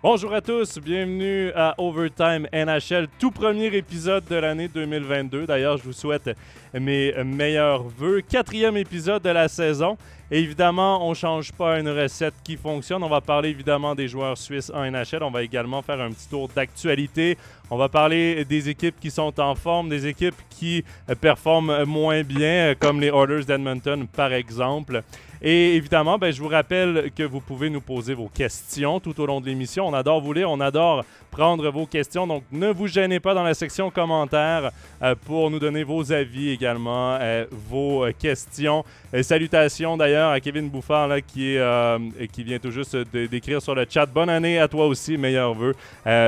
Bonjour 0.00 0.32
à 0.32 0.40
tous, 0.40 0.78
bienvenue 0.78 1.50
à 1.56 1.74
Overtime 1.76 2.46
NHL, 2.52 3.08
tout 3.18 3.32
premier 3.32 3.66
épisode 3.66 4.24
de 4.26 4.36
l'année 4.36 4.68
2022. 4.68 5.44
D'ailleurs, 5.44 5.76
je 5.76 5.82
vous 5.82 5.92
souhaite 5.92 6.30
mes 6.72 7.12
meilleurs 7.24 7.82
voeux. 7.82 8.20
Quatrième 8.20 8.76
épisode 8.76 9.24
de 9.24 9.30
la 9.30 9.48
saison. 9.48 9.98
évidemment, 10.30 11.04
on 11.04 11.10
ne 11.10 11.14
change 11.16 11.50
pas 11.50 11.80
une 11.80 11.88
recette 11.88 12.34
qui 12.44 12.56
fonctionne. 12.56 13.02
On 13.02 13.08
va 13.08 13.20
parler 13.20 13.48
évidemment 13.48 13.96
des 13.96 14.06
joueurs 14.06 14.38
suisses 14.38 14.70
en 14.72 14.88
NHL. 14.88 15.24
On 15.24 15.32
va 15.32 15.42
également 15.42 15.82
faire 15.82 16.00
un 16.00 16.12
petit 16.12 16.28
tour 16.28 16.48
d'actualité. 16.54 17.36
On 17.68 17.76
va 17.76 17.88
parler 17.88 18.44
des 18.44 18.68
équipes 18.68 19.00
qui 19.00 19.10
sont 19.10 19.40
en 19.40 19.56
forme, 19.56 19.88
des 19.88 20.06
équipes 20.06 20.36
qui 20.48 20.84
performent 21.20 21.82
moins 21.82 22.22
bien, 22.22 22.76
comme 22.78 23.00
les 23.00 23.08
Oilers 23.08 23.46
d'Edmonton 23.46 24.06
par 24.06 24.32
exemple. 24.32 25.02
Et 25.42 25.76
évidemment, 25.76 26.18
ben, 26.18 26.32
je 26.32 26.40
vous 26.40 26.48
rappelle 26.48 27.10
que 27.14 27.22
vous 27.22 27.40
pouvez 27.40 27.70
nous 27.70 27.80
poser 27.80 28.14
vos 28.14 28.28
questions 28.28 28.98
tout 28.98 29.20
au 29.20 29.26
long 29.26 29.40
de 29.40 29.46
l'émission. 29.46 29.86
On 29.86 29.94
adore 29.94 30.20
vous 30.20 30.32
lire, 30.32 30.50
on 30.50 30.60
adore 30.60 31.04
prendre 31.30 31.68
vos 31.70 31.86
questions. 31.86 32.26
Donc, 32.26 32.42
ne 32.50 32.68
vous 32.68 32.88
gênez 32.88 33.20
pas 33.20 33.34
dans 33.34 33.42
la 33.42 33.54
section 33.54 33.90
commentaires 33.90 34.70
euh, 35.02 35.14
pour 35.26 35.50
nous 35.50 35.58
donner 35.58 35.84
vos 35.84 36.12
avis 36.12 36.50
également, 36.50 37.16
euh, 37.20 37.44
vos 37.50 38.06
questions. 38.18 38.84
salutations 39.22 39.96
d'ailleurs 39.96 40.30
à 40.30 40.40
Kevin 40.40 40.68
Bouffard 40.68 41.10
qui, 41.26 41.56
euh, 41.56 41.98
qui 42.32 42.42
vient 42.42 42.58
tout 42.58 42.70
juste 42.70 42.96
d'écrire 43.14 43.62
sur 43.62 43.74
le 43.74 43.86
chat. 43.88 44.06
Bonne 44.06 44.30
année 44.30 44.58
à 44.58 44.68
toi 44.68 44.86
aussi, 44.86 45.16
meilleurs 45.16 45.54
vœux, 45.54 45.74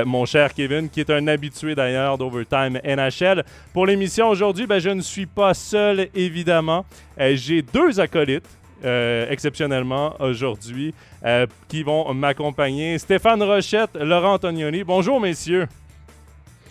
mon 0.05 0.25
cher 0.25 0.53
Kevin, 0.53 0.89
qui 0.89 1.01
est 1.01 1.09
un 1.09 1.27
habitué 1.27 1.75
d'ailleurs 1.75 2.17
d'Overtime 2.17 2.79
NHL. 2.83 3.43
Pour 3.73 3.85
l'émission 3.85 4.29
aujourd'hui, 4.29 4.67
ben, 4.67 4.79
je 4.79 4.89
ne 4.89 5.01
suis 5.01 5.25
pas 5.25 5.53
seul, 5.53 6.07
évidemment. 6.15 6.85
J'ai 7.17 7.61
deux 7.61 7.99
acolytes. 7.99 8.60
Euh, 8.83 9.27
exceptionnellement 9.29 10.15
aujourd'hui, 10.19 10.93
euh, 11.23 11.45
qui 11.67 11.83
vont 11.83 12.11
m'accompagner. 12.15 12.97
Stéphane 12.97 13.43
Rochette, 13.43 13.95
Laurent 13.95 14.33
Antonioni. 14.33 14.83
Bonjour, 14.83 15.19
messieurs. 15.19 15.67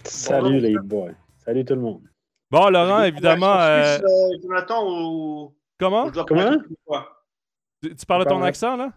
Salut, 0.05 0.59
les 0.59 0.77
boys. 0.77 1.13
Salut 1.45 1.65
tout 1.65 1.75
le 1.75 1.81
monde. 1.81 2.03
Bon, 2.51 2.69
Laurent, 2.69 3.03
évidemment. 3.05 3.55
Euh... 3.61 3.99
Jonathan, 4.43 4.85
ou... 4.85 5.55
Comment? 5.79 6.11
Comment? 6.27 6.57
Tu, 7.83 7.95
tu 7.95 8.07
parles 8.07 8.25
de 8.25 8.29
ton 8.29 8.43
accent, 8.43 8.77
là? 8.77 8.93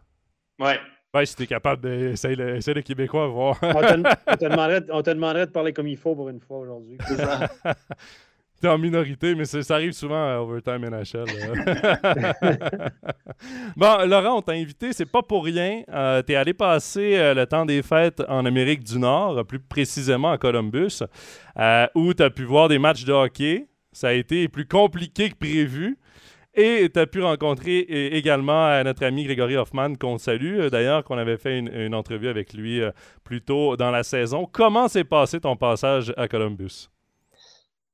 Ouais. 0.59 0.80
Ouais, 1.14 1.27
si 1.27 1.36
t'es 1.36 1.45
capable 1.45 1.83
d'essayer 1.83 2.36
le, 2.36 2.55
le, 2.55 2.81
Québécois, 2.81 3.27
voir. 3.27 3.59
on, 3.61 3.73
te, 3.73 3.94
on, 4.27 4.36
te 4.36 4.45
demanderait, 4.45 4.83
on, 4.89 5.03
te 5.03 5.09
demanderait, 5.11 5.45
de 5.45 5.52
parler 5.52 5.72
comme 5.72 5.88
il 5.88 5.98
faut 5.98 6.16
pour 6.16 6.30
une 6.30 6.39
fois 6.39 6.58
aujourd'hui. 6.58 6.98
en 8.67 8.78
minorité, 8.78 9.36
mais 9.36 9.45
ça 9.45 9.75
arrive 9.75 9.92
souvent 9.92 10.16
à 10.16 10.38
Overtime 10.38 10.89
NHL. 10.89 11.25
bon, 13.75 14.05
Laurent, 14.08 14.38
on 14.38 14.42
t'a 14.42 14.53
invité, 14.53 14.94
c'est 14.94 15.09
pas 15.09 15.22
pour 15.22 15.45
rien. 15.45 15.83
Euh, 15.92 16.22
tu 16.25 16.33
es 16.33 16.36
allé 16.36 16.53
passer 16.53 17.16
euh, 17.16 17.33
le 17.33 17.45
temps 17.45 17.66
des 17.66 17.81
fêtes 17.81 18.22
en 18.28 18.45
Amérique 18.45 18.83
du 18.83 19.00
Nord, 19.00 19.45
plus 19.45 19.59
précisément 19.59 20.31
à 20.31 20.38
Columbus, 20.38 21.03
euh, 21.58 21.88
où 21.95 22.14
tu 22.14 22.23
as 22.23 22.30
pu 22.30 22.44
voir 22.44 22.67
des 22.70 22.80
matchs 22.80 23.05
de 23.05 23.14
hockey. 23.14 23.67
Ça 23.92 24.09
a 24.09 24.14
été 24.14 24.47
plus 24.47 24.67
compliqué 24.67 25.30
que 25.30 25.36
prévu. 25.36 25.98
Et 26.55 26.88
tu 26.94 27.00
as 27.00 27.08
pu 27.08 27.20
rencontrer 27.22 27.80
également 27.80 28.83
notre 28.83 29.03
ami 29.05 29.23
Grégory 29.23 29.58
Hoffman, 29.58 29.95
qu'on 29.95 30.20
salue 30.20 30.67
d'ailleurs, 30.67 31.03
qu'on 31.03 31.17
avait 31.17 31.38
fait 31.38 31.58
une, 31.58 31.67
une, 31.73 31.95
entrevue 31.95 32.27
avec 32.27 32.53
lui 32.53 32.80
plus 33.23 33.42
tôt 33.42 33.75
dans 33.75 33.89
la 33.89 34.03
saison. 34.03 34.48
Comment 34.52 34.88
s'est 34.88 35.03
passé 35.03 35.39
ton 35.39 35.55
passage 35.55 36.14
à 36.16 36.27
Columbus? 36.27 36.92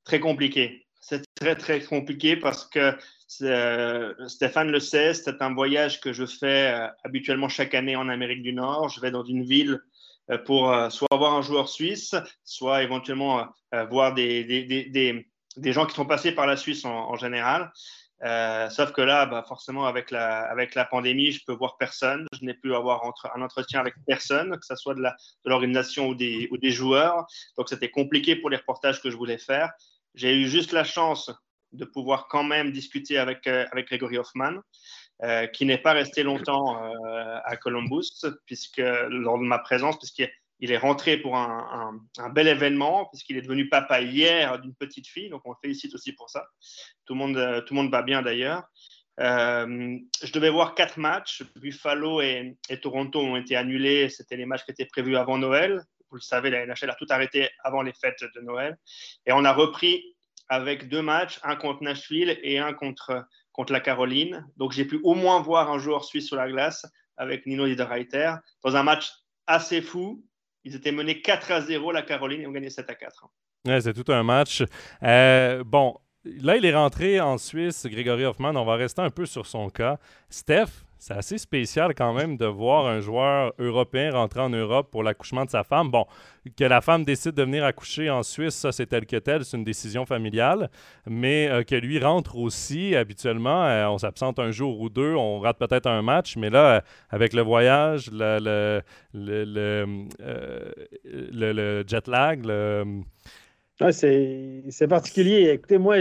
Très 0.04 0.20
compliqué. 0.20 0.86
C'est 1.00 1.22
très, 1.34 1.56
très 1.56 1.80
compliqué 1.80 2.36
parce 2.36 2.66
que 2.66 2.94
euh, 3.42 4.28
Stéphane 4.28 4.70
le 4.70 4.80
sait, 4.80 5.14
c'est 5.14 5.40
un 5.40 5.54
voyage 5.54 6.00
que 6.00 6.12
je 6.12 6.26
fais 6.26 6.72
euh, 6.72 6.88
habituellement 7.04 7.48
chaque 7.48 7.74
année 7.74 7.96
en 7.96 8.08
Amérique 8.08 8.42
du 8.42 8.52
Nord. 8.52 8.88
Je 8.90 9.00
vais 9.00 9.10
dans 9.10 9.24
une 9.24 9.44
ville 9.44 9.80
euh, 10.30 10.38
pour 10.38 10.74
soit 10.90 11.08
voir 11.12 11.34
un 11.34 11.42
joueur 11.42 11.68
suisse, 11.68 12.14
soit 12.44 12.82
éventuellement 12.82 13.46
voir 13.88 14.14
des, 14.14 14.44
des, 14.44 14.64
des, 14.64 15.26
des, 15.56 15.72
gens 15.72 15.86
qui 15.86 15.94
sont 15.94 16.06
passés 16.06 16.32
par 16.32 16.46
la 16.46 16.56
Suisse 16.56 16.84
en, 16.84 17.14
général. 17.14 17.72
Sauf 18.22 18.92
que 18.92 19.00
là, 19.00 19.26
bah, 19.26 19.44
forcément, 19.46 19.86
avec 19.86 20.10
la, 20.10 20.40
avec 20.50 20.74
la 20.74 20.84
pandémie, 20.84 21.32
je 21.32 21.44
peux 21.44 21.52
voir 21.52 21.76
personne. 21.78 22.26
Je 22.38 22.44
n'ai 22.44 22.54
pu 22.54 22.74
avoir 22.74 23.04
entre, 23.04 23.30
un 23.34 23.42
entretien 23.42 23.80
avec 23.80 23.94
personne, 24.06 24.56
que 24.58 24.66
ce 24.66 24.76
soit 24.76 24.94
de 24.94 25.02
l'organisation 25.44 26.08
ou, 26.08 26.14
des, 26.14 26.48
ou 26.50 26.58
des 26.58 26.70
joueurs. 26.70 27.26
Donc, 27.56 27.68
c'était 27.68 27.90
compliqué 27.90 28.36
pour 28.36 28.50
les 28.50 28.56
reportages 28.56 29.00
que 29.00 29.10
je 29.10 29.16
voulais 29.16 29.38
faire. 29.38 29.70
J'ai 30.14 30.36
eu 30.36 30.48
juste 30.48 30.72
la 30.72 30.84
chance 30.84 31.30
de 31.72 31.84
pouvoir 31.84 32.28
quand 32.28 32.42
même 32.42 32.72
discuter 32.72 33.18
avec, 33.18 33.46
euh, 33.46 33.66
avec 33.72 33.86
Gregory 33.88 34.18
Hoffman, 34.18 34.60
euh, 35.22 35.46
qui 35.46 35.66
n'est 35.66 35.78
pas 35.78 35.92
resté 35.92 36.22
longtemps 36.22 36.82
euh, 36.82 37.38
à 37.44 37.56
Columbus, 37.56 38.24
puisque, 38.46 38.78
lors 39.08 39.38
de 39.38 39.44
ma 39.44 39.58
présence, 39.58 39.98
puisqu'il 39.98 40.30
est 40.72 40.78
rentré 40.78 41.16
pour 41.16 41.36
un, 41.36 42.00
bel 42.32 42.48
événement, 42.48 43.06
puisqu'il 43.06 43.36
est 43.36 43.42
devenu 43.42 43.68
papa 43.68 44.00
hier 44.00 44.58
d'une 44.58 44.74
petite 44.74 45.06
fille, 45.06 45.30
donc 45.30 45.42
on 45.44 45.50
le 45.50 45.56
félicite 45.62 45.94
aussi 45.94 46.12
pour 46.12 46.28
ça. 46.28 46.46
Tout 47.06 47.14
le 47.14 47.18
monde, 47.18 47.64
tout 47.66 47.74
le 47.74 47.80
monde 47.80 47.90
va 47.90 48.02
bien 48.02 48.22
d'ailleurs. 48.22 48.64
je 49.18 50.32
devais 50.32 50.50
voir 50.50 50.74
quatre 50.74 50.98
matchs. 50.98 51.42
Buffalo 51.56 52.20
et, 52.20 52.56
et 52.68 52.80
Toronto 52.80 53.20
ont 53.20 53.36
été 53.36 53.56
annulés. 53.56 54.08
C'était 54.10 54.36
les 54.36 54.46
matchs 54.46 54.64
qui 54.64 54.72
étaient 54.72 54.86
prévus 54.86 55.16
avant 55.16 55.38
Noël 55.38 55.82
vous 56.10 56.16
le 56.16 56.22
savez, 56.22 56.50
la 56.50 56.66
NHL 56.66 56.90
a 56.90 56.94
tout 56.94 57.06
arrêté 57.08 57.48
avant 57.62 57.82
les 57.82 57.92
fêtes 57.92 58.24
de 58.34 58.40
Noël. 58.40 58.76
Et 59.26 59.32
on 59.32 59.44
a 59.44 59.52
repris 59.52 60.16
avec 60.48 60.88
deux 60.88 61.02
matchs, 61.02 61.38
un 61.44 61.56
contre 61.56 61.82
Nashville 61.82 62.38
et 62.42 62.58
un 62.58 62.72
contre, 62.72 63.24
contre 63.52 63.72
la 63.72 63.80
Caroline. 63.80 64.46
Donc 64.56 64.72
j'ai 64.72 64.84
pu 64.84 65.00
au 65.04 65.14
moins 65.14 65.40
voir 65.40 65.70
un 65.70 65.78
joueur 65.78 66.04
suisse 66.04 66.26
sur 66.26 66.36
la 66.36 66.48
glace 66.48 66.84
avec 67.16 67.46
Nino 67.46 67.66
Niederreiter 67.66 68.34
dans 68.64 68.76
un 68.76 68.82
match 68.82 69.12
assez 69.46 69.80
fou. 69.80 70.24
Ils 70.64 70.74
étaient 70.74 70.92
menés 70.92 71.20
4 71.20 71.52
à 71.52 71.60
0, 71.60 71.92
la 71.92 72.02
Caroline, 72.02 72.42
et 72.42 72.46
ont 72.46 72.52
gagné 72.52 72.70
7 72.70 72.88
à 72.90 72.94
4. 72.94 73.26
Ouais, 73.66 73.80
c'est 73.80 73.92
tout 73.92 74.10
un 74.12 74.22
match. 74.22 74.62
Euh, 75.02 75.64
bon, 75.64 75.96
là, 76.24 76.56
il 76.56 76.64
est 76.64 76.74
rentré 76.74 77.20
en 77.20 77.38
Suisse, 77.38 77.86
Grégory 77.86 78.24
Hoffman. 78.24 78.54
On 78.56 78.64
va 78.64 78.74
rester 78.76 79.02
un 79.02 79.10
peu 79.10 79.26
sur 79.26 79.46
son 79.46 79.70
cas. 79.70 79.98
Steph, 80.28 80.84
c'est 81.00 81.14
assez 81.14 81.38
spécial 81.38 81.94
quand 81.94 82.12
même 82.12 82.36
de 82.36 82.44
voir 82.44 82.86
un 82.86 83.00
joueur 83.00 83.54
européen 83.58 84.12
rentrer 84.12 84.40
en 84.40 84.50
Europe 84.50 84.90
pour 84.90 85.02
l'accouchement 85.02 85.46
de 85.46 85.50
sa 85.50 85.64
femme. 85.64 85.90
Bon, 85.90 86.04
que 86.56 86.64
la 86.64 86.82
femme 86.82 87.04
décide 87.04 87.32
de 87.32 87.42
venir 87.42 87.64
accoucher 87.64 88.10
en 88.10 88.22
Suisse, 88.22 88.54
ça 88.54 88.70
c'est 88.70 88.84
tel 88.84 89.06
que 89.06 89.16
tel, 89.16 89.44
c'est 89.46 89.56
une 89.56 89.64
décision 89.64 90.04
familiale, 90.04 90.70
mais 91.06 91.48
euh, 91.48 91.62
que 91.62 91.74
lui 91.74 91.98
rentre 91.98 92.36
aussi 92.36 92.94
habituellement, 92.94 93.64
euh, 93.64 93.86
on 93.86 93.96
s'absente 93.96 94.38
un 94.38 94.50
jour 94.50 94.78
ou 94.78 94.90
deux, 94.90 95.14
on 95.14 95.40
rate 95.40 95.58
peut-être 95.58 95.86
un 95.86 96.02
match, 96.02 96.36
mais 96.36 96.50
là, 96.50 96.76
euh, 96.76 96.80
avec 97.08 97.32
le 97.32 97.40
voyage, 97.40 98.10
le, 98.12 98.82
le, 99.14 100.06
le 101.32 101.84
jet 101.86 102.08
lag, 102.08 102.46
c'est 103.90 104.88
particulier. 104.88 105.48
Écoutez, 105.48 105.78
moi, 105.78 105.96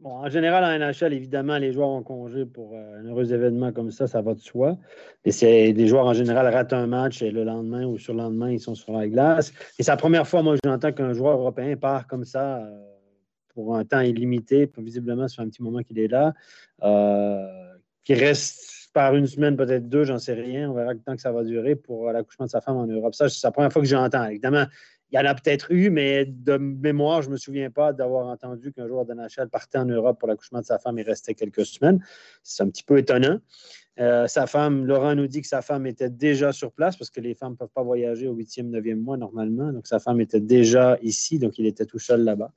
Bon, 0.00 0.10
en 0.10 0.30
général, 0.30 0.62
en 0.62 0.78
NHL, 0.78 1.12
évidemment, 1.12 1.58
les 1.58 1.72
joueurs 1.72 1.88
ont 1.88 2.04
congé 2.04 2.46
pour 2.46 2.72
euh, 2.72 3.00
un 3.00 3.04
heureux 3.04 3.32
événement 3.32 3.72
comme 3.72 3.90
ça, 3.90 4.06
ça 4.06 4.22
va 4.22 4.34
de 4.34 4.38
soi. 4.38 4.78
Et 5.24 5.32
c'est 5.32 5.72
des 5.72 5.88
joueurs 5.88 6.06
en 6.06 6.12
général 6.12 6.46
ratent 6.54 6.72
un 6.72 6.86
match 6.86 7.20
et 7.20 7.32
le 7.32 7.42
lendemain 7.42 7.84
ou 7.84 7.98
sur 7.98 8.14
le 8.14 8.20
lendemain, 8.20 8.50
ils 8.52 8.60
sont 8.60 8.76
sur 8.76 8.92
la 8.92 9.08
glace. 9.08 9.52
Et 9.76 9.82
c'est 9.82 9.90
la 9.90 9.96
première 9.96 10.28
fois, 10.28 10.42
moi, 10.42 10.54
j'entends 10.64 10.92
qu'un 10.92 11.14
joueur 11.14 11.38
européen 11.40 11.76
part 11.76 12.06
comme 12.06 12.24
ça 12.24 12.58
euh, 12.58 12.80
pour 13.48 13.74
un 13.74 13.84
temps 13.84 14.00
illimité. 14.00 14.70
Visiblement, 14.78 15.26
ça 15.26 15.36
fait 15.36 15.42
un 15.42 15.48
petit 15.48 15.64
moment 15.64 15.80
qu'il 15.80 15.98
est 15.98 16.08
là. 16.08 16.32
Euh, 16.84 17.48
qui 18.04 18.14
reste 18.14 18.90
par 18.94 19.16
une 19.16 19.26
semaine, 19.26 19.56
peut-être 19.56 19.88
deux, 19.88 20.04
j'en 20.04 20.18
sais 20.18 20.34
rien. 20.34 20.70
On 20.70 20.74
verra 20.74 20.92
le 20.92 21.00
temps 21.00 21.16
que 21.16 21.20
ça 21.20 21.32
va 21.32 21.42
durer 21.42 21.74
pour 21.74 22.12
l'accouchement 22.12 22.46
de 22.46 22.50
sa 22.50 22.60
femme 22.60 22.76
en 22.76 22.86
Europe. 22.86 23.14
Ça, 23.14 23.28
c'est 23.28 23.44
la 23.44 23.50
première 23.50 23.72
fois 23.72 23.82
que 23.82 23.88
j'entends. 23.88 24.26
Évidemment, 24.26 24.64
il 25.10 25.16
y 25.16 25.18
en 25.18 25.24
a 25.24 25.34
peut-être 25.34 25.72
eu, 25.72 25.90
mais 25.90 26.26
de 26.26 26.56
mémoire, 26.56 27.22
je 27.22 27.28
ne 27.28 27.32
me 27.32 27.36
souviens 27.38 27.70
pas 27.70 27.92
d'avoir 27.92 28.26
entendu 28.26 28.72
qu'un 28.72 28.86
joueur 28.86 29.06
de 29.06 29.44
partait 29.46 29.78
en 29.78 29.86
Europe 29.86 30.18
pour 30.18 30.28
l'accouchement 30.28 30.60
de 30.60 30.66
sa 30.66 30.78
femme 30.78 30.98
et 30.98 31.02
restait 31.02 31.34
quelques 31.34 31.64
semaines. 31.64 32.04
C'est 32.42 32.62
un 32.62 32.68
petit 32.68 32.82
peu 32.82 32.98
étonnant. 32.98 33.40
Euh, 34.00 34.28
sa 34.28 34.46
femme, 34.46 34.84
Laurent 34.86 35.14
nous 35.14 35.26
dit 35.26 35.40
que 35.40 35.48
sa 35.48 35.60
femme 35.60 35.86
était 35.86 36.10
déjà 36.10 36.52
sur 36.52 36.72
place 36.72 36.96
parce 36.96 37.10
que 37.10 37.20
les 37.20 37.34
femmes 37.34 37.52
ne 37.52 37.56
peuvent 37.56 37.72
pas 37.74 37.82
voyager 37.82 38.28
au 38.28 38.36
8e, 38.36 38.70
9e 38.70 38.96
mois 38.96 39.16
normalement. 39.16 39.72
Donc, 39.72 39.86
sa 39.86 39.98
femme 39.98 40.20
était 40.20 40.40
déjà 40.40 40.98
ici, 41.02 41.38
donc 41.38 41.58
il 41.58 41.66
était 41.66 41.86
tout 41.86 41.98
seul 41.98 42.22
là-bas. 42.22 42.52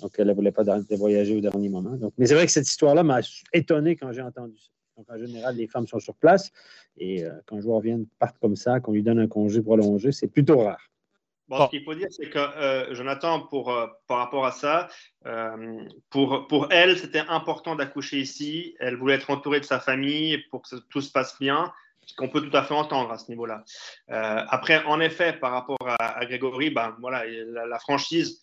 Donc, 0.00 0.14
elle 0.18 0.26
ne 0.26 0.32
voulait 0.32 0.50
pas 0.50 0.64
voyager 0.90 1.36
au 1.36 1.40
dernier 1.40 1.68
moment. 1.68 1.96
Mais 2.18 2.26
c'est 2.26 2.34
vrai 2.34 2.46
que 2.46 2.52
cette 2.52 2.68
histoire-là 2.68 3.04
m'a 3.04 3.20
étonné 3.52 3.96
quand 3.96 4.12
j'ai 4.12 4.22
entendu 4.22 4.56
ça. 4.58 4.70
Donc, 4.96 5.06
en 5.08 5.18
général, 5.18 5.56
les 5.56 5.68
femmes 5.68 5.86
sont 5.86 6.00
sur 6.00 6.14
place 6.14 6.50
et 6.96 7.24
euh, 7.24 7.30
quand 7.46 7.56
un 7.56 7.60
joueur 7.60 7.80
vient, 7.80 8.00
parte 8.18 8.36
comme 8.40 8.56
ça, 8.56 8.80
qu'on 8.80 8.92
lui 8.92 9.02
donne 9.02 9.20
un 9.20 9.28
congé 9.28 9.62
prolongé, 9.62 10.10
c'est 10.10 10.26
plutôt 10.26 10.58
rare. 10.58 10.91
Ce 11.58 11.70
qu'il 11.70 11.84
faut 11.84 11.94
dire, 11.94 12.08
c'est 12.10 12.30
que 12.30 12.38
euh, 12.38 12.94
Jonathan, 12.94 13.40
pour, 13.40 13.70
euh, 13.70 13.86
par 14.06 14.18
rapport 14.18 14.46
à 14.46 14.52
ça, 14.52 14.88
euh, 15.26 15.84
pour, 16.10 16.46
pour 16.48 16.68
elle, 16.70 16.98
c'était 16.98 17.24
important 17.28 17.76
d'accoucher 17.76 18.18
ici. 18.18 18.74
Elle 18.80 18.96
voulait 18.96 19.14
être 19.14 19.30
entourée 19.30 19.60
de 19.60 19.64
sa 19.64 19.80
famille 19.80 20.38
pour 20.50 20.62
que 20.62 20.76
tout 20.90 21.00
se 21.00 21.10
passe 21.10 21.38
bien, 21.38 21.72
ce 22.06 22.14
qu'on 22.14 22.28
peut 22.28 22.40
tout 22.40 22.56
à 22.56 22.62
fait 22.62 22.74
entendre 22.74 23.10
à 23.10 23.18
ce 23.18 23.28
niveau-là. 23.28 23.64
après, 24.08 24.82
en 24.84 25.00
effet, 25.00 25.32
par 25.34 25.52
rapport 25.52 25.78
à, 25.98 26.24
Grégory, 26.26 26.70
ben, 26.70 26.96
voilà, 27.00 27.24
la, 27.26 27.78
franchise, 27.78 28.42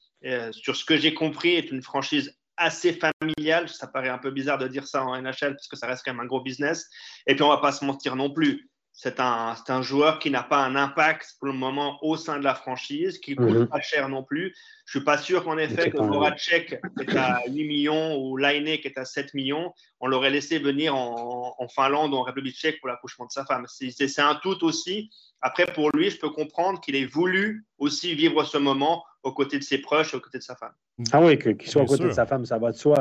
sur 0.51 0.75
ce 0.75 0.85
que 0.85 0.97
j'ai 0.97 1.13
compris, 1.13 1.55
est 1.55 1.71
une 1.71 1.81
franchise 1.81 2.37
assez 2.57 2.93
familiale. 2.93 3.69
Ça 3.69 3.87
paraît 3.87 4.09
un 4.09 4.17
peu 4.17 4.31
bizarre 4.31 4.57
de 4.57 4.67
dire 4.67 4.85
ça 4.85 5.03
en 5.03 5.19
NHL 5.19 5.55
parce 5.55 5.67
que 5.67 5.75
ça 5.75 5.87
reste 5.87 6.03
quand 6.05 6.13
même 6.13 6.21
un 6.21 6.27
gros 6.27 6.41
business. 6.41 6.87
Et 7.25 7.35
puis, 7.35 7.43
on 7.43 7.49
ne 7.49 7.55
va 7.55 7.61
pas 7.61 7.71
se 7.71 7.83
mentir 7.83 8.15
non 8.15 8.29
plus 8.29 8.68
c'est 9.01 9.21
un, 9.21 9.55
un, 9.65 9.81
joueur 9.81 10.19
qui 10.19 10.29
n'a 10.29 10.43
pas 10.43 10.57
un 10.57 10.75
impact 10.75 11.37
pour 11.39 11.47
le 11.47 11.53
moment 11.53 11.97
au 12.03 12.17
sein 12.17 12.37
de 12.37 12.43
la 12.43 12.53
franchise, 12.53 13.17
qui 13.17 13.31
ne 13.31 13.37
coûte 13.37 13.55
mhm. 13.55 13.67
pas 13.67 13.79
cher 13.79 14.09
non 14.09 14.23
plus. 14.23 14.53
Je 14.83 14.97
ne 14.97 14.99
suis 14.99 15.05
pas 15.05 15.17
sûr 15.17 15.45
qu'en 15.45 15.57
effet, 15.57 15.89
que 15.89 15.97
Voracek 15.99 16.81
est 16.99 17.15
à 17.15 17.39
8 17.47 17.63
millions 17.65 18.17
ou 18.17 18.35
Laine 18.35 18.65
qui 18.77 18.89
est 18.89 18.97
à 18.97 19.05
7 19.05 19.33
millions, 19.35 19.73
on 20.01 20.07
l'aurait 20.07 20.31
laissé 20.31 20.59
venir 20.59 20.97
en, 20.97 21.67
Finlande 21.73 22.13
ou 22.13 22.17
en 22.17 22.23
République 22.23 22.57
tchèque 22.57 22.81
pour 22.81 22.89
l'accouchement 22.89 23.25
de 23.25 23.31
sa 23.31 23.45
femme. 23.45 23.65
C'est 23.69 24.19
un 24.19 24.35
tout 24.35 24.65
aussi. 24.65 25.09
Après, 25.39 25.65
pour 25.65 25.89
lui, 25.95 26.09
je 26.09 26.19
peux 26.19 26.31
comprendre 26.31 26.81
qu'il 26.81 26.97
ait 26.97 27.05
voulu 27.05 27.65
aussi 27.77 28.15
vivre 28.15 28.43
ce 28.43 28.57
moment 28.57 29.05
aux 29.23 29.31
côtés 29.31 29.59
de 29.59 29.63
ses 29.63 29.77
proches, 29.77 30.13
aux 30.13 30.19
côtés 30.19 30.39
de 30.39 30.43
sa 30.43 30.57
femme. 30.57 30.73
Ah 31.13 31.21
oui, 31.21 31.39
qu'il 31.39 31.69
soit 31.69 31.83
aux 31.83 31.85
côtés 31.85 32.03
de 32.03 32.11
sa 32.11 32.25
femme, 32.25 32.45
ça 32.45 32.57
va 32.57 32.73
de 32.73 32.77
soi. 32.77 32.99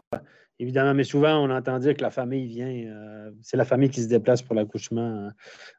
Évidemment, 0.60 0.92
mais 0.92 1.04
souvent, 1.04 1.38
on 1.38 1.50
entend 1.50 1.78
dire 1.78 1.94
que 1.94 2.02
la 2.02 2.10
famille 2.10 2.46
vient, 2.46 2.66
euh, 2.66 3.30
c'est 3.42 3.56
la 3.56 3.64
famille 3.64 3.90
qui 3.90 4.02
se 4.02 4.08
déplace 4.08 4.42
pour 4.42 4.56
l'accouchement 4.56 5.26
euh, 5.26 5.30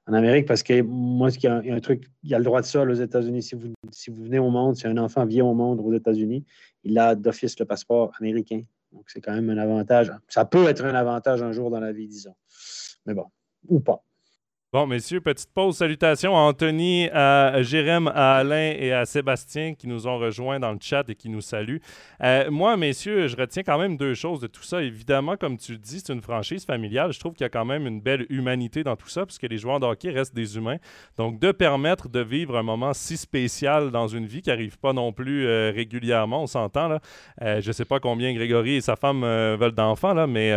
en 0.07 0.13
Amérique 0.13 0.47
parce 0.47 0.63
que 0.63 0.81
moi, 0.81 1.29
il 1.31 1.43
y, 1.43 1.47
a, 1.47 1.75
un 1.75 1.79
truc, 1.81 2.05
il 2.23 2.29
y 2.29 2.33
a 2.33 2.37
le 2.37 2.45
droit 2.45 2.61
de 2.61 2.65
sol 2.65 2.89
aux 2.89 2.93
États-Unis. 2.93 3.43
Si 3.43 3.55
vous, 3.55 3.73
si 3.91 4.09
vous 4.09 4.23
venez 4.23 4.39
au 4.39 4.49
monde, 4.49 4.77
si 4.77 4.87
un 4.87 4.97
enfant 4.97 5.25
vient 5.25 5.43
au 5.43 5.53
monde 5.53 5.81
aux 5.81 5.93
États-Unis, 5.93 6.45
il 6.83 6.97
a 6.97 7.13
d'office 7.15 7.59
le 7.59 7.65
passeport 7.65 8.13
américain. 8.19 8.61
Donc, 8.93 9.03
c'est 9.07 9.19
quand 9.19 9.33
même 9.33 9.49
un 9.49 9.57
avantage. 9.57 10.13
Ça 10.29 10.45
peut 10.45 10.67
être 10.67 10.85
un 10.85 10.95
avantage 10.95 11.43
un 11.43 11.51
jour 11.51 11.69
dans 11.69 11.81
la 11.81 11.91
vie, 11.91 12.07
disons. 12.07 12.35
Mais 13.05 13.13
bon, 13.13 13.25
ou 13.67 13.81
pas. 13.81 14.01
Bon, 14.71 14.85
messieurs, 14.85 15.19
petite 15.19 15.51
pause. 15.51 15.77
Salutations 15.77 16.37
à 16.37 16.41
Anthony, 16.41 17.09
à 17.09 17.63
Jérém, 17.63 18.07
à 18.07 18.35
Alain 18.35 18.75
et 18.77 18.93
à 18.93 19.07
Sébastien 19.07 19.73
qui 19.73 19.87
nous 19.87 20.05
ont 20.05 20.19
rejoints 20.19 20.59
dans 20.59 20.71
le 20.71 20.77
chat 20.79 21.09
et 21.09 21.15
qui 21.15 21.27
nous 21.27 21.41
saluent. 21.41 21.81
Euh, 22.21 22.51
moi, 22.51 22.77
messieurs, 22.77 23.27
je 23.27 23.35
retiens 23.35 23.63
quand 23.63 23.79
même 23.79 23.97
deux 23.97 24.13
choses 24.13 24.39
de 24.39 24.45
tout 24.45 24.61
ça. 24.61 24.83
Évidemment, 24.83 25.37
comme 25.37 25.57
tu 25.57 25.71
le 25.71 25.79
dis, 25.79 26.03
c'est 26.05 26.13
une 26.13 26.21
franchise 26.21 26.65
familiale. 26.65 27.11
Je 27.11 27.19
trouve 27.19 27.33
qu'il 27.33 27.45
y 27.45 27.47
a 27.47 27.49
quand 27.49 27.65
même 27.65 27.87
une 27.87 27.99
belle 27.99 28.27
humanité 28.29 28.83
dans 28.83 28.95
tout 28.95 29.09
ça, 29.09 29.25
puisque 29.25 29.47
les 29.49 29.57
joueurs 29.57 29.79
de 29.79 29.87
restent 30.11 30.35
des 30.35 30.55
humains. 30.55 30.77
Donc, 31.17 31.39
de 31.39 31.51
permettre 31.51 32.07
de 32.07 32.19
vivre 32.19 32.55
un 32.55 32.61
moment 32.61 32.93
si 32.93 33.17
spécial 33.17 33.89
dans 33.89 34.07
une 34.07 34.27
vie 34.27 34.43
qui 34.43 34.49
n'arrive 34.49 34.77
pas 34.77 34.93
non 34.93 35.11
plus 35.11 35.47
euh, 35.47 35.71
régulièrement, 35.75 36.43
on 36.43 36.47
s'entend. 36.47 36.89
là. 36.89 36.99
Euh, 37.41 37.59
je 37.59 37.69
ne 37.69 37.73
sais 37.73 37.85
pas 37.85 37.99
combien 37.99 38.31
Grégory 38.35 38.75
et 38.75 38.81
sa 38.81 38.95
femme 38.95 39.21
veulent 39.21 39.71
d'enfants, 39.71 40.13
là, 40.13 40.27
mais 40.27 40.53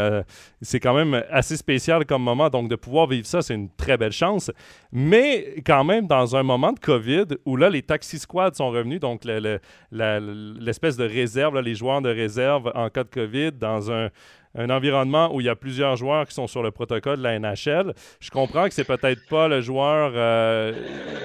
c'est 0.60 0.80
quand 0.80 0.92
même 0.92 1.24
assez 1.30 1.56
spécial 1.56 2.04
comme 2.04 2.22
moment. 2.22 2.50
Donc, 2.50 2.68
de 2.68 2.76
pouvoir 2.76 3.06
vivre 3.06 3.26
ça, 3.26 3.40
c'est 3.40 3.54
une 3.54 3.70
très 3.70 3.96
belle 3.96 4.01
chance. 4.10 4.50
Mais 4.90 5.54
quand 5.64 5.84
même, 5.84 6.06
dans 6.06 6.36
un 6.36 6.42
moment 6.42 6.72
de 6.72 6.78
COVID 6.78 7.26
où 7.44 7.56
là, 7.56 7.70
les 7.70 7.82
taxi 7.82 8.18
squads 8.18 8.54
sont 8.54 8.70
revenus, 8.70 9.00
donc 9.00 9.24
l'espèce 9.24 10.96
de 10.96 11.04
réserve, 11.04 11.58
les 11.60 11.74
joueurs 11.74 12.02
de 12.02 12.10
réserve 12.10 12.72
en 12.74 12.88
cas 12.90 13.04
de 13.04 13.10
COVID, 13.10 13.52
dans 13.52 13.90
un, 13.90 14.10
environnement 14.54 15.34
où 15.34 15.40
il 15.40 15.46
y 15.46 15.48
a 15.48 15.56
plusieurs 15.56 15.96
joueurs 15.96 16.26
qui 16.26 16.34
sont 16.34 16.46
sur 16.46 16.62
le 16.62 16.70
protocole 16.70 17.16
de 17.16 17.22
la 17.22 17.38
NHL. 17.38 17.94
Je 18.20 18.28
comprends 18.28 18.68
que 18.68 18.74
c'est 18.74 18.84
peut-être 18.84 19.26
pas 19.30 19.48
le 19.48 19.62
joueur 19.62 20.12
euh, 20.14 20.72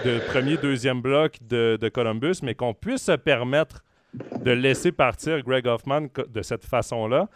de 0.05 0.19
premier, 0.31 0.55
deuxième 0.55 1.01
bloc 1.01 1.37
de, 1.41 1.89
Columbus, 1.93 2.35
mais 2.41 2.55
qu'on 2.55 2.73
puisse 2.73 3.03
se 3.03 3.11
permettre 3.17 3.83
de 4.13 4.51
laisser 4.51 4.93
partir 4.93 5.43
Greg 5.43 5.67
Hoffman 5.67 6.07
de 6.29 6.41
cette 6.41 6.63
façon-là. 6.63 7.27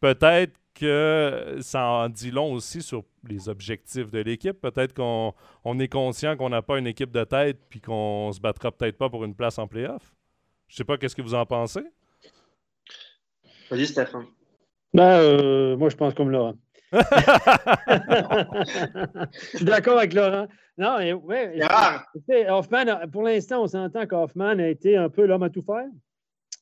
Peut-être 0.00 0.52
que 0.78 1.58
ça 1.60 1.84
en 1.84 2.08
dit 2.08 2.30
long 2.30 2.52
aussi 2.52 2.82
sur 2.82 3.04
les 3.28 3.48
objectifs 3.48 4.10
de 4.10 4.20
l'équipe. 4.20 4.60
Peut-être 4.60 4.94
qu'on 4.94 5.34
on 5.64 5.78
est 5.78 5.88
conscient 5.88 6.36
qu'on 6.36 6.50
n'a 6.50 6.62
pas 6.62 6.78
une 6.78 6.86
équipe 6.86 7.10
de 7.10 7.24
tête 7.24 7.58
puis 7.68 7.80
qu'on 7.80 8.30
se 8.32 8.40
battra 8.40 8.70
peut-être 8.70 8.96
pas 8.96 9.10
pour 9.10 9.24
une 9.24 9.34
place 9.34 9.58
en 9.58 9.66
playoff. 9.66 10.14
Je 10.68 10.76
sais 10.76 10.84
pas, 10.84 10.96
qu'est-ce 10.96 11.16
que 11.16 11.22
vous 11.22 11.34
en 11.34 11.46
pensez? 11.46 11.82
Vas-y, 13.70 13.86
Stéphane. 13.86 14.26
Ben, 14.94 15.18
euh, 15.18 15.76
moi, 15.76 15.88
je 15.88 15.96
pense 15.96 16.14
comme 16.14 16.30
Laurent. 16.30 16.54
je 16.92 16.98
suis 19.56 19.64
d'accord 19.64 19.98
avec 19.98 20.14
Laurent. 20.14 20.46
Non, 20.78 20.98
mais, 20.98 21.12
ouais, 21.12 21.60
Hoffman, 22.48 23.08
pour 23.12 23.22
l'instant, 23.24 23.62
on 23.62 23.66
s'entend 23.66 24.06
qu'Hoffman 24.06 24.58
a 24.58 24.68
été 24.68 24.96
un 24.96 25.08
peu 25.10 25.26
l'homme 25.26 25.42
à 25.42 25.50
tout 25.50 25.62
faire. 25.62 25.86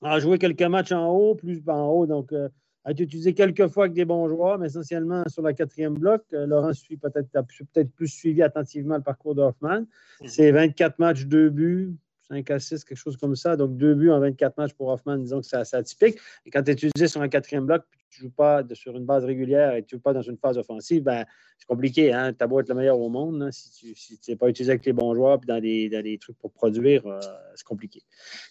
A 0.03 0.19
joué 0.21 0.39
quelques 0.39 0.63
matchs 0.63 0.93
en 0.93 1.09
haut, 1.09 1.35
plus 1.35 1.63
en 1.69 1.87
haut, 1.89 2.07
donc 2.07 2.33
euh, 2.33 2.49
a 2.87 2.93
été 2.93 3.03
utilisé 3.03 3.35
quelques 3.35 3.67
fois 3.67 3.85
avec 3.85 3.95
des 3.95 4.05
bons 4.05 4.29
joueurs, 4.29 4.59
mais 4.59 4.69
essentiellement 4.69 5.25
sur 5.29 5.43
la 5.43 5.53
quatrième 5.53 5.95
bloc. 5.95 6.23
Euh, 6.33 6.47
Laurent 6.47 6.73
suit 6.73 6.97
peut-être 6.97 7.29
peut-être 7.33 7.91
plus 7.91 8.07
suivi 8.07 8.43
attentivement 8.43 8.97
le 8.97 9.03
parcours 9.03 9.35
d'Hoffman. 9.35 9.81
Mhm. 9.81 10.29
C'est 10.29 10.53
24 10.53 11.01
matchs, 11.01 11.25
2 11.25 11.51
buts, 11.51 11.97
5 12.29 12.49
à 12.49 12.61
6, 12.61 12.85
quelque 12.85 12.97
chose 12.97 13.17
comme 13.17 13.35
ça. 13.35 13.57
Donc, 13.57 13.77
2 13.77 13.97
buts 13.97 14.11
en 14.11 14.21
24 14.21 14.57
matchs 14.57 14.75
pour 14.75 14.89
Hoffman, 14.89 15.19
disons 15.19 15.41
que 15.41 15.47
c'est 15.47 15.57
assez 15.57 15.77
atypique. 15.77 16.17
Et 16.45 16.51
quand 16.53 16.63
tu 16.63 16.71
es 16.71 16.75
utilisé 16.75 17.09
sur 17.09 17.21
un 17.21 17.29
quatrième 17.29 17.67
bloc, 17.67 17.83
tu 18.09 18.23
ne 18.23 18.29
joues 18.29 18.35
pas 18.35 18.63
sur 18.75 18.97
une 18.97 19.05
base 19.05 19.25
régulière 19.25 19.75
et 19.75 19.83
tu 19.83 19.97
ne 19.97 19.99
joues 19.99 20.03
pas 20.03 20.13
dans 20.13 20.23
une 20.23 20.37
phase 20.37 20.57
offensive, 20.57 21.03
ben, 21.03 21.25
c'est 21.59 21.67
compliqué. 21.67 22.13
Hein? 22.13 22.35
Tu 22.35 22.45
as 22.45 22.47
beau 22.47 22.61
être 22.61 22.69
le 22.69 22.77
meilleur 22.77 23.01
au 23.01 23.09
monde, 23.09 23.43
hein, 23.43 23.51
si 23.51 23.95
tu 24.23 24.31
n'es 24.31 24.37
pas 24.37 24.49
utilisé 24.49 24.71
avec 24.71 24.87
les 24.87 24.93
bons 24.93 25.13
joueurs 25.13 25.41
puis 25.41 25.49
dans 25.49 25.61
des, 25.61 25.89
dans 25.89 26.03
des 26.03 26.19
trucs 26.19 26.39
pour 26.39 26.53
produire, 26.53 27.05
euh, 27.05 27.19
c'est 27.57 27.67
compliqué. 27.67 28.05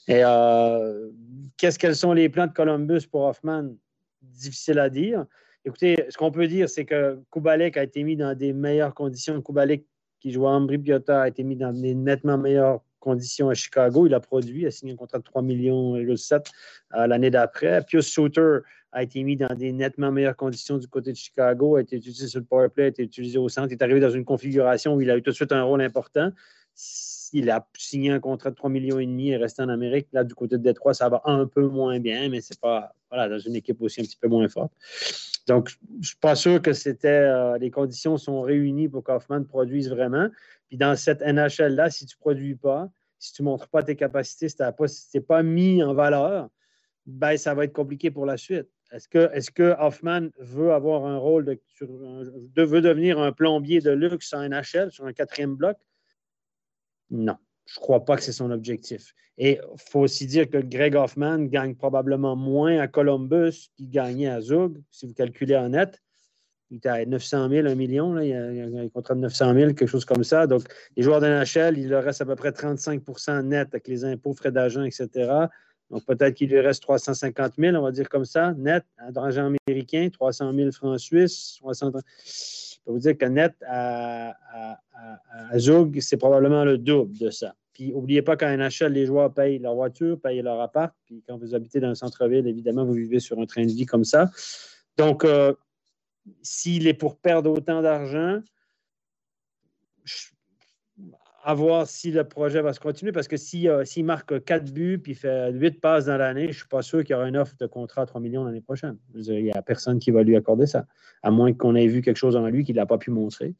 Et 0.09 0.25
euh, 0.25 1.09
qu'est-ce 1.55 1.79
quels 1.79 1.95
sont 1.95 2.11
les 2.11 2.27
plans 2.27 2.47
de 2.47 2.53
Columbus 2.53 3.07
pour 3.09 3.21
Hoffman? 3.21 3.75
Difficile 4.33 4.79
à 4.79 4.89
dire. 4.89 5.25
Écoutez, 5.63 6.05
ce 6.09 6.17
qu'on 6.17 6.31
peut 6.31 6.47
dire, 6.47 6.69
c'est 6.69 6.85
que 6.85 7.19
Kubalek 7.31 7.77
a 7.77 7.83
été 7.83 8.03
mis 8.03 8.15
dans 8.15 8.37
des 8.37 8.53
meilleures 8.53 8.93
conditions. 8.93 9.41
Kubalek, 9.41 9.85
qui 10.19 10.31
joue 10.31 10.47
à 10.47 10.51
Ambry 10.51 10.77
Piotta, 10.77 11.23
a 11.23 11.27
été 11.27 11.43
mis 11.43 11.55
dans 11.55 11.73
des 11.73 11.93
nettement 11.93 12.37
meilleures 12.37 12.81
conditions 12.99 13.49
à 13.49 13.53
Chicago. 13.53 14.07
Il 14.07 14.13
a 14.13 14.19
produit, 14.19 14.65
a 14.65 14.71
signé 14.71 14.93
un 14.93 14.95
contrat 14.95 15.19
de 15.19 15.23
3 15.23 15.41
millions 15.41 15.95
et 15.95 16.17
7 16.17 16.51
l'année 16.91 17.29
d'après. 17.29 17.83
Pius 17.83 18.07
Souter 18.07 18.59
a 18.91 19.03
été 19.03 19.23
mis 19.23 19.35
dans 19.35 19.53
des 19.53 19.73
nettement 19.73 20.11
meilleures 20.11 20.37
conditions 20.37 20.77
du 20.77 20.87
côté 20.87 21.11
de 21.11 21.17
Chicago, 21.17 21.75
a 21.75 21.81
été 21.81 21.97
utilisé 21.97 22.27
sur 22.27 22.39
le 22.39 22.45
powerplay, 22.45 22.85
a 22.85 22.87
été 22.87 23.03
utilisé 23.03 23.37
au 23.37 23.49
centre, 23.49 23.67
il 23.69 23.73
est 23.73 23.83
arrivé 23.83 23.99
dans 23.99 24.09
une 24.09 24.23
configuration 24.23 24.95
où 24.95 25.01
il 25.01 25.11
a 25.11 25.17
eu 25.17 25.21
tout 25.21 25.31
de 25.31 25.35
suite 25.35 25.51
un 25.51 25.63
rôle 25.63 25.81
important 25.81 26.31
il 27.35 27.49
a 27.49 27.67
signé 27.77 28.11
un 28.11 28.21
contrat 28.21 28.49
de 28.49 28.55
3 28.55 28.69
millions 28.69 28.97
et 28.97 29.05
demi 29.05 29.29
et 29.29 29.35
resté 29.35 29.61
en 29.61 29.67
Amérique. 29.67 30.07
Là, 30.13 30.23
du 30.23 30.33
côté 30.33 30.57
de 30.57 30.63
Détroit, 30.63 30.93
ça 30.93 31.09
va 31.09 31.21
un 31.25 31.45
peu 31.45 31.67
moins 31.67 31.99
bien, 31.99 32.29
mais 32.29 32.39
c'est 32.39 32.59
pas 32.59 32.95
voilà, 33.09 33.27
dans 33.27 33.39
une 33.39 33.57
équipe 33.57 33.81
aussi 33.81 33.99
un 33.99 34.05
petit 34.05 34.15
peu 34.15 34.29
moins 34.29 34.47
forte. 34.47 34.71
Donc, 35.45 35.69
je 35.69 35.75
ne 35.97 36.03
suis 36.03 36.15
pas 36.15 36.35
sûr 36.35 36.61
que 36.61 36.71
c'était 36.71 37.09
euh, 37.09 37.57
les 37.57 37.71
conditions 37.71 38.15
sont 38.15 38.41
réunies 38.41 38.87
pour 38.87 39.03
qu'Hoffman 39.03 39.43
produise 39.43 39.89
vraiment. 39.89 40.29
Puis 40.69 40.77
dans 40.77 40.95
cette 40.95 41.21
NHL-là, 41.21 41.89
si 41.89 42.05
tu 42.05 42.15
ne 42.15 42.19
produis 42.21 42.55
pas, 42.55 42.89
si 43.19 43.33
tu 43.33 43.41
ne 43.41 43.47
montres 43.47 43.67
pas 43.67 43.83
tes 43.83 43.97
capacités, 43.97 44.47
si 44.47 44.55
tu 44.55 44.63
n'es 44.63 45.21
pas, 45.21 45.43
mis 45.43 45.83
en 45.83 45.93
valeur, 45.93 46.47
ben, 47.05 47.35
ça 47.35 47.53
va 47.53 47.65
être 47.65 47.73
compliqué 47.73 48.11
pour 48.11 48.25
la 48.25 48.37
suite. 48.37 48.69
Est-ce 48.91 49.09
que, 49.09 49.29
est 49.33 49.51
que 49.51 49.75
Hoffman 49.77 50.29
veut 50.39 50.71
avoir 50.71 51.05
un 51.05 51.17
rôle 51.17 51.43
de, 51.43 51.59
veut 52.63 52.81
devenir 52.81 53.19
un 53.19 53.33
plombier 53.33 53.81
de 53.81 53.91
luxe 53.91 54.33
en 54.33 54.47
NHL 54.47 54.89
sur 54.91 55.05
un 55.05 55.11
quatrième 55.11 55.55
bloc? 55.55 55.77
Non, 57.15 57.37
je 57.65 57.79
ne 57.79 57.81
crois 57.81 58.03
pas 58.03 58.17
que 58.17 58.23
c'est 58.23 58.31
son 58.31 58.51
objectif. 58.51 59.13
Et 59.37 59.59
il 59.61 59.81
faut 59.89 60.01
aussi 60.01 60.27
dire 60.27 60.49
que 60.49 60.57
Greg 60.57 60.95
Hoffman 60.95 61.39
gagne 61.45 61.75
probablement 61.75 62.35
moins 62.35 62.79
à 62.79 62.87
Columbus 62.87 63.69
qu'il 63.75 63.89
gagnait 63.89 64.29
à 64.29 64.41
Zug, 64.41 64.81
si 64.91 65.07
vous 65.07 65.13
calculez 65.13 65.55
en 65.55 65.69
net. 65.69 66.01
Il 66.71 66.77
était 66.77 66.89
à 66.89 67.05
900 67.05 67.49
000, 67.49 67.67
1 67.67 67.75
million. 67.75 68.19
il, 68.19 68.33
a, 68.33 68.81
un 68.81 68.89
contrat 68.89 69.13
de 69.13 69.19
900 69.19 69.53
000, 69.53 69.73
quelque 69.73 69.87
chose 69.87 70.05
comme 70.05 70.23
ça. 70.23 70.47
Donc, 70.47 70.63
les 70.95 71.03
joueurs 71.03 71.21
de 71.21 71.27
NHL, 71.27 71.77
il 71.77 71.89
leur 71.89 72.03
reste 72.03 72.21
à 72.21 72.25
peu 72.25 72.35
près 72.35 72.49
35% 72.49 73.43
net 73.43 73.67
avec 73.71 73.87
les 73.87 74.03
impôts, 74.03 74.33
frais 74.33 74.51
d'agent, 74.51 74.83
etc. 74.83 75.09
Donc, 75.91 76.05
peut-être 76.05 76.33
qu'il 76.33 76.49
lui 76.49 76.59
reste 76.59 76.81
350 76.81 77.53
000, 77.57 77.75
on 77.75 77.81
va 77.81 77.91
dire 77.91 78.09
comme 78.09 78.25
ça, 78.25 78.53
net, 78.53 78.83
d'argent 79.11 79.53
américain, 79.67 80.09
300 80.11 80.53
000 80.53 80.71
francs 80.71 80.99
suisses, 80.99 81.57
60 81.59 81.97
peux 82.85 82.91
vous 82.91 82.99
dire 82.99 83.17
que 83.17 83.25
net 83.25 83.53
à, 83.67 84.35
Zug, 85.57 85.99
c'est 85.99 86.17
probablement 86.17 86.63
le 86.63 86.77
double 86.77 87.17
de 87.17 87.29
ça. 87.29 87.55
Puis, 87.73 87.91
n'oubliez 87.91 88.21
pas 88.21 88.37
qu'en 88.37 88.55
NHL, 88.55 88.93
les 88.93 89.05
joueurs 89.05 89.33
payent 89.33 89.59
leur 89.59 89.75
voiture, 89.75 90.19
payent 90.19 90.41
leur 90.41 90.61
appart. 90.61 90.95
Puis, 91.05 91.23
quand 91.27 91.37
vous 91.37 91.53
habitez 91.53 91.81
dans 91.81 91.89
un 91.89 91.95
centre-ville, 91.95 92.47
évidemment, 92.47 92.85
vous 92.85 92.93
vivez 92.93 93.19
sur 93.19 93.37
un 93.39 93.45
train 93.45 93.65
de 93.65 93.71
vie 93.71 93.85
comme 93.85 94.05
ça. 94.05 94.31
Donc, 94.97 95.25
euh, 95.25 95.53
s'il 96.41 96.87
est 96.87 96.93
pour 96.93 97.17
perdre 97.17 97.51
autant 97.51 97.81
d'argent, 97.81 98.39
à 101.45 101.53
voir 101.53 101.85
si 101.85 102.09
le 102.09 102.23
projet 102.23 102.59
va 102.59 102.73
se 102.73 102.79
continuer, 102.79 103.11
parce 103.11 103.27
que 103.27 103.35
euh, 103.67 103.85
s'il 103.85 104.03
marque 104.03 104.43
4 104.43 104.73
buts 104.73 104.97
puis 104.97 105.13
fait 105.13 105.51
8 105.51 105.79
passes 105.79 106.05
dans 106.05 106.17
l'année, 106.17 106.45
je 106.45 106.47
ne 106.47 106.53
suis 106.53 106.67
pas 106.67 106.81
sûr 106.81 107.03
qu'il 107.03 107.11
y 107.11 107.15
aura 107.15 107.27
une 107.27 107.37
offre 107.37 107.53
de 107.59 107.67
contrat 107.67 108.01
à 108.01 108.05
3 108.07 108.19
millions 108.19 108.43
l'année 108.43 108.61
prochaine. 108.61 108.97
Il 109.13 109.43
n'y 109.43 109.51
a 109.51 109.61
personne 109.61 109.99
qui 109.99 110.09
va 110.09 110.23
lui 110.23 110.35
accorder 110.35 110.65
ça, 110.65 110.87
à 111.21 111.29
moins 111.29 111.53
qu'on 111.53 111.75
ait 111.75 111.85
vu 111.85 112.01
quelque 112.01 112.17
chose 112.17 112.35
en 112.35 112.47
lui 112.47 112.63
qu'il 112.63 112.77
n'a 112.77 112.87
pas 112.87 112.97
pu 112.97 113.11
montrer. 113.11 113.53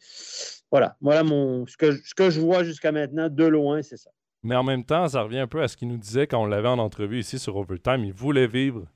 Voilà, 0.72 0.98
voilà 1.00 1.24
mon, 1.24 1.68
ce, 1.68 1.78
que, 1.78 1.92
ce 1.92 2.16
que 2.16 2.32
je 2.32 2.42
vois 2.42 2.64
jusqu'à 2.64 2.92
maintenant, 2.92 3.30
de 3.30 3.46
loin, 3.46 3.84
c'est 3.84 3.98
ça. 3.98 4.10
Mais 4.42 4.56
en 4.56 4.64
même 4.64 4.84
temps, 4.84 5.08
ça 5.08 5.22
revient 5.22 5.40
un 5.40 5.48
peu 5.48 5.62
à 5.62 5.68
ce 5.68 5.78
qu'il 5.78 5.88
nous 5.88 5.98
disait 5.98 6.26
quand 6.26 6.42
on 6.42 6.48
l'avait 6.48 6.68
en 6.68 6.80
entrevue 6.80 7.20
ici 7.20 7.38
sur 7.38 7.56
Overtime. 7.56 8.04
Il 8.04 8.14
voulait 8.14 8.48
vivre 8.48 8.88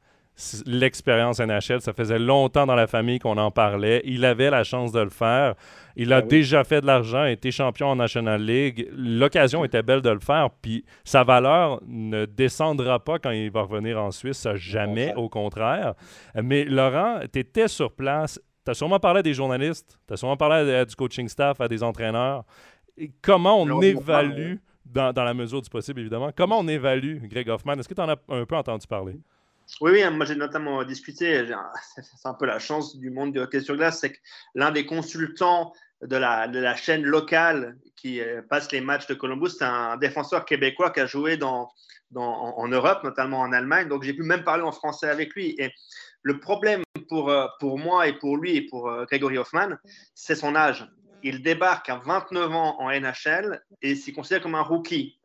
l'expérience 0.65 1.39
NHL. 1.39 1.81
Ça 1.81 1.93
faisait 1.93 2.19
longtemps 2.19 2.65
dans 2.65 2.75
la 2.75 2.87
famille 2.87 3.19
qu'on 3.19 3.37
en 3.37 3.51
parlait. 3.51 4.01
Il 4.05 4.25
avait 4.25 4.49
la 4.49 4.63
chance 4.63 4.91
de 4.91 4.99
le 4.99 5.09
faire. 5.09 5.55
Il 5.95 6.13
a 6.13 6.21
ben 6.21 6.27
déjà 6.27 6.63
fait 6.63 6.81
de 6.81 6.85
l'argent, 6.85 7.25
été 7.25 7.51
champion 7.51 7.87
en 7.87 7.95
National 7.95 8.41
League. 8.41 8.89
L'occasion 8.95 9.65
était 9.65 9.83
belle 9.83 10.01
de 10.01 10.09
le 10.09 10.19
faire. 10.19 10.49
Puis 10.61 10.85
sa 11.03 11.23
valeur 11.23 11.81
ne 11.85 12.25
descendra 12.25 13.03
pas 13.03 13.19
quand 13.19 13.31
il 13.31 13.51
va 13.51 13.63
revenir 13.63 14.01
en 14.01 14.11
Suisse, 14.11 14.47
jamais, 14.55 15.13
au 15.15 15.29
contraire. 15.29 15.93
Mais 16.41 16.63
Laurent, 16.63 17.19
tu 17.31 17.39
étais 17.39 17.67
sur 17.67 17.91
place. 17.91 18.39
Tu 18.65 18.71
as 18.71 18.73
sûrement 18.75 18.99
parlé 18.99 19.19
à 19.19 19.23
des 19.23 19.33
journalistes, 19.33 19.97
tu 20.07 20.13
as 20.13 20.17
sûrement 20.17 20.37
parlé 20.37 20.85
du 20.85 20.95
coaching 20.95 21.27
staff, 21.27 21.59
à 21.59 21.67
des 21.67 21.81
entraîneurs. 21.81 22.43
comment 23.21 23.61
on 23.61 23.81
évalue, 23.81 24.55
dans, 24.85 25.11
dans, 25.13 25.23
la 25.23 25.33
mesure 25.33 25.61
du 25.61 25.69
possible 25.69 26.01
évidemment, 26.01 26.29
comment 26.35 26.59
on 26.59 26.67
évalue 26.67 27.17
Greg 27.23 27.49
Hoffman? 27.49 27.73
Est-ce 27.73 27.87
que 27.87 27.93
tu 27.93 28.01
en 28.01 28.09
as 28.09 28.17
un 28.29 28.45
peu 28.45 28.55
entendu 28.55 28.85
parler? 28.85 29.19
Oui, 29.81 29.91
oui, 29.91 30.09
moi 30.11 30.25
j'ai 30.25 30.35
notamment 30.35 30.83
discuté, 30.83 31.45
c'est 31.95 32.27
un 32.27 32.33
peu 32.33 32.45
la 32.45 32.59
chance 32.59 32.97
du 32.97 33.11
monde 33.11 33.33
du 33.33 33.39
hockey 33.39 33.61
sur 33.61 33.75
glace, 33.75 33.99
c'est 33.99 34.13
que 34.13 34.19
l'un 34.55 34.71
des 34.71 34.85
consultants 34.85 35.73
de 36.01 36.15
la, 36.15 36.75
chaîne 36.75 37.03
locale 37.03 37.77
qui 37.95 38.21
euh, 38.21 38.41
passe 38.41 38.71
les 38.71 38.81
matchs 38.81 39.07
de 39.07 39.13
Columbus, 39.13 39.51
c'est 39.57 39.65
un 39.65 39.97
défenseur 39.97 40.45
québécois 40.45 40.91
qui 40.91 41.01
a 41.01 41.05
joué 41.05 41.37
en 41.43 42.67
Europe, 42.67 43.03
notamment 43.03 43.39
en 43.39 43.51
Allemagne. 43.51 43.87
Donc 43.87 44.03
j'ai 44.03 44.13
pu 44.13 44.23
même 44.23 44.43
parler 44.43 44.63
en 44.63 44.71
français 44.71 45.09
avec 45.09 45.33
lui. 45.33 45.55
Et 45.59 45.71
le 46.21 46.39
problème 46.39 46.83
pour, 47.09 47.29
euh, 47.29 47.47
moi 47.61 48.07
et 48.07 48.13
pour 48.13 48.37
lui 48.37 48.55
et 48.55 48.61
pour 48.61 48.89
euh, 48.89 49.05
Gregory 49.05 49.37
Hoffman, 49.37 49.75
c'est 50.15 50.35
son 50.35 50.55
âge. 50.55 50.87
Il 51.21 51.41
débarque 51.41 51.89
à 51.89 51.97
29 51.97 52.51
ans 52.51 52.79
en 52.79 52.89
NHL 52.89 53.61
et 53.81 53.95
s'est 53.95 54.13
considéré 54.13 54.41
comme 54.41 54.55
un 54.55 54.61
rookie. 54.61 55.19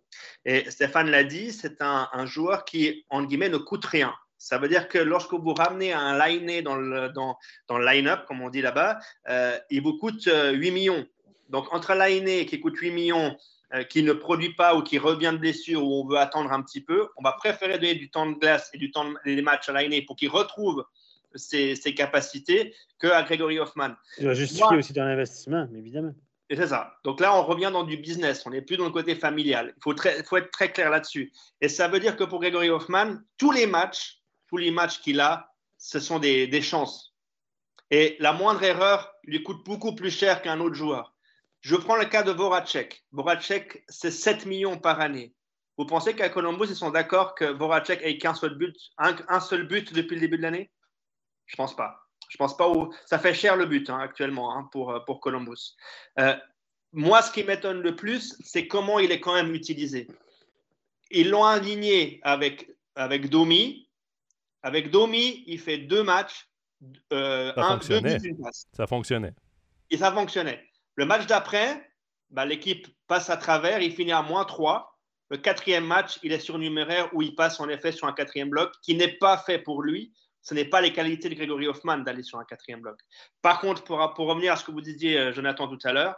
Et 0.44 0.68
Stéphane 0.70 1.10
l'a 1.10 1.24
dit, 1.24 1.52
c'est 1.52 1.82
un, 1.82 2.08
un, 2.12 2.26
joueur 2.26 2.64
qui, 2.64 3.04
en 3.10 3.24
guillemets, 3.24 3.48
ne 3.48 3.58
coûte 3.58 3.84
rien. 3.84 4.14
Ça 4.44 4.58
veut 4.58 4.68
dire 4.68 4.88
que 4.88 4.98
lorsque 4.98 5.32
vous 5.32 5.54
ramenez 5.54 5.94
un 5.94 6.18
line 6.18 6.60
dans 6.60 6.76
le, 6.76 7.08
dans, 7.08 7.38
dans 7.66 7.78
line-up, 7.78 8.26
comme 8.28 8.42
on 8.42 8.50
dit 8.50 8.60
là-bas, 8.60 8.98
euh, 9.30 9.58
il 9.70 9.82
vous 9.82 9.96
coûte 9.96 10.24
8 10.24 10.30
euh, 10.30 10.58
millions. 10.70 11.06
Donc, 11.48 11.72
entre 11.72 11.94
line 11.94 12.44
qui 12.44 12.60
coûte 12.60 12.76
8 12.76 12.90
millions, 12.90 13.34
euh, 13.72 13.84
qui 13.84 14.02
ne 14.02 14.12
produit 14.12 14.52
pas 14.52 14.76
ou 14.76 14.82
qui 14.82 14.98
revient 14.98 15.30
de 15.32 15.38
blessure 15.38 15.82
ou 15.82 16.02
on 16.02 16.06
veut 16.06 16.18
attendre 16.18 16.52
un 16.52 16.60
petit 16.60 16.82
peu, 16.82 17.08
on 17.16 17.22
va 17.22 17.32
préférer 17.32 17.78
donner 17.78 17.94
du 17.94 18.10
temps 18.10 18.26
de 18.26 18.34
glace 18.34 18.68
et 18.74 18.78
du 18.78 18.90
temps 18.90 19.06
des 19.24 19.40
matchs 19.40 19.70
à 19.70 19.82
line 19.82 20.04
pour 20.04 20.14
qu'il 20.14 20.28
retrouve 20.28 20.84
ses, 21.34 21.74
ses, 21.74 21.94
capacités 21.94 22.74
qu'à 23.00 23.22
Gregory 23.22 23.58
Hoffman. 23.58 23.94
Il 24.18 24.26
va 24.26 24.34
justifier 24.34 24.76
aussi 24.76 24.92
ton 24.92 25.04
investissement, 25.04 25.66
évidemment. 25.74 26.12
Et 26.50 26.56
c'est 26.56 26.66
ça. 26.66 26.98
Donc 27.02 27.18
là, 27.20 27.34
on 27.34 27.44
revient 27.44 27.70
dans 27.72 27.84
du 27.84 27.96
business. 27.96 28.44
On 28.44 28.50
n'est 28.50 28.60
plus 28.60 28.76
dans 28.76 28.84
le 28.84 28.90
côté 28.90 29.14
familial. 29.14 29.72
Il 29.74 29.82
faut, 29.82 29.94
faut, 30.26 30.36
être 30.36 30.50
très 30.50 30.70
clair 30.70 30.90
là-dessus. 30.90 31.32
Et 31.62 31.70
ça 31.70 31.88
veut 31.88 31.98
dire 31.98 32.16
que 32.16 32.24
pour 32.24 32.40
Gregory 32.40 32.68
Hoffman, 32.68 33.16
tous 33.38 33.50
les 33.50 33.66
matchs 33.66 34.20
tous 34.48 34.56
les 34.56 34.70
matchs 34.70 35.00
qu'il 35.00 35.20
a, 35.20 35.52
ce 35.78 36.00
sont 36.00 36.18
des, 36.18 36.62
chances. 36.62 37.14
Et 37.90 38.16
la 38.18 38.32
moindre 38.32 38.62
erreur 38.62 39.12
lui 39.24 39.42
coûte 39.42 39.64
beaucoup 39.64 39.94
plus 39.94 40.10
cher 40.10 40.42
qu'un 40.42 40.60
autre 40.60 40.74
joueur. 40.74 41.14
Je 41.60 41.76
prends 41.76 41.96
le 41.96 42.06
cas 42.06 42.22
de 42.22 42.30
Voracek. 42.30 43.04
Voracek, 43.12 43.84
c'est 43.88 44.10
7 44.10 44.46
millions 44.46 44.78
par 44.78 45.00
année. 45.00 45.34
Vous 45.76 45.86
pensez 45.86 46.14
qu'à 46.14 46.28
Columbus, 46.28 46.66
ils 46.68 46.76
sont 46.76 46.90
d'accord 46.90 47.34
que 47.34 47.44
Voracek 47.44 48.00
ait 48.02 48.18
qu'un 48.18 48.34
seul 48.34 48.54
but, 48.54 48.76
un, 48.98 49.40
seul 49.40 49.66
but 49.66 49.92
depuis 49.92 50.14
le 50.14 50.20
début 50.20 50.36
de 50.36 50.42
l'année? 50.42 50.70
Je 51.46 51.56
pense 51.56 51.74
pas. 51.74 52.00
Je 52.28 52.36
pense 52.36 52.56
pas 52.56 52.72
ça 53.06 53.18
fait 53.18 53.34
cher 53.34 53.56
le 53.56 53.66
but 53.66 53.90
hein, 53.90 53.98
actuellement 53.98 54.56
hein, 54.56 54.68
pour, 54.72 55.04
pour 55.04 55.20
Columbus. 55.20 55.76
Euh, 56.18 56.34
moi, 56.92 57.22
ce 57.22 57.32
qui 57.32 57.42
m'étonne 57.42 57.82
le 57.82 57.96
plus, 57.96 58.36
c'est 58.44 58.68
comment 58.68 59.00
il 59.00 59.10
est 59.10 59.20
quand 59.20 59.34
même 59.34 59.52
utilisé. 59.52 60.06
Ils 61.10 61.28
l'ont 61.28 61.44
aligné 61.44 62.20
avec, 62.22 62.70
avec 62.94 63.28
Domi, 63.28 63.88
avec 64.64 64.90
Domi, 64.90 65.44
il 65.46 65.60
fait 65.60 65.76
deux 65.76 66.02
matchs, 66.02 66.48
euh, 67.12 67.52
un, 67.54 67.76
deux 67.76 68.00
Ça 68.72 68.86
fonctionnait. 68.86 69.34
Et 69.90 69.98
ça 69.98 70.10
fonctionnait. 70.10 70.64
Le 70.94 71.04
match 71.04 71.26
d'après, 71.26 71.86
bah, 72.30 72.46
l'équipe 72.46 72.88
passe 73.06 73.28
à 73.28 73.36
travers, 73.36 73.82
il 73.82 73.92
finit 73.92 74.12
à 74.12 74.22
moins 74.22 74.46
3. 74.46 74.98
Le 75.28 75.36
quatrième 75.36 75.84
match, 75.84 76.18
il 76.22 76.32
est 76.32 76.38
surnuméraire 76.38 77.10
où 77.12 77.20
il 77.20 77.34
passe 77.34 77.60
en 77.60 77.68
effet 77.68 77.92
sur 77.92 78.06
un 78.06 78.14
quatrième 78.14 78.48
bloc 78.48 78.72
qui 78.80 78.94
n'est 78.94 79.18
pas 79.18 79.36
fait 79.36 79.58
pour 79.58 79.82
lui. 79.82 80.14
Ce 80.40 80.54
n'est 80.54 80.64
pas 80.64 80.80
les 80.80 80.94
qualités 80.94 81.28
de 81.28 81.34
Grégory 81.34 81.68
Hoffman 81.68 81.98
d'aller 81.98 82.22
sur 82.22 82.38
un 82.38 82.44
quatrième 82.44 82.80
bloc. 82.80 82.98
Par 83.42 83.60
contre, 83.60 83.84
pour, 83.84 84.14
pour, 84.14 84.28
revenir 84.28 84.54
à 84.54 84.56
ce 84.56 84.64
que 84.64 84.70
vous 84.70 84.80
disiez, 84.80 85.18
euh, 85.18 85.32
Jonathan, 85.32 85.68
tout 85.68 85.78
à 85.84 85.92
l'heure, 85.92 86.16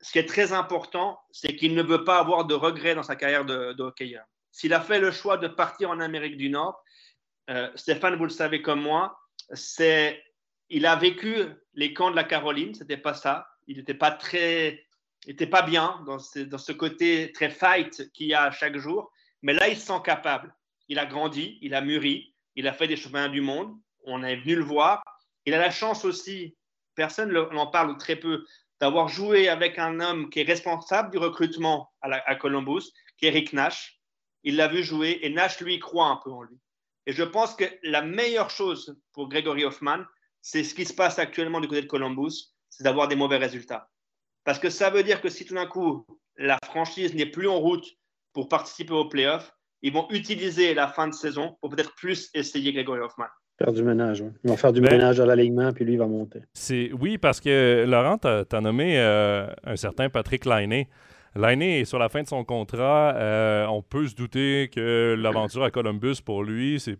ce 0.00 0.10
qui 0.10 0.18
est 0.18 0.26
très 0.26 0.52
important, 0.52 1.20
c'est 1.30 1.54
qu'il 1.54 1.76
ne 1.76 1.82
veut 1.84 2.02
pas 2.02 2.18
avoir 2.18 2.46
de 2.46 2.54
regrets 2.54 2.96
dans 2.96 3.04
sa 3.04 3.14
carrière 3.14 3.44
de, 3.44 3.74
de 3.74 3.82
hockeyeur. 3.84 4.24
S'il 4.50 4.74
a 4.74 4.80
fait 4.80 4.98
le 4.98 5.12
choix 5.12 5.36
de 5.36 5.46
partir 5.46 5.90
en 5.90 6.00
Amérique 6.00 6.36
du 6.36 6.50
Nord, 6.50 6.82
euh, 7.50 7.70
Stéphane, 7.74 8.16
vous 8.16 8.24
le 8.24 8.30
savez 8.30 8.62
comme 8.62 8.80
moi, 8.80 9.18
c'est, 9.52 10.22
il 10.68 10.86
a 10.86 10.96
vécu 10.96 11.36
les 11.74 11.94
camps 11.94 12.10
de 12.10 12.16
la 12.16 12.24
Caroline, 12.24 12.74
c'était 12.74 12.96
pas 12.96 13.14
ça. 13.14 13.48
Il 13.66 13.78
n'était 13.78 13.94
pas 13.94 14.10
très, 14.10 14.84
était 15.26 15.46
pas 15.46 15.62
bien 15.62 16.02
dans 16.06 16.18
ce, 16.18 16.40
dans 16.40 16.58
ce 16.58 16.72
côté 16.72 17.32
très 17.32 17.50
fight 17.50 18.10
qu'il 18.12 18.26
y 18.26 18.34
a 18.34 18.50
chaque 18.50 18.76
jour. 18.76 19.12
Mais 19.42 19.52
là, 19.52 19.68
il 19.68 19.76
se 19.76 19.86
sent 19.86 20.00
capable. 20.04 20.54
Il 20.88 20.98
a 20.98 21.06
grandi, 21.06 21.58
il 21.62 21.74
a 21.74 21.80
mûri, 21.80 22.34
il 22.54 22.68
a 22.68 22.72
fait 22.72 22.88
des 22.88 22.96
chemins 22.96 23.28
du 23.28 23.40
monde. 23.40 23.76
On 24.04 24.22
est 24.22 24.36
venu 24.36 24.56
le 24.56 24.64
voir. 24.64 25.02
Il 25.44 25.54
a 25.54 25.58
la 25.58 25.70
chance 25.70 26.04
aussi, 26.04 26.56
personne 26.94 27.32
n'en 27.32 27.66
parle 27.66 27.96
très 27.98 28.16
peu, 28.16 28.44
d'avoir 28.80 29.08
joué 29.08 29.48
avec 29.48 29.78
un 29.78 30.00
homme 30.00 30.30
qui 30.30 30.40
est 30.40 30.44
responsable 30.44 31.10
du 31.10 31.18
recrutement 31.18 31.92
à, 32.02 32.08
à 32.28 32.34
Columbus, 32.36 32.92
qui 33.16 33.26
est 33.26 33.28
Eric 33.28 33.52
Nash. 33.52 34.00
Il 34.42 34.56
l'a 34.56 34.68
vu 34.68 34.82
jouer 34.82 35.18
et 35.22 35.30
Nash, 35.30 35.60
lui, 35.60 35.78
croit 35.78 36.06
un 36.06 36.20
peu 36.22 36.30
en 36.30 36.42
lui. 36.42 36.56
Et 37.06 37.12
je 37.12 37.22
pense 37.22 37.54
que 37.54 37.64
la 37.82 38.02
meilleure 38.02 38.50
chose 38.50 38.98
pour 39.12 39.28
Gregory 39.28 39.64
Hoffman, 39.64 39.98
c'est 40.42 40.64
ce 40.64 40.74
qui 40.74 40.84
se 40.84 40.94
passe 40.94 41.18
actuellement 41.18 41.60
du 41.60 41.68
côté 41.68 41.82
de 41.82 41.86
Columbus, 41.86 42.54
c'est 42.68 42.84
d'avoir 42.84 43.08
des 43.08 43.16
mauvais 43.16 43.36
résultats. 43.36 43.88
Parce 44.44 44.58
que 44.58 44.70
ça 44.70 44.90
veut 44.90 45.02
dire 45.02 45.20
que 45.20 45.28
si 45.28 45.44
tout 45.44 45.54
d'un 45.54 45.66
coup, 45.66 46.06
la 46.36 46.58
franchise 46.64 47.14
n'est 47.14 47.26
plus 47.26 47.48
en 47.48 47.58
route 47.58 47.86
pour 48.32 48.48
participer 48.48 48.92
aux 48.92 49.08
playoffs, 49.08 49.52
ils 49.82 49.92
vont 49.92 50.06
utiliser 50.10 50.74
la 50.74 50.88
fin 50.88 51.08
de 51.08 51.14
saison 51.14 51.56
pour 51.60 51.70
peut-être 51.70 51.94
plus 51.94 52.30
essayer 52.34 52.72
Gregory 52.72 53.00
Hoffman. 53.00 53.26
Faire 53.58 53.72
du 53.72 53.82
ménage. 53.82 54.22
Ils 54.44 54.50
vont 54.50 54.56
faire 54.56 54.72
du 54.72 54.80
ben, 54.80 54.92
ménage 54.92 55.18
à 55.18 55.26
l'alignement, 55.26 55.72
puis 55.72 55.84
lui, 55.84 55.94
il 55.94 55.98
va 55.98 56.06
monter. 56.06 56.42
Oui, 57.00 57.18
parce 57.18 57.40
que 57.40 57.84
Laurent, 57.86 58.18
tu 58.18 58.28
as, 58.28 58.60
nommé 58.60 58.98
euh, 58.98 59.46
un 59.64 59.76
certain 59.76 60.10
Patrick 60.10 60.44
Lainé. 60.44 60.88
L'année 61.36 61.80
est 61.80 61.84
sur 61.84 61.98
la 61.98 62.08
fin 62.08 62.22
de 62.22 62.26
son 62.26 62.44
contrat. 62.44 63.14
Euh, 63.14 63.66
on 63.66 63.82
peut 63.82 64.06
se 64.08 64.14
douter 64.14 64.70
que 64.74 65.14
l'aventure 65.18 65.64
à 65.64 65.70
Columbus, 65.70 66.16
pour 66.24 66.42
lui, 66.42 66.80
c'est 66.80 66.96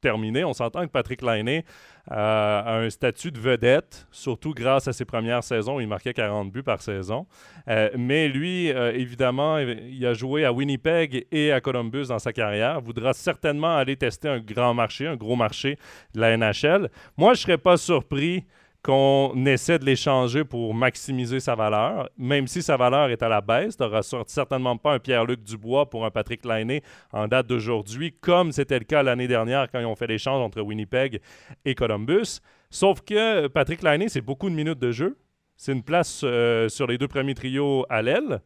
terminé. 0.00 0.44
On 0.44 0.52
s'entend 0.52 0.82
que 0.82 0.92
Patrick 0.92 1.22
Lainé 1.22 1.64
euh, 2.12 2.14
a 2.14 2.76
un 2.76 2.88
statut 2.88 3.32
de 3.32 3.40
vedette, 3.40 4.06
surtout 4.12 4.52
grâce 4.52 4.86
à 4.86 4.92
ses 4.92 5.04
premières 5.04 5.42
saisons. 5.42 5.80
Il 5.80 5.88
marquait 5.88 6.12
40 6.12 6.52
buts 6.52 6.62
par 6.62 6.82
saison. 6.82 7.26
Euh, 7.68 7.90
mais 7.98 8.28
lui, 8.28 8.68
évidemment, 8.68 9.58
il 9.58 10.06
a 10.06 10.14
joué 10.14 10.44
à 10.44 10.52
Winnipeg 10.52 11.26
et 11.32 11.50
à 11.50 11.60
Columbus 11.60 12.06
dans 12.08 12.20
sa 12.20 12.32
carrière. 12.32 12.80
Voudra 12.80 13.12
certainement 13.12 13.76
aller 13.76 13.96
tester 13.96 14.28
un 14.28 14.38
grand 14.38 14.74
marché, 14.74 15.08
un 15.08 15.16
gros 15.16 15.36
marché 15.36 15.78
de 16.14 16.20
la 16.20 16.36
NHL. 16.36 16.90
Moi, 17.16 17.34
je 17.34 17.40
ne 17.40 17.42
serais 17.42 17.58
pas 17.58 17.76
surpris 17.76 18.44
qu'on 18.84 19.46
essaie 19.46 19.78
de 19.78 19.86
l'échanger 19.86 20.44
pour 20.44 20.74
maximiser 20.74 21.40
sa 21.40 21.54
valeur, 21.54 22.10
même 22.18 22.46
si 22.46 22.62
sa 22.62 22.76
valeur 22.76 23.08
est 23.08 23.22
à 23.22 23.30
la 23.30 23.40
baisse. 23.40 23.78
Tu 23.78 23.82
n'auras 23.82 24.02
certainement 24.26 24.76
pas 24.76 24.92
un 24.92 24.98
Pierre-Luc 24.98 25.42
Dubois 25.42 25.88
pour 25.88 26.04
un 26.04 26.10
Patrick 26.10 26.44
Lainé 26.44 26.82
en 27.10 27.26
date 27.26 27.46
d'aujourd'hui, 27.46 28.12
comme 28.20 28.52
c'était 28.52 28.78
le 28.78 28.84
cas 28.84 29.02
l'année 29.02 29.26
dernière 29.26 29.70
quand 29.72 29.80
ils 29.80 29.86
ont 29.86 29.96
fait 29.96 30.06
l'échange 30.06 30.42
entre 30.42 30.60
Winnipeg 30.60 31.20
et 31.64 31.74
Columbus. 31.74 32.40
Sauf 32.68 33.00
que 33.00 33.46
Patrick 33.46 33.82
Lainé, 33.82 34.10
c'est 34.10 34.20
beaucoup 34.20 34.50
de 34.50 34.54
minutes 34.54 34.78
de 34.78 34.92
jeu. 34.92 35.16
C'est 35.56 35.72
une 35.72 35.82
place 35.82 36.20
euh, 36.22 36.68
sur 36.68 36.86
les 36.86 36.98
deux 36.98 37.08
premiers 37.08 37.34
trios 37.34 37.86
à 37.88 38.02
l'aile. 38.02 38.40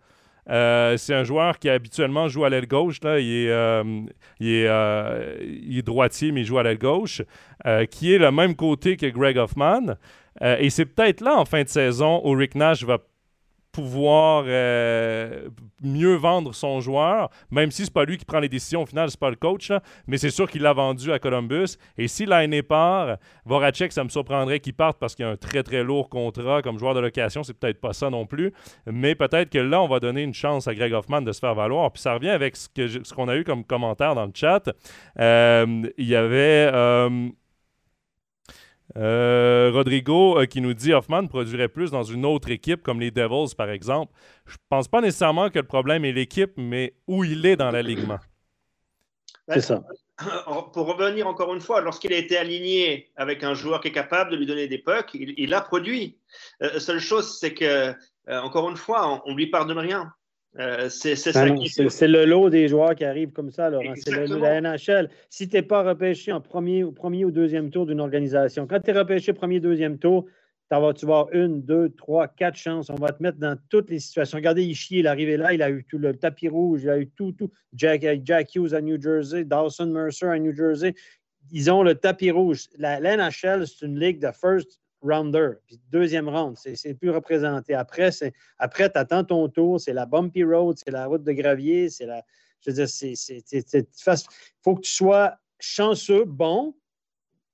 Euh, 0.50 0.96
c'est 0.96 1.14
un 1.14 1.24
joueur 1.24 1.58
qui 1.58 1.68
habituellement 1.68 2.28
joue 2.28 2.44
à 2.44 2.50
l'aile 2.50 2.68
gauche. 2.68 3.00
Là. 3.02 3.18
Il, 3.18 3.26
est, 3.26 3.48
euh, 3.50 3.82
il, 4.38 5.78
est, 5.78 5.82
droitier, 5.82 6.30
mais 6.30 6.42
il 6.42 6.46
joue 6.46 6.58
à 6.58 6.62
l'aile 6.62 6.78
gauche, 6.78 7.22
qui 7.90 8.14
est 8.14 8.18
le 8.18 8.30
même 8.30 8.54
côté 8.54 8.96
que 8.96 9.06
Greg 9.06 9.36
Hoffman. 9.36 9.96
Euh, 10.42 10.56
et 10.58 10.70
c'est 10.70 10.86
peut-être 10.86 11.20
là, 11.20 11.36
en 11.36 11.44
fin 11.44 11.62
de 11.62 11.68
saison, 11.68 12.20
où 12.24 12.32
Rick 12.32 12.54
Nash 12.54 12.84
va 12.84 12.98
pouvoir 13.72 14.44
euh, 14.46 15.48
mieux 15.82 16.14
vendre 16.14 16.52
son 16.54 16.80
joueur, 16.80 17.30
même 17.50 17.70
si 17.70 17.84
c'est 17.84 17.92
pas 17.92 18.04
lui 18.04 18.16
qui 18.16 18.24
prend 18.24 18.40
les 18.40 18.48
décisions 18.48 18.82
au 18.82 18.86
final, 18.86 19.10
c'est 19.10 19.20
pas 19.20 19.30
le 19.30 19.36
coach, 19.36 19.70
mais 20.06 20.16
c'est 20.18 20.30
sûr 20.30 20.50
qu'il 20.50 20.62
l'a 20.62 20.72
vendu 20.72 21.12
à 21.12 21.18
Columbus. 21.18 21.76
Et 21.96 22.08
si 22.08 22.26
l'année 22.26 22.62
part, 22.62 23.18
Voracek, 23.44 23.92
ça 23.92 24.02
me 24.02 24.08
surprendrait 24.08 24.58
qu'il 24.58 24.74
parte 24.74 24.98
parce 24.98 25.14
qu'il 25.14 25.24
a 25.26 25.28
un 25.28 25.36
très 25.36 25.62
très 25.62 25.84
lourd 25.84 26.08
contrat 26.08 26.60
comme 26.62 26.78
joueur 26.78 26.94
de 26.94 27.00
location, 27.00 27.44
c'est 27.44 27.56
peut-être 27.56 27.80
pas 27.80 27.92
ça 27.92 28.10
non 28.10 28.26
plus, 28.26 28.52
mais 28.86 29.14
peut-être 29.14 29.50
que 29.50 29.58
là, 29.58 29.80
on 29.80 29.86
va 29.86 30.00
donner 30.00 30.22
une 30.22 30.34
chance 30.34 30.66
à 30.66 30.74
Greg 30.74 30.92
Hoffman 30.92 31.22
de 31.22 31.30
se 31.30 31.38
faire 31.38 31.54
valoir. 31.54 31.92
Puis 31.92 32.02
ça 32.02 32.14
revient 32.14 32.30
avec 32.30 32.56
ce 32.56 33.14
qu'on 33.14 33.28
a 33.28 33.36
eu 33.36 33.44
comme 33.44 33.64
commentaire 33.64 34.14
dans 34.14 34.26
le 34.26 34.32
chat. 34.34 34.62
Euh, 35.20 35.82
il 35.96 36.06
y 36.06 36.16
avait... 36.16 36.72
Rodrigo 38.94 40.38
euh, 40.38 40.46
qui 40.46 40.60
nous 40.60 40.74
dit 40.74 40.92
Hoffman 40.92 41.26
produirait 41.26 41.68
plus 41.68 41.90
dans 41.90 42.02
une 42.02 42.24
autre 42.24 42.50
équipe 42.50 42.82
comme 42.82 43.00
les 43.00 43.10
Devils 43.10 43.54
par 43.56 43.70
exemple. 43.70 44.12
Je 44.46 44.56
pense 44.68 44.88
pas 44.88 45.00
nécessairement 45.00 45.50
que 45.50 45.58
le 45.58 45.66
problème 45.66 46.04
est 46.04 46.12
l'équipe, 46.12 46.52
mais 46.56 46.94
où 47.06 47.24
il 47.24 47.44
est 47.44 47.56
dans 47.56 47.70
l'alignement. 47.70 48.18
C'est 49.48 49.60
ça. 49.60 49.82
Pour 50.72 50.86
revenir 50.86 51.26
encore 51.26 51.54
une 51.54 51.60
fois, 51.60 51.80
lorsqu'il 51.80 52.12
a 52.12 52.16
été 52.16 52.36
aligné 52.36 53.10
avec 53.16 53.44
un 53.44 53.54
joueur 53.54 53.80
qui 53.80 53.88
est 53.88 53.92
capable 53.92 54.30
de 54.30 54.36
lui 54.36 54.46
donner 54.46 54.68
des 54.68 54.78
pucks, 54.78 55.14
il, 55.14 55.54
a 55.54 55.60
produit. 55.60 56.18
Euh, 56.62 56.72
la 56.74 56.80
seule 56.80 56.98
chose, 56.98 57.38
c'est 57.38 57.54
que, 57.54 57.94
encore 58.26 58.68
une 58.68 58.76
fois, 58.76 59.22
on 59.24 59.30
ne 59.30 59.36
lui 59.36 59.46
pardonne 59.46 59.78
rien. 59.78 60.12
Euh, 60.58 60.88
c'est 60.88 62.08
le 62.08 62.24
lot 62.24 62.50
des 62.50 62.68
joueurs 62.68 62.94
qui 62.94 63.04
arrivent 63.04 63.32
comme 63.32 63.50
ça, 63.50 63.70
Laurent. 63.70 63.94
C'est 63.96 64.10
le 64.10 64.26
lot 64.26 64.36
de 64.36 64.40
la 64.40 64.60
NHL. 64.60 65.08
Si 65.28 65.48
tu 65.48 65.56
n'es 65.56 65.62
pas 65.62 65.82
repêché 65.82 66.32
en 66.32 66.40
premier, 66.40 66.84
premier 66.84 67.24
ou 67.24 67.30
deuxième 67.30 67.70
tour 67.70 67.86
d'une 67.86 68.00
organisation, 68.00 68.66
quand 68.66 68.80
tu 68.80 68.90
es 68.90 68.98
repêché 68.98 69.32
premier, 69.32 69.60
deuxième 69.60 69.98
tour, 69.98 70.26
vas, 70.70 70.92
tu 70.92 71.06
vas 71.06 71.20
avoir 71.20 71.32
une, 71.32 71.62
deux, 71.62 71.90
trois, 71.90 72.28
quatre 72.28 72.56
chances. 72.56 72.90
On 72.90 72.96
va 72.96 73.12
te 73.12 73.22
mettre 73.22 73.38
dans 73.38 73.56
toutes 73.70 73.90
les 73.90 74.00
situations. 74.00 74.36
Regardez, 74.36 74.64
Ishii, 74.64 75.00
il 75.00 75.06
est 75.06 75.08
arrivé 75.08 75.36
là, 75.36 75.52
il 75.52 75.62
a 75.62 75.70
eu 75.70 75.84
tout 75.84 75.98
le 75.98 76.14
tapis 76.14 76.48
rouge, 76.48 76.82
il 76.82 76.90
a 76.90 76.98
eu 76.98 77.08
tout, 77.08 77.32
tout. 77.32 77.50
Jack, 77.72 78.04
Jack 78.24 78.54
Hughes 78.54 78.74
à 78.74 78.80
New 78.80 79.00
Jersey, 79.00 79.44
Dawson 79.44 79.86
Mercer 79.86 80.26
à 80.26 80.38
New 80.38 80.54
Jersey. 80.54 80.94
Ils 81.50 81.70
ont 81.70 81.82
le 81.82 81.94
tapis 81.94 82.30
rouge. 82.30 82.66
La, 82.76 83.00
NHL, 83.00 83.66
c'est 83.66 83.86
une 83.86 83.98
ligue 83.98 84.20
de 84.20 84.30
first 84.32 84.80
rounder. 85.00 85.52
Puis 85.66 85.80
deuxième 85.90 86.28
round, 86.28 86.56
c'est 86.56 86.94
plus 86.94 87.10
représenté. 87.10 87.74
Après, 87.74 88.10
après 88.58 88.90
tu 88.90 88.98
attends 88.98 89.24
ton 89.24 89.48
tour, 89.48 89.80
c'est 89.80 89.92
la 89.92 90.06
bumpy 90.06 90.44
road, 90.44 90.76
c'est 90.78 90.90
la 90.90 91.06
route 91.06 91.24
de 91.24 91.32
gravier, 91.32 91.88
c'est 91.90 92.06
la. 92.06 92.22
Je 92.60 92.70
veux 92.70 92.74
dire. 92.74 92.88
Il 93.02 93.86
faut 94.62 94.74
que 94.74 94.80
tu 94.80 94.90
sois 94.90 95.38
chanceux, 95.60 96.24
bon, 96.24 96.74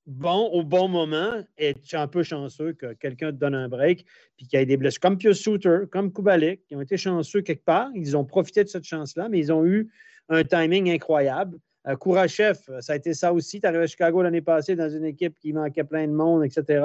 bon 0.07 0.49
au 0.49 0.63
bon 0.63 0.89
moment 0.89 1.43
et 1.57 1.75
tu 1.75 1.97
es 1.97 1.99
un 1.99 2.09
peu 2.09 2.23
chanceux 2.23 2.73
que 2.73 2.93
quelqu'un 2.95 3.31
te 3.31 3.37
donne 3.37 3.55
un 3.55 3.69
break 3.69 4.05
puis 4.37 4.47
qu'il 4.47 4.59
y 4.59 4.63
ait 4.63 4.67
des 4.67 4.77
blessures. 4.77 5.01
Comme 5.01 5.19
Pius 5.19 5.41
Souter, 5.41 5.81
comme 5.91 6.13
Kubalik, 6.13 6.67
qui 6.67 6.77
ont 6.77 6.81
été 6.81 6.97
chanceux 6.97 7.43
quelque 7.43 7.65
part. 7.65 7.91
Ils 7.95 8.17
ont 8.17 8.25
profité 8.25 8.65
de 8.65 8.69
cette 8.69 8.85
chance-là, 8.85 9.29
mais 9.29 9.39
ils 9.39 9.53
ont 9.53 9.65
eu 9.65 9.91
un 10.29 10.45
timing 10.45 10.91
incroyable. 10.91 11.59
Euh, 11.87 11.97
Kourachev, 11.97 12.59
ça 12.81 12.93
a 12.95 12.97
été 12.97 13.15
ça 13.15 13.33
aussi. 13.33 13.61
Tu 13.61 13.67
arrivé 13.67 13.85
à 13.85 13.87
Chicago 13.87 14.23
l'année 14.23 14.41
passée 14.41 14.75
dans 14.75 14.89
une 14.89 15.05
équipe 15.05 15.39
qui 15.39 15.53
manquait 15.53 15.85
plein 15.85 16.07
de 16.07 16.13
monde, 16.13 16.45
etc. 16.45 16.85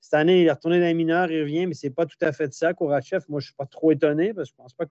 cette 0.00 0.14
année, 0.14 0.42
il 0.42 0.46
est 0.46 0.52
retourné 0.52 0.80
dans 0.80 0.86
les 0.86 0.94
mineurs, 0.94 1.30
il 1.30 1.42
revient, 1.42 1.66
mais 1.66 1.74
ce 1.74 1.86
n'est 1.86 1.92
pas 1.92 2.06
tout 2.06 2.16
à 2.20 2.32
fait 2.32 2.52
ça. 2.52 2.74
Kourachev, 2.74 3.24
moi, 3.28 3.40
je 3.40 3.44
ne 3.44 3.48
suis 3.48 3.54
pas 3.54 3.66
trop 3.66 3.92
étonné 3.92 4.34
parce 4.34 4.50
que 4.50 4.56
je 4.56 4.62
pense 4.62 4.74
pas 4.74 4.86
que. 4.86 4.90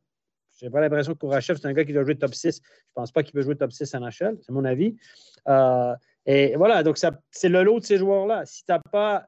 Je 0.59 0.65
n'ai 0.65 0.71
pas 0.71 0.81
l'impression 0.81 1.13
que 1.13 1.17
Kourachev, 1.17 1.57
c'est 1.59 1.67
un 1.67 1.73
gars 1.73 1.83
qui 1.83 1.93
doit 1.93 2.03
jouer 2.03 2.15
top 2.15 2.33
6. 2.33 2.55
Je 2.55 2.59
ne 2.59 2.93
pense 2.93 3.12
pas 3.12 3.23
qu'il 3.23 3.33
peut 3.33 3.41
jouer 3.41 3.55
top 3.55 3.71
6 3.71 3.95
à 3.95 4.00
NHL, 4.00 4.38
c'est 4.39 4.51
mon 4.51 4.63
avis. 4.65 4.95
Euh, 5.47 5.95
et 6.25 6.55
voilà, 6.55 6.83
donc 6.83 6.97
c'est 7.31 7.50
le 7.50 7.63
lot 7.63 7.79
de 7.79 7.85
ces 7.85 7.97
joueurs-là. 7.97 8.45
Si 8.45 8.63
tu 8.63 8.71
n'as 8.71 8.79
pas 8.79 9.25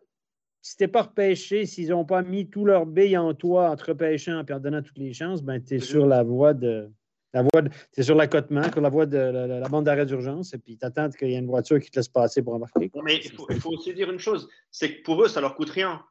si 0.66 0.78
t'es 0.78 0.88
pas 0.88 1.04
repêché, 1.04 1.68
s'ils 1.68 1.90
n'ont 1.90 2.06
pas 2.06 2.24
mis 2.24 2.50
tous 2.50 2.66
leurs 2.66 2.88
billes 2.88 3.20
en 3.20 3.36
toi 3.36 3.70
en 3.70 3.76
te 3.76 3.86
repêchant 3.86 4.44
et 4.44 4.52
en 4.52 4.60
donnant 4.60 4.82
toutes 4.82 4.98
les 4.98 5.14
chances, 5.14 5.44
ben, 5.44 5.64
tu 5.64 5.76
es 5.76 5.80
sur 5.80 6.08
la 6.08 6.24
voie 6.24 6.56
de. 6.56 6.90
La 7.36 7.42
voie 7.42 7.70
c'est 7.92 8.04
sur 8.04 8.16
l'accotement, 8.16 8.62
la 8.76 8.90
voie 8.90 9.06
de 9.06 9.18
la, 9.18 9.68
bande 9.68 9.86
d'arrêt 9.86 10.06
d'urgence, 10.06 10.54
et 10.54 10.58
puis 10.58 10.78
tu 10.78 10.86
attends 10.86 11.10
qu'il 11.10 11.30
y 11.30 11.36
ait 11.36 11.40
une 11.40 11.48
voiture 11.48 11.80
qui 11.80 11.92
te 11.92 12.00
laisse 12.00 12.08
passer 12.08 12.42
pour 12.42 12.54
embarquer. 12.54 12.90
Mais 13.04 13.20
il 13.24 13.60
faut, 13.60 13.72
aussi 13.72 13.94
dire 13.94 14.10
une 14.10 14.20
chose, 14.20 14.48
c'est 14.72 14.96
que 14.96 15.04
pour 15.04 15.22
eux, 15.22 15.28
ça 15.28 15.42
leur 15.42 15.56
coûte 15.56 15.70
rien. 15.70 16.02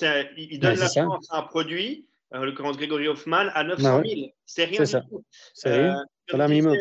Ils 0.00 0.58
donnent 0.58 0.74
ben, 0.74 0.80
la 0.80 0.88
chance 0.88 1.28
à 1.30 1.40
un 1.40 1.42
produit, 1.42 2.08
euh, 2.34 2.46
le 2.46 2.52
Grégory 2.52 3.06
Hoffman, 3.06 3.48
à 3.54 3.62
900 3.62 3.82
000. 3.82 4.02
Ben 4.02 4.30
c'est 4.46 4.64
rien 4.64 4.82
du 4.82 4.90
tout. 4.90 5.24
C'est 5.52 5.74
rien. 5.74 6.02
C'est 6.26 6.40
euh, 6.40 6.48
minimum 6.48 6.74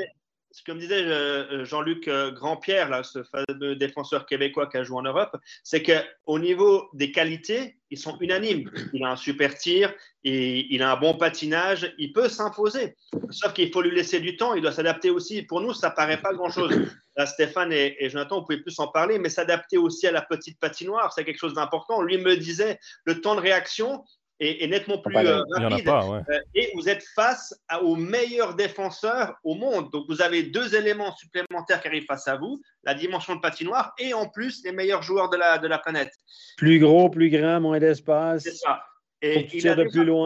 comme 0.65 0.79
disait 0.79 1.03
euh, 1.03 1.65
Jean-Luc 1.65 2.07
euh, 2.07 2.31
Grandpierre, 2.31 2.89
là, 2.89 3.03
ce 3.03 3.23
fameux 3.23 3.75
défenseur 3.75 4.25
québécois 4.25 4.67
qui 4.67 4.77
a 4.77 4.83
joué 4.83 4.97
en 4.97 5.03
Europe, 5.03 5.37
c'est 5.63 5.83
qu'au 5.83 6.39
niveau 6.39 6.89
des 6.93 7.11
qualités, 7.11 7.77
ils 7.91 7.99
sont 7.99 8.17
unanimes. 8.19 8.71
Il 8.93 9.03
a 9.03 9.11
un 9.11 9.15
super 9.15 9.55
tir, 9.57 9.93
il 10.23 10.81
a 10.81 10.93
un 10.93 10.95
bon 10.95 11.15
patinage, 11.15 11.93
il 11.97 12.13
peut 12.13 12.29
s'imposer. 12.29 12.95
Sauf 13.29 13.53
qu'il 13.53 13.71
faut 13.71 13.81
lui 13.81 13.93
laisser 13.93 14.19
du 14.19 14.37
temps, 14.37 14.53
il 14.53 14.61
doit 14.61 14.71
s'adapter 14.71 15.09
aussi. 15.09 15.43
Pour 15.43 15.61
nous, 15.61 15.73
ça 15.73 15.91
paraît 15.91 16.21
pas 16.21 16.33
grand-chose. 16.33 16.73
Là, 17.17 17.25
Stéphane 17.25 17.73
et, 17.73 17.97
et 17.99 18.09
Jonathan, 18.09 18.39
vous 18.39 18.45
pouvez 18.45 18.61
plus 18.61 18.79
en 18.79 18.87
parler, 18.87 19.19
mais 19.19 19.29
s'adapter 19.29 19.77
aussi 19.77 20.07
à 20.07 20.11
la 20.11 20.21
petite 20.21 20.57
patinoire, 20.59 21.11
c'est 21.13 21.25
quelque 21.25 21.37
chose 21.37 21.53
d'important. 21.53 22.01
Lui 22.01 22.17
me 22.17 22.37
disait, 22.37 22.79
le 23.03 23.19
temps 23.19 23.35
de 23.35 23.41
réaction, 23.41 24.05
est, 24.41 24.67
nettement 24.67 24.97
plus 24.97 25.15
euh, 25.15 25.43
rapide. 25.51 25.87
Euh, 25.87 26.39
et 26.55 26.71
vous 26.73 26.89
êtes 26.89 27.03
face 27.15 27.53
aux 27.81 27.95
meilleurs 27.95 28.55
défenseurs 28.55 29.35
au 29.43 29.55
monde. 29.55 29.91
Donc, 29.91 30.05
vous 30.09 30.21
avez 30.21 30.43
deux 30.43 30.75
éléments 30.75 31.15
supplémentaires 31.15 31.81
qui 31.81 31.87
arrivent 31.87 32.05
face 32.05 32.27
à 32.27 32.37
vous, 32.37 32.61
la 32.83 32.93
dimension 32.93 33.35
de 33.35 33.39
patinoire 33.39 33.93
et 33.99 34.13
en 34.13 34.27
plus 34.27 34.63
les 34.63 34.71
meilleurs 34.71 35.03
joueurs 35.03 35.29
de 35.29 35.37
la, 35.37 35.57
de 35.57 35.67
la 35.67 35.77
planète. 35.77 36.11
Plus 36.57 36.79
gros, 36.79 37.09
plus 37.09 37.29
grand, 37.29 37.61
moins 37.61 37.79
d'espace. 37.79 38.43
C'est 38.43 38.55
ça. 38.55 38.83
Et 39.23 39.47
il 39.55 39.67
a 39.67 39.75
de 39.75 39.83
plus 39.83 40.03
loin. 40.03 40.25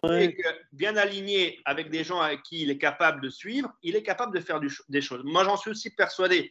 bien 0.72 0.96
aligné 0.96 1.60
avec 1.66 1.89
des 1.89 2.06
gens 2.06 2.22
avec 2.22 2.44
qui 2.44 2.62
il 2.62 2.70
est 2.70 2.78
capable 2.78 3.22
de 3.22 3.30
suivre, 3.30 3.70
il 3.84 3.98
est 3.98 4.04
capable 4.04 4.34
de 4.34 4.39
faire 4.39 4.62
des 4.88 5.02
choses. 5.02 5.22
Moi, 5.26 5.44
j'en 5.44 5.58
suis 5.58 5.72
aussi 5.72 5.89
persuadé. 5.89 6.50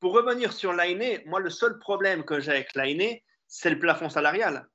Pour 0.00 0.12
revenir 0.12 0.52
sur 0.52 0.72
l'AINE, 0.72 1.20
moi, 1.26 1.38
le 1.38 1.48
seul 1.48 1.78
problème 1.78 2.24
que 2.24 2.40
j'ai 2.40 2.50
avec 2.50 2.74
l'AINE, 2.74 3.16
c'est 3.46 3.70
le 3.70 3.78
plafond 3.78 4.08
salarial 4.08 4.66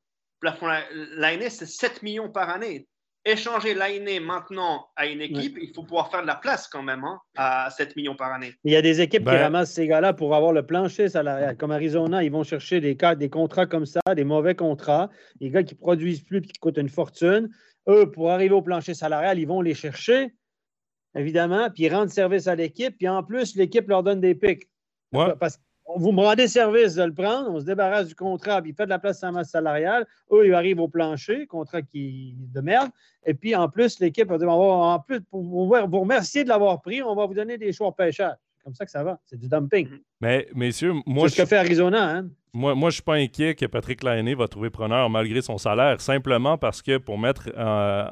plafond 0.41 0.67
l'année, 1.15 1.49
c'est 1.49 1.67
7 1.67 2.03
millions 2.03 2.29
par 2.29 2.49
année. 2.49 2.87
Échanger 3.23 3.75
l'année 3.75 4.19
maintenant 4.19 4.87
à 4.95 5.05
une 5.05 5.21
équipe, 5.21 5.55
il 5.61 5.71
faut 5.75 5.83
pouvoir 5.83 6.09
faire 6.09 6.23
de 6.23 6.27
la 6.27 6.35
place 6.35 6.67
quand 6.67 6.81
même 6.81 7.03
hein, 7.03 7.19
à 7.37 7.69
7 7.69 7.95
millions 7.95 8.15
par 8.15 8.33
année. 8.33 8.55
Il 8.63 8.73
y 8.73 8.75
a 8.75 8.81
des 8.81 8.99
équipes 8.99 9.21
qui 9.21 9.25
ben- 9.25 9.43
ramassent 9.43 9.73
ces 9.73 9.85
gars-là 9.85 10.13
pour 10.13 10.35
avoir 10.35 10.53
le 10.53 10.65
plancher 10.65 11.07
salarial. 11.07 11.55
Comme 11.55 11.69
Arizona, 11.69 12.23
ils 12.23 12.31
vont 12.31 12.43
chercher 12.43 12.81
des, 12.81 12.95
des 12.95 13.29
contrats 13.29 13.67
comme 13.67 13.85
ça, 13.85 14.01
des 14.15 14.23
mauvais 14.23 14.55
contrats, 14.55 15.11
des 15.39 15.51
gars 15.51 15.61
qui 15.61 15.75
produisent 15.75 16.23
plus 16.23 16.39
et 16.39 16.41
qui 16.41 16.59
coûtent 16.59 16.79
une 16.79 16.89
fortune. 16.89 17.49
Eux, 17.87 18.09
pour 18.09 18.31
arriver 18.31 18.55
au 18.55 18.63
plancher 18.63 18.95
salarial, 18.95 19.37
ils 19.37 19.47
vont 19.47 19.61
les 19.61 19.75
chercher, 19.75 20.33
évidemment, 21.15 21.69
puis 21.69 21.83
ils 21.83 21.93
rendent 21.93 22.09
service 22.09 22.47
à 22.47 22.55
l'équipe, 22.55 22.97
puis 22.97 23.07
en 23.07 23.21
plus, 23.21 23.55
l'équipe 23.55 23.87
leur 23.87 24.01
donne 24.01 24.19
des 24.19 24.33
pics. 24.33 24.67
Parce 25.11 25.59
vous 25.95 26.11
me 26.11 26.21
rendez 26.21 26.47
service 26.47 26.95
de 26.95 27.03
le 27.03 27.13
prendre, 27.13 27.49
on 27.49 27.59
se 27.59 27.65
débarrasse 27.65 28.07
du 28.07 28.15
contrat, 28.15 28.61
puis 28.61 28.71
il 28.71 28.75
fait 28.75 28.85
de 28.85 28.89
la 28.89 28.99
place 28.99 29.19
sans 29.19 29.31
masse 29.31 29.49
salariale. 29.49 30.05
Eux, 30.31 30.47
ils 30.47 30.53
arrivent 30.53 30.79
au 30.79 30.87
plancher, 30.87 31.47
contrat 31.47 31.81
qui 31.81 32.35
de 32.37 32.61
merde. 32.61 32.89
Et 33.25 33.33
puis, 33.33 33.55
en 33.55 33.67
plus, 33.69 33.99
l'équipe 33.99 34.27
va 34.27 34.37
dire 34.37 34.49
en 34.49 34.99
plus, 34.99 35.21
pour 35.21 35.41
vous 35.43 35.99
remercier 35.99 36.43
de 36.43 36.49
l'avoir 36.49 36.81
pris, 36.81 37.01
on 37.03 37.15
va 37.15 37.25
vous 37.25 37.33
donner 37.33 37.57
des 37.57 37.73
choix 37.73 37.95
pêcheurs. 37.95 38.35
C'est 38.57 38.63
comme 38.63 38.73
ça 38.75 38.85
que 38.85 38.91
ça 38.91 39.03
va. 39.03 39.19
C'est 39.25 39.39
du 39.39 39.47
dumping. 39.47 39.87
Mm-hmm. 39.87 40.01
Mais, 40.21 40.47
messieurs, 40.53 40.93
moi. 41.05 41.27
C'est 41.27 41.35
ce 41.35 41.41
que 41.41 41.47
fait 41.47 41.57
Arizona, 41.57 42.17
hein? 42.17 42.29
Moi, 42.53 42.75
moi 42.75 42.89
je 42.89 42.93
ne 42.93 42.95
suis 42.95 43.03
pas 43.03 43.15
inquiet 43.15 43.55
que 43.55 43.65
Patrick 43.65 44.03
Lainé 44.03 44.35
va 44.35 44.47
trouver 44.47 44.69
preneur 44.69 45.09
malgré 45.09 45.41
son 45.41 45.57
salaire, 45.57 46.01
simplement 46.01 46.57
parce 46.57 46.81
que 46.81 46.97
pour 46.97 47.17
mettre 47.17 47.49
euh, 47.57 48.05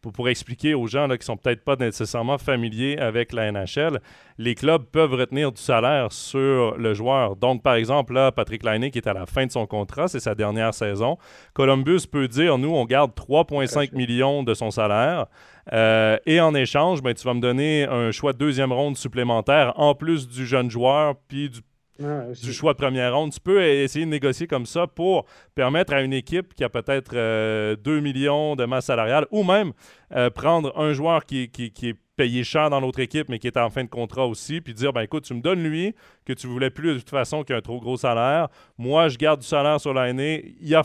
pour, 0.00 0.28
expliquer 0.28 0.74
aux 0.74 0.86
gens 0.86 1.06
là, 1.06 1.16
qui 1.16 1.22
ne 1.22 1.26
sont 1.26 1.36
peut-être 1.36 1.64
pas 1.64 1.76
nécessairement 1.76 2.38
familiers 2.38 2.98
avec 2.98 3.32
la 3.32 3.50
NHL, 3.50 4.00
les 4.38 4.54
clubs 4.54 4.84
peuvent 4.84 5.14
retenir 5.14 5.52
du 5.52 5.60
salaire 5.60 6.12
sur 6.12 6.76
le 6.76 6.94
joueur. 6.94 7.36
Donc, 7.36 7.62
par 7.62 7.74
exemple, 7.74 8.12
là, 8.12 8.32
Patrick 8.32 8.64
Laine 8.64 8.90
qui 8.90 8.98
est 8.98 9.08
à 9.08 9.12
la 9.12 9.26
fin 9.26 9.46
de 9.46 9.50
son 9.50 9.66
contrat, 9.66 10.08
c'est 10.08 10.20
sa 10.20 10.34
dernière 10.34 10.74
saison. 10.74 11.18
Columbus 11.54 12.02
peut 12.10 12.28
dire, 12.28 12.58
nous, 12.58 12.74
on 12.74 12.84
garde 12.84 13.12
3,5 13.12 13.94
millions 13.94 14.42
de 14.42 14.54
son 14.54 14.70
salaire. 14.70 15.26
Euh, 15.72 16.16
et 16.24 16.40
en 16.40 16.54
échange, 16.54 17.02
ben, 17.02 17.14
tu 17.14 17.24
vas 17.26 17.34
me 17.34 17.40
donner 17.40 17.84
un 17.84 18.10
choix 18.10 18.32
de 18.32 18.38
deuxième 18.38 18.72
ronde 18.72 18.96
supplémentaire 18.96 19.72
en 19.76 19.94
plus 19.94 20.28
du 20.28 20.46
jeune 20.46 20.70
joueur 20.70 21.16
puis 21.28 21.50
du 21.50 21.60
du 21.98 22.52
choix 22.52 22.72
de 22.72 22.78
première 22.78 23.14
ronde. 23.14 23.32
Tu 23.32 23.40
peux 23.40 23.62
essayer 23.62 24.04
de 24.04 24.10
négocier 24.10 24.46
comme 24.46 24.66
ça 24.66 24.86
pour 24.86 25.26
permettre 25.54 25.92
à 25.92 26.02
une 26.02 26.12
équipe 26.12 26.54
qui 26.54 26.64
a 26.64 26.68
peut-être 26.68 27.12
2 27.12 27.18
euh, 27.18 28.00
millions 28.00 28.56
de 28.56 28.64
masse 28.64 28.86
salariale 28.86 29.26
ou 29.30 29.42
même 29.42 29.72
euh, 30.14 30.30
prendre 30.30 30.76
un 30.78 30.92
joueur 30.92 31.24
qui, 31.24 31.48
qui, 31.50 31.88
est 31.88 31.96
payé 32.16 32.42
cher 32.42 32.68
dans 32.68 32.80
l'autre 32.80 32.98
équipe, 32.98 33.28
mais 33.28 33.38
qui 33.38 33.46
est 33.46 33.56
en 33.56 33.70
fin 33.70 33.84
de 33.84 33.88
contrat 33.88 34.26
aussi, 34.26 34.60
puis 34.60 34.74
dire 34.74 34.92
ben 34.92 35.02
écoute, 35.02 35.24
tu 35.24 35.34
me 35.34 35.40
donnes 35.40 35.62
lui, 35.62 35.94
que 36.24 36.32
tu 36.32 36.48
voulais 36.48 36.70
plus 36.70 36.94
de 36.94 36.98
toute 36.98 37.10
façon 37.10 37.44
qu'un 37.44 37.60
trop 37.60 37.80
gros 37.80 37.96
salaire. 37.96 38.48
Moi, 38.76 39.08
je 39.08 39.16
garde 39.18 39.40
du 39.40 39.46
salaire 39.46 39.80
sur 39.80 39.94
l'année. 39.94 40.56
Il 40.60 40.68
y 40.68 40.74
a 40.74 40.82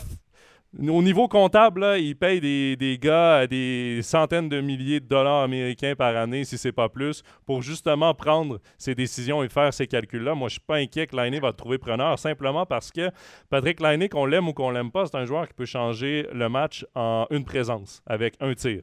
au 0.80 1.02
niveau 1.02 1.28
comptable, 1.28 1.96
ils 1.98 2.16
payent 2.16 2.40
des, 2.40 2.76
des, 2.76 2.98
gars 2.98 3.46
des 3.46 4.00
centaines 4.02 4.48
de 4.48 4.60
milliers 4.60 5.00
de 5.00 5.06
dollars 5.06 5.42
américains 5.42 5.94
par 5.94 6.16
année, 6.16 6.44
si 6.44 6.58
c'est 6.58 6.72
pas 6.72 6.88
plus, 6.88 7.22
pour 7.46 7.62
justement 7.62 8.14
prendre 8.14 8.60
ces 8.78 8.94
décisions 8.94 9.42
et 9.42 9.48
faire 9.48 9.72
ces 9.72 9.86
calculs-là. 9.86 10.34
Moi, 10.34 10.48
je 10.48 10.54
suis 10.54 10.60
pas 10.60 10.76
inquiet 10.76 11.06
que 11.06 11.16
Lainé 11.16 11.40
va 11.40 11.52
trouver 11.52 11.78
preneur, 11.78 12.18
simplement 12.18 12.66
parce 12.66 12.90
que 12.90 13.10
Patrick 13.50 13.80
Lainé, 13.80 14.08
qu'on 14.08 14.26
l'aime 14.26 14.48
ou 14.48 14.52
qu'on 14.52 14.70
l'aime 14.70 14.90
pas, 14.90 15.06
c'est 15.06 15.16
un 15.16 15.24
joueur 15.24 15.46
qui 15.46 15.54
peut 15.54 15.66
changer 15.66 16.26
le 16.32 16.48
match 16.48 16.84
en 16.94 17.26
une 17.30 17.44
présence, 17.44 18.02
avec 18.06 18.34
un 18.40 18.54
tir. 18.54 18.82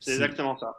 C'est 0.00 0.12
exactement 0.12 0.56
ça. 0.58 0.72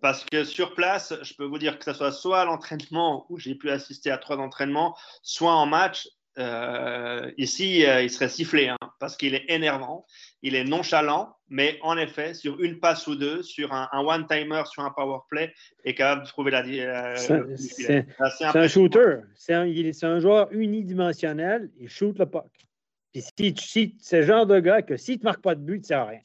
Parce 0.00 0.24
que 0.24 0.42
sur 0.42 0.74
place, 0.74 1.14
je 1.22 1.34
peux 1.34 1.44
vous 1.44 1.58
dire 1.58 1.78
que 1.78 1.84
ce 1.84 1.92
soit 1.92 2.10
soit 2.10 2.40
à 2.40 2.44
l'entraînement, 2.44 3.24
où 3.28 3.38
j'ai 3.38 3.54
pu 3.54 3.70
assister 3.70 4.10
à 4.10 4.18
trois 4.18 4.36
entraînements, 4.36 4.96
soit 5.22 5.54
en 5.54 5.66
match, 5.66 6.08
euh, 6.38 7.30
ici, 7.38 7.86
euh, 7.86 8.02
il 8.02 8.10
serait 8.10 8.28
sifflé 8.28 8.68
hein, 8.68 8.76
parce 9.00 9.16
qu'il 9.16 9.34
est 9.34 9.44
énervant, 9.48 10.04
il 10.42 10.54
est 10.54 10.64
nonchalant, 10.64 11.34
mais 11.48 11.78
en 11.82 11.96
effet, 11.96 12.34
sur 12.34 12.60
une 12.60 12.78
passe 12.78 13.06
ou 13.06 13.14
deux, 13.14 13.42
sur 13.42 13.72
un, 13.72 13.88
one-timer, 13.92 14.62
sur 14.66 14.84
un 14.84 14.90
power 14.90 15.20
play, 15.30 15.54
est 15.84 15.94
capable 15.94 16.24
de 16.24 16.28
trouver 16.28 16.50
la. 16.50 16.62
Euh, 16.62 17.16
c'est 17.56 18.04
un 18.42 18.68
shooter. 18.68 19.20
C'est 19.34 19.54
un, 19.54 19.66
un, 20.02 20.20
joueur 20.20 20.48
unidimensionnel. 20.52 21.70
Il 21.78 21.88
shoot 21.88 22.18
le 22.18 22.26
puck. 22.26 22.44
Puis 23.12 23.22
si, 23.38 23.54
si 23.56 23.96
c'est 23.98 24.20
le 24.20 24.26
genre 24.26 24.46
de 24.46 24.60
gars 24.60 24.82
que 24.82 24.98
s'il 24.98 25.14
ne 25.14 25.20
te 25.20 25.24
marque 25.24 25.40
pas 25.40 25.54
de 25.54 25.60
but, 25.60 25.76
il 25.76 25.80
ne 25.80 25.84
sert 25.84 26.00
à 26.00 26.06
rien. 26.06 26.20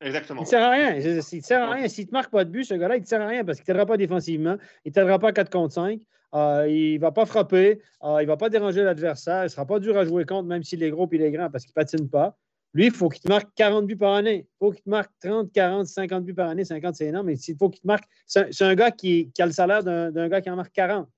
Exactement. 0.00 0.42
Il 0.42 0.44
ne 0.44 0.48
sert 0.48 0.62
à 0.62 0.70
rien. 0.70 0.94
Il 0.94 1.16
ne 1.16 1.20
sert 1.20 1.62
à 1.62 1.70
rien. 1.72 1.88
S'il 1.88 2.04
ne 2.04 2.08
te 2.10 2.14
marque 2.14 2.30
pas 2.30 2.44
de 2.44 2.50
but, 2.50 2.64
ce 2.64 2.74
gars-là, 2.74 2.96
il 2.96 3.00
ne 3.00 3.06
sert 3.06 3.20
à 3.20 3.26
rien 3.26 3.44
parce 3.44 3.58
qu'il 3.58 3.64
ne 3.64 3.66
t'aidera 3.66 3.86
pas 3.86 3.96
défensivement. 3.96 4.56
Il 4.84 4.90
ne 4.90 4.92
t'aidera 4.92 5.18
pas 5.18 5.28
à 5.28 5.32
4 5.32 5.50
contre 5.50 5.74
5. 5.74 6.00
Euh, 6.34 6.66
il 6.68 6.94
ne 6.94 7.00
va 7.00 7.12
pas 7.12 7.26
frapper. 7.26 7.80
Euh, 8.02 8.18
il 8.20 8.24
ne 8.24 8.26
va 8.26 8.36
pas 8.36 8.48
déranger 8.48 8.82
l'adversaire. 8.82 9.42
Il 9.42 9.44
ne 9.44 9.48
sera 9.48 9.66
pas 9.66 9.78
dur 9.78 9.96
à 9.96 10.04
jouer 10.04 10.24
contre, 10.24 10.48
même 10.48 10.62
s'il 10.62 10.82
est 10.82 10.90
gros 10.90 11.06
et 11.06 11.16
il 11.16 11.22
est 11.22 11.30
grand 11.30 11.50
parce 11.50 11.64
qu'il 11.64 11.72
ne 11.76 11.82
patine 11.82 12.08
pas. 12.08 12.36
Lui, 12.74 12.86
il 12.86 12.92
faut 12.92 13.08
qu'il 13.08 13.22
te 13.22 13.28
marque 13.28 13.48
40 13.54 13.86
buts 13.86 13.96
par 13.96 14.14
année. 14.14 14.46
Il 14.46 14.56
faut 14.58 14.70
qu'il 14.70 14.82
te 14.82 14.90
marque 14.90 15.10
30, 15.20 15.50
40, 15.52 15.86
50 15.86 16.24
buts 16.24 16.34
par 16.34 16.50
année. 16.50 16.64
50, 16.64 16.94
c'est 16.94 17.06
énorme. 17.06 17.26
Mais 17.26 17.38
il 17.38 17.56
faut 17.56 17.70
qu'il 17.70 17.80
te 17.80 17.86
marque. 17.86 18.04
C'est 18.26 18.62
un, 18.62 18.74
gars 18.74 18.90
qui, 18.90 19.32
a 19.38 19.46
le 19.46 19.52
salaire 19.52 19.82
d'un 19.82 20.28
gars 20.28 20.40
qui 20.40 20.50
en 20.50 20.56
marque 20.56 20.72
40. 20.72 21.08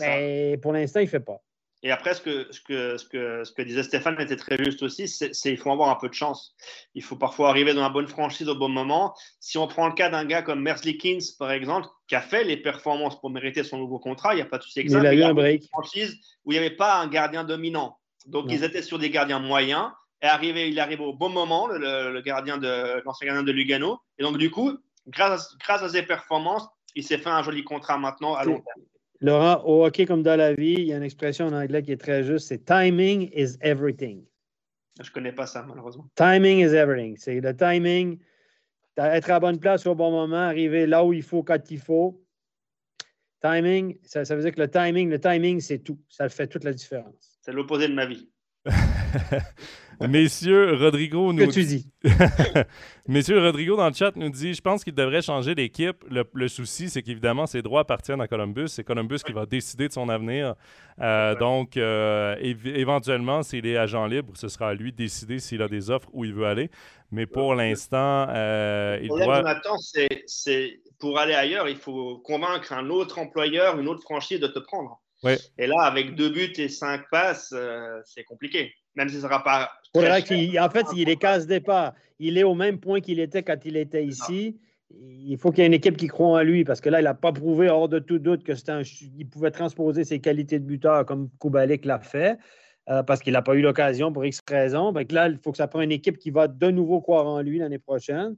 Mais 0.00 0.58
pour 0.60 0.72
l'instant, 0.72 1.00
il 1.00 1.04
ne 1.04 1.08
fait 1.08 1.20
pas. 1.20 1.40
Et 1.84 1.92
après, 1.92 2.14
ce 2.14 2.20
que, 2.20 2.48
ce, 2.50 2.60
que, 2.60 2.96
ce, 2.96 3.04
que, 3.06 3.44
ce 3.44 3.52
que 3.52 3.62
disait 3.62 3.84
Stéphane 3.84 4.20
était 4.20 4.36
très 4.36 4.56
juste 4.62 4.82
aussi, 4.82 5.06
c'est 5.06 5.30
qu'il 5.30 5.56
faut 5.56 5.70
avoir 5.70 5.90
un 5.90 5.94
peu 5.94 6.08
de 6.08 6.14
chance. 6.14 6.56
Il 6.94 7.04
faut 7.04 7.14
parfois 7.14 7.50
arriver 7.50 7.72
dans 7.72 7.82
la 7.82 7.88
bonne 7.88 8.08
franchise 8.08 8.48
au 8.48 8.56
bon 8.56 8.68
moment. 8.68 9.14
Si 9.38 9.58
on 9.58 9.68
prend 9.68 9.86
le 9.86 9.94
cas 9.94 10.08
d'un 10.08 10.24
gars 10.24 10.42
comme 10.42 10.60
Mersley 10.60 10.96
Kings, 10.96 11.36
par 11.38 11.52
exemple, 11.52 11.86
qui 12.08 12.16
a 12.16 12.20
fait 12.20 12.42
les 12.42 12.56
performances 12.56 13.20
pour 13.20 13.30
mériter 13.30 13.62
son 13.62 13.78
nouveau 13.78 14.00
contrat, 14.00 14.34
il 14.34 14.36
n'y 14.36 14.42
a 14.42 14.46
pas 14.46 14.58
de 14.58 14.64
souci 14.64 14.80
avec 14.80 14.90
ça. 14.90 14.98
Il 14.98 15.06
a 15.06 15.14
eu 15.14 15.22
un 15.22 15.34
break. 15.34 15.62
Une 15.62 15.68
franchise 15.68 16.16
où 16.44 16.50
il 16.50 16.58
n'y 16.58 16.66
avait 16.66 16.74
pas 16.74 16.98
un 16.98 17.06
gardien 17.06 17.44
dominant. 17.44 17.96
Donc, 18.26 18.46
ils 18.48 18.64
étaient 18.64 18.82
sur 18.82 18.98
des 18.98 19.10
gardiens 19.10 19.38
moyens. 19.38 19.90
Et 20.20 20.26
arrivé, 20.26 20.68
il 20.68 20.80
arrive 20.80 21.00
au 21.00 21.12
bon 21.12 21.28
moment, 21.28 21.68
le, 21.68 22.20
gardien 22.22 22.58
de 22.58 23.00
l'ancien 23.04 23.28
gardien 23.28 23.44
de 23.44 23.52
Lugano. 23.52 24.00
Et 24.18 24.24
donc, 24.24 24.36
du 24.36 24.50
coup, 24.50 24.76
grâce, 25.06 25.56
grâce 25.58 25.82
à 25.82 25.88
ses 25.88 26.02
performances, 26.02 26.66
il 26.96 27.04
s'est 27.04 27.18
fait 27.18 27.30
un 27.30 27.44
joli 27.44 27.62
contrat 27.62 27.98
maintenant 27.98 28.34
à 28.34 28.44
long 28.44 28.60
terme. 28.60 28.86
Laurent, 29.20 29.62
au 29.64 29.84
hockey 29.84 30.06
comme 30.06 30.22
dans 30.22 30.36
la 30.36 30.54
vie, 30.54 30.74
il 30.78 30.86
y 30.86 30.92
a 30.92 30.96
une 30.96 31.02
expression 31.02 31.46
en 31.46 31.52
anglais 31.52 31.82
qui 31.82 31.92
est 31.92 32.00
très 32.00 32.22
juste, 32.22 32.48
c'est 32.48 32.64
timing 32.64 33.30
is 33.34 33.56
everything. 33.60 34.24
Je 35.00 35.08
ne 35.08 35.12
connais 35.12 35.32
pas 35.32 35.46
ça, 35.46 35.62
malheureusement. 35.62 36.08
Timing 36.14 36.58
is 36.58 36.74
everything. 36.74 37.16
C'est 37.16 37.40
le 37.40 37.56
timing, 37.56 38.18
être 38.96 39.30
à 39.30 39.34
la 39.34 39.40
bonne 39.40 39.58
place 39.58 39.86
au 39.86 39.94
bon 39.94 40.10
moment, 40.10 40.36
arriver 40.36 40.86
là 40.86 41.04
où 41.04 41.12
il 41.12 41.22
faut, 41.22 41.42
quand 41.42 41.70
il 41.70 41.78
faut. 41.78 42.24
Timing, 43.40 43.98
ça, 44.02 44.24
ça 44.24 44.34
veut 44.34 44.42
dire 44.42 44.52
que 44.52 44.60
le 44.60 44.70
timing, 44.70 45.08
le 45.08 45.20
timing, 45.20 45.60
c'est 45.60 45.78
tout. 45.78 46.00
Ça 46.08 46.28
fait 46.28 46.48
toute 46.48 46.64
la 46.64 46.72
différence. 46.72 47.38
C'est 47.40 47.52
l'opposé 47.52 47.86
de 47.86 47.94
ma 47.94 48.06
vie. 48.06 48.28
Messieurs, 50.00 50.76
Rodrigo 50.76 51.32
nous. 51.32 51.46
Que 51.46 51.52
tu 51.52 51.64
dis? 51.64 51.86
Messieurs, 53.08 53.40
Rodrigo 53.40 53.76
dans 53.76 53.88
le 53.88 53.94
chat 53.94 54.14
nous 54.16 54.30
dit 54.30 54.54
Je 54.54 54.60
pense 54.60 54.84
qu'il 54.84 54.94
devrait 54.94 55.22
changer 55.22 55.54
d'équipe. 55.54 56.04
Le, 56.08 56.48
souci, 56.48 56.88
c'est 56.88 57.02
qu'évidemment, 57.02 57.46
ses 57.46 57.62
droits 57.62 57.80
appartiennent 57.80 58.20
à 58.20 58.28
Columbus. 58.28 58.68
C'est 58.68 58.84
Columbus 58.84 59.18
qui 59.24 59.32
va 59.32 59.46
décider 59.46 59.88
de 59.88 59.92
son 59.92 60.08
avenir. 60.08 60.54
Euh, 61.00 61.34
donc, 61.34 61.76
euh, 61.76 62.36
éventuellement, 62.40 63.42
s'il 63.42 63.66
est 63.66 63.76
agent 63.76 64.06
libre, 64.06 64.32
ce 64.36 64.48
sera 64.48 64.68
à 64.68 64.74
lui 64.74 64.92
de 64.92 64.96
décider 64.96 65.38
s'il 65.38 65.62
a 65.62 65.68
des 65.68 65.90
offres 65.90 66.08
où 66.12 66.24
il 66.24 66.32
veut 66.34 66.46
aller. 66.46 66.70
Mais 67.10 67.26
pour 67.26 67.54
l'instant, 67.54 68.26
euh, 68.28 68.98
il 69.02 69.08
doit. 69.08 69.42
c'est 70.26 70.80
pour 71.00 71.18
aller 71.18 71.34
ailleurs, 71.34 71.68
il 71.68 71.76
faut 71.76 72.18
convaincre 72.18 72.72
un 72.72 72.90
autre 72.90 73.18
employeur, 73.18 73.78
une 73.78 73.88
autre 73.88 74.02
franchise 74.02 74.40
de 74.40 74.48
te 74.48 74.58
prendre. 74.58 75.00
Et 75.58 75.66
là, 75.66 75.82
avec 75.82 76.14
deux 76.14 76.28
buts 76.28 76.52
et 76.56 76.68
cinq 76.68 77.08
passes, 77.10 77.54
c'est 78.04 78.24
compliqué. 78.24 78.74
Même 78.94 79.08
si 79.08 79.14
ce 79.14 79.20
ne 79.20 79.26
sera 79.28 79.44
pas. 79.44 79.70
En 79.94 80.70
fait, 80.70 80.86
il 80.94 81.08
est 81.08 81.16
casse-départ. 81.16 81.94
Il 82.18 82.38
est 82.38 82.44
au 82.44 82.54
même 82.54 82.78
point 82.78 83.00
qu'il 83.00 83.20
était 83.20 83.42
quand 83.42 83.64
il 83.64 83.76
était 83.76 84.04
ici. 84.04 84.58
Il 84.90 85.36
faut 85.38 85.50
qu'il 85.50 85.60
y 85.60 85.62
ait 85.62 85.66
une 85.66 85.74
équipe 85.74 85.96
qui 85.96 86.06
croit 86.06 86.28
en 86.28 86.42
lui 86.42 86.64
parce 86.64 86.80
que 86.80 86.88
là, 86.88 87.00
il 87.00 87.04
n'a 87.04 87.14
pas 87.14 87.32
prouvé 87.32 87.68
hors 87.68 87.88
de 87.88 87.98
tout 87.98 88.18
doute 88.18 88.42
qu'il 88.42 89.28
pouvait 89.28 89.50
transposer 89.50 90.04
ses 90.04 90.18
qualités 90.20 90.58
de 90.58 90.64
buteur 90.64 91.04
comme 91.04 91.28
Koubalik 91.38 91.84
l'a 91.84 92.00
fait. 92.00 92.38
Euh, 92.88 93.02
parce 93.02 93.20
qu'il 93.20 93.34
n'a 93.34 93.42
pas 93.42 93.54
eu 93.54 93.60
l'occasion 93.60 94.12
pour 94.12 94.24
X 94.24 94.40
raisons. 94.48 94.92
Donc 94.92 95.12
là, 95.12 95.28
il 95.28 95.38
faut 95.38 95.50
que 95.50 95.58
ça 95.58 95.68
prenne 95.68 95.82
une 95.82 95.92
équipe 95.92 96.16
qui 96.16 96.30
va 96.30 96.48
de 96.48 96.70
nouveau 96.70 97.02
croire 97.02 97.26
en 97.26 97.42
lui 97.42 97.58
l'année 97.58 97.78
prochaine 97.78 98.34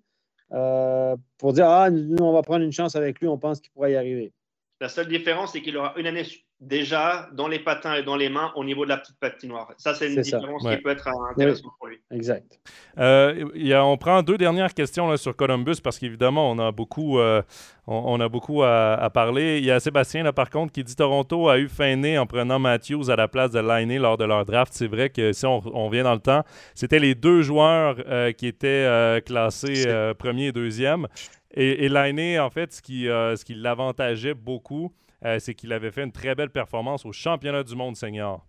euh, 0.53 1.17
pour 1.39 1.53
dire 1.53 1.67
Ah, 1.69 1.89
nous, 1.89 2.17
on 2.21 2.33
va 2.33 2.43
prendre 2.43 2.65
une 2.65 2.73
chance 2.73 2.97
avec 2.97 3.21
lui, 3.21 3.29
on 3.29 3.39
pense 3.39 3.61
qu'il 3.61 3.71
pourrait 3.71 3.93
y 3.93 3.97
arriver. 3.97 4.33
La 4.81 4.89
seule 4.89 5.07
différence, 5.07 5.53
c'est 5.53 5.63
qu'il 5.63 5.77
aura 5.77 5.95
une 5.97 6.07
année 6.07 6.25
déjà 6.61 7.29
dans 7.33 7.49
les 7.49 7.59
patins 7.59 7.95
et 7.95 8.03
dans 8.03 8.17
les 8.17 8.29
mains 8.29 8.53
au 8.55 8.65
niveau 8.65 8.85
de 8.85 8.91
la 8.91 8.99
petite 8.99 9.19
patinoire. 9.19 9.73
Ça, 9.79 9.95
c'est 9.95 10.13
une 10.13 10.21
différence 10.21 10.63
qui 10.63 10.77
peut 10.77 10.91
être 10.91 11.09
intéressante 11.31 11.73
pour 11.79 11.89
lui. 11.89 12.01
Exact. 12.11 12.61
Euh, 12.99 13.47
on 13.83 13.97
prend 13.97 14.23
deux 14.23 14.37
dernières 14.37 14.75
questions 14.75 15.09
là, 15.09 15.17
sur 15.17 15.35
Columbus 15.35 15.77
parce 15.83 15.99
qu'évidemment, 15.99 16.51
on 16.51 16.59
a 16.59 16.71
beaucoup, 16.71 17.19
euh, 17.19 17.41
on, 17.87 18.21
a 18.21 18.29
beaucoup 18.29 18.63
à, 18.63 19.11
parler. 19.13 19.59
Il 19.59 19.65
y 19.65 19.71
a 19.71 19.81
Sébastien, 19.81 20.23
là, 20.23 20.35
par 20.35 20.51
contre, 20.51 20.73
qui 20.73 20.85
dit 20.85 20.95
Toronto 20.95 21.49
a 21.49 21.59
eu 21.59 21.69
fin 21.69 21.97
nez 21.97 22.19
en 22.19 22.27
prenant 22.27 22.59
Matthews 22.59 23.11
à 23.11 23.17
la 23.17 23.27
place 23.27 23.51
de 23.53 23.61
Liney 23.61 23.99
lors 23.99 24.19
de 24.19 24.25
leur 24.25 24.45
draft. 24.45 24.75
C'est 24.75 24.89
vrai 24.89 25.09
que 25.09 25.33
si 25.33 25.47
on, 25.47 25.63
on, 25.75 25.89
vient 25.89 26.05
dans 26.05 26.15
le 26.15 26.21
temps, 26.21 26.45
c'était 26.75 26.99
les 26.99 27.15
deux 27.15 27.41
joueurs 27.41 27.97
euh, 28.07 28.33
qui 28.33 28.47
étaient 28.47 29.23
classés 29.25 29.87
premier 30.19 30.49
et 30.49 30.53
deuxième. 30.53 31.07
Et, 31.53 31.87
et 31.87 32.39
en 32.39 32.51
fait, 32.51 32.73
ce 32.73 32.83
qui, 32.83 33.05
ce 33.05 33.45
qui 33.45 33.55
l'avantageait 33.55 34.35
beaucoup, 34.35 34.93
euh, 35.25 35.39
c'est 35.39 35.55
qu'il 35.55 35.73
avait 35.73 35.91
fait 35.91 36.05
une 36.05 36.13
très 36.13 36.35
belle 36.35 36.51
performance 36.51 37.05
au 37.05 37.13
championnat 37.13 37.63
du 37.63 37.75
monde 37.75 37.97
senior. 37.97 38.47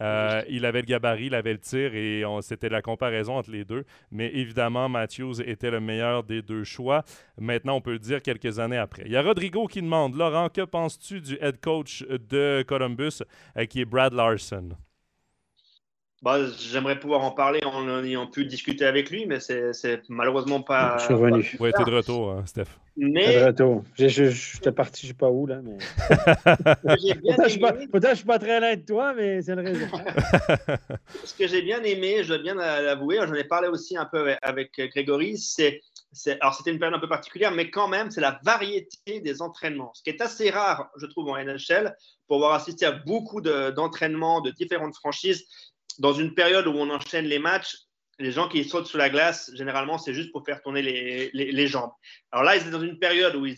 Euh, 0.00 0.42
il 0.48 0.64
avait 0.64 0.80
le 0.80 0.86
gabarit, 0.86 1.26
il 1.26 1.34
avait 1.34 1.52
le 1.52 1.58
tir 1.58 1.94
et 1.94 2.22
c'était 2.40 2.68
la 2.68 2.82
comparaison 2.82 3.36
entre 3.36 3.50
les 3.50 3.64
deux. 3.64 3.84
Mais 4.10 4.30
évidemment, 4.32 4.88
Matthews 4.88 5.40
était 5.40 5.70
le 5.70 5.80
meilleur 5.80 6.22
des 6.22 6.42
deux 6.42 6.64
choix. 6.64 7.04
Maintenant, 7.38 7.76
on 7.76 7.80
peut 7.80 7.92
le 7.92 7.98
dire 7.98 8.22
quelques 8.22 8.58
années 8.58 8.76
après. 8.76 9.02
Il 9.06 9.12
y 9.12 9.16
a 9.16 9.22
Rodrigo 9.22 9.66
qui 9.66 9.82
demande 9.82 10.16
Laurent, 10.16 10.48
que 10.48 10.62
penses-tu 10.64 11.20
du 11.20 11.38
head 11.40 11.60
coach 11.60 12.04
de 12.08 12.64
Columbus 12.66 13.22
euh, 13.56 13.64
qui 13.64 13.80
est 13.80 13.84
Brad 13.84 14.12
Larson? 14.12 14.70
Bah, 16.22 16.38
J'aimerais 16.58 16.98
pouvoir 16.98 17.22
en 17.22 17.30
parler 17.30 17.60
en 17.64 18.04
ayant 18.04 18.26
pu 18.26 18.44
discuter 18.44 18.84
avec 18.84 19.10
lui, 19.10 19.26
mais 19.26 19.40
c'est 19.40 20.02
malheureusement 20.08 20.62
pas. 20.62 20.96
Je 20.98 21.04
suis 21.04 21.14
revenu. 21.14 21.56
Oui, 21.60 21.70
t'es 21.76 21.84
de 21.84 21.94
retour, 21.94 22.30
hein, 22.32 22.44
Steph. 22.46 22.66
Mais... 22.96 23.40
de 23.40 23.46
retour. 23.46 23.84
J'étais 23.96 24.72
parti, 24.72 25.02
je 25.02 25.12
sais 25.12 25.14
pas 25.14 25.30
où, 25.30 25.46
là. 25.46 25.60
Mais... 25.62 25.78
Peut-être 26.08 27.48
je 27.48 28.08
ne 28.08 28.14
suis 28.14 28.24
pas 28.24 28.38
très 28.40 28.58
loin 28.58 28.74
de 28.74 28.82
toi, 28.82 29.14
mais 29.14 29.40
c'est 29.42 29.54
le 29.54 29.62
raison. 29.62 29.86
Ce 31.24 31.34
que 31.34 31.46
j'ai 31.46 31.62
bien 31.62 31.82
aimé, 31.84 32.24
je 32.24 32.28
dois 32.28 32.38
bien 32.38 32.56
l'avouer, 32.56 33.18
j'en 33.24 33.34
ai 33.34 33.44
parlé 33.44 33.68
aussi 33.68 33.96
un 33.96 34.06
peu 34.06 34.34
avec 34.42 34.72
Grégory, 34.76 35.38
c'est. 35.38 35.80
Alors, 36.40 36.54
c'était 36.54 36.72
une 36.72 36.78
période 36.78 36.96
un 36.96 37.00
peu 37.00 37.08
particulière, 37.08 37.52
mais 37.52 37.70
quand 37.70 37.86
même, 37.86 38.10
c'est 38.10 38.22
la 38.22 38.40
variété 38.42 39.20
des 39.20 39.42
entraînements. 39.42 39.92
Ce 39.94 40.02
qui 40.02 40.10
est 40.10 40.20
assez 40.22 40.50
rare, 40.50 40.90
je 40.96 41.06
trouve, 41.06 41.28
en 41.28 41.36
NHL, 41.36 41.94
pour 42.26 42.36
avoir 42.36 42.54
assisté 42.54 42.86
à 42.86 42.92
beaucoup 42.92 43.40
d'entraînements 43.40 44.40
de 44.40 44.50
différentes 44.50 44.96
franchises 44.96 45.46
dans 45.98 46.12
une 46.12 46.34
période 46.34 46.66
où 46.66 46.72
on 46.72 46.90
enchaîne 46.90 47.26
les 47.26 47.38
matchs, 47.38 47.76
les 48.18 48.32
gens 48.32 48.48
qui 48.48 48.64
sautent 48.64 48.86
sur 48.86 48.98
la 48.98 49.10
glace, 49.10 49.50
généralement, 49.54 49.98
c'est 49.98 50.14
juste 50.14 50.32
pour 50.32 50.44
faire 50.44 50.60
tourner 50.62 50.82
les, 50.82 51.30
les, 51.32 51.66
jambes. 51.66 51.92
Alors 52.32 52.44
là, 52.44 52.56
ils 52.56 52.62
étaient 52.62 52.70
dans 52.70 52.80
une 52.80 52.98
période 52.98 53.36
où 53.36 53.46
il 53.46 53.56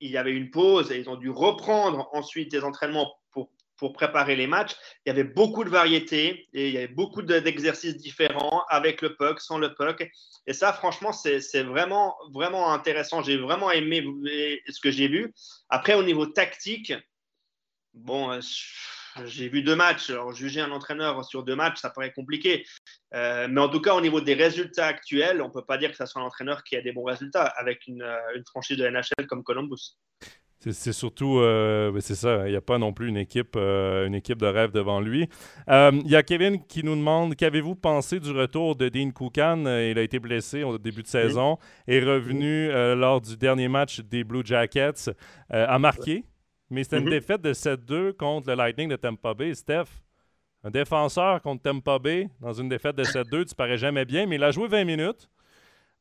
y 0.00 0.16
avait 0.16 0.32
une 0.32 0.50
pause 0.50 0.92
et 0.92 0.98
ils 0.98 1.08
ont 1.08 1.16
dû 1.16 1.30
reprendre 1.30 2.08
ensuite 2.12 2.50
des 2.50 2.62
entraînements 2.62 3.12
pour, 3.32 3.50
pour 3.76 3.92
préparer 3.92 4.36
les 4.36 4.46
matchs. 4.46 4.76
Il 5.04 5.08
y 5.08 5.10
avait 5.10 5.24
beaucoup 5.24 5.64
de 5.64 5.70
variétés 5.70 6.48
et 6.52 6.68
il 6.68 6.74
y 6.74 6.78
avait 6.78 6.86
beaucoup 6.86 7.22
d'exercices 7.22 7.96
différents 7.96 8.62
avec 8.68 9.02
le 9.02 9.16
puck, 9.16 9.40
sans 9.40 9.58
le 9.58 9.74
puck. 9.74 10.08
Et 10.46 10.52
ça, 10.52 10.72
franchement, 10.72 11.12
c'est 11.12 11.62
vraiment, 11.62 12.16
vraiment 12.32 12.72
intéressant. 12.72 13.22
J'ai 13.22 13.36
vraiment 13.36 13.72
aimé 13.72 14.04
ce 14.68 14.80
que 14.80 14.92
j'ai 14.92 15.08
vu. 15.08 15.34
Après, 15.70 15.94
au 15.94 16.04
niveau 16.04 16.26
tactique, 16.26 16.92
bon, 17.94 18.38
j'ai 19.26 19.48
vu 19.48 19.62
deux 19.62 19.76
matchs. 19.76 20.10
Alors, 20.10 20.32
juger 20.32 20.60
un 20.60 20.70
entraîneur 20.70 21.24
sur 21.24 21.42
deux 21.42 21.56
matchs, 21.56 21.80
ça 21.80 21.90
paraît 21.90 22.12
compliqué. 22.12 22.64
Euh, 23.14 23.48
mais 23.50 23.60
en 23.60 23.68
tout 23.68 23.80
cas, 23.80 23.94
au 23.94 24.00
niveau 24.00 24.20
des 24.20 24.34
résultats 24.34 24.86
actuels, 24.86 25.42
on 25.42 25.48
ne 25.48 25.52
peut 25.52 25.64
pas 25.64 25.78
dire 25.78 25.90
que 25.90 25.96
ce 25.96 26.06
soit 26.06 26.22
un 26.22 26.24
entraîneur 26.24 26.62
qui 26.64 26.76
a 26.76 26.82
des 26.82 26.92
bons 26.92 27.04
résultats 27.04 27.44
avec 27.44 27.86
une, 27.86 28.02
euh, 28.02 28.16
une 28.36 28.44
franchise 28.44 28.76
de 28.76 28.86
NHL 28.88 29.26
comme 29.28 29.42
Columbus. 29.42 29.96
C'est 30.60 30.92
surtout, 30.92 31.38
euh, 31.38 31.96
c'est 32.00 32.16
ça, 32.16 32.48
il 32.48 32.50
n'y 32.50 32.56
a 32.56 32.60
pas 32.60 32.78
non 32.78 32.92
plus 32.92 33.08
une 33.08 33.16
équipe, 33.16 33.54
une 33.56 34.16
équipe 34.16 34.38
de 34.38 34.46
rêve 34.46 34.72
devant 34.72 35.00
lui. 35.00 35.28
Il 35.68 36.02
y 36.06 36.16
a 36.16 36.24
Kevin 36.24 36.60
qui 36.66 36.82
nous 36.82 36.96
demande 36.96 37.36
qu'avez-vous 37.36 37.76
pensé 37.76 38.18
du 38.18 38.32
retour 38.32 38.74
de 38.74 38.88
Dean 38.88 39.12
Koukan 39.12 39.60
Il 39.66 39.96
a 39.96 40.02
été 40.02 40.18
blessé 40.18 40.64
au 40.64 40.76
début 40.76 41.04
de 41.04 41.06
saison, 41.06 41.58
est 41.86 42.00
revenu 42.00 42.72
lors 42.96 43.20
du 43.20 43.36
dernier 43.36 43.68
match 43.68 44.00
des 44.00 44.24
Blue 44.24 44.42
Jackets, 44.44 45.10
a 45.48 45.78
marqué? 45.78 46.24
Mais 46.70 46.84
c'était 46.84 46.98
une 46.98 47.04
mhm. 47.04 47.10
défaite 47.10 47.40
de 47.40 47.52
7-2 47.52 48.12
contre 48.12 48.48
le 48.48 48.54
Lightning 48.54 48.88
de 48.88 48.96
Tampa 48.96 49.34
Bay. 49.34 49.54
Steph, 49.54 49.86
un 50.64 50.70
défenseur 50.70 51.40
contre 51.40 51.62
Tampa 51.62 51.98
Bay 51.98 52.28
dans 52.40 52.52
une 52.52 52.68
défaite 52.68 52.96
de 52.96 53.04
7-2, 53.04 53.46
tu 53.46 53.54
parais 53.54 53.78
jamais 53.78 54.04
bien, 54.04 54.26
mais 54.26 54.36
il 54.36 54.44
a 54.44 54.50
joué 54.50 54.68
20 54.68 54.84
minutes. 54.84 55.28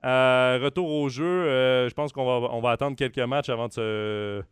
Euh, 0.05 0.59
retour 0.61 0.89
au 0.91 1.09
jeu, 1.09 1.25
euh, 1.25 1.89
je 1.89 1.93
pense 1.93 2.11
qu'on 2.11 2.25
va, 2.25 2.49
on 2.51 2.61
va 2.61 2.71
attendre 2.71 2.95
quelques 2.95 3.17
matchs 3.19 3.49
avant 3.49 3.67
de, 3.67 4.43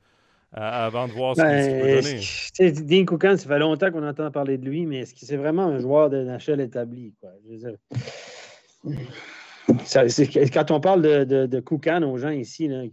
avant 0.54 1.08
de 1.08 1.14
voir 1.14 1.36
ce 1.36 1.42
qu'il 1.42 1.82
peut 1.82 2.02
donner. 2.02 3.02
Dean 3.02 3.06
Koukan, 3.06 3.38
ça 3.38 3.48
fait 3.48 3.60
longtemps 3.60 3.92
qu'on 3.92 4.08
entend 4.08 4.32
parler 4.32 4.58
de 4.58 4.66
lui, 4.66 4.86
mais 4.86 5.00
est-ce 5.00 5.14
que 5.14 5.20
c'est 5.22 5.38
vraiment 5.38 5.64
un 5.64 5.80
joueur 5.80 6.10
de 6.10 6.24
NHL 6.24 6.62
établi? 6.62 7.14
Quoi? 7.20 7.32
quand 10.54 10.72
on 10.72 10.80
parle 10.80 11.02
de, 11.02 11.24
de, 11.24 11.46
de 11.46 11.60
Koukan 11.60 12.04
aux 12.04 12.18
gens 12.18 12.30
ici, 12.30 12.68
là, 12.68 12.84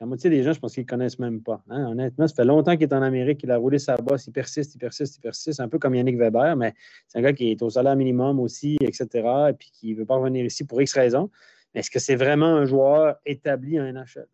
la 0.00 0.06
moitié 0.06 0.28
des 0.28 0.42
gens, 0.42 0.52
je 0.52 0.60
pense 0.60 0.74
qu'ils 0.74 0.82
ne 0.82 0.88
connaissent 0.88 1.18
même 1.18 1.42
pas. 1.42 1.62
Hein. 1.70 1.86
Honnêtement, 1.86 2.28
ça 2.28 2.34
fait 2.34 2.44
longtemps 2.44 2.72
qu'il 2.76 2.82
est 2.82 2.92
en 2.92 3.02
Amérique, 3.02 3.40
il 3.42 3.50
a 3.50 3.56
roulé 3.56 3.78
sa 3.78 3.96
bosse, 3.96 4.26
il 4.26 4.32
persiste, 4.32 4.74
il 4.74 4.78
persiste, 4.78 5.16
il 5.16 5.20
persiste, 5.20 5.60
un 5.60 5.68
peu 5.68 5.78
comme 5.78 5.94
Yannick 5.94 6.18
Weber, 6.18 6.54
mais 6.56 6.74
c'est 7.08 7.18
un 7.18 7.22
gars 7.22 7.32
qui 7.32 7.50
est 7.50 7.62
au 7.62 7.70
salaire 7.70 7.96
minimum 7.96 8.38
aussi, 8.40 8.76
etc., 8.82 9.08
et 9.50 9.52
puis 9.54 9.70
qui 9.72 9.94
ne 9.94 9.98
veut 9.98 10.04
pas 10.04 10.16
revenir 10.16 10.44
ici 10.44 10.64
pour 10.64 10.82
X 10.82 10.92
raisons. 10.92 11.30
Est-ce 11.74 11.90
que 11.90 11.98
c'est 11.98 12.16
vraiment 12.16 12.46
un 12.56 12.66
joueur 12.66 13.16
établi 13.24 13.80
en 13.80 13.84
NHL? 13.84 14.28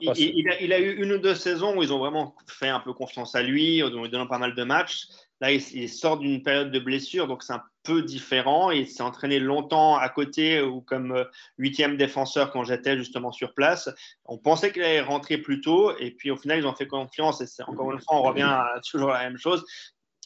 il, 0.00 0.72
a, 0.72 0.80
eu 0.80 1.02
une 1.02 1.12
ou 1.12 1.18
deux 1.18 1.34
saisons 1.34 1.76
où 1.76 1.82
ils 1.82 1.92
ont 1.92 1.98
vraiment 1.98 2.34
fait 2.46 2.68
un 2.68 2.80
peu 2.80 2.94
confiance 2.94 3.34
à 3.34 3.42
lui, 3.42 3.82
en 3.82 3.90
lui 3.90 4.08
donnant 4.08 4.26
pas 4.26 4.38
mal 4.38 4.54
de 4.54 4.64
matchs. 4.64 5.06
Là, 5.40 5.52
il, 5.52 5.88
sort 5.88 6.18
d'une 6.18 6.42
période 6.42 6.70
de 6.70 6.78
blessure, 6.78 7.26
donc 7.26 7.42
c'est 7.42 7.52
un 7.52 7.62
peu 7.82 8.02
différent. 8.02 8.70
Il 8.70 8.88
s'est 8.88 9.02
entraîné 9.02 9.40
longtemps 9.40 9.96
à 9.96 10.08
côté 10.08 10.62
ou 10.62 10.80
comme 10.80 11.12
euh, 11.12 11.24
huitième 11.58 11.96
défenseur 11.96 12.50
quand 12.50 12.64
j'étais 12.64 12.96
justement 12.96 13.32
sur 13.32 13.52
place. 13.52 13.90
On 14.24 14.38
pensait 14.38 14.72
qu'il 14.72 14.82
allait 14.82 15.00
rentrer 15.00 15.38
plus 15.38 15.60
tôt 15.60 15.96
et 15.98 16.12
puis 16.12 16.30
au 16.30 16.36
final, 16.36 16.60
ils 16.60 16.66
ont 16.66 16.74
fait 16.74 16.86
confiance. 16.86 17.40
Et 17.40 17.62
encore 17.66 17.92
une 17.92 18.00
fois, 18.00 18.16
on 18.16 18.22
revient 18.22 18.42
à 18.42 18.80
toujours 18.88 19.10
la 19.10 19.24
même 19.24 19.38
chose. 19.38 19.64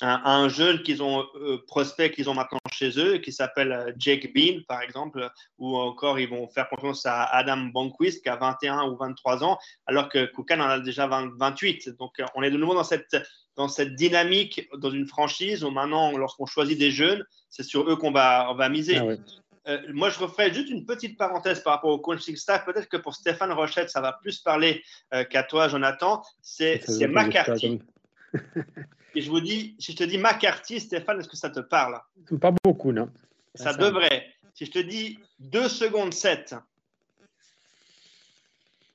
Un, 0.01 0.49
jeune 0.49 0.83
qu'ils 0.83 1.03
ont 1.03 1.27
euh, 1.35 1.59
prospect 1.67 2.11
qu'ils 2.13 2.31
ont 2.31 2.35
maintenant 2.35 2.59
chez 2.73 2.99
eux, 2.99 3.19
qui 3.19 3.33
s'appelle 3.33 3.73
euh, 3.73 3.93
Jake 3.97 4.33
Bean, 4.35 4.61
par 4.69 4.83
exemple, 4.83 5.29
ou 5.59 5.77
encore 5.77 6.19
ils 6.19 6.29
vont 6.29 6.49
faire 6.49 6.69
confiance 6.69 7.05
à 7.07 7.25
Adam 7.25 7.71
Bonquist, 7.73 8.23
qui 8.23 8.29
a 8.29 8.37
21 8.37 8.89
ou 8.89 8.97
23 8.97 9.45
ans, 9.45 9.59
alors 9.87 10.09
que 10.09 10.27
Koukan 10.27 10.61
en 10.61 10.69
a 10.69 10.81
déjà 10.81 11.07
28. 11.07 11.91
Donc, 11.99 12.23
on 12.35 12.43
est 12.43 12.51
de 12.51 12.57
nouveau 12.57 12.75
dans 12.75 12.85
cette, 12.85 13.17
dans 13.57 13.69
cette 13.69 13.95
dynamique, 13.95 14.69
dans 14.77 14.91
une 14.91 15.07
franchise 15.07 15.65
où 15.65 15.71
maintenant, 15.71 16.17
lorsqu'on 16.17 16.47
choisit 16.47 16.79
des 16.79 16.91
jeunes, 16.91 17.25
c'est 17.51 17.65
sur 17.65 17.91
eux 17.91 17.97
qu'on 17.97 18.13
va, 18.13 18.49
on 18.51 18.55
va 18.55 18.69
miser. 18.69 18.99
Ah 18.99 19.15
moi, 19.93 20.09
je 20.09 20.19
referai 20.19 20.51
juste 20.55 20.71
une 20.71 20.87
petite 20.87 21.19
parenthèse 21.19 21.61
par 21.61 21.75
rapport 21.75 21.91
au 21.91 21.99
coaching 21.99 22.35
staff. 22.37 22.65
Peut-être 22.65 22.89
que 22.89 22.97
pour 22.97 23.15
Stéphane 23.15 23.53
Rochette, 23.53 23.91
ça 23.91 24.01
va 24.01 24.15
plus 24.15 24.39
parler 24.39 24.83
qu'à 25.29 25.43
toi, 25.43 25.69
Jonathan. 25.69 26.23
C'est 26.41 26.81
McCarthy. 27.07 27.83
Et 29.15 29.21
je 29.21 29.31
vous 29.31 29.41
dis, 29.41 29.75
si 29.79 29.93
je 29.93 29.97
te 29.97 30.05
dis 30.05 30.19
McCarthy, 30.19 30.81
Stéphane, 30.81 31.21
est-ce 31.21 31.29
que 31.29 31.37
ça 31.37 31.51
te 31.51 31.61
parle? 31.61 32.01
Pas 32.41 32.53
beaucoup, 32.65 32.93
non. 32.93 33.11
Ça, 33.55 33.73
devrait. 33.73 34.27
Si 34.55 34.67
je 34.67 34.71
te 34.71 34.79
dis 34.79 35.19
2 35.41 35.69
secondes 35.69 36.13
7. 36.13 36.55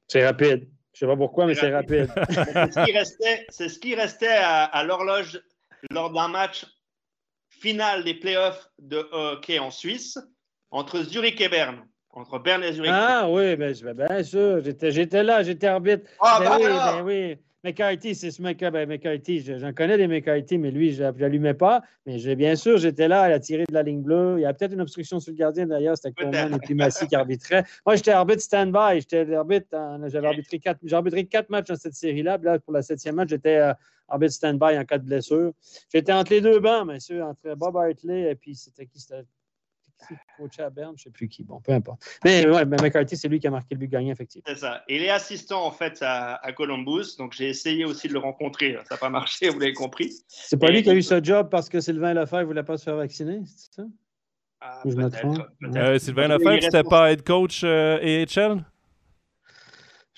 C'est 0.08 0.26
rapide. 0.26 0.68
Je 0.94 1.06
ne 1.06 1.10
sais 1.10 1.16
pas 1.16 1.18
pourquoi, 1.18 1.48
mais 1.48 1.56
c'est 1.56 1.74
rapide. 1.74 2.08
c'est 3.50 3.70
ce 3.70 3.80
qui 3.80 3.96
restait, 3.96 4.28
à, 4.28 4.84
l'horloge 4.84 5.42
lors 5.90 6.12
d'un 6.12 6.28
match 6.28 6.66
final 7.50 8.04
des 8.04 8.14
playoffs 8.14 8.70
de 8.78 8.98
hockey 9.12 9.58
en 9.58 9.72
Suisse 9.72 10.20
entre 10.70 11.02
Zurich 11.02 11.42
et 11.42 11.50
Berne. 11.50 11.88
Entre 12.12 12.38
Berne 12.38 12.64
et 12.64 12.74
Zurich. 12.74 12.92
Ah 12.94 13.28
oui, 13.28 13.56
bien, 13.56 13.72
bien 13.94 14.24
sûr. 14.24 14.62
J'étais 14.64 15.24
là, 15.24 15.42
j'étais 15.42 15.68
arbitre. 15.68 16.08
Ah, 16.20 16.40
ben, 16.40 16.58
oui, 16.58 16.68
ben 16.68 17.02
oui. 17.04 17.38
McCarthy, 17.64 18.14
c'est 18.14 18.32
ce 18.32 18.42
mec 18.42 18.60
ben, 18.60 18.90
McCarthy, 18.90 19.40
j'en 19.40 19.72
connais 19.72 19.98
des 19.98 20.08
McCarthy, 20.08 20.58
mais 20.58 20.70
lui, 20.70 20.94
je 20.94 21.04
n'allumais 21.04 21.54
pas. 21.54 21.82
Mais 22.06 22.36
bien 22.36 22.58
sûr, 22.58 22.78
j'étais 22.78 23.08
là, 23.08 23.30
il 23.30 23.34
a 23.34 23.40
tiré 23.40 23.64
de 23.68 23.74
la 23.74 23.84
ligne 23.84 24.02
bleue. 24.02 24.36
Il 24.38 24.42
y 24.42 24.46
a 24.46 24.54
peut-être 24.54 24.74
une 24.74 24.82
obstruction 24.82 25.22
sur 25.22 25.32
le 25.32 25.38
gardien 25.38 25.66
d'ailleurs, 25.66 25.96
c'était 25.96 26.12
Coleman 26.12 26.56
et 26.56 26.60
puis 26.60 26.76
Massy 26.76 27.08
qui 27.08 27.16
arbitrait. 27.16 27.64
Moi, 27.86 27.96
j'étais 27.96 28.12
arbitre 28.12 28.42
stand-by. 28.42 29.00
J'étais 29.00 29.34
arbitre, 29.34 29.68
j'avais 30.08 30.28
arbitré 30.28 30.60
quatre, 30.60 30.80
j'ai 30.84 30.96
arbitré 30.96 31.26
quatre 31.26 31.50
matchs 31.50 31.68
dans 31.68 31.78
cette 31.78 31.96
série-là. 31.96 32.38
Là, 32.42 32.60
pour 32.60 32.74
la 32.74 32.82
septième 32.82 33.16
match, 33.16 33.30
j'étais 33.30 33.58
euh, 33.58 33.74
arbitre 34.10 34.34
stand-by 34.34 34.78
en 34.78 34.84
cas 34.84 34.98
de 34.98 35.06
blessure. 35.06 35.54
J'étais 35.90 36.12
entre 36.12 36.34
les 36.34 36.42
deux 36.42 36.60
bancs, 36.60 36.86
bien 36.86 37.00
sûr, 37.00 37.26
entre 37.26 37.56
Bob 37.56 37.78
Hartley 37.78 38.32
et 38.32 38.36
puis 38.36 38.56
c'était 38.56 38.88
qui 38.88 39.00
c'était 39.00 39.24
coach 40.38 40.60
à 40.60 40.70
Berne, 40.70 40.94
je 40.98 41.02
ne 41.02 41.04
sais 41.04 41.10
plus 41.12 41.28
qui. 41.28 41.44
Bon, 41.44 41.60
peu 41.62 41.72
importe. 41.72 42.04
Mais 42.24 42.48
ouais, 42.48 42.66
McCarthy, 42.66 43.18
c'est 43.18 43.28
lui 43.28 43.40
qui 43.40 43.48
a 43.48 43.52
marqué 43.52 43.76
le 43.76 43.80
but 43.80 43.88
gagnant, 43.88 44.12
effectivement. 44.12 44.44
C'est 44.48 44.60
ça. 44.60 44.84
Il 44.88 45.02
est 45.02 45.10
assistant, 45.10 45.66
en 45.66 45.72
fait, 45.72 46.00
à, 46.02 46.40
Columbus. 46.56 47.16
Donc, 47.18 47.34
j'ai 47.34 47.50
essayé 47.50 47.86
aussi 47.86 48.08
de 48.08 48.14
le 48.14 48.20
rencontrer. 48.20 48.78
Ça 48.88 48.96
n'a 48.96 48.98
pas 48.98 49.10
marché, 49.10 49.50
vous 49.50 49.60
l'avez 49.60 49.74
compris. 49.74 50.14
C'est 50.28 50.60
pas 50.60 50.70
lui 50.70 50.84
qui 50.84 50.90
a 50.90 50.94
eu 50.94 51.02
ce 51.02 51.24
job 51.24 51.50
parce 51.50 51.70
que 51.70 51.80
Sylvain 51.80 52.14
Lefebvre 52.14 52.42
ne 52.42 52.46
voulait 52.46 52.64
pas 52.64 52.78
se 52.78 52.84
faire 52.84 52.98
vacciner, 52.98 53.42
c'est 53.46 53.74
ça? 53.74 53.84
Ah, 54.62 54.82
je 54.86 54.92
trompe? 54.92 55.40
Euh, 55.76 56.00
Sylvain 56.00 56.28
Lefebvre, 56.28 56.62
c'était 56.62 56.84
pas 56.84 57.12
head 57.12 57.24
coach 57.24 57.62
euh, 57.64 57.98
AHL? 57.98 58.64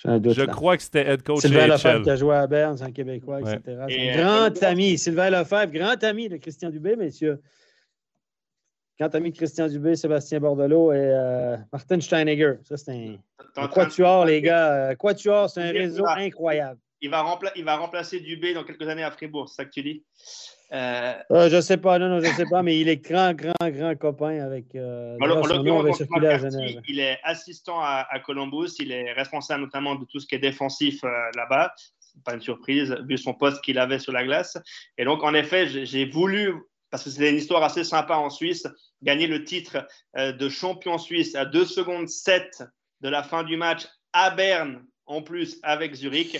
je 0.06 0.46
crois 0.46 0.78
que 0.78 0.84
c'était 0.84 1.08
head 1.08 1.24
coach 1.24 1.42
Sylvain 1.42 1.66
Lefebvre 1.66 2.04
qui 2.04 2.10
a 2.12 2.16
joué 2.16 2.36
à 2.36 2.46
Berne, 2.46 2.78
c'est 2.78 2.84
un 2.84 2.92
Québécois, 2.92 3.42
etc. 3.42 4.14
grand 4.18 4.64
ami. 4.64 4.98
Sylvain 5.00 5.32
Lefebvre, 5.32 5.72
grand 5.72 6.04
ami 6.04 6.30
de 6.30 6.38
Christian 6.38 6.70
Dubé, 6.70 6.96
messieurs 6.96 7.42
quand 9.00 9.10
tu 9.10 9.18
as 9.18 9.20
mis 9.20 9.34
Christian 9.34 9.68
Dubé, 9.68 9.96
Sébastien 9.96 10.40
Bordelot 10.40 10.94
et 10.94 10.98
euh, 10.98 11.58
Martin 11.72 12.00
Steinegger. 12.00 12.56
Ça, 12.64 12.78
c'est 12.78 12.92
un, 12.92 13.18
un 13.58 13.68
quatuor, 13.68 14.26
les 14.26 14.42
gars. 14.42 14.74
Euh, 14.74 14.96
quatuor, 14.96 15.50
c'est 15.50 15.62
un 15.62 15.72
réseau 15.72 16.06
incroyable. 16.08 16.80
Il 17.02 17.10
va, 17.10 17.40
il 17.56 17.66
va, 17.66 17.76
remplacer 17.76 18.22
Dubé 18.22 18.54
dans 18.54 18.64
quelques 18.64 18.88
années 18.88 19.04
à 19.04 19.12
Fribourg, 19.12 19.50
c'est 19.50 19.56
ça 19.56 19.66
que 19.66 19.72
tu 19.72 19.84
dis? 19.84 20.04
Euh... 20.72 21.14
euh 21.30 21.50
je 21.50 21.58
ne 21.58 21.62
sais 21.62 21.78
pas, 21.78 22.00
non, 22.00 22.08
non, 22.10 22.20
je 22.20 22.28
ne 22.28 22.34
sais 22.34 22.46
pas, 22.50 22.64
mais 22.64 22.80
il 22.80 22.90
est 22.90 22.98
grand, 22.98 23.34
grand, 23.34 23.54
grand 23.70 23.96
copain 23.96 24.40
avec. 24.40 24.74
Euh, 24.76 25.16
le, 25.20 26.82
il 26.88 27.00
est 27.00 27.20
assistant 27.24 27.80
à, 27.82 28.08
Columbus, 28.26 28.72
il 28.80 28.92
est 28.92 29.12
responsable 29.12 29.62
notamment 29.62 29.96
de 29.96 30.06
tout 30.06 30.20
ce 30.20 30.26
qui 30.26 30.36
est 30.36 30.40
défensif 30.40 31.04
là-bas. 31.36 31.74
Pas 32.24 32.34
une 32.34 32.42
surprise, 32.42 32.96
vu 33.08 33.18
son 33.18 33.34
poste 33.34 33.62
qu'il 33.62 33.78
avait 33.78 34.00
sur 34.00 34.14
la 34.14 34.24
glace. 34.24 34.58
Et 34.98 35.04
donc, 35.04 35.22
en 35.22 35.34
effet, 35.34 35.68
j'ai 35.68 36.06
voulu 36.06 36.56
parce 36.96 37.04
que 37.04 37.10
c'est 37.10 37.30
une 37.30 37.36
histoire 37.36 37.62
assez 37.62 37.84
sympa 37.84 38.16
en 38.16 38.30
Suisse, 38.30 38.66
gagner 39.02 39.28
le 39.28 39.44
titre 39.44 39.88
euh, 40.18 40.32
de 40.32 40.50
champion 40.50 40.98
suisse 40.98 41.36
à 41.36 41.46
2 41.46 41.66
secondes 41.66 42.08
7 42.08 42.64
de 43.02 43.10
la 43.10 43.24
fin 43.24 43.44
du 43.44 43.58
match 43.58 43.88
à 44.14 44.32
Berne, 44.32 44.86
en 45.06 45.22
plus 45.22 45.60
avec 45.64 45.94
Zurich. 45.94 46.40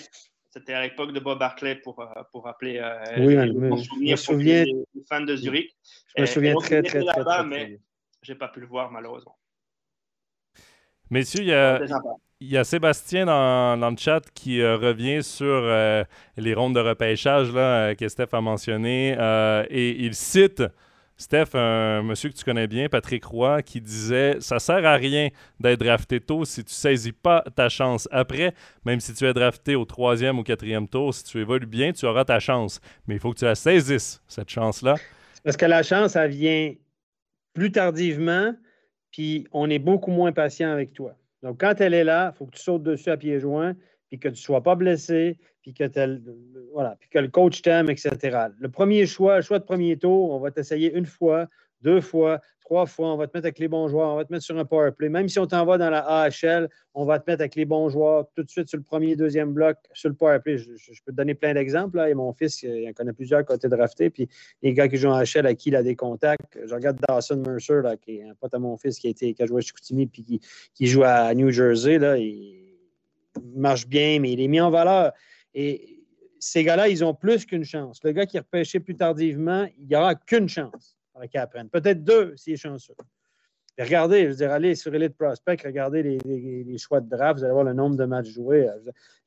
C'était 0.50 0.74
à 0.74 0.82
l'époque 0.82 1.12
de 1.12 1.20
Bob 1.20 1.40
Barclay 1.40 1.76
pour, 1.76 2.00
euh, 2.00 2.06
pour 2.32 2.46
rappeler 2.46 2.78
euh, 2.78 2.98
oui, 3.18 3.36
me, 3.36 3.76
souvenir 3.78 4.18
je 4.18 4.32
me 4.32 4.44
les 4.44 5.04
fans 5.10 5.22
de 5.22 5.36
Zurich. 5.36 5.76
Je 6.16 6.22
me 6.22 6.26
souviens 6.26 6.56
très, 6.56 6.82
très, 6.82 7.04
très, 7.04 7.24
très, 7.24 7.44
Mais 7.46 7.80
je 8.22 8.32
n'ai 8.32 8.38
pas 8.38 8.48
pu 8.48 8.62
le 8.62 8.68
voir 8.68 8.90
malheureusement. 8.92 9.38
Messieurs, 11.10 11.42
il 11.42 11.48
y 11.48 11.54
a, 11.54 11.80
il 12.42 12.52
y 12.52 12.58
a 12.58 12.64
Sébastien 12.64 13.26
dans, 13.26 13.78
dans 13.78 13.90
le 13.90 13.98
chat 13.98 14.22
qui 14.34 14.62
euh, 14.62 14.78
revient 14.78 15.24
sur 15.24 15.46
euh, 15.46 16.04
les 16.38 16.54
rondes 16.54 16.76
de 16.76 16.80
repêchage 16.80 17.54
là, 17.54 17.90
euh, 17.90 17.96
que 17.96 18.08
Steph 18.08 18.34
a 18.34 18.42
mentionné 18.42 19.16
et 19.70 19.90
il 20.06 20.14
cite 20.16 20.64
Steph, 21.18 21.56
un 21.56 22.04
monsieur 22.04 22.30
que 22.30 22.36
tu 22.36 22.44
connais 22.44 22.68
bien, 22.68 22.90
Patrick 22.90 23.24
Roy, 23.24 23.62
qui 23.62 23.80
disait 23.80 24.36
Ça 24.42 24.60
sert 24.60 24.86
à 24.86 24.96
rien 24.96 25.30
d'être 25.62 25.80
drafté 25.80 26.20
tôt 26.20 26.44
si 26.44 26.64
tu 26.64 26.74
saisis 26.74 27.14
pas 27.14 27.44
ta 27.56 27.70
chance. 27.70 28.10
Après, 28.12 28.54
même 28.84 29.00
si 29.00 29.14
tu 29.14 29.26
es 29.26 29.34
drafté 29.34 29.76
au 29.76 29.86
troisième 29.86 30.40
ou 30.40 30.44
quatrième 30.44 30.90
tour, 30.90 31.14
si 31.14 31.24
tu 31.24 31.40
évolues 31.40 31.68
bien, 31.68 31.94
tu 31.94 32.06
auras 32.06 32.26
ta 32.26 32.40
chance. 32.40 32.82
Mais 33.08 33.16
il 33.16 33.20
faut 33.22 33.32
que 33.32 33.40
tu 33.40 33.46
la 33.46 33.56
saisisses, 33.56 34.22
cette 34.28 34.50
chance-là. 34.50 34.96
Parce 35.46 35.56
que 35.56 35.66
la 35.66 35.84
chance, 35.84 36.18
elle 36.18 36.32
vient 36.32 36.74
plus 37.54 37.72
tardivement, 37.72 38.54
puis 39.12 39.48
on 39.54 39.70
est 39.70 39.80
beaucoup 39.80 40.12
moins 40.12 40.34
patient 40.34 40.70
avec 40.70 40.92
toi. 40.92 41.16
Donc, 41.44 41.62
quand 41.62 41.80
elle 41.80 41.94
est 41.94 42.04
là, 42.04 42.34
il 42.34 42.38
faut 42.38 42.46
que 42.46 42.56
tu 42.58 42.62
sautes 42.62 42.84
dessus 42.84 43.10
à 43.10 43.16
pieds 43.16 43.40
joints, 43.40 43.76
puis 44.10 44.20
que 44.20 44.28
tu 44.28 44.34
ne 44.34 44.38
sois 44.40 44.62
pas 44.62 44.76
blessé, 44.76 45.38
puis 45.66 45.74
que, 45.74 46.22
voilà, 46.72 46.96
puis 47.00 47.10
que 47.10 47.18
le 47.18 47.28
coach 47.28 47.64
t'aime, 47.64 47.90
etc. 47.90 48.50
Le 48.60 48.70
premier 48.70 49.08
choix, 49.08 49.38
le 49.38 49.42
choix 49.42 49.58
de 49.58 49.64
premier 49.64 49.98
tour, 49.98 50.32
on 50.32 50.40
va 50.40 50.52
t'essayer 50.52 50.94
une 50.94 51.08
fois, 51.08 51.48
deux 51.82 52.02
fois, 52.02 52.40
trois 52.60 52.86
fois, 52.86 53.14
on 53.14 53.18
va 53.18 53.26
te 53.26 53.36
mettre 53.36 53.46
avec 53.46 53.58
les 53.58 53.68
bons 53.68 53.88
joueurs, 53.88 54.14
on 54.14 54.16
va 54.16 54.26
te 54.26 54.32
mettre 54.32 54.46
sur 54.46 54.56
un 54.60 54.66
power 54.66 54.92
play. 54.92 55.10
Même 55.10 55.28
si 55.28 55.40
on 55.40 55.48
t'envoie 55.48 55.80
dans 55.80 55.90
la 55.90 56.02
AHL, 56.02 56.70
on 56.94 57.04
va 57.04 57.18
te 57.18 57.28
mettre 57.30 57.42
avec 57.42 57.56
les 57.56 57.66
bons 57.66 57.90
joueurs 57.90 58.28
tout 58.36 58.44
de 58.44 58.50
suite 58.50 58.70
sur 58.70 58.78
le 58.78 58.84
premier, 58.84 59.16
deuxième 59.16 59.54
bloc, 59.54 59.78
sur 59.94 60.10
le 60.10 60.16
power 60.16 60.38
play. 60.40 60.60
Je, 60.60 60.68
peux 61.04 61.12
te 61.12 61.18
donner 61.18 61.34
plein 61.34 61.56
d'exemples. 61.56 62.00
Et 62.08 62.14
mon 62.14 62.32
fils, 62.34 62.62
il 62.62 62.88
en 62.88 62.94
connaît 62.94 63.14
plusieurs 63.14 63.44
qui 63.44 63.52
ont 63.52 63.56
été 63.56 63.68
draftés. 63.68 64.12
Puis 64.12 64.30
les 64.62 64.74
gars 64.74 64.88
qui 64.88 64.98
jouent 64.98 65.10
en 65.10 65.16
AHL, 65.16 65.48
à 65.48 65.56
qui 65.56 65.70
il 65.70 65.76
a 65.76 65.82
des 65.82 65.96
contacts. 65.96 66.60
Je 66.64 66.76
regarde 66.76 67.00
Dawson 67.08 67.38
Mercer, 67.38 67.82
là, 67.82 67.98
qui 67.98 68.18
est 68.18 68.24
un 68.24 68.36
pote 68.36 68.54
à 68.54 68.60
mon 68.60 68.78
fils 68.78 69.00
qui 69.00 69.08
a, 69.08 69.10
été, 69.10 69.34
qui 69.34 69.42
a 69.42 69.48
joué 69.48 69.58
à 69.58 69.62
Chicoutimi 69.62 70.06
puis 70.06 70.42
qui, 70.76 70.88
joue 70.88 71.04
à 71.04 71.34
New 71.34 71.50
Jersey. 71.50 71.98
Là, 71.98 72.18
il 72.18 72.66
marche 73.56 73.88
bien, 73.88 74.20
mais 74.20 74.32
il 74.32 74.42
est 74.42 74.48
mis 74.48 74.62
en 74.62 74.70
valeur. 74.70 75.12
Et 75.56 76.04
ces 76.40 76.64
gars-là, 76.64 76.90
ils 76.90 77.04
ont 77.04 77.16
plus 77.16 77.46
qu'une 77.46 77.64
chance. 77.64 78.04
Le 78.04 78.12
gars 78.12 78.28
qui 78.28 78.38
est 78.38 78.42
repêché 78.42 78.80
plus 78.80 78.96
tardivement, 78.96 79.66
il 79.80 79.88
n'y 79.88 79.96
aura 79.96 80.14
qu'une 80.14 80.48
chance 80.48 80.96
Peut-être 81.72 82.04
deux 82.04 82.36
s'il 82.36 82.54
est 82.54 82.58
chanceux. 82.58 82.94
regardez, 83.80 84.26
je 84.26 84.30
veux 84.30 84.36
dire, 84.36 84.52
allez 84.52 84.76
sur 84.76 84.94
Elite 84.94 85.16
Prospect, 85.18 85.58
regardez 85.64 86.04
les, 86.04 86.78
choix 86.78 87.00
de 87.00 87.10
draft, 87.10 87.40
vous 87.40 87.46
allez 87.46 87.54
voir 87.54 87.64
le 87.64 87.74
nombre 87.74 87.96
de 87.96 88.06
matchs 88.06 88.28
joués. 88.28 88.68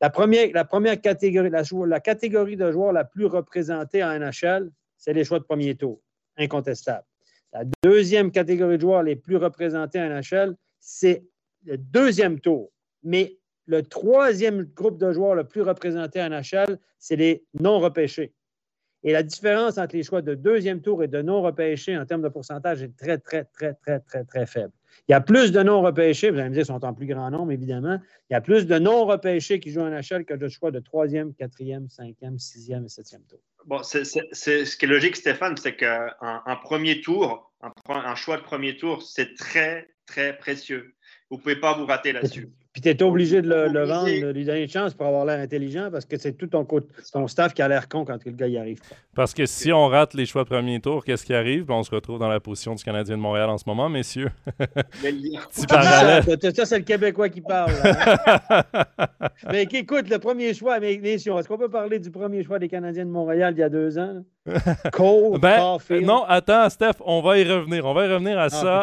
La 0.01 0.11
première, 0.11 0.49
la 0.53 0.64
première 0.64 1.01
catégorie, 1.01 1.51
la, 1.51 2.01
catégorie 2.01 2.57
de 2.57 2.71
joueurs 2.71 2.93
la 2.93 3.05
plus 3.05 3.27
représentée 3.27 4.05
en 4.05 4.19
NHL, 4.19 4.71
c'est 4.97 5.12
les 5.12 5.25
choix 5.25 5.38
de 5.38 5.45
premier 5.45 5.77
tour, 5.77 6.01
incontestable. 6.37 7.07
La 7.53 7.64
deuxième 7.83 8.31
catégorie 8.31 8.77
de 8.77 8.83
joueurs 8.83 9.03
les 9.03 9.17
plus 9.17 9.37
représentés 9.37 10.01
en 10.01 10.09
NHL, 10.09 10.55
c'est 10.79 11.25
le 11.64 11.79
deuxième 11.79 12.38
tour. 12.41 12.71
Mais 13.03 13.38
le 13.68 13.83
troisième 13.83 14.64
groupe 14.64 14.98
de 14.98 15.12
joueurs 15.12 15.35
le 15.35 15.44
plus 15.44 15.62
représenté 15.62 16.20
en 16.22 16.31
NHL, 16.31 16.78
c'est 16.98 17.16
les 17.16 17.44
non 17.61 17.78
repêchés. 17.78 18.33
Et 19.04 19.12
la 19.12 19.22
différence 19.22 19.78
entre 19.78 19.94
les 19.94 20.02
choix 20.02 20.22
de 20.22 20.35
deuxième 20.35 20.81
tour 20.81 21.04
et 21.04 21.09
de 21.09 21.22
non 21.22 21.42
repêchés 21.42 21.96
en 21.96 22.04
termes 22.04 22.22
de 22.22 22.28
pourcentage 22.28 22.83
est 22.83 22.96
très, 22.96 23.18
très, 23.18 23.44
très, 23.44 23.74
très, 23.74 24.00
très, 24.00 24.24
très 24.24 24.46
faible. 24.46 24.72
Il 25.07 25.12
y 25.12 25.14
a 25.14 25.20
plus 25.20 25.52
de 25.52 25.62
non 25.62 25.83
repêchés, 25.83 26.31
vous 26.31 26.38
allez 26.38 26.48
me 26.48 26.54
dire, 26.54 26.62
ils 26.62 26.66
sont 26.66 26.85
en 26.85 26.94
plus 26.94 27.07
grand 27.07 27.31
nombre, 27.31 27.52
évidemment. 27.52 28.00
Il 28.31 28.33
y 28.33 28.37
a 28.37 28.40
plus 28.40 28.66
de 28.66 28.78
non 28.78 29.04
repêchés 29.04 29.61
qui 29.61 29.70
jouent 29.70 29.83
en 29.83 29.90
HL 29.90 30.24
que 30.24 30.35
de 30.35 30.48
choix 30.48 30.70
de 30.70 30.81
troisième, 30.81 31.35
quatrième, 31.35 31.88
cinquième, 31.88 32.38
sixième 32.38 32.87
et 32.87 32.88
septième 32.88 33.22
tour. 33.22 33.38
Bon, 33.66 33.83
c'est, 33.83 34.04
ce 34.04 34.76
qui 34.76 34.85
est 34.87 34.88
logique, 34.88 35.14
Stéphane, 35.14 35.57
c'est 35.59 35.76
qu'un 35.76 36.11
un 36.20 36.57
premier 36.57 37.02
tour, 37.02 37.52
un, 37.61 37.72
un 37.88 38.14
choix 38.14 38.38
de 38.38 38.42
premier 38.42 38.76
tour, 38.76 39.02
c'est 39.02 39.35
très, 39.35 39.88
très 40.07 40.37
précieux. 40.37 40.94
Vous 41.31 41.37
ne 41.37 41.42
pouvez 41.42 41.57
pas 41.57 41.76
vous 41.76 41.87
rater 41.87 42.12
là-dessus. 42.12 42.48
Puis 42.81 42.95
tu 42.95 42.97
es 42.97 43.03
obligé 43.03 43.43
de 43.43 43.49
le, 43.49 43.85
vendre, 43.87 44.07
de 44.07 44.31
lui 44.31 44.45
donner 44.45 44.62
une 44.62 44.69
chance 44.69 44.95
pour 44.95 45.07
avoir 45.07 45.25
l'air 45.25 45.41
intelligent 45.41 45.91
parce 45.91 46.05
que 46.05 46.17
c'est 46.17 46.35
tout 46.35 46.47
ton, 46.47 46.64
ton 46.64 47.27
staff 47.27 47.53
qui 47.53 47.61
a 47.61 47.67
l'air 47.67 47.88
con 47.88 48.05
quand 48.05 48.25
le 48.25 48.31
gars 48.31 48.47
y 48.47 48.57
arrive. 48.57 48.79
Parce 49.17 49.35
que 49.35 49.47
si 49.47 49.73
on 49.73 49.88
rate 49.88 50.14
les 50.14 50.27
choix 50.27 50.45
de 50.45 50.49
premier 50.49 50.79
tour, 50.79 51.05
qu'est-ce 51.05 51.27
qui 51.27 51.35
arrive? 51.35 51.69
on 51.71 51.83
se 51.83 51.91
retrouve 51.91 52.21
dans 52.21 52.29
la 52.29 52.38
position 52.38 52.77
du 52.77 52.85
Canadien 52.85 53.17
de 53.17 53.21
Montréal 53.21 53.51
en 53.51 53.59
ce 53.59 53.64
moment, 53.67 53.88
messieurs. 53.88 54.31
Petit 55.03 55.67
parallèle. 55.67 56.23
Ça, 56.55 56.67
c'est 56.67 56.79
le 56.79 56.85
Québécois 56.85 57.29
qui 57.29 57.41
parle. 57.41 57.73
Hein. 57.83 58.62
mais 59.51 59.64
écoute, 59.64 60.09
le 60.09 60.21
premier 60.21 60.55
choix, 60.55 60.79
mais 60.79 60.99
messieurs, 60.99 61.33
est-ce 61.37 61.49
qu'on 61.49 61.59
peut 61.59 61.69
parler 61.69 61.99
du 61.99 62.12
premier 62.12 62.45
choix 62.45 62.61
des 62.61 62.69
Canadiens 62.69 63.07
de 63.07 63.11
Montréal 63.11 63.55
il 63.57 63.61
y 63.61 63.64
a 63.64 63.69
deux 63.69 63.99
ans? 63.99 64.23
Cole, 64.93 65.39
ben, 65.39 65.79
non, 66.03 66.25
attends, 66.25 66.69
Steph, 66.71 66.95
on 67.01 67.21
va 67.21 67.39
y 67.39 67.45
revenir. 67.45 67.85
On 67.85 67.95
va 67.95 68.07
y 68.07 68.13
revenir 68.13 68.39
à 68.39 68.45
ah, 68.45 68.49
ça. 68.51 68.83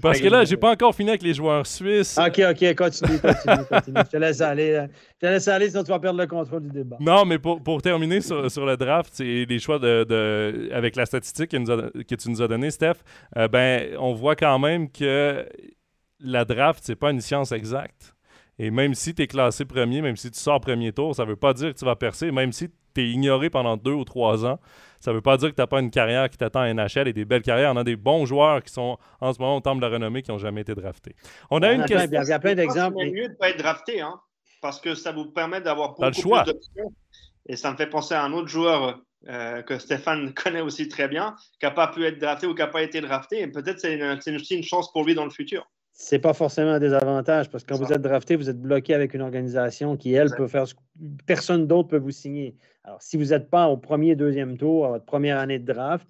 parce, 0.00 0.20
que, 0.20 0.28
là, 0.28 0.44
j'ai 0.44 0.56
pas 0.56 0.70
encore 0.70 0.94
fini 0.94 1.10
avec 1.10 1.22
les 1.22 1.34
joueurs 1.34 1.66
suisses. 1.66 2.18
Ok, 2.18 2.40
ok, 2.50 2.74
continue, 2.74 3.18
continue, 3.18 3.64
continue. 3.70 3.96
Je 4.04 4.10
te 4.10 4.16
laisse 4.16 4.40
aller. 4.40 4.86
Je 5.20 5.26
te 5.26 5.32
laisse 5.32 5.48
aller, 5.48 5.68
sinon 5.70 5.82
tu 5.82 5.90
vas 5.90 5.98
perdre 5.98 6.20
le 6.20 6.26
contrôle 6.26 6.62
du 6.62 6.70
débat. 6.70 6.96
Non, 7.00 7.24
mais 7.24 7.38
pour, 7.38 7.62
pour 7.62 7.82
terminer 7.82 8.20
sur, 8.20 8.50
sur, 8.50 8.66
le 8.66 8.76
draft, 8.76 9.10
c'est 9.12 9.46
les 9.48 9.58
choix 9.58 9.78
de, 9.78 10.04
de, 10.04 10.68
avec 10.72 10.96
la 10.96 11.06
statistique 11.06 11.50
que, 11.50 12.14
tu 12.14 12.30
nous 12.30 12.42
as 12.42 12.48
donnée, 12.48 12.70
Steph. 12.70 12.94
Euh, 13.36 13.48
ben, 13.48 13.96
on 13.98 14.14
voit 14.14 14.36
quand 14.36 14.58
même 14.58 14.90
que 14.90 15.46
la 16.20 16.44
draft, 16.44 16.82
c'est 16.84 16.96
pas 16.96 17.10
une 17.10 17.20
science 17.20 17.52
exacte. 17.52 18.14
Et 18.58 18.70
même 18.70 18.94
si 18.94 19.14
tu 19.14 19.22
es 19.22 19.26
classé 19.26 19.64
premier, 19.64 20.00
même 20.00 20.16
si 20.16 20.30
tu 20.30 20.38
sors 20.38 20.60
premier 20.60 20.92
tour, 20.92 21.14
ça 21.14 21.24
veut 21.24 21.36
pas 21.36 21.52
dire 21.52 21.72
que 21.72 21.78
tu 21.78 21.84
vas 21.84 21.96
percer. 21.96 22.30
Même 22.30 22.52
si 22.52 22.68
tu 22.94 23.02
es 23.02 23.10
ignoré 23.10 23.50
pendant 23.50 23.76
deux 23.76 23.92
ou 23.92 24.04
trois 24.04 24.44
ans, 24.46 24.58
ça 25.00 25.12
veut 25.12 25.20
pas 25.20 25.36
dire 25.36 25.50
que 25.50 25.54
tu 25.54 25.60
n'as 25.60 25.66
pas 25.66 25.80
une 25.80 25.90
carrière 25.90 26.30
qui 26.30 26.38
t'attend 26.38 26.60
à 26.60 26.72
NHL 26.72 27.08
et 27.08 27.12
des 27.12 27.24
belles 27.24 27.42
carrières. 27.42 27.72
On 27.72 27.76
a 27.76 27.84
des 27.84 27.96
bons 27.96 28.24
joueurs 28.24 28.62
qui 28.62 28.72
sont 28.72 28.96
en 29.20 29.32
ce 29.32 29.38
moment 29.38 29.56
au 29.56 29.60
temple 29.60 29.82
de 29.82 29.86
la 29.86 29.92
renommée 29.92 30.22
qui 30.22 30.30
n'ont 30.30 30.38
jamais 30.38 30.62
été 30.62 30.74
draftés. 30.74 31.14
On 31.50 31.62
a 31.62 31.72
une 31.72 31.84
question. 31.84 32.08
Il 32.10 32.28
y 32.28 32.32
a 32.32 32.38
plein 32.38 32.54
d'exemples. 32.54 32.96
C'est 33.00 33.10
mieux 33.10 33.28
de 33.28 33.32
ne 33.32 33.36
pas 33.36 33.50
être 33.50 33.58
drafté, 33.58 34.00
hein, 34.00 34.18
parce 34.62 34.80
que 34.80 34.94
ça 34.94 35.12
vous 35.12 35.26
permet 35.26 35.60
d'avoir 35.60 35.90
beaucoup 35.90 36.10
plus 36.10 36.22
d'options. 36.22 36.92
Et 37.46 37.56
ça 37.56 37.70
me 37.70 37.76
fait 37.76 37.88
penser 37.88 38.14
à 38.14 38.24
un 38.24 38.32
autre 38.32 38.48
joueur 38.48 39.00
euh, 39.28 39.60
que 39.62 39.78
Stéphane 39.78 40.32
connaît 40.34 40.62
aussi 40.62 40.88
très 40.88 41.08
bien, 41.08 41.36
qui 41.60 41.66
n'a 41.66 41.70
pas 41.70 41.88
pu 41.88 42.04
être 42.06 42.18
drafté 42.18 42.46
ou 42.46 42.54
qui 42.54 42.62
n'a 42.62 42.68
pas 42.68 42.82
été 42.82 43.02
drafté. 43.02 43.42
Et 43.42 43.46
peut-être 43.48 43.80
c'est 43.80 44.34
aussi 44.34 44.54
une 44.56 44.62
chance 44.62 44.90
pour 44.90 45.04
lui 45.04 45.14
dans 45.14 45.24
le 45.24 45.30
futur 45.30 45.66
c'est 45.96 46.18
pas 46.18 46.34
forcément 46.34 46.72
un 46.72 46.80
désavantage 46.80 47.48
parce 47.48 47.62
que 47.62 47.72
quand 47.72 47.78
vous 47.78 47.92
êtes 47.92 48.02
drafté, 48.02 48.34
vous 48.34 48.50
êtes 48.50 48.60
bloqué 48.60 48.94
avec 48.94 49.14
une 49.14 49.22
organisation 49.22 49.96
qui, 49.96 50.12
elle, 50.12 50.28
peut 50.36 50.48
faire 50.48 50.66
ce 50.66 50.74
que 50.74 50.80
personne 51.24 51.68
d'autre 51.68 51.88
peut 51.88 51.98
vous 51.98 52.10
signer. 52.10 52.56
Alors, 52.82 53.00
si 53.00 53.16
vous 53.16 53.26
n'êtes 53.26 53.48
pas 53.48 53.68
au 53.68 53.76
premier, 53.76 54.16
deuxième 54.16 54.58
tour, 54.58 54.86
à 54.86 54.88
votre 54.90 55.04
première 55.04 55.38
année 55.38 55.60
de 55.60 55.72
draft, 55.72 56.06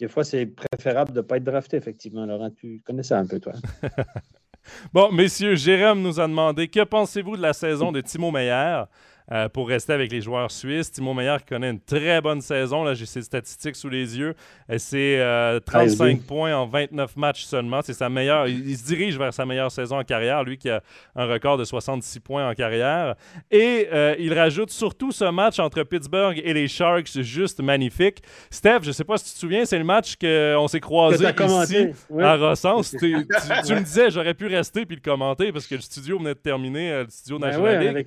des 0.00 0.08
fois, 0.08 0.24
c'est 0.24 0.46
préférable 0.46 1.12
de 1.12 1.18
ne 1.18 1.22
pas 1.22 1.36
être 1.36 1.44
drafté, 1.44 1.76
effectivement. 1.76 2.24
Laurent, 2.24 2.50
tu 2.50 2.82
connais 2.84 3.02
ça 3.02 3.18
un 3.18 3.26
peu, 3.26 3.38
toi. 3.38 3.52
bon, 4.92 5.12
messieurs, 5.12 5.54
Jérôme 5.54 6.00
nous 6.00 6.18
a 6.18 6.26
demandé 6.26 6.66
que 6.66 6.82
pensez-vous 6.82 7.36
de 7.36 7.42
la 7.42 7.52
saison 7.52 7.92
de 7.92 8.00
Timo 8.00 8.30
Meyer? 8.30 8.84
Euh, 9.30 9.48
pour 9.48 9.68
rester 9.68 9.92
avec 9.92 10.10
les 10.10 10.20
joueurs 10.20 10.50
suisses. 10.50 10.90
Timo 10.90 11.14
Meyer 11.14 11.36
connaît 11.48 11.70
une 11.70 11.80
très 11.80 12.20
bonne 12.20 12.40
saison. 12.40 12.82
Là, 12.82 12.94
j'ai 12.94 13.06
ses 13.06 13.22
statistiques 13.22 13.76
sous 13.76 13.88
les 13.88 14.18
yeux. 14.18 14.34
C'est 14.78 15.18
35 15.66 16.04
euh, 16.04 16.16
points 16.26 16.54
en 16.54 16.66
29 16.66 17.16
matchs 17.16 17.44
seulement. 17.44 17.80
C'est 17.82 17.92
sa 17.92 18.08
meilleure. 18.08 18.48
Il, 18.48 18.76
se 18.76 18.84
dirige 18.84 19.16
vers 19.16 19.32
sa 19.32 19.46
meilleure 19.46 19.70
saison 19.70 19.98
en 19.98 20.04
carrière, 20.04 20.42
lui 20.42 20.58
qui 20.58 20.68
a 20.68 20.82
un 21.14 21.26
record 21.26 21.56
de 21.56 21.64
66 21.64 22.20
points 22.20 22.48
en 22.48 22.54
carrière. 22.54 23.14
Et 23.50 23.88
euh, 23.92 24.16
il 24.18 24.34
rajoute 24.34 24.70
surtout 24.70 25.12
ce 25.12 25.24
match 25.30 25.58
entre 25.58 25.82
Pittsburgh 25.84 26.40
et 26.42 26.52
les 26.52 26.68
Sharks, 26.68 27.20
juste 27.20 27.60
magnifique. 27.60 28.22
Steph, 28.50 28.80
je 28.82 28.88
ne 28.88 28.92
sais 28.92 29.04
pas 29.04 29.18
si 29.18 29.26
tu 29.26 29.34
te 29.34 29.38
souviens, 29.38 29.64
c'est 29.64 29.78
le 29.78 29.84
match 29.84 30.16
qu'on 30.16 30.68
s'est 30.68 30.80
croisé 30.80 31.24
ici 31.24 31.86
à 32.20 32.36
Rossens. 32.36 32.82
tu, 32.98 33.06
me 33.06 33.84
disais, 33.84 34.10
j'aurais 34.10 34.34
pu 34.34 34.46
rester 34.46 34.84
puis 34.84 34.96
le 34.96 35.02
commenter 35.02 35.52
parce 35.52 35.66
que 35.66 35.76
le 35.76 35.80
studio 35.80 36.18
venait 36.18 36.34
de 36.34 36.40
terminer, 36.40 37.02
le 37.04 37.06
studio 37.08 37.38
ben 37.38 37.48
National 37.48 38.04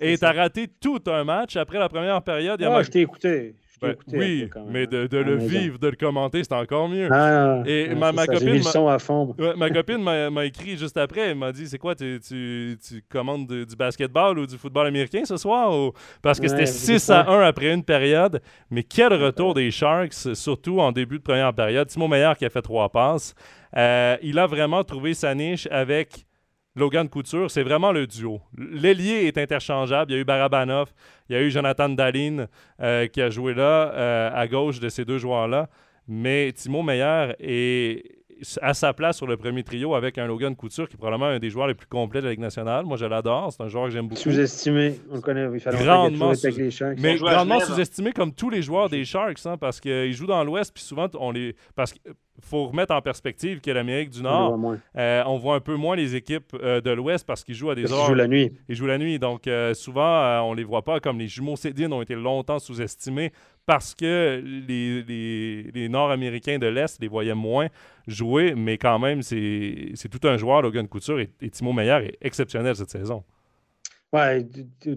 et 0.00 0.18
tu 0.18 0.24
as 0.24 0.32
raté 0.56 0.72
tout 0.80 1.02
un 1.06 1.24
match. 1.24 1.56
Après 1.56 1.78
la 1.78 1.88
première 1.88 2.22
période. 2.22 2.62
Ah, 2.62 2.82
je 2.82 2.90
t'ai 2.90 3.00
écouté. 3.00 3.54
Ben, 3.82 3.94
oui, 4.10 4.48
mais 4.70 4.86
de, 4.86 5.06
de 5.06 5.18
le 5.18 5.36
vivre, 5.36 5.78
de 5.78 5.88
le 5.88 5.96
commenter, 5.96 6.42
c'est 6.42 6.54
encore 6.54 6.88
mieux. 6.88 7.08
Ah, 7.12 7.62
et 7.66 7.94
ma, 7.94 8.10
ma 8.10 8.26
copine. 8.26 8.62
à 8.88 8.98
fond. 8.98 9.36
ma 9.54 9.68
copine 9.74 9.98
m'a 9.98 10.46
écrit 10.46 10.78
juste 10.78 10.96
après. 10.96 11.28
Elle 11.28 11.36
m'a 11.36 11.52
dit 11.52 11.66
C'est 11.66 11.76
quoi, 11.76 11.94
tu, 11.94 12.18
tu, 12.26 12.78
tu 12.82 13.02
commandes 13.06 13.46
du 13.46 13.76
basketball 13.76 14.38
ou 14.38 14.46
du 14.46 14.56
football 14.56 14.86
américain 14.86 15.26
ce 15.26 15.36
soir? 15.36 15.92
Parce 16.22 16.40
que 16.40 16.48
c'était 16.48 16.64
6 16.64 17.10
à 17.10 17.28
1 17.30 17.42
après 17.42 17.70
une 17.74 17.84
période. 17.84 18.40
Mais 18.70 18.82
quel 18.82 19.12
retour 19.12 19.52
des 19.52 19.70
Sharks, 19.70 20.34
surtout 20.34 20.80
en 20.80 20.90
début 20.90 21.18
de 21.18 21.22
première 21.22 21.52
période. 21.52 21.86
Timo 21.86 22.08
Meyer 22.08 22.32
qui 22.38 22.46
a 22.46 22.50
fait 22.50 22.62
trois 22.62 22.88
passes. 22.88 23.34
Euh, 23.76 24.16
il 24.22 24.38
a 24.38 24.46
vraiment 24.46 24.84
trouvé 24.84 25.12
sa 25.12 25.34
niche 25.34 25.68
avec 25.70 26.25
Logan 26.76 27.08
Couture, 27.08 27.50
c'est 27.50 27.62
vraiment 27.62 27.90
le 27.90 28.06
duo. 28.06 28.40
L'ailier 28.56 29.26
est 29.26 29.38
interchangeable. 29.38 30.12
Il 30.12 30.14
y 30.14 30.18
a 30.18 30.20
eu 30.20 30.24
Barabanov, 30.24 30.92
il 31.28 31.32
y 31.34 31.38
a 31.38 31.42
eu 31.42 31.50
Jonathan 31.50 31.88
Dalin 31.88 32.46
euh, 32.82 33.06
qui 33.06 33.22
a 33.22 33.30
joué 33.30 33.54
là, 33.54 33.92
euh, 33.94 34.30
à 34.32 34.46
gauche 34.46 34.78
de 34.78 34.90
ces 34.90 35.06
deux 35.06 35.16
joueurs-là. 35.16 35.70
Mais 36.06 36.52
Timo 36.52 36.82
Meyer 36.82 37.32
est 37.40 38.15
à 38.60 38.74
sa 38.74 38.92
place 38.92 39.16
sur 39.16 39.26
le 39.26 39.36
premier 39.36 39.62
trio 39.62 39.94
avec 39.94 40.18
un 40.18 40.26
Logan 40.26 40.54
Couture 40.54 40.88
qui 40.88 40.94
est 40.94 40.98
probablement 40.98 41.26
un 41.26 41.38
des 41.38 41.50
joueurs 41.50 41.66
les 41.66 41.74
plus 41.74 41.86
complets 41.86 42.20
de 42.20 42.26
la 42.26 42.32
Ligue 42.32 42.40
nationale. 42.40 42.84
Moi, 42.84 42.96
je 42.96 43.06
l'adore. 43.06 43.52
C'est 43.52 43.62
un 43.62 43.68
joueur 43.68 43.86
que 43.86 43.90
j'aime 43.90 44.08
beaucoup. 44.08 44.20
Sous-estimé. 44.20 45.00
On 45.10 45.16
le 45.16 45.20
connaît. 45.20 45.46
Il 45.52 45.84
grandement 45.84 46.30
avec 46.30 46.56
les 46.56 46.70
Sharks. 46.70 46.98
Mais 47.00 47.16
grandement 47.16 47.60
sous-estimé 47.60 48.12
comme 48.12 48.32
tous 48.32 48.50
les 48.50 48.62
joueurs 48.62 48.88
des 48.88 49.04
Sharks 49.04 49.44
hein, 49.46 49.56
parce 49.56 49.80
qu'ils 49.80 50.12
jouent 50.12 50.26
dans 50.26 50.44
l'Ouest 50.44 50.72
puis 50.74 50.82
souvent, 50.82 51.08
on 51.18 51.30
les... 51.30 51.54
Parce 51.74 51.94
faut 52.42 52.66
remettre 52.66 52.94
en 52.94 53.00
perspective 53.00 53.60
que 53.60 53.70
l'Amérique 53.70 54.10
du 54.10 54.22
Nord, 54.22 54.58
euh, 54.96 55.22
on 55.26 55.38
voit 55.38 55.56
un 55.56 55.60
peu 55.60 55.74
moins 55.74 55.96
les 55.96 56.14
équipes 56.14 56.54
euh, 56.54 56.80
de 56.80 56.90
l'Ouest 56.90 57.26
parce 57.26 57.44
qu'ils 57.44 57.54
jouent 57.54 57.70
à 57.70 57.74
des 57.74 57.90
heures. 57.90 58.04
Ils 58.04 58.06
jouent 58.08 58.14
la 58.14 58.28
nuit. 58.28 58.52
Ils 58.68 58.76
jouent 58.76 58.86
la 58.86 58.98
nuit. 58.98 59.18
Donc, 59.18 59.46
euh, 59.46 59.74
souvent, 59.74 60.42
on 60.42 60.54
les 60.54 60.64
voit 60.64 60.82
pas 60.82 61.00
comme 61.00 61.18
les 61.18 61.28
jumeaux 61.28 61.56
Cédine 61.56 61.92
ont 61.92 62.02
été 62.02 62.14
longtemps 62.14 62.58
sous-estimés 62.58 63.32
parce 63.66 63.94
que 63.94 64.40
les, 64.42 65.88
Nord-Américains 65.88 66.58
de 66.58 66.66
l'Est 66.66 67.00
les 67.00 67.08
voyaient 67.08 67.34
moins 67.34 67.68
jouer. 68.06 68.54
Mais 68.56 68.78
quand 68.78 68.98
même, 68.98 69.22
c'est 69.22 70.08
tout 70.10 70.26
un 70.26 70.36
joueur, 70.36 70.62
Logan 70.62 70.88
Couture. 70.88 71.20
Et, 71.20 71.30
et 71.42 71.50
Timo 71.50 71.72
Meyer 71.72 72.06
est 72.06 72.18
exceptionnel 72.20 72.76
cette 72.76 72.90
saison. 72.90 73.24
Ouais, 74.12 74.46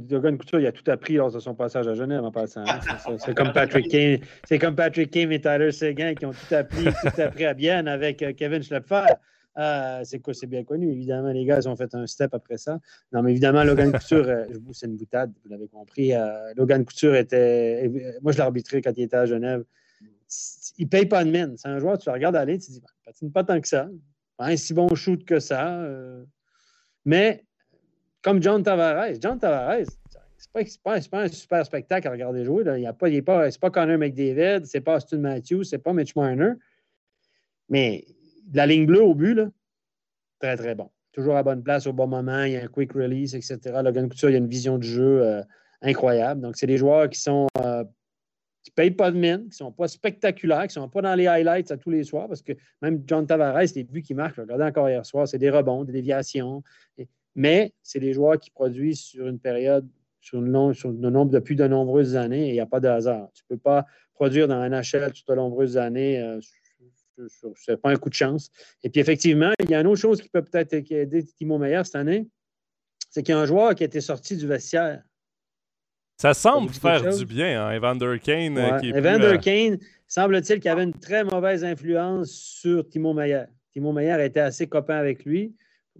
Logan 0.10 0.38
Couture, 0.38 0.60
il 0.60 0.68
a 0.68 0.72
tout 0.72 0.90
appris 0.90 1.16
lors 1.16 1.32
de 1.32 1.40
son 1.40 1.56
passage 1.56 1.88
à 1.88 1.96
Genève 1.96 2.24
en 2.24 2.32
passant. 2.32 2.64
Hein. 2.66 2.80
C'est 3.18 3.36
comme 3.36 3.52
Patrick 3.52 3.88
Kane. 3.92 4.20
C'est 4.46 4.60
comme 4.60 4.76
Patrick 4.76 5.10
Kane 5.12 5.32
et 5.32 5.42
Tyler 5.42 5.72
Seguin 5.72 6.14
qui 6.14 6.26
ont 6.26 6.32
tout 6.32 6.56
appris, 6.56 6.86
tout 6.86 7.22
appris 7.22 7.46
à 7.46 7.54
bien 7.54 7.88
avec 7.88 8.22
euh, 8.22 8.34
Kevin 8.34 8.62
Schlepfer. 8.62 9.06
Euh, 9.60 10.02
c'est 10.04 10.20
quoi, 10.20 10.34
c'est 10.34 10.48
bien 10.48 10.64
connu. 10.64 10.92
Évidemment, 10.92 11.32
les 11.32 11.46
gars, 11.46 11.60
ils 11.60 11.68
ont 11.68 11.76
fait 11.76 11.94
un 11.94 12.08
step 12.08 12.34
après 12.34 12.58
ça. 12.58 12.80
Non, 13.12 13.22
mais 13.22 13.32
évidemment, 13.32 13.64
Logan 13.64 13.92
Couture, 13.92 14.26
euh, 14.28 14.46
c'est 14.72 14.88
une 14.88 14.96
boutade, 14.96 15.32
vous 15.44 15.50
l'avez 15.50 15.68
compris. 15.68 16.12
Logan 16.56 16.86
Couture 16.86 17.16
était. 17.16 17.92
Moi, 18.22 18.32
je 18.32 18.38
l'ai 18.38 18.44
arbitré 18.44 18.82
quand 18.82 18.94
il 18.96 19.04
était 19.04 19.18
à 19.18 19.26
Genève. 19.26 19.64
Il 20.78 20.88
paye 20.88 21.06
pas 21.06 21.24
de 21.24 21.32
mine. 21.32 21.56
C'est 21.58 21.68
un 21.68 21.80
joueur, 21.80 21.98
tu 21.98 22.08
le 22.08 22.14
regardes 22.14 22.36
aller, 22.36 22.58
tu 22.58 22.68
te 22.68 22.72
dis, 22.72 22.80
ben, 22.80 22.88
patine 23.04 23.32
pas 23.32 23.44
tant 23.44 23.60
que 23.60 23.68
ça. 23.68 23.90
Pas 24.38 24.46
un 24.46 24.56
si 24.56 24.74
bon 24.74 24.94
shoot 24.96 25.26
que 25.26 25.40
ça. 25.40 25.86
mais 27.04 27.44
comme 28.22 28.42
John 28.42 28.64
Tavares. 28.64 29.16
John 29.20 29.40
Tavares, 29.40 29.86
c'est 30.38 30.82
pas, 30.82 31.00
pas, 31.12 31.24
un 31.24 31.28
super 31.28 31.66
spectacle 31.66 32.08
à 32.08 32.12
regarder 32.12 32.46
jouer. 32.46 32.64
Là. 32.64 32.78
Il 32.78 32.84
y 32.84 33.22
pas, 33.22 33.22
pas, 33.22 33.52
c'est 33.52 33.60
pas 33.60 33.70
Connor 33.70 33.98
McDavid, 33.98 34.66
c'est 34.66 34.82
pas 34.82 34.98
Austin 34.98 35.18
Matthews, 35.18 35.66
c'est 35.66 35.80
pas 35.80 35.94
Mitch 35.94 36.16
Marner. 36.16 36.54
Mais 37.68 38.06
la 38.54 38.66
ligne 38.66 38.86
bleue 38.86 39.04
au 39.04 39.14
but, 39.14 39.34
là, 39.34 39.50
très, 40.40 40.56
très 40.58 40.76
bon. 40.76 40.90
Toujours 41.12 41.36
à 41.36 41.44
bonne 41.44 41.64
place 41.64 41.88
au 41.88 41.94
bon 41.94 42.08
moment, 42.08 42.44
il 42.44 42.54
y 42.54 42.58
a 42.58 42.64
un 42.64 42.68
quick 42.68 42.94
release, 42.94 43.34
etc. 43.34 43.60
Logan 43.84 44.10
Couture, 44.10 44.30
il 44.30 44.34
y 44.34 44.36
a 44.36 44.40
une 44.40 44.48
vision 44.48 44.78
du 44.78 44.88
jeu 44.88 45.24
euh, 45.24 45.42
incroyable. 45.82 46.42
Donc, 46.42 46.56
c'est 46.56 46.68
des 46.68 46.78
joueurs 46.78 47.10
qui 47.10 47.20
sont 47.20 47.48
euh, 47.58 47.84
qui 48.64 48.72
ne 48.72 48.76
payent 48.76 48.92
pas 48.92 49.12
de 49.12 49.18
mine, 49.18 49.42
qui 49.44 49.48
ne 49.48 49.54
sont 49.54 49.72
pas 49.72 49.88
spectaculaires, 49.88 50.68
qui 50.68 50.78
ne 50.78 50.84
sont 50.84 50.90
pas 50.90 51.02
dans 51.02 51.16
les 51.16 51.28
highlights 51.28 51.72
à 51.72 51.78
tous 51.78 51.90
les 51.90 52.04
soirs, 52.04 52.28
parce 52.28 52.42
que 52.42 52.54
même 52.82 53.04
John 53.08 53.26
Tavares, 53.26 53.64
les 53.76 53.84
buts 53.84 54.02
qui 54.02 54.14
marquent, 54.14 54.38
regardez 54.38 54.66
encore 54.66 54.90
hier 54.90 55.06
soir, 55.06 55.28
c'est 55.28 55.38
des 55.38 55.50
rebonds, 55.50 55.84
des 55.84 55.94
déviations 55.94 56.64
mais 57.36 57.74
c'est 57.82 58.00
des 58.00 58.14
joueurs 58.14 58.38
qui 58.40 58.52
produisent 58.52 59.00
sur 59.00 59.28
une 59.28 59.40
période, 59.40 59.88
sur, 60.20 60.40
une 60.40 60.74
sur 60.74 60.92
nombre, 60.92 61.32
depuis 61.32 61.56
de 61.56 61.66
nombreuses 61.66 62.18
années, 62.18 62.48
et 62.48 62.50
il 62.50 62.54
n'y 62.54 62.60
a 62.60 62.66
pas 62.66 62.82
de 62.82 62.88
hasard. 62.90 63.30
Tu 63.34 63.44
ne 63.50 63.56
peux 63.56 63.62
pas 63.62 63.86
produire 64.14 64.48
dans 64.50 64.56
un 64.56 64.70
NHL 64.70 65.14
sur 65.14 65.26
de 65.26 65.36
nombreuses 65.36 65.78
années. 65.78 66.20
Euh, 66.20 66.42
ce 67.28 67.72
n'est 67.72 67.78
pas 67.78 67.92
un 67.92 67.96
coup 67.96 68.10
de 68.10 68.16
chance. 68.16 68.52
Et 68.84 68.90
puis, 68.90 69.02
effectivement, 69.02 69.52
il 69.60 69.70
y 69.70 69.76
a 69.76 69.82
une 69.82 69.88
autre 69.88 70.02
chose 70.02 70.22
qui 70.22 70.30
peut 70.30 70.44
peut-être 70.44 70.74
aider 70.74 71.24
Timo 71.24 71.58
Meyer 71.58 71.84
cette 71.84 71.96
année, 71.96 72.28
c'est 73.10 73.24
qu'il 73.24 73.34
y 73.34 73.38
a 73.38 73.42
un 73.42 73.46
joueur 73.46 73.76
qui 73.76 73.84
a 73.84 73.86
été 73.86 74.02
sorti 74.02 74.38
du 74.38 74.48
vestiaire. 74.48 75.04
Ça 76.18 76.34
semble 76.34 76.70
faire 76.70 77.16
du 77.16 77.26
bien, 77.26 77.66
hein, 77.66 77.72
Evander 77.72 78.20
Kane. 78.22 78.58
Euh, 78.58 78.80
Evander 78.94 79.26
euh, 79.26 79.38
Kane, 79.38 79.80
semble-t-il 80.08 80.60
qu'il 80.60 80.70
avait 80.70 80.84
une 80.84 80.94
très 80.94 81.24
mauvaise 81.24 81.64
influence 81.64 82.30
sur 82.30 82.88
Timo 82.90 83.14
Meyer. 83.14 83.46
Timo 83.72 83.94
Meyer 83.94 84.24
était 84.26 84.42
assez 84.42 84.68
copain 84.68 84.98
avec 84.98 85.24
lui. 85.24 85.56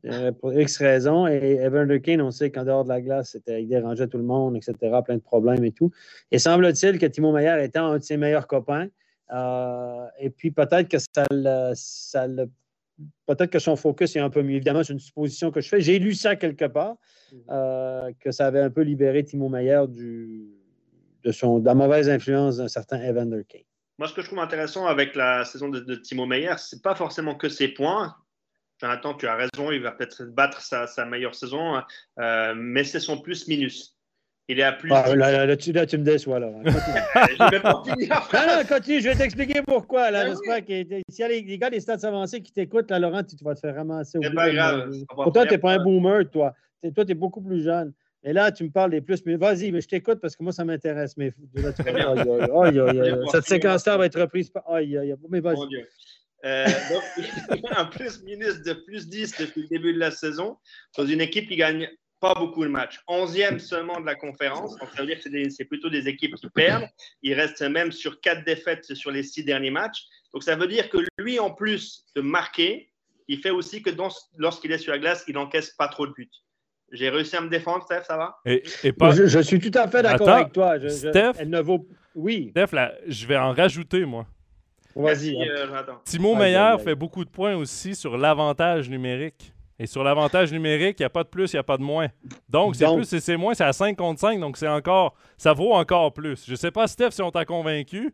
Euh, 0.06 0.32
pour 0.32 0.54
X 0.54 0.78
raisons. 0.78 1.28
Et 1.28 1.60
Evander 1.62 2.02
Kane, 2.02 2.22
on 2.22 2.32
sait 2.32 2.52
qu'en 2.52 2.64
dehors 2.64 2.84
de 2.84 2.90
la 2.90 3.02
glace, 3.02 3.38
il 3.48 3.68
dérangeait 3.68 4.08
tout 4.08 4.18
le 4.18 4.24
monde, 4.24 4.56
etc., 4.56 4.76
plein 5.04 5.16
de 5.16 5.22
problèmes 5.22 5.64
et 5.64 5.72
tout. 5.72 5.92
Et 6.32 6.40
semble-t-il 6.40 7.00
que 7.00 7.06
Timo 7.06 7.32
Meyer 7.32 7.64
était 7.64 7.80
un 7.80 7.98
de 7.98 8.04
ses 8.04 8.18
meilleurs 8.18 8.48
copains. 8.48 8.88
Euh, 9.32 10.08
et 10.20 10.30
puis 10.30 10.52
peut-être 10.52 10.90
que 10.90 10.98
ça 10.98 11.26
ça 11.76 12.28
peut-être 13.26 13.52
que 13.52 13.60
son 13.60 13.76
focus 13.76 14.16
est 14.16 14.20
un 14.20 14.30
peu 14.30 14.42
mieux. 14.42 14.56
Évidemment, 14.56 14.84
c'est 14.84 14.94
une 14.94 15.00
supposition 15.00 15.52
que 15.52 15.62
je 15.62 15.70
fais. 15.70 15.82
J'ai 15.82 16.00
lu 16.00 16.14
ça 16.14 16.36
quelque 16.36 16.66
part, 16.66 16.96
mhm. 17.32 17.44
euh, 17.50 18.12
que 18.20 18.32
ça 18.32 18.48
avait 18.48 18.62
un 18.62 18.70
peu 18.70 18.82
libéré 18.82 19.24
Timo 19.24 19.50
Meyer 19.50 19.82
du, 19.88 20.50
de, 21.24 21.32
son, 21.32 21.60
de 21.60 21.66
la 21.66 21.76
mauvaise 21.76 22.10
influence 22.10 22.58
d'un 22.58 22.68
certain 22.68 22.98
Evander 23.02 23.44
Kane. 23.48 23.62
Moi, 23.98 24.08
ce 24.08 24.14
que 24.14 24.22
je 24.22 24.28
trouve 24.28 24.40
intéressant 24.40 24.86
avec 24.86 25.16
la 25.16 25.44
saison 25.46 25.70
de, 25.70 25.80
de 25.80 25.96
Timo 25.96 26.26
Meyer, 26.26 26.56
c'est 26.58 26.82
pas 26.82 26.96
forcément 26.96 27.36
que 27.36 27.50
ses 27.50 27.70
points. 27.70 28.16
Jonathan, 28.80 29.14
tu 29.14 29.28
as 29.28 29.36
raison, 29.36 29.72
il 29.72 29.82
va 29.82 29.92
peut-être 29.92 30.24
battre 30.24 30.62
sa, 30.62 31.06
meilleure 31.06 31.36
saison, 31.36 31.82
euh, 32.18 32.54
mais 32.56 32.86
c'est 32.86 33.02
son 33.02 33.20
plus-minus. 33.20 33.99
Il 34.52 34.60
est 34.60 34.64
à 34.64 34.72
plus. 34.74 34.90
Ah, 34.92 35.16
là, 35.16 35.32
là, 35.32 35.46
là, 35.46 35.56
tu, 35.56 35.72
là, 35.72 35.86
tu 35.86 35.96
me 36.00 36.04
déçois, 36.04 36.40
là. 36.40 36.52
je 36.66 37.52
vais 37.52 37.60
pas 37.60 37.84
finir. 37.86 38.30
Non, 38.34 38.40
non, 38.48 38.66
continue, 38.68 39.00
je 39.00 39.10
vais 39.10 39.16
t'expliquer 39.16 39.62
pourquoi. 39.62 40.10
Là, 40.10 40.24
Ben 40.24 40.30
j'espère 40.32 40.66
que 40.66 41.02
s'il 41.08 41.20
y 41.20 41.24
a 41.24 41.28
les, 41.28 41.42
les 41.44 41.58
gars 41.60 41.70
des 41.70 41.80
stats 41.80 42.00
avancés 42.02 42.42
qui 42.42 42.52
t'écoutent, 42.52 42.90
là, 42.90 42.98
Laurent, 42.98 43.24
tu, 43.24 43.36
tu 43.36 43.44
vas 43.44 43.54
te 43.54 43.60
faire 43.60 43.76
ramasser. 43.76 44.18
C'est 44.20 44.34
pas 44.34 44.50
grave. 44.50 44.92
Pour 45.08 45.32
toi, 45.32 45.46
tu 45.46 45.52
n'es 45.54 45.60
pas 45.60 45.74
un 45.74 45.84
boomer, 45.84 46.28
toi. 46.32 46.56
T'es- 46.82 46.92
Toi, 46.92 47.06
tu 47.06 47.12
es 47.12 47.16
beaucoup 47.16 47.42
plus 47.42 47.64
jeune. 47.64 47.94
Et 48.24 48.34
là, 48.34 48.52
tu 48.52 48.64
me 48.64 48.72
parles 48.72 48.90
des 48.90 49.02
plus. 49.02 49.24
Mais 49.28 49.36
vas-y, 49.36 49.72
mais 49.72 49.82
je 49.82 49.88
t'écoute 49.88 50.20
parce 50.20 50.36
que 50.36 50.42
moi, 50.42 50.52
ça 50.52 50.66
m'intéresse. 50.66 51.16
Mais 51.16 51.32
là, 51.54 51.72
tu 51.72 51.84
Cette 53.32 53.46
séquence-là 53.46 53.98
va 53.98 54.08
être 54.08 54.20
reprise 54.20 54.50
par. 54.50 54.68
Aïe, 54.72 54.98
aïe, 54.98 55.12
aïe. 55.12 55.18
Mais 55.30 55.42
vas-y. 55.42 55.86
Euh, 56.46 56.66
donc, 56.66 57.64
un 57.78 57.86
plus-minus 57.86 58.64
de 58.64 58.74
plus 58.74 59.08
10 59.10 59.38
depuis 59.40 59.62
le 59.64 59.68
début 59.68 59.94
de 59.94 60.00
la 60.00 60.10
saison 60.10 60.58
dans 60.98 61.06
une 61.06 61.22
équipe 61.22 61.50
qui 61.50 61.58
gagne 61.58 61.88
pas 62.20 62.34
beaucoup 62.36 62.64
de 62.64 62.70
matchs. 62.70 63.00
11e 63.08 63.60
seulement 63.60 64.00
de 64.00 64.06
la 64.06 64.16
conférence. 64.16 64.76
Donc, 64.78 64.90
ça 64.96 65.02
veut 65.02 65.08
dire 65.08 65.20
que 65.24 65.50
c'est 65.50 65.66
plutôt 65.66 65.90
des 65.90 66.08
équipes 66.08 66.36
qui 66.36 66.50
perdent. 66.50 66.88
Il 67.22 67.34
reste 67.34 67.62
même 67.62 67.92
sur 67.92 68.20
quatre 68.22 68.44
défaites 68.46 68.94
sur 68.96 69.12
les 69.12 69.24
six 69.24 69.44
derniers 69.44 69.72
matchs. 69.72 70.04
Donc, 70.34 70.44
ça 70.44 70.56
veut 70.56 70.68
dire 70.68 70.90
que 70.90 70.98
lui, 71.18 71.40
en 71.40 71.52
plus 71.52 72.06
de 72.16 72.22
marquer, 72.22 72.92
il 73.28 73.40
fait 73.40 73.52
aussi 73.52 73.82
que 73.82 73.90
lorsqu'il 74.38 74.72
est 74.72 74.78
sur 74.80 74.92
la 74.92 75.00
glace, 75.00 75.24
il 75.28 75.38
encaisse 75.38 75.72
pas 75.72 75.88
trop 75.88 76.08
de 76.08 76.14
buts. 76.14 76.30
J'ai 76.92 77.10
réussi 77.10 77.36
à 77.36 77.42
me 77.42 77.50
défendre, 77.50 77.84
Steph, 77.84 78.04
ça 78.08 78.18
va? 78.18 78.38
Et, 78.46 78.64
et 78.84 78.92
pas... 78.92 79.12
Je, 79.12 79.28
je 79.28 79.40
suis 79.40 79.60
tout 79.60 79.78
à 79.78 79.88
fait 79.88 80.02
d'accord 80.02 80.30
avec 80.30 80.52
toi. 80.52 80.80
Je- 80.80 80.88
je- 80.88 81.10
Steph? 81.10 81.34
Elle 81.38 81.50
ne 81.52 81.62
vaut. 81.62 81.88
Oui, 82.16 82.48
Steph, 82.52 82.74
là, 82.74 82.94
je 83.08 83.28
vais 83.28 83.38
en 83.38 83.54
rajouter, 83.54 84.06
moi. 84.06 84.26
vas-y. 84.96 85.38
Merci, 85.38 85.52
euh. 85.52 85.94
Timo 86.04 86.36
Meyer 86.36 86.76
fait 86.84 86.96
beaucoup 86.96 87.24
de 87.24 87.30
points 87.30 87.56
aussi 87.56 87.94
sur 87.96 88.18
l'avantage 88.18 88.90
numérique. 88.90 89.54
Et 89.80 89.88
sur 89.88 90.04
l'avantage 90.04 90.52
numérique, 90.52 91.00
il 91.00 91.04
n'y 91.04 91.06
a 91.06 91.10
pas 91.10 91.24
de 91.24 91.30
plus, 91.30 91.54
il 91.54 91.56
n'y 91.56 91.60
a 91.60 91.64
pas 91.64 91.78
de 91.78 91.84
moins. 91.84 92.08
Donc, 92.50 92.76
c'est 92.76 92.86
plus 92.94 93.14
et 93.14 93.20
c'est 93.22 93.38
moins, 93.38 93.54
c'est 93.54 93.64
à 93.64 93.72
5 93.74 93.96
contre 93.98 94.20
5, 94.20 94.40
donc 94.40 94.58
c'est 94.58 94.68
encore, 94.68 95.16
ça 95.38 95.54
vaut 95.54 95.72
encore 95.74 96.14
plus. 96.14 96.44
Je 96.48 96.56
sais 96.56 96.72
pas, 96.72 96.86
Steph, 96.88 97.12
si 97.12 97.22
on 97.22 97.32
t'a 97.32 97.46
convaincu. 97.46 98.14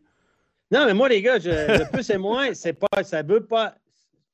Non, 0.70 0.86
mais 0.86 0.94
moi, 0.94 1.08
les 1.08 1.20
gars, 1.22 1.38
je, 1.40 1.50
le 1.50 1.90
plus 1.90 2.08
et 2.10 2.18
moins, 2.18 2.54
c'est 2.54 2.72
pas, 2.72 3.02
ça 3.02 3.22
veut 3.22 3.44
pas, 3.44 3.74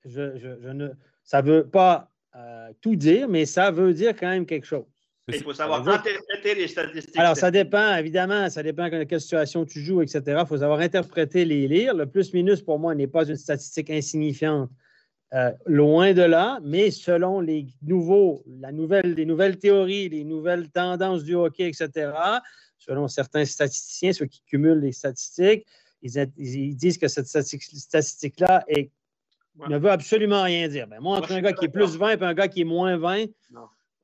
je, 0.04 0.36
je- 0.36 0.60
je 0.62 0.68
ne, 0.68 0.88
ça 1.24 1.40
veut 1.40 1.66
pas 1.66 2.10
euh, 2.36 2.68
tout 2.80 2.96
dire, 2.96 3.28
mais 3.28 3.46
ça 3.46 3.70
veut 3.70 3.94
dire 3.94 4.14
quand 4.18 4.28
même 4.28 4.44
quelque 4.46 4.66
chose. 4.66 4.84
Il 5.28 5.42
faut 5.42 5.54
savoir 5.54 5.86
interpréter 5.88 6.54
les 6.56 6.66
statistiques. 6.68 7.16
Alors, 7.18 7.36
ça 7.36 7.50
dépend, 7.50 7.96
évidemment, 7.96 8.50
ça 8.50 8.62
dépend 8.62 8.88
de 8.90 9.04
quelle 9.04 9.20
situation 9.20 9.64
tu 9.64 9.80
joues, 9.80 10.02
etc. 10.02 10.20
Il 10.40 10.46
faut 10.46 10.58
savoir 10.58 10.80
interpréter 10.80 11.44
les 11.44 11.68
lire. 11.68 11.94
Le 11.94 12.06
plus-minus, 12.06 12.60
pour 12.60 12.78
moi, 12.78 12.94
n'est 12.94 13.06
pas 13.06 13.24
une 13.26 13.36
statistique 13.36 13.88
insignifiante. 13.90 14.68
Euh, 15.34 15.50
loin 15.64 16.12
de 16.12 16.20
là, 16.22 16.58
mais 16.62 16.90
selon 16.90 17.40
les 17.40 17.66
nouveaux, 17.82 18.44
la 18.60 18.70
nouvelle, 18.70 19.14
les 19.14 19.24
nouvelles 19.24 19.58
théories, 19.58 20.10
les 20.10 20.24
nouvelles 20.24 20.68
tendances 20.70 21.24
du 21.24 21.34
hockey, 21.34 21.68
etc., 21.68 22.10
selon 22.78 23.08
certains 23.08 23.46
statisticiens, 23.46 24.12
ceux 24.12 24.26
qui 24.26 24.42
cumulent 24.42 24.80
les 24.80 24.92
statistiques, 24.92 25.64
ils, 26.02 26.12
ils 26.36 26.76
disent 26.76 26.98
que 26.98 27.08
cette 27.08 27.26
statistique- 27.28 27.62
statistique-là 27.78 28.64
est- 28.68 28.90
Ouais. 29.58 29.68
ne 29.68 29.78
veut 29.78 29.90
absolument 29.90 30.42
rien 30.42 30.66
dire. 30.68 30.86
Ben, 30.86 30.98
moi, 31.00 31.18
entre 31.18 31.28
Moi, 31.28 31.38
un 31.38 31.42
gars 31.42 31.52
qui 31.52 31.66
est 31.66 31.68
plus 31.68 31.96
20 31.96 32.18
et 32.18 32.22
un 32.24 32.32
gars 32.34 32.48
qui 32.48 32.62
est 32.62 32.64
moins 32.64 32.96
20, 32.96 33.26
Non. 33.52 33.60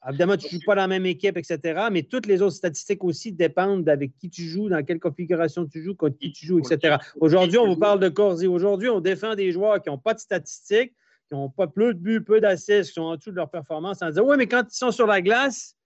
Évidemment, 0.08 0.36
tu 0.36 0.46
ne 0.46 0.50
joues 0.60 0.64
pas 0.64 0.76
dans 0.76 0.82
la 0.82 0.88
même 0.88 1.06
équipe, 1.06 1.36
etc. 1.36 1.88
Mais 1.90 2.02
toutes 2.04 2.26
les 2.26 2.40
autres 2.40 2.54
statistiques 2.54 3.02
aussi 3.02 3.32
dépendent 3.32 3.82
d'avec 3.82 4.12
qui 4.18 4.30
tu 4.30 4.42
joues, 4.44 4.68
dans 4.68 4.82
quelle 4.84 5.00
configuration 5.00 5.66
tu 5.66 5.82
joues, 5.82 5.94
contre 5.94 6.16
qui 6.18 6.30
tu 6.32 6.46
joues, 6.46 6.60
etc. 6.60 6.96
Aujourd'hui, 7.20 7.58
on 7.58 7.66
vous 7.66 7.76
parle 7.80 7.98
de 7.98 8.08
Corsi. 8.08 8.46
Aujourd'hui, 8.46 8.88
on 8.90 9.00
défend 9.00 9.34
des 9.34 9.50
joueurs 9.50 9.82
qui 9.82 9.88
n'ont 9.90 9.98
pas 9.98 10.14
de 10.14 10.20
statistiques, 10.20 10.92
qui 11.28 11.34
n'ont 11.34 11.50
pas 11.50 11.66
peu 11.66 11.94
de 11.94 11.98
buts, 11.98 12.22
peu 12.24 12.40
d'assists, 12.40 12.88
qui 12.90 12.94
sont 12.94 13.02
en 13.02 13.16
dessous 13.16 13.30
de 13.30 13.36
leur 13.36 13.50
performance, 13.50 14.02
en 14.02 14.08
disant 14.08 14.24
Oui, 14.24 14.36
mais 14.36 14.46
quand 14.46 14.64
ils 14.70 14.76
sont 14.76 14.90
sur 14.90 15.06
la 15.06 15.20
glace, 15.20 15.76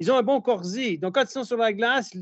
ils 0.00 0.10
ont 0.12 0.16
un 0.16 0.22
bon 0.22 0.40
Corsi. 0.40 0.98
Donc, 0.98 1.14
quand 1.14 1.24
ils 1.24 1.30
sont 1.30 1.44
sur 1.44 1.56
la 1.56 1.72
glace, 1.72 2.12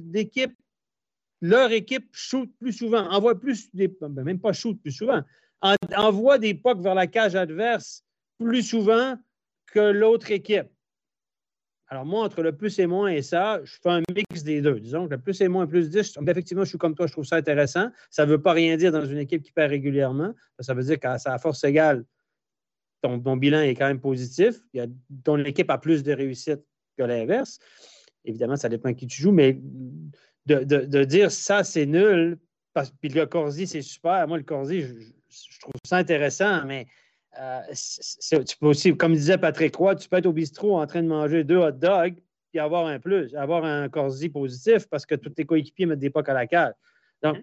leur 1.43 1.71
équipe 1.73 2.09
shoot 2.13 2.51
plus 2.59 2.73
souvent, 2.73 3.09
envoie 3.11 3.39
plus 3.39 3.73
des. 3.75 3.89
ben, 3.89 4.25
même 4.25 4.41
pas 4.41 4.53
shoot 4.53 4.81
plus 4.81 4.93
souvent, 4.93 5.23
en- 5.61 5.75
envoie 5.97 6.39
des 6.39 6.55
pucks 6.55 6.81
vers 6.81 6.95
la 6.95 7.07
cage 7.07 7.35
adverse 7.35 8.05
plus 8.39 8.63
souvent 8.63 9.17
que 9.67 9.81
l'autre 9.81 10.31
équipe. 10.31 10.69
Alors, 11.89 12.05
moi, 12.05 12.25
entre 12.25 12.43
le 12.43 12.57
plus 12.57 12.79
et 12.81 12.87
moins 12.87 13.09
et 13.09 13.23
ça, 13.23 13.61
je 13.63 13.77
fais 13.81 13.91
un 13.91 14.03
mix 14.13 14.43
des 14.43 14.61
deux. 14.61 14.81
Disons 14.81 15.07
que 15.07 15.15
le 15.15 15.21
plus 15.21 15.41
et 15.41 15.47
moins, 15.47 15.69
plus 15.69 15.89
10, 15.89 16.19
effectivement, 16.27 16.65
je 16.65 16.71
suis 16.71 16.79
comme 16.79 16.97
toi, 16.97 17.07
je 17.07 17.13
trouve 17.13 17.25
ça 17.25 17.37
intéressant. 17.37 17.91
Ça 18.11 18.27
ne 18.27 18.31
veut 18.33 18.43
pas 18.43 18.53
rien 18.53 18.77
dire 18.77 18.91
dans 18.91 19.05
une 19.05 19.19
équipe 19.19 19.43
qui 19.43 19.53
perd 19.53 19.71
régulièrement. 19.71 20.35
Ça 20.59 20.75
veut 20.75 20.83
dire 20.83 20.99
qu'à 20.99 21.19
sa 21.19 21.39
force 21.39 21.63
égale, 21.63 22.05
ton, 23.03 23.37
bilan 23.37 23.61
est 23.61 23.75
quand 23.75 23.87
même 23.87 24.01
positif. 24.01 24.57
Ton 25.25 25.45
équipe 25.45 25.71
a 25.71 25.79
plus 25.79 26.03
de 26.03 26.13
réussite 26.13 26.61
que 26.97 27.05
l'inverse. 27.05 27.59
Évidemment, 28.25 28.57
ça 28.57 28.69
dépend 28.69 28.93
qui 28.95 29.07
tu 29.07 29.23
joues, 29.23 29.33
mais 29.33 29.61
de, 30.47 31.05
dire 31.05 31.31
ça, 31.31 31.65
c'est 31.65 31.87
nul, 31.87 32.39
parce, 32.73 32.91
puis 32.91 33.09
le 33.09 33.27
Corsi, 33.27 33.67
c'est 33.67 33.83
super. 33.83 34.27
Moi, 34.29 34.39
le 34.39 34.45
Corsi, 34.45 34.83
je, 34.83 35.61
trouve 35.61 35.73
ça 35.85 35.97
intéressant, 35.97 36.65
mais 36.65 36.87
euh, 37.39 37.61
tu 38.31 38.57
peux 38.59 38.67
aussi, 38.67 38.97
comme 38.97 39.13
disait 39.13 39.39
Patrick 39.39 39.75
Roy, 39.77 39.95
tu 39.97 40.09
peux 40.09 40.17
être 40.17 40.27
au 40.27 40.33
bistrot 40.33 40.79
en 40.79 40.87
train 40.87 41.03
de 41.03 41.09
manger 41.09 41.45
deux 41.45 41.57
hot 41.57 41.73
dogs 41.73 42.17
puis 42.51 42.61
avoir 42.61 42.87
un 42.87 42.99
plus, 42.99 43.35
avoir 43.35 43.65
un 43.65 43.89
Corsi 43.89 44.29
positif 44.29 44.87
parce 44.89 45.05
que 45.05 45.15
tous 45.15 45.31
tes 45.31 45.45
coéquipiers 45.45 45.87
mettent 45.87 45.99
des 45.99 46.11
pocs 46.11 46.29
à 46.29 46.35
la 46.35 46.47
cale. 46.47 46.75
Donc, 47.23 47.39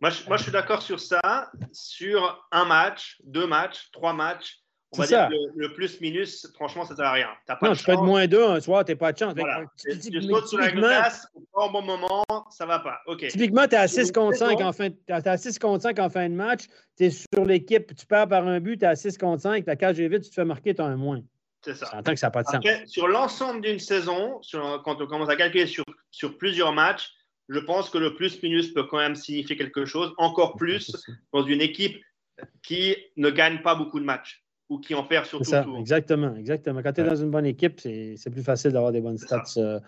Moi, 0.00 0.10
je, 0.10 0.26
moi, 0.28 0.36
je 0.36 0.42
suis 0.44 0.52
d'accord 0.52 0.82
sur 0.82 1.00
ça. 1.00 1.50
Sur 1.72 2.46
un 2.52 2.64
match, 2.64 3.16
deux 3.24 3.46
matchs, 3.46 3.90
trois 3.92 4.12
matchs, 4.12 4.58
on 4.92 4.98
va 4.98 5.06
dire 5.06 5.28
que 5.28 5.32
le, 5.32 5.38
le 5.68 5.72
plus-minus, 5.74 6.46
franchement, 6.54 6.84
ça 6.84 6.92
ne 6.94 6.96
sert 6.98 7.06
à 7.06 7.12
rien. 7.12 7.28
T'as 7.46 7.56
pas 7.56 7.66
non, 7.66 7.72
de 7.72 7.78
tu 7.78 7.84
peux 7.84 7.92
être 7.92 8.02
moins 8.02 8.26
deux 8.26 8.44
un 8.44 8.60
soir, 8.60 8.84
tu 8.84 8.92
n'as 8.92 8.96
pas 8.96 9.12
de 9.12 9.18
chance. 9.18 9.34
Voilà. 9.36 9.64
Fait 9.82 9.98
que, 9.98 10.08
Tu, 10.08 10.22
sautes 10.22 10.48
sur 10.48 10.58
la 10.58 10.70
glace, 10.70 11.26
pas 11.52 11.64
au 11.66 11.70
bon 11.70 11.82
moment, 11.82 12.24
ça 12.50 12.66
va 12.66 12.78
pas. 12.78 13.00
OK. 13.06 13.26
Typiquement, 13.26 13.66
tu 13.66 13.74
es 13.74 13.78
à 13.78 13.88
Sur 13.88 14.02
6 14.02 14.08
une 14.08 14.12
contre 14.14 14.36
5 14.36 14.48
saison- 14.58 14.68
en 14.68 14.72
fin, 14.72 14.88
à 15.08 15.36
6 15.36 15.58
contre 15.58 15.82
5 15.82 15.98
en 15.98 16.08
fin 16.10 16.28
de 16.28 16.34
match. 16.34 16.64
Tu 16.96 17.04
es 17.06 17.10
sur 17.10 17.44
l'équipe, 17.44 17.94
tu 17.96 18.06
perds 18.06 18.28
par 18.28 18.46
un 18.46 18.60
but, 18.60 18.78
tu 18.78 18.84
es 18.84 18.88
à 18.88 18.96
6 18.96 19.18
contre 19.18 19.42
5, 19.42 19.64
la 19.66 19.76
cage 19.76 19.98
est 19.98 20.08
vide, 20.08 20.22
tu 20.22 20.30
te 20.30 20.34
fais 20.34 20.44
marquer, 20.44 20.74
tu 20.74 20.80
as 20.82 20.84
un 20.86 20.96
moins. 20.96 21.20
C'est 21.62 21.74
ça. 21.74 21.86
Que 22.04 22.14
ça 22.16 22.28
n'a 22.28 22.30
pas 22.30 22.42
de 22.44 22.48
sens. 22.48 22.64
Sur 22.86 23.08
l'ensemble 23.08 23.60
d'une 23.62 23.80
saison, 23.80 24.40
sur- 24.40 24.82
quand 24.84 25.00
on 25.02 25.06
commence 25.06 25.28
à 25.28 25.36
calculer 25.36 25.66
sur, 25.66 25.84
sur 26.12 26.38
plusieurs 26.38 26.72
matchs, 26.72 27.10
je 27.48 27.58
pense 27.60 27.90
que 27.90 27.98
le 27.98 28.14
plus-minus 28.14 28.72
peut 28.74 28.84
quand 28.84 28.98
même 28.98 29.14
signifier 29.14 29.56
quelque 29.56 29.84
chose, 29.84 30.12
encore 30.18 30.56
plus 30.56 30.94
dans 31.32 31.42
une 31.44 31.60
équipe 31.60 31.96
qui 32.62 32.96
ne 33.16 33.30
gagne 33.30 33.62
pas 33.62 33.74
beaucoup 33.74 34.00
de 34.00 34.04
matchs 34.04 34.44
ou 34.68 34.78
qui 34.78 34.94
en 34.94 35.04
perd 35.04 35.26
surtout 35.26 35.44
ça, 35.44 35.62
souvent. 35.62 35.78
exactement, 35.78 36.34
exactement. 36.36 36.82
Quand 36.82 36.92
tu 36.92 37.00
es 37.00 37.04
Ouais. 37.04 37.10
dans 37.10 37.16
une 37.16 37.30
bonne 37.30 37.46
équipe, 37.46 37.78
c'est 37.80 38.14
c'est 38.16 38.30
plus 38.30 38.42
facile 38.42 38.72
d'avoir 38.72 38.92
des 38.92 39.00
bonnes 39.00 39.16
ça. 39.18 39.42
stats. 39.44 39.60
euh. 39.60 39.80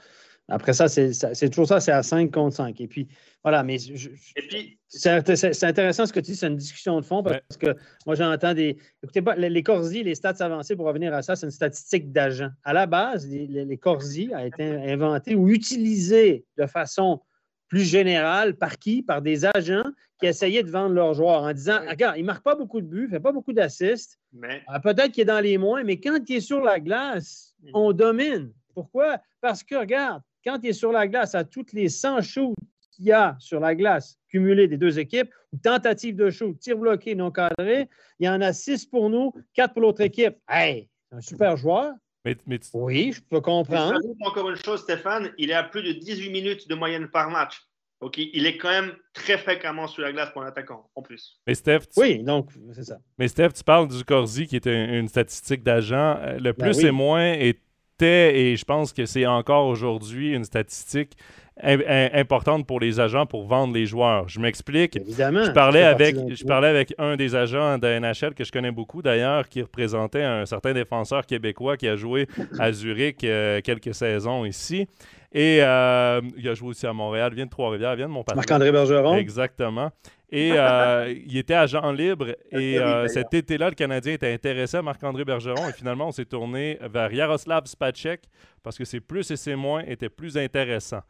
Après 0.51 0.73
ça, 0.73 0.89
c'est 0.89 1.13
ça- 1.13 1.35
c'est 1.35 1.51
toujours 1.51 1.69
ça, 1.69 1.79
c'est 1.79 1.93
à 1.93 2.03
5 2.03 2.31
contre 2.33 2.57
5. 2.57 2.81
Et 2.81 2.89
puis, 2.89 3.07
voilà, 3.45 3.63
mais 3.63 3.77
c'est 3.79 5.11
int- 5.11 5.35
c'est- 5.37 5.53
c'est 5.53 5.67
intéressant 5.67 6.07
ce 6.07 6.13
que 6.13 6.21
tu 6.21 6.31
dis, 6.31 6.37
c'est 6.37 6.47
une 6.47 6.57
discussion 6.57 6.99
de 6.99 7.05
fond 7.05 7.23
parce 7.23 7.37
Ouais. 7.63 7.75
que 7.75 7.77
moi, 8.07 8.15
j'entends 8.15 8.55
des. 8.55 8.79
Écoutez, 9.03 9.21
pas, 9.21 9.35
les, 9.35 9.51
les 9.51 9.63
Corsi, 9.63 10.03
les 10.03 10.15
stats 10.15 10.37
avancées, 10.41 10.75
pour 10.75 10.87
revenir 10.87 11.13
à 11.13 11.21
ça, 11.21 11.37
c'est 11.37 11.45
une 11.45 11.51
statistique 11.51 12.13
d'agent. 12.13 12.49
À 12.65 12.73
la 12.73 12.87
base, 12.87 13.29
les, 13.29 13.47
les, 13.47 13.67
les 13.67 13.77
Corsi 13.77 14.33
a 14.33 14.47
été 14.47 14.65
inventé 14.65 15.35
ou 15.35 15.51
utilisé 15.51 16.47
de 16.57 16.65
façon 16.67 17.21
plus 17.69 17.85
générale 17.85 18.57
par 18.57 18.79
qui? 18.79 19.03
Par 19.03 19.23
des 19.23 19.45
agents 19.45 19.85
qui 20.21 20.27
essayaient 20.27 20.63
de 20.63 20.71
vendre 20.71 20.95
leurs 20.95 21.15
joueurs 21.15 21.43
en 21.43 21.53
disant 21.53 21.79
Oui. 21.83 21.89
Regarde, 21.91 22.17
il 22.17 22.23
ne 22.23 22.27
marque 22.27 22.43
pas 22.43 22.55
beaucoup 22.57 22.81
de 22.81 22.87
buts, 22.87 23.03
il 23.03 23.05
ne 23.05 23.11
fait 23.11 23.21
pas 23.21 23.33
beaucoup 23.33 23.53
d'assists. 23.53 24.19
mais 24.33 24.63
Ah, 24.67 24.81
Peut-être 24.81 25.13
qu'il 25.13 25.23
est 25.23 25.27
dans 25.27 25.41
les 25.41 25.59
moins, 25.59 25.85
mais 25.85 26.01
quand 26.01 26.19
il 26.29 26.37
est 26.37 26.41
sur 26.41 26.61
la 26.61 26.81
glace, 26.81 27.55
Mm. 27.63 27.71
on 27.75 27.93
domine. 27.93 28.53
Pourquoi? 28.75 29.19
Parce 29.41 29.63
que, 29.65 29.75
regarde, 29.75 30.23
quand 30.45 30.59
il 30.63 30.71
est 30.71 30.73
sur 30.73 30.93
la 30.93 31.09
glace, 31.09 31.35
à 31.35 31.45
toutes 31.45 31.73
les 31.73 31.89
100 31.89 32.21
shoots 32.23 32.55
qu'il 32.93 33.07
y 33.07 33.13
a 33.13 33.37
sur 33.41 33.59
la 33.61 33.75
glace 33.75 34.17
cumulés 34.29 34.69
des 34.69 34.77
deux 34.77 34.99
équipes, 34.99 35.31
ou 35.53 35.57
tentatives 35.59 36.15
de 36.17 36.31
shoot, 36.31 36.59
tir 36.59 36.77
bloqué, 36.79 37.15
non 37.15 37.31
cadré, 37.31 37.89
il 38.21 38.27
y 38.27 38.29
en 38.29 38.41
a 38.41 38.53
6 38.53 38.87
pour 38.87 39.11
nous, 39.11 39.33
4 39.55 39.73
pour 39.73 39.83
l'autre 39.83 40.01
équipe. 40.03 40.37
Hey, 40.49 40.89
c'est 41.11 41.17
un 41.17 41.21
super 41.21 41.57
joueur. 41.57 41.93
Mais, 42.29 42.37
mais 42.47 42.59
tu- 42.59 42.69
Oui, 42.75 43.13
je 43.15 43.21
peux 43.21 43.37
je 43.37 43.41
comprendre. 43.41 43.99
encore 44.25 44.51
une 44.51 44.57
chose, 44.57 44.81
Stéphane, 44.83 45.31
il 45.39 45.51
est 45.51 45.55
à 45.55 45.63
plus 45.65 45.83
de 45.83 45.93
18 45.93 46.31
minutes 46.31 46.69
de 46.69 46.75
moyenne 46.75 47.09
par 47.09 47.31
match. 47.31 47.63
Donc, 48.01 48.17
il 48.17 48.47
est 48.47 48.57
quand 48.59 48.69
même 48.69 48.93
très 49.13 49.39
fréquemment 49.39 49.89
sur 49.89 50.03
la 50.03 50.13
glace 50.13 50.31
pour 50.33 50.43
l'attaquant, 50.43 50.89
en 50.95 51.03
plus. 51.03 51.41
mais 51.47 51.55
Steph, 51.55 51.81
tu- 51.93 52.01
Oui, 52.01 52.23
donc, 52.23 52.51
c'est 52.73 52.85
ça. 52.85 52.99
mais 53.19 53.27
Steph, 53.27 53.51
tu 53.57 53.65
parles 53.65 53.89
du 53.89 54.05
Corsi 54.05 54.47
qui 54.47 54.55
est 54.57 54.67
un- 54.69 54.99
une 55.01 55.09
statistique 55.09 55.65
d'agent. 55.65 56.17
Euh, 56.21 56.35
Le 56.39 56.53
Ben 56.53 56.55
plus 56.55 56.79
oui. 56.79 56.87
et 56.87 56.91
moins 56.93 57.33
était, 57.33 58.39
et 58.41 58.57
je 58.57 58.65
pense 58.65 58.93
que 58.93 59.05
c'est 59.07 59.27
encore 59.27 59.67
aujourd'hui 59.67 60.33
une 60.33 60.45
statistique 60.45 61.17
importante 61.63 62.67
pour 62.67 62.81
les 62.81 63.01
agents 63.01 63.27
pour 63.27 63.47
vendre 63.47 63.75
les 63.75 63.87
joueurs. 63.87 64.29
Je 64.29 64.41
m'explique. 64.41 64.97
Évidemment. 64.97 65.45
Je 65.45 65.51
parlais, 65.51 65.83
avec, 65.83 66.17
je 66.35 66.45
parlais 66.45 66.69
avec 66.69 66.95
un 66.99 67.17
des 67.17 67.35
agents 67.35 67.79
de 67.79 67.99
NHL 67.99 68.35
que 68.35 68.45
je 68.45 68.53
connais 68.53 68.71
beaucoup 68.71 69.03
d'ailleurs, 69.03 69.49
qui 69.49 69.63
représentait 69.63 70.23
un 70.23 70.47
certain 70.47 70.73
défenseur 70.73 71.27
québécois 71.27 71.77
qui 71.77 71.89
a 71.89 71.97
joué 71.97 72.27
à 72.59 72.73
Zurich 72.73 73.25
euh, 73.25 73.61
quelques 73.63 73.95
saisons 73.95 74.45
ici. 74.45 74.87
Et 75.33 75.59
euh, 75.61 76.21
il 76.37 76.49
a 76.49 76.55
joué 76.55 76.71
aussi 76.71 76.87
à 76.87 76.93
Montréal, 76.93 77.31
il 77.33 77.37
vient 77.37 77.45
de 77.45 77.51
Trois-Rivières, 77.51 77.93
il 77.93 77.99
vient 77.99 78.09
de 78.09 78.13
Montpellier. 78.13 78.37
Marc-André 78.37 78.73
Bergeron. 78.73 79.17
Exactement. 79.17 79.91
Et 80.31 80.53
euh, 80.55 81.15
il 81.27 81.37
était 81.37 81.55
agent 81.55 81.91
libre. 81.93 82.29
Et 82.53 82.79
cet 83.09 83.35
été-là, 83.35 83.71
le 83.71 83.75
Canadien 83.75 84.15
était 84.15 84.33
intéressé 84.33 84.77
à 84.77 84.83
Marc-André 84.83 85.25
Bergeron. 85.25 85.69
Et 85.69 85.73
finalement, 85.73 86.09
on 86.09 86.13
s'est 86.13 86.25
tourné 86.25 86.79
vers 86.93 87.13
Yaroslav 87.13 87.67
Spacek 87.67 88.23
parce 88.63 88.79
que 88.79 88.85
ses 88.85 89.01
plus 89.01 89.31
et 89.31 89.37
ses 89.37 89.55
moins 89.55 89.83
étaient 89.87 90.09
plus 90.09 90.37
intéressants. 90.37 91.03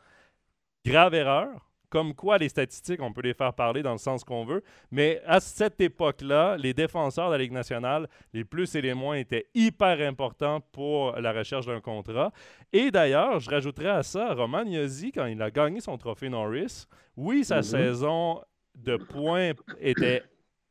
Grave 0.89 1.15
erreur. 1.15 1.49
Comme 1.91 2.15
quoi, 2.15 2.37
les 2.37 2.51
statistiques, 2.51 3.01
on 3.01 3.13
peut 3.13 3.23
les 3.23 3.33
faire 3.33 3.55
parler 3.55 3.83
dans 3.83 3.93
le 3.93 3.99
sens 3.99 4.23
qu'on 4.23 4.45
veut. 4.45 4.63
Mais 4.91 5.23
à 5.27 5.41
cette 5.41 5.81
époque-là, 5.81 6.57
les 6.59 6.75
défenseurs 6.75 7.29
de 7.29 7.33
la 7.33 7.39
Ligue 7.39 7.53
nationale, 7.53 8.09
les 8.35 8.45
plus 8.45 8.75
et 8.75 8.83
les 8.83 8.93
moins, 8.93 9.17
étaient 9.17 9.47
hyper 9.55 10.07
importants 10.07 10.61
pour 10.73 11.13
la 11.13 11.33
recherche 11.33 11.67
d'un 11.67 11.81
contrat. 11.81 12.31
Et 12.73 12.91
d'ailleurs, 12.91 13.41
je 13.41 13.49
rajouterais 13.49 13.89
à 13.89 14.03
ça, 14.03 14.35
Roman 14.35 14.65
Yossi, 14.65 15.13
quand 15.13 15.25
il 15.27 15.41
a 15.41 15.51
gagné 15.51 15.81
son 15.81 15.97
trophée 15.97 16.29
Norris, 16.29 16.87
oui, 17.17 17.43
sa 17.45 17.59
mhm. 17.59 17.63
saison 17.63 18.43
de 18.75 18.97
points 18.97 19.53
était 19.81 20.23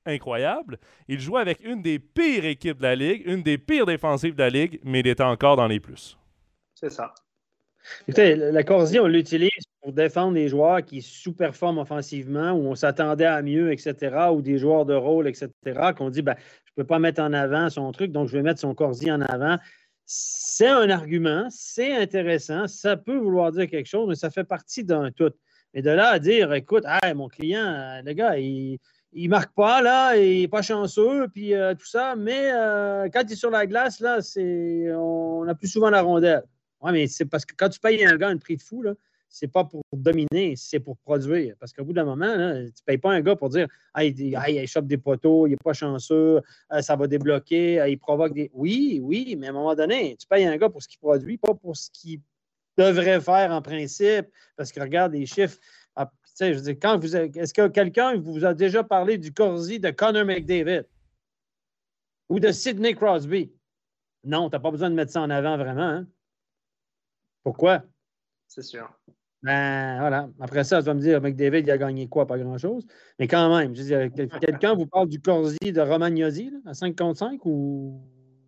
incroyable. 0.05 0.79
Il 1.07 1.19
jouait 1.19 1.41
avec 1.41 1.63
une 1.63 1.81
des 1.81 1.97
pires 1.99 2.45
équipes 2.45 2.77
de 2.77 2.83
la 2.83 2.95
Ligue, 2.95 3.23
une 3.25 3.41
des 3.41 3.57
pires 3.57 3.85
défensives 3.85 4.35
de 4.35 4.43
la 4.43 4.49
Ligue, 4.49 4.79
mais 4.83 4.99
il 4.99 5.07
était 5.07 5.23
encore 5.23 5.55
dans 5.55 5.67
les 5.67 5.79
plus. 5.79 6.17
C'est 6.75 6.91
ça. 6.91 7.13
Écoutez, 8.07 8.35
la 8.35 8.63
Corsi, 8.63 8.99
on 8.99 9.07
l'utilise 9.07 9.56
pour 9.87 9.93
défendre 9.93 10.33
des 10.33 10.49
joueurs 10.49 10.83
qui 10.83 11.01
sous-performent 11.01 11.77
offensivement, 11.77 12.51
où 12.51 12.67
on 12.67 12.75
s'attendait 12.75 13.23
à 13.23 13.41
mieux, 13.41 13.71
etc., 13.71 14.17
ou 14.33 14.41
des 14.41 14.57
joueurs 14.57 14.85
de 14.85 14.93
rôle, 14.93 15.29
etc., 15.29 15.49
qu'on 15.97 16.09
dit, 16.09 16.21
ben, 16.21 16.35
je 16.65 16.71
ne 16.75 16.83
peux 16.83 16.85
pas 16.85 16.99
mettre 16.99 17.21
en 17.21 17.31
avant 17.31 17.69
son 17.69 17.89
truc, 17.93 18.11
donc 18.11 18.27
je 18.27 18.33
vais 18.33 18.43
mettre 18.43 18.59
son 18.59 18.75
Corsi 18.75 19.09
en 19.09 19.21
avant. 19.21 19.57
C'est 20.03 20.67
un 20.67 20.89
argument, 20.89 21.47
c'est 21.49 21.95
intéressant, 21.95 22.67
ça 22.67 22.97
peut 22.97 23.15
vouloir 23.15 23.53
dire 23.53 23.65
quelque 23.69 23.87
chose, 23.87 24.09
mais 24.09 24.15
ça 24.15 24.29
fait 24.29 24.43
partie 24.43 24.83
d'un 24.83 25.09
tout. 25.09 25.31
Mais 25.73 25.81
de 25.81 25.91
là 25.91 26.09
à 26.09 26.19
dire, 26.19 26.51
écoute, 26.51 26.83
mon 27.15 27.29
client, 27.29 27.63
euh, 27.63 28.01
le 28.03 28.11
gars, 28.11 28.37
il 28.37 28.79
ne 29.13 29.29
marque 29.29 29.55
pas, 29.55 29.81
là, 29.81 30.17
il 30.17 30.41
n'est 30.41 30.47
pas 30.49 30.63
chanceux, 30.63 31.29
puis 31.29 31.53
euh, 31.53 31.75
tout 31.75 31.87
ça, 31.87 32.17
mais 32.17 32.51
euh, 32.51 33.07
quand 33.07 33.21
il 33.25 33.31
est 33.31 33.35
sur 33.37 33.51
la 33.51 33.65
glace, 33.65 34.01
là, 34.01 34.21
c'est 34.21 34.91
on 34.93 35.47
a 35.47 35.55
plus 35.55 35.69
souvent 35.69 35.89
la 35.89 36.01
rondelle. 36.01 36.43
Oui, 36.81 36.91
mais 36.91 37.07
c'est 37.07 37.25
parce 37.25 37.45
que 37.45 37.55
quand 37.55 37.69
tu 37.69 37.79
payes 37.79 38.05
un 38.05 38.17
gars 38.17 38.27
un 38.27 38.37
prix 38.37 38.57
de 38.57 38.61
fou, 38.61 38.83
ce 38.83 38.89
n'est 39.41 39.47
pas 39.47 39.63
pour 39.63 39.81
dominer, 39.93 40.55
c'est 40.55 40.79
pour 40.79 40.97
produire. 40.97 41.55
Parce 41.59 41.73
qu'au 41.73 41.83
bout 41.83 41.93
d'un 41.93 42.05
moment, 42.05 42.33
tu 42.33 42.65
ne 42.65 42.85
payes 42.85 42.97
pas 42.97 43.11
un 43.11 43.21
gars 43.21 43.35
pour 43.35 43.49
dire 43.49 43.67
il 43.99 44.67
chope 44.67 44.87
des 44.87 44.97
poteaux, 44.97 45.47
il 45.47 45.51
n'est 45.51 45.57
pas 45.57 45.73
chanceux, 45.73 46.41
euh, 46.71 46.81
ça 46.81 46.95
va 46.95 47.07
débloquer, 47.07 47.79
euh, 47.79 47.89
il 47.89 47.97
provoque 47.97 48.33
des. 48.33 48.49
Oui, 48.53 48.99
oui, 49.01 49.35
mais 49.37 49.47
à 49.47 49.49
un 49.49 49.53
moment 49.53 49.75
donné, 49.75 50.15
tu 50.17 50.27
payes 50.27 50.45
un 50.45 50.57
gars 50.57 50.69
pour 50.69 50.81
ce 50.81 50.87
qu'il 50.87 50.99
produit, 50.99 51.37
pas 51.37 51.53
pour 51.53 51.75
ce 51.75 51.89
qu'il 51.91 52.21
devrait 52.77 53.21
faire 53.21 53.51
en 53.51 53.61
principe. 53.61 54.27
Parce 54.55 54.71
que 54.71 54.79
regarde 54.79 55.13
les 55.13 55.25
chiffres. 55.25 55.57
Ah, 55.95 56.11
quand 56.81 56.99
vous 56.99 57.15
est-ce 57.15 57.53
que 57.53 57.67
quelqu'un 57.67 58.17
vous 58.17 58.45
a 58.45 58.53
déjà 58.53 58.83
parlé 58.83 59.17
du 59.17 59.33
Corsi 59.33 59.79
de 59.79 59.89
Connor 59.89 60.25
McDavid? 60.25 60.85
Ou 62.29 62.39
de 62.39 62.51
Sidney 62.51 62.93
Crosby? 62.93 63.51
Non, 64.23 64.49
tu 64.49 64.55
n'as 64.55 64.59
pas 64.59 64.71
besoin 64.71 64.89
de 64.89 64.95
mettre 64.95 65.11
ça 65.11 65.21
en 65.21 65.29
avant 65.29 65.57
vraiment. 65.57 65.81
Hein? 65.81 66.07
Pourquoi? 67.43 67.83
C'est 68.47 68.61
sûr. 68.61 68.89
Ben 69.43 69.99
voilà. 69.99 70.29
Après 70.39 70.63
ça, 70.63 70.79
tu 70.79 70.85
vas 70.85 70.93
me 70.93 70.99
dire, 70.99 71.21
McDavid, 71.21 71.59
il 71.59 71.71
a 71.71 71.77
gagné 71.77 72.07
quoi? 72.07 72.25
Pas 72.25 72.37
grand-chose. 72.37 72.85
Mais 73.19 73.27
quand 73.27 73.55
même, 73.55 73.75
je 73.75 73.81
veux 73.81 73.87
dire, 73.87 74.29
quelqu'un 74.41 74.73
vous 74.73 74.87
parle 74.87 75.07
du 75.07 75.21
Corsi 75.21 75.71
de 75.71 75.81
Romagnosi 75.81 76.51
à 76.65 76.73
5 76.73 76.95
contre 76.95 77.19
5 77.19 77.45
ou 77.45 78.01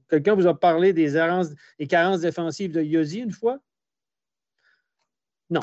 quelqu'un 0.10 0.34
vous 0.34 0.48
a 0.48 0.60
parlé 0.60 0.92
des, 0.94 1.16
errances, 1.16 1.50
des 1.78 1.88
carences 1.88 2.22
défensives 2.22 2.72
de 2.72 2.82
Yosi 2.82 3.20
une 3.20 3.32
fois? 3.32 3.60
Non. 5.50 5.62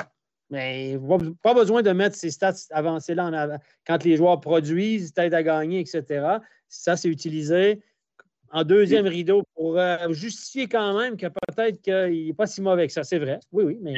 Mais 0.49 0.97
pas 1.43 1.55
besoin 1.55 1.83
de 1.83 1.91
mettre 1.91 2.15
ces 2.15 2.31
stats 2.31 2.55
avancées-là 2.71 3.27
en 3.27 3.33
avant. 3.33 3.59
Quand 3.85 4.05
les 4.05 4.17
joueurs 4.17 4.41
produisent, 4.41 5.13
tête 5.13 5.35
à 5.35 5.43
gagner, 5.43 5.81
etc. 5.81 6.39
Ça, 6.69 6.97
c'est 6.97 7.09
utilisé 7.09 7.83
en 8.51 8.65
deuxième 8.65 9.07
rideau 9.07 9.43
pour 9.55 9.79
euh, 9.79 10.13
justifier 10.13 10.69
quand 10.69 10.99
même 10.99 11.17
que 11.17 11.27
peut-être 11.27 11.81
qu'il 11.81 12.27
n'est 12.27 12.35
pas 12.35 12.47
si 12.47 12.61
mauvais 12.61 12.87
que 12.87 12.93
ça. 12.93 13.05
C'est 13.05 13.19
vrai. 13.19 13.41
Oui, 13.53 13.65
oui. 13.65 13.79
Mais 13.81 13.95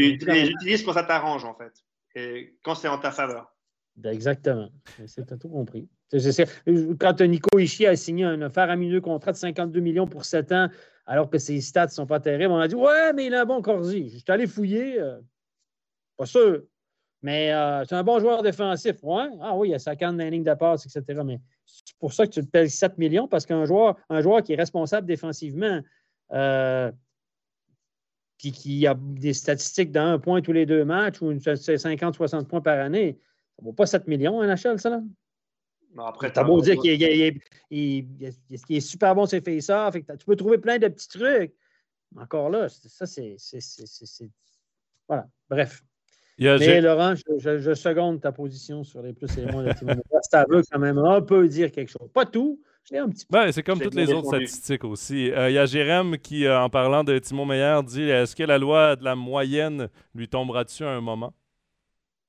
J'utilise 0.46 0.82
quand 0.82 0.92
ça 0.92 1.04
t'arrange, 1.04 1.44
en 1.44 1.54
fait. 1.54 1.72
Et 2.14 2.56
quand 2.62 2.74
c'est 2.74 2.88
en 2.88 2.98
ta 2.98 3.10
faveur. 3.10 3.54
Ben, 3.96 4.12
exactement. 4.12 4.70
C'est 5.06 5.38
tout 5.38 5.48
compris. 5.48 5.88
quand 7.00 7.20
Nico 7.20 7.58
Ishii 7.58 7.86
a 7.86 7.96
signé 7.96 8.24
un 8.24 8.48
faramineux 8.48 9.00
contrat 9.00 9.32
de 9.32 9.36
52 9.36 9.80
millions 9.80 10.06
pour 10.06 10.24
7 10.24 10.52
ans, 10.52 10.68
alors 11.06 11.30
que 11.30 11.38
ses 11.38 11.60
stats 11.60 11.86
ne 11.86 11.90
sont 11.90 12.06
pas 12.06 12.20
terribles, 12.20 12.52
on 12.52 12.58
a 12.58 12.68
dit 12.68 12.74
Ouais, 12.74 13.12
mais 13.12 13.26
il 13.26 13.34
a 13.34 13.42
un 13.42 13.44
bon 13.44 13.60
Corsi. 13.60 14.10
Je 14.10 14.18
suis 14.18 14.24
allé 14.28 14.46
fouiller. 14.46 15.00
Euh, 15.00 15.18
pas 16.16 16.26
sûr. 16.26 16.62
Mais 17.22 17.52
euh, 17.52 17.84
c'est 17.84 17.96
un 17.96 18.04
bon 18.04 18.20
joueur 18.20 18.42
défensif. 18.42 18.96
Ouais. 19.02 19.28
Ah 19.40 19.56
oui, 19.56 19.70
il 19.70 19.74
a 19.74 19.78
sa 19.78 19.96
canne 19.96 20.16
dans 20.16 20.30
de 20.30 20.54
passe, 20.54 20.86
etc. 20.86 21.20
Mais 21.24 21.40
c'est 21.66 21.96
pour 21.98 22.12
ça 22.12 22.26
que 22.26 22.32
tu 22.32 22.40
te 22.40 22.46
payes 22.46 22.70
7 22.70 22.96
millions, 22.98 23.26
parce 23.26 23.44
qu'un 23.44 23.64
joueur, 23.64 23.96
un 24.08 24.20
joueur 24.20 24.42
qui 24.42 24.52
est 24.52 24.56
responsable 24.56 25.06
défensivement, 25.06 25.80
euh, 26.32 26.92
puis 28.38 28.52
qui 28.52 28.86
a 28.86 28.94
des 28.94 29.32
statistiques 29.32 29.90
d'un 29.90 30.18
point 30.18 30.40
tous 30.42 30.52
les 30.52 30.64
deux 30.64 30.84
matchs 30.84 31.20
ou 31.20 31.32
50-60 31.32 32.46
points 32.46 32.60
par 32.60 32.78
année, 32.78 33.18
ça 33.56 33.62
ne 33.62 33.66
vaut 33.66 33.72
pas 33.72 33.86
7 33.86 34.06
millions, 34.06 34.40
un 34.40 34.54
HL, 34.54 34.78
ça, 34.78 34.90
là? 34.90 35.00
après, 36.06 36.32
tu 36.32 36.38
as 36.38 36.44
beau 36.44 36.60
dire 36.60 36.76
qu'il 36.78 37.02
est, 37.70 38.80
super 38.80 39.14
bon 39.14 39.26
ses 39.26 39.40
face-off, 39.40 39.96
tu 39.96 40.26
peux 40.26 40.36
trouver 40.36 40.58
plein 40.58 40.78
de 40.78 40.86
petits 40.88 41.08
trucs. 41.08 41.54
Encore 42.16 42.50
là, 42.50 42.68
ça, 42.68 43.06
c'est. 43.06 43.36
Voilà. 45.08 45.26
Bref. 45.48 45.82
Mais 46.38 46.80
Laurent, 46.80 47.14
je, 47.38 47.74
seconde 47.74 48.20
ta 48.20 48.32
position 48.32 48.84
sur 48.84 49.02
les 49.02 49.12
plus 49.12 49.36
et 49.36 49.44
les 49.44 49.52
moins 49.52 49.64
de 49.64 49.72
Timo 49.72 49.92
Ça 50.30 50.44
veut 50.48 50.62
quand 50.70 50.78
même 50.78 50.98
un 50.98 51.20
peu 51.20 51.48
dire 51.48 51.72
quelque 51.72 51.90
chose. 51.90 52.08
Pas 52.12 52.26
tout, 52.26 52.60
un 52.96 53.08
petit 53.08 53.26
peu. 53.26 53.52
c'est 53.52 53.62
comme 53.62 53.80
toutes 53.80 53.94
les 53.94 54.12
autres 54.12 54.28
statistiques 54.28 54.84
aussi. 54.84 55.30
Euh, 55.30 55.50
il 55.50 55.54
y 55.54 55.58
a 55.58 55.66
Jérém 55.66 56.16
qui, 56.16 56.46
euh, 56.46 56.60
en 56.60 56.70
parlant 56.70 57.04
de 57.04 57.18
Timo 57.18 57.44
Meyer, 57.44 57.80
dit 57.84 58.08
est-ce 58.08 58.34
que 58.34 58.44
la 58.44 58.58
loi 58.58 58.96
de 58.96 59.04
la 59.04 59.14
moyenne 59.14 59.88
lui 60.14 60.28
tombera 60.28 60.64
dessus 60.64 60.84
à 60.84 60.90
un 60.90 61.00
moment 61.00 61.34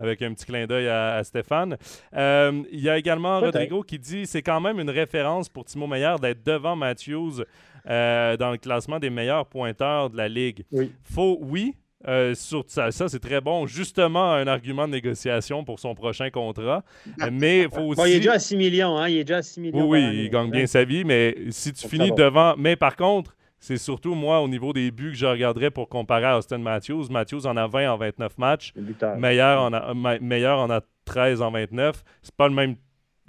avec 0.02 0.22
un 0.22 0.34
petit 0.34 0.46
clin 0.46 0.66
d'œil 0.66 0.88
à, 0.88 1.22
Stéphane. 1.26 1.78
Euh, 2.16 2.64
il 2.72 2.80
y 2.80 2.90
a 2.90 2.98
également 2.98 3.42
Rodrigo 3.42 3.84
qui 3.84 4.00
dit 4.00 4.26
c'est 4.26 4.42
quand 4.42 4.62
même 4.62 4.80
une 4.80 4.90
référence 4.90 5.50
pour 5.50 5.66
Timo 5.66 5.88
Meyer 5.88 6.16
d'être 6.22 6.42
devant 6.44 6.76
Matthews 6.76 7.44
dans 7.86 8.52
le 8.52 8.58
classement 8.58 9.00
des 9.00 9.10
meilleurs 9.10 9.46
pointeurs 9.46 10.10
de 10.10 10.16
la 10.16 10.30
Ligue. 10.30 10.64
Oui. 10.72 10.92
Faut, 11.04 11.38
oui, 11.42 11.76
euh, 12.08 12.34
sur 12.34 12.64
ça, 12.68 12.92
ça 12.92 13.10
c'est 13.10 13.20
très 13.20 13.42
bon. 13.42 13.68
Justement, 13.68 14.34
un 14.34 14.48
argument 14.48 14.88
de 14.88 14.94
négociation 14.94 15.66
pour 15.66 15.80
son 15.80 15.96
prochain 15.96 16.30
contrat. 16.30 16.84
Ah. 17.20 17.30
Mais 17.30 17.64
il 17.64 17.70
faut 17.70 17.82
aussi. 17.82 18.02
il 18.06 18.16
est 18.16 18.20
déjà 18.20 18.34
à 18.34 18.40
6 18.40 18.56
millions. 18.56 18.98
Hein? 18.98 19.10
Il 19.10 19.18
est 19.18 19.24
déjà 19.26 19.38
à 19.38 19.42
6 19.42 19.60
millions. 19.60 19.88
Oui, 19.88 20.02
il 20.02 20.30
gagne 20.30 20.50
bien 20.50 20.66
sa 20.66 20.84
vie. 20.86 21.04
Mais 21.04 21.36
si 21.50 21.74
tu 21.74 21.88
finis 21.88 22.12
devant. 22.12 22.56
Mais 22.58 22.76
par 22.76 22.96
contre, 22.96 23.36
c'est 23.60 23.78
surtout 23.78 24.16
moi, 24.16 24.40
au 24.40 24.48
niveau 24.48 24.72
des 24.72 24.92
buts, 24.92 25.12
que 25.12 25.18
je 25.18 25.26
regarderais 25.26 25.72
pour 25.72 25.90
comparer 25.90 26.26
à 26.26 26.38
Austin 26.38 26.60
Matthews. 26.60 27.08
Matthews 27.10 27.46
en 27.46 27.58
a 27.58 27.68
20 27.68 27.92
en 27.92 27.98
29 27.98 28.38
matchs. 28.38 28.74
Meilleur 29.18 29.62
en, 29.62 29.74
a, 29.74 29.94
meilleur 30.22 30.60
en 30.60 30.70
a 30.70 30.82
13 31.04 31.42
en 31.42 31.52
29. 31.52 32.04
C'est 32.22 32.36
pas 32.36 32.48
le 32.48 32.54
même 32.54 32.78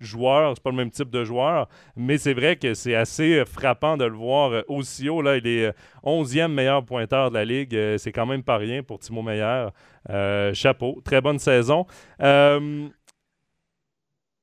joueur, 0.00 0.54
c'est 0.56 0.62
pas 0.62 0.70
le 0.70 0.76
même 0.76 0.90
type 0.90 1.10
de 1.10 1.24
joueur, 1.24 1.68
mais 1.96 2.18
c'est 2.18 2.34
vrai 2.34 2.56
que 2.56 2.74
c'est 2.74 2.94
assez 2.94 3.38
euh, 3.38 3.44
frappant 3.44 3.96
de 3.96 4.04
le 4.04 4.16
voir 4.16 4.52
euh, 4.52 4.62
aussi 4.68 5.08
haut. 5.08 5.22
Là, 5.22 5.36
il 5.36 5.46
est 5.46 5.72
11e 6.04 6.44
euh, 6.44 6.48
meilleur 6.48 6.84
pointeur 6.84 7.30
de 7.30 7.34
la 7.34 7.44
Ligue. 7.44 7.76
C'est 7.98 8.12
quand 8.12 8.26
même 8.26 8.42
pas 8.42 8.56
rien 8.56 8.82
pour 8.82 8.98
Timo 8.98 9.22
Meyer. 9.22 9.68
chapeau. 10.54 11.00
Très 11.04 11.20
bonne 11.20 11.38
saison. 11.38 11.86
il 12.18 12.90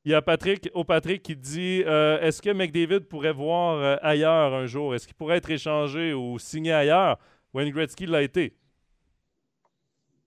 y 0.05 0.13
a 0.13 0.21
Patrick, 0.21 0.69
au 0.73 0.83
Patrick 0.83 1.23
qui 1.23 1.35
dit 1.35 1.81
Est-ce 1.81 2.41
que 2.41 2.51
McDavid 2.51 3.01
pourrait 3.01 3.33
voir 3.33 3.99
ailleurs 4.01 4.53
un 4.53 4.65
jour? 4.65 4.95
Est-ce 4.95 5.07
qu'il 5.07 5.15
pourrait 5.15 5.37
être 5.37 5.49
échangé 5.49 6.13
ou 6.13 6.39
signé 6.39 6.73
ailleurs? 6.73 7.17
Wayne 7.53 7.71
Gretzky 7.71 8.05
l'a 8.05 8.21
été. 8.21 8.55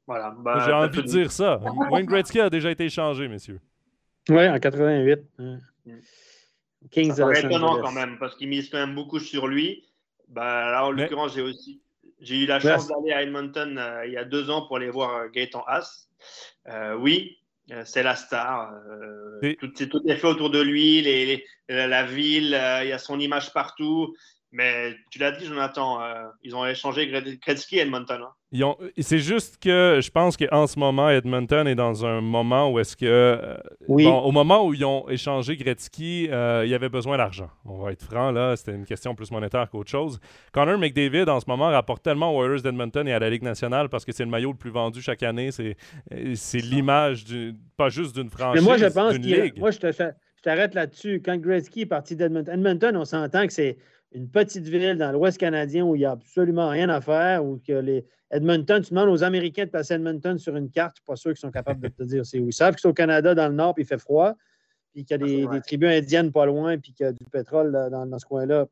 Voilà, 0.06 0.34
ben, 0.36 0.58
J'ai 0.64 0.72
envie 0.72 1.02
de 1.02 1.06
dire 1.06 1.30
ça. 1.30 1.60
Wayne 1.90 2.06
Gretzky 2.06 2.40
a 2.40 2.50
déjà 2.50 2.70
été 2.70 2.86
échangé, 2.86 3.28
messieurs. 3.28 3.60
Oui, 4.30 4.48
en 4.48 4.58
88. 4.58 5.20
Kings 6.90 7.14
ça 7.14 7.30
étonnant 7.32 7.80
quand 7.80 7.92
même, 7.92 8.18
parce 8.18 8.36
qu'il 8.36 8.48
mise 8.48 8.70
quand 8.70 8.78
même 8.78 8.94
beaucoup 8.94 9.18
sur 9.18 9.46
lui. 9.46 9.84
Bah, 10.28 10.70
là, 10.70 10.86
en 10.86 10.92
l'occurrence, 10.92 11.34
j'ai 11.34 11.42
aussi 11.42 11.82
j'ai 12.20 12.36
eu 12.42 12.46
la 12.46 12.60
chance 12.60 12.86
d'aller 12.88 13.12
à 13.12 13.22
Edmonton 13.22 13.78
euh, 13.78 14.06
il 14.06 14.12
y 14.12 14.16
a 14.16 14.24
deux 14.24 14.50
ans 14.50 14.66
pour 14.66 14.76
aller 14.76 14.90
voir 14.90 15.16
euh, 15.16 15.28
Gaëtan 15.28 15.64
Haas. 15.66 16.08
Euh, 16.68 16.94
oui, 16.94 17.38
c'est 17.84 18.02
la 18.02 18.16
star. 18.16 18.74
tout, 19.60 19.68
tout, 19.68 20.02
est 20.08 20.16
fait 20.16 20.26
autour 20.26 20.50
de 20.50 20.60
lui, 20.60 21.02
les, 21.02 21.44
la 21.68 22.04
ville, 22.04 22.58
il 22.82 22.88
y 22.88 22.92
a 22.92 22.98
son 22.98 23.20
image 23.20 23.52
partout. 23.52 24.14
Mais 24.52 24.96
tu 25.10 25.20
l'as 25.20 25.30
dit, 25.30 25.46
Jonathan, 25.46 26.02
euh, 26.02 26.24
ils 26.42 26.56
ont 26.56 26.66
échangé 26.66 27.06
Gretzky 27.06 27.76
et 27.76 27.82
Edmonton. 27.82 28.20
Hein. 28.22 28.74
C'est 28.98 29.20
juste 29.20 29.62
que 29.62 30.00
je 30.02 30.10
pense 30.10 30.36
qu'en 30.36 30.66
ce 30.66 30.76
moment, 30.76 31.08
Edmonton 31.08 31.68
est 31.68 31.76
dans 31.76 32.04
un 32.04 32.20
moment 32.20 32.68
où 32.68 32.80
est-ce 32.80 32.96
que. 32.96 33.06
Euh, 33.06 33.56
au 33.88 34.32
moment 34.32 34.66
où 34.66 34.74
ils 34.74 34.84
ont 34.84 35.08
échangé 35.08 35.56
Gretzky, 35.56 36.28
euh, 36.30 36.62
il 36.64 36.70
y 36.70 36.74
avait 36.74 36.88
besoin 36.88 37.16
d'argent. 37.16 37.48
On 37.64 37.78
va 37.78 37.92
être 37.92 38.02
franc, 38.02 38.32
là. 38.32 38.56
C'était 38.56 38.74
une 38.74 38.86
question 38.86 39.14
plus 39.14 39.30
monétaire 39.30 39.70
qu'autre 39.70 39.90
chose. 39.90 40.18
Connor 40.50 40.78
McDavid, 40.78 41.28
en 41.28 41.38
ce 41.38 41.44
moment, 41.46 41.68
rapporte 41.68 42.02
tellement 42.02 42.36
aux 42.36 42.44
Oilers 42.44 42.62
d'Edmonton 42.62 43.06
et 43.06 43.12
à 43.12 43.20
la 43.20 43.30
Ligue 43.30 43.44
nationale 43.44 43.88
parce 43.88 44.04
que 44.04 44.10
c'est 44.10 44.24
le 44.24 44.30
maillot 44.30 44.50
le 44.50 44.58
plus 44.58 44.70
vendu 44.70 45.00
chaque 45.00 45.22
année. 45.22 45.50
C'est 45.52 46.58
l'image, 46.58 47.24
pas 47.76 47.88
juste 47.88 48.16
d'une 48.16 48.30
franchise. 48.30 48.60
Mais 48.60 48.66
moi, 48.66 48.76
je 48.78 48.86
pense 48.86 49.16
qu'il. 49.16 49.52
Moi, 49.58 49.70
je 49.70 49.78
t'arrête 50.42 50.74
là-dessus. 50.74 51.22
Quand 51.24 51.36
Gretzky 51.36 51.82
est 51.82 51.86
parti 51.86 52.16
d'Edmonton, 52.16 52.52
Edmonton, 52.52 52.96
on 52.96 53.04
s'entend 53.04 53.46
que 53.46 53.52
c'est 53.52 53.76
une 54.12 54.28
petite 54.28 54.66
ville 54.66 54.96
dans 54.96 55.12
l'Ouest 55.12 55.38
canadien 55.38 55.84
où 55.84 55.94
il 55.94 56.00
n'y 56.00 56.04
a 56.04 56.12
absolument 56.12 56.68
rien 56.68 56.88
à 56.88 57.00
faire, 57.00 57.44
où 57.44 57.58
que 57.58 57.72
les 57.72 58.04
Edmonton, 58.30 58.82
tu 58.82 58.90
demandes 58.90 59.08
aux 59.08 59.24
Américains 59.24 59.64
de 59.64 59.70
passer 59.70 59.94
Edmonton 59.94 60.38
sur 60.38 60.56
une 60.56 60.70
carte, 60.70 60.96
je 60.96 61.00
ne 61.00 61.04
suis 61.04 61.06
pas 61.06 61.16
sûr 61.16 61.30
qu'ils 61.30 61.40
sont 61.40 61.50
capables 61.50 61.80
de 61.80 61.88
te 61.88 62.02
dire 62.04 62.24
c'est 62.24 62.38
où. 62.38 62.48
Ils 62.48 62.52
savent 62.52 62.74
que 62.74 62.80
c'est 62.80 62.88
au 62.88 62.94
Canada, 62.94 63.34
dans 63.34 63.48
le 63.48 63.54
nord, 63.54 63.74
puis 63.74 63.84
il 63.84 63.86
fait 63.86 63.98
froid, 63.98 64.34
puis 64.92 65.04
qu'il 65.04 65.20
y 65.20 65.22
a 65.22 65.26
des, 65.26 65.46
des, 65.46 65.60
tribus 65.60 65.90
indiennes 65.90 66.32
pas 66.32 66.46
loin, 66.46 66.78
puis 66.78 66.92
qu'il 66.92 67.06
y 67.06 67.08
a 67.08 67.12
du 67.12 67.24
pétrole 67.30 67.72
dans, 67.72 68.06
dans 68.06 68.18
ce 68.18 68.26
coin-là. 68.26 68.66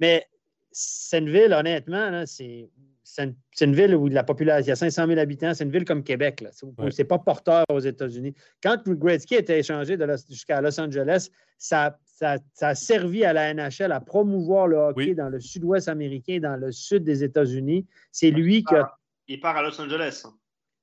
Mais 0.00 0.26
c'est 0.70 1.18
une 1.18 1.30
ville, 1.30 1.52
honnêtement, 1.52 2.24
c'est 2.26 2.70
c'est 3.04 3.64
une, 3.66 3.74
ville 3.74 3.94
où 3.94 4.08
la 4.08 4.24
population, 4.24 4.64
il 4.64 4.68
y 4.68 4.72
a 4.72 4.76
500 4.76 5.06
000 5.06 5.20
habitants, 5.20 5.52
c'est 5.52 5.64
une 5.64 5.70
ville 5.70 5.84
comme 5.84 6.02
Québec. 6.02 6.42
Ce 6.52 6.64
n'est 6.66 7.04
pas 7.06 7.18
porteur 7.18 7.64
aux 7.68 7.78
États-Unis. 7.78 8.34
Quand 8.62 8.82
Gretzky 8.88 9.36
a 9.36 9.38
été 9.40 9.58
échangé 9.58 9.98
jusqu'à 10.28 10.60
Los 10.62 10.80
Angeles, 10.80 11.28
ça, 11.58 11.98
a 12.22 12.74
servi 12.74 13.24
à 13.24 13.32
la 13.32 13.52
NHL 13.52 13.92
à 13.92 14.00
promouvoir 14.00 14.66
le 14.66 14.76
hockey 14.76 15.14
dans 15.14 15.28
le 15.28 15.40
sud-ouest 15.40 15.88
américain, 15.88 16.38
dans 16.40 16.56
le 16.56 16.72
sud 16.72 17.04
des 17.04 17.24
États-Unis. 17.24 17.86
C'est 18.12 18.30
lui 18.30 18.64
qui 18.64 18.74
a. 18.74 18.92
Il 19.26 19.40
part 19.40 19.56
à 19.56 19.62
Los 19.62 19.80
Angeles. 19.80 20.24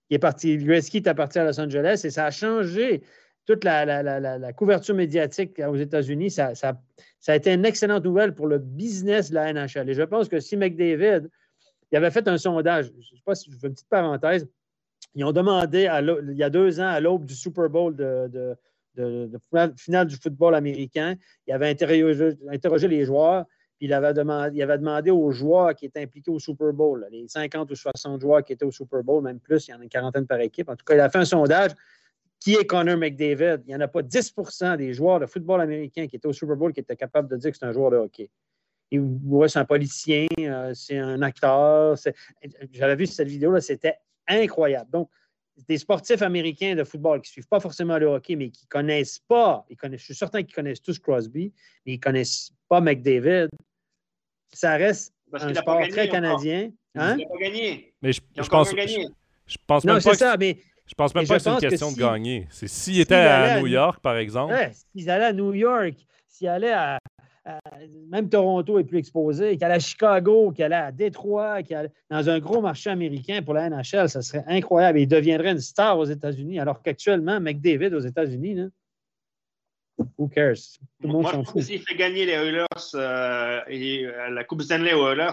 Il 0.09 0.15
est 0.15 0.19
parti, 0.19 0.57
Gretzky 0.57 0.97
est 0.97 1.13
parti 1.13 1.39
à 1.39 1.45
Los 1.45 1.59
Angeles 1.59 2.01
et 2.03 2.09
ça 2.09 2.25
a 2.25 2.31
changé 2.31 3.01
toute 3.45 3.63
la, 3.63 4.53
couverture 4.53 4.95
médiatique 4.95 5.59
aux 5.59 5.75
États-Unis. 5.75 6.31
Ça, 6.31 6.53
ça, 6.55 6.73
a 7.27 7.35
été 7.35 7.53
une 7.53 7.65
excellente 7.65 8.03
nouvelle 8.03 8.33
pour 8.33 8.47
le 8.47 8.57
business 8.57 9.29
de 9.29 9.35
la 9.35 9.53
NHL. 9.53 9.89
Et 9.89 9.93
je 9.93 10.03
pense 10.03 10.27
que 10.27 10.39
si 10.39 10.57
McDavid 10.57 11.29
il 11.91 11.97
avait 11.97 12.11
fait 12.11 12.27
un 12.27 12.37
sondage. 12.37 12.87
Je 12.87 12.97
ne 12.97 13.17
sais 13.17 13.23
pas 13.25 13.35
si 13.35 13.51
je 13.51 13.57
fais 13.57 13.67
une 13.67 13.73
petite 13.73 13.89
parenthèse. 13.89 14.47
Ils 15.13 15.25
ont 15.25 15.33
demandé 15.33 15.89
il 16.29 16.37
y 16.37 16.43
a 16.43 16.49
deux 16.49 16.79
ans, 16.79 16.87
à 16.87 16.99
l'aube 16.99 17.25
du 17.25 17.35
Super 17.35 17.69
Bowl 17.69 17.95
de, 17.95 18.55
finale 19.77 20.07
du 20.07 20.15
football 20.15 20.55
américain, 20.55 21.15
il 21.47 21.53
avait 21.53 21.69
interrogé, 21.69 22.87
les 22.87 23.05
joueurs, 23.05 23.45
puis 23.77 23.87
il 23.87 23.93
avait, 23.93 24.13
demandé, 24.13 25.11
aux 25.11 25.31
joueurs 25.31 25.75
qui 25.75 25.85
étaient 25.85 26.01
impliqués 26.01 26.31
au 26.31 26.39
Super 26.39 26.73
Bowl, 26.73 27.07
les 27.11 27.27
50 27.27 27.71
ou 27.71 27.75
60 27.75 28.21
joueurs 28.21 28.43
qui 28.43 28.53
étaient 28.53 28.65
au 28.65 28.71
Super 28.71 29.03
Bowl, 29.03 29.23
même 29.23 29.39
plus, 29.39 29.67
il 29.67 29.71
y 29.71 29.73
en 29.73 29.79
a 29.79 29.83
une 29.83 29.89
quarantaine 29.89 30.27
par 30.27 30.39
équipe. 30.39 30.69
En 30.69 30.75
tout 30.75 30.85
cas, 30.85 30.95
il 30.95 30.99
a 30.99 31.09
fait 31.09 31.19
un 31.19 31.25
sondage. 31.25 31.71
Qui 32.39 32.55
est 32.55 32.65
Connor 32.65 32.97
McDavid? 32.97 33.61
Il 33.65 33.67
n'y 33.67 33.75
en 33.75 33.81
a 33.81 33.87
pas 33.87 34.01
10% 34.01 34.75
des 34.75 34.93
joueurs 34.93 35.19
de 35.19 35.27
football 35.27 35.61
américain 35.61 36.07
qui 36.07 36.15
étaient 36.15 36.27
au 36.27 36.33
Super 36.33 36.55
Bowl 36.55 36.73
qui 36.73 36.79
étaient 36.79 36.95
capables 36.95 37.29
de 37.29 37.37
dire 37.37 37.51
que 37.51 37.57
c'est 37.57 37.65
un 37.65 37.71
joueur 37.71 37.91
de 37.91 37.97
hockey 37.97 38.31
c'est 39.47 39.59
un 39.59 39.65
politicien, 39.65 40.27
euh, 40.39 40.73
c'est 40.73 40.97
un 40.97 41.21
acteur. 41.21 41.95
J'avais 42.71 42.95
vu 42.95 43.05
cette 43.05 43.27
vidéo-là, 43.27 43.61
c'était 43.61 43.95
incroyable. 44.27 44.89
Donc, 44.91 45.09
des 45.67 45.77
sportifs 45.77 46.21
américains 46.21 46.75
de 46.75 46.83
football 46.83 47.21
qui 47.21 47.29
ne 47.29 47.33
suivent 47.33 47.47
pas 47.47 47.59
forcément 47.59 47.97
le 47.97 48.07
hockey, 48.07 48.35
mais 48.35 48.49
qui 48.49 48.65
ne 48.65 48.69
connaissent 48.69 49.19
pas, 49.19 49.65
ils 49.69 49.77
connaissent, 49.77 50.01
je 50.01 50.05
suis 50.05 50.15
certain 50.15 50.43
qu'ils 50.43 50.55
connaissent 50.55 50.81
tous 50.81 50.99
Crosby, 50.99 51.53
mais 51.85 51.93
ils 51.93 51.97
ne 51.97 52.01
connaissent 52.01 52.51
pas 52.67 52.81
McDavid. 52.81 53.49
Ça 54.53 54.75
reste 54.75 55.13
un 55.33 55.53
sport 55.53 55.87
très 55.89 56.09
canadien. 56.09 56.71
Hein? 56.95 57.17
Il 57.17 57.23
n'a 57.23 57.29
pas 57.29 57.37
gagné. 57.37 57.93
Mais 58.01 58.13
je, 58.13 58.21
je 58.35 58.49
pense, 58.49 58.69
je, 58.71 59.57
pense 59.65 59.85
même 59.85 60.01
pas 60.01 60.13
ça, 60.13 60.35
mais 60.37 60.57
je 60.85 60.93
pense 60.93 61.15
même 61.15 61.25
pas 61.25 61.37
que 61.37 61.43
c'est 61.43 61.49
une 61.49 61.59
question 61.59 61.91
de 61.91 61.97
gagner. 61.97 62.47
C'est 62.49 62.67
s'il 62.67 62.99
était 62.99 63.15
à, 63.15 63.59
New 63.59 63.67
York, 63.67 64.01
par 64.01 64.17
exemple. 64.17 64.53
s'ils 64.93 65.09
allaient 65.09 65.25
à 65.25 65.33
New 65.33 65.53
York, 65.53 65.95
s'ils 66.27 66.47
allaient 66.47 66.73
à, 66.73 66.99
même 68.09 68.29
Toronto 68.29 68.77
est 68.77 68.83
plus 68.83 68.99
exposé, 68.99 69.57
qu'elle 69.57 69.71
à 69.71 69.79
Chicago, 69.79 70.51
qu'elle 70.51 70.73
à 70.73 70.91
Détroit, 70.91 71.63
qu'elle 71.63 71.91
dans 72.09 72.29
un 72.29 72.39
gros 72.39 72.61
marché 72.61 72.89
américain 72.89 73.41
pour 73.41 73.53
la 73.53 73.69
NHL, 73.69 74.09
ça 74.09 74.21
serait 74.21 74.43
incroyable. 74.47 74.99
Il 74.99 75.07
deviendrait 75.07 75.51
une 75.51 75.59
star 75.59 75.97
aux 75.97 76.05
États-Unis, 76.05 76.59
alors 76.59 76.81
qu'actuellement, 76.81 77.39
McDavid 77.39 77.93
aux 77.95 77.99
États-Unis, 77.99 78.69
who 80.17 80.27
cares? 80.27 80.77
Tout 81.01 81.07
le 81.07 81.13
monde 81.13 81.27
s'en 81.27 81.43
fout. 81.43 81.61
S'il 81.61 81.81
fait 81.81 81.95
gagner 81.95 82.25
les 82.25 82.33
Oilers 82.33 82.65
euh, 82.95 83.61
et 83.67 84.05
euh, 84.05 84.29
la 84.29 84.43
Coupe 84.43 84.61
Stanley 84.61 84.93
aux 84.93 85.07
Oilers, 85.09 85.31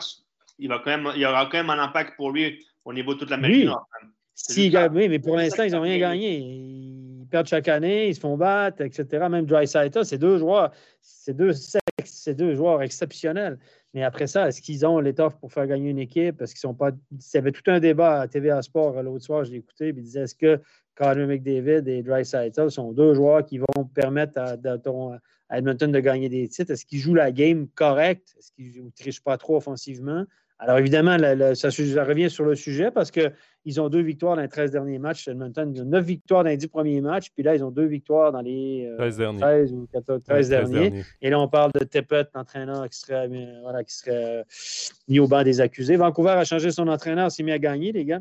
il, 0.58 0.68
va 0.68 0.78
quand 0.78 0.90
même, 0.90 1.10
il 1.14 1.20
y 1.20 1.26
aura 1.26 1.46
quand 1.46 1.58
même 1.58 1.70
un 1.70 1.78
impact 1.78 2.16
pour 2.16 2.30
lui 2.30 2.64
au 2.84 2.92
niveau 2.92 3.14
de 3.14 3.20
toute 3.20 3.30
l'Amérique 3.30 3.66
Nord. 3.66 3.86
Si, 4.34 4.72
oui, 4.92 5.08
mais 5.08 5.18
pour 5.18 5.36
l'instant, 5.36 5.64
ils 5.64 5.72
n'ont 5.72 5.80
rien 5.80 5.98
gagné. 5.98 6.38
Ils 6.38 7.26
perdent 7.28 7.48
chaque 7.48 7.66
année, 7.66 8.08
ils 8.08 8.14
se 8.14 8.20
font 8.20 8.36
battre, 8.36 8.82
etc. 8.82 9.26
Même 9.28 9.46
Dry 9.46 9.66
c'est 9.66 10.18
deux 10.18 10.38
joueurs, 10.38 10.70
c'est 11.00 11.36
deux, 11.36 11.52
deux 12.34 12.54
joueurs 12.54 12.82
exceptionnels. 12.82 13.58
Mais 13.94 14.02
après 14.02 14.26
ça, 14.26 14.48
est-ce 14.48 14.60
qu'ils 14.60 14.84
ont 14.86 15.00
l'étoffe 15.00 15.36
pour 15.38 15.52
faire 15.52 15.66
gagner 15.66 15.90
une 15.90 15.98
équipe? 15.98 16.42
Est-ce 16.42 16.54
qu'ils 16.54 16.60
sont 16.60 16.74
pas. 16.74 16.90
Il 17.10 17.18
y 17.34 17.38
avait 17.38 17.52
tout 17.52 17.62
un 17.70 17.80
débat 17.80 18.20
à 18.20 18.28
TVA 18.28 18.62
Sport 18.62 19.02
l'autre 19.02 19.24
soir, 19.24 19.44
je 19.44 19.50
l'ai 19.52 19.58
écouté, 19.58 19.92
puis 19.92 20.02
il 20.02 20.04
disait 20.04 20.20
est-ce 20.20 20.34
que 20.34 20.60
Connor 20.94 21.26
McDavid 21.26 21.88
et 21.88 22.02
Dry 22.02 22.24
sont 22.24 22.92
deux 22.92 23.14
joueurs 23.14 23.44
qui 23.44 23.58
vont 23.58 23.84
permettre 23.94 24.38
à 24.38 24.56
Edmonton 25.56 25.90
de 25.90 26.00
gagner 26.00 26.28
des 26.28 26.48
titres? 26.48 26.72
Est-ce 26.72 26.84
qu'ils 26.84 26.98
jouent 26.98 27.14
la 27.14 27.32
game 27.32 27.68
correcte? 27.68 28.34
Est-ce 28.38 28.52
qu'ils 28.52 28.84
ne 28.84 28.90
trichent 28.90 29.22
pas 29.22 29.38
trop 29.38 29.56
offensivement? 29.56 30.24
Alors 30.60 30.78
évidemment, 30.78 31.16
ça, 31.54 31.68
revient 32.02 32.28
sur 32.28 32.44
le 32.44 32.56
sujet 32.56 32.90
parce 32.90 33.12
qu'ils 33.12 33.80
ont 33.80 33.88
deux 33.88 34.00
victoires 34.00 34.34
dans 34.34 34.42
les 34.42 34.48
13 34.48 34.72
derniers 34.72 34.98
matchs. 34.98 35.28
Edmonton, 35.28 35.72
ils 35.72 35.82
ont 35.82 35.84
9 35.84 36.04
victoires 36.04 36.42
dans 36.42 36.50
les 36.50 36.56
10 36.56 36.66
premiers 36.66 37.00
matchs, 37.00 37.30
puis 37.32 37.44
là, 37.44 37.54
ils 37.54 37.62
ont 37.62 37.70
deux 37.70 37.86
victoires 37.86 38.32
dans 38.32 38.40
les 38.40 38.92
13, 38.98 39.20
euh, 39.20 39.32
derniers. 39.32 39.72
ou 39.72 39.86
14, 39.92 40.22
13, 40.24 40.48
derniers. 40.48 41.04
Et 41.22 41.30
là, 41.30 41.38
on 41.38 41.46
parle 41.46 41.70
de 41.78 41.84
Tepet, 41.84 42.26
l'entraîneur 42.34 42.88
qui 42.88 42.98
serait, 42.98 43.28
euh, 43.30 43.82
qui 43.84 43.94
serait 43.94 44.10
euh, 44.40 44.42
mis 45.06 45.20
au 45.20 45.28
banc 45.28 45.44
des 45.44 45.60
accusés. 45.60 45.94
Vancouver 45.94 46.30
a 46.30 46.44
changé 46.44 46.72
son 46.72 46.88
entraîneur, 46.88 47.30
s'est 47.30 47.44
mis 47.44 47.52
à 47.52 47.58
gagner, 47.60 47.92
les 47.92 48.04
gars. 48.04 48.20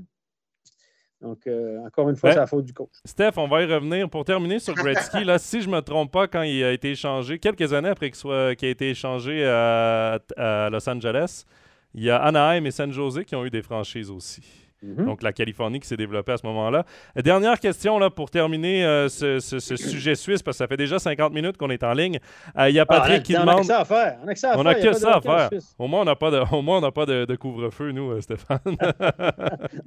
Donc, 1.20 1.50
encore 1.84 2.12
une 2.12 2.16
fois, 2.16 2.34
c'est 2.34 2.38
la 2.38 2.46
faute 2.46 2.66
du 2.66 2.74
coach. 2.74 2.92
Steph, 3.04 3.32
on 3.38 3.48
va 3.48 3.64
y 3.64 3.66
revenir. 3.66 4.08
Pour 4.08 4.24
terminer 4.24 4.60
sur 4.60 4.76
Gretzky, 4.76 5.24
là, 5.24 5.40
si 5.40 5.64
je 5.64 5.68
ne 5.68 5.74
me 5.74 5.82
trompe 5.82 6.12
pas, 6.12 6.28
quand 6.28 6.44
il 6.44 6.64
a 6.64 6.72
été 6.72 6.92
échangé, 6.92 7.40
quelques 7.40 7.74
années 7.74 7.90
après 7.90 8.12
qu'il 8.12 8.30
a 8.32 8.52
été 8.52 8.92
échangé 8.92 9.44
à 9.44 10.20
Los 10.72 10.88
Angeles, 10.88 11.44
il 11.94 12.04
y 12.04 12.10
a 12.10 12.18
Anaheim 12.18 12.66
et 12.66 12.72
San 12.72 12.92
Jose 12.92 13.24
qui 13.26 13.36
ont 13.36 13.46
eu 13.46 13.50
des 13.50 13.62
franchises 13.62 14.10
aussi. 14.10 14.44
Mhm. 14.84 15.06
Donc, 15.06 15.24
la 15.24 15.34
Californie 15.34 15.80
qui 15.80 15.88
s'est 15.88 15.98
développée 15.98 16.34
à 16.34 16.38
ce 16.38 16.46
moment-là. 16.46 16.86
Dernière 17.16 17.60
question 17.60 17.98
là, 17.98 18.10
pour 18.10 18.30
terminer 18.30 18.86
euh, 18.86 19.10
ce, 19.10 19.40
sujet 19.60 20.16
suisse, 20.16 20.44
parce 20.44 20.58
que 20.58 20.64
ça 20.64 20.68
fait 20.68 20.78
déjà 20.78 21.00
50 21.00 21.34
minutes 21.34 21.58
qu'on 21.58 21.70
est 21.70 21.84
en 21.84 21.94
ligne. 21.94 22.20
Euh, 22.58 22.70
il 22.70 22.76
y 22.76 22.80
a 22.80 22.84
ah, 22.84 22.86
Patrick 22.86 23.24
qui 23.24 23.34
demande. 23.34 23.50
On 23.50 23.58
a 23.58 23.62
que 23.62 23.66
ça 23.66 23.80
à 23.80 23.86
faire. 23.86 24.20
On 24.24 24.28
a 24.28 24.34
que 24.34 24.40
ça 24.40 24.52
à, 24.52 24.58
on 24.58 24.66
a 24.66 24.76
que 24.76 24.94
ça 24.94 25.16
à 25.16 25.22
faire. 25.22 25.50
Au 25.80 25.88
moins, 25.88 26.02
on 26.02 26.06
n'a 26.06 26.16
pas 26.16 26.30
de, 26.30 26.90
pas 26.92 27.06
de, 27.06 27.36
couvre-feu, 27.36 27.92
nous, 27.92 28.12
euh, 28.12 28.22
Stéphane. 28.22 28.60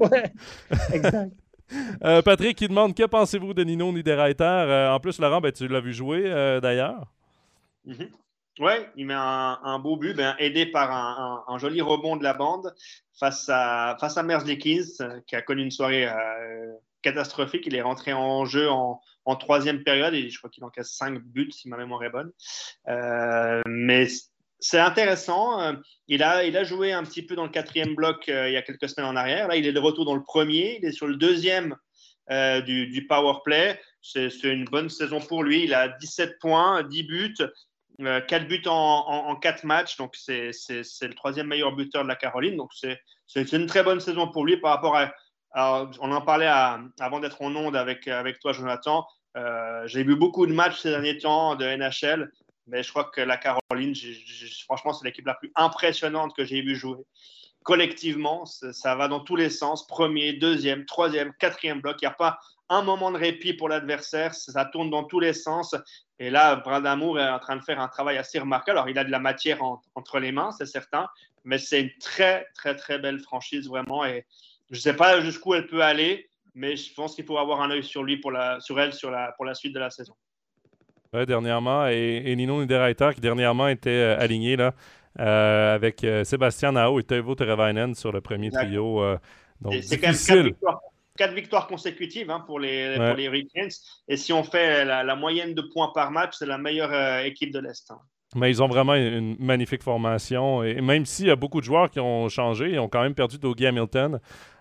oui, 0.01 0.18
exact. 0.92 1.32
Patrick 2.24 2.59
qui 2.59 2.66
demande 2.66 2.96
Que 2.96 3.07
pensez-vous 3.07 3.55
de 3.55 3.62
Nino 3.62 3.92
Niederreiter? 3.92 4.88
En 4.90 4.98
plus, 4.98 5.20
Laurent, 5.20 5.40
ben, 5.40 5.53
tu 5.53 5.68
l'as 5.68 5.80
vu 5.80 5.92
jouer 5.92 6.24
d'ailleurs. 6.61 7.07
Mhm. 7.86 8.09
Oui, 8.59 8.72
il 8.96 9.07
met 9.07 9.14
un, 9.14 9.78
beau 9.78 9.96
but, 9.96 10.14
ben, 10.14 10.34
aidé 10.38 10.66
par 10.66 10.90
un, 11.48 11.59
joli 11.59 11.80
rebond 11.80 12.16
de 12.16 12.24
la 12.24 12.34
bande 12.34 12.74
face 13.18 13.48
à, 13.48 13.96
face 14.01 14.16
à 14.16 14.22
Merzlikins, 14.22 15.22
qui 15.26 15.36
a 15.36 15.42
connu 15.42 15.62
une 15.62 15.70
soirée 15.70 16.07
euh, 16.07 16.72
catastrophique. 17.03 17.66
Il 17.66 17.74
est 17.74 17.82
rentré 17.82 18.12
en 18.12 18.44
jeu 18.44 18.68
en, 18.68 19.01
troisième 19.38 19.84
période 19.84 20.12
et 20.12 20.28
je 20.28 20.38
crois 20.38 20.51
qu'il 20.51 20.64
encaisse 20.64 20.90
cinq 20.90 21.20
buts, 21.20 21.53
si 21.53 21.68
ma 21.68 21.76
mémoire 21.76 22.03
est 22.03 22.11
bonne. 22.11 22.32
Euh, 22.88 23.61
mais 23.66 24.09
c'est 24.59 24.80
intéressant. 24.80 25.76
Il 26.09 26.24
a, 26.24 26.42
il 26.42 26.57
a 26.57 26.64
joué 26.64 26.92
un 26.92 27.05
petit 27.05 27.22
peu 27.22 27.36
dans 27.36 27.44
le 27.44 27.51
quatrième 27.51 27.94
bloc 27.94 28.28
euh, 28.28 28.48
il 28.48 28.55
y 28.55 28.57
a 28.57 28.62
quelques 28.62 28.88
semaines 28.88 29.09
en 29.09 29.14
arrière. 29.14 29.46
Là, 29.46 29.55
il 29.55 29.66
est 29.66 29.72
de 29.72 29.78
retour 29.78 30.05
dans 30.05 30.16
le 30.16 30.24
premier. 30.24 30.78
Il 30.82 30.84
est 30.84 30.92
sur 30.92 31.07
le 31.07 31.14
deuxième 31.16 31.76
du, 32.28 32.88
du 32.88 33.07
power 33.07 33.38
play. 33.44 33.80
C'est 34.03 34.28
une 34.44 34.64
bonne 34.64 34.88
saison 34.88 35.20
pour 35.20 35.42
lui. 35.44 35.64
Il 35.64 35.74
a 35.74 35.88
17 35.88 36.38
points, 36.40 36.82
10 36.82 37.03
buts. 37.05 37.36
4 38.01 38.32
euh, 38.32 38.46
buts 38.46 38.62
en, 38.66 39.36
4 39.36 39.64
matchs, 39.64 39.96
donc 39.96 40.16
c'est 40.16 40.51
le 40.70 41.14
troisième 41.14 41.48
meilleur 41.48 41.72
buteur 41.72 42.03
de 42.03 42.09
la 42.09 42.16
Caroline. 42.16 42.57
Donc 42.57 42.70
c'est 43.26 43.53
une 43.53 43.66
très 43.66 43.82
bonne 43.82 44.01
saison 44.01 44.28
pour 44.28 44.44
lui 44.44 44.57
par 44.57 44.72
rapport 44.72 44.96
à. 44.96 45.90
on 46.01 46.12
en 46.12 46.20
parlait 46.22 46.51
avant 47.01 47.20
d'être 47.20 47.42
en 47.42 47.55
onde 47.55 47.76
avec, 47.76 48.09
avec 48.09 48.38
toi, 48.38 48.53
Jonathan. 48.53 49.07
Euh, 49.36 49.86
j'ai 49.86 50.03
vu 50.03 50.16
beaucoup 50.16 50.46
de 50.46 50.53
matchs 50.53 50.80
ces 50.80 50.90
derniers 50.90 51.18
temps 51.18 51.55
de 51.55 51.64
NHL, 51.64 52.32
mais 52.66 52.82
je 52.82 52.90
crois 52.90 53.05
que 53.05 53.20
la 53.20 53.36
Caroline, 53.36 53.94
franchement, 54.64 54.92
c'est 54.92 55.05
l'équipe 55.05 55.26
la 55.26 55.34
plus 55.34 55.53
impressionnante 55.55 56.34
que 56.34 56.44
j'ai 56.44 56.62
vu 56.62 56.74
jouer. 56.74 56.98
Collectivement, 57.62 58.46
ça 58.46 58.94
va 58.94 59.07
dans 59.07 59.20
tous 59.20 59.36
les 59.36 59.51
sens 59.51 59.86
premier, 59.86 60.32
deuxième, 60.32 60.86
troisième, 60.86 61.32
quatrième 61.38 61.80
bloc. 61.80 61.98
Il 62.01 62.07
n'y 62.07 62.12
a 62.12 62.14
pas 62.14 62.38
un 62.70 62.82
moment 62.82 63.10
de 63.10 63.18
répit 63.18 63.52
pour 63.52 63.68
l'adversaire. 63.68 64.34
Ça 64.34 64.64
tourne 64.64 64.88
dans 64.88 65.04
tous 65.04 65.20
les 65.20 65.34
sens. 65.34 65.74
Et 66.18 66.30
là, 66.30 66.56
Bradamour 66.56 67.18
est 67.18 67.28
en 67.28 67.38
train 67.38 67.56
de 67.56 67.62
faire 67.62 67.80
un 67.80 67.88
travail 67.88 68.16
assez 68.16 68.38
remarquable. 68.38 68.78
Alors, 68.78 68.88
il 68.88 68.98
a 68.98 69.04
de 69.04 69.10
la 69.10 69.18
matière 69.18 69.58
entre 69.94 70.18
les 70.18 70.32
mains, 70.32 70.52
c'est 70.52 70.66
certain, 70.66 71.08
mais 71.44 71.58
c'est 71.58 71.82
une 71.82 71.90
très, 72.00 72.46
très, 72.54 72.76
très 72.76 72.98
belle 72.98 73.18
franchise, 73.18 73.68
vraiment. 73.68 74.04
Et 74.04 74.24
je 74.70 74.76
ne 74.76 74.80
sais 74.80 74.94
pas 74.94 75.20
jusqu'où 75.20 75.54
elle 75.54 75.66
peut 75.66 75.82
aller, 75.82 76.28
mais 76.54 76.76
je 76.76 76.94
pense 76.94 77.14
qu'il 77.14 77.24
faut 77.24 77.38
avoir 77.38 77.60
un 77.60 77.70
œil 77.70 77.84
sur 77.84 78.04
lui, 78.04 78.18
pour 78.18 78.30
la, 78.30 78.60
sur 78.60 78.80
elle, 78.80 78.92
sur 78.92 79.10
la, 79.10 79.32
pour 79.32 79.44
la 79.44 79.54
suite 79.54 79.74
de 79.74 79.80
la 79.80 79.90
saison. 79.90 80.14
Oui, 81.12 81.26
dernièrement. 81.26 81.88
Et, 81.88 82.34
Nino 82.36 82.60
Niederreiter, 82.60 83.10
qui 83.14 83.20
dernièrement 83.20 83.66
était 83.66 83.90
euh, 83.90 84.20
aligné 84.20 84.56
là, 84.56 84.74
euh, 85.18 85.74
avec 85.74 86.04
euh, 86.04 86.22
Sébastien 86.22 86.72
Nao 86.72 87.00
et 87.00 87.02
Teuvo 87.02 87.34
Teravainen 87.34 87.94
sur 87.94 88.12
le 88.12 88.20
premier 88.20 88.50
trio. 88.50 89.02
donc, 89.60 89.74
c'est 89.82 89.98
quand 89.98 90.12
même 90.12 90.52
quatre 91.20 91.34
victoires, 91.34 91.66
consécutives 91.66 92.30
hein, 92.30 92.42
pour, 92.46 92.58
les, 92.58 92.96
pour 92.96 93.14
les 93.14 93.24
Hurricanes. 93.24 93.68
Et 94.08 94.16
si 94.16 94.32
on 94.32 94.42
fait 94.42 94.86
la, 94.86 95.14
moyenne 95.16 95.54
de 95.54 95.60
points 95.60 95.92
par 95.94 96.10
match, 96.10 96.34
c'est 96.38 96.46
la 96.46 96.56
meilleure 96.56 97.24
équipe 97.24 97.52
de 97.52 97.58
l'Est. 97.58 97.90
Hein. 97.90 97.98
Mais 98.36 98.48
ils 98.50 98.62
ont 98.62 98.68
vraiment 98.68 98.94
une 98.94 99.36
magnifique 99.38 99.82
formation. 99.82 100.62
Et 100.62 100.80
même 100.80 101.04
s'il 101.04 101.26
y 101.26 101.30
a 101.30 101.36
beaucoup 101.36 101.60
de 101.60 101.64
joueurs 101.66 101.90
qui 101.90 102.00
ont 102.00 102.28
changé, 102.28 102.70
ils 102.70 102.78
ont 102.78 102.88
quand 102.88 103.02
même 103.02 103.14
perdu 103.14 103.38
Dougie 103.38 103.66
Hamilton. 103.66 104.18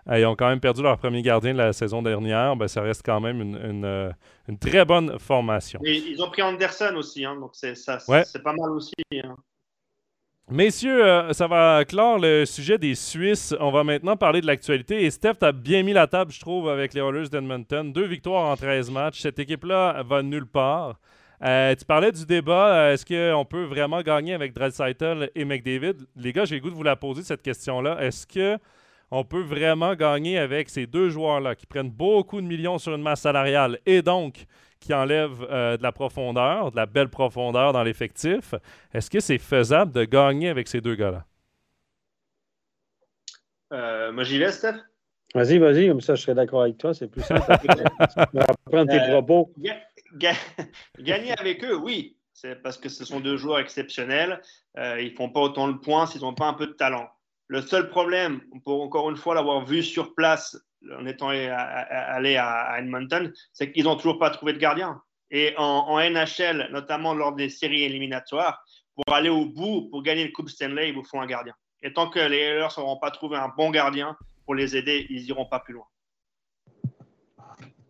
Euh, 0.08 0.18
ils 0.18 0.26
ont 0.26 0.34
quand 0.34 0.48
même 0.48 0.60
perdu 0.60 0.82
leur 0.82 0.98
premier 0.98 1.22
gardien 1.22 1.52
de 1.52 1.58
la 1.58 1.72
saison 1.72 2.02
dernière. 2.02 2.56
Ben, 2.56 2.68
ça 2.68 2.82
reste 2.82 3.02
quand 3.04 3.20
même 3.20 3.40
une, 3.40 3.84
euh, 3.84 4.10
très 4.60 4.84
bonne 4.84 5.18
formation. 5.18 5.80
ils 5.84 6.20
ont 6.20 6.28
pris 6.28 6.42
Anderson 6.42 6.94
aussi, 6.96 7.24
hein, 7.24 7.36
donc 7.36 7.52
c'est 7.54 8.42
pas 8.42 8.52
mal 8.52 8.70
aussi. 8.72 8.92
Messieurs, 10.52 11.04
euh, 11.04 11.32
ça 11.32 11.46
va 11.46 11.84
clore 11.84 12.18
le 12.18 12.44
sujet 12.44 12.76
des 12.76 12.96
Suisses. 12.96 13.54
On 13.60 13.70
va 13.70 13.84
maintenant 13.84 14.16
parler 14.16 14.40
de 14.40 14.48
l'actualité. 14.48 15.04
Et 15.04 15.10
Steph, 15.12 15.34
tu 15.38 15.46
as 15.46 15.52
bien 15.52 15.84
mis 15.84 15.92
la 15.92 16.08
table, 16.08 16.32
je 16.32 16.40
trouve, 16.40 16.68
avec 16.68 16.92
les 16.92 17.00
Oilers 17.00 17.28
d'Edmonton. 17.28 17.92
Deux 17.92 18.06
victoires 18.06 18.46
en 18.46 18.56
13 18.56 18.90
matchs. 18.90 19.20
Cette 19.20 19.38
équipe-là 19.38 20.02
va 20.02 20.24
nulle 20.24 20.46
part. 20.46 20.98
Euh, 21.44 21.72
tu 21.76 21.84
parlais 21.84 22.10
du 22.10 22.26
débat, 22.26 22.66
euh, 22.66 22.92
est-ce 22.94 23.06
qu'on 23.06 23.44
peut 23.44 23.62
vraiment 23.62 24.02
gagner 24.02 24.34
avec 24.34 24.52
Dreisaitl 24.52 25.30
et 25.36 25.44
McDavid? 25.44 25.94
Les 26.16 26.32
gars, 26.32 26.44
j'ai 26.44 26.56
le 26.56 26.62
goût 26.62 26.70
de 26.70 26.74
vous 26.74 26.82
la 26.82 26.96
poser, 26.96 27.22
cette 27.22 27.42
question-là. 27.42 28.02
Est-ce 28.02 28.26
qu'on 28.26 29.24
peut 29.24 29.42
vraiment 29.42 29.94
gagner 29.94 30.36
avec 30.36 30.68
ces 30.68 30.84
deux 30.84 31.10
joueurs-là 31.10 31.54
qui 31.54 31.66
prennent 31.66 31.90
beaucoup 31.90 32.40
de 32.40 32.46
millions 32.46 32.78
sur 32.78 32.92
une 32.92 33.02
masse 33.02 33.20
salariale? 33.20 33.78
Et 33.86 34.02
donc 34.02 34.46
qui 34.80 34.94
enlèvent 34.94 35.46
euh, 35.50 35.76
de 35.76 35.82
la 35.82 35.92
profondeur, 35.92 36.70
de 36.70 36.76
la 36.76 36.86
belle 36.86 37.08
profondeur 37.08 37.72
dans 37.72 37.82
l'effectif? 37.82 38.54
Est-ce 38.92 39.10
que 39.10 39.20
c'est 39.20 39.38
faisable 39.38 39.92
de 39.92 40.04
gagner 40.04 40.48
avec 40.48 40.68
ces 40.68 40.80
deux 40.80 40.94
gars-là? 40.94 41.24
moi, 44.12 44.24
j'y 44.24 44.38
vais, 44.38 44.50
Steph. 44.50 44.74
Vas-y, 45.34 45.58
vas-y, 45.58 45.86
comme 45.86 46.00
ça 46.00 46.16
je 46.16 46.22
serais 46.22 46.34
d'accord 46.34 46.62
avec 46.62 46.76
toi, 46.76 46.92
c'est 46.92 47.06
plus 47.06 47.22
simple. 47.22 47.42
prendre 48.64 48.90
tes 48.90 48.98
propos. 49.12 49.52
Gagner 50.98 51.32
avec 51.38 51.64
eux, 51.64 51.76
oui. 51.76 52.16
C'est 52.32 52.56
parce 52.62 52.78
que 52.78 52.88
ce 52.88 53.04
sont 53.04 53.20
deux 53.20 53.36
joueurs 53.36 53.58
exceptionnels. 53.58 54.40
Euh, 54.78 55.00
ils 55.00 55.12
ne 55.12 55.16
font 55.16 55.28
pas 55.28 55.40
autant 55.40 55.68
de 55.68 55.76
points 55.76 56.06
s'ils 56.06 56.22
n'ont 56.22 56.34
pas 56.34 56.46
un 56.46 56.54
peu 56.54 56.66
de 56.66 56.72
talent. 56.72 57.08
Le 57.48 57.60
seul 57.60 57.90
problème, 57.90 58.40
pour 58.64 58.82
encore 58.82 59.10
une 59.10 59.16
fois 59.16 59.34
l'avoir 59.34 59.64
vu 59.64 59.82
sur 59.82 60.14
place 60.14 60.56
en 60.98 61.06
étant 61.06 61.28
allé 61.28 62.36
à, 62.36 62.76
Edmonton, 62.78 63.32
c'est 63.52 63.72
qu'ils 63.72 63.84
n'ont 63.84 63.96
toujours 63.96 64.18
pas 64.18 64.30
trouvé 64.30 64.52
de 64.52 64.58
gardien. 64.58 65.00
Et 65.30 65.54
en, 65.56 65.98
NHL, 65.98 66.68
notamment 66.72 67.14
lors 67.14 67.34
des 67.34 67.48
séries 67.48 67.84
éliminatoires, 67.84 68.64
pour 68.94 69.14
aller 69.14 69.28
au 69.28 69.46
bout, 69.46 69.88
pour 69.90 70.02
gagner 70.02 70.24
le 70.24 70.32
Coupe 70.32 70.48
Stanley, 70.48 70.88
il 70.88 70.94
vous 70.94 71.04
faut 71.04 71.20
un 71.20 71.26
gardien. 71.26 71.54
Et 71.82 71.92
tant 71.92 72.10
que 72.10 72.18
les 72.18 72.38
Oilers 72.38 72.68
n'auront 72.76 72.98
pas 72.98 73.10
trouvé 73.10 73.36
un 73.36 73.48
bon 73.56 73.70
gardien 73.70 74.16
pour 74.44 74.54
les 74.54 74.76
aider, 74.76 75.06
ils 75.08 75.24
n'iront 75.24 75.46
pas 75.46 75.60
plus 75.60 75.74
loin. 75.74 75.86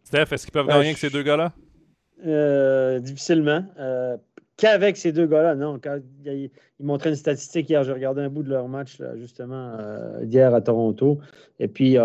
Steph, 0.04 0.32
est-ce 0.32 0.44
qu'ils 0.44 0.52
peuvent 0.52 0.66
gagner 0.66 0.86
avec 0.86 0.98
ces 0.98 1.10
deux 1.10 1.22
gars-là? 1.22 1.52
Euh, 2.26 2.98
difficilement. 2.98 3.64
Euh, 3.78 4.16
qu'avec 4.60 4.96
ces 4.98 5.10
deux 5.10 5.26
gars-là, 5.26 5.54
non. 5.54 5.80
ils, 6.26 6.50
montraient 6.78 7.10
une 7.10 7.16
statistique 7.16 7.70
hier, 7.70 7.82
j'ai 7.82 7.92
regardé 7.92 8.20
un 8.20 8.28
bout 8.28 8.42
de 8.42 8.50
leur 8.50 8.68
match, 8.68 9.00
justement, 9.16 9.74
euh, 9.78 10.24
hier 10.24 10.54
à 10.54 10.60
Toronto. 10.60 11.18
Et 11.58 11.66
puis, 11.66 11.96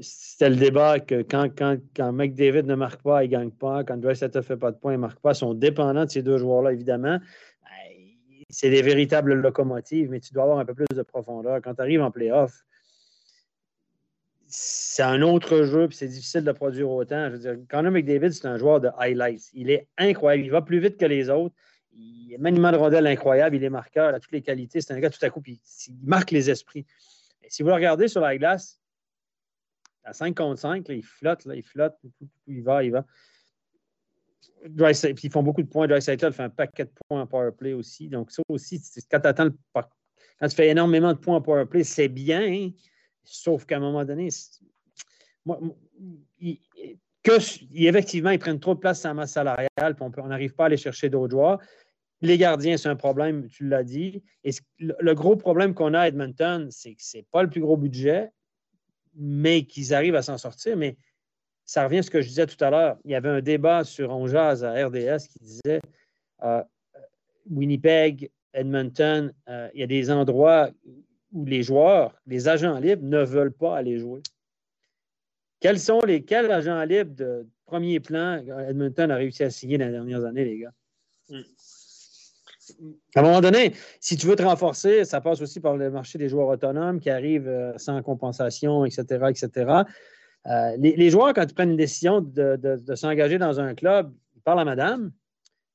c'était 0.00 0.50
le 0.50 0.56
débat 0.56 0.98
que 0.98 1.22
quand, 1.22 1.48
quand, 1.56 1.76
quand 1.94 2.12
McDavid 2.12 2.64
ne 2.64 2.74
marque 2.74 3.02
pas, 3.02 3.24
il 3.24 3.28
ne 3.28 3.32
gagne 3.32 3.50
pas. 3.50 3.84
Quand 3.84 3.96
Dreisaitl 3.96 4.38
ne 4.38 4.42
fait 4.42 4.56
pas 4.56 4.72
de 4.72 4.76
points, 4.76 4.92
il 4.92 4.96
ne 4.96 5.02
marque 5.02 5.20
pas. 5.20 5.32
Ils 5.32 5.36
sont 5.36 5.54
dépendants 5.54 6.04
de 6.04 6.10
ces 6.10 6.22
deux 6.22 6.38
joueurs-là, 6.38 6.72
évidemment. 6.72 7.18
Ben, 7.62 7.94
c'est 8.50 8.70
des 8.70 8.82
véritables 8.82 9.32
locomotives, 9.34 10.10
mais 10.10 10.20
tu 10.20 10.34
dois 10.34 10.42
avoir 10.42 10.58
un 10.58 10.64
peu 10.64 10.74
plus 10.74 10.86
de 10.92 11.02
profondeur. 11.02 11.60
Quand 11.62 11.74
tu 11.74 11.80
arrives 11.80 12.02
en 12.02 12.10
playoff, 12.10 12.64
c'est 14.46 15.02
un 15.02 15.22
autre 15.22 15.64
jeu, 15.64 15.88
puis 15.88 15.96
c'est 15.96 16.08
difficile 16.08 16.44
de 16.44 16.52
produire 16.52 16.90
autant. 16.90 17.28
Je 17.30 17.36
veux 17.36 17.38
dire, 17.38 17.90
McDavid, 17.90 18.32
c'est 18.32 18.46
un 18.46 18.58
joueur 18.58 18.80
de 18.80 18.88
highlights. 18.98 19.50
Il 19.54 19.70
est 19.70 19.88
incroyable. 19.96 20.44
Il 20.44 20.50
va 20.50 20.62
plus 20.62 20.80
vite 20.80 20.96
que 20.96 21.06
les 21.06 21.30
autres. 21.30 21.54
Il 21.96 22.34
a 22.34 22.38
maniement 22.38 22.72
de 22.72 22.76
rondelle 22.76 23.06
incroyable. 23.06 23.56
Il 23.56 23.64
est 23.64 23.70
marqueur. 23.70 24.10
Il 24.10 24.14
a 24.14 24.20
toutes 24.20 24.32
les 24.32 24.42
qualités. 24.42 24.80
C'est 24.80 24.92
un 24.92 25.00
gars 25.00 25.10
tout 25.10 25.24
à 25.24 25.30
coup, 25.30 25.40
puis 25.40 25.60
il 25.88 26.06
marque 26.06 26.30
les 26.30 26.50
esprits. 26.50 26.86
si 27.48 27.62
vous 27.62 27.68
le 27.68 27.74
regardez 27.74 28.08
sur 28.08 28.20
la 28.20 28.36
glace, 28.36 28.80
à 30.04 30.12
5 30.12 30.36
contre 30.36 30.60
5, 30.60 30.86
il 30.90 31.02
flotte, 31.02 31.46
il 31.46 31.62
flotte, 31.62 31.96
il 32.46 32.62
va, 32.62 32.84
il 32.84 32.92
va. 32.92 33.06
Puis 34.62 35.14
ils 35.24 35.30
font 35.30 35.42
beaucoup 35.42 35.62
de 35.62 35.68
points. 35.68 35.86
Dreisaitl 35.86 36.32
fait 36.32 36.42
un 36.42 36.50
paquet 36.50 36.84
de 36.84 36.92
points 37.08 37.22
en 37.22 37.26
power 37.26 37.52
play 37.52 37.72
aussi. 37.72 38.08
Donc, 38.08 38.30
ça 38.30 38.42
aussi, 38.48 38.82
quand 39.10 39.20
tu 39.20 39.26
attends 39.26 39.48
quand 39.72 40.48
tu 40.48 40.56
fais 40.56 40.68
énormément 40.68 41.12
de 41.12 41.18
points 41.18 41.36
en 41.36 41.42
power 41.42 41.66
play, 41.66 41.84
c'est 41.84 42.08
bien. 42.08 42.42
Hein. 42.42 42.70
Sauf 43.22 43.64
qu'à 43.64 43.76
un 43.76 43.80
moment 43.80 44.04
donné, 44.04 44.28
effectivement, 47.72 48.30
ils 48.30 48.38
prennent 48.38 48.60
trop 48.60 48.74
de 48.74 48.80
place 48.80 49.00
sur 49.00 49.08
la 49.08 49.14
masse 49.14 49.32
salariale, 49.32 49.94
puis 49.96 50.04
on 50.18 50.26
n'arrive 50.26 50.54
pas 50.54 50.64
à 50.64 50.66
aller 50.66 50.76
chercher 50.76 51.08
d'autres 51.08 51.30
joueurs. 51.30 51.60
Les 52.24 52.38
gardiens, 52.38 52.78
c'est 52.78 52.88
un 52.88 52.96
problème, 52.96 53.48
tu 53.48 53.68
l'as 53.68 53.82
dit. 53.82 54.22
Et 54.44 54.50
le 54.78 55.14
gros 55.14 55.36
problème 55.36 55.74
qu'on 55.74 55.92
a 55.92 56.00
à 56.00 56.08
Edmonton, 56.08 56.68
c'est 56.70 56.94
que 56.94 57.02
ce 57.02 57.18
n'est 57.18 57.26
pas 57.30 57.42
le 57.42 57.50
plus 57.50 57.60
gros 57.60 57.76
budget, 57.76 58.30
mais 59.14 59.66
qu'ils 59.66 59.92
arrivent 59.92 60.14
à 60.14 60.22
s'en 60.22 60.38
sortir. 60.38 60.74
Mais 60.78 60.96
ça 61.66 61.84
revient 61.84 61.98
à 61.98 62.02
ce 62.02 62.10
que 62.10 62.22
je 62.22 62.28
disais 62.28 62.46
tout 62.46 62.64
à 62.64 62.70
l'heure. 62.70 62.96
Il 63.04 63.10
y 63.10 63.14
avait 63.14 63.28
un 63.28 63.42
débat 63.42 63.84
sur 63.84 64.08
Onjaz 64.08 64.64
à 64.64 64.72
RDS 64.72 65.28
qui 65.30 65.38
disait 65.40 65.82
euh, 66.44 66.62
Winnipeg, 67.50 68.30
Edmonton, 68.54 69.30
euh, 69.50 69.68
il 69.74 69.80
y 69.80 69.82
a 69.82 69.86
des 69.86 70.10
endroits 70.10 70.70
où 71.30 71.44
les 71.44 71.62
joueurs, 71.62 72.18
les 72.26 72.48
agents 72.48 72.78
libres 72.78 73.04
ne 73.04 73.22
veulent 73.22 73.52
pas 73.52 73.76
aller 73.76 73.98
jouer. 73.98 74.22
Quels 75.60 75.78
sont 75.78 76.00
les 76.06 76.24
agents 76.32 76.84
libres 76.84 77.14
de 77.14 77.46
premier 77.66 78.00
plan 78.00 78.42
Edmonton 78.66 79.10
a 79.10 79.16
réussi 79.16 79.42
à 79.42 79.50
signer 79.50 79.76
dans 79.76 79.84
les 79.84 79.92
dernières 79.92 80.24
années, 80.24 80.46
les 80.46 80.58
gars? 80.60 80.72
Hmm. 81.28 81.42
À 83.14 83.20
un 83.20 83.22
moment 83.22 83.40
donné, 83.40 83.74
si 84.00 84.16
tu 84.16 84.26
veux 84.26 84.36
te 84.36 84.42
renforcer, 84.42 85.04
ça 85.04 85.20
passe 85.20 85.40
aussi 85.40 85.60
par 85.60 85.76
le 85.76 85.90
marché 85.90 86.18
des 86.18 86.28
joueurs 86.28 86.48
autonomes 86.48 87.00
qui 87.00 87.10
arrivent 87.10 87.48
euh, 87.48 87.76
sans 87.78 88.02
compensation, 88.02 88.84
etc., 88.84 89.26
etc. 89.28 89.82
Euh, 90.46 90.76
les, 90.78 91.10
joueurs, 91.10 91.32
quand 91.32 91.44
ils 91.48 91.54
prennent 91.54 91.70
une 91.70 91.76
décision 91.76 92.20
de, 92.20 92.78
s'engager 92.94 93.38
dans 93.38 93.60
un 93.60 93.74
club, 93.74 94.12
ils 94.34 94.42
parlent 94.42 94.60
à 94.60 94.64
madame, 94.64 95.12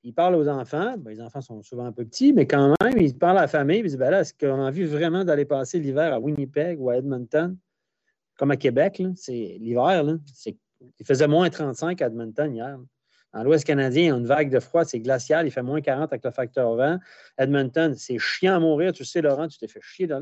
il 0.04 0.14
parle 0.14 0.36
aux 0.36 0.48
enfants. 0.48 0.96
Ben, 0.98 1.12
les 1.12 1.22
enfants 1.22 1.42
sont 1.42 1.62
souvent 1.64 1.86
un 1.86 1.92
peu 1.92 2.06
petits, 2.06 2.34
mais 2.34 2.46
quand 2.46 2.76
même, 2.82 2.98
il 2.98 3.18
parle 3.18 3.38
à 3.38 3.42
la 3.42 3.48
famille. 3.48 3.80
Il 3.80 3.90
dit 3.90 3.98
ben 3.98 4.12
là, 4.12 4.22
est-ce 4.22 4.34
qu'on 4.34 4.62
a 4.62 4.68
envie 4.68 4.86
vraiment 4.86 5.26
d'aller 5.26 5.46
passer 5.46 5.80
l'hiver 5.80 6.14
à 6.14 6.20
Winnipeg 6.20 6.80
ou 6.80 6.90
à 6.90 6.98
Edmonton, 6.98 7.58
comme 8.38 8.52
à 8.52 8.58
Québec? 8.58 9.02
C'est 9.16 9.58
l'hiver. 9.60 10.04
Il 11.00 11.06
faisait 11.06 11.28
moins 11.28 11.50
35 11.50 12.02
à 12.02 12.06
Edmonton 12.08 12.54
hier. 12.54 12.80
Dans 13.34 13.44
l'Ouest 13.44 13.64
canadien, 13.64 14.02
il 14.02 14.08
y 14.08 14.12
a 14.12 14.16
une 14.16 14.26
vague 14.26 14.50
de 14.50 14.60
froid, 14.60 14.84
c'est 14.86 15.00
glacial, 15.00 15.46
il 15.46 15.52
fait 15.52 15.62
moins 15.62 15.82
40 15.82 16.12
avec 16.12 16.24
le 16.24 16.32
facteur 16.32 16.76
vent. 16.76 16.98
Edmonton, 17.38 17.94
c'est 17.96 18.18
chiant 18.18 18.56
à 18.56 18.60
mourir. 18.60 18.92
Tu 18.92 19.06
sais, 19.06 19.22
Laurent, 19.22 19.48
tu 19.48 19.60
t'es 19.60 19.68
fait 19.68 19.82
chier 19.84 20.08
là. 20.08 20.22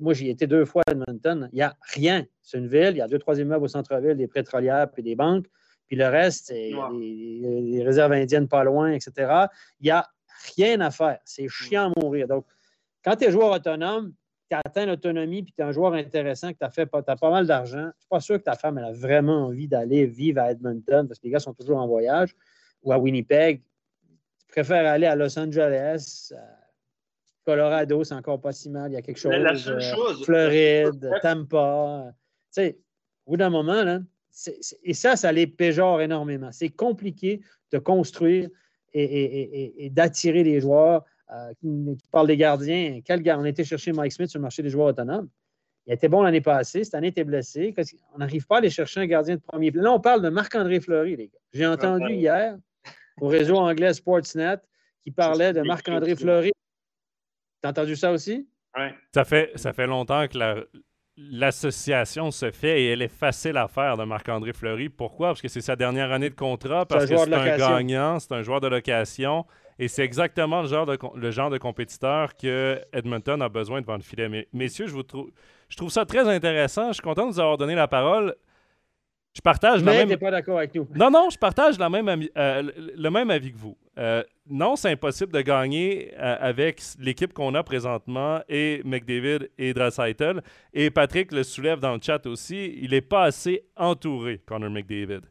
Moi, 0.00 0.14
j'y 0.14 0.30
étais 0.30 0.46
deux 0.46 0.64
fois 0.64 0.82
à 0.86 0.92
Edmonton. 0.92 1.48
Il 1.52 1.56
n'y 1.56 1.62
a 1.62 1.76
rien. 1.80 2.24
C'est 2.42 2.58
une 2.58 2.68
ville, 2.68 2.90
il 2.92 2.98
y 2.98 3.02
a 3.02 3.08
deux, 3.08 3.18
trois 3.18 3.38
immeubles 3.40 3.64
au 3.64 3.68
centre-ville, 3.68 4.16
des 4.16 4.28
pétrolières 4.28 4.88
puis 4.90 5.02
des 5.02 5.16
banques. 5.16 5.46
Puis 5.86 5.96
le 5.96 6.06
reste, 6.06 6.46
c'est 6.46 6.70
les, 6.92 7.82
réserves 7.82 8.12
indiennes 8.12 8.48
pas 8.48 8.62
loin, 8.62 8.92
etc. 8.92 9.46
Il 9.80 9.84
n'y 9.84 9.90
a 9.90 10.08
rien 10.56 10.80
à 10.80 10.90
faire. 10.90 11.18
C'est 11.24 11.48
chiant 11.48 11.92
à 11.92 12.00
mourir. 12.00 12.28
Donc, 12.28 12.46
quand 13.04 13.16
tu 13.16 13.24
es 13.24 13.32
joueur 13.32 13.50
autonome, 13.50 14.12
tu 14.50 14.56
as 14.56 14.62
atteint 14.64 14.86
l'autonomie, 14.86 15.42
puis 15.42 15.52
tu 15.52 15.62
es 15.62 15.64
un 15.64 15.72
joueur 15.72 15.94
intéressant, 15.94 16.52
que 16.52 16.58
tu 16.58 16.64
as, 16.64 16.70
fait, 16.70 16.88
as 16.92 17.16
pas 17.16 17.30
mal 17.30 17.46
d'argent, 17.46 17.78
je 17.78 17.86
ne 17.86 17.92
suis 17.98 18.08
pas 18.08 18.20
sûr 18.20 18.38
que 18.38 18.44
ta 18.44 18.56
femme 18.56 18.78
elle 18.78 18.84
a 18.84 18.92
vraiment 18.92 19.46
envie 19.46 19.68
d'aller 19.68 20.06
vivre 20.06 20.40
à 20.40 20.50
Edmonton, 20.50 21.06
parce 21.08 21.18
que 21.18 21.24
les 21.26 21.30
gars 21.30 21.40
sont 21.40 21.54
toujours 21.54 21.78
en 21.78 21.86
voyage, 21.86 22.34
ou 22.82 22.92
à 22.92 22.98
Winnipeg. 22.98 23.62
Tu 24.38 24.46
préfères 24.48 24.86
aller 24.86 25.06
à 25.06 25.16
Los 25.16 25.38
Angeles, 25.38 26.32
Colorado, 27.44 28.04
c'est 28.04 28.14
encore 28.14 28.40
pas 28.40 28.52
si 28.52 28.70
mal, 28.70 28.90
il 28.90 28.94
y 28.94 28.96
a 28.96 29.02
quelque 29.02 29.18
chose. 29.18 29.32
La, 29.32 29.54
seule 29.56 29.76
euh, 29.76 29.94
chose 29.94 30.24
Floride, 30.24 31.10
Tampa. 31.22 32.12
Tu 32.12 32.62
sais, 32.62 32.78
au 33.26 33.32
bout 33.32 33.36
d'un 33.36 33.50
moment, 33.50 33.82
là, 33.84 34.00
et 34.82 34.94
ça, 34.94 35.16
ça 35.16 35.30
les 35.30 35.46
péjore 35.46 36.00
énormément. 36.00 36.50
C'est 36.52 36.70
compliqué 36.70 37.40
de 37.70 37.78
construire 37.78 38.48
et, 38.92 39.90
d'attirer 39.92 40.42
les 40.42 40.60
joueurs. 40.60 41.04
Euh, 41.32 41.52
tu 41.60 41.96
parles 42.10 42.26
des 42.26 42.36
gardiens. 42.36 43.00
Quel 43.04 43.22
gars? 43.22 43.38
On 43.38 43.44
a 43.44 43.48
été 43.48 43.64
chercher 43.64 43.92
Mike 43.92 44.12
Smith 44.12 44.28
sur 44.28 44.38
le 44.38 44.42
marché 44.42 44.62
des 44.62 44.68
joueurs 44.68 44.88
autonomes. 44.88 45.28
Il 45.86 45.92
était 45.92 46.08
bon 46.08 46.22
l'année 46.22 46.40
passée. 46.40 46.84
Cette 46.84 46.94
année, 46.94 47.08
il 47.08 47.10
était 47.10 47.24
blessé. 47.24 47.74
On 48.14 48.18
n'arrive 48.18 48.46
pas 48.46 48.56
à 48.56 48.58
aller 48.58 48.70
chercher 48.70 49.00
un 49.00 49.06
gardien 49.06 49.36
de 49.36 49.40
premier 49.40 49.70
plan. 49.70 49.82
Là, 49.82 49.92
on 49.92 50.00
parle 50.00 50.22
de 50.22 50.28
Marc-André 50.28 50.80
Fleury, 50.80 51.16
les 51.16 51.28
gars. 51.28 51.38
J'ai 51.52 51.66
entendu 51.66 52.14
hier 52.14 52.56
au 53.20 53.28
réseau 53.28 53.56
anglais 53.56 53.92
Sportsnet 53.92 54.56
qui 55.02 55.10
parlait 55.10 55.52
de 55.52 55.62
Marc-André 55.62 56.16
Fleury. 56.16 56.52
T'as 57.60 57.70
entendu 57.70 57.96
ça 57.96 58.12
aussi? 58.12 58.48
Oui. 58.76 58.86
Ça 59.14 59.24
fait, 59.24 59.52
ça 59.56 59.72
fait 59.72 59.86
longtemps 59.86 60.26
que 60.26 60.38
la, 60.38 60.56
l'association 61.16 62.30
se 62.30 62.50
fait 62.50 62.82
et 62.82 62.86
elle 62.88 63.02
est 63.02 63.08
facile 63.08 63.56
à 63.56 63.68
faire 63.68 63.96
de 63.96 64.04
Marc-André 64.04 64.52
Fleury. 64.52 64.88
Pourquoi? 64.88 65.28
Parce 65.28 65.42
que 65.42 65.48
c'est 65.48 65.60
sa 65.60 65.76
dernière 65.76 66.12
année 66.12 66.30
de 66.30 66.34
contrat, 66.34 66.86
parce 66.86 67.06
que 67.06 67.16
c'est 67.16 67.32
un 67.32 67.56
gagnant, 67.56 68.18
c'est 68.18 68.32
un 68.32 68.42
joueur 68.42 68.60
de 68.60 68.68
location. 68.68 69.44
Et 69.78 69.88
c'est 69.88 70.04
exactement 70.04 70.62
le 70.62 70.68
genre, 70.68 70.86
de, 70.86 70.98
le 71.16 71.30
genre 71.30 71.50
de 71.50 71.58
compétiteur 71.58 72.36
que 72.36 72.80
Edmonton 72.92 73.40
a 73.42 73.48
besoin 73.48 73.80
devant 73.80 73.96
le 73.96 74.02
filet. 74.02 74.28
Mais, 74.28 74.48
messieurs, 74.52 74.86
je, 74.86 74.92
vous 74.92 75.02
trouve, 75.02 75.30
je 75.68 75.76
trouve 75.76 75.90
ça 75.90 76.04
très 76.04 76.28
intéressant. 76.28 76.88
Je 76.88 76.94
suis 76.94 77.02
content 77.02 77.26
de 77.26 77.32
vous 77.32 77.40
avoir 77.40 77.58
donné 77.58 77.74
la 77.74 77.88
parole. 77.88 78.34
Je 79.34 79.40
partage 79.40 79.82
Mais 79.82 79.98
la 79.98 80.06
même. 80.06 80.18
pas 80.18 80.30
d'accord 80.30 80.58
avec 80.58 80.74
nous. 80.76 80.86
Non, 80.94 81.10
non, 81.10 81.28
je 81.28 81.36
partage 81.36 81.76
la 81.76 81.90
même 81.90 82.08
euh, 82.08 82.70
le 82.96 83.10
même 83.10 83.30
avis 83.30 83.52
que 83.52 83.58
vous. 83.58 83.76
Euh, 83.98 84.22
non, 84.48 84.76
c'est 84.76 84.90
impossible 84.90 85.32
de 85.32 85.40
gagner 85.40 86.12
euh, 86.16 86.36
avec 86.38 86.80
l'équipe 87.00 87.32
qu'on 87.32 87.52
a 87.56 87.64
présentement 87.64 88.40
et 88.48 88.80
McDavid 88.84 89.48
et 89.58 89.74
Draisaitl. 89.74 90.40
Et 90.72 90.90
Patrick 90.90 91.32
le 91.32 91.42
soulève 91.42 91.80
dans 91.80 91.94
le 91.94 92.00
chat 92.00 92.24
aussi. 92.26 92.78
Il 92.80 92.90
n'est 92.90 93.00
pas 93.00 93.24
assez 93.24 93.64
entouré, 93.76 94.40
Connor 94.46 94.70
McDavid. 94.70 95.22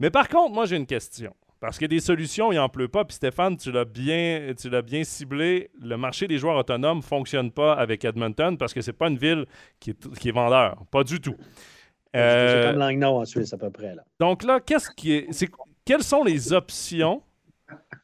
Mais 0.00 0.10
par 0.10 0.28
contre, 0.28 0.52
moi, 0.52 0.66
j'ai 0.66 0.76
une 0.76 0.86
question. 0.86 1.32
Parce 1.66 1.78
que 1.78 1.86
des 1.86 1.98
solutions, 1.98 2.52
il 2.52 2.56
n'en 2.56 2.68
pleut 2.68 2.86
pas. 2.86 3.04
Puis 3.04 3.16
Stéphane, 3.16 3.56
tu 3.56 3.72
l'as 3.72 3.84
bien, 3.84 4.52
tu 4.56 4.70
l'as 4.70 4.82
bien 4.82 5.02
ciblé. 5.02 5.68
Le 5.82 5.96
marché 5.96 6.28
des 6.28 6.38
joueurs 6.38 6.56
autonomes 6.56 6.98
ne 6.98 7.02
fonctionne 7.02 7.50
pas 7.50 7.72
avec 7.72 8.04
Edmonton 8.04 8.56
parce 8.56 8.72
que 8.72 8.80
c'est 8.80 8.92
pas 8.92 9.08
une 9.08 9.18
ville 9.18 9.46
qui 9.80 9.90
est, 9.90 10.18
qui 10.18 10.28
est 10.28 10.32
vendeur. 10.32 10.76
Pas 10.92 11.02
du 11.02 11.20
tout. 11.20 11.34
c'est 12.14 12.20
euh, 12.20 12.70
comme 12.70 12.78
Langnau 12.78 13.20
en 13.20 13.24
Suisse 13.24 13.52
à 13.52 13.58
peu 13.58 13.70
près. 13.70 13.96
Là. 13.96 14.04
Donc 14.20 14.44
là, 14.44 14.60
qu'est-ce 14.60 14.88
qui 14.90 15.14
est, 15.14 15.52
quelles 15.84 16.04
sont 16.04 16.22
les 16.22 16.52
options 16.52 17.20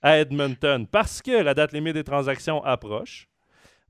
à 0.02 0.18
Edmonton? 0.18 0.84
Parce 0.88 1.22
que 1.22 1.30
la 1.30 1.54
date 1.54 1.72
limite 1.72 1.94
des 1.94 2.02
transactions 2.02 2.64
approche. 2.64 3.28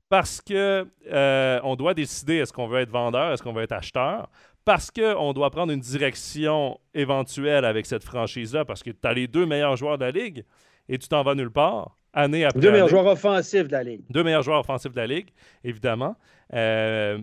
Parce 0.07 0.39
que 0.39 0.87
euh, 1.11 1.59
on 1.63 1.75
doit 1.75 1.95
décider 1.95 2.35
est-ce 2.35 2.53
qu'on 2.53 2.67
veut 2.67 2.81
être 2.81 2.91
vendeur, 2.91 3.33
est-ce 3.33 3.41
qu'on 3.41 3.53
veut 3.53 3.63
être 3.63 3.71
acheteur? 3.71 4.29
Parce 4.65 4.91
qu'on 4.91 5.33
doit 5.33 5.49
prendre 5.49 5.71
une 5.71 5.79
direction 5.79 6.79
éventuelle 6.93 7.65
avec 7.65 7.85
cette 7.85 8.03
franchise-là, 8.03 8.65
parce 8.65 8.83
que 8.83 8.91
tu 8.91 9.07
as 9.07 9.13
les 9.13 9.27
deux 9.27 9.45
meilleurs 9.45 9.75
joueurs 9.75 9.97
de 9.97 10.05
la 10.05 10.11
Ligue 10.11 10.45
et 10.89 10.97
tu 10.97 11.07
t'en 11.07 11.23
vas 11.23 11.35
nulle 11.35 11.51
part, 11.51 11.97
année 12.13 12.45
après 12.45 12.59
Deux 12.59 12.71
meilleurs 12.71 12.89
joueurs 12.89 13.07
offensifs 13.07 13.67
de 13.67 13.73
la 13.73 13.83
Ligue. 13.83 14.03
Deux 14.09 14.23
meilleurs 14.23 14.43
joueurs 14.43 14.59
offensifs 14.59 14.91
de 14.91 14.97
la 14.97 15.07
Ligue, 15.07 15.29
évidemment. 15.63 16.15
Euh, 16.53 17.19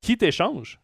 qui 0.00 0.16
t'échange? 0.16 0.80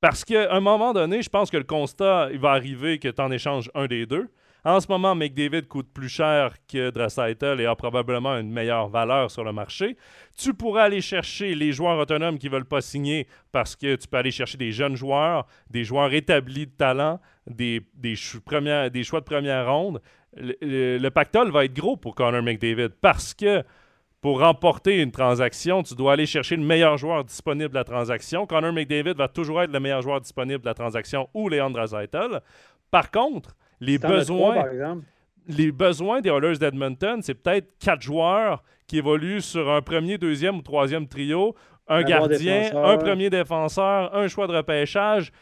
Parce 0.00 0.24
qu'à 0.24 0.52
un 0.52 0.60
moment 0.60 0.92
donné, 0.92 1.22
je 1.22 1.28
pense 1.28 1.50
que 1.50 1.56
le 1.56 1.64
constat, 1.64 2.28
il 2.32 2.38
va 2.38 2.50
arriver 2.50 2.98
que 2.98 3.08
tu 3.08 3.20
en 3.20 3.30
échanges 3.30 3.70
un 3.74 3.86
des 3.86 4.06
deux. 4.06 4.28
En 4.64 4.78
ce 4.78 4.86
moment, 4.88 5.16
McDavid 5.16 5.66
coûte 5.66 5.88
plus 5.92 6.08
cher 6.08 6.54
que 6.72 6.90
Draisaitl 6.90 7.60
et 7.60 7.66
a 7.66 7.74
probablement 7.74 8.38
une 8.38 8.52
meilleure 8.52 8.88
valeur 8.88 9.28
sur 9.28 9.42
le 9.42 9.52
marché. 9.52 9.96
Tu 10.38 10.54
pourrais 10.54 10.82
aller 10.82 11.00
chercher 11.00 11.56
les 11.56 11.72
joueurs 11.72 11.98
autonomes 11.98 12.38
qui 12.38 12.46
ne 12.46 12.52
veulent 12.52 12.64
pas 12.64 12.80
signer 12.80 13.26
parce 13.50 13.74
que 13.74 13.96
tu 13.96 14.06
peux 14.06 14.18
aller 14.18 14.30
chercher 14.30 14.58
des 14.58 14.70
jeunes 14.70 14.94
joueurs, 14.94 15.46
des 15.68 15.82
joueurs 15.82 16.12
établis 16.14 16.66
de 16.66 16.72
talent, 16.72 17.18
des, 17.48 17.82
choix 18.14 19.18
de 19.18 19.24
première 19.24 19.68
ronde. 19.68 20.00
Le, 20.36 21.08
pactole 21.08 21.50
va 21.50 21.64
être 21.64 21.74
gros 21.74 21.96
pour 21.96 22.14
Connor 22.14 22.42
McDavid 22.42 22.90
parce 23.00 23.34
que 23.34 23.64
pour 24.20 24.38
remporter 24.38 25.02
une 25.02 25.10
transaction, 25.10 25.82
tu 25.82 25.96
dois 25.96 26.12
aller 26.12 26.26
chercher 26.26 26.54
le 26.54 26.62
meilleur 26.62 26.96
joueur 26.98 27.24
disponible 27.24 27.70
de 27.70 27.74
la 27.74 27.82
transaction. 27.82 28.46
Connor 28.46 28.72
McDavid 28.72 29.14
va 29.14 29.26
toujours 29.26 29.60
être 29.60 29.72
le 29.72 29.80
meilleur 29.80 30.02
joueur 30.02 30.20
disponible 30.20 30.60
de 30.60 30.66
la 30.66 30.74
transaction 30.74 31.28
ou 31.34 31.48
Leandre 31.48 31.74
Draisaitl. 31.74 32.40
Par 32.92 33.10
contre, 33.10 33.56
les 33.82 33.98
besoins, 33.98 34.64
les 35.48 35.72
besoins 35.72 36.20
des 36.20 36.30
Oilers 36.30 36.58
d'Edmonton, 36.58 37.20
c'est 37.20 37.34
peut-être 37.34 37.68
quatre 37.78 38.00
joueurs 38.00 38.62
qui 38.86 38.98
évoluent 38.98 39.40
sur 39.40 39.70
un 39.70 39.82
premier, 39.82 40.18
deuxième 40.18 40.58
ou 40.58 40.62
troisième 40.62 41.08
trio, 41.08 41.54
un, 41.88 42.02
gardien, 42.02 42.70
un 42.76 42.96
premier 42.96 43.28
défenseur, 43.28 44.14
un 44.14 44.28
choix 44.28 44.46
de 44.46 44.54
repêchage. 44.54 45.32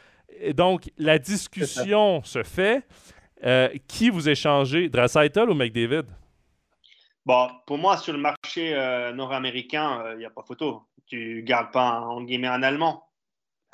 Et 0.41 0.55
donc, 0.55 0.91
la 0.97 1.19
discussion 1.19 2.23
se 2.25 2.43
fait. 2.43 2.85
Euh, 3.43 3.71
qui 3.89 4.11
vous 4.11 4.29
échangez, 4.29 4.91
Draisaitl 4.91 5.49
ou 5.49 5.55
McDavid? 5.55 6.05
Bon, 7.25 7.49
pour 7.67 7.79
moi, 7.79 7.97
sur 7.97 8.13
le 8.13 8.19
marché 8.19 8.75
euh, 8.75 9.13
nord-américain, 9.13 10.03
il 10.05 10.09
euh, 10.09 10.17
n'y 10.19 10.25
a 10.27 10.31
pas 10.31 10.43
photo. 10.43 10.83
Tu 11.07 11.37
ne 11.37 11.41
gardes 11.41 11.73
pas, 11.73 12.01
en 12.01 12.23
guillemets, 12.23 12.49
un 12.49 12.63
Allemand. 12.63 13.03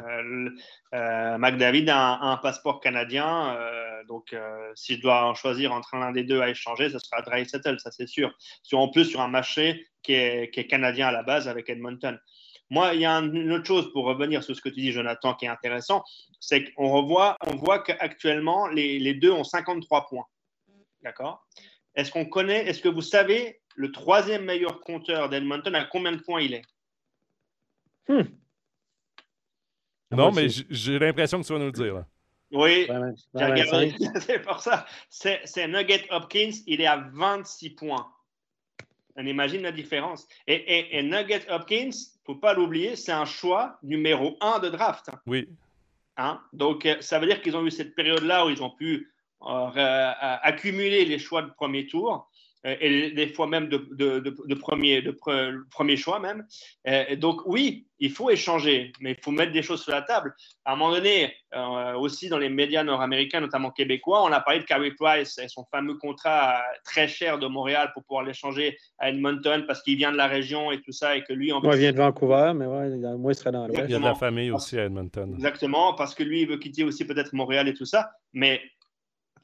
Euh, 0.03 0.51
euh, 0.95 1.39
McDavid 1.39 1.89
a 1.89 2.19
un, 2.21 2.37
passeport 2.37 2.81
canadien, 2.81 3.57
euh, 3.57 4.05
donc 4.05 4.37
si 4.75 4.97
je 4.97 5.01
dois 5.01 5.25
en 5.25 5.35
choisir 5.35 5.73
entre 5.73 5.97
l'un 5.97 6.13
des 6.13 6.25
deux 6.25 6.41
à 6.41 6.51
échanger, 6.51 6.91
ce 6.91 6.99
sera 6.99 7.23
Dry 7.23 7.49
Settle, 7.49 7.81
ça 7.81 7.91
c'est 7.91 8.07
sûr. 8.07 8.33
Sur, 8.63 8.79
en 8.79 8.89
plus 8.89 9.07
sur 9.07 9.21
un 9.21 9.29
marché 9.29 9.87
qui 10.03 10.13
est, 10.13 10.69
canadien 10.69 11.09
à 11.09 11.13
la 11.13 11.23
base 11.23 11.49
avec 11.49 11.71
Edmonton. 11.71 12.19
Moi, 12.69 12.95
il 12.95 13.01
y 13.01 13.07
a 13.07 13.13
une 13.13 13.53
autre 13.53 13.67
chose 13.67 13.93
pour 13.93 14.07
revenir 14.07 14.43
sur 14.43 14.55
ce 14.55 14.61
que 14.61 14.69
tu 14.69 14.81
dis, 14.81 14.93
Jonathan, 14.93 15.35
qui 15.35 15.45
est 15.45 15.49
intéressant, 15.49 16.03
c'est 16.41 16.73
qu'on 16.73 16.91
revoit, 16.91 17.37
on 17.47 17.55
voit 17.55 17.79
qu'actuellement, 17.79 18.67
les, 18.67 18.99
les, 18.99 19.15
deux 19.15 19.31
ont 19.31 19.45
53 19.45 20.07
points. 20.09 20.27
D'accord? 21.03 21.47
Est-ce 21.95 22.11
qu'on 22.11 22.27
connaît, 22.27 22.67
est-ce 22.67 22.83
que 22.83 22.89
vous 22.89 23.03
savez 23.03 23.61
le 23.77 23.93
troisième 23.93 24.45
meilleur 24.45 24.81
compteur 24.81 25.29
d'Edmonton, 25.29 25.75
à 25.77 25.85
combien 25.85 26.13
de 26.13 26.21
points 26.21 26.43
il 26.43 26.55
est? 26.55 26.65
Hmm. 28.09 28.23
Non, 30.11 30.33
mais 30.33 30.49
j'ai 30.49 30.99
l'impression 30.99 31.41
que 31.41 31.47
tu 31.47 31.53
vas 31.53 31.59
nous 31.59 31.67
le 31.67 31.73
dire. 31.73 32.05
Oui, 32.53 32.87
c'est 34.21 34.39
pour 34.41 34.61
ça. 34.61 34.87
C'est 35.09 35.69
Nugget 35.69 36.07
Hopkins, 36.11 36.53
il 36.67 36.81
est 36.81 36.87
à 36.87 37.09
26 37.13 37.71
points. 37.71 38.09
On 39.17 39.27
imagine 39.27 39.63
la 39.63 39.73
différence. 39.73 40.29
Et, 40.47 41.03
Nugget 41.03 41.51
Hopkins, 41.51 41.91
il 41.91 42.31
ne 42.31 42.35
faut 42.35 42.37
pas 42.37 42.55
l'oublier, 42.55 42.97
c'est 42.97 43.13
un 43.13 43.25
choix 43.25 43.79
numéro 43.83 44.37
1 44.41 44.61
de 44.61 44.69
draft. 44.69 45.11
Oui. 45.27 45.49
Hein? 46.17 46.41
Donc, 46.53 46.87
euh, 46.87 46.97
ça 47.01 47.19
veut 47.19 47.27
dire 47.27 47.43
qu'ils 47.43 47.57
ont 47.57 47.67
eu 47.67 47.71
cette 47.71 47.95
période-là 47.95 48.47
où 48.47 48.51
ils 48.51 48.63
ont 48.63 48.71
pu 48.71 49.13
euh, 49.43 50.13
accumuler 50.43 51.05
les 51.05 51.19
choix 51.19 51.43
de 51.43 51.51
premier 51.51 51.87
tour. 51.87 52.31
Euh, 52.67 52.75
et 52.81 53.11
des 53.12 53.29
fois 53.29 53.47
même 53.47 53.69
de, 53.69 53.79
de, 53.93 54.55
premier, 54.55 55.03
de 55.03 55.17
premier 55.71 55.97
choix 55.97 56.19
même. 56.19 56.45
Euh, 56.89 57.17
donc 57.17 57.41
oui, 57.47 57.87
il 57.99 58.11
faut 58.11 58.29
échanger, 58.29 58.93
mais 59.01 59.12
il 59.12 59.23
faut 59.23 59.31
mettre 59.31 59.53
des 59.53 59.62
choses 59.62 59.83
sur 59.83 59.93
la 59.93 60.03
table. 60.03 60.35
À 60.64 60.73
un 60.73 60.77
moment 60.77 60.93
donné, 60.93 61.35
euh, 61.55 61.95
aussi 61.95 62.29
dans 62.29 62.39
les 62.39 62.49
médias 62.49 62.83
nord-américains, 62.83 63.41
notamment 63.41 63.71
québécois, 63.71 64.25
on 64.25 64.33
a 64.33 64.41
parlé 64.41 64.61
de 64.61 64.64
Carey 64.64 64.93
Price 64.99 65.39
et 65.39 65.49
son 65.49 65.64
fameux 65.71 65.95
contrat 65.95 66.62
très 66.85 67.09
cher 67.09 67.39
de 67.39 67.47
Montréal 67.47 67.91
pour 67.95 68.05
pouvoir 68.05 68.25
l'échanger 68.25 68.77
à 68.99 69.11
Edmonton 69.11 69.64
parce 69.67 69.83
qu'il 69.83 69.97
vient 69.97 70.12
de 70.12 70.17
la 70.17 70.27
région 70.27 70.73
et 70.73 70.81
tout 70.83 70.93
ça 70.93 71.17
et 71.17 71.23
que 71.23 71.33
lui 71.33 71.53
en 71.53 71.62
il 71.62 71.79
vient 71.79 71.93
de 71.93 71.99
Vancouver, 71.99 72.53
mais 72.55 72.67
ouais, 72.67 72.97
moi 73.17 73.33
il 73.33 73.35
serait 73.35 73.53
dans 73.53 73.67
l'Ouest. 73.67 73.85
Il 73.87 73.93
y 73.93 73.95
a 73.95 73.99
de 73.99 74.05
la 74.05 74.14
famille 74.14 74.51
aussi 74.51 74.79
à 74.79 74.85
Edmonton. 74.85 75.33
Exactement, 75.35 75.95
parce 75.95 76.14
que 76.14 76.23
lui 76.23 76.43
il 76.43 76.49
veut 76.49 76.59
quitter 76.59 76.85
aussi 76.85 77.07
peut-être 77.07 77.33
Montréal 77.33 77.69
et 77.69 77.75
tout 77.75 77.85
ça, 77.85 78.11
mais 78.33 78.61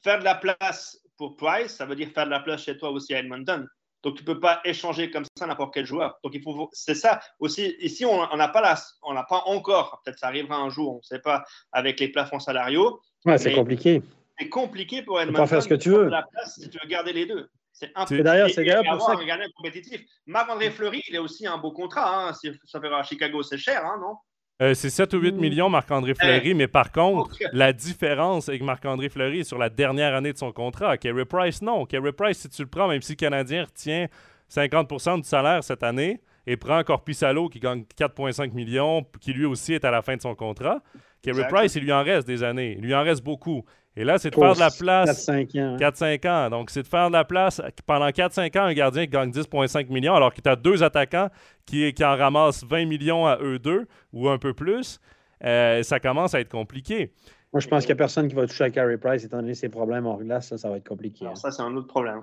faire 0.03 0.19
de 0.19 0.23
la 0.25 0.35
place 0.35 1.02
pour 1.17 1.35
Price, 1.35 1.75
ça 1.75 1.85
veut 1.85 1.95
dire 1.95 2.09
faire 2.09 2.25
de 2.25 2.31
la 2.31 2.39
place 2.39 2.63
chez 2.63 2.77
toi 2.77 2.89
aussi 2.89 3.13
à 3.13 3.19
Edmonton. 3.19 3.67
Donc, 4.03 4.15
tu 4.15 4.23
ne 4.23 4.25
peux 4.25 4.39
pas 4.39 4.59
échanger 4.65 5.09
comme 5.09 5.23
ça 5.37 5.47
n'importe 5.47 5.73
quel 5.73 5.85
joueur. 5.85 6.19
Donc, 6.23 6.33
il 6.35 6.41
faut, 6.41 6.69
c'est 6.73 6.95
ça 6.95 7.21
aussi. 7.39 7.75
Ici, 7.79 8.05
on 8.05 8.35
n'a 8.35 8.47
pas, 8.49 8.75
on 9.03 9.13
n'a 9.13 9.23
pas 9.23 9.43
encore, 9.45 10.01
peut-être 10.03 10.19
ça 10.19 10.27
arrivera 10.27 10.57
un 10.57 10.69
jour, 10.69 10.95
on 10.95 10.97
ne 10.97 11.03
sait 11.03 11.19
pas, 11.19 11.45
avec 11.71 11.99
les 12.01 12.09
plafonds 12.09 12.39
salariaux. 12.39 12.99
Ouais, 13.25 13.37
c'est 13.37 13.53
compliqué. 13.53 14.01
C'est 14.37 14.49
compliqué 14.49 15.03
pour 15.03 15.21
Edmonton. 15.21 15.45
Tu 15.45 15.49
peux 15.49 15.55
faire 15.55 15.63
ce 15.63 15.69
que 15.69 15.75
tu 15.75 15.89
veux. 15.89 16.09
La 16.09 16.23
place 16.23 16.55
si 16.59 16.69
tu 16.69 16.77
veux 16.81 16.89
garder 16.89 17.13
les 17.13 17.25
deux. 17.25 17.49
C'est 17.71 17.91
impossible. 17.95 18.23
D'ailleurs, 18.23 18.49
c'est 18.49 18.65
pour 18.65 19.01
ça. 19.01 19.13
Un 19.13 19.49
compétitif. 19.55 20.01
Marc-André 20.25 20.69
Fleury, 20.71 21.01
il 21.07 21.15
a 21.15 21.21
aussi 21.21 21.47
un 21.47 21.57
beau 21.57 21.71
contrat. 21.71 22.27
Hein. 22.27 22.33
Si 22.33 22.51
ça 22.65 22.81
fait 22.81 22.87
à 22.87 23.03
Chicago, 23.03 23.41
c'est 23.41 23.57
cher, 23.57 23.85
hein, 23.85 23.97
non? 24.01 24.15
Euh, 24.63 24.73
c'est 24.73 24.89
7 24.89 25.13
ou 25.13 25.19
8 25.19 25.33
mm. 25.33 25.39
millions, 25.39 25.69
Marc-André 25.69 26.13
Fleury, 26.13 26.53
mais 26.53 26.67
par 26.67 26.91
contre, 26.91 27.35
la 27.51 27.73
différence 27.73 28.47
avec 28.47 28.61
Marc-André 28.63 29.09
Fleury 29.09 29.41
est 29.41 29.43
sur 29.43 29.57
la 29.57 29.69
dernière 29.69 30.15
année 30.15 30.31
de 30.31 30.37
son 30.37 30.51
contrat. 30.51 30.97
Kerry 30.97 31.25
Price, 31.25 31.61
non. 31.61 31.85
Kerry 31.85 32.13
Price, 32.13 32.39
si 32.39 32.49
tu 32.49 32.61
le 32.61 32.69
prends, 32.69 32.87
même 32.87 33.01
si 33.01 33.11
le 33.11 33.17
Canadien 33.17 33.65
retient 33.65 34.07
50% 34.49 35.21
du 35.21 35.27
salaire 35.27 35.63
cette 35.63 35.83
année 35.83 36.21
et 36.47 36.55
prend 36.55 36.81
Corpissalo 36.83 37.49
qui 37.49 37.59
gagne 37.59 37.83
4,5 37.97 38.53
millions, 38.53 39.05
qui 39.19 39.33
lui 39.33 39.45
aussi 39.45 39.73
est 39.73 39.83
à 39.83 39.91
la 39.91 40.01
fin 40.01 40.15
de 40.15 40.21
son 40.21 40.35
contrat, 40.35 40.81
Kerry 41.21 41.43
Price, 41.49 41.75
il 41.75 41.83
lui 41.83 41.93
en 41.93 42.03
reste 42.03 42.27
des 42.27 42.43
années. 42.43 42.75
Il 42.77 42.85
lui 42.85 42.95
en 42.95 43.03
reste 43.03 43.23
beaucoup. 43.23 43.65
Et 43.95 44.03
là, 44.03 44.17
c'est 44.17 44.31
de 44.31 44.35
faire 44.35 44.55
de 44.55 44.59
la 44.59 44.71
place. 44.71 45.27
4-5 45.27 45.61
ans. 45.61 45.77
4-5 45.77 46.27
ans. 46.27 46.49
Donc, 46.49 46.69
c'est 46.71 46.81
de 46.81 46.87
faire 46.87 47.09
de 47.09 47.13
la 47.13 47.23
place 47.23 47.61
pendant 47.85 48.09
4-5 48.09 48.59
ans, 48.59 48.63
un 48.63 48.73
gardien 48.73 49.03
qui 49.03 49.11
gagne 49.11 49.29
10,5 49.29 49.91
millions, 49.91 50.15
alors 50.15 50.33
que 50.33 50.41
tu 50.41 50.49
as 50.49 50.55
deux 50.55 50.81
attaquants 50.81 51.29
qui, 51.65 51.93
qui 51.93 52.03
en 52.03 52.15
ramassent 52.15 52.63
20 52.63 52.85
millions 52.85 53.27
à 53.27 53.37
eux 53.41 53.59
deux 53.59 53.85
ou 54.11 54.29
un 54.29 54.39
peu 54.39 54.53
plus. 54.53 54.99
Euh, 55.43 55.83
ça 55.83 55.99
commence 55.99 56.33
à 56.33 56.39
être 56.39 56.49
compliqué. 56.49 57.11
Moi, 57.51 57.59
je 57.59 57.67
pense 57.67 57.85
qu'il 57.85 57.93
n'y 57.93 57.97
a 57.97 58.03
personne 58.03 58.27
qui 58.27 58.33
va 58.33 58.47
toucher 58.47 58.63
à 58.63 58.69
Carey 58.71 58.97
Price, 58.97 59.23
étant 59.23 59.37
donné 59.37 59.53
ses 59.53 59.69
problèmes 59.69 60.07
hors 60.07 60.23
glace. 60.23 60.47
Ça, 60.47 60.57
ça 60.57 60.69
va 60.69 60.77
être 60.77 60.87
compliqué. 60.87 61.27
Ça, 61.35 61.51
c'est 61.51 61.61
un 61.61 61.75
autre 61.75 61.87
problème. 61.87 62.21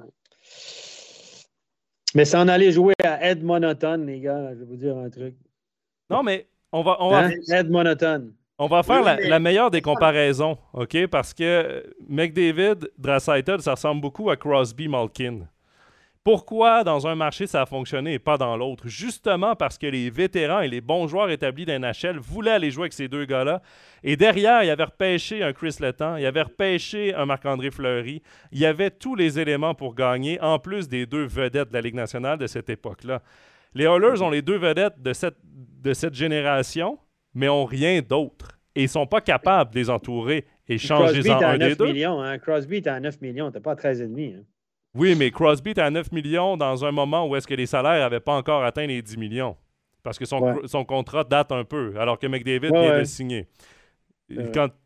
Mais 2.17 2.25
ça 2.25 2.41
en 2.41 2.49
allait 2.49 2.73
jouer 2.73 2.95
à 3.05 3.25
Ed 3.31 3.45
Monotone, 3.45 4.07
les 4.07 4.19
gars. 4.19 4.55
Je 4.55 4.59
vais 4.59 4.65
vous 4.65 4.77
dire 4.77 4.97
un 4.97 5.09
truc. 5.09 5.37
Non, 6.09 6.25
mais 6.25 6.49
on 6.73 6.83
va, 6.83 6.97
on 6.99 7.11
va, 7.11 7.27
hein? 7.27 7.63
monotone. 7.69 8.35
On 8.63 8.67
va 8.67 8.83
faire 8.83 9.03
la, 9.03 9.39
meilleure 9.39 9.71
des 9.71 9.81
comparaisons, 9.81 10.59
OK? 10.75 11.07
Parce 11.07 11.33
que 11.33 11.83
McDavid, 12.07 12.91
Draisaitl, 12.99 13.63
ça 13.63 13.71
ressemble 13.71 14.03
beaucoup 14.03 14.29
à 14.29 14.37
Crosby, 14.37 14.87
Malkin. 14.87 15.49
Pourquoi 16.23 16.85
dans 16.85 17.07
un 17.07 17.15
marché 17.15 17.47
ça 17.47 17.63
a 17.63 17.67
fonctionné 17.67 18.13
et 18.13 18.19
pas 18.19 18.37
dans 18.37 18.59
l'autre? 18.59 18.87
Justement 18.87 19.57
parce 19.57 19.79
que 19.79 19.87
les 19.87 20.11
vétérans 20.11 20.61
et 20.61 20.69
les 20.69 20.83
bons 20.83 21.07
joueurs 21.07 21.31
établis 21.31 21.65
d'NHL 21.65 22.19
voulaient 22.19 22.51
aller 22.51 22.71
jouer 22.71 22.83
avec 22.83 22.93
ces 22.93 23.09
deux 23.09 23.25
gars-là. 23.25 23.63
Et 24.05 24.19
derrière, 24.19 24.63
il 24.63 24.67
y 24.67 24.71
avait 24.71 24.85
repêché 24.85 25.43
un 25.43 25.55
Chris 25.55 25.77
Letang, 25.81 26.19
il 26.19 26.25
y 26.25 26.27
avait 26.27 26.43
repêché 26.43 27.15
un 27.15 27.25
Marc-André 27.25 27.71
Fleury. 27.71 28.21
Il 28.53 28.59
y 28.59 28.67
avait 28.67 28.91
tous 28.91 29.15
les 29.15 29.41
éléments 29.41 29.75
pour 29.75 29.95
gagner, 29.95 30.39
en 30.43 30.59
plus 30.59 30.87
des 30.87 31.07
deux 31.07 31.25
vedettes 31.25 31.71
de 31.71 31.75
la 31.75 31.81
Ligue 31.81 31.95
nationale 31.95 32.37
de 32.37 32.47
cette 32.47 32.69
époque-là. 32.69 33.23
Les 33.73 33.85
Oilers 33.85 34.21
ont 34.21 34.29
les 34.29 34.43
deux 34.43 34.59
vedettes 34.59 35.01
de 35.01 35.15
cette, 35.15 35.39
de 35.43 35.95
cette 35.95 36.15
génération, 36.15 36.99
mais 37.35 37.49
ont 37.49 37.65
rien 37.65 38.01
d'autre. 38.01 38.59
Et 38.75 38.85
ils 38.85 38.89
sont 38.89 39.07
pas 39.07 39.21
capables 39.21 39.73
de 39.73 39.79
les 39.79 39.91
entourer 39.91 40.45
et 40.69 40.79
changer 40.79 41.29
en 41.31 41.43
un 41.43 41.59
des 41.59 41.75
deux. 41.75 41.87
Millions, 41.87 42.21
hein? 42.23 42.39
Crosby 42.39 42.77
était 42.77 42.91
à 42.91 43.01
9 43.01 43.21
millions, 43.21 43.51
t'es 43.51 43.61
pas 43.61 43.73
à 43.73 43.75
13,5. 43.75 44.37
Hein? 44.37 44.43
Oui, 44.95 45.15
mais 45.17 45.31
Crosby 45.31 45.71
était 45.71 45.81
à 45.81 45.91
9 45.91 46.13
millions 46.13 46.57
dans 46.57 46.85
un 46.85 46.93
moment 46.93 47.27
où 47.27 47.37
est-ce 47.37 47.47
que 47.47 47.55
les 47.55 47.67
salaires 47.67 47.99
n'avaient 48.01 48.21
pas 48.21 48.37
encore 48.37 48.65
atteint 48.65 48.87
les 48.87 49.03
10 49.03 49.17
millions. 49.17 49.57
Parce 50.03 50.19
que 50.19 50.25
son, 50.25 50.61
son 50.67 50.85
contrat 50.85 51.25
date 51.25 51.53
un 51.53 51.65
peu, 51.65 51.95
alors 51.99 52.19
que 52.19 52.27
McDavid 52.27 52.71
vient 52.71 52.99
de 52.99 53.05
signer. 53.05 53.49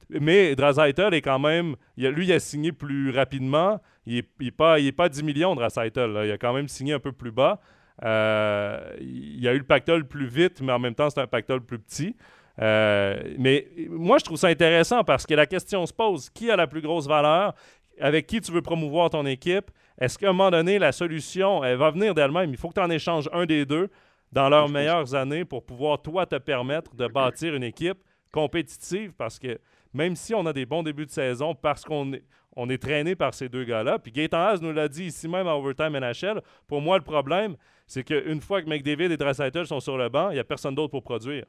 mais 0.09 0.55
Drazaitel 0.57 1.15
est 1.15 1.23
quand 1.23 1.39
même. 1.39 1.77
lui, 1.97 2.27
il 2.27 2.33
a 2.33 2.41
signé 2.41 2.73
plus 2.73 3.11
rapidement. 3.11 3.81
Il 4.07 4.25
n'est 4.41 4.51
pas, 4.51 4.79
il 4.79 4.93
pas 4.93 5.09
10 5.09 5.23
millions, 5.23 5.55
Drazaitel. 5.55 6.11
Il 6.25 6.33
a 6.33 6.39
quand 6.39 6.53
même 6.53 6.69
signé 6.69 6.95
un 6.95 7.01
peu 7.01 7.13
plus 7.13 7.31
bas. 7.31 7.61
Euh, 8.03 8.97
il 9.01 9.47
a 9.47 9.53
eu 9.53 9.59
le 9.59 9.65
pactole 9.65 10.07
plus 10.07 10.27
vite, 10.27 10.61
mais 10.61 10.73
en 10.73 10.79
même 10.79 10.95
temps, 10.95 11.11
c'est 11.11 11.21
un 11.21 11.27
pactole 11.27 11.61
plus 11.61 11.79
petit. 11.79 12.17
Euh, 12.61 13.35
mais 13.39 13.69
moi, 13.89 14.19
je 14.19 14.25
trouve 14.25 14.37
ça 14.37 14.49
intéressant 14.49 15.05
parce 15.05 15.27
que 15.27 15.35
la 15.35 15.47
question 15.47 15.87
se 15.87 15.93
pose 15.93 16.31
qui 16.31 16.51
a 16.51 16.57
la 16.57 16.67
plus 16.67 16.81
grosse 16.81 17.07
valeur? 17.07 17.55
Avec 18.01 18.27
qui 18.27 18.41
tu 18.41 18.51
veux 18.51 18.63
promouvoir 18.63 19.11
ton 19.11 19.25
équipe? 19.25 19.71
Est-ce 19.99 20.19
qu'à 20.19 20.31
un 20.31 20.33
moment 20.33 20.51
donné, 20.51 20.81
la 20.81 20.91
solution, 20.91 21.63
elle 21.63 21.77
va 21.77 21.93
venir 21.93 22.15
d'elle-même? 22.15 22.51
Il 22.51 22.57
faut 22.57 22.69
que 22.69 22.75
tu 22.75 22.81
en 22.81 22.91
échanges 22.91 23.31
un 23.33 23.47
des 23.47 23.65
deux 23.65 23.89
dans 24.33 24.49
leurs 24.49 24.69
meilleures 24.69 25.15
années 25.15 25.45
pour 25.45 25.65
pouvoir, 25.65 26.03
toi, 26.03 26.27
te 26.27 26.37
permettre 26.37 26.97
de 26.97 27.07
bâtir 27.07 27.55
une 27.55 27.63
équipe 27.63 27.99
compétitive 28.33 29.13
parce 29.17 29.39
que 29.39 29.61
même 29.93 30.17
si 30.17 30.35
on 30.35 30.45
a 30.45 30.53
des 30.53 30.67
bons 30.67 30.83
débuts 30.83 31.07
de 31.07 31.11
saison, 31.11 31.55
parce 31.55 31.85
qu'on 31.85 32.13
est, 32.15 32.25
on 32.57 32.69
est 32.71 32.83
traîné 32.83 33.15
par 33.15 33.35
ces 33.35 33.49
deux 33.49 33.65
gars-là, 33.65 33.99
puis 33.99 34.13
Gaëtan 34.13 34.39
Haas 34.39 34.59
nous 34.61 34.73
l'a 34.73 34.89
dit 34.89 35.05
ici 35.05 35.29
même 35.29 35.47
à 35.47 35.57
Overtime 35.57 35.99
NHL, 35.99 36.41
pour 36.67 36.81
moi, 36.81 36.99
le 36.99 37.05
problème, 37.05 37.57
c'est 37.87 38.05
qu'une 38.05 38.41
fois 38.41 38.63
que 38.63 38.69
McDavid 38.69 39.13
et 39.13 39.17
Draisaitl 39.17 39.67
sont 39.67 39.81
sur 39.81 39.97
le 39.97 40.09
banc, 40.09 40.31
il 40.31 40.35
n'y 40.35 40.41
a 40.41 40.45
personne 40.45 40.75
d'autre 40.75 40.91
pour 40.91 41.03
produire. 41.03 41.45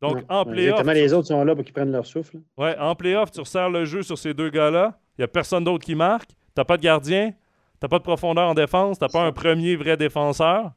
Donc, 0.00 0.22
en 0.28 0.44
playoff. 0.44 0.82
les 0.86 1.12
autres 1.12 1.28
sont 1.28 1.44
là 1.44 1.54
pour 1.54 1.62
qu'ils 1.62 1.74
prennent 1.74 1.92
leur 1.92 2.06
souffle. 2.06 2.38
Ouais, 2.56 2.76
en 2.78 2.94
playoff, 2.94 3.30
tu 3.30 3.40
resserres 3.40 3.68
le 3.68 3.84
jeu 3.84 4.02
sur 4.02 4.16
ces 4.16 4.32
deux 4.32 4.48
gars-là. 4.48 4.98
Il 5.18 5.20
n'y 5.20 5.24
a 5.24 5.28
personne 5.28 5.62
d'autre 5.62 5.84
qui 5.84 5.94
marque. 5.94 6.30
Tu 6.30 6.36
n'as 6.56 6.64
pas 6.64 6.78
de 6.78 6.82
gardien. 6.82 7.30
Tu 7.30 7.36
n'as 7.82 7.88
pas 7.88 7.98
de 7.98 8.04
profondeur 8.04 8.48
en 8.48 8.54
défense. 8.54 8.98
Tu 8.98 9.04
n'as 9.04 9.10
pas 9.10 9.22
un 9.22 9.32
premier 9.32 9.76
vrai 9.76 9.98
défenseur. 9.98 10.72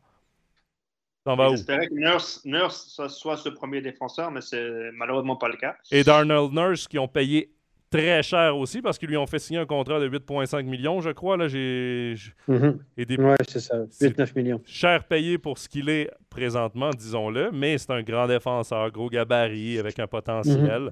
J'espérais 1.26 1.88
que 1.88 1.94
Nurse, 1.94 2.42
Nurse 2.44 3.00
soit 3.08 3.38
ce 3.38 3.48
premier 3.48 3.82
défenseur, 3.82 4.30
mais 4.30 4.42
c'est 4.42 4.92
malheureusement 4.94 5.38
pas 5.38 5.48
le 5.48 5.56
cas. 5.56 5.76
Et 5.90 6.04
Darnell 6.04 6.50
Nurse 6.52 6.86
qui 6.88 7.00
ont 7.00 7.08
payé 7.08 7.53
très 7.94 8.24
cher 8.24 8.58
aussi 8.58 8.82
parce 8.82 8.98
qu'ils 8.98 9.10
lui 9.10 9.18
ont 9.18 9.28
fait 9.28 9.40
signer 9.40 9.60
un 9.60 9.66
contrat 9.66 10.00
de 10.00 10.10
8,5 10.10 10.64
millions, 10.64 11.02
je 11.02 11.12
crois. 11.12 11.38
Là, 11.38 11.48
j'ai. 11.48 12.16
Mm-hmm. 12.50 12.78
Oui, 12.98 13.36
c'est 13.48 13.60
ça. 13.60 13.84
8-9 14.02 14.36
millions. 14.36 14.62
Cher 14.66 15.04
payé 15.04 15.38
pour 15.38 15.58
ce 15.58 15.70
qu'il 15.70 15.90
est 15.90 16.10
présentement, 16.30 16.90
disons-le, 16.90 17.52
mais 17.52 17.78
c'est 17.78 17.92
un 17.92 18.02
grand 18.02 18.28
défenseur, 18.28 18.92
gros 18.92 19.10
gabarit, 19.10 19.78
avec 19.78 20.00
un 20.00 20.08
potentiel. 20.08 20.92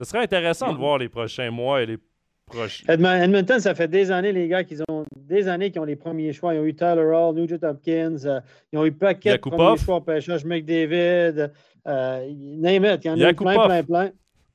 Ce 0.00 0.04
serait 0.04 0.24
intéressant 0.24 0.72
de 0.72 0.78
voir 0.78 0.98
les 0.98 1.08
prochains 1.08 1.50
mois 1.50 1.82
et 1.82 1.86
les 1.86 1.98
prochains. 2.44 2.92
Edmonton, 2.92 3.60
ça 3.60 3.74
fait 3.74 3.88
des 3.88 4.10
années, 4.10 4.32
les 4.32 4.48
gars, 4.48 4.64
qu'ils 4.64 4.82
ont 4.88 5.04
des 5.16 5.48
années 5.48 5.70
qu'ils 5.70 5.80
ont 5.80 5.86
les 5.86 5.96
premiers 5.96 6.32
choix. 6.32 6.54
Ils 6.54 6.60
ont 6.60 6.64
eu 6.64 6.74
Tyler 6.74 7.02
Hall, 7.02 7.34
Nugent 7.34 7.62
Hopkins, 7.62 8.16
euh, 8.24 8.40
ils 8.72 8.78
ont 8.78 8.84
eu 8.84 8.92
paquet 8.92 9.32
de 9.32 9.36
premiers 9.38 9.78
choix 9.78 9.96
au 9.96 10.00
pêchage, 10.00 10.44
McDavid, 10.44 11.50
euh, 11.86 12.30
name 12.34 12.84
it, 12.84 13.04
il 13.04 13.08
y 13.08 13.10
en 13.10 13.20
a 13.20 13.30
eu 13.30 13.34
plein, 13.34 13.66
plein, 13.66 13.82
plein. 13.82 14.10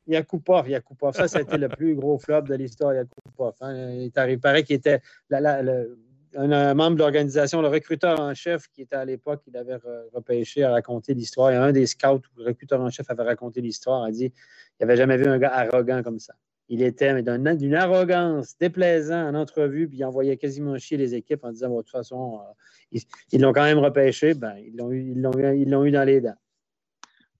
Yakupov, 0.08 0.70
Yakupov. 0.70 1.16
Ça, 1.16 1.28
c'était 1.28 1.58
le 1.58 1.70
plus 1.70 1.96
gros 1.96 2.18
flop 2.18 2.42
de 2.44 2.56
l'histoire, 2.56 2.94
Yakupov. 2.94 3.54
Hein. 3.62 3.92
Il, 3.92 4.40
paraît 4.40 4.64
qu'il 4.64 4.76
était 4.76 5.02
un, 6.36 6.74
membre 6.74 6.96
de 6.96 7.00
l'organisation, 7.00 7.62
le 7.62 7.68
recruteur 7.68 8.20
en 8.20 8.34
chef 8.34 8.68
qui 8.74 8.84
était 8.84 8.96
à 8.96 9.06
l'époque, 9.06 9.42
il 9.48 9.58
avait 9.58 9.78
repêché 10.14 10.64
à 10.64 10.72
raconter 10.72 11.14
l'histoire. 11.14 11.50
A 11.50 11.64
un 11.64 11.72
des 11.72 11.86
scouts 11.86 12.22
le 12.38 12.46
recruteur 12.46 12.82
en 12.82 12.90
chef 12.90 13.10
avait 13.10 13.24
raconté 13.24 13.62
l'histoire, 13.62 14.04
a 14.04 14.12
dit 14.12 14.32
qu'il 14.32 14.88
n'avait 14.88 14.98
jamais 14.98 15.18
vu 15.18 15.28
un 15.28 15.38
gars 15.38 15.54
arrogant 15.54 16.02
comme 16.04 16.20
ça. 16.20 16.34
Il 16.70 16.82
était 16.82 17.22
d'une 17.22 17.76
arrogance 17.76 18.58
déplaisant 18.58 19.28
en 19.28 19.36
entrevue, 19.36 19.90
puis 19.90 19.98
il 19.98 20.06
envoyait 20.06 20.38
quasiment 20.38 20.78
chier 20.78 20.96
les 20.96 21.14
équipes 21.16 21.44
en 21.44 21.52
disant 21.52 21.70
de 21.70 21.82
toute 21.82 21.90
façon, 21.90 22.40
euh, 22.94 23.00
ils 23.34 23.42
l'ont 23.42 23.52
quand 23.52 23.64
même 23.64 23.80
repêché, 23.80 24.34
ben, 24.36 24.56
ils 24.58 24.78
l'ont 24.78 24.90
eu, 24.90 25.14
eu, 25.14 25.66
eu 25.66 25.92
dans 25.92 26.04
les 26.06 26.22
dents. 26.22 26.38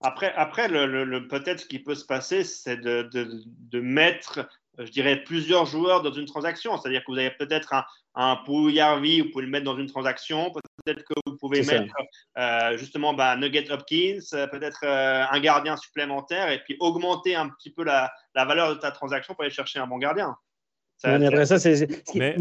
Après, 0.02 0.34
après 0.36 0.68
le, 0.68 1.28
peut-être 1.28 1.60
ce 1.60 1.66
qui 1.66 1.80
peut 1.80 1.96
se 1.96 2.06
passer, 2.06 2.44
c'est 2.44 2.78
de, 2.78 3.10
de, 3.12 3.80
mettre, 3.80 4.48
je 4.80 4.92
dirais, 4.92 5.24
plusieurs 5.24 5.66
joueurs 5.66 6.02
dans 6.02 6.12
une 6.12 6.26
transaction. 6.26 6.78
C'est-à-dire 6.78 7.02
que 7.02 7.12
vous 7.12 7.18
avez 7.20 7.32
peut-être 7.32 7.74
un, 7.74 7.86
un 8.16 8.36
Pouillarvi, 8.38 9.22
vous 9.22 9.30
pouvez 9.30 9.46
le 9.46 9.52
mettre 9.52 9.66
dans 9.66 9.78
une 9.78 9.88
transaction. 9.88 10.52
Peut-être 10.52 11.04
que 11.04 11.14
vous 11.26 11.38
pouvez 11.38 11.64
mettre 11.64 11.94
euh, 12.38 12.78
justement 12.78 13.14
bah, 13.14 13.36
Nugget 13.36 13.72
Hopkins, 13.72 14.20
euh, 14.34 14.48
peut-être 14.48 14.84
euh, 14.84 15.24
un 15.30 15.40
gardien 15.40 15.78
supplémentaire 15.78 16.50
et 16.50 16.64
puis 16.64 16.78
augmenter 16.80 17.36
un 17.36 17.50
petit 17.50 17.72
peu 17.72 17.84
la, 17.84 18.12
la 18.34 18.46
valeur 18.46 18.70
de 18.70 18.80
ta 18.80 18.92
transaction 18.92 19.34
pour 19.36 19.44
aller 19.44 19.54
chercher 19.54 19.80
un 19.80 19.88
bon 19.88 19.98
gardien. 19.98 20.36
Ça, 21.02 21.16
après 21.16 21.48
ça, 21.48 21.58
c'est. 21.58 21.88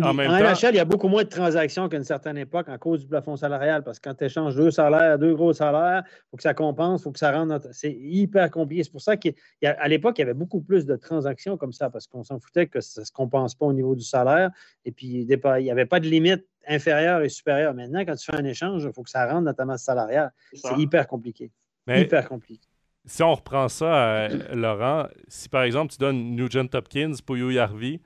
En, 0.03 0.13
NHL, 0.13 0.73
il 0.73 0.77
y 0.77 0.81
a 0.81 0.85
beaucoup 0.85 1.09
moins 1.09 1.25
de 1.25 1.31
transactions 1.31 1.89
qu'à 1.89 1.97
une 1.97 2.05
certaine 2.05 2.37
époque 2.37 2.69
en 2.69 2.77
cause 2.77 3.01
du 3.01 3.07
plafond 3.07 3.35
salarial 3.35 3.83
parce 3.83 3.99
que 3.99 4.11
quand 4.11 4.15
tu 4.15 4.25
échanges 4.25 4.55
deux 4.55 4.71
salaires, 4.71 5.19
deux 5.19 5.35
gros 5.35 5.55
salaires, 5.55 6.03
il 6.05 6.31
faut 6.31 6.37
que 6.37 6.43
ça 6.43 6.53
compense, 6.53 7.01
il 7.01 7.05
faut 7.05 7.11
que 7.11 7.19
ça 7.19 7.33
rende. 7.33 7.59
C'est 7.73 7.97
hyper 7.99 8.51
compliqué. 8.51 8.85
C'est 8.85 8.93
pour 8.93 9.01
ça 9.01 9.17
qu'à 9.17 9.89
l'époque, 9.89 10.19
il 10.19 10.21
y 10.21 10.25
avait 10.25 10.35
beaucoup 10.35 10.61
plus 10.61 10.85
de 10.85 10.95
transactions 10.97 11.57
comme 11.57 11.73
ça 11.73 11.89
parce 11.89 12.07
qu'on 12.07 12.23
s'en 12.23 12.39
foutait 12.39 12.67
que 12.67 12.83
ça 12.83 13.01
ne 13.01 13.07
se 13.07 13.13
compense 13.13 13.55
pas 13.55 13.65
au 13.65 13.73
niveau 13.73 13.95
du 13.95 14.05
salaire. 14.05 14.51
Et 14.85 14.93
puis, 14.93 15.07
il 15.07 15.63
n'y 15.63 15.71
avait 15.71 15.87
pas 15.87 15.99
de 15.99 16.07
limite 16.07 16.45
inférieure 16.69 17.23
et 17.23 17.31
supérieure. 17.31 17.73
Maintenant, 17.73 18.01
quand 18.01 18.17
tu 18.17 18.27
fais 18.27 18.37
un 18.37 18.45
échange, 18.45 18.85
il 18.85 18.93
faut 18.93 19.03
que 19.03 19.11
ça 19.11 19.27
rentre 19.27 19.47
dans 19.47 19.55
ta 19.55 19.65
masse 19.65 19.85
salariale. 19.85 20.33
C'est 20.53 20.77
hyper 20.77 21.07
compliqué. 21.07 21.51
hyper 21.89 22.29
compliqué. 22.29 22.67
Si 23.07 23.23
on 23.23 23.35
reprend 23.35 23.69
ça, 23.69 24.27
euh, 24.27 24.55
Laurent, 24.55 25.07
si 25.29 25.49
par 25.49 25.63
exemple 25.63 25.93
tu 25.93 25.97
donnes 25.97 26.37
Nugent 26.37 26.69
Hopkins, 26.75 27.15
Puyo 27.27 27.51
Yarvi, 27.51 28.03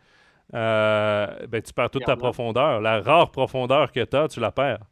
euh, 0.54 1.26
ben, 1.48 1.62
tu 1.62 1.72
perds 1.72 1.90
toute 1.90 2.04
ta 2.04 2.16
profondeur. 2.16 2.80
La 2.80 3.00
rare 3.00 3.30
profondeur 3.30 3.92
que 3.92 4.04
tu 4.04 4.16
as, 4.16 4.28
tu 4.28 4.40
la 4.40 4.52
perds. 4.52 4.86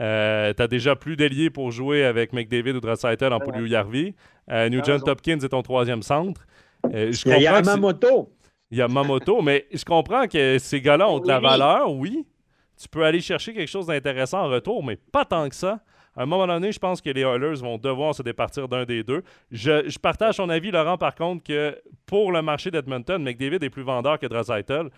Euh, 0.00 0.52
tu 0.54 0.62
as 0.62 0.68
déjà 0.68 0.94
plus 0.94 1.16
d'ailier 1.16 1.50
pour 1.50 1.70
jouer 1.70 2.04
avec 2.04 2.32
McDavid 2.32 2.72
ou 2.72 2.80
Draisaitl 2.80 3.32
en 3.32 3.40
Pouliou 3.40 3.66
Yarvi. 3.66 4.14
Euh, 4.50 4.68
Nugent 4.68 5.02
Hopkins 5.06 5.38
est 5.38 5.48
ton 5.48 5.62
troisième 5.62 6.02
centre. 6.02 6.46
Euh, 6.92 7.12
il 7.24 7.42
y 7.42 7.46
a 7.46 7.62
Mamoto. 7.62 8.32
Il 8.70 8.78
y 8.78 8.82
a 8.82 8.88
Mamoto, 8.88 9.40
mais 9.42 9.66
je 9.72 9.84
comprends 9.84 10.26
que 10.26 10.58
ces 10.58 10.80
gars-là 10.80 11.08
ont 11.08 11.20
de 11.20 11.28
la 11.28 11.40
valeur, 11.40 11.92
oui. 11.92 12.26
Tu 12.78 12.88
peux 12.88 13.04
aller 13.04 13.20
chercher 13.20 13.54
quelque 13.54 13.70
chose 13.70 13.86
d'intéressant 13.86 14.40
en 14.40 14.48
retour, 14.48 14.84
mais 14.84 14.96
pas 14.96 15.24
tant 15.24 15.48
que 15.48 15.54
ça. 15.54 15.80
À 16.16 16.22
un 16.22 16.26
moment 16.26 16.46
donné, 16.46 16.72
je 16.72 16.78
pense 16.78 17.00
que 17.00 17.10
les 17.10 17.20
Oilers 17.20 17.60
vont 17.60 17.76
devoir 17.76 18.14
se 18.14 18.22
départir 18.22 18.68
d'un 18.68 18.84
des 18.84 19.02
deux. 19.02 19.22
Je, 19.50 19.98
partage 19.98 20.36
son 20.36 20.48
avis, 20.48 20.70
Laurent, 20.70 20.96
par 20.96 21.14
contre, 21.14 21.44
que 21.44 21.78
pour 22.06 22.32
le 22.32 22.40
marché 22.40 22.70
d'Edmonton, 22.70 23.22
McDavid 23.22 23.62
est 23.62 23.70
plus 23.70 23.82
vendeur 23.82 24.18
que 24.18 24.26
Draisaitl. 24.26 24.88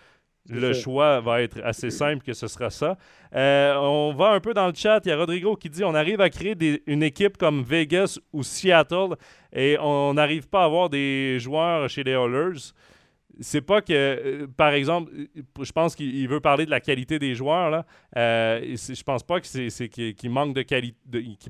Le 0.51 0.73
choix 0.73 1.21
va 1.21 1.43
être 1.43 1.61
assez 1.63 1.91
simple 1.91 2.25
que 2.25 2.33
ce 2.33 2.47
sera 2.47 2.71
ça. 2.71 2.97
Euh, 3.35 3.75
on 3.77 4.15
va 4.15 4.31
un 4.31 4.41
peu 4.41 4.55
dans 4.55 4.67
le 4.67 4.73
chat. 4.75 5.01
Il 5.05 5.09
y 5.09 5.13
a 5.13 5.17
Rodrigo 5.17 5.57
qui 5.57 5.69
dit 5.69 5.85
on 5.85 5.95
arrive 5.95 6.23
à 6.23 6.31
créer 6.31 6.57
une 6.87 7.03
équipe 7.03 7.37
comme 7.37 7.63
Vegas 7.63 8.19
ou 8.33 8.43
Seattle 8.43 9.17
et 9.53 9.77
on 9.79 10.15
n'arrive 10.15 10.49
pas 10.49 10.63
à 10.63 10.65
avoir 10.65 10.89
des 10.89 11.39
joueurs 11.39 11.91
chez 11.91 12.03
les 12.03 12.13
Oilers 12.13 12.73
c'est 13.41 13.61
pas 13.61 13.81
que, 13.81 13.93
euh, 13.93 14.47
par 14.57 14.71
exemple, 14.71 15.13
je 15.61 15.73
pense 15.73 15.95
qu'il 15.95 16.29
veut 16.29 16.41
parler 16.41 16.67
de 16.67 16.71
la 16.71 16.81
qualité 16.81 17.19
des 17.19 17.35
joueurs. 17.35 17.71
Là. 17.71 17.85
Euh, 18.17 18.77
je 18.77 19.03
pense 19.03 19.23
pas 19.23 19.41
que 19.41 19.47
c'est 19.47 19.89
qu'il 19.89 20.31
manque 20.31 20.55
de 20.55 20.63
qualité, 20.63 20.97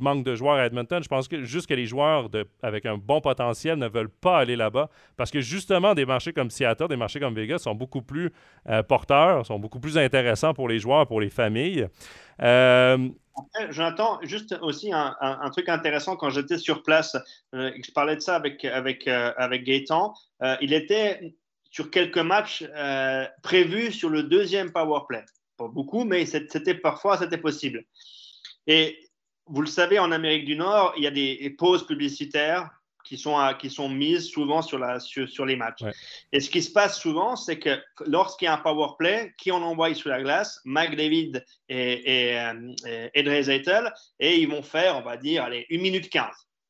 manque 0.01 0.25
de 0.25 0.35
joueurs 0.35 0.57
à 0.57 0.67
Edmonton. 0.67 1.03
Je 1.03 1.09
pense 1.09 1.29
que 1.29 1.45
juste 1.45 1.67
que 1.67 1.75
les 1.75 1.87
joueurs 1.87 2.29
de, 2.29 2.47
avec 2.63 2.87
un 2.87 2.99
bon 2.99 3.21
potentiel 3.21 3.79
ne 3.79 3.89
veulent 3.89 4.11
pas 4.11 4.39
aller 4.39 4.57
là-bas 4.57 4.91
parce 5.17 5.31
que 5.31 5.41
justement 5.41 5.95
des 5.95 6.05
marchés 6.05 6.33
comme 6.33 6.51
Seattle, 6.51 6.89
des 6.89 6.97
marchés 6.97 7.21
comme 7.21 7.35
Vegas 7.35 7.59
sont 7.59 7.75
beaucoup 7.75 8.03
plus 8.03 8.33
euh, 8.69 8.83
porteurs, 8.83 9.47
sont 9.47 9.59
beaucoup 9.59 9.81
plus 9.81 9.97
intéressants 9.97 10.55
pour 10.55 10.69
les 10.69 10.79
joueurs, 10.79 11.07
pour 11.07 11.21
les 11.21 11.31
familles. 11.31 11.87
J'entends 13.71 14.19
juste 14.23 14.57
aussi 14.63 14.93
un, 14.93 15.51
truc 15.53 15.69
intéressant 15.69 16.17
quand 16.17 16.31
j'étais 16.31 16.59
sur 16.59 16.83
place. 16.83 17.17
je 17.53 17.93
parlais 17.93 18.17
de 18.17 18.21
ça 18.21 18.35
avec, 18.35 18.65
avec, 18.65 19.07
avec 19.07 19.65
Gaëtan. 19.65 20.13
il 20.61 20.73
était 20.73 21.35
sur 21.71 21.91
quelques 21.91 22.19
matchs 22.19 22.65
euh, 22.77 23.27
prévus 23.43 23.93
sur 23.93 24.11
le 24.11 24.23
deuxième 24.23 24.73
power 24.73 25.01
play. 25.09 25.25
Pas 25.57 25.69
beaucoup, 25.69 26.05
mais 26.05 26.25
c'était 26.27 26.75
parfois 26.75 27.19
c'était 27.19 27.39
possible. 27.39 27.85
Et 28.67 28.99
vous 29.47 29.63
le 29.63 29.67
savez, 29.67 29.99
en 29.99 30.13
Amérique 30.13 30.45
du 30.45 30.57
Nord, 30.57 30.93
il 30.97 31.05
y 31.05 31.07
a 31.07 31.11
des 31.11 31.55
pauses 31.59 31.87
publicitaires 31.87 32.71
qui 33.09 33.17
sont, 33.17 33.39
qui 33.59 33.71
sont 33.71 33.89
mises 33.89 34.29
souvent 34.29 34.61
sur, 34.61 34.79
la, 34.79 35.01
sur, 35.01 35.47
les 35.47 35.57
matchs. 35.57 35.83
Et 36.33 36.41
ce 36.41 36.51
qui 36.51 36.63
se 36.63 36.71
passe 36.71 37.01
souvent, 37.01 37.37
c'est 37.37 37.59
que 37.59 37.81
lorsqu'il 38.07 38.47
y 38.47 38.49
a 38.49 38.55
un 38.55 38.59
power 38.59 38.89
play, 38.99 39.35
qui 39.39 39.51
on 39.51 39.63
envoie 39.63 39.95
sur 39.95 40.11
la 40.11 40.23
glace 40.23 40.61
McDavid 40.67 41.43
et, 41.71 42.29
et, 42.29 42.39
euh, 42.39 43.11
et, 43.15 43.21
et 44.21 44.37
ils 44.39 44.49
vont 44.49 44.63
faire, 44.63 44.99
on 44.99 45.03
va 45.03 45.17
dire, 45.17 45.45
allez, 45.45 45.67
1 45.71 45.79
minute 45.79 46.11
15. 46.11 46.27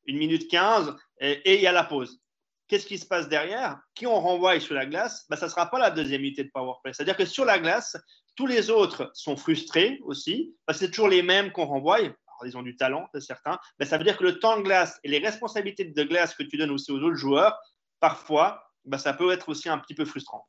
1 0.07 0.13
minute 0.13 0.49
15 0.49 0.95
et, 1.19 1.55
il 1.55 1.61
y 1.61 1.67
a 1.67 1.73
la 1.73 1.83
pause. 1.83 2.21
Qu'est-ce 2.69 2.85
qui 2.85 2.97
se 2.97 3.05
passe 3.05 3.27
derrière? 3.27 3.79
Qui 3.95 4.07
on 4.07 4.19
renvoie 4.19 4.59
sur 4.59 4.75
la 4.75 4.85
glace? 4.85 5.25
Ben, 5.29 5.35
Ça 5.35 5.47
ne 5.47 5.51
sera 5.51 5.69
pas 5.69 5.79
la 5.79 5.91
deuxième 5.91 6.21
unité 6.21 6.43
de 6.43 6.51
power 6.53 6.73
play. 6.83 6.93
C'est-à-dire 6.93 7.17
que 7.17 7.25
sur 7.25 7.43
la 7.43 7.59
glace, 7.59 7.97
tous 8.35 8.47
les 8.47 8.69
autres 8.69 9.11
sont 9.13 9.35
frustrés 9.35 9.99
aussi, 10.03 10.55
parce 10.65 10.79
que 10.79 10.85
c'est 10.85 10.91
toujours 10.91 11.09
les 11.09 11.23
mêmes 11.23 11.51
qu'on 11.51 11.65
renvoie 11.65 11.99
ils 12.45 12.57
ont 12.57 12.63
du 12.63 12.75
talent, 12.75 13.07
c'est 13.13 13.21
certain, 13.21 13.57
mais 13.79 13.85
ça 13.85 13.97
veut 13.97 14.03
dire 14.03 14.17
que 14.17 14.23
le 14.23 14.39
temps 14.39 14.57
de 14.57 14.63
glace 14.63 14.99
et 15.03 15.09
les 15.09 15.19
responsabilités 15.19 15.85
de 15.85 16.03
glace 16.03 16.35
que 16.35 16.43
tu 16.43 16.57
donnes 16.57 16.71
aussi 16.71 16.91
aux 16.91 16.99
autres 16.99 17.15
joueurs, 17.15 17.59
parfois, 17.99 18.63
ben, 18.85 18.97
ça 18.97 19.13
peut 19.13 19.31
être 19.31 19.49
aussi 19.49 19.69
un 19.69 19.77
petit 19.77 19.93
peu 19.93 20.05
frustrant. 20.05 20.45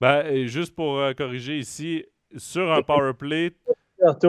Ben, 0.00 0.46
juste 0.46 0.74
pour 0.74 0.98
euh, 0.98 1.12
corriger 1.12 1.58
ici, 1.58 2.04
sur 2.36 2.72
un 2.72 2.82
power 2.82 3.14
play. 3.14 3.52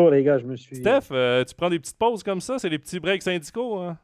les 0.09 0.23
gars, 0.23 0.39
je 0.39 0.45
me 0.45 0.55
suis. 0.55 0.77
Steph, 0.77 1.11
euh, 1.11 1.43
tu 1.43 1.53
prends 1.55 1.69
des 1.69 1.79
petites 1.79 1.97
pauses 1.97 2.23
comme 2.23 2.41
ça, 2.41 2.57
c'est 2.57 2.69
des 2.69 2.79
petits 2.79 2.99
breaks 2.99 3.23
syndicaux. 3.23 3.77
Hein? 3.77 3.97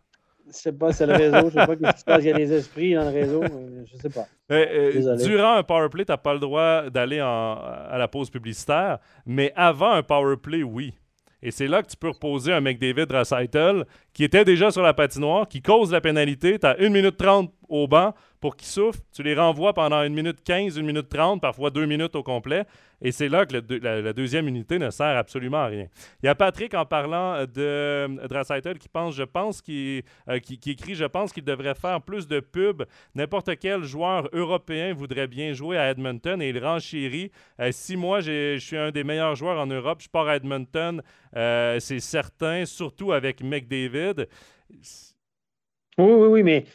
Je 0.48 0.54
sais 0.54 0.72
pas, 0.74 0.92
c'est 0.94 1.08
le 1.08 1.14
réseau. 1.14 1.50
Je 1.50 1.60
sais 1.60 1.66
pas 1.66 1.76
ce 1.76 1.94
qui 1.94 2.00
se 2.00 2.06
passe. 2.06 2.24
Il 2.24 2.28
y 2.28 2.32
a 2.32 2.38
des 2.38 2.54
esprits 2.54 2.94
dans 2.94 3.04
le 3.04 3.10
réseau. 3.10 3.44
Je 3.92 3.98
sais 3.98 4.10
pas. 4.10 4.28
Euh, 4.52 5.16
durant 5.18 5.54
un 5.54 5.64
power 5.64 5.90
play, 5.90 6.06
tu 6.06 6.12
n'as 6.12 6.18
pas 6.18 6.34
le 6.34 6.40
droit 6.40 6.90
d'aller 6.90 7.20
à 7.20 7.96
la 7.98 8.08
pause 8.08 8.30
publicitaire, 8.30 9.00
mais 9.26 9.52
avant 9.56 9.92
un 9.92 10.04
power 10.04 10.38
play, 10.38 10.64
oui. 10.64 10.94
Et 11.42 11.52
c'est 11.52 11.68
là 11.68 11.84
que 11.84 11.88
tu 11.88 11.98
peux 11.98 12.10
reposer 12.10 12.54
un 12.54 12.62
McDavid 12.62 13.06
Recital 13.12 13.86
qui 14.16 14.24
était 14.24 14.46
déjà 14.46 14.72
sur 14.72 14.82
la 14.82 14.94
patinoire, 14.94 15.46
qui 15.48 15.62
cause 15.62 15.92
la 15.92 16.00
pénalité. 16.00 16.58
Tu 16.58 16.66
as 16.66 16.78
1 16.80 16.88
minute 16.90 17.18
30 17.18 17.52
au 17.68 17.86
banc 17.86 18.14
pour 18.40 18.56
qu'il 18.56 18.68
souffle. 18.68 19.00
Tu 19.12 19.24
les 19.24 19.36
renvoies 19.36 19.74
pendant 19.74 19.98
1 19.98 20.10
minute 20.10 20.38
15, 20.44 20.80
1 20.80 20.84
minute 20.84 21.10
30, 21.10 21.42
parfois 21.42 21.70
2 21.70 21.86
minutes 21.86 22.16
au 22.16 22.24
complet. 22.24 22.66
Et 23.02 23.12
c'est 23.12 23.28
là 23.28 23.46
que 23.46 23.56
la, 23.82 24.14
deuxième 24.14 24.48
unité 24.48 24.80
ne 24.80 24.90
sert 24.90 25.18
absolument 25.18 25.64
à 25.64 25.66
rien. 25.66 25.88
Il 26.24 26.28
y 26.28 26.30
a 26.30 26.36
Patrick 26.36 26.74
en 26.74 26.86
parlant 26.86 27.44
de 27.44 28.28
Draisaitl 28.28 28.78
qui 28.78 28.88
pense, 28.88 29.16
je 29.16 29.24
pense, 29.24 29.62
euh, 29.70 30.02
écrit, 30.28 30.96
je 30.96 31.06
pense 31.06 31.34
qu'il 31.34 31.44
devrait 31.44 31.76
faire 31.76 32.02
plus 32.02 32.28
de 32.28 32.40
pubs. 32.40 32.86
N'importe 33.16 33.58
quel 33.60 33.84
joueur 33.84 34.30
européen 34.32 34.94
voudrait 34.94 35.28
bien 35.28 35.54
jouer 35.54 35.78
à 35.78 35.90
Edmonton 35.90 36.42
et 36.42 36.50
il 36.50 36.64
renchérit. 36.64 37.32
Euh, 37.60 37.70
si 37.72 37.98
moi, 37.98 38.22
je 38.22 38.58
suis 38.60 38.78
un 38.78 38.92
des 38.92 39.04
meilleurs 39.04 39.36
joueurs 39.36 39.60
en 39.60 39.68
Europe, 39.68 40.02
je 40.02 40.10
pars 40.10 40.28
à 40.28 40.38
Edmonton, 40.38 41.02
euh, 41.36 41.80
c'est 41.80 42.00
certain, 42.00 42.66
surtout 42.66 43.12
avec 43.12 43.44
McDavid. 43.44 44.05
Oui, 45.98 46.12
oui, 46.12 46.28
oui, 46.28 46.44
mais 46.44 46.66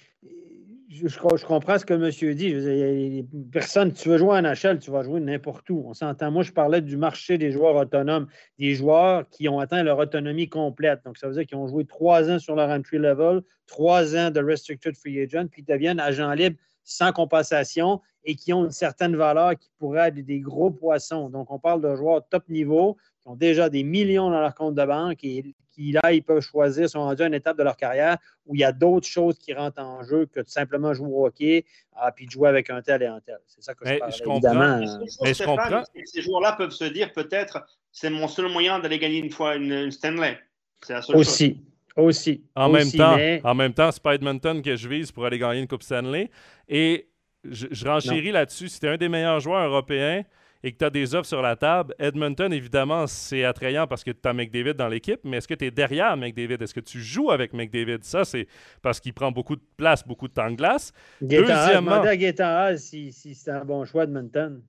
je, 0.91 1.47
comprends 1.47 1.79
ce 1.79 1.85
que 1.85 1.95
monsieur 1.95 2.35
dit. 2.35 3.25
Personne, 3.53 3.93
tu 3.93 4.09
veux 4.09 4.19
jouer 4.19 4.39
en 4.39 4.43
NHL, 4.43 4.81
tu 4.81 4.91
vas 4.91 5.03
jouer 5.03 5.21
n'importe 5.21 5.71
où. 5.71 5.85
On 5.87 5.95
s'entend. 5.95 6.31
Moi, 6.31 6.43
je 6.43 6.53
parlais 6.53 6.81
du 6.81 6.97
marché 6.97 7.39
des 7.39 7.53
joueurs 7.53 7.77
autonomes, 7.77 8.27
des 8.59 8.75
joueurs 8.75 9.29
qui 9.31 9.49
ont 9.49 9.61
atteint 9.61 9.83
leur 9.83 9.99
autonomie 9.99 10.49
complète. 10.49 11.01
Donc, 11.05 11.17
ça 11.17 11.29
veut 11.29 11.35
dire 11.35 11.47
qu'ils 11.47 11.59
ont 11.59 11.69
joué 11.69 11.85
trois 11.85 12.31
ans 12.31 12.39
sur 12.39 12.57
leur 12.57 12.71
entry 12.71 12.99
level, 12.99 13.43
trois 13.67 14.17
ans 14.17 14.31
de 14.31 14.41
restricted 14.41 14.97
free 14.97 15.21
agent, 15.21 15.47
puis 15.47 15.63
deviennent 15.63 16.01
agents 16.01 16.33
libres 16.33 16.59
sans 16.83 17.13
compensation 17.13 18.01
et 18.25 18.35
qui 18.35 18.53
ont 18.53 18.65
une 18.65 18.71
certaine 18.71 19.17
valeur 19.17 19.57
qui 19.57 19.71
pourraient 19.79 20.09
être 20.09 20.15
des 20.15 20.41
gros 20.41 20.71
poissons. 20.71 21.31
Donc, 21.31 21.51
on 21.51 21.59
parle 21.59 21.81
de 21.81 21.95
joueurs 21.95 22.27
top 22.29 22.49
niveau 22.49 22.97
qui 23.21 23.29
ont 23.29 23.37
déjà 23.37 23.69
des 23.69 23.83
millions 23.83 24.31
dans 24.31 24.41
leur 24.41 24.55
compte 24.55 24.75
de 24.75 24.85
banque 24.85 25.25
et 25.25 25.55
qui, 25.71 25.93
là, 25.93 26.13
ils 26.13 26.23
peuvent 26.23 26.43
choisir, 26.43 26.89
sont 26.89 27.01
rendus 27.01 27.23
à 27.23 27.27
une 27.27 27.35
étape 27.35 27.57
de 27.57 27.63
leur 27.63 27.77
carrière 27.77 28.19
où 28.47 28.55
il 28.55 28.61
y 28.61 28.65
a 28.65 28.73
d'autres 28.73 29.07
choses 29.07 29.39
qui 29.39 29.55
rentrent 29.55 29.81
en 29.81 30.03
jeu 30.03 30.27
que 30.27 30.41
de 30.41 30.49
simplement 30.49 30.93
jouer 30.93 31.09
au 31.11 31.27
hockey 31.27 31.65
ah, 31.97 32.13
puis 32.13 32.27
de 32.27 32.31
jouer 32.31 32.49
avec 32.49 32.71
un 32.71 32.83
tel 32.83 33.03
et 33.03 33.07
un 33.07 33.21
tel. 33.21 33.39
C'est 33.47 33.63
ça 33.63 33.75
que 33.75 33.87
je, 33.87 33.99
parle, 33.99 34.13
je 34.13 34.23
comprends. 34.23 34.81
Mais 35.23 35.35
je 35.35 35.45
comprends. 35.45 35.83
Ces 36.05 36.23
joueurs-là 36.23 36.53
peuvent 36.53 36.71
se 36.71 36.85
dire 36.85 37.13
peut-être 37.13 37.67
c'est 37.93 38.11
mon 38.11 38.29
seul 38.29 38.49
moyen 38.49 38.79
d'aller 38.79 38.99
gagner 38.99 39.19
une 39.19 39.31
fois 39.31 39.57
une, 39.57 39.91
Stanley. 39.91 40.39
C'est 40.83 40.95
la 40.95 41.03
seule 41.03 41.17
Aussi. 41.17 41.61
Aussi. 41.97 42.45
En 42.55 42.69
même 42.69 42.91
temps, 42.91 43.17
en 43.45 43.55
même 43.55 43.75
temps, 43.75 43.91
c'est 43.91 44.03
pas 44.03 44.15
Edmonton 44.15 44.63
que 44.63 44.77
je 44.77 44.89
vise 44.89 45.13
pour 45.13 45.27
aller 45.27 45.39
gagner 45.39 45.61
une 45.61 45.67
Coupe 45.67 45.83
Stanley. 45.83 46.31
Et 46.69 47.10
je, 47.45 47.67
je 47.71 47.87
renchéris 47.87 48.33
là-dessus. 48.33 48.69
Si 48.69 48.81
tu 48.81 48.87
es 48.87 48.91
un 48.91 48.97
des 48.97 49.09
meilleurs 49.09 49.41
joueurs 49.41 49.69
européens, 49.69 50.23
et 50.63 50.73
que 50.73 50.77
tu 50.77 50.85
as 50.85 50.91
des 50.91 51.15
offres 51.15 51.27
sur 51.29 51.41
la 51.41 51.57
table, 51.57 51.95
Edmonton, 51.99 52.53
évidemment, 52.53 53.07
c'est 53.07 53.45
attrayant 53.45 53.87
parce 53.87 54.05
que 54.05 54.11
tu 54.11 54.29
as 54.29 54.33
McDavid 54.35 54.75
dans 54.75 54.89
l'équipe, 54.89 55.21
mais 55.25 55.39
est-ce 55.39 55.49
que 55.49 55.55
tu 55.55 55.65
es 55.65 55.71
derrière 55.71 56.17
McDavid? 56.17 56.61
Est-ce 56.61 56.75
que 56.75 56.81
tu 56.81 57.01
joues 57.01 57.31
avec 57.31 57.55
McDavid? 57.55 58.05
Ça, 58.05 58.25
c'est 58.25 58.47
parce 58.83 59.01
qu'il 59.01 59.15
prend 59.15 59.33
beaucoup 59.33 59.57
de 59.57 59.63
place, 59.79 60.07
beaucoup 60.07 60.29
de 60.29 60.35
temps 60.35 60.51
de 60.51 60.57
glace. 60.57 60.93
Deuxièmement, 61.21 62.03
à 62.03 62.77
si, 62.77 63.11
si 63.13 63.35
c'est 63.35 63.51
un 63.51 63.65
bon 63.65 63.85
choix, 63.87 64.05
Edmonton. 64.05 64.63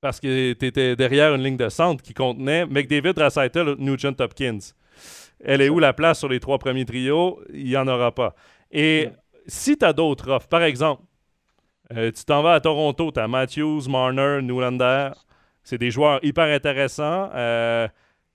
Parce 0.00 0.18
que 0.18 0.54
tu 0.54 0.66
étais 0.66 0.96
derrière 0.96 1.34
une 1.34 1.42
ligne 1.42 1.56
de 1.56 1.68
centre 1.68 2.02
qui 2.02 2.14
contenait 2.14 2.66
McDavid, 2.66 3.12
Rassaitel, 3.14 3.74
Nugent 3.78 4.16
Hopkins. 4.18 4.58
Elle 5.40 5.60
est 5.60 5.68
où 5.68 5.78
la 5.78 5.92
place 5.92 6.20
sur 6.20 6.28
les 6.28 6.40
trois 6.40 6.58
premiers 6.58 6.86
trios? 6.86 7.42
Il 7.52 7.64
n'y 7.64 7.76
en 7.76 7.86
aura 7.86 8.14
pas. 8.14 8.34
Et 8.70 9.08
si 9.46 9.76
tu 9.76 9.84
as 9.84 9.92
d'autres 9.92 10.30
offres, 10.30 10.48
par 10.48 10.62
exemple, 10.62 11.02
euh, 11.96 12.10
tu 12.10 12.24
t'en 12.24 12.42
vas 12.42 12.54
à 12.54 12.60
Toronto, 12.60 13.10
tu 13.12 13.20
as 13.20 13.28
Matthews, 13.28 13.82
Marner, 13.88 14.40
Newlander. 14.42 15.10
C'est 15.62 15.78
des 15.78 15.90
joueurs 15.90 16.20
hyper 16.22 16.44
intéressants. 16.44 17.30
Euh, 17.34 17.88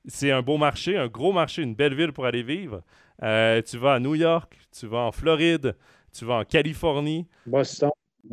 c'est 0.05 0.31
un 0.31 0.41
beau 0.41 0.57
marché, 0.57 0.97
un 0.97 1.07
gros 1.07 1.31
marché, 1.31 1.61
une 1.61 1.75
belle 1.75 1.93
ville 1.93 2.11
pour 2.11 2.25
aller 2.25 2.43
vivre. 2.43 2.81
Euh, 3.21 3.61
tu 3.61 3.77
vas 3.77 3.95
à 3.95 3.99
New 3.99 4.15
York, 4.15 4.57
tu 4.77 4.87
vas 4.87 4.99
en 4.99 5.11
Floride, 5.11 5.75
tu 6.11 6.25
vas 6.25 6.35
en 6.35 6.43
Californie. 6.43 7.27
Boston. 7.45 7.91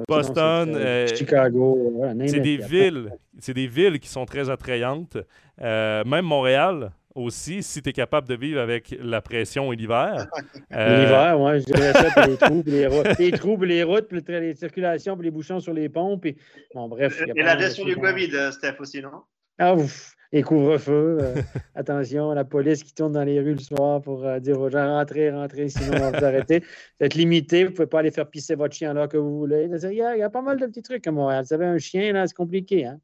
Boston, 0.09 0.77
Chicago, 1.15 2.03
c'est 2.27 2.41
des 2.41 2.57
villes, 2.57 3.13
c'est 3.39 3.55
des 3.55 3.69
villes 3.69 4.01
qui 4.01 4.09
sont 4.09 4.27
très 4.27 4.51
attrayantes. 4.51 5.17
même 5.59 6.25
Montréal, 6.25 6.93
aussi, 7.17 7.63
si 7.63 7.83
tu 7.83 7.91
es 7.91 7.93
capable 7.93 8.29
de 8.29 8.35
vivre 8.35 8.61
avec 8.61 8.95
la 9.01 9.21
pression 9.21 9.73
et 9.73 9.77
l'hiver. 9.77 10.27
Euh, 10.73 11.05
l'hiver, 11.05 11.41
oui, 11.41 11.61
je 11.61 11.65
dirais 11.65 11.93
ça, 11.93 12.11
puis 12.17 12.31
les 12.31 12.37
trous, 12.37 12.63
puis 12.63 12.73
les 12.73 12.87
routes, 12.87 13.19
les, 13.19 13.31
trous, 13.31 13.57
puis 13.57 13.69
les 13.69 13.83
routes, 13.83 14.09
puis 14.09 14.21
les 14.29 14.55
circulations, 14.55 15.17
puis 15.17 15.25
les 15.25 15.31
bouchons 15.31 15.61
sur 15.61 15.73
les 15.73 15.89
ponts. 15.89 16.19
Puis... 16.19 16.37
Bon, 16.75 16.89
bref. 16.89 17.23
Et 17.35 17.43
la 17.43 17.57
gestion 17.57 17.85
du 17.85 17.97
COVID, 17.97 18.35
euh, 18.35 18.51
Steph, 18.51 18.75
aussi, 18.81 19.01
non? 19.01 19.23
Ah, 19.59 19.75
ouf 19.75 20.17
les 20.33 20.43
couvre-feux. 20.43 21.19
Euh, 21.21 21.35
attention, 21.75 22.33
la 22.33 22.45
police 22.45 22.83
qui 22.83 22.95
tourne 22.95 23.13
dans 23.13 23.25
les 23.25 23.41
rues 23.41 23.55
le 23.55 23.61
soir 23.61 24.01
pour 24.03 24.25
euh, 24.25 24.39
dire 24.39 24.61
aux 24.61 24.71
gens 24.71 24.87
rentrez, 24.87 25.31
rentrez, 25.31 25.69
sinon 25.69 25.97
on 25.97 26.11
va 26.11 26.19
vous 26.19 26.25
arrêter. 26.25 26.61
Vous 26.61 27.07
êtes 27.07 27.15
limité, 27.15 27.65
vous 27.65 27.71
ne 27.71 27.77
pouvez 27.77 27.87
pas 27.87 28.01
aller 28.01 28.11
faire 28.11 28.29
pisser 28.29 28.55
votre 28.55 28.75
chien 28.75 28.93
là 28.95 29.09
que 29.09 29.17
vous 29.17 29.39
voulez. 29.39 29.69
Il 29.71 29.93
y, 29.93 30.03
a, 30.03 30.31
pas 30.31 30.43
mal 30.43 30.59
de 30.59 30.67
petits 30.67 30.83
trucs 30.83 31.07
à 31.07 31.13
Montréal. 31.13 31.43
Vous 31.43 31.49
savez, 31.49 31.67
un 31.67 31.79
chien, 31.79 32.13
là, 32.13 32.27
c'est 32.27 32.35
compliqué. 32.35 32.87
Hein? 32.87 32.99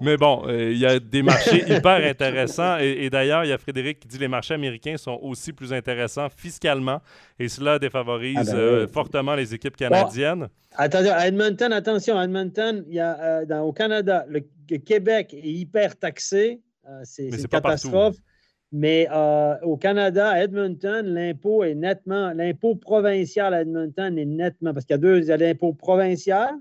Mais, 0.00 0.16
bon, 0.16 0.42
euh, 0.46 0.72
il 0.72 0.78
y 0.78 0.86
a 0.86 0.98
des 0.98 1.22
marchés 1.22 1.62
hyper 1.72 2.04
intéressants. 2.04 2.78
Et, 2.78 3.08
d'ailleurs, 3.10 3.44
il 3.44 3.50
y 3.50 3.52
a 3.52 3.58
Frédéric 3.58 4.00
qui 4.00 4.08
dit 4.08 4.16
que 4.16 4.22
les 4.22 4.28
marchés 4.28 4.54
américains 4.54 4.96
sont 4.96 5.18
aussi 5.22 5.52
plus 5.52 5.72
intéressants 5.72 6.28
fiscalement 6.28 7.00
et 7.38 7.48
cela 7.48 7.78
défavorise 7.78 8.50
ah 8.52 8.56
ben 8.56 8.88
fortement 8.88 9.34
les 9.34 9.54
équipes 9.54 9.76
canadiennes. 9.76 10.48
Attention, 10.74 11.12
à 11.12 11.26
Edmonton, 11.28 11.72
attention, 11.72 12.18
à 12.18 12.24
Edmonton, 12.24 12.84
y 12.88 12.98
a, 12.98 13.44
dans, 13.44 13.62
au 13.62 13.72
Canada, 13.72 14.26
le 14.28 14.40
Québec 14.78 15.32
est 15.32 15.48
hyper 15.48 15.96
taxé. 15.96 16.60
Euh, 16.88 17.00
c'est 17.04 17.28
une 17.28 17.46
catastrophe. 17.48 18.16
Mais 18.72 19.08
euh, 19.12 19.54
au 19.62 19.76
Canada, 19.76 20.30
à 20.30 20.42
Edmonton, 20.42 21.06
l'impôt 21.06 21.62
est 21.62 21.74
nettement, 21.74 22.32
l'impôt 22.32 22.74
provincial 22.74 23.54
à 23.54 23.62
Edmonton 23.62 24.18
est 24.18 24.24
nettement, 24.24 24.74
parce 24.74 24.84
qu'il 24.84 24.94
y 24.94 24.98
a 24.98 24.98
deux, 24.98 25.18
il 25.18 25.26
y 25.26 25.32
a 25.32 25.36
l'impôt 25.36 25.72
provincial 25.72 26.56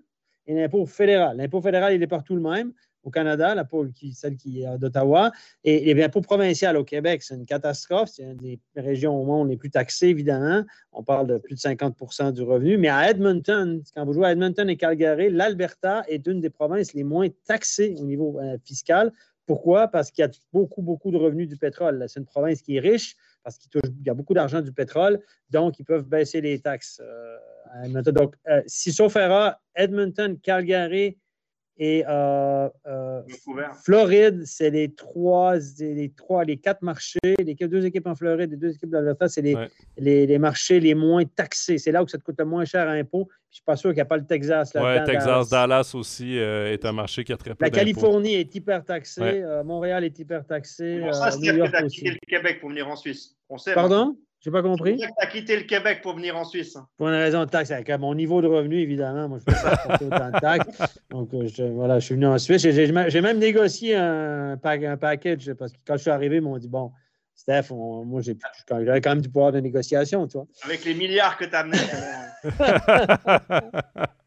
et 0.48 0.54
l'impôt 0.54 0.86
fédéral. 0.86 1.38
L'impôt 1.38 1.62
fédéral, 1.62 1.94
il 1.94 2.04
est 2.04 2.08
partout 2.08 2.36
le 2.36 2.42
même 2.42 2.72
au 3.06 3.12
Canada, 3.12 3.54
la 3.54 3.68
qui, 3.94 4.14
celle 4.14 4.36
qui 4.36 4.64
est 4.64 4.78
d'Ottawa. 4.80 5.32
Et, 5.64 5.94
l'impôt 5.94 6.22
provincial 6.22 6.76
au 6.76 6.84
Québec, 6.84 7.22
c'est 7.22 7.36
une 7.36 7.46
catastrophe. 7.46 8.10
C'est 8.12 8.24
une 8.24 8.36
des 8.36 8.60
régions 8.76 9.16
au 9.16 9.24
monde 9.24 9.50
les 9.50 9.58
plus 9.58 9.70
taxées, 9.70 10.08
évidemment. 10.08 10.64
On 10.92 11.04
parle 11.04 11.28
de 11.28 11.38
plus 11.38 11.54
de 11.54 11.60
50 11.60 12.34
du 12.34 12.42
revenu. 12.42 12.78
Mais 12.78 12.90
à 12.90 13.10
Edmonton, 13.10 13.82
quand 13.94 14.06
vous 14.06 14.14
jouez 14.14 14.26
à 14.26 14.32
Edmonton 14.32 14.68
et 14.70 14.76
Calgary, 14.76 15.30
l'Alberta 15.30 16.04
est 16.08 16.26
une 16.26 16.42
des 16.42 16.50
provinces 16.50 16.94
les 16.94 17.04
moins 17.04 17.28
taxées 17.46 17.96
au 18.00 18.06
niveau 18.06 18.40
euh, 18.40 18.58
fiscal. 18.66 19.14
Pourquoi? 19.46 19.88
Parce 19.88 20.10
qu'il 20.10 20.24
y 20.24 20.28
a 20.28 20.32
beaucoup, 20.52 20.82
beaucoup 20.82 21.12
de 21.12 21.18
revenus 21.18 21.48
du 21.48 21.58
pétrole. 21.58 22.04
C'est 22.08 22.20
une 22.20 22.26
province 22.26 22.64
qui 22.64 22.78
est 22.78 22.80
riche 22.80 23.16
parce 23.46 23.60
qu'il 23.60 23.70
y 24.04 24.10
a 24.10 24.14
beaucoup 24.16 24.34
d'argent 24.34 24.60
du 24.60 24.74
pétrole, 24.74 25.22
donc 25.52 25.78
ils 25.80 25.86
peuvent 25.86 26.04
baisser 26.04 26.42
les 26.42 26.60
taxes. 26.60 27.00
Euh. 27.02 28.02
Donc, 28.12 28.36
euh, 28.48 28.62
si 28.66 28.92
Edmonton, 29.76 30.40
Calgary 30.42 31.18
Et 31.78 32.06
euh, 32.08 32.70
euh, 32.88 33.22
Floride, 33.84 34.44
c'est 34.46 34.70
les 34.70 34.94
trois, 34.94 35.56
les 35.80 36.10
trois, 36.16 36.46
les 36.46 36.56
quatre 36.56 36.82
marchés. 36.82 37.20
Les 37.38 37.54
deux 37.56 37.86
équipes 37.86 38.08
en 38.08 38.16
Floride, 38.16 38.52
les 38.52 38.58
deux 38.58 38.74
équipes 38.76 38.92
d'Alberta, 38.92 39.28
c'est 39.28 39.42
les, 39.42 39.58
les, 39.98 40.38
marchés 40.38 40.80
les 40.80 40.96
moins 40.96 41.26
taxés. 41.26 41.78
C'est 41.78 41.92
là 41.92 42.02
où 42.02 42.08
ça 42.08 42.18
te 42.18 42.24
coûte 42.24 42.36
le 42.40 42.46
moins 42.46 42.64
cher 42.64 42.88
à 42.88 42.92
impôt. 42.92 43.28
Je 43.50 43.56
ne 43.56 43.56
suis 43.56 43.64
pas 43.66 43.76
sûr 43.76 43.90
qu'il 43.90 43.98
n'y 43.98 44.02
a 44.02 44.06
pas 44.06 44.18
le 44.18 44.26
Texas. 44.26 44.72
Oui, 44.76 45.04
Texas, 45.06 45.50
Dallas, 45.50 45.92
aussi 45.96 46.40
euh, 46.40 46.72
est 46.72 46.86
un 46.86 46.94
marché 46.94 47.26
qui 47.26 47.34
a 47.34 47.38
très 47.38 47.54
peu 47.56 47.64
La 47.66 47.70
Californie 47.70 48.36
est 48.36 48.56
hyper 48.56 48.84
taxée. 48.86 49.44
Montréal 49.66 50.06
est 50.06 50.18
hyper 50.18 50.46
taxé. 50.46 51.02
ça, 51.12 51.32
c'est 51.32 51.40
que 51.40 51.68
tu 51.68 51.76
as 51.76 51.84
quitté 51.84 52.12
le 52.12 52.18
Québec 52.28 52.60
pour 52.62 52.70
venir 52.70 52.88
en 52.88 52.96
Suisse. 52.96 53.36
On 53.50 53.58
sait, 53.58 53.74
Pardon? 53.74 54.18
J'ai 54.46 54.52
pas 54.52 54.62
compris. 54.62 54.96
Tu 54.96 55.08
as 55.18 55.26
quitté 55.26 55.56
le 55.56 55.64
Québec 55.64 56.02
pour 56.04 56.16
venir 56.16 56.38
en 56.38 56.44
Suisse. 56.44 56.78
Pour 56.98 57.08
une 57.08 57.16
raison 57.16 57.46
de 57.46 57.50
taxe. 57.50 57.72
Avec 57.72 57.90
mon 57.90 58.14
niveau 58.14 58.44
de 58.44 58.48
revenu, 58.48 58.80
évidemment, 58.80 59.28
moi, 59.28 59.40
je 59.40 59.52
ne 59.52 59.56
peux 59.56 59.64
pas 59.64 59.78
porter 59.78 60.06
autant 60.06 60.30
de 60.30 60.40
taxes. 60.40 61.00
Donc, 61.10 61.34
euh, 61.34 61.48
je, 61.48 61.64
voilà, 61.64 61.98
je 61.98 62.06
suis 62.06 62.14
venu 62.14 62.28
en 62.28 62.38
Suisse. 62.38 62.62
J'ai 62.62 63.22
même 63.22 63.40
négocié 63.40 63.96
un, 63.96 64.52
un, 64.52 64.98
package 64.98 65.52
parce 65.54 65.72
que 65.72 65.78
quand 65.88 65.98
je 65.98 66.04
suis 66.04 66.12
arrivé, 66.12 66.36
ils 66.36 66.44
m'ont 66.44 66.60
dit 66.60 66.68
Bon, 66.68 66.92
Steph, 67.34 67.72
moi, 67.72 68.22
j'ai 68.22 68.38
quand 68.68 68.84
même 68.84 69.22
du 69.22 69.30
pouvoir 69.30 69.52
de 69.52 69.60
négociation, 69.62 70.28
tu 70.28 70.38
vois. 70.38 70.46
Avec 70.64 70.86
les 70.86 70.94
milliards 70.94 71.38
que 71.38 71.46
tu 71.46 71.56
as 71.56 71.62
amenés. 71.62 71.80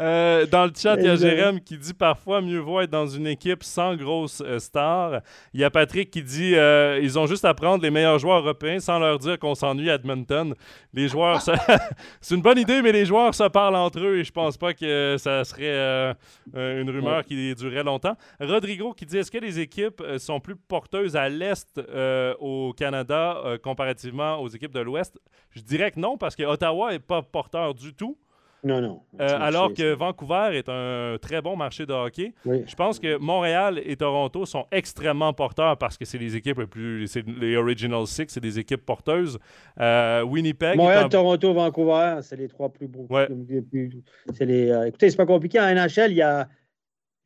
Euh, 0.00 0.46
dans 0.46 0.64
le 0.64 0.72
chat, 0.76 0.96
il 0.96 1.04
y 1.04 1.08
a 1.08 1.16
Jérém 1.16 1.60
qui 1.60 1.76
dit 1.76 1.94
parfois 1.94 2.40
mieux 2.40 2.58
vaut 2.58 2.80
être 2.80 2.90
dans 2.90 3.06
une 3.06 3.26
équipe 3.26 3.62
sans 3.62 3.94
grosse 3.96 4.42
euh, 4.44 4.58
star. 4.58 5.20
Il 5.52 5.60
y 5.60 5.64
a 5.64 5.70
Patrick 5.70 6.10
qui 6.10 6.22
dit 6.22 6.54
euh, 6.54 6.98
ils 7.02 7.18
ont 7.18 7.26
juste 7.26 7.44
à 7.44 7.54
prendre 7.54 7.82
les 7.82 7.90
meilleurs 7.90 8.18
joueurs 8.18 8.40
européens 8.40 8.80
sans 8.80 8.98
leur 8.98 9.18
dire 9.18 9.38
qu'on 9.38 9.54
s'ennuie 9.54 9.90
à 9.90 9.94
Edmonton. 9.94 10.54
Les 10.92 11.08
joueurs, 11.08 11.40
c'est 12.20 12.34
une 12.34 12.42
bonne 12.42 12.58
idée, 12.58 12.82
mais 12.82 12.92
les 12.92 13.04
joueurs 13.04 13.34
se 13.34 13.48
parlent 13.48 13.76
entre 13.76 14.00
eux 14.00 14.18
et 14.18 14.24
je 14.24 14.32
pense 14.32 14.56
pas 14.56 14.74
que 14.74 15.16
ça 15.18 15.44
serait 15.44 16.14
une 16.54 16.90
rumeur 16.90 17.24
qui 17.24 17.54
durerait 17.54 17.84
longtemps. 17.84 18.16
Rodrigo 18.40 18.92
qui 18.92 19.06
dit 19.06 19.18
est-ce 19.18 19.30
que 19.30 19.38
les 19.38 19.60
équipes 19.60 20.02
sont 20.18 20.40
plus 20.40 20.56
porteuses 20.56 21.16
à 21.16 21.28
l'est 21.28 21.80
au 22.40 22.72
Canada 22.76 23.38
comparativement 23.62 24.40
aux 24.40 24.48
équipes 24.48 24.74
de 24.74 24.80
l'ouest? 24.80 25.18
Je 25.50 25.60
dirais 25.60 25.90
que 25.90 26.00
non 26.00 26.16
parce 26.16 26.36
que 26.36 26.42
Ottawa 26.42 26.94
est 26.94 26.98
pas 26.98 27.22
porteur 27.22 27.74
du 27.74 27.94
tout. 27.94 28.16
Non, 28.64 28.80
non. 28.80 29.00
Euh, 29.20 29.38
alors 29.40 29.74
que 29.74 29.92
Vancouver 29.92 30.50
est 30.52 30.68
un 30.68 31.16
très 31.20 31.42
bon 31.42 31.56
marché 31.56 31.84
de 31.84 31.92
hockey. 31.92 32.32
Je 32.44 32.74
pense 32.76 33.00
que 33.00 33.18
Montréal 33.18 33.80
et 33.84 33.96
Toronto 33.96 34.46
sont 34.46 34.66
extrêmement 34.70 35.32
porteurs 35.32 35.76
parce 35.78 35.98
que 35.98 36.04
c'est 36.04 36.18
les 36.18 36.36
équipes 36.36 36.58
les 36.58 36.66
plus. 36.66 37.08
C'est 37.08 37.26
les 37.26 37.56
Original 37.56 38.06
Six, 38.06 38.26
c'est 38.28 38.40
des 38.40 38.60
équipes 38.60 38.84
porteuses. 38.84 39.38
Euh, 39.80 40.22
Winnipeg. 40.22 40.76
Montréal, 40.76 41.08
Toronto, 41.08 41.52
Vancouver, 41.52 42.18
c'est 42.22 42.36
les 42.36 42.48
trois 42.48 42.68
plus 42.68 42.86
beaux. 42.86 43.06
Ouais. 43.10 43.28
C'est 44.32 44.46
les, 44.46 44.70
euh, 44.70 44.86
écoutez, 44.86 45.10
c'est 45.10 45.16
pas 45.16 45.26
compliqué. 45.26 45.58
En 45.58 45.74
NHL, 45.74 46.12
il 46.12 46.16
y 46.16 46.22
a. 46.22 46.48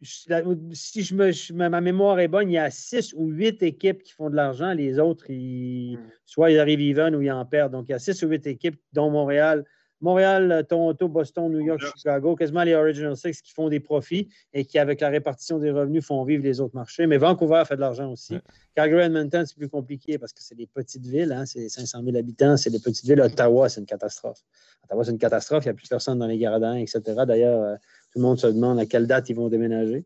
Si 0.03 1.03
je 1.03 1.15
me, 1.15 1.69
ma 1.69 1.81
mémoire 1.81 2.21
est 2.21 2.29
bonne, 2.29 2.51
il 2.51 2.55
y 2.55 2.59
a 2.59 2.71
six 2.71 3.15
ou 3.17 3.29
huit 3.29 3.63
équipes 3.63 4.03
qui 4.03 4.13
font 4.13 4.29
de 4.29 4.37
l'argent. 4.37 4.73
Les 4.73 4.99
autres, 4.99 5.31
ils, 5.31 5.97
hmm. 5.97 6.11
soit 6.27 6.51
ils 6.51 6.59
arrivent 6.59 6.81
even 6.81 7.15
ou 7.15 7.23
ils 7.23 7.33
en 7.33 7.45
perdent. 7.47 7.73
Donc, 7.73 7.87
il 7.89 7.93
y 7.93 7.95
a 7.95 7.99
six 7.99 8.23
ou 8.23 8.29
huit 8.29 8.47
équipes, 8.47 8.79
dont 8.93 9.11
Montréal, 9.11 9.65
Montréal, 10.01 10.67
Toronto, 10.69 11.09
Boston, 11.09 11.51
New 11.51 11.61
York, 11.61 11.81
Chicago, 11.97 12.37
quasiment 12.37 12.63
les 12.65 12.75
Original 12.75 13.17
Six 13.17 13.41
qui 13.41 13.53
font 13.53 13.69
des 13.69 13.81
profits 13.81 14.29
et 14.53 14.65
qui, 14.65 14.79
avec 14.79 15.01
la 15.01 15.09
répartition 15.09 15.59
des 15.59 15.71
revenus, 15.71 16.05
font 16.05 16.23
vivre 16.25 16.43
les 16.43 16.61
autres 16.61 16.75
marchés. 16.75 17.07
Mais 17.07 17.17
Vancouver 17.17 17.63
fait 17.67 17.77
de 17.77 17.81
l'argent 17.81 18.11
aussi. 18.13 18.39
Calgary 18.75 19.05
Edmonton, 19.05 19.47
c'est 19.47 19.57
plus 19.57 19.69
compliqué 19.69 20.19
parce 20.19 20.33
que 20.33 20.43
c'est 20.43 20.55
des 20.55 20.67
petites 20.67 21.07
villes, 21.07 21.33
hein, 21.33 21.47
c'est 21.47 21.69
500 21.69 22.03
000 22.05 22.17
habitants, 22.17 22.57
c'est 22.57 22.71
des 22.71 22.81
petites 22.81 23.07
villes. 23.07 23.21
Ottawa, 23.21 23.69
c'est 23.69 23.81
une 23.81 23.87
catastrophe. 23.87 24.43
Ottawa, 24.85 25.05
c'est 25.05 25.13
une 25.13 25.19
catastrophe, 25.19 25.65
il 25.65 25.69
n'y 25.69 25.73
a 25.73 25.75
plus 25.75 25.89
personne 25.89 26.19
dans 26.19 26.27
les 26.27 26.39
gradins, 26.39 26.77
etc. 26.77 27.01
D'ailleurs, 27.27 27.63
euh, 27.63 27.75
tout 28.13 28.19
le 28.19 28.23
monde 28.23 28.39
se 28.39 28.47
demande 28.49 28.79
à 28.79 28.87
quelle 28.87 29.07
date 29.07 29.31
ils 29.31 29.37
vont 29.37 29.49
déménager. 29.49 30.05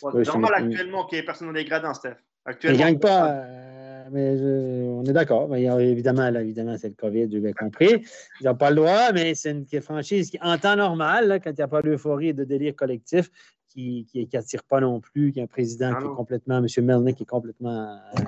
c'est 0.00 0.26
normal 0.26 0.54
actuellement 0.54 1.06
qu'il 1.06 1.16
n'y 1.16 1.22
ait 1.22 1.26
personne 1.26 1.48
dans 1.48 1.54
les 1.54 1.64
gradins, 1.64 1.94
Steph. 1.94 2.16
Actuellement, 2.44 2.78
ils 2.78 2.80
ne 2.80 2.84
gagnent 2.84 2.98
pas 2.98 3.44
mais 4.10 4.36
on 4.40 5.04
est 5.04 5.12
d'accord. 5.12 5.54
Évidemment, 5.56 6.26
évidemment, 6.34 6.76
c'est 6.78 6.88
le 6.88 6.94
COVID, 6.94 7.28
j'ai 7.30 7.40
bien 7.40 7.52
compris. 7.52 8.04
Ils 8.40 8.46
n'ont 8.46 8.54
pas 8.54 8.70
le 8.70 8.76
droit, 8.76 9.12
mais 9.12 9.34
c'est 9.34 9.50
une 9.50 9.80
franchise 9.80 10.30
qui, 10.30 10.38
en 10.42 10.58
temps 10.58 10.76
normal, 10.76 11.40
quand 11.42 11.50
il 11.50 11.56
n'y 11.56 11.62
a 11.62 11.68
pas 11.68 11.82
d'euphorie 11.82 12.28
et 12.28 12.32
de 12.32 12.44
délire 12.44 12.74
collectif, 12.76 13.30
qui 13.70 14.28
n'attire 14.32 14.64
pas 14.64 14.80
non 14.80 15.00
plus, 15.00 15.32
qui 15.32 15.40
a 15.40 15.44
un 15.44 15.46
président 15.46 15.94
qui 15.94 16.04
est 16.04 16.16
complètement, 16.16 16.58
M. 16.58 16.66
Melnick, 16.84 17.16
qui 17.16 17.22
est 17.22 17.26
complètement 17.26 18.00
euh, 18.16 18.22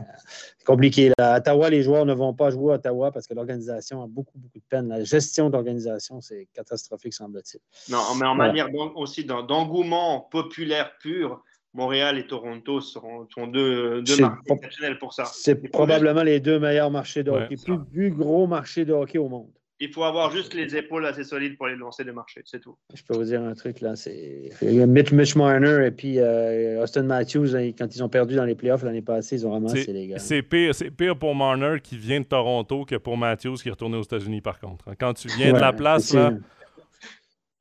compliqué. 0.64 1.12
À 1.18 1.38
Ottawa, 1.38 1.68
les 1.68 1.82
joueurs 1.82 2.06
ne 2.06 2.14
vont 2.14 2.32
pas 2.32 2.50
jouer 2.50 2.74
à 2.74 2.76
Ottawa 2.76 3.10
parce 3.10 3.26
que 3.26 3.34
l'organisation 3.34 4.02
a 4.02 4.06
beaucoup, 4.06 4.38
beaucoup 4.38 4.58
de 4.58 4.64
peine. 4.68 4.88
La 4.88 5.02
gestion 5.02 5.50
d'organisation, 5.50 6.20
c'est 6.20 6.48
catastrophique, 6.54 7.14
semble-t-il. 7.14 7.60
Non, 7.92 8.14
mais 8.18 8.26
en 8.26 8.34
manière 8.34 8.68
aussi 8.94 9.24
d'engouement 9.24 10.28
populaire 10.30 10.92
pur, 11.00 11.42
Montréal 11.74 12.18
et 12.18 12.26
Toronto 12.26 12.80
seront, 12.80 13.26
sont 13.34 13.46
deux, 13.46 14.02
deux 14.02 14.16
marchés 14.18 14.40
exceptionnels 14.50 14.98
pour 14.98 15.14
ça. 15.14 15.24
C'est 15.24 15.70
probablement 15.70 16.22
les 16.22 16.40
deux 16.40 16.58
meilleurs 16.58 16.90
marchés 16.90 17.22
de 17.22 17.30
hockey, 17.30 17.56
plus, 17.56 17.78
plus, 17.90 18.10
gros 18.10 18.46
marchés 18.46 18.84
de 18.84 18.92
hockey 18.92 19.18
au 19.18 19.28
monde. 19.28 19.50
Il 19.80 19.92
faut 19.92 20.04
avoir 20.04 20.30
juste 20.30 20.54
les 20.54 20.76
épaules 20.76 21.04
assez 21.06 21.24
solides 21.24 21.56
pour 21.56 21.66
les 21.66 21.74
lancer 21.74 22.04
des 22.04 22.12
marchés, 22.12 22.42
c'est 22.44 22.60
tout. 22.60 22.76
Je 22.94 23.02
peux 23.02 23.14
vous 23.16 23.24
dire 23.24 23.42
un 23.42 23.54
truc 23.54 23.80
là, 23.80 23.96
c'est 23.96 24.50
Mitch, 24.62 25.10
Mitch 25.10 25.34
Marner 25.34 25.86
et 25.86 25.90
puis 25.90 26.20
euh, 26.20 26.80
Austin 26.84 27.02
Matthews, 27.02 27.56
hein, 27.56 27.72
quand 27.76 27.92
ils 27.92 28.04
ont 28.04 28.08
perdu 28.08 28.36
dans 28.36 28.44
les 28.44 28.54
playoffs 28.54 28.84
l'année 28.84 29.02
passée, 29.02 29.36
ils 29.36 29.46
ont 29.46 29.50
ramassé 29.50 29.92
les 29.92 30.06
gars. 30.06 30.18
C'est 30.20 30.42
pire, 30.42 30.72
pire 30.96 31.18
pour 31.18 31.34
Marner 31.34 31.78
qui 31.82 31.96
vient 31.96 32.20
de 32.20 32.26
Toronto 32.26 32.84
que 32.84 32.94
pour 32.94 33.16
Matthews 33.16 33.56
qui 33.56 33.68
est 33.68 33.72
retourné 33.72 33.96
aux 33.96 34.02
États-Unis 34.02 34.40
par 34.40 34.60
contre. 34.60 34.84
Quand 35.00 35.14
tu 35.14 35.26
viens 35.36 35.52
de 35.52 35.58
la 35.58 35.72
place 35.72 36.14
là. 36.14 36.32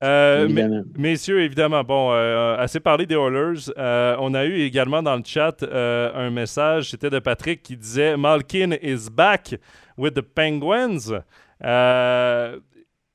Euh, 0.04 0.84
messieurs, 0.98 1.42
évidemment, 1.42 1.84
bon, 1.84 2.12
euh, 2.12 2.58
assez 2.58 2.80
parlé 2.80 3.06
des 3.06 3.16
Oilers. 3.16 3.72
Euh, 3.78 4.16
on 4.20 4.34
a 4.34 4.46
eu 4.46 4.62
également 4.62 5.04
dans 5.04 5.16
le 5.16 5.24
chat 5.24 5.64
un 5.64 6.30
message, 6.32 6.92
c'était 6.92 7.10
de 7.10 7.20
Patrick 7.20 7.62
qui 7.62 7.78
disait 7.78 8.18
Malkin 8.18 8.72
is 8.82 9.10
back 9.12 9.56
with 9.98 10.16
the 10.16 10.22
Penguins. 10.22 11.22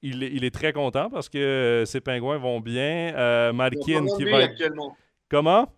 Il, 0.03 0.23
il, 0.23 0.45
est 0.45 0.55
très 0.55 0.73
content 0.73 1.11
parce 1.11 1.29
que 1.29 1.83
ses 1.87 2.01
Penguins 2.01 2.39
vont 2.39 2.61
bien. 2.61 3.53
Malkin 3.53 4.07
qui 4.17 4.25
va. 4.25 4.47
Comment? 5.29 5.73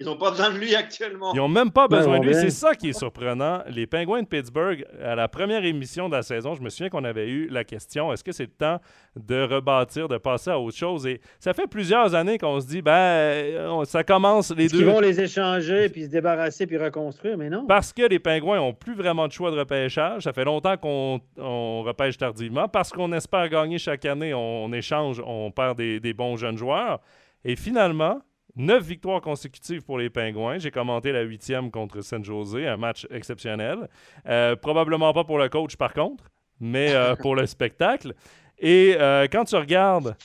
Ils 0.00 0.06
n'ont 0.06 0.16
pas 0.16 0.30
besoin 0.30 0.50
de 0.50 0.58
lui 0.58 0.74
actuellement. 0.74 1.32
Ils 1.34 1.36
n'ont 1.36 1.48
même 1.48 1.70
pas 1.70 1.86
besoin 1.86 2.18
de 2.18 2.26
lui. 2.26 2.34
C'est 2.34 2.50
ça 2.50 2.74
qui 2.74 2.88
est 2.88 2.98
surprenant. 2.98 3.62
Les 3.68 3.86
Penguins 3.86 4.22
de 4.22 4.26
Pittsburgh, 4.26 4.84
à 5.00 5.14
la 5.14 5.28
première 5.28 5.64
émission 5.64 6.08
de 6.08 6.16
la 6.16 6.22
saison, 6.22 6.56
je 6.56 6.62
me 6.62 6.68
souviens 6.68 6.88
qu'on 6.88 7.04
avait 7.04 7.28
eu 7.28 7.46
la 7.48 7.62
question 7.62 8.12
est-ce 8.12 8.24
que 8.24 8.32
c'est 8.32 8.44
le 8.44 8.50
temps 8.50 8.80
de 9.14 9.40
rebâtir, 9.42 10.08
de 10.08 10.18
passer 10.18 10.50
à 10.50 10.58
autre 10.58 10.76
chose? 10.76 11.06
Et 11.06 11.20
ça 11.38 11.52
fait 11.54 11.68
plusieurs 11.68 12.16
années 12.16 12.38
qu'on 12.38 12.60
se 12.60 12.66
dit 12.66 12.82
ben, 12.82 13.84
ça 13.84 14.02
commence 14.02 14.50
les 14.50 14.66
deux. 14.66 14.80
Ils 14.80 14.84
vont 14.84 14.98
les 14.98 15.20
échanger, 15.20 15.88
puis 15.88 16.04
se 16.04 16.08
débarrasser, 16.08 16.66
puis 16.66 16.76
reconstruire, 16.76 17.38
mais 17.38 17.48
non. 17.48 17.64
Parce 17.64 17.92
que 17.92 18.02
les 18.02 18.18
Penguins 18.18 18.56
n'ont 18.56 18.74
plus 18.74 18.96
vraiment 18.96 19.28
de 19.28 19.32
choix 19.32 19.52
de 19.52 19.58
repêchage. 19.58 20.24
Ça 20.24 20.32
fait 20.32 20.44
longtemps 20.44 20.76
qu'on 20.76 21.82
repêche 21.82 22.18
tardivement. 22.18 22.66
Parce 22.66 22.90
qu'on 22.90 23.12
espère 23.12 23.48
gagner 23.48 23.78
chaque 23.78 24.04
année, 24.06 24.34
on, 24.34 24.72
échange, 24.72 25.22
on 25.24 25.52
perd 25.52 25.78
des, 25.78 26.00
des 26.00 26.14
bons 26.14 26.36
jeunes 26.36 26.58
joueurs. 26.58 26.98
Et 27.44 27.54
finalement, 27.54 28.20
Neuf 28.56 28.84
victoires 28.84 29.20
consécutives 29.20 29.82
pour 29.82 29.98
les 29.98 30.10
Pingouins. 30.10 30.58
J'ai 30.58 30.70
commenté 30.70 31.10
la 31.10 31.22
huitième 31.22 31.72
contre 31.72 32.02
San 32.02 32.24
Jose, 32.24 32.54
un 32.54 32.76
match 32.76 33.04
exceptionnel. 33.10 33.88
Euh, 34.28 34.54
probablement 34.54 35.12
pas 35.12 35.24
pour 35.24 35.38
le 35.38 35.48
coach, 35.48 35.74
par 35.76 35.92
contre, 35.92 36.22
mais 36.60 36.94
euh, 36.94 37.16
pour 37.20 37.34
le 37.34 37.46
spectacle. 37.46 38.14
Et 38.60 38.94
euh, 38.96 39.26
quand 39.30 39.42
tu 39.44 39.56
regardes 39.56 40.16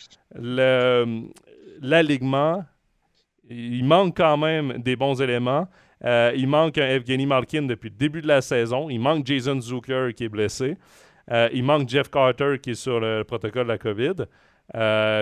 l'alignement, 1.81 2.63
il 3.49 3.83
manque 3.83 4.15
quand 4.15 4.37
même 4.37 4.77
des 4.77 4.95
bons 4.95 5.19
éléments. 5.19 5.67
il 6.03 6.47
manque 6.47 6.77
un 6.77 6.87
Evgeny 6.87 7.25
Malkin 7.25 7.63
depuis 7.63 7.89
le 7.89 7.95
début 7.95 8.21
de 8.21 8.27
la 8.27 8.41
saison. 8.41 8.91
Il 8.91 8.99
manque 8.99 9.25
Jason 9.25 9.59
Zucker 9.59 10.13
qui 10.15 10.25
est 10.25 10.29
blessé. 10.29 10.77
il 11.51 11.63
manque 11.63 11.89
Jeff 11.89 12.11
Carter 12.11 12.57
qui 12.61 12.69
est 12.71 12.75
sur 12.75 12.99
le 12.99 13.23
protocole 13.23 13.63
de 13.63 13.71
la 13.71 13.79
COVID. 13.79 14.27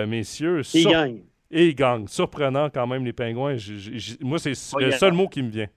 messieurs, 0.06 0.60
il 0.74 0.86
gagne. 0.86 1.22
Et 1.50 1.68
ils 1.68 1.74
gagnent. 1.74 2.06
Surprenant 2.06 2.70
quand 2.70 2.86
même, 2.86 3.04
les 3.04 3.12
Pingouins. 3.12 3.56
moi, 4.20 4.38
c'est 4.38 4.52
le 4.78 4.90
seul 4.92 5.12
mot 5.12 5.28
qui 5.28 5.42
me 5.42 5.50
vient. 5.50 5.68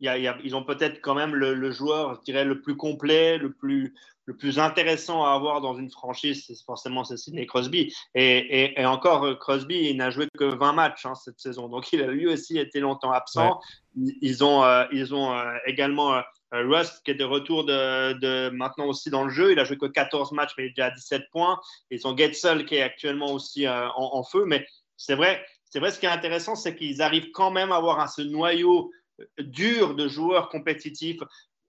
ils 0.00 0.56
ont 0.56 0.64
peut-être 0.64 1.00
quand 1.00 1.14
même 1.14 1.34
le, 1.34 1.70
joueur, 1.70 2.16
je 2.16 2.20
dirais, 2.24 2.44
le 2.44 2.60
plus 2.60 2.76
complet, 2.76 3.38
le 3.38 3.52
plus, 3.52 3.94
le 4.26 4.36
plus 4.36 4.58
intéressant 4.58 5.24
à 5.24 5.32
avoir 5.32 5.60
dans 5.60 5.74
une 5.74 5.90
franchise, 5.90 6.44
c'est 6.46 6.64
forcément 6.64 7.04
Sidney 7.04 7.46
Crosby. 7.46 7.94
Et, 8.14 8.74
encore, 8.84 9.38
Crosby, 9.38 9.90
il 9.90 9.96
n'a 9.96 10.10
joué 10.10 10.28
que 10.38 10.44
20 10.44 10.72
matchs 10.74 11.06
hein, 11.06 11.14
cette 11.14 11.40
saison. 11.40 11.68
Donc, 11.68 11.92
il 11.92 12.02
a 12.02 12.08
lui 12.08 12.26
aussi 12.26 12.58
été 12.58 12.80
longtemps 12.80 13.12
absent. 13.12 13.60
Ils 13.96 14.44
ont, 14.44 14.64
euh, 14.64 14.84
ils 14.92 15.14
ont 15.14 15.32
euh, 15.32 15.54
également 15.66 16.14
euh, 16.14 16.20
euh, 16.20 16.22
Rust, 16.62 17.02
qui 17.04 17.10
est 17.10 17.14
de 17.14 17.24
retour 17.24 17.64
de, 17.64 18.50
maintenant 18.50 18.86
aussi 18.86 19.10
dans 19.10 19.24
le 19.24 19.30
jeu, 19.30 19.52
il 19.52 19.58
a 19.58 19.64
joué 19.64 19.76
que 19.76 19.86
14 19.86 20.32
matchs, 20.32 20.52
mais 20.56 20.64
il 20.64 20.66
est 20.68 20.70
déjà 20.70 20.86
à 20.86 20.90
17 20.90 21.24
points. 21.30 21.60
Ils 21.90 22.06
ont 22.06 22.16
Getzel, 22.16 22.64
qui 22.66 22.76
est 22.76 22.82
actuellement 22.82 23.32
aussi 23.32 23.66
euh, 23.66 23.88
en, 23.96 24.22
feu. 24.22 24.44
Mais 24.46 24.66
c'est 24.96 25.14
vrai, 25.14 25.44
vrai, 25.74 25.90
ce 25.90 25.98
qui 25.98 26.06
est 26.06 26.10
intéressant, 26.10 26.54
c'est 26.54 26.76
qu'ils 26.76 27.02
arrivent 27.02 27.30
quand 27.32 27.50
même 27.50 27.72
à 27.72 27.76
avoir 27.76 28.00
un, 28.00 28.06
ce 28.06 28.22
noyau 28.22 28.90
euh, 29.20 29.24
dur 29.38 29.94
de 29.94 30.08
joueurs 30.08 30.48
compétitifs. 30.48 31.20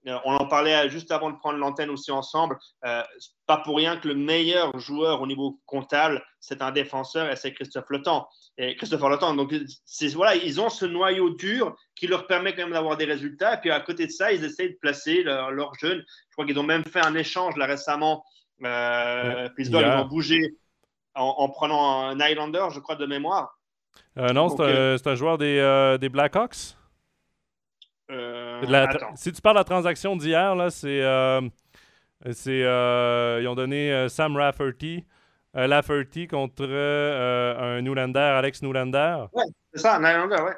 Euh, 0.06 0.18
on 0.24 0.34
en 0.34 0.46
parlait 0.46 0.88
juste 0.88 1.10
avant 1.10 1.30
de 1.30 1.36
prendre 1.36 1.58
l'antenne 1.58 1.90
aussi 1.90 2.12
ensemble. 2.12 2.58
Euh, 2.84 3.02
pas 3.46 3.58
pour 3.58 3.76
rien 3.76 3.96
que 3.96 4.06
le 4.06 4.14
meilleur 4.14 4.78
joueur 4.78 5.20
au 5.20 5.26
niveau 5.26 5.60
comptable, 5.66 6.24
c'est 6.38 6.62
un 6.62 6.70
défenseur 6.70 7.30
et 7.30 7.36
c'est 7.36 7.52
Christophe 7.52 7.86
Le 7.88 8.00
Et 8.58 8.76
Christopher 8.76 9.18
Donc, 9.34 9.54
voilà, 10.14 10.36
ils 10.36 10.60
ont 10.60 10.68
ce 10.68 10.86
noyau 10.86 11.30
dur 11.30 11.76
qui 11.96 12.06
leur 12.06 12.26
permet 12.26 12.54
quand 12.54 12.62
même 12.62 12.72
d'avoir 12.72 12.96
des 12.96 13.04
résultats. 13.04 13.54
Et 13.54 13.60
puis 13.60 13.70
à 13.70 13.80
côté 13.80 14.06
de 14.06 14.12
ça, 14.12 14.32
ils 14.32 14.44
essayent 14.44 14.70
de 14.70 14.78
placer 14.80 15.22
leurs 15.22 15.50
leur 15.50 15.74
jeunes. 15.74 16.04
Je 16.30 16.32
crois 16.32 16.46
qu'ils 16.46 16.58
ont 16.58 16.64
même 16.64 16.84
fait 16.84 17.04
un 17.04 17.14
échange 17.14 17.56
là 17.56 17.66
récemment. 17.66 18.24
Euh, 18.64 19.48
ils 19.58 19.76
ont 19.76 20.04
bougé 20.06 20.56
en, 21.14 21.48
prenant 21.48 22.08
un 22.08 22.20
Highlander, 22.20 22.66
je 22.72 22.78
crois, 22.78 22.96
de 22.96 23.06
mémoire. 23.06 23.58
Euh, 24.18 24.32
non, 24.32 24.48
c'est 24.50 25.06
un, 25.08 25.14
joueur 25.14 25.38
des, 25.38 25.96
des 26.00 26.08
Blackhawks. 26.08 26.75
Euh, 28.10 28.62
si 29.16 29.32
tu 29.32 29.40
parles 29.40 29.56
de 29.56 29.60
la 29.60 29.64
transaction 29.64 30.16
d'hier, 30.16 30.54
là, 30.54 30.70
c'est. 30.70 31.02
Euh, 31.02 31.40
c'est 32.32 32.62
euh, 32.62 33.40
ils 33.42 33.48
ont 33.48 33.54
donné 33.54 34.08
Sam 34.08 34.36
Rafferty, 34.36 35.04
Lafferty 35.54 36.26
contre 36.26 36.64
un 36.64 37.82
Newlander, 37.82 38.18
Alex 38.18 38.62
Newlander. 38.62 39.26
Ouais, 39.32 39.44
c'est 39.72 39.80
ça, 39.80 39.96
un 39.96 40.00
Newlander, 40.00 40.42
ouais. 40.42 40.56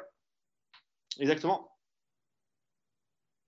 Exactement. 1.19 1.65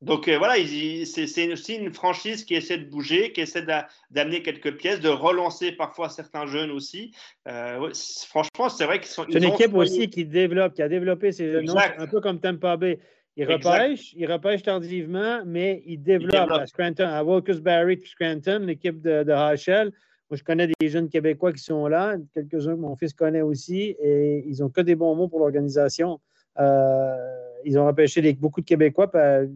Donc 0.01 0.27
voilà, 0.29 0.55
c'est 0.65 1.53
aussi 1.53 1.75
une 1.75 1.93
franchise 1.93 2.43
qui 2.43 2.55
essaie 2.55 2.79
de 2.79 2.89
bouger, 2.89 3.31
qui 3.31 3.41
essaie 3.41 3.65
d'amener 4.09 4.41
quelques 4.41 4.75
pièces, 4.75 4.99
de 4.99 5.09
relancer 5.09 5.71
parfois 5.71 6.09
certains 6.09 6.47
jeunes 6.47 6.71
aussi. 6.71 7.13
franchement, 7.45 8.67
c'est 8.67 8.85
vrai 8.85 8.99
qu'ils 8.99 9.11
sont. 9.11 9.25
C'est 9.29 9.37
une 9.37 9.53
équipe 9.53 9.73
aussi 9.73 10.09
qui 10.09 10.25
développe, 10.25 10.73
qui 10.73 10.81
a 10.81 10.89
développé 10.89 11.31
ces 11.31 11.51
jeunes, 11.51 11.69
un 11.97 12.07
peu 12.07 12.19
comme 12.19 12.39
Tampa 12.41 12.75
Bay. 12.77 12.99
Il 13.37 13.45
repêche, 13.49 14.13
il 14.13 14.31
repêche 14.31 14.63
tardivement, 14.63 15.41
mais 15.45 15.81
il 15.85 16.03
développe, 16.03 16.51
à 16.51 16.67
Scranton, 16.67 17.07
à 17.07 17.23
Wilkes-Barre 17.23 17.85
puis 17.85 18.09
Scranton, 18.09 18.59
l'équipe 18.65 19.01
de, 19.01 19.23
de 19.23 19.31
HL. 19.31 19.91
Moi, 20.29 20.37
je 20.37 20.43
connais 20.43 20.67
des 20.79 20.89
jeunes 20.89 21.09
Québécois 21.09 21.53
qui 21.53 21.63
sont 21.63 21.87
là, 21.87 22.17
quelques-uns 22.33 22.75
que 22.75 22.79
mon 22.81 22.95
fils 22.95 23.13
connaît 23.13 23.41
aussi, 23.41 23.95
et 24.01 24.43
ils 24.47 24.59
n'ont 24.59 24.69
que 24.69 24.81
des 24.81 24.95
bons 24.95 25.15
mots 25.15 25.27
pour 25.27 25.39
l'organisation. 25.39 26.19
Euh, 26.59 27.15
ils 27.63 27.77
ont 27.77 27.85
repêché 27.85 28.21
beaucoup 28.33 28.61
de 28.61 28.65
Québécois. 28.65 29.11
Euh, 29.15 29.47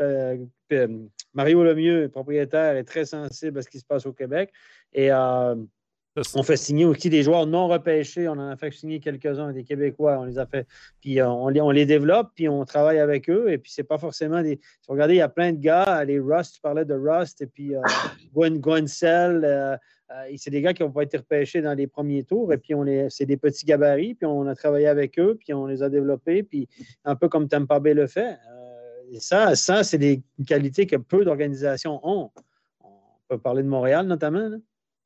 euh, 0.00 0.98
Mario 1.34 1.62
Lemieux, 1.64 2.08
propriétaire, 2.08 2.76
est 2.76 2.84
très 2.84 3.04
sensible 3.04 3.58
à 3.58 3.62
ce 3.62 3.68
qui 3.68 3.78
se 3.78 3.84
passe 3.84 4.06
au 4.06 4.12
Québec. 4.12 4.52
Et 4.92 5.10
on 6.34 6.42
fait 6.42 6.56
signer 6.56 6.84
aussi 6.84 7.10
des 7.10 7.22
joueurs 7.22 7.46
non 7.46 7.68
repêchés. 7.68 8.28
On 8.28 8.32
en 8.32 8.48
a 8.48 8.56
fait 8.56 8.70
signer 8.70 9.00
quelques-uns, 9.00 9.52
des 9.52 9.64
Québécois. 9.64 10.18
On 10.18 10.24
les 10.24 10.38
a 10.38 10.46
fait. 10.46 10.66
Puis 11.00 11.20
euh, 11.20 11.28
on, 11.28 11.48
les, 11.48 11.60
on 11.60 11.70
les 11.70 11.86
développe, 11.86 12.30
puis 12.34 12.48
on 12.48 12.64
travaille 12.64 12.98
avec 12.98 13.28
eux. 13.28 13.50
Et 13.50 13.58
puis, 13.58 13.70
c'est 13.70 13.84
pas 13.84 13.98
forcément 13.98 14.42
des. 14.42 14.58
Si 14.80 14.86
vous 14.88 14.94
regardez, 14.94 15.14
il 15.14 15.18
y 15.18 15.22
a 15.22 15.28
plein 15.28 15.52
de 15.52 15.58
gars. 15.58 16.04
Les 16.04 16.18
Rust, 16.18 16.54
tu 16.54 16.60
parlais 16.60 16.84
de 16.84 16.94
Rust, 16.94 17.42
et 17.42 17.46
puis 17.46 17.74
euh, 17.74 17.80
Gwen, 18.34 18.58
Gwencel. 18.58 19.44
Euh, 19.44 19.76
c'est 20.36 20.50
des 20.50 20.62
gars 20.62 20.72
qui 20.72 20.84
n'ont 20.84 20.92
pas 20.92 21.02
été 21.02 21.16
repêchés 21.16 21.60
dans 21.60 21.74
les 21.74 21.88
premiers 21.88 22.22
tours. 22.22 22.52
Et 22.52 22.58
puis, 22.58 22.74
on 22.74 22.82
les, 22.82 23.10
c'est 23.10 23.26
des 23.26 23.36
petits 23.36 23.66
gabarits. 23.66 24.14
Puis, 24.14 24.26
on 24.26 24.46
a 24.46 24.54
travaillé 24.54 24.86
avec 24.86 25.18
eux, 25.18 25.36
puis 25.38 25.52
on 25.52 25.66
les 25.66 25.82
a 25.82 25.90
développés. 25.90 26.42
Puis, 26.42 26.68
un 27.04 27.16
peu 27.16 27.28
comme 27.28 27.48
Tampa 27.48 27.80
Bay 27.80 27.92
le 27.92 28.06
fait. 28.06 28.36
et 29.12 29.20
ça, 29.20 29.54
ça 29.54 29.84
c'est 29.84 29.98
des 29.98 30.22
qualités 30.46 30.86
que 30.86 30.96
peu 30.96 31.24
d'organisations 31.24 32.00
ont. 32.04 32.30
On 32.80 32.88
peut 33.28 33.38
parler 33.38 33.64
de 33.64 33.68
Montréal, 33.68 34.06
notamment. 34.06 34.48
Là 34.48 34.56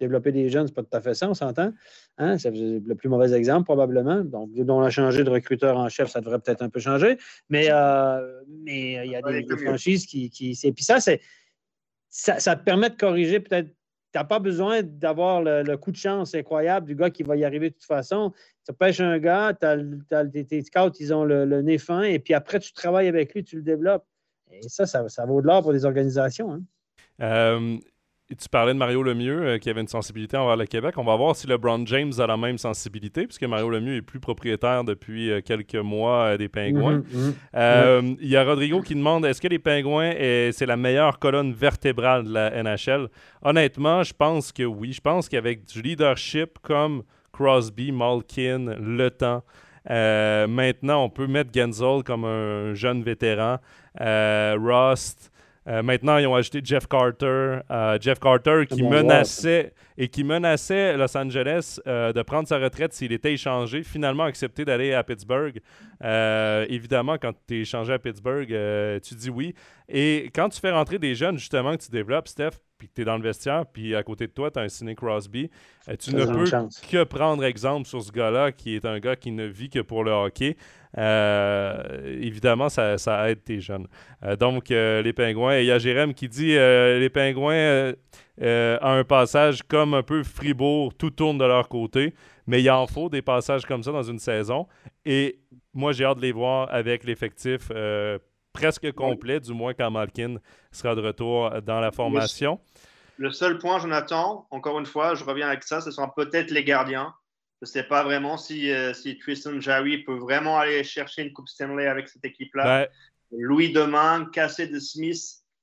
développer 0.00 0.32
des 0.32 0.48
jeunes, 0.48 0.66
ce 0.66 0.72
n'est 0.72 0.74
pas 0.74 0.82
tout 0.82 0.96
à 0.96 1.00
fait 1.00 1.14
ça, 1.14 1.28
on 1.28 1.34
s'entend. 1.34 1.72
Hein? 2.18 2.38
C'est 2.38 2.50
le 2.50 2.94
plus 2.94 3.08
mauvais 3.08 3.32
exemple, 3.32 3.64
probablement. 3.64 4.24
Donc, 4.24 4.50
on 4.56 4.80
a 4.80 4.90
changé 4.90 5.22
de 5.22 5.30
recruteur 5.30 5.76
en 5.76 5.88
chef, 5.88 6.08
ça 6.10 6.20
devrait 6.20 6.40
peut-être 6.40 6.62
un 6.62 6.68
peu 6.68 6.80
changer. 6.80 7.18
Mais, 7.48 7.68
euh, 7.70 8.40
mais 8.48 9.06
il 9.06 9.12
y 9.12 9.16
a 9.16 9.22
des, 9.22 9.46
franchises 9.64 10.06
qui. 10.06 10.30
qui 10.30 10.56
puis 10.72 10.84
ça, 10.84 11.00
c'est, 11.00 11.20
ça, 12.08 12.40
ça, 12.40 12.56
te 12.56 12.64
permet 12.64 12.90
de 12.90 12.96
corriger 12.96 13.40
peut-être. 13.40 13.68
Tu 14.12 14.18
n'as 14.18 14.24
pas 14.24 14.40
besoin 14.40 14.82
d'avoir 14.82 15.40
le, 15.40 15.76
coup 15.76 15.92
de 15.92 15.96
chance 15.96 16.34
incroyable 16.34 16.86
du 16.86 16.96
gars 16.96 17.10
qui 17.10 17.22
va 17.22 17.36
y 17.36 17.44
arriver 17.44 17.70
de 17.70 17.74
toute 17.74 17.84
façon. 17.84 18.32
Tu 18.66 18.72
pêches 18.72 18.98
un 18.98 19.18
gars, 19.20 19.54
tes 19.54 20.62
scouts, 20.62 20.96
ils 20.98 21.14
ont 21.14 21.24
le, 21.24 21.62
nez 21.62 21.78
fin, 21.78 22.02
et 22.02 22.18
puis 22.18 22.34
après, 22.34 22.58
tu 22.58 22.72
travailles 22.72 23.06
avec 23.06 23.34
lui, 23.34 23.44
tu 23.44 23.56
le 23.56 23.62
développes. 23.62 24.04
Et 24.50 24.68
ça, 24.68 24.84
ça, 24.86 25.08
ça 25.08 25.26
vaut 25.26 25.40
de 25.40 25.46
l'or 25.46 25.62
pour 25.62 25.72
des 25.72 25.84
organisations. 25.84 26.54
Hein. 26.54 26.62
Euh, 27.20 27.78
tu 28.38 28.48
parlais 28.48 28.72
de 28.72 28.78
Mario 28.78 29.02
Lemieux 29.02 29.42
euh, 29.42 29.58
qui 29.58 29.70
avait 29.70 29.80
une 29.80 29.88
sensibilité 29.88 30.36
envers 30.36 30.56
le 30.56 30.66
Québec. 30.66 30.94
On 30.98 31.04
va 31.04 31.16
voir 31.16 31.34
si 31.34 31.46
LeBron 31.46 31.84
James 31.86 32.12
a 32.18 32.26
la 32.26 32.36
même 32.36 32.58
sensibilité, 32.58 33.26
puisque 33.26 33.44
Mario 33.44 33.70
Lemieux 33.70 33.96
est 33.96 34.02
plus 34.02 34.20
propriétaire 34.20 34.84
depuis 34.84 35.30
euh, 35.30 35.40
quelques 35.40 35.74
mois 35.74 36.24
euh, 36.24 36.36
des 36.36 36.48
Pingouins. 36.48 37.02
Mhm, 37.12 37.34
mhm. 37.54 38.16
Il 38.20 38.28
y 38.28 38.36
a 38.36 38.44
Rodrigo 38.44 38.82
qui 38.82 38.94
demande 38.94 39.24
est-ce 39.24 39.40
que 39.40 39.48
les 39.48 39.58
Pingouins, 39.58 40.12
c'est 40.52 40.66
la 40.66 40.76
meilleure 40.76 41.18
colonne 41.18 41.52
vertébrale 41.52 42.24
de 42.24 42.32
la 42.32 42.62
NHL 42.62 43.08
Honnêtement, 43.42 44.02
je 44.02 44.12
pense 44.12 44.52
que 44.52 44.62
oui. 44.62 44.92
Je 44.92 45.00
pense 45.00 45.28
qu'avec 45.28 45.64
du 45.64 45.82
leadership 45.82 46.58
comme 46.62 47.02
Crosby, 47.32 47.90
Malkin, 47.90 48.76
Le 48.78 49.10
Temps, 49.10 49.42
maintenant, 49.88 51.04
on 51.04 51.10
peut 51.10 51.26
mettre 51.26 51.50
Genzel 51.52 52.02
comme 52.04 52.24
un 52.24 52.74
jeune 52.74 53.02
vétéran, 53.02 53.58
Rust. 53.98 55.30
Euh, 55.66 55.82
maintenant, 55.82 56.16
ils 56.16 56.26
ont 56.26 56.34
ajouté 56.34 56.60
Jeff 56.64 56.86
Carter. 56.86 57.60
Euh, 57.70 57.98
Jeff 58.00 58.18
Carter 58.18 58.64
qui 58.68 58.82
menaçait 58.82 59.74
et 59.98 60.08
qui 60.08 60.24
menaçait 60.24 60.96
Los 60.96 61.16
Angeles 61.16 61.78
euh, 61.86 62.12
de 62.12 62.22
prendre 62.22 62.48
sa 62.48 62.58
retraite 62.58 62.92
s'il 62.94 63.12
était 63.12 63.34
échangé. 63.34 63.82
Finalement, 63.82 64.24
accepté 64.24 64.64
d'aller 64.64 64.94
à 64.94 65.04
Pittsburgh. 65.04 65.60
évidemment, 66.02 67.18
quand 67.18 67.32
tu 67.46 67.58
es 67.58 67.60
échangé 67.60 67.92
à 67.92 67.98
Pittsburgh, 67.98 68.48
tu 69.02 69.14
dis 69.14 69.30
oui. 69.30 69.54
Et 69.88 70.30
quand 70.34 70.48
tu 70.48 70.60
fais 70.60 70.70
rentrer 70.70 70.98
des 70.98 71.14
jeunes, 71.14 71.36
justement, 71.36 71.76
que 71.76 71.82
tu 71.82 71.90
développes, 71.90 72.28
Steph, 72.28 72.60
puis 72.78 72.88
que 72.88 72.94
tu 72.94 73.02
es 73.02 73.04
dans 73.04 73.16
le 73.16 73.22
vestiaire, 73.22 73.66
puis 73.66 73.94
à 73.94 74.02
côté 74.02 74.26
de 74.26 74.32
toi, 74.32 74.50
tu 74.50 74.58
as 74.58 74.62
un 74.62 74.68
Sidney 74.68 74.94
Crosby, 74.94 75.50
tu 75.98 76.14
ne 76.14 76.24
peux 76.24 76.68
que 76.90 77.04
prendre 77.04 77.44
exemple 77.44 77.86
sur 77.86 78.00
ce 78.00 78.10
gars-là, 78.12 78.52
qui 78.52 78.76
est 78.76 78.86
un 78.86 78.98
gars 79.00 79.16
qui 79.16 79.32
ne 79.32 79.44
vit 79.44 79.68
que 79.68 79.80
pour 79.80 80.04
le 80.04 80.12
hockey. 80.12 80.56
Euh, 80.98 82.18
évidemment, 82.20 82.68
ça, 82.68 83.30
aide 83.30 83.44
tes 83.44 83.60
jeunes. 83.60 83.86
Euh, 84.24 84.36
donc, 84.36 84.70
euh, 84.70 85.02
les 85.02 85.12
pingouins, 85.12 85.58
il 85.58 85.66
y 85.66 85.70
a 85.70 85.78
Jérém 85.78 86.14
qui 86.14 86.28
dit 86.28 86.54
les 86.54 87.10
pingouins 87.10 87.92
ont 88.40 88.78
un 88.80 89.04
passage 89.04 89.62
comme 89.62 89.94
un 89.94 90.02
peu 90.02 90.22
Fribourg, 90.22 90.94
tout 90.94 91.10
tourne 91.10 91.38
de 91.38 91.44
leur 91.44 91.68
côté, 91.68 92.14
mais 92.46 92.62
il 92.62 92.70
en 92.70 92.86
faut 92.86 93.08
des 93.08 93.22
passages 93.22 93.66
comme 93.66 93.82
ça 93.82 93.92
dans 93.92 94.02
une 94.02 94.18
saison. 94.18 94.66
Et 95.04 95.40
moi, 95.74 95.92
j'ai 95.92 96.04
hâte 96.04 96.18
de 96.18 96.22
les 96.22 96.32
voir 96.32 96.72
avec 96.72 97.04
l'effectif 97.04 97.70
presque 98.52 98.90
complet, 98.92 99.40
du 99.40 99.52
moins 99.52 99.74
quand 99.74 99.90
Malkin 99.90 100.36
sera 100.72 100.94
de 100.94 101.00
retour 101.00 101.50
dans 101.62 101.80
la 101.80 101.92
formation. 101.92 102.58
Le 103.16 103.30
seul 103.30 103.58
point, 103.58 103.78
Jonathan, 103.78 104.46
encore 104.50 104.78
une 104.78 104.86
fois, 104.86 105.14
je 105.14 105.24
reviens 105.24 105.48
avec 105.48 105.62
ça, 105.62 105.82
ce 105.82 105.90
sont 105.90 106.08
peut-être 106.08 106.50
les 106.50 106.64
gardiens. 106.64 107.14
Je 107.60 107.66
ne 107.68 107.72
sais 107.72 107.82
pas 107.82 108.02
vraiment 108.02 108.38
si, 108.38 108.70
euh, 108.70 108.94
si 108.94 109.18
Tristan 109.18 109.60
Jarry 109.60 109.98
peut 109.98 110.16
vraiment 110.16 110.58
aller 110.58 110.82
chercher 110.82 111.22
une 111.22 111.32
Coupe 111.34 111.48
Stanley 111.48 111.86
avec 111.86 112.08
cette 112.08 112.24
équipe-là. 112.24 112.88
Louis 113.32 113.70
Demain, 113.70 114.30
Cassé 114.32 114.66
de 114.66 114.78
Smith. 114.78 115.20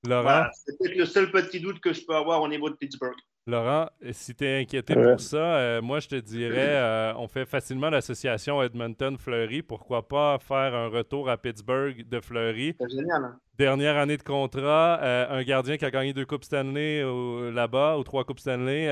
Laurent. 0.08 0.46
c'est 0.54 0.78
peut-être 0.78 0.96
le 0.96 1.06
seul 1.06 1.32
petit 1.32 1.60
doute 1.60 1.80
que 1.80 1.92
je 1.92 2.06
peux 2.06 2.16
avoir 2.16 2.42
au 2.44 2.48
niveau 2.48 2.70
de 2.70 2.76
Pittsburgh. 2.76 3.16
Laurent, 3.48 3.90
si 4.12 4.36
tu 4.36 4.46
es 4.46 4.62
inquiété 4.62 4.94
pour 4.94 5.20
ça, 5.20 5.38
euh, 5.38 5.82
moi 5.82 6.00
je 6.00 6.08
te 6.08 6.16
dirais, 6.16 6.56
euh, 6.76 7.14
on 7.18 7.28
fait 7.28 7.46
facilement 7.46 7.90
l'association 7.90 8.62
Edmonton-Fleury. 8.62 9.64
Pourquoi 9.64 10.08
pas 10.08 10.38
faire 10.38 10.76
un 10.76 10.90
retour 10.90 11.30
à 11.32 11.38
Pittsburgh 11.38 12.08
de 12.08 12.20
Fleury? 12.20 12.76
C'est 12.80 12.90
génial. 12.90 13.24
Hein? 13.24 13.40
Dernière 13.58 13.98
année 13.98 14.18
de 14.18 14.24
contrat, 14.24 15.02
un 15.32 15.42
gardien 15.42 15.78
qui 15.78 15.86
a 15.86 15.90
gagné 15.90 16.14
deux 16.14 16.28
Coupes 16.28 16.44
Stanley 16.44 17.04
là-bas 17.52 17.98
ou 17.98 18.04
trois 18.04 18.24
Coupes 18.24 18.40
Stanley. 18.40 18.88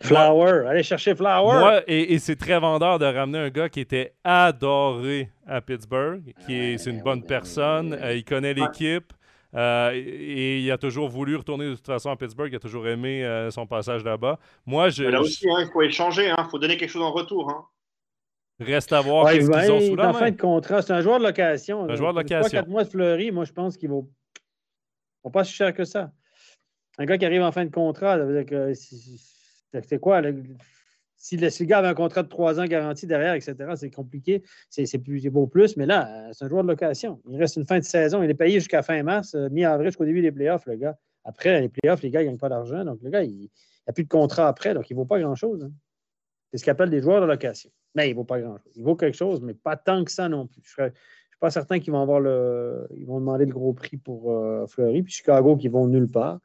Flower, 0.00 0.66
allez 0.68 0.82
chercher 0.82 1.14
Flower. 1.14 1.58
Moi, 1.58 1.82
et, 1.86 2.18
c'est 2.18 2.36
très 2.36 2.58
vendeur 2.58 2.98
de 2.98 3.06
ramener 3.06 3.38
un 3.38 3.50
gars 3.50 3.68
qui 3.68 3.80
était 3.80 4.14
adoré 4.24 5.30
à 5.46 5.60
Pittsburgh, 5.60 6.34
qui 6.44 6.54
est, 6.54 6.78
c'est 6.78 6.90
une 6.90 7.02
bonne 7.02 7.22
personne, 7.24 7.94
euh, 7.94 8.14
il 8.14 8.24
connaît 8.24 8.54
l'équipe. 8.54 9.12
Euh, 9.54 9.92
et 9.94 10.60
il 10.60 10.70
a 10.70 10.76
toujours 10.76 11.08
voulu 11.08 11.34
retourner 11.34 11.66
de 11.66 11.74
toute 11.74 11.86
façon 11.86 12.10
à 12.10 12.16
Pittsburgh. 12.16 12.50
Il 12.52 12.56
a 12.56 12.60
toujours 12.60 12.86
aimé 12.88 13.24
euh, 13.24 13.50
son 13.50 13.66
passage 13.66 14.04
là-bas. 14.04 14.38
Moi, 14.66 14.90
je. 14.90 15.04
là 15.04 15.20
aussi, 15.20 15.48
hein, 15.48 15.56
il 15.60 15.70
faut 15.72 15.80
échanger. 15.80 16.26
Il 16.26 16.30
hein. 16.30 16.46
faut 16.50 16.58
donner 16.58 16.76
quelque 16.76 16.90
chose 16.90 17.02
en 17.02 17.12
retour. 17.12 17.48
Hein. 17.48 17.64
Reste 18.58 18.92
à 18.92 19.00
voir 19.00 19.28
ce 19.28 19.36
qu'ils 19.36 19.70
ont 19.70 19.80
sous 19.80 19.96
la 19.96 20.10
en 20.10 20.12
fin 20.12 20.30
de 20.30 20.40
contrat. 20.40 20.82
C'est 20.82 20.92
un 20.92 21.00
joueur 21.00 21.18
de 21.20 21.24
location. 21.24 21.88
Un 21.88 21.94
joueur 21.94 22.12
de 22.12 22.18
location. 22.18 22.50
4 22.50 22.68
mois 22.68 22.84
de 22.84 22.90
Fleury, 22.90 23.30
moi, 23.30 23.44
je 23.44 23.52
pense 23.52 23.76
qu'il 23.76 23.88
vaut, 23.88 24.10
vaut 25.22 25.30
pas 25.30 25.44
si 25.44 25.52
cher 25.52 25.72
que 25.72 25.84
ça. 25.84 26.10
Un 26.98 27.04
gars 27.04 27.16
qui 27.16 27.24
arrive 27.24 27.42
en 27.42 27.52
fin 27.52 27.64
de 27.64 27.70
contrat, 27.70 28.18
ça 28.18 28.24
veut 28.24 28.42
dire 28.42 28.50
que 28.50 28.72
c'est 29.84 29.98
quoi? 29.98 30.22
si 31.16 31.36
le 31.36 31.64
gars 31.64 31.78
avait 31.78 31.88
un 31.88 31.94
contrat 31.94 32.22
de 32.22 32.28
trois 32.28 32.60
ans 32.60 32.66
garanti 32.66 33.06
derrière, 33.06 33.34
etc., 33.34 33.56
c'est 33.76 33.90
compliqué. 33.90 34.42
C'est 34.68 34.98
plus 34.98 35.28
beau 35.30 35.46
plus, 35.46 35.76
mais 35.76 35.86
là, 35.86 36.28
euh, 36.28 36.30
c'est 36.32 36.44
un 36.44 36.48
joueur 36.48 36.62
de 36.62 36.68
location. 36.68 37.20
Il 37.28 37.38
reste 37.38 37.56
une 37.56 37.66
fin 37.66 37.78
de 37.78 37.84
saison. 37.84 38.22
Il 38.22 38.30
est 38.30 38.34
payé 38.34 38.60
jusqu'à 38.60 38.82
fin 38.82 39.02
mars, 39.02 39.34
euh, 39.34 39.48
mi-avril 39.50 39.88
jusqu'au 39.88 40.04
début 40.04 40.22
des 40.22 40.32
playoffs, 40.32 40.66
le 40.66 40.76
gars. 40.76 40.96
Après, 41.24 41.60
les 41.60 41.68
playoffs, 41.68 42.02
les 42.02 42.10
gars, 42.10 42.20
ne 42.20 42.26
gagnent 42.26 42.38
pas 42.38 42.48
d'argent. 42.48 42.84
Donc, 42.84 43.00
le 43.02 43.10
gars, 43.10 43.22
il 43.22 43.48
n'a 43.86 43.92
plus 43.92 44.04
de 44.04 44.08
contrat 44.08 44.48
après, 44.48 44.74
donc 44.74 44.88
il 44.90 44.92
ne 44.92 44.98
vaut 44.98 45.06
pas 45.06 45.18
grand-chose. 45.18 45.64
Hein. 45.64 45.72
C'est 46.50 46.58
ce 46.58 46.64
qu'on 46.64 46.72
appelle 46.72 46.90
des 46.90 47.00
joueurs 47.00 47.20
de 47.20 47.26
location. 47.26 47.70
Mais 47.94 48.08
il 48.08 48.12
ne 48.12 48.16
vaut 48.16 48.24
pas 48.24 48.40
grand-chose. 48.40 48.72
Il 48.76 48.84
vaut 48.84 48.94
quelque 48.94 49.16
chose, 49.16 49.40
mais 49.40 49.54
pas 49.54 49.76
tant 49.76 50.04
que 50.04 50.12
ça 50.12 50.28
non 50.28 50.46
plus. 50.46 50.62
Je 50.62 50.70
suis 50.70 51.40
pas 51.40 51.50
certain 51.50 51.80
qu'ils 51.80 51.92
vont 51.92 52.02
avoir 52.02 52.20
le. 52.20 52.86
Ils 52.94 53.06
vont 53.06 53.18
demander 53.18 53.46
le 53.46 53.52
gros 53.52 53.72
prix 53.72 53.96
pour 53.96 54.32
euh, 54.32 54.66
Fleury. 54.66 55.02
Puis 55.02 55.14
Chicago 55.14 55.56
qui 55.56 55.68
vont 55.68 55.88
nulle 55.88 56.08
part. 56.08 56.38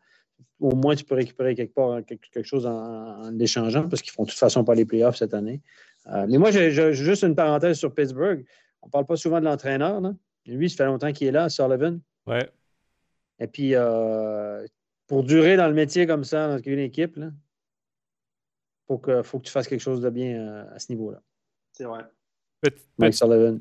Au 0.60 0.76
moins, 0.76 0.96
tu 0.96 1.04
peux 1.04 1.16
récupérer 1.16 1.56
quelque 1.56 1.74
part 1.74 2.00
quelque, 2.06 2.44
chose 2.44 2.66
en, 2.66 2.72
en 2.72 3.32
l'échangeant 3.32 3.88
parce 3.90 4.02
qu'ils 4.02 4.12
font 4.12 4.24
de 4.24 4.30
toute 4.30 4.40
façon 4.40 4.64
pas 4.64 4.76
les 4.76 4.86
playoffs 4.86 5.18
cette 5.18 5.34
année. 5.34 5.62
Euh, 6.08 6.26
mais 6.30 6.38
moi, 6.38 6.52
j'ai 6.52 6.94
juste 6.94 7.24
une 7.24 7.36
parenthèse 7.36 7.78
sur 7.78 7.94
Pittsburgh. 7.94 8.46
On 8.82 8.88
ne 8.88 8.92
parle 8.92 9.06
pas 9.06 9.16
souvent 9.16 9.40
de 9.40 9.46
l'entraîneur. 9.46 10.02
Lui, 10.46 10.70
ça 10.70 10.78
fait 10.78 10.86
longtemps 10.86 11.12
qu'il 11.12 11.28
est 11.28 11.32
là, 11.32 11.50
Sullivan. 11.50 12.00
Ouais. 12.26 12.50
Et 13.40 13.48
puis, 13.48 13.76
euh, 13.76 14.66
pour 15.08 15.24
durer 15.24 15.58
dans 15.58 15.68
le 15.68 15.74
métier 15.74 16.08
comme 16.08 16.24
ça, 16.24 16.48
dans 16.48 16.58
une 16.64 16.80
équipe, 16.80 17.18
il 17.18 17.32
faut 18.88 18.98
que, 18.98 19.22
faut 19.24 19.40
que 19.40 19.46
tu 19.46 19.52
fasses 19.52 19.68
quelque 19.68 19.82
chose 19.82 20.02
de 20.02 20.10
bien 20.10 20.40
euh, 20.40 20.76
à 20.76 20.80
ce 20.80 20.92
niveau-là. 20.92 21.22
C'est 21.72 21.86
vrai. 21.86 22.04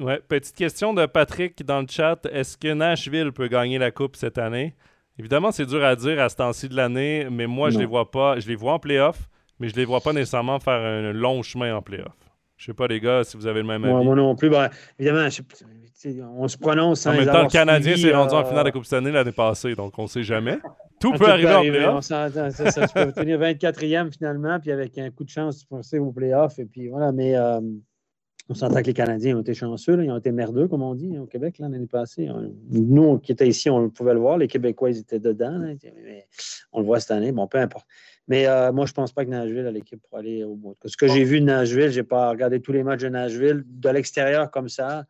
Ouais, 0.01 0.20
petite 0.20 0.55
question 0.55 0.93
de 0.93 1.07
Patrick 1.07 1.65
dans 1.65 1.81
le 1.81 1.86
chat. 1.89 2.27
Est-ce 2.27 2.59
que 2.59 2.73
Nashville 2.73 3.32
peut 3.32 3.48
gagner 3.48 3.78
la 3.78 3.90
Coupe 3.90 4.16
cette 4.16 4.36
année? 4.36 4.74
Évidemment, 5.20 5.52
c'est 5.52 5.66
dur 5.66 5.84
à 5.84 5.94
dire 5.97 6.18
à 6.18 6.30
ce 6.30 6.36
temps-ci 6.36 6.66
de 6.66 6.74
l'année, 6.74 7.26
mais 7.30 7.47
moi, 7.47 7.68
je 7.68 7.78
les 7.78 7.84
vois 7.84 8.10
pas. 8.10 8.40
Je 8.40 8.48
les 8.48 8.55
vois 8.56 8.72
en 8.72 8.78
playoff, 8.78 9.28
mais 9.59 9.68
je 9.68 9.76
les 9.76 9.84
vois 9.84 10.01
pas 10.01 10.14
nécessairement 10.14 10.59
faire 10.60 10.80
un 10.80 11.12
long 11.12 11.42
chemin 11.42 11.76
en 11.76 11.82
playoff. 11.82 12.16
Je 12.56 12.64
sais 12.64 12.72
pas, 12.72 12.86
les 12.86 13.01
gars, 13.01 13.22
si 13.22 13.36
vous 13.36 13.47
avez 13.47 13.60
le 13.60 13.66
même 13.66 13.84
avis. 13.84 13.92
Moi, 14.02 14.16
non 14.16 14.34
plus. 14.34 14.48
Ben, 14.48 14.70
évidemment, 14.98 15.28
on 16.38 16.48
se 16.48 16.56
prononce 16.56 17.01
sans 17.01 17.10
En 17.10 17.16
même 17.18 17.26
temps, 17.26 17.42
le 17.42 17.48
Canadien 17.48 17.97
s'est 17.97 18.14
rendu 18.14 18.34
en 18.34 18.47
finale 18.47 18.62
de 18.62 18.68
la 18.68 18.72
Coupe 18.72 18.86
Stanley 18.86 19.12
l'année 19.12 19.30
passée, 19.30 19.74
donc 19.74 19.98
on 19.98 20.05
ne 20.05 20.09
sait 20.09 20.22
jamais. 20.22 20.59
Tout 20.98 21.12
peut 21.12 21.28
arriver 21.28 21.55
en 21.55 21.60
playoff. 21.60 22.05
Ça, 22.05 22.30
tu 22.30 22.94
peux 22.94 23.12
tenir 23.12 23.38
24e 23.38 24.10
finalement, 24.10 24.59
puis 24.59 24.72
avec 24.72 24.97
un 24.97 25.10
coup 25.10 25.24
de 25.24 25.28
chance, 25.28 25.59
tu 25.59 25.66
peux 25.66 25.76
passer 25.76 25.98
au 25.98 26.12
playoff. 26.12 26.59
Et 26.59 26.64
puis 26.64 26.88
voilà, 26.88 27.12
mais 27.12 27.36
euh, 27.36 27.60
on 28.51 28.55
s'entend 28.55 28.82
que 28.82 28.89
les 28.89 28.94
Canadiens 28.94 29.36
ont 29.36 29.43
été 29.43 29.55
chanceux, 29.55 30.02
ils 30.02 30.10
ont 30.10 30.18
été 30.18 30.32
merdeux, 30.32 30.66
comme 30.66 30.82
on 30.82 30.97
dit, 30.97 31.16
au 31.16 31.27
Québec 31.27 31.59
l'année 31.60 31.86
passée. 31.86 32.28
nous 32.68 33.18
qui 33.18 33.31
étions 33.31 33.47
ici, 33.47 33.70
on 33.70 33.89
pouvait 33.90 34.12
le 34.12 34.18
voir. 34.18 34.39
Les 34.39 34.48
Québécois, 34.48 34.90
ils 34.90 34.98
étaient 34.98 35.20
dedans. 35.20 35.72
on 36.72 36.81
le 36.81 36.85
voit 36.85 36.98
cette 36.98 37.12
année. 37.12 37.31
Bon, 37.31 37.47
peu 37.47 37.59
importe. 37.59 37.86
Mais 38.27 38.48
euh, 38.48 38.72
moi, 38.72 38.86
je 38.86 38.90
ne 38.93 38.94
pense 38.97 39.12
pas 39.12 39.24
que 39.24 39.31
Nashville 39.31 39.66
a 39.66 39.70
l'équipe 39.70 40.02
pour 40.02 40.18
aller 40.18 40.43
au 40.43 40.56
bout. 40.56 40.77
Ce 40.85 40.97
que 40.97 41.06
j'ai 41.06 41.22
vu 41.22 41.40
de 41.40 41.47
Nashville, 41.47 41.90
je 41.90 42.01
n'ai 42.01 42.06
pas 42.06 42.28
regardé 42.31 42.60
tous 42.60 42.72
les 42.72 42.82
matchs 42.82 43.02
de 43.02 43.09
Nashville 43.09 43.62
de 43.66 43.89
l'extérieur 43.89 44.51
comme 44.51 44.68
ça. 44.68 45.05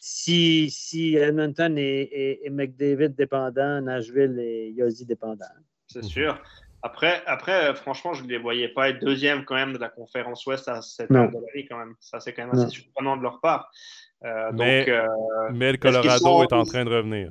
Si, 0.00 0.70
si 0.70 1.16
Edmonton 1.16 1.76
et, 1.76 2.48
McDavid 2.52 3.16
dépendants, 3.16 3.80
Nashville 3.80 4.38
et 4.38 4.70
Yossi 4.70 5.04
dépendants. 5.04 5.44
C'est 5.88 6.04
sûr. 6.04 6.40
Après, 6.82 7.22
après, 7.26 7.74
franchement, 7.74 8.14
je 8.14 8.22
ne 8.22 8.28
les 8.28 8.38
voyais 8.38 8.68
pas 8.68 8.90
être 8.90 9.00
deuxième 9.00 9.44
quand 9.44 9.56
même 9.56 9.72
de 9.72 9.78
la 9.78 9.88
conférence 9.88 10.46
Ouest 10.46 10.68
à 10.68 10.80
cette 10.80 11.10
heure 11.10 11.28
de 11.28 11.34
la 11.34 11.52
vie 11.54 11.66
quand 11.66 11.78
même. 11.78 11.94
Ça, 11.98 12.20
c'est 12.20 12.32
quand 12.32 12.46
même 12.46 12.54
assez 12.54 12.70
surprenant 12.70 13.16
de 13.16 13.22
leur 13.22 13.40
part. 13.40 13.70
Euh, 14.24 14.50
mais, 14.52 14.80
donc, 14.80 14.88
euh, 14.88 15.06
mais, 15.52 15.72
le 15.72 15.78
Colorado 15.78 16.42
est 16.42 16.52
en 16.52 16.64
train 16.64 16.84
de 16.84 16.90
revenir. 16.90 17.30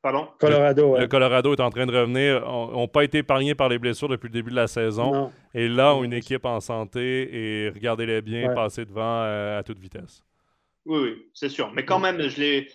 Pardon? 0.00 0.28
Colorado. 0.38 0.96
Le, 0.96 1.06
Colorado 1.06 1.54
est 1.54 1.60
en 1.60 1.70
train 1.70 1.86
de 1.86 1.96
revenir. 1.96 2.40
N'ont 2.46 2.88
pas 2.88 3.04
été 3.04 3.18
épargnés 3.18 3.54
par 3.54 3.68
les 3.68 3.78
blessures 3.78 4.08
depuis 4.08 4.28
le 4.28 4.32
début 4.32 4.50
de 4.50 4.56
la 4.56 4.68
saison. 4.68 5.32
Et 5.54 5.68
là, 5.68 5.94
ont 5.94 6.04
une 6.04 6.12
équipe 6.12 6.44
en 6.44 6.60
santé 6.60 7.28
et 7.32 7.70
regardez-les 7.70 8.22
bien 8.22 8.54
passer 8.54 8.84
devant 8.84 9.22
euh, 9.24 9.58
à 9.58 9.62
toute 9.62 9.78
vitesse. 9.78 10.22
Oui, 10.86 11.00
oui, 11.02 11.28
c'est 11.34 11.48
sûr. 11.48 11.72
Mais 11.74 11.84
quand 11.84 11.98
même, 11.98 12.20
je 12.20 12.40
l'ai. 12.40 12.68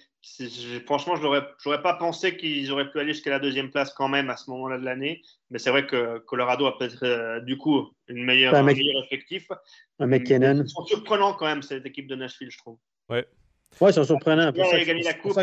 Franchement, 0.85 1.15
je 1.15 1.23
n'aurais 1.23 1.81
pas 1.81 1.93
pensé 1.95 2.37
qu'ils 2.37 2.71
auraient 2.71 2.89
pu 2.89 2.99
aller 2.99 3.13
jusqu'à 3.13 3.31
la 3.31 3.39
deuxième 3.39 3.71
place 3.71 3.93
quand 3.93 4.07
même 4.07 4.29
à 4.29 4.37
ce 4.37 4.49
moment-là 4.51 4.77
de 4.77 4.85
l'année. 4.85 5.21
Mais 5.49 5.59
c'est 5.59 5.69
vrai 5.69 5.85
que 5.85 6.19
Colorado 6.19 6.65
a 6.65 6.77
peut-être 6.77 7.03
euh, 7.03 7.39
du 7.41 7.57
coup 7.57 7.89
une 8.07 8.23
meilleure, 8.23 8.55
un, 8.55 8.63
meilleur 8.63 9.03
effectif. 9.03 9.47
Un 9.99 10.07
McKinnon. 10.07 10.63
Ils 10.63 10.69
sont 10.69 10.85
surprenants 10.85 11.33
quand 11.33 11.45
même, 11.45 11.61
cette 11.61 11.85
équipe 11.85 12.07
de 12.07 12.15
Nashville, 12.15 12.51
je 12.51 12.57
trouve. 12.57 12.77
Oui. 13.09 13.19
Oui, 13.81 13.89
ils 13.89 13.93
sont 13.93 14.03
surprenants. 14.03 14.51
Pour 14.53 14.65
ça, 14.65 14.83
gagné 14.83 15.03
la 15.03 15.13
coupe. 15.13 15.33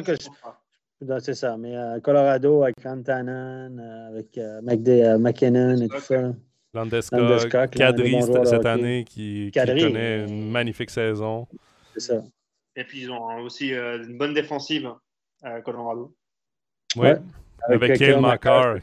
C'est 1.21 1.35
ça, 1.35 1.57
mais 1.57 1.75
euh, 1.75 1.99
Colorado 2.01 2.63
avec 2.63 2.77
Rantanen, 2.85 3.81
euh, 3.81 4.09
avec 4.09 4.37
euh, 4.37 4.61
euh, 4.61 5.19
McKinnon 5.19 5.81
et 5.81 5.89
tout 5.89 6.01
ça. 6.01 6.33
Landeskog, 6.75 7.71
Kadri 7.71 8.23
cette 8.45 8.67
année 8.67 9.05
qui, 9.05 9.51
connaît 9.53 10.27
une 10.27 10.51
magnifique 10.51 10.91
saison. 10.91 11.49
C'est 11.95 12.01
ça. 12.01 12.23
Et 12.77 12.85
puis 12.85 13.03
ils 13.03 13.11
ont 13.11 13.39
aussi 13.39 13.73
une 13.73 14.19
bonne 14.19 14.35
défensive 14.35 14.93
à 15.43 15.61
Colorado. 15.61 16.15
Oui. 16.97 17.09
Avec, 17.69 17.99
Kale 17.99 18.21
McCarr. 18.21 18.79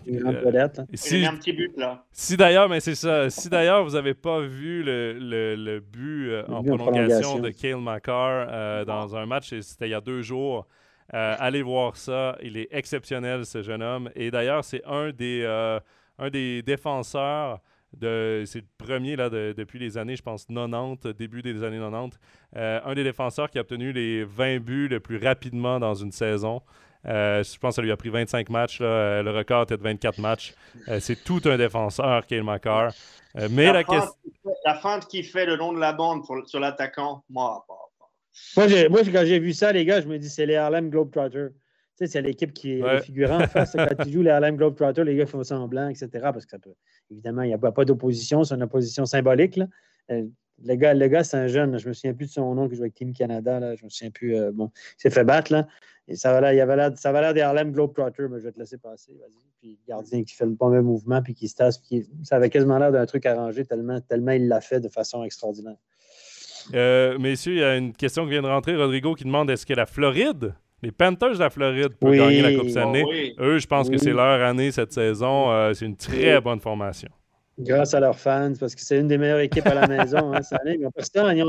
Si, 0.93 1.26
un 1.26 1.35
petit 1.35 1.51
but 1.51 1.76
là. 1.77 2.05
Si 2.11 2.38
d'ailleurs, 2.38 2.69
mais 2.69 2.80
c'est 2.80 2.93
ça. 2.93 3.30
Si 3.30 3.49
d'ailleurs 3.49 3.84
vous 3.84 3.95
n'avez 3.95 4.14
pas 4.14 4.39
vu 4.41 4.84
le, 4.84 5.14
le, 5.14 5.55
le 5.55 5.80
but 5.80 6.31
en 6.47 6.64
prolongation, 6.64 7.39
de 7.39 7.49
Kale 7.49 7.81
McCarr 7.81 8.85
dans 8.85 9.15
un 9.15 9.26
match, 9.26 9.59
c'était 9.61 9.88
il 9.88 9.91
y 9.91 9.95
a 9.95 10.01
deux 10.01 10.22
jours. 10.22 10.68
Euh, 11.14 11.35
allez 11.39 11.61
voir 11.61 11.95
ça. 11.95 12.38
Il 12.41 12.57
est 12.57 12.68
exceptionnel, 12.72 13.45
ce 13.45 13.61
jeune 13.61 13.81
homme. 13.81 14.09
Et 14.15 14.31
d'ailleurs, 14.31 14.64
c'est 14.64 14.84
un, 14.85 15.11
des, 15.11 15.43
euh, 15.45 15.80
un 16.19 16.30
des 16.30 16.61
défenseurs. 16.61 17.59
De, 17.93 18.43
c'est 18.45 18.59
le 18.59 18.85
premier 18.85 19.15
là, 19.15 19.30
depuis 19.30 19.80
les 19.80 19.97
années, 19.97 20.15
je 20.15 20.22
pense, 20.22 20.45
90, 20.45 21.14
début 21.18 21.41
des 21.41 21.64
années 21.64 21.80
90. 21.80 22.19
Euh, 22.55 22.80
un 22.84 22.93
des 22.93 23.03
défenseurs 23.03 23.49
qui 23.49 23.57
a 23.57 23.61
obtenu 23.61 23.91
les 23.91 24.23
20 24.23 24.59
buts 24.59 24.88
le 24.88 24.99
plus 24.99 25.18
rapidement 25.18 25.80
dans 25.80 25.95
une 25.95 26.11
saison. 26.11 26.61
je 27.05 27.57
pense 27.59 27.72
que 27.72 27.76
ça 27.76 27.81
lui 27.81 27.91
a 27.91 27.97
pris 27.97 28.09
25 28.09 28.49
matchs. 28.49 28.80
Le 28.81 29.30
record 29.31 29.64
était 29.64 29.77
de 29.77 29.84
24 29.84 30.19
matchs. 30.19 30.53
c'est 30.99 31.23
tout 31.23 31.41
un 31.45 31.57
défenseur, 31.57 32.26
Kyle 32.26 32.43
McCarr. 32.43 32.91
mais 33.51 33.72
la, 33.72 33.84
la, 33.84 34.07
la 34.65 34.76
feinte 34.76 35.07
qu'il 35.07 35.23
fait 35.23 35.45
le 35.45 35.55
long 35.55 35.72
de 35.72 35.80
la 35.80 35.93
bande 35.93 36.23
sur 36.45 36.59
l'attaquant, 36.59 37.23
moi, 37.30 37.65
moi, 38.55 38.68
moi, 38.89 39.01
quand 39.03 39.26
j'ai 39.26 39.39
vu 39.39 39.53
ça, 39.53 39.72
les 39.72 39.85
gars, 39.85 40.01
je 40.01 40.07
me 40.07 40.18
dis, 40.18 40.30
c'est 40.30 40.45
les 40.45 40.55
Harlem 40.55 40.89
Globetrotters. 40.89 41.49
Tu 41.97 42.05
sais, 42.05 42.11
c'est 42.11 42.21
l'équipe 42.21 42.53
qui 42.53 42.73
est 42.73 43.01
figurant 43.01 43.41
en 43.41 43.47
face. 43.47 43.75
quand 43.75 44.03
tu 44.03 44.11
joues 44.11 44.21
les 44.21 44.29
Harlem 44.29 44.55
Globetrotters, 44.55 45.03
les 45.03 45.15
gars 45.15 45.25
font 45.25 45.43
semblant, 45.43 45.89
etc. 45.89 46.09
Parce 46.13 46.45
que 46.45 46.51
ça 46.51 46.59
peut, 46.59 46.73
évidemment, 47.09 47.41
il 47.41 47.47
n'y 47.47 47.53
a 47.53 47.57
pas, 47.57 47.85
d'opposition, 47.85 48.43
c'est 48.43 48.53
une 48.53 48.63
opposition 48.63 49.05
symbolique. 49.05 49.55
Là. 49.55 49.65
Euh, 50.11 50.25
le 50.63 50.75
gars, 50.75 50.93
le 50.93 51.07
gars 51.07 51.23
c'est 51.23 51.37
un 51.37 51.47
jeune. 51.47 51.77
Je 51.77 51.85
ne 51.85 51.89
me 51.89 51.93
souviens 51.93 52.13
plus 52.13 52.27
de 52.27 52.31
son 52.31 52.53
nom 52.53 52.69
qui 52.69 52.75
joue 52.75 52.83
avec 52.83 52.93
Team 52.93 53.13
Canada. 53.13 53.59
Là. 53.59 53.75
Je 53.75 53.83
me 53.83 53.89
souviens 53.89 54.11
plus. 54.11 54.35
Euh, 54.35 54.51
bon, 54.51 54.71
il 54.75 55.01
s'est 55.01 55.09
fait 55.09 55.23
battre. 55.23 55.51
Là. 55.51 55.67
Et 56.07 56.15
ça 56.15 56.31
va 56.31 56.51
l'air, 56.51 57.33
des 57.33 57.41
Harlem 57.41 57.71
Globetrotters, 57.71 58.29
mais 58.29 58.39
je 58.39 58.45
vais 58.45 58.51
te 58.51 58.59
laisser 58.59 58.77
passer. 58.77 59.13
Vas-y. 59.19 59.47
Puis 59.59 59.79
le 59.81 59.93
gardien 59.93 60.23
qui 60.23 60.35
fait 60.35 60.45
le 60.45 60.51
bon 60.51 60.69
même 60.69 60.85
mouvement, 60.85 61.21
puis 61.21 61.33
qui 61.33 61.47
se 61.47 61.55
tasse. 61.55 61.79
Puis 61.79 62.07
ça 62.23 62.35
avait 62.37 62.49
quasiment 62.49 62.77
l'air 62.77 62.91
d'un 62.91 63.05
truc 63.05 63.25
arrangé 63.25 63.65
tellement, 63.65 63.99
tellement 64.01 64.31
il 64.31 64.47
l'a 64.47 64.61
fait 64.61 64.79
de 64.79 64.89
façon 64.89 65.23
extraordinaire. 65.23 65.77
Euh, 66.73 67.17
messieurs, 67.17 67.53
il 67.53 67.59
y 67.59 67.63
a 67.63 67.75
une 67.75 67.93
question 67.93 68.23
qui 68.25 68.31
vient 68.31 68.41
de 68.41 68.47
rentrer. 68.47 68.75
Rodrigo 68.75 69.15
qui 69.15 69.23
demande 69.23 69.49
est-ce 69.49 69.65
que 69.65 69.73
la 69.73 69.85
Floride, 69.85 70.53
les 70.83 70.91
Panthers 70.91 71.33
de 71.33 71.39
la 71.39 71.49
Floride, 71.49 71.95
peuvent 71.99 72.15
gagner 72.15 72.41
la 72.41 72.53
Coupe 72.53 72.69
Stanley 72.69 73.03
oh, 73.05 73.41
Eux, 73.43 73.59
je 73.59 73.67
pense 73.67 73.89
que 73.89 73.97
c'est 73.97 74.13
leur 74.13 74.43
année 74.43 74.71
cette 74.71 74.93
saison. 74.93 75.51
Euh, 75.51 75.73
c'est 75.73 75.85
une 75.85 75.97
très 75.97 76.39
bonne 76.39 76.59
formation. 76.59 77.09
Grâce 77.59 77.95
à 77.95 77.99
leurs 77.99 78.19
fans, 78.19 78.53
parce 78.59 78.75
que 78.75 78.81
c'est 78.81 78.99
une 78.99 79.07
des 79.07 79.17
meilleures 79.17 79.39
équipes 79.39 79.65
à 79.65 79.73
la 79.73 79.87
maison 79.87 80.31
hein, 80.31 80.43
cette 80.43 80.61
année. 80.61 80.75
Ils 80.75 80.83
n'ont 80.83 80.91
personne. 80.91 81.35
Ils 81.35 81.43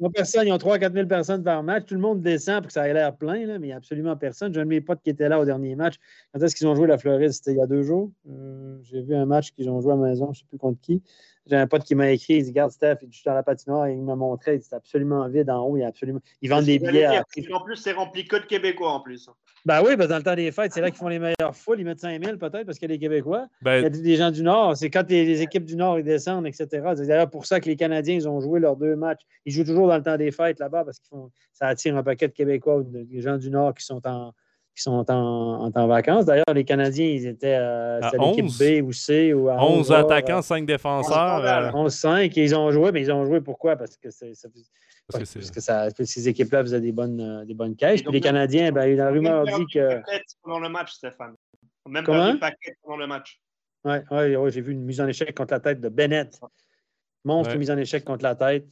ont, 0.00 0.10
personne. 0.10 0.46
Ils 0.46 0.52
ont 0.52 0.56
3 0.56 0.78
4 0.78 0.94
000 0.94 1.06
personnes 1.06 1.42
par 1.42 1.62
match. 1.62 1.84
Tout 1.84 1.94
le 1.94 2.00
monde 2.00 2.22
descend 2.22 2.60
pour 2.60 2.68
que 2.68 2.72
ça 2.72 2.88
ait 2.88 2.94
l'air 2.94 3.14
plein, 3.14 3.44
là, 3.44 3.58
mais 3.58 3.66
il 3.66 3.68
n'y 3.68 3.72
a 3.74 3.76
absolument 3.76 4.16
personne. 4.16 4.54
J'ai 4.54 4.60
un 4.60 4.64
de 4.64 4.70
mes 4.70 4.80
potes 4.80 5.02
qui 5.02 5.10
était 5.10 5.28
là 5.28 5.38
au 5.38 5.44
dernier 5.44 5.76
match. 5.76 5.96
Quand 6.32 6.42
est-ce 6.42 6.56
qu'ils 6.56 6.66
ont 6.66 6.74
joué 6.74 6.86
la 6.86 6.96
Floride? 6.96 7.32
C'était 7.32 7.52
il 7.52 7.58
y 7.58 7.60
a 7.60 7.66
deux 7.66 7.82
jours. 7.82 8.10
Euh, 8.30 8.78
j'ai 8.84 9.02
vu 9.02 9.14
un 9.14 9.26
match 9.26 9.50
qu'ils 9.50 9.68
ont 9.68 9.78
joué 9.82 9.92
à 9.92 9.96
la 9.96 10.02
maison, 10.02 10.26
je 10.26 10.30
ne 10.30 10.34
sais 10.36 10.46
plus 10.48 10.58
contre 10.58 10.80
qui. 10.80 11.02
J'ai 11.46 11.56
un 11.56 11.66
pote 11.66 11.84
qui 11.84 11.94
m'a 11.94 12.10
écrit, 12.10 12.34
il 12.34 12.42
dit 12.44 12.50
Regarde, 12.50 12.70
Steph, 12.70 12.98
je 13.02 13.14
suis 13.14 13.24
dans 13.24 13.34
la 13.34 13.42
patinoire, 13.42 13.88
il 13.88 14.02
m'a 14.02 14.16
montré, 14.16 14.58
c'est 14.60 14.74
absolument 14.74 15.28
vide 15.28 15.50
en 15.50 15.62
haut, 15.66 15.76
il 15.76 15.80
y 15.80 15.82
a 15.82 15.88
absolument. 15.88 16.20
Ils 16.40 16.48
vendent 16.48 16.64
des 16.64 16.78
billets. 16.78 17.04
À... 17.04 17.24
En 17.52 17.60
plus, 17.60 17.76
c'est 17.76 17.92
rempli 17.92 18.26
que 18.26 18.36
de 18.36 18.46
Québécois 18.46 18.92
en 18.92 19.00
plus. 19.00 19.28
Ben 19.66 19.82
oui, 19.82 19.96
parce 19.96 20.08
que 20.08 20.12
dans 20.12 20.18
le 20.18 20.22
temps 20.22 20.34
des 20.34 20.52
fêtes, 20.52 20.72
c'est 20.72 20.80
là 20.80 20.90
qu'ils 20.90 20.98
font 20.98 21.08
les 21.08 21.18
meilleures 21.18 21.54
foules. 21.54 21.80
Ils 21.80 21.84
mettent 21.84 22.00
5000 22.00 22.38
peut-être 22.38 22.64
parce 22.64 22.78
qu'il 22.78 22.90
y 22.90 22.92
a 22.92 22.96
des 22.96 22.98
Québécois. 22.98 23.46
Ben 23.62 23.78
il 23.78 23.82
y 23.82 23.86
a 23.86 23.90
des 23.90 24.16
gens 24.16 24.30
du 24.30 24.42
Nord. 24.42 24.76
C'est 24.76 24.90
quand 24.90 25.08
les, 25.08 25.40
équipes 25.40 25.64
du 25.64 25.76
Nord 25.76 25.98
ils 25.98 26.04
descendent, 26.04 26.46
etc. 26.46 26.68
C'est 26.96 27.06
d'ailleurs 27.06 27.30
pour 27.30 27.46
ça 27.46 27.60
que 27.60 27.66
les 27.66 27.76
Canadiens 27.76 28.14
ils 28.14 28.28
ont 28.28 28.40
joué 28.40 28.60
leurs 28.60 28.76
deux 28.76 28.96
matchs. 28.96 29.22
Ils 29.46 29.52
jouent 29.52 29.64
toujours 29.64 29.88
dans 29.88 29.96
le 29.96 30.02
temps 30.02 30.16
des 30.16 30.30
fêtes 30.32 30.58
là-bas 30.58 30.84
parce 30.84 30.98
que 30.98 31.06
ça 31.52 31.68
attire 31.68 31.96
un 31.96 32.02
paquet 32.02 32.28
de 32.28 32.34
Québécois 32.34 32.76
ou 32.76 32.82
des 32.84 33.20
gens 33.22 33.38
du 33.38 33.50
Nord 33.50 33.74
qui 33.74 33.84
sont 33.84 34.06
en, 34.06 34.34
qui 34.74 34.82
sont 34.82 35.04
en, 35.08 35.70
en, 35.72 35.86
vacances. 35.86 36.24
D'ailleurs, 36.24 36.52
les 36.52 36.64
Canadiens, 36.64 37.06
ils 37.06 37.26
étaient 37.26 37.56
euh, 37.56 38.00
à 38.02 38.10
l'équipe 38.10 38.46
B 38.58 38.84
ou 38.84 38.92
C. 38.92 39.32
Ou 39.32 39.48
à 39.48 39.62
11, 39.64 39.92
attaquants, 39.92 40.42
5 40.42 40.66
défenseurs. 40.66 41.72
11-5, 41.72 42.08
euh. 42.08 42.28
ils 42.36 42.54
ont 42.56 42.70
joué, 42.72 42.90
mais 42.90 43.02
ils 43.02 43.12
ont 43.12 43.24
joué 43.24 43.40
pourquoi? 43.40 43.76
Parce 43.76 43.96
que, 43.96 44.10
c'est, 44.10 44.32
parce 45.10 45.50
que, 45.50 45.60
ça, 45.60 45.88
ces 45.90 46.28
équipes-là 46.28 46.62
faisaient 46.62 46.80
des 46.80 46.92
bonnes, 46.92 47.20
euh, 47.20 47.44
des 47.44 47.54
bonnes 47.54 47.76
caisses. 47.76 48.02
Puis 48.02 48.12
les 48.12 48.20
Canadiens, 48.20 48.72
ben, 48.72 48.96
la 48.96 49.10
rumeur 49.10 49.44
dit 49.44 49.66
que. 49.72 50.00
pendant 50.42 50.58
le 50.58 50.68
match, 50.68 50.92
Stéphane. 50.92 51.34
Même 51.88 52.38
paquet 52.40 52.76
pendant 52.82 52.96
le 52.96 53.06
match. 53.06 53.40
Oui, 53.84 53.96
ouais, 54.10 54.36
ouais, 54.36 54.50
j'ai 54.50 54.62
vu 54.62 54.72
une 54.72 54.82
mise 54.82 55.00
en 55.00 55.06
échec 55.06 55.34
contre 55.36 55.52
la 55.52 55.60
tête 55.60 55.80
de 55.80 55.90
Bennett. 55.90 56.40
Monstre 57.24 57.56
mise 57.56 57.70
en 57.70 57.76
échec 57.76 58.04
contre 58.04 58.24
la 58.24 58.34
tête. 58.34 58.66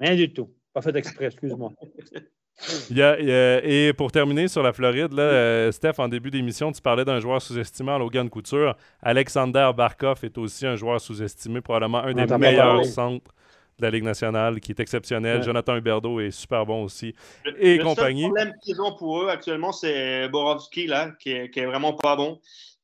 Rien 0.00 0.16
du 0.16 0.32
tout. 0.32 0.52
Pas 0.72 0.82
fait 0.82 0.94
exprès, 0.96 1.26
excuse-moi. 1.26 1.72
et 2.90 3.92
pour 3.96 4.12
terminer 4.12 4.48
sur 4.48 4.62
la 4.62 4.72
Floride, 4.72 5.12
là, 5.12 5.22
euh, 5.22 5.72
Steph, 5.72 5.94
en 5.98 6.08
début 6.08 6.30
d'émission, 6.30 6.70
tu 6.72 6.80
parlais 6.80 7.04
d'un 7.04 7.20
joueur 7.20 7.40
sous-estimé 7.42 7.92
à 7.92 7.98
Logan 7.98 8.28
Couture. 8.30 8.76
Alexander 9.02 9.70
Barkov 9.76 10.18
est 10.24 10.38
aussi 10.38 10.66
un 10.66 10.76
joueur 10.76 11.00
sous-estimé, 11.00 11.60
probablement 11.60 11.98
un 11.98 12.12
des 12.14 12.26
meilleurs 12.38 12.84
centres 12.84 13.32
de 13.78 13.84
la 13.86 13.90
Ligue 13.90 14.04
nationale 14.04 14.60
qui 14.60 14.72
est 14.72 14.80
exceptionnel. 14.80 15.38
Ouais. 15.38 15.42
Jonathan 15.44 15.76
Huberdeau 15.76 16.20
est 16.20 16.30
super 16.30 16.64
bon 16.66 16.84
aussi. 16.84 17.14
Le- 17.44 17.64
Et 17.64 17.78
le 17.78 17.84
compagnie. 17.84 18.22
seul 18.22 18.30
problème 18.30 18.52
qu'ils 18.62 18.80
ont 18.80 18.94
pour 18.96 19.22
eux 19.22 19.28
actuellement, 19.28 19.72
c'est 19.72 20.28
Borowski, 20.28 20.86
là, 20.86 21.10
qui 21.18 21.32
est, 21.32 21.50
qui 21.50 21.60
est 21.60 21.66
vraiment 21.66 21.94
pas 21.94 22.14
bon. 22.16 22.38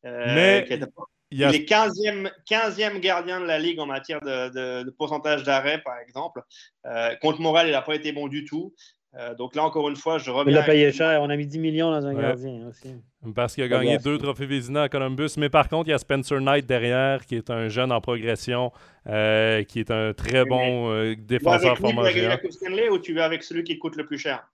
Euh, 0.05 0.25
Mais 0.35 0.65
qui 0.67 0.73
est- 0.75 0.83
Il 1.31 1.39
y 1.39 1.45
a 1.45 1.51
Il 1.51 1.57
est 1.57 1.65
15e, 1.69 2.31
15e 2.47 3.01
gardien 3.01 3.39
de 3.39 3.45
la 3.45 3.59
Ligue 3.59 3.79
en 3.81 3.87
matière 3.87 4.19
de, 4.23 4.49
de- 4.49 4.85
de 4.85 4.91
pourcentage 4.91 5.43
d'arrêt, 5.43 5.83
par 5.85 5.99
exemple. 5.99 6.41
Euh, 6.87 7.15
contre 7.21 7.43
Montréal, 7.43 7.67
il 7.69 7.73
n'a 7.73 7.83
pas 7.83 7.95
été 7.95 8.13
bon 8.13 8.29
du 8.29 8.47
tout. 8.47 8.73
Euh, 9.17 9.35
donc 9.35 9.55
là, 9.55 9.65
encore 9.65 9.89
une 9.89 9.97
fois, 9.97 10.19
je 10.19 10.31
Il 10.31 10.35
reviens. 10.35 10.55
l'a 10.55 10.63
payé 10.63 10.93
cher. 10.93 11.21
On 11.23 11.31
a 11.31 11.37
mis 11.37 11.47
10 11.47 11.59
millions 11.59 11.91
dans 11.91 12.05
un 12.07 12.15
Ouais. 12.15 12.21
gardien 12.23 12.69
aussi. 12.69 12.95
Parce 13.35 13.55
qu'il 13.55 13.65
a 13.65 13.69
gagné 13.69 13.99
deux 13.99 14.19
trophées 14.19 14.47
Vézina 14.47 14.83
à 14.83 14.89
Columbus. 14.89 15.31
Mais 15.39 15.49
par 15.49 15.69
contre, 15.69 15.89
il 15.89 15.93
y 15.93 15.95
a 15.95 15.99
Spencer 15.99 16.41
Knight 16.41 16.67
derrière, 16.67 17.25
qui 17.25 17.35
est 17.37 17.51
un 17.51 17.69
jeune 17.69 17.91
en 17.91 18.01
progression, 18.01 18.71
euh, 19.09 19.63
qui 19.65 19.81
est 19.81 19.91
un 19.91 20.13
très 20.13 20.45
bon 20.45 20.91
euh, 20.93 21.15
Tu 21.15 21.21
vas 21.21 21.27
défenseur 21.59 21.77
avec 22.01 22.15
lui 22.15 22.23
la 22.23 22.37
Coupe 22.37 22.53
Stanley 22.53 22.89
ou 22.91 22.99
tu 22.99 23.15
vas 23.15 23.25
avec 23.25 23.43
celui 23.43 23.65
qui 23.65 23.79
coûte 23.79 23.97
le 23.97 24.05
plus 24.07 24.19
cher? 24.19 24.47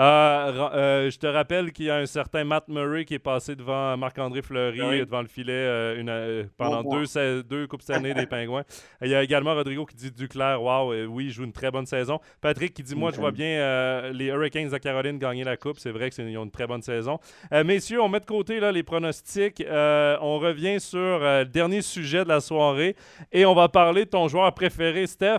Euh, 0.00 1.10
je 1.10 1.18
te 1.18 1.26
rappelle 1.26 1.72
qu'il 1.72 1.86
y 1.86 1.90
a 1.90 1.96
un 1.96 2.06
certain 2.06 2.44
Matt 2.44 2.68
Murray 2.68 3.04
qui 3.04 3.14
est 3.14 3.18
passé 3.18 3.56
devant 3.56 3.96
Marc-André 3.96 4.42
Fleury, 4.42 4.80
oui. 4.80 5.00
euh, 5.00 5.04
devant 5.04 5.22
le 5.22 5.28
filet 5.28 5.52
euh, 5.52 6.00
une, 6.00 6.08
euh, 6.08 6.44
pendant 6.56 6.82
Bon 6.82 6.98
deux, 6.98 7.06
sa- 7.06 7.42
deux 7.42 7.66
Coupes 7.66 7.82
Stanley 7.82 8.14
des 8.14 8.26
Pingouins. 8.26 8.62
Il 9.02 9.08
y 9.08 9.14
a 9.14 9.22
également 9.22 9.54
Rodrigo 9.54 9.84
qui 9.86 9.96
dit 9.96 10.10
Duclair, 10.12 10.62
waouh, 10.62 10.92
euh, 10.92 11.04
oui, 11.06 11.26
il 11.26 11.30
joue 11.30 11.44
une 11.44 11.52
très 11.52 11.70
bonne 11.70 11.86
saison. 11.86 12.20
Patrick 12.40 12.74
qui 12.74 12.82
dit 12.82 12.94
Moi, 12.94 13.10
je 13.12 13.16
vois 13.18 13.32
bien 13.32 13.46
euh, 13.46 14.12
les 14.12 14.26
Hurricanes 14.26 14.68
de 14.68 14.78
Caroline 14.78 15.18
gagner 15.18 15.44
la 15.44 15.56
Coupe. 15.56 15.78
C'est 15.78 15.90
vrai 15.90 16.10
qu'ils 16.10 16.38
ont 16.38 16.44
une 16.44 16.50
très 16.50 16.66
bonne 16.66 16.82
saison. 16.82 17.18
Euh, 17.52 17.64
messieurs, 17.64 18.00
on 18.00 18.08
met 18.08 18.20
de 18.20 18.26
côté 18.26 18.60
là, 18.60 18.70
les 18.72 18.82
pronostics. 18.82 19.60
Euh, 19.60 20.16
on 20.20 20.38
revient 20.38 20.78
sur 20.80 20.98
euh, 20.98 21.40
le 21.40 21.44
dernier 21.46 21.82
sujet 21.82 22.24
de 22.24 22.28
la 22.28 22.40
soirée 22.40 22.94
et 23.32 23.44
on 23.46 23.54
va 23.54 23.68
parler 23.68 24.04
de 24.04 24.10
ton 24.10 24.28
joueur 24.28 24.52
préféré, 24.54 25.06
Steph, 25.06 25.38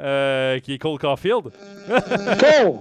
euh, 0.00 0.58
qui 0.58 0.74
est 0.74 0.78
Cole 0.78 0.98
Caulfield. 0.98 1.50
Cole! 1.86 2.80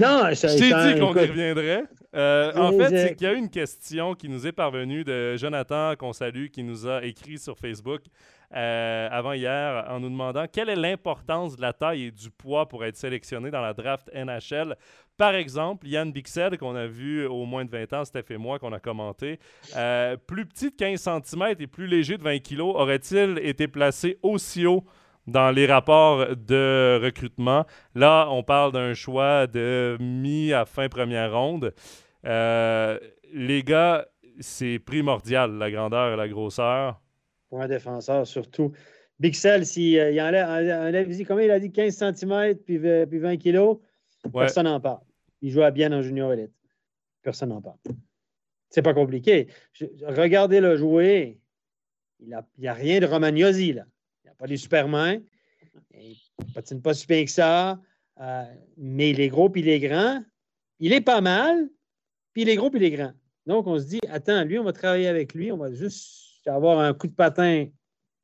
Non, 0.00 0.22
Je 0.30 0.40
t'ai 0.40 0.94
dit 0.94 1.00
qu'on 1.00 1.14
y 1.14 1.26
reviendrait. 1.26 1.84
Euh, 2.14 2.52
en 2.56 2.72
fait, 2.72 2.88
c'est 2.88 3.14
qu'il 3.14 3.26
y 3.26 3.30
a 3.30 3.34
une 3.34 3.50
question 3.50 4.14
qui 4.14 4.28
nous 4.28 4.46
est 4.46 4.52
parvenue 4.52 5.04
de 5.04 5.36
Jonathan, 5.36 5.94
qu'on 5.96 6.12
salue, 6.12 6.46
qui 6.46 6.62
nous 6.62 6.88
a 6.88 7.04
écrit 7.04 7.38
sur 7.38 7.58
Facebook 7.58 8.00
euh, 8.54 9.08
avant 9.10 9.32
hier 9.32 9.84
en 9.88 9.98
nous 10.00 10.08
demandant 10.08 10.46
quelle 10.50 10.68
est 10.68 10.76
l'importance 10.76 11.56
de 11.56 11.62
la 11.62 11.72
taille 11.72 12.04
et 12.04 12.10
du 12.10 12.30
poids 12.30 12.68
pour 12.68 12.84
être 12.84 12.96
sélectionné 12.96 13.50
dans 13.50 13.60
la 13.60 13.74
draft 13.74 14.08
NHL. 14.14 14.76
Par 15.16 15.34
exemple, 15.34 15.86
Yann 15.88 16.12
Bixel, 16.12 16.56
qu'on 16.58 16.76
a 16.76 16.86
vu 16.86 17.26
au 17.26 17.44
moins 17.44 17.64
de 17.64 17.70
20 17.70 17.92
ans, 17.94 18.04
Steph 18.04 18.26
et 18.30 18.36
moi, 18.36 18.58
qu'on 18.58 18.72
a 18.72 18.80
commenté, 18.80 19.40
euh, 19.74 20.16
plus 20.16 20.46
petit 20.46 20.70
de 20.70 20.76
15 20.76 21.00
cm 21.00 21.54
et 21.58 21.66
plus 21.66 21.86
léger 21.86 22.18
de 22.18 22.22
20 22.22 22.38
kg, 22.38 22.60
aurait-il 22.60 23.40
été 23.42 23.66
placé 23.66 24.18
aussi 24.22 24.66
haut 24.66 24.84
dans 25.26 25.50
les 25.50 25.66
rapports 25.66 26.36
de 26.36 27.00
recrutement? 27.02 27.64
Là, 27.94 28.28
on 28.30 28.42
parle 28.42 28.72
d'un 28.72 28.94
choix 28.94 29.46
de 29.46 29.96
mi 30.00 30.52
à 30.52 30.64
fin 30.64 30.88
première 30.88 31.32
ronde. 31.32 31.74
Euh, 32.24 32.98
les 33.32 33.62
gars, 33.62 34.06
c'est 34.40 34.78
primordial, 34.78 35.52
la 35.58 35.70
grandeur 35.70 36.12
et 36.12 36.16
la 36.16 36.28
grosseur. 36.28 37.00
Pour 37.48 37.60
un 37.62 37.68
défenseur, 37.68 38.26
surtout. 38.26 38.72
Bixel, 39.18 39.64
s'il 39.64 39.98
euh, 39.98 40.10
il 40.10 40.20
enlève, 40.20 40.48
enlève, 40.48 40.80
enlève- 40.80 41.26
comment 41.26 41.40
il 41.40 41.50
a 41.50 41.58
dit, 41.60 41.72
15 41.72 41.94
cm 41.96 42.54
puis, 42.66 42.76
v- 42.78 43.06
puis 43.06 43.18
20 43.18 43.36
kg, 43.38 43.58
Ouais. 43.58 43.78
personne 44.44 44.64
n'en 44.66 44.80
parle. 44.80 45.00
Il 45.40 45.50
joue 45.50 45.62
à 45.62 45.70
bien 45.70 45.92
en 45.92 46.02
junior 46.02 46.32
élite. 46.32 46.50
Personne 47.22 47.48
n'en 47.50 47.62
parle. 47.62 47.76
C'est 48.68 48.82
pas 48.82 48.92
compliqué. 48.94 49.46
Je- 49.72 49.86
Regardez-le 50.06 50.76
jouer. 50.76 51.38
Il 52.20 52.26
n'y 52.28 52.34
a, 52.34 52.44
a 52.70 52.74
rien 52.74 52.98
de 53.00 53.06
Romagnosi, 53.06 53.72
là. 53.74 53.84
Pas 54.38 54.46
des 54.46 54.56
super 54.56 54.88
mains. 54.88 55.18
Il 55.94 56.16
ne 56.46 56.52
patine 56.52 56.82
pas 56.82 56.94
si 56.94 57.06
bien 57.06 57.24
que 57.24 57.30
ça. 57.30 57.80
Euh, 58.20 58.44
mais 58.76 59.10
il 59.10 59.20
est 59.20 59.28
gros 59.28 59.50
puis 59.50 59.62
il 59.62 59.68
est 59.68 59.80
grand. 59.80 60.22
Il 60.78 60.92
est 60.92 61.00
pas 61.00 61.20
mal, 61.20 61.68
puis 62.32 62.42
il 62.42 62.48
est 62.48 62.56
gros 62.56 62.70
puis 62.70 62.80
il 62.80 62.84
est 62.84 62.90
grand. 62.90 63.12
Donc, 63.46 63.66
on 63.66 63.78
se 63.78 63.84
dit, 63.84 64.00
attends, 64.10 64.44
lui, 64.44 64.58
on 64.58 64.64
va 64.64 64.72
travailler 64.72 65.08
avec 65.08 65.32
lui. 65.32 65.52
On 65.52 65.56
va 65.56 65.72
juste 65.72 66.46
avoir 66.46 66.80
un 66.80 66.92
coup 66.92 67.06
de 67.06 67.14
patin 67.14 67.66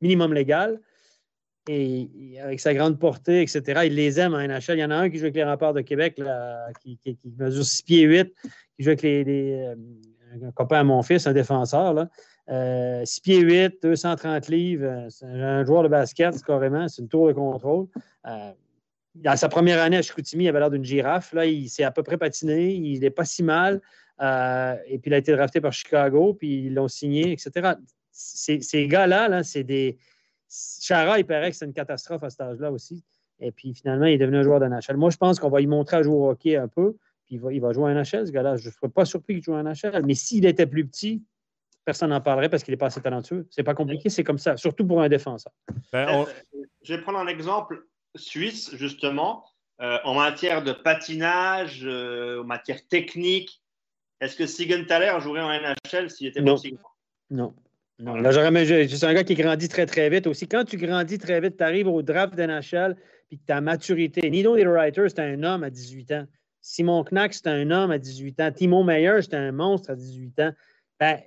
minimum 0.01 0.35
légal. 0.35 0.81
Et, 1.69 2.39
avec 2.43 2.59
sa 2.59 2.75
grande 2.75 2.99
portée, 2.99 3.41
etc., 3.41 3.83
il 3.87 3.95
les 3.95 4.19
aime 4.19 4.35
en 4.35 4.39
NHL. 4.39 4.75
Il 4.75 4.79
y 4.79 4.85
en 4.85 4.91
a 4.91 4.97
un 4.97 5.11
qui 5.11 5.19
joue 5.19 5.25
avec 5.25 5.37
les 5.37 5.45
remparts 5.45 5.75
de 5.75 5.81
Québec, 5.81 6.21
qui, 6.81 6.99
mesure 7.39 7.65
6 7.65 7.83
pieds 7.83 8.03
8, 8.03 8.35
qui 8.77 8.83
joue 8.83 8.91
avec 8.91 9.05
euh, 9.05 9.75
un 10.43 10.51
copain 10.51 10.81
à 10.81 10.85
mon 10.85 11.03
fils, 11.03 11.27
un 11.29 11.33
défenseur. 11.33 11.95
Là. 11.95 12.11
Euh, 12.53 13.05
6 13.05 13.21
pieds 13.21 13.41
8, 13.41 13.83
230 13.83 14.49
livres. 14.49 14.85
euh, 14.85 15.07
C'est 15.09 15.25
un, 15.25 15.65
joueur 15.65 15.83
de 15.83 15.89
basket, 15.89 16.43
carrément. 16.43 16.87
C'est 16.87 17.01
une 17.01 17.09
tour 17.09 17.29
de 17.29 17.33
contrôle. 17.33 17.87
Euh, 18.27 18.53
dans 19.15 19.37
sa 19.37 19.49
première 19.49 19.81
année 19.81 19.97
à 19.97 20.03
Chicoutimi, 20.03 20.45
il 20.45 20.49
avait 20.49 20.59
l'air 20.59 20.71
d'une 20.71 20.85
girafe. 20.85 21.33
Là, 21.33 21.47
il 21.47 21.69
s'est 21.69 21.85
à 21.85 21.91
peu 21.91 22.03
près 22.03 22.19
patiné. 22.19 22.75
Il 22.75 23.01
n'est 23.01 23.11
pas 23.11 23.25
si 23.25 23.43
mal. 23.43 23.81
Euh, 24.21 24.77
et 24.87 24.99
puis, 24.99 25.11
il 25.11 25.15
a 25.15 25.19
été 25.19 25.33
drafté 25.33 25.61
par 25.61 25.73
Chicago, 25.73 26.35
puis 26.35 26.67
ils 26.67 26.75
l'ont 26.75 26.89
signé, 26.89 27.33
etc. 27.33 27.75
Ces, 28.11 28.61
ces 28.61 28.87
gars-là, 28.87 29.29
là, 29.29 29.43
c'est 29.43 29.65
des. 29.65 29.99
Chara, 30.49 31.19
il 31.19 31.25
paraît 31.25 31.51
que 31.51 31.57
c'est 31.57 31.65
une 31.65 31.73
catastrophe 31.73 32.23
à 32.23 32.29
cet 32.29 32.43
âge-là 32.43 32.71
aussi. 32.71 33.03
Et 33.41 33.51
puis, 33.51 33.75
finalement, 33.75 34.05
il 34.05 34.13
est 34.13 34.19
devenu 34.19 34.37
un 34.37 34.43
joueur 34.43 34.61
de 34.61 34.67
NHL. 34.67 34.97
Moi, 34.97 35.11
je 35.11 35.17
pense 35.17 35.41
qu'on 35.41 35.49
va 35.49 35.61
lui 35.61 35.67
montrer 35.67 35.97
à 35.97 36.03
jouer 36.03 36.15
au 36.15 36.29
hockey 36.31 36.57
un 36.57 36.69
peu, 36.69 36.97
puis 37.25 37.37
il 37.37 37.41
va, 37.41 37.53
il 37.53 37.61
va 37.61 37.73
jouer 37.73 37.91
à 37.91 37.95
NHL, 37.95 38.27
ce 38.27 38.33
gars-là. 38.33 38.57
Je 38.57 38.69
ne 38.69 38.73
serais 38.73 38.91
pas 38.91 39.07
surpris 39.07 39.35
qu'il 39.35 39.45
joue 39.45 39.55
à 39.55 39.63
NHL. 39.63 40.05
Mais 40.05 40.15
s'il 40.15 40.45
était 40.45 40.67
plus 40.67 40.87
petit, 40.87 41.23
personne 41.85 42.11
n'en 42.11 42.21
parlerait 42.21 42.49
parce 42.49 42.63
qu'il 42.63 42.73
n'est 42.73 42.79
pas 42.79 42.87
assez 42.87 43.01
talentueux. 43.01 43.47
C'est 43.51 43.63
pas 43.63 43.75
compliqué, 43.75 44.09
c'est 44.09 44.25
comme 44.25 44.39
ça, 44.39 44.57
surtout 44.57 44.87
pour 44.87 45.03
un 45.03 45.09
défenseur. 45.09 45.53
Ben, 45.93 46.07
on- 46.11 46.27
Je 46.85 46.95
vais 46.95 47.03
prendre 47.03 47.19
un 47.19 47.27
exemple 47.29 47.87
suisse, 48.17 48.75
justement, 48.77 49.45
euh, 49.81 49.99
en 50.05 50.15
matière 50.15 50.63
de 50.63 50.73
patinage, 50.73 51.83
euh, 51.85 52.43
en 52.43 52.45
matière 52.45 52.87
technique. 52.89 53.61
Est-ce 54.21 54.37
que 54.37 54.47
Sigenthaler 54.47 55.13
jouerait 55.21 55.41
en 55.43 55.51
NHL 55.51 56.11
s'il 56.11 56.29
était 56.29 56.41
Non. 56.41 56.53
possible 56.55 56.79
Non. 57.31 57.55
Non, 57.99 58.15
là, 58.15 58.33
j'aurais 58.33 58.49
aimé- 58.49 58.65
je- 58.65 58.87
C'est 58.89 59.07
un 59.07 59.15
gars 59.15 59.23
qui 59.23 59.35
grandit 59.35 59.69
très, 59.69 59.87
très 59.87 60.09
vite 60.11 60.27
aussi. 60.27 60.49
Quand 60.49 60.65
tu 60.65 60.77
grandis 60.77 61.19
très 61.19 61.41
vite, 61.41 61.57
tu 61.57 61.63
arrives 61.63 61.87
au 61.87 62.03
draft 62.03 62.35
d'NHL, 62.35 62.97
puis 63.29 63.39
que 63.39 63.45
ta 63.47 63.61
maturité. 63.61 64.29
Nino 64.29 64.57
Niederreiter, 64.57 65.09
c'était 65.09 65.23
un 65.23 65.43
homme 65.45 65.63
à 65.63 65.71
18 65.71 66.11
ans. 66.13 66.27
Simon 66.61 67.05
Knack, 67.05 67.35
c'était 67.35 67.51
un 67.51 67.71
homme 67.71 67.91
à 67.91 67.99
18 67.99 68.41
ans. 68.41 68.51
Timo 68.53 68.83
Meyer, 68.83 69.23
c'était 69.23 69.37
un 69.37 69.53
monstre 69.53 69.91
à 69.91 69.95
18 69.97 70.39
ans. 70.41 70.53
Ben, 70.99 71.21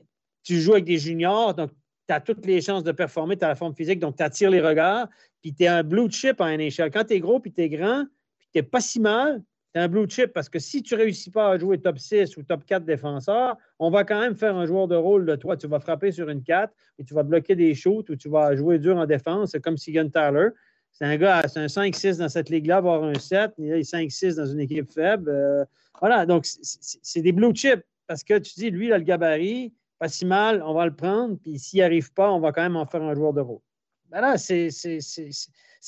tu 0.46 0.62
joues 0.62 0.74
avec 0.74 0.86
des 0.86 0.98
juniors, 0.98 1.54
donc 1.54 1.72
tu 2.08 2.14
as 2.14 2.22
toutes 2.22 2.46
les 2.46 2.62
chances 2.62 2.84
de 2.84 2.94
performer, 2.94 3.36
tu 3.36 3.44
as 3.44 3.50
la 3.50 3.56
forme 3.56 3.76
physique, 3.76 4.00
donc 4.00 4.16
tu 4.16 4.24
attires 4.24 4.52
les 4.52 4.62
regards, 4.62 5.10
puis 5.42 5.54
tu 5.54 5.64
es 5.64 5.68
un 5.68 5.84
blue 5.84 6.10
chip 6.10 6.40
en 6.40 6.48
NHL. 6.48 6.92
Quand 6.92 7.04
tu 7.04 7.16
es 7.16 7.20
gros, 7.20 7.40
puis 7.40 7.52
tu 7.52 7.62
es 7.62 7.70
grand, 7.70 8.06
puis 8.38 8.48
tu 8.54 8.64
pas 8.64 8.80
si 8.80 9.02
mal, 9.02 9.44
tu 9.74 9.82
un 9.82 9.88
blue 9.90 10.08
chip 10.08 10.32
parce 10.32 10.48
que 10.48 10.60
si 10.60 10.84
tu 10.84 10.96
réussis 10.96 11.32
pas 11.32 11.50
à 11.50 11.58
jouer 11.58 11.80
top 11.80 11.98
6 11.98 12.38
ou 12.38 12.44
top 12.44 12.64
4 12.66 12.86
défenseur, 12.86 13.58
on 13.80 13.90
va 13.90 14.06
quand 14.06 14.22
même 14.22 14.36
faire 14.36 14.56
un 14.56 14.66
joueur 14.66 14.88
de 14.88 14.96
rôle 14.96 15.26
de 15.26 15.36
toi. 15.36 15.58
Tu 15.58 15.68
vas 15.68 15.82
frapper 15.82 16.14
sur 16.14 16.30
une 16.30 16.44
4 16.44 16.72
et 17.00 17.04
tu 17.04 17.14
vas 17.14 17.24
bloquer 17.24 17.56
des 17.56 17.74
shoots 17.74 18.10
ou 18.10 18.16
tu 18.16 18.30
vas 18.30 18.56
jouer 18.56 18.80
dur 18.80 18.96
en 18.96 19.06
défense. 19.06 19.52
C'est 19.52 19.60
comme 19.60 19.76
Sigan 19.76 20.10
Tyler. 20.10 20.50
C'est 20.94 21.04
un 21.04 21.18
gars, 21.18 21.46
c'est 21.50 21.60
un 21.60 21.66
5-6 21.66 22.20
dans 22.20 22.30
cette 22.30 22.50
ligue-là, 22.50 22.80
voire 22.80 23.04
un 23.04 23.16
7. 23.16 23.52
Il 23.58 23.70
est 23.70 23.82
5-6 23.82 24.36
dans 24.36 24.46
une 24.46 24.62
équipe 24.62 24.90
faible. 24.94 25.30
Euh, 25.30 25.66
voilà, 26.00 26.26
donc 26.26 26.46
c'est 26.46 27.22
des 27.22 27.34
blue 27.34 27.54
chips 27.54 27.84
parce 28.08 28.24
que 28.24 28.38
tu 28.38 28.54
dis, 28.56 28.70
lui, 28.70 28.88
il 28.88 28.94
a 28.94 28.98
le 28.98 29.04
gabarit, 29.04 29.74
pas 30.00 30.08
si 30.10 30.26
mal, 30.26 30.62
on 30.64 30.74
va 30.74 30.86
le 30.86 30.96
prendre, 30.96 31.38
puis 31.38 31.58
s'il 31.60 31.78
n'y 31.78 31.84
arrive 31.84 32.12
pas, 32.14 32.32
on 32.32 32.40
va 32.40 32.52
quand 32.52 32.62
même 32.64 32.76
en 32.76 32.86
faire 32.86 33.02
un 33.02 33.16
joueur 33.16 33.34
de 33.34 33.42
rôle. 33.42 33.62
Ben 34.10 34.22
là, 34.22 34.38
c'est- 34.38 34.70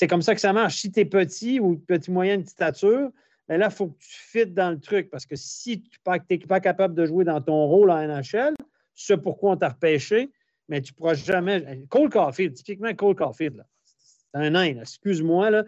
comme 0.10 0.22
ça 0.22 0.34
que 0.36 0.42
ça 0.42 0.54
marche. 0.54 0.78
Si 0.78 0.92
tu 0.92 1.00
es 1.02 1.06
petit 1.06 1.60
ou 1.60 1.78
petit 1.78 2.12
moyenne 2.12 2.46
stature, 2.46 3.10
ben 3.48 3.58
là, 3.58 3.68
il 3.70 3.76
faut 3.76 3.88
que 3.88 3.98
tu 4.00 4.18
fites 4.18 4.54
dans 4.54 4.72
le 4.72 4.80
truc 4.80 5.10
parce 5.10 5.26
que 5.26 5.36
si 5.36 5.82
tu 5.82 6.00
n'es 6.30 6.38
pas 6.40 6.60
capable 6.60 6.96
de 6.96 7.06
jouer 7.06 7.26
dans 7.26 7.42
ton 7.42 7.66
rôle 7.66 7.92
en 7.92 7.98
NHL, 7.98 8.54
ce 8.94 9.14
pourquoi 9.14 9.52
on 9.52 9.58
t'a 9.58 9.70
repêché, 9.70 10.32
mais 10.68 10.82
tu 10.82 10.92
ne 10.94 10.98
pourras 10.98 11.14
jamais. 11.14 11.86
Cole 11.90 12.10
Caulfield, 12.10 12.54
typiquement 12.56 12.94
Cole 12.96 13.16
Caulfield, 13.16 13.64
c'est 13.86 14.40
un 14.40 14.50
nain, 14.50 14.80
excuse-moi. 14.82 15.64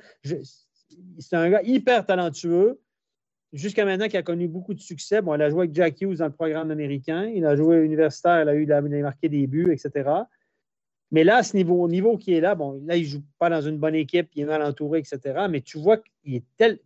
C'est 1.19 1.35
un 1.35 1.49
gars 1.49 1.61
hyper 1.63 2.05
talentueux. 2.05 2.79
Jusqu'à 3.51 3.83
maintenant, 3.83 4.07
qui 4.07 4.17
a 4.17 4.23
connu 4.23 4.47
beaucoup 4.47 4.73
de 4.75 4.79
succès. 4.79 5.21
Bon, 5.21 5.33
il 5.33 5.41
a 5.41 5.49
joué 5.49 5.61
avec 5.61 5.73
Jack 5.73 5.99
Hughes 6.01 6.17
dans 6.17 6.25
le 6.27 6.31
programme 6.31 6.69
américain. 6.69 7.25
Il 7.25 7.45
a 7.45 7.55
joué 7.55 7.77
universitaire, 7.77 8.43
il 8.43 8.49
a, 8.49 8.53
eu, 8.53 8.63
il 8.63 8.71
a 8.71 8.81
marqué 8.81 9.27
des 9.27 9.47
buts, 9.47 9.71
etc. 9.71 10.07
Mais 11.11 11.23
là, 11.23 11.37
à 11.37 11.43
ce 11.43 11.57
niveau, 11.57 11.81
au 11.81 11.87
niveau 11.87 12.17
qui 12.17 12.33
est 12.33 12.41
là, 12.41 12.53
bon, 12.53 12.79
là, 12.85 12.95
il 12.95 13.03
ne 13.03 13.07
joue 13.07 13.23
pas 13.39 13.49
dans 13.49 13.61
une 13.61 13.77
bonne 13.77 13.95
équipe, 13.95 14.29
il 14.35 14.43
est 14.43 14.45
mal 14.45 14.61
entouré, 14.61 14.99
etc. 14.99 15.47
Mais 15.49 15.61
tu 15.61 15.79
vois 15.79 15.97
qu'il 15.97 16.35
est 16.35 16.43
tel 16.57 16.79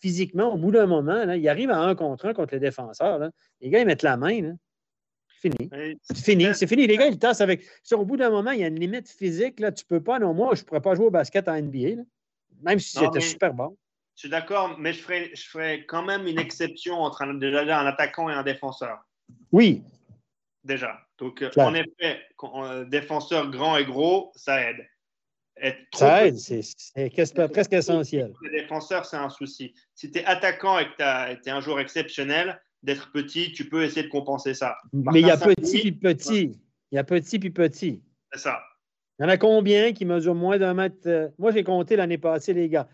physiquement, 0.00 0.54
au 0.54 0.56
bout 0.56 0.72
d'un 0.72 0.86
moment, 0.86 1.24
là, 1.24 1.36
il 1.36 1.48
arrive 1.48 1.70
à 1.70 1.78
un 1.78 1.94
contre 1.94 2.26
un 2.26 2.34
contre 2.34 2.54
les 2.54 2.60
défenseurs. 2.60 3.18
là. 3.18 3.30
Les 3.60 3.70
gars, 3.70 3.80
ils 3.80 3.86
mettent 3.86 4.02
la 4.02 4.16
main. 4.16 4.40
là. 4.42 4.52
Fini. 5.28 5.70
C'est 6.02 6.16
fini. 6.18 6.46
C'est 6.54 6.66
fini. 6.66 6.86
Les 6.86 6.96
gars, 6.96 7.06
ils 7.06 7.18
tassent 7.18 7.40
avec. 7.40 7.62
Sur, 7.82 8.00
au 8.00 8.04
bout 8.04 8.16
d'un 8.16 8.30
moment, 8.30 8.50
il 8.50 8.60
y 8.60 8.64
a 8.64 8.66
une 8.66 8.78
limite 8.78 9.08
physique. 9.08 9.60
Là, 9.60 9.72
tu 9.72 9.84
peux 9.84 10.02
pas. 10.02 10.18
Non, 10.18 10.34
moi, 10.34 10.54
je 10.54 10.62
ne 10.62 10.66
pourrais 10.66 10.82
pas 10.82 10.94
jouer 10.94 11.06
au 11.06 11.10
basket 11.10 11.48
en 11.48 11.56
NBA. 11.56 11.96
là. 11.96 12.02
Même 12.62 12.78
si 12.78 12.98
c'était 12.98 13.20
super 13.20 13.54
bon. 13.54 13.76
Je 14.16 14.20
suis 14.20 14.28
d'accord, 14.28 14.78
mais 14.78 14.92
je 14.92 15.02
ferais, 15.02 15.30
je 15.34 15.48
ferais 15.48 15.84
quand 15.86 16.02
même 16.02 16.26
une 16.26 16.38
exception 16.38 17.00
entre 17.00 17.22
un, 17.22 17.34
déjà 17.34 17.80
un 17.80 17.86
attaquant 17.86 18.28
et 18.28 18.34
un 18.34 18.42
défenseur. 18.42 18.98
Oui. 19.52 19.82
Déjà. 20.64 20.98
Donc, 21.18 21.42
euh, 21.42 21.50
en 21.56 21.74
effet, 21.74 22.20
euh, 22.42 22.84
défenseur 22.84 23.50
grand 23.50 23.76
et 23.76 23.84
gros, 23.84 24.32
ça 24.34 24.60
aide. 24.62 24.86
ça 25.94 26.26
aide, 26.26 26.38
c'est 26.38 26.62
presque 27.52 27.72
essentiel. 27.72 28.34
Les 28.42 28.62
défenseurs, 28.62 29.06
c'est 29.06 29.16
un 29.16 29.30
souci. 29.30 29.74
Si 29.94 30.10
tu 30.10 30.18
es 30.18 30.24
attaquant 30.24 30.78
et 30.78 30.86
que 30.86 31.34
tu 31.42 31.48
es 31.48 31.52
un 31.52 31.60
joueur 31.60 31.80
exceptionnel, 31.80 32.60
d'être 32.82 33.12
petit, 33.12 33.52
tu 33.52 33.68
peux 33.68 33.84
essayer 33.84 34.02
de 34.02 34.08
compenser 34.08 34.54
ça. 34.54 34.76
Mais 34.92 35.20
il 35.20 35.26
y 35.26 35.30
a 35.30 35.36
petit 35.36 35.82
puis 35.82 35.92
petit. 35.92 36.58
Il 36.90 36.96
y 36.96 36.98
a 36.98 37.04
petit 37.04 37.38
puis 37.38 37.50
petit. 37.50 38.02
C'est 38.32 38.40
ça. 38.40 38.60
Il 39.18 39.24
y 39.24 39.26
en 39.26 39.28
a 39.28 39.36
combien 39.36 39.92
qui 39.92 40.06
mesurent 40.06 40.34
moins 40.34 40.58
d'un 40.58 40.74
mètre? 40.74 40.96
Euh, 41.06 41.28
moi, 41.38 41.52
j'ai 41.52 41.62
compté 41.62 41.96
l'année 41.96 42.16
passée, 42.16 42.54
les 42.54 42.68
gars. 42.68 42.88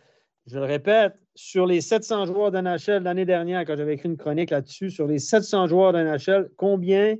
Je 0.46 0.58
le 0.58 0.64
répète, 0.64 1.18
sur 1.34 1.66
les 1.66 1.80
700 1.80 2.26
joueurs 2.26 2.52
d'NHL 2.52 3.02
l'année 3.02 3.24
dernière, 3.24 3.64
quand 3.64 3.76
j'avais 3.76 3.94
écrit 3.94 4.08
une 4.08 4.16
chronique 4.16 4.50
là-dessus, 4.50 4.90
sur 4.90 5.06
les 5.06 5.18
700 5.18 5.66
joueurs 5.66 5.92
d'NHL, 5.92 6.50
combien 6.56 7.16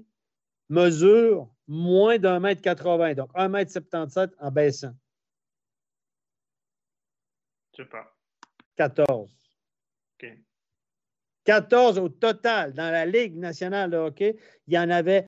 mesurent 0.68 1.48
moins 1.66 2.18
d'un 2.18 2.38
mètre 2.38 2.62
80, 2.62 3.14
donc 3.14 3.30
1 3.34 3.48
mètre 3.48 3.72
77 3.72 4.30
en 4.38 4.50
baissant? 4.50 4.92
Je 7.76 7.82
sais 7.82 7.88
pas. 7.88 8.14
14. 8.76 9.30
OK. 10.22 10.38
14 11.44 11.98
au 11.98 12.08
total 12.08 12.72
dans 12.74 12.90
la 12.90 13.06
Ligue 13.06 13.36
nationale 13.36 13.90
de 13.90 13.96
hockey, 13.96 14.36
il 14.66 14.74
y 14.74 14.78
en 14.78 14.90
avait 14.90 15.26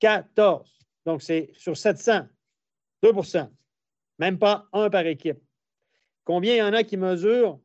14. 0.00 0.70
Donc, 1.06 1.22
c'est 1.22 1.50
sur 1.54 1.76
700, 1.76 2.26
2% 3.02 3.50
Même 4.18 4.38
pas 4.38 4.68
un 4.72 4.90
par 4.90 5.06
équipe. 5.06 5.40
Combien 6.24 6.54
il 6.54 6.58
y 6.58 6.62
en 6.62 6.72
a 6.72 6.82
qui 6.84 6.96
mesurent 6.96 7.60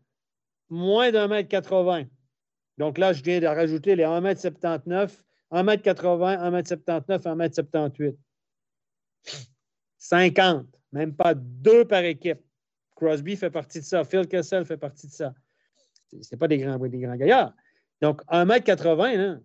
moins 0.70 1.12
d'un 1.12 1.28
mètre 1.28 1.50
80? 1.50 2.06
Donc 2.78 2.98
là, 2.98 3.14
je 3.14 3.24
viens 3.24 3.40
de 3.40 3.48
rajouter 3.48 3.96
les 3.96 4.04
1 4.04 4.22
mètre 4.22 4.42
79, 4.42 5.24
1 5.52 5.64
mètre 5.64 5.84
80, 5.84 6.40
1 6.40 6.52
mètre 6.52 6.68
79, 6.68 7.26
1 7.26 7.36
mètre 7.36 7.56
78. 7.56 8.18
50, 9.98 10.68
même 10.92 11.16
pas 11.16 11.34
deux 11.34 11.86
par 11.86 12.04
équipe. 12.04 12.40
Crosby 12.96 13.36
fait 13.36 13.52
partie 13.52 13.80
de 13.80 13.86
ça. 13.86 14.04
Phil 14.04 14.28
Kessel 14.28 14.66
fait 14.66 14.78
partie 14.78 15.08
de 15.08 15.12
ça. 15.12 15.34
Ce 16.22 16.36
pas 16.36 16.48
des 16.48 16.58
grands, 16.58 16.78
des 16.78 17.00
grands 17.00 17.16
gaillards. 17.16 17.54
Donc, 18.02 18.24
1m80, 18.26 19.42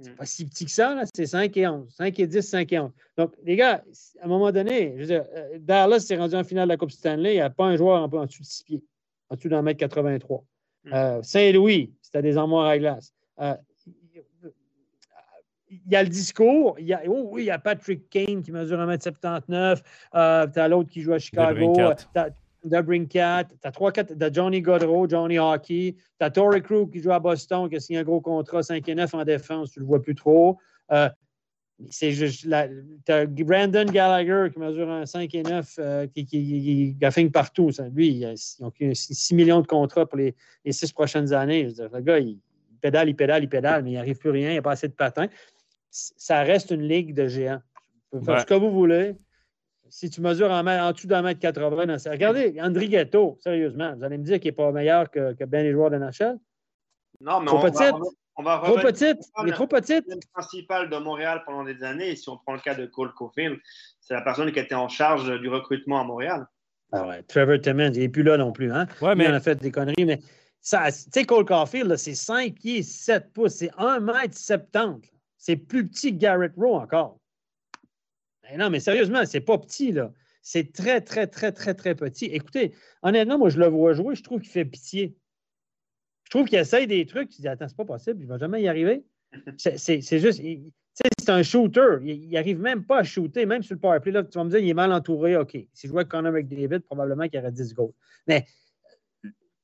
c'est 0.00 0.16
pas 0.16 0.26
si 0.26 0.46
petit 0.46 0.64
que 0.64 0.70
ça, 0.70 1.02
c'est 1.14 1.26
5 1.26 1.56
et 1.56 1.68
11. 1.68 1.88
5 1.94 2.18
et 2.18 2.26
10, 2.26 2.42
5 2.42 2.72
et 2.72 2.78
11. 2.78 2.90
Donc, 3.16 3.34
les 3.44 3.56
gars, 3.56 3.84
à 4.20 4.24
un 4.24 4.28
moment 4.28 4.50
donné, 4.50 4.94
je 4.96 5.00
veux 5.00 5.06
dire, 5.06 5.24
euh, 5.34 5.58
Dallas 5.60 6.00
s'est 6.00 6.16
rendu 6.16 6.34
en 6.34 6.44
finale 6.44 6.68
de 6.68 6.72
la 6.72 6.76
Coupe 6.76 6.90
Stanley, 6.90 7.32
il 7.32 7.36
n'y 7.36 7.40
a 7.40 7.50
pas 7.50 7.66
un 7.66 7.76
joueur 7.76 8.02
en, 8.02 8.16
en, 8.16 8.26
dessous 8.26 8.42
de 8.42 8.46
6 8.46 8.64
pieds, 8.64 8.84
en 9.28 9.36
dessous 9.36 9.48
d'un 9.48 9.62
mètre 9.62 9.78
83. 9.78 10.44
Mm. 10.84 10.92
Euh, 10.92 11.22
Saint-Louis, 11.22 11.92
c'était 12.00 12.22
des 12.22 12.36
armoires 12.36 12.66
à 12.66 12.78
glace. 12.78 13.12
Euh, 13.40 13.54
il 15.72 15.90
y 15.90 15.96
a 15.96 16.02
le 16.02 16.08
discours. 16.08 16.76
Il 16.78 16.86
y 16.86 16.92
a, 16.92 17.02
oh 17.06 17.28
oui, 17.32 17.42
il 17.42 17.46
y 17.46 17.50
a 17.50 17.58
Patrick 17.58 18.08
Kane 18.10 18.42
qui 18.42 18.52
mesure 18.52 18.78
1m79. 18.78 19.82
Euh, 20.14 20.46
tu 20.46 20.60
as 20.60 20.68
l'autre 20.68 20.90
qui 20.90 21.00
joue 21.00 21.14
à 21.14 21.18
Chicago. 21.18 21.74
De 22.64 22.80
Brinkat. 22.80 23.44
Tu 23.44 23.68
as 23.68 23.72
3 23.72 23.92
4 23.92 24.14
de 24.14 24.34
Johnny 24.34 24.60
Godreau, 24.60 25.08
Johnny 25.08 25.38
Hockey. 25.38 25.96
Tu 25.96 26.24
as 26.24 26.30
Torrey 26.30 26.60
Crew 26.60 26.88
qui 26.90 27.00
joue 27.00 27.12
à 27.12 27.20
Boston, 27.20 27.68
qui 27.68 27.76
a 27.76 27.80
signé 27.80 27.98
un 27.98 28.04
gros 28.04 28.20
contrat 28.20 28.62
5 28.62 28.88
et 28.88 28.94
9 28.94 29.14
en 29.14 29.24
défense. 29.24 29.72
Tu 29.72 29.80
ne 29.80 29.84
le 29.84 29.88
vois 29.88 30.02
plus 30.02 30.14
trop. 30.14 30.58
Euh, 30.92 31.08
c'est 31.90 32.12
juste 32.12 32.46
tu 32.46 33.12
as 33.12 33.26
Brandon 33.26 33.84
Gallagher 33.86 34.52
qui 34.52 34.60
mesure 34.60 34.88
un 34.88 35.06
5 35.06 35.34
et 35.34 35.42
9 35.42 35.74
euh, 35.78 36.06
qui, 36.06 36.24
qui, 36.24 36.96
partout. 37.32 37.70
Lui, 37.92 38.08
il 38.08 38.24
a, 38.24 38.34
ont 38.60 38.72
6 38.92 39.34
millions 39.34 39.60
de 39.60 39.66
contrats 39.66 40.06
pour 40.06 40.18
les, 40.18 40.34
les 40.64 40.72
6 40.72 40.92
prochaines 40.92 41.32
années. 41.32 41.64
Dire, 41.64 41.88
le 41.92 42.00
gars, 42.00 42.18
il, 42.20 42.38
pédale, 42.80 43.08
il 43.08 43.16
pédale, 43.16 43.42
il 43.42 43.48
pédale, 43.48 43.82
mais 43.82 43.92
il 43.92 43.94
n'arrive 43.94 44.18
plus 44.18 44.30
rien, 44.30 44.50
il 44.50 44.52
n'y 44.52 44.58
a 44.58 44.62
pas 44.62 44.72
assez 44.72 44.88
de 44.88 44.92
patins 44.92 45.28
ça 45.92 46.42
reste 46.42 46.70
une 46.70 46.88
ligue 46.88 47.14
de 47.14 47.28
géants. 47.28 47.60
Vous 48.12 48.24
faire 48.24 48.40
ce 48.40 48.46
que 48.46 48.54
vous 48.54 48.70
voulez. 48.70 49.14
Si 49.94 50.08
tu 50.08 50.22
mesures 50.22 50.50
en, 50.50 50.66
en 50.66 50.92
dessous 50.92 51.06
d'un 51.06 51.20
mètre 51.20 51.38
80, 51.38 51.98
regardez, 52.10 52.58
André 52.62 52.88
Ghetto, 52.88 53.36
sérieusement, 53.42 53.94
vous 53.94 54.02
allez 54.02 54.16
me 54.16 54.24
dire 54.24 54.40
qu'il 54.40 54.48
n'est 54.48 54.56
pas 54.56 54.72
meilleur 54.72 55.10
que, 55.10 55.34
que 55.34 55.44
bien 55.44 55.62
les 55.62 55.72
joueurs 55.72 55.90
de 55.90 55.98
NHL? 55.98 56.38
Non, 57.20 57.40
mais 57.40 57.46
trop 57.48 57.58
on, 57.58 57.70
petite. 57.70 57.94
on 58.36 58.42
va 58.42 58.62
trop 58.64 58.78
petite. 58.78 59.18
Il 59.42 59.50
est 59.50 59.52
trop 59.52 59.66
petite. 59.66 60.06
Le 60.08 60.16
principal 60.32 60.88
de 60.88 60.96
Montréal 60.96 61.42
pendant 61.44 61.62
des 61.62 61.84
années, 61.84 62.16
si 62.16 62.26
on 62.30 62.38
prend 62.38 62.54
le 62.54 62.60
cas 62.60 62.74
de 62.74 62.86
Cole 62.86 63.12
Caulfield, 63.12 63.58
c'est 64.00 64.14
la 64.14 64.22
personne 64.22 64.50
qui 64.50 64.58
était 64.60 64.74
en 64.74 64.88
charge 64.88 65.30
du 65.42 65.50
recrutement 65.50 66.00
à 66.00 66.04
Montréal. 66.04 66.46
Ah 66.92 67.06
ouais, 67.06 67.22
Trevor 67.24 67.60
Timmons, 67.60 67.92
il 67.92 68.00
n'est 68.00 68.08
plus 68.08 68.22
là 68.22 68.38
non 68.38 68.50
plus. 68.50 68.72
Hein? 68.72 68.86
Ouais, 69.02 69.14
mais... 69.14 69.24
Il 69.24 69.30
en 69.30 69.34
a 69.34 69.40
fait 69.40 69.56
des 69.56 69.70
conneries, 69.70 70.06
mais 70.06 70.16
tu 70.16 70.24
sais, 70.62 71.24
Cole 71.26 71.44
Caulfield, 71.44 71.94
c'est 71.96 72.14
5 72.14 72.54
pieds 72.54 72.82
7 72.82 73.30
pouces, 73.34 73.56
c'est 73.56 73.70
1 73.76 74.00
mètre 74.00 74.38
70. 74.38 75.12
C'est 75.36 75.56
plus 75.56 75.86
petit 75.86 76.12
que 76.12 76.18
Garrett 76.18 76.52
Rowe 76.56 76.76
encore. 76.76 77.18
Ben 78.52 78.58
non, 78.58 78.68
mais 78.68 78.80
sérieusement, 78.80 79.24
c'est 79.24 79.40
pas 79.40 79.56
petit, 79.56 79.92
là. 79.92 80.12
C'est 80.42 80.74
très, 80.74 81.00
très, 81.00 81.26
très, 81.26 81.52
très, 81.52 81.72
très 81.72 81.94
petit. 81.94 82.26
Écoutez, 82.26 82.74
honnêtement, 83.02 83.38
moi, 83.38 83.48
je 83.48 83.58
le 83.58 83.66
vois 83.66 83.94
jouer, 83.94 84.14
je 84.14 84.22
trouve 84.22 84.42
qu'il 84.42 84.50
fait 84.50 84.66
pitié. 84.66 85.16
Je 86.24 86.30
trouve 86.30 86.46
qu'il 86.46 86.58
essaye 86.58 86.86
des 86.86 87.06
trucs, 87.06 87.30
tu 87.30 87.40
dis, 87.40 87.48
attends, 87.48 87.66
c'est 87.66 87.76
pas 87.76 87.86
possible, 87.86 88.20
il 88.20 88.26
va 88.26 88.36
jamais 88.36 88.60
y 88.60 88.68
arriver. 88.68 89.04
C'est 89.56 90.18
juste, 90.18 90.42
c'est 90.94 91.30
un 91.30 91.42
shooter. 91.42 91.96
Il 92.02 92.28
n'arrive 92.28 92.60
même 92.60 92.84
pas 92.84 92.98
à 92.98 93.02
shooter, 93.02 93.46
même 93.46 93.62
sur 93.62 93.74
le 93.74 93.80
powerplay. 93.80 94.12
Là, 94.12 94.22
tu 94.24 94.36
vas 94.36 94.44
me 94.44 94.50
dire, 94.50 94.58
il 94.58 94.68
est 94.68 94.74
mal 94.74 94.92
entouré. 94.92 95.38
OK. 95.38 95.52
Si 95.52 95.68
je 95.84 95.88
jouais 95.88 96.00
avec 96.00 96.08
Connor 96.08 96.32
McDavid, 96.32 96.80
probablement 96.80 97.24
qu'il 97.24 97.36
y 97.36 97.38
aurait 97.38 97.50
10 97.50 97.72
goals. 97.72 97.94
Mais 98.26 98.44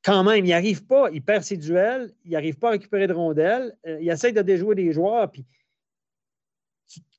quand 0.03 0.25
même, 0.25 0.47
il 0.47 0.53
arrive 0.55 0.87
pas. 0.87 1.11
Il 1.13 1.21
perd 1.21 1.43
ses 1.43 1.59
duels. 1.59 2.15
Il 2.25 2.31
n'arrive 2.31 2.59
pas 2.59 2.69
à 2.69 2.71
récupérer 2.71 3.07
de 3.07 3.13
rondelles. 3.13 3.77
Euh, 3.87 3.99
il 4.01 4.09
essaye 4.09 4.33
de 4.33 4.41
déjouer 4.41 4.75
des 4.75 4.91
joueurs. 4.93 5.31
Puis 5.31 5.45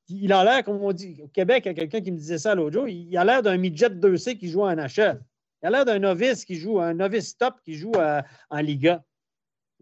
il 0.10 0.34
a 0.34 0.44
l'air, 0.44 0.64
comme 0.64 0.82
on 0.82 0.92
dit 0.92 1.20
au 1.22 1.28
Québec, 1.28 1.64
il 1.66 1.70
y 1.70 1.72
a 1.72 1.74
quelqu'un 1.74 2.02
qui 2.02 2.12
me 2.12 2.18
disait 2.18 2.38
ça 2.38 2.56
l'autre 2.56 2.74
jour, 2.74 2.88
il 2.88 3.16
a 3.18 3.24
l'air 3.24 3.44
d'un 3.44 3.58
midget 3.58 3.90
2C 3.90 4.38
qui 4.38 4.50
joue 4.50 4.62
en 4.62 4.76
NHL. 4.76 5.22
Il 5.62 5.68
a 5.68 5.70
l'air 5.70 5.86
d'un 5.86 6.00
novice 6.00 6.46
qui 6.46 6.56
joue, 6.56 6.80
un 6.80 6.94
novice 6.94 7.38
top 7.38 7.56
qui 7.64 7.74
joue 7.74 7.92
en 8.50 8.60
Liga. 8.60 9.04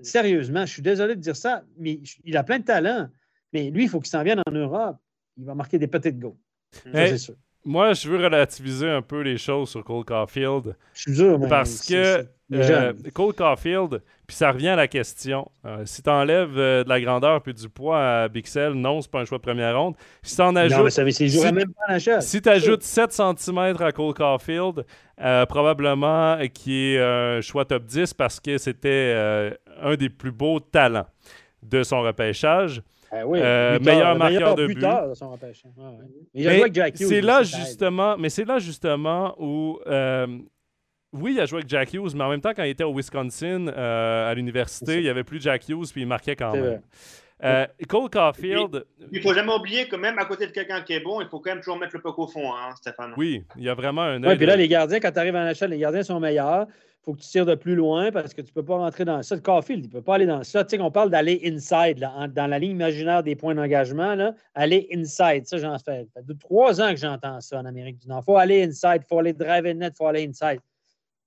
Sérieusement, 0.02 0.66
je 0.66 0.74
suis 0.74 0.82
désolé 0.82 1.16
de 1.16 1.22
dire 1.22 1.36
ça, 1.36 1.64
mais 1.78 2.00
il 2.24 2.38
a 2.38 2.44
plein 2.44 2.60
de 2.60 2.66
talent. 2.66 3.10
Mais 3.54 3.70
lui, 3.72 3.84
il 3.84 3.90
faut 3.90 4.00
qu'il 4.00 4.10
s'en 4.10 4.24
vienne 4.24 4.42
en 4.46 4.52
Europe. 4.52 4.98
Il 5.38 5.46
va 5.46 5.56
marquer 5.56 5.80
des 5.80 5.88
petites 5.88 6.20
goals. 6.20 6.38
c'est 6.72 7.18
sûr. 7.18 7.36
Moi, 7.68 7.92
je 7.92 8.10
veux 8.10 8.24
relativiser 8.24 8.90
un 8.90 9.02
peu 9.02 9.20
les 9.20 9.38
choses 9.38 9.72
sur 9.72 9.84
Cole 9.84 10.06
Caulfield. 10.06 10.74
Je 10.94 11.02
suis 11.02 11.16
sûr, 11.18 11.38
Parce 11.50 11.86
que 11.86 12.26
euh, 12.54 12.94
Cole 13.14 13.34
Caulfield, 13.34 14.02
puis 14.26 14.38
ça 14.38 14.54
revient 14.54 14.70
à 14.70 14.78
la 14.78 14.88
question. 14.88 15.52
Euh, 15.66 15.82
si 15.84 16.02
tu 16.02 16.10
enlèves 16.10 16.58
euh, 16.58 16.86
de 16.86 16.90
la 16.90 17.02
grandeur 17.02 17.42
puis 17.42 17.54
du 17.54 17.68
poids 17.68 18.00
à 18.00 18.28
Bixel, 18.30 18.72
non, 18.72 19.02
c'est 19.02 19.12
pas 19.12 19.20
un 19.20 19.26
choix 19.26 19.38
de 19.38 19.44
première 19.44 19.78
ronde. 19.78 19.96
Si 20.24 20.38
tu 20.38 20.42
en 20.44 20.56
ajoutes. 20.56 20.90
si, 21.12 21.52
même 21.52 21.74
pas 21.74 22.00
si 22.22 22.42
tu 22.42 22.48
ajoutes 22.48 22.84
7 22.84 23.12
cm 23.12 23.76
à 23.82 23.92
Cole 23.92 24.14
Caulfield, 24.14 24.86
probablement 25.50 26.40
qui 26.54 26.94
est 26.94 27.02
un 27.02 27.42
choix 27.42 27.66
top 27.66 27.84
10 27.84 28.14
parce 28.14 28.40
que 28.40 28.58
c'était 28.58 29.14
un 29.82 29.96
des 29.98 30.08
plus 30.10 30.32
beaux 30.32 30.62
talents 30.62 31.08
de 31.64 31.84
son 31.84 32.00
repêchage. 32.00 32.82
Ah 33.12 33.26
oui, 33.26 33.40
euh, 33.42 33.80
meilleur 33.80 34.16
marqueur 34.18 34.56
de 34.56 34.68
but. 34.68 34.82
C'est 37.08 37.22
là 37.22 37.44
justement, 37.44 38.18
mais 38.18 38.30
c'est 38.30 38.46
là 38.46 38.60
justement 38.60 39.34
où 39.40 39.80
euh, 39.88 40.28
oui, 41.14 41.34
il 41.36 41.40
a 41.40 41.46
joué 41.46 41.60
avec 41.60 41.70
Jack 41.70 41.94
Hughes, 41.94 42.12
mais 42.16 42.24
en 42.26 42.30
même 42.30 42.42
temps, 42.42 42.52
quand 42.56 42.64
il 42.64 42.70
était 42.70 42.84
au 42.84 42.94
Wisconsin 42.94 43.68
euh, 43.70 44.30
à 44.30 44.34
l'université, 44.34 44.98
il 44.98 45.04
n'y 45.04 45.10
avait 45.10 45.24
plus 45.24 45.42
Jack 45.42 45.68
Hughes, 45.70 45.88
puis 45.92 46.02
il 46.02 46.08
marquait 46.08 46.36
quand 46.36 46.54
même. 46.54 46.82
Cole 47.88 48.10
Caulfield. 48.10 48.86
Il 49.12 49.20
ne 49.20 49.22
faut 49.22 49.34
jamais 49.34 49.54
oublier 49.54 49.88
que 49.88 49.96
même 49.96 50.18
à 50.20 50.26
côté 50.26 50.48
de 50.48 50.52
quelqu'un 50.52 50.82
qui 50.82 50.94
est 50.94 51.00
bon, 51.00 51.22
il 51.22 51.28
faut 51.28 51.40
quand 51.40 51.52
même 51.52 51.60
toujours 51.60 51.78
mettre 51.78 51.96
le 51.96 52.02
puck 52.02 52.18
au 52.20 52.28
fond, 52.28 52.54
hein, 52.54 52.74
Stéphane. 52.76 53.14
Oui, 53.18 53.44
il 53.58 53.64
y 53.64 53.70
a 53.70 53.76
vraiment 53.76 54.02
un. 54.02 54.24
Oui, 54.24 54.36
puis 54.36 54.46
là, 54.46 54.56
les 54.56 54.68
gardiens, 54.68 55.00
quand 55.00 55.12
tu 55.12 55.20
arrives 55.20 55.36
à 55.36 55.46
l'achat, 55.46 55.68
les 55.68 55.78
gardiens 55.78 56.04
sont 56.04 56.20
meilleurs 56.20 56.68
faut 57.08 57.14
que 57.14 57.22
tu 57.22 57.30
tires 57.30 57.46
de 57.46 57.56
plus 57.56 57.76
loin 57.76 58.12
parce 58.12 58.34
que 58.34 58.42
tu 58.42 58.50
ne 58.50 58.54
peux 58.54 58.66
pas 58.66 58.76
rentrer 58.76 59.06
dans 59.06 59.24
ça. 59.24 59.34
Le 59.34 59.40
Caulfield, 59.40 59.86
il 59.86 59.88
ne 59.88 59.94
peut 59.94 60.02
pas 60.02 60.16
aller 60.16 60.26
dans 60.26 60.44
ça. 60.44 60.66
Tu 60.66 60.72
sais 60.72 60.78
qu'on 60.78 60.92
parle 60.92 61.10
d'aller 61.10 61.40
inside, 61.46 62.00
dans 62.00 62.48
la 62.48 62.60
ligne 62.60 62.72
imaginaire 62.72 63.24
des 63.24 63.34
points 63.38 63.56
d'engagement, 63.56 64.34
aller 64.54 64.90
inside. 64.94 65.46
Ça, 65.46 65.58
j'en 65.58 65.80
fais. 65.80 66.06
Ça 66.14 66.22
fait 66.22 66.38
trois 66.38 66.82
ans 66.82 66.90
que 66.90 67.00
j'entends 67.00 67.40
ça 67.40 67.60
en 67.60 67.66
Amérique 67.66 68.00
du 68.00 68.10
Nord. 68.10 68.24
Il 68.24 68.26
faut 68.26 68.36
aller 68.36 68.62
inside, 68.62 69.04
il 69.04 69.08
faut 69.08 69.20
aller 69.20 69.32
drive 69.32 69.66
in 69.66 69.76
net, 69.76 69.94
il 69.96 69.98
faut 69.98 70.08
aller 70.08 70.28
inside. 70.28 70.60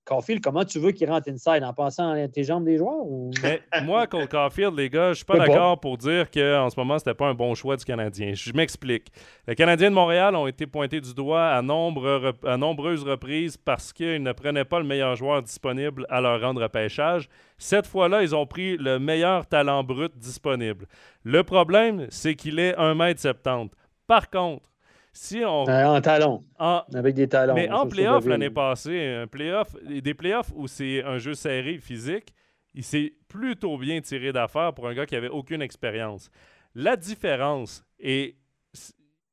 Caulfield, 0.03 0.41
comment 0.41 0.65
tu 0.65 0.79
veux 0.79 0.91
qu'il 0.91 1.09
rentre 1.09 1.29
inside? 1.29 1.63
En 1.63 1.73
passant 1.73 2.11
à 2.11 2.27
tes 2.27 2.43
jambes 2.43 2.65
des 2.65 2.77
joueurs? 2.77 3.05
Mais 3.43 3.61
moi, 3.83 4.07
Cole 4.07 4.27
Caulfield, 4.27 4.75
les 4.75 4.89
gars, 4.89 5.09
je 5.09 5.17
suis 5.17 5.25
pas 5.25 5.37
d'accord 5.37 5.79
pour 5.79 5.97
dire 5.97 6.29
qu'en 6.31 6.69
ce 6.69 6.79
moment, 6.79 6.97
c'était 6.97 7.13
pas 7.13 7.27
un 7.27 7.33
bon 7.33 7.53
choix 7.53 7.75
du 7.75 7.85
Canadien. 7.85 8.33
Je 8.33 8.51
m'explique. 8.53 9.07
Les 9.47 9.55
Canadiens 9.55 9.89
de 9.89 9.95
Montréal 9.95 10.35
ont 10.35 10.47
été 10.47 10.65
pointés 10.65 11.01
du 11.01 11.13
doigt 11.13 11.49
à, 11.49 11.61
nombre, 11.61 12.33
à 12.43 12.57
nombreuses 12.57 13.03
reprises 13.03 13.57
parce 13.57 13.93
qu'ils 13.93 14.23
ne 14.23 14.31
prenaient 14.31 14.65
pas 14.65 14.79
le 14.79 14.85
meilleur 14.85 15.15
joueur 15.15 15.43
disponible 15.43 16.05
à 16.09 16.19
leur 16.19 16.41
rendre 16.41 16.61
repêchage. 16.61 17.29
Cette 17.57 17.85
fois-là, 17.85 18.23
ils 18.23 18.35
ont 18.35 18.47
pris 18.47 18.77
le 18.77 18.97
meilleur 18.97 19.45
talent 19.45 19.83
brut 19.83 20.17
disponible. 20.17 20.87
Le 21.23 21.43
problème, 21.43 22.07
c'est 22.09 22.33
qu'il 22.33 22.57
est 22.57 22.73
1m70. 22.73 23.69
Par 24.07 24.29
contre, 24.31 24.70
si 25.13 25.43
on... 25.45 25.67
Euh, 25.67 25.85
en 25.85 26.01
talon. 26.01 26.43
avec 26.57 27.15
des 27.15 27.27
talons. 27.27 27.53
Mais 27.53 27.69
en 27.69 27.87
playoff 27.87 28.25
l'année 28.25 28.49
passée, 28.49 29.21
un 29.23 29.27
playoff, 29.27 29.75
des 29.83 30.13
playoffs 30.13 30.51
où 30.55 30.67
c'est 30.67 31.03
un 31.03 31.17
jeu 31.17 31.33
serré 31.33 31.77
physique, 31.77 32.33
il 32.73 32.83
s'est 32.83 33.13
plutôt 33.27 33.77
bien 33.77 33.99
tiré 34.01 34.31
d'affaire 34.31 34.73
pour 34.73 34.87
un 34.87 34.93
gars 34.93 35.05
qui 35.05 35.15
avait 35.15 35.29
aucune 35.29 35.61
expérience. 35.61 36.29
La 36.73 36.95
différence, 36.95 37.83
et 37.99 38.37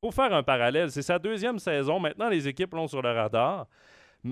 pour 0.01 0.13
faire 0.13 0.33
un 0.33 0.43
parallèle, 0.43 0.91
c'est 0.91 1.01
sa 1.01 1.19
deuxième 1.19 1.59
saison. 1.59 1.99
Maintenant, 1.99 2.29
les 2.29 2.47
équipes 2.47 2.73
l'ont 2.73 2.87
sur 2.87 3.01
le 3.01 3.11
radar. 3.11 3.67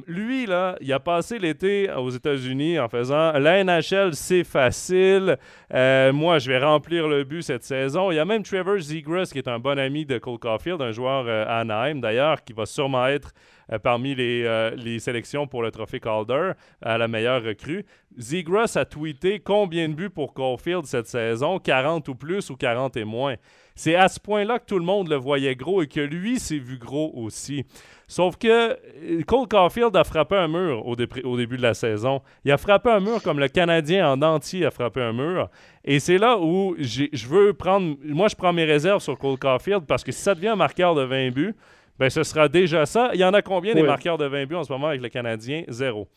Lui, 0.06 0.46
là, 0.46 0.76
il 0.82 0.92
a 0.92 1.00
passé 1.00 1.40
l'été 1.40 1.90
aux 1.90 2.10
États-Unis 2.10 2.78
en 2.78 2.90
faisant 2.90 3.32
la 3.32 3.64
NHL, 3.64 4.16
c'est 4.16 4.44
facile. 4.44 5.38
Euh, 5.74 6.12
moi, 6.12 6.40
je 6.40 6.52
vais 6.52 6.60
remplir 6.60 7.08
le 7.08 7.24
but 7.24 7.42
cette 7.42 7.64
saison. 7.64 8.12
Il 8.12 8.16
y 8.16 8.20
a 8.20 8.26
même 8.26 8.44
Trevor 8.44 8.80
Zegras, 8.80 9.30
qui 9.32 9.38
est 9.38 9.48
un 9.48 9.60
bon 9.60 9.80
ami 9.80 10.06
de 10.06 10.18
Cole 10.18 10.40
Caulfield, 10.40 10.82
un 10.82 10.92
joueur 10.92 11.24
euh, 11.30 11.46
Anaheim 11.48 12.02
d'ailleurs, 12.02 12.44
qui 12.44 12.52
va 12.52 12.66
sûrement 12.66 13.08
être 13.08 13.32
euh, 13.72 13.80
parmi 13.80 14.14
les, 14.14 14.72
les, 14.76 15.00
sélections 15.00 15.48
pour 15.48 15.64
le 15.64 15.72
trophée 15.72 16.02
Calder 16.02 16.52
à 16.82 16.98
la 16.98 17.08
meilleure 17.08 17.42
recrue. 17.42 17.86
Zegras 18.18 18.74
a 18.76 18.84
tweeté 18.84 19.40
combien 19.40 19.88
de 19.88 19.94
buts 19.94 20.10
pour 20.10 20.34
Caulfield 20.34 20.86
cette 20.86 21.08
saison? 21.08 21.60
40 21.60 22.10
ou 22.10 22.16
plus 22.16 22.50
ou 22.50 22.58
40 22.58 22.98
et 22.98 23.06
moins. 23.06 23.36
C'est 23.78 23.94
à 23.94 24.08
ce 24.08 24.20
point-là 24.20 24.58
que 24.58 24.66
tout 24.66 24.80
le 24.80 24.84
monde 24.84 25.08
le 25.08 25.18
voyait 25.18 25.56
gros 25.56 25.84
et 25.84 25.88
que 25.88 26.00
lui 26.00 26.40
s'est 26.40 26.58
vu 26.58 26.80
gros 26.80 27.12
aussi. 27.16 27.64
Sauf 28.08 28.36
que 28.36 28.48
euh, 28.48 29.22
Cole 29.28 29.48
Caulfield 29.48 29.96
a 29.96 30.04
frappé 30.04 30.36
un 30.36 30.48
mur 30.48 30.84
au, 30.88 30.96
début 30.96 31.58
de 31.58 31.62
la 31.62 31.76
saison. 31.76 32.22
Il 32.44 32.52
a 32.52 32.58
frappé 32.58 32.90
un 32.90 33.00
mur 33.00 33.22
comme 33.22 33.40
le 33.40 33.48
Canadien 33.50 34.12
en 34.12 34.22
entier 34.24 34.66
a 34.66 34.72
frappé 34.72 35.02
un 35.02 35.14
mur. 35.14 35.52
Et 35.86 36.00
c'est 36.00 36.18
là 36.18 36.40
où 36.40 36.76
je 36.80 37.28
veux 37.28 37.54
prendre. 37.54 37.98
Moi, 38.04 38.30
je 38.30 38.36
prends 38.36 38.52
mes 38.52 38.66
réserves 38.66 39.02
sur 39.02 39.16
Cole 39.20 39.38
Caulfield 39.38 39.86
parce 39.86 40.04
que 40.04 40.12
si 40.12 40.22
ça 40.24 40.34
devient 40.34 40.50
un 40.50 40.56
marqueur 40.56 40.96
de 40.96 41.04
20 41.04 41.30
buts, 41.30 41.54
ben 42.00 42.10
ce 42.10 42.24
sera 42.24 42.50
déjà 42.50 42.88
ça. 42.88 43.12
Il 43.14 43.20
y 43.20 43.24
en 43.24 43.34
a 43.34 43.44
combien 43.44 43.76
des 43.76 43.84
marqueurs 43.84 44.18
de 44.18 44.26
20 44.26 44.46
buts 44.48 44.56
en 44.56 44.64
ce 44.64 44.74
moment 44.74 44.88
avec 44.88 45.02
le 45.02 45.10
Canadien? 45.10 45.66
Zéro. 45.68 46.08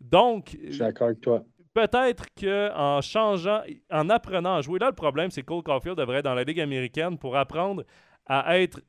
Donc. 0.00 0.56
Je 0.62 0.70
suis 0.70 0.78
d'accord 0.78 1.08
avec 1.08 1.20
toi. 1.20 1.42
Peut-être 1.72 2.24
qu'en 2.38 3.00
changeant, 3.00 3.62
en 3.90 4.10
apprenant 4.10 4.56
à 4.56 4.60
jouer, 4.60 4.78
là, 4.80 4.88
le 4.88 4.94
problème, 4.94 5.30
c'est 5.30 5.42
que 5.42 5.46
Cole 5.46 5.62
Caulfield 5.62 5.96
devrait 5.96 6.18
être 6.18 6.24
dans 6.24 6.34
la 6.34 6.42
Ligue 6.42 6.60
américaine 6.60 7.16
pour 7.16 7.36
apprendre 7.36 7.84
à 8.26 8.58
être 8.58 8.80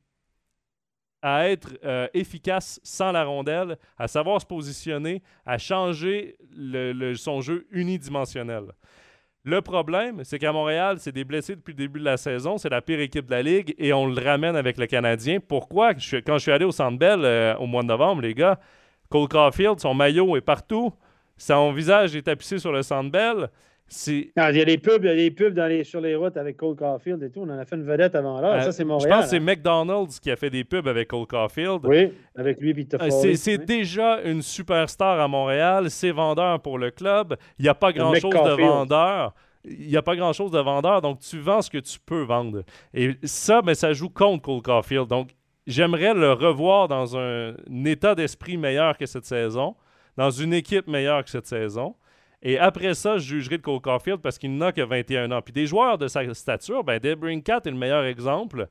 à 1.22 1.48
être 1.48 1.78
euh, 1.84 2.08
efficace 2.14 2.80
sans 2.82 3.12
la 3.12 3.24
rondelle, 3.24 3.78
à 3.96 4.08
savoir 4.08 4.40
se 4.40 4.46
positionner, 4.46 5.22
à 5.46 5.56
changer 5.56 6.36
son 7.14 7.40
jeu 7.40 7.66
unidimensionnel. 7.70 8.64
Le 9.44 9.60
problème, 9.60 10.22
c'est 10.24 10.38
qu'à 10.38 10.52
Montréal, 10.52 10.96
c'est 11.00 11.12
des 11.12 11.24
blessés 11.24 11.56
depuis 11.56 11.72
le 11.72 11.78
début 11.78 11.98
de 11.98 12.04
la 12.04 12.16
saison. 12.16 12.58
C'est 12.58 12.68
la 12.68 12.80
pire 12.80 13.00
équipe 13.00 13.26
de 13.26 13.32
la 13.32 13.42
Ligue 13.42 13.74
et 13.78 13.92
on 13.92 14.06
le 14.06 14.20
ramène 14.20 14.54
avec 14.54 14.78
le 14.78 14.86
Canadien. 14.86 15.40
Pourquoi? 15.40 15.94
quand 15.94 16.38
je 16.38 16.38
suis 16.38 16.52
allé 16.52 16.64
au 16.64 16.70
Centre 16.70 16.98
Bell 16.98 17.24
euh, 17.24 17.56
au 17.56 17.66
mois 17.66 17.82
de 17.82 17.88
novembre, 17.88 18.22
les 18.22 18.34
gars, 18.34 18.60
Cole 19.08 19.28
Caulfield, 19.28 19.80
son 19.80 19.94
maillot 19.94 20.36
est 20.36 20.42
partout. 20.42 20.92
Son 21.36 21.72
visage 21.72 22.14
est 22.14 22.22
tapissé 22.22 22.58
sur 22.58 22.72
le 22.72 22.82
Centre 22.82 23.10
Bell. 23.10 23.48
il 24.06 24.30
y 24.36 24.40
a 24.40 24.64
des 24.64 24.78
pubs, 24.78 25.04
il 25.04 25.08
y 25.08 25.10
a 25.10 25.16
des 25.16 25.30
pubs 25.30 25.54
dans 25.54 25.66
les, 25.66 25.84
sur 25.84 26.00
les 26.00 26.14
routes 26.14 26.36
avec 26.36 26.56
Cole 26.56 26.76
Caulfield 26.76 27.22
et 27.22 27.30
tout. 27.30 27.40
On 27.40 27.50
en 27.50 27.58
a 27.58 27.64
fait 27.64 27.76
une 27.76 27.84
vedette 27.84 28.14
avant 28.14 28.40
là. 28.40 28.54
Euh, 28.54 28.60
ça, 28.62 28.72
c'est 28.72 28.84
Montréal. 28.84 29.10
Je 29.10 29.16
pense 29.16 29.24
que 29.24 29.30
c'est 29.30 29.42
hein. 29.42 29.44
McDonald's 29.44 30.20
qui 30.20 30.30
a 30.30 30.36
fait 30.36 30.50
des 30.50 30.64
pubs 30.64 30.86
avec 30.86 31.08
Cole 31.08 31.26
Caulfield. 31.26 31.80
Oui, 31.84 32.12
avec 32.36 32.60
lui 32.60 32.70
et 32.70 32.86
euh, 33.00 33.34
C'est 33.34 33.58
déjà 33.58 34.20
une 34.22 34.42
superstar 34.42 35.20
à 35.20 35.28
Montréal. 35.28 35.90
C'est 35.90 36.12
vendeur 36.12 36.60
pour 36.60 36.78
le 36.78 36.90
club. 36.90 37.36
Il 37.58 37.62
n'y 37.62 37.68
a 37.68 37.74
pas 37.74 37.92
grand-chose 37.92 38.32
de 38.32 38.62
vendeur. 38.62 39.34
Il 39.64 39.88
n'y 39.88 39.96
a 39.96 40.02
pas 40.02 40.16
grand-chose 40.16 40.50
de 40.50 40.58
vendeur, 40.58 41.00
donc 41.02 41.20
tu 41.20 41.38
vends 41.38 41.62
ce 41.62 41.70
que 41.70 41.78
tu 41.78 41.98
peux 42.04 42.22
vendre. 42.22 42.64
Et 42.94 43.12
ça, 43.22 43.62
ben, 43.62 43.74
ça 43.74 43.92
joue 43.92 44.08
contre 44.08 44.42
Cole 44.42 44.62
Caulfield. 44.62 45.06
Donc, 45.06 45.30
j'aimerais 45.66 46.14
le 46.14 46.32
revoir 46.32 46.88
dans 46.88 47.16
un 47.16 47.54
état 47.84 48.14
d'esprit 48.14 48.56
meilleur 48.56 48.98
que 48.98 49.06
cette 49.06 49.24
saison, 49.24 49.76
dans 50.16 50.30
une 50.30 50.52
équipe 50.52 50.86
meilleure 50.86 51.24
que 51.24 51.30
cette 51.30 51.46
saison. 51.46 51.94
Et 52.42 52.58
après 52.58 52.94
ça, 52.94 53.18
je 53.18 53.24
jugerai 53.24 53.58
de 53.58 53.62
Cole 53.62 53.80
Caulfield 53.80 54.20
parce 54.20 54.36
qu'il 54.36 54.56
n'a 54.56 54.72
que 54.72 54.82
21 54.82 55.30
ans. 55.30 55.42
Puis 55.42 55.52
des 55.52 55.66
joueurs 55.66 55.96
de 55.96 56.08
sa 56.08 56.34
stature, 56.34 56.82
ben 56.82 56.98
Deb 56.98 57.20
Brinkat 57.20 57.60
est 57.64 57.70
le 57.70 57.76
meilleur 57.76 58.04
exemple. 58.04 58.68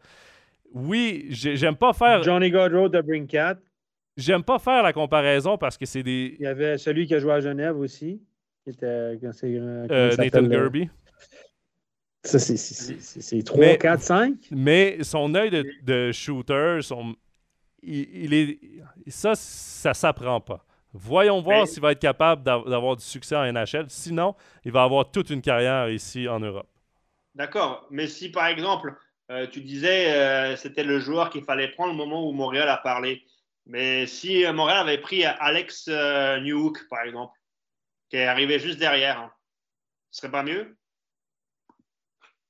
Oui, 0.73 1.27
j'aime 1.30 1.76
pas 1.76 1.93
faire. 1.93 2.22
Johnny 2.23 2.49
Gaudreau 2.49 2.89
de 2.89 3.01
Brinkat. 3.01 3.57
J'aime 4.18 4.43
pas 4.43 4.59
faire 4.59 4.84
la 4.84 4.91
comparaison 4.91 5.57
parce 5.57 5.77
que 5.77 5.85
c'est 5.85 6.03
des. 6.03 6.35
Il 6.38 6.43
y 6.43 6.47
avait 6.47 6.77
celui 6.77 7.07
qui 7.07 7.15
a 7.15 7.19
joué 7.19 7.34
à 7.34 7.39
Genève 7.39 7.77
aussi. 7.77 8.22
Qui 8.63 8.72
était. 8.72 8.85
Euh, 8.85 10.15
Nathan 10.18 10.49
Gerby. 10.49 10.89
Ça, 12.23 12.38
c'est 12.38 13.43
3, 13.43 13.77
4, 13.77 14.01
5. 14.01 14.34
Mais 14.51 14.97
son 15.01 15.34
œil 15.34 15.49
de, 15.81 16.11
shooter, 16.11 16.80
son, 16.81 17.15
il, 17.81 18.34
est, 18.34 18.59
ça, 19.07 19.34
ça 19.34 19.95
s'apprend 19.95 20.39
pas. 20.39 20.63
Voyons 20.93 21.41
voir 21.41 21.68
s'il 21.68 21.81
va 21.81 21.93
être 21.93 22.01
capable 22.01 22.43
d'avoir 22.43 22.95
du 22.97 23.03
succès 23.03 23.35
en 23.35 23.51
NHL. 23.51 23.85
Sinon, 23.88 24.35
il 24.65 24.72
va 24.72 24.84
avoir 24.84 25.09
toute 25.09 25.30
une 25.30 25.41
carrière 25.41 25.89
ici 25.89 26.27
en 26.27 26.39
Europe. 26.39 26.68
D'accord. 27.34 27.88
Mais 27.89 28.07
si, 28.07 28.30
par 28.30 28.47
exemple, 28.47 28.93
euh, 29.31 29.47
tu 29.47 29.61
disais 29.61 30.13
euh, 30.13 30.55
c'était 30.57 30.84
le 30.84 30.99
joueur 30.99 31.30
qu'il 31.30 31.43
fallait 31.43 31.69
prendre 31.69 31.93
au 31.93 31.95
moment 31.95 32.27
où 32.27 32.34
Montréal 32.34 32.68
a 32.68 32.77
parlé. 32.77 33.23
Mais 33.65 34.05
si 34.05 34.45
euh, 34.45 34.51
Montréal 34.51 34.80
avait 34.80 34.97
pris 34.97 35.23
Alex 35.23 35.88
Newhook, 35.88 36.88
par 36.89 37.03
exemple, 37.03 37.38
qui 38.09 38.18
est 38.18 38.26
arrivé 38.26 38.59
juste 38.59 38.80
derrière, 38.80 39.19
hein, 39.19 39.31
ce 40.09 40.19
serait 40.19 40.31
pas 40.31 40.43
mieux? 40.43 40.76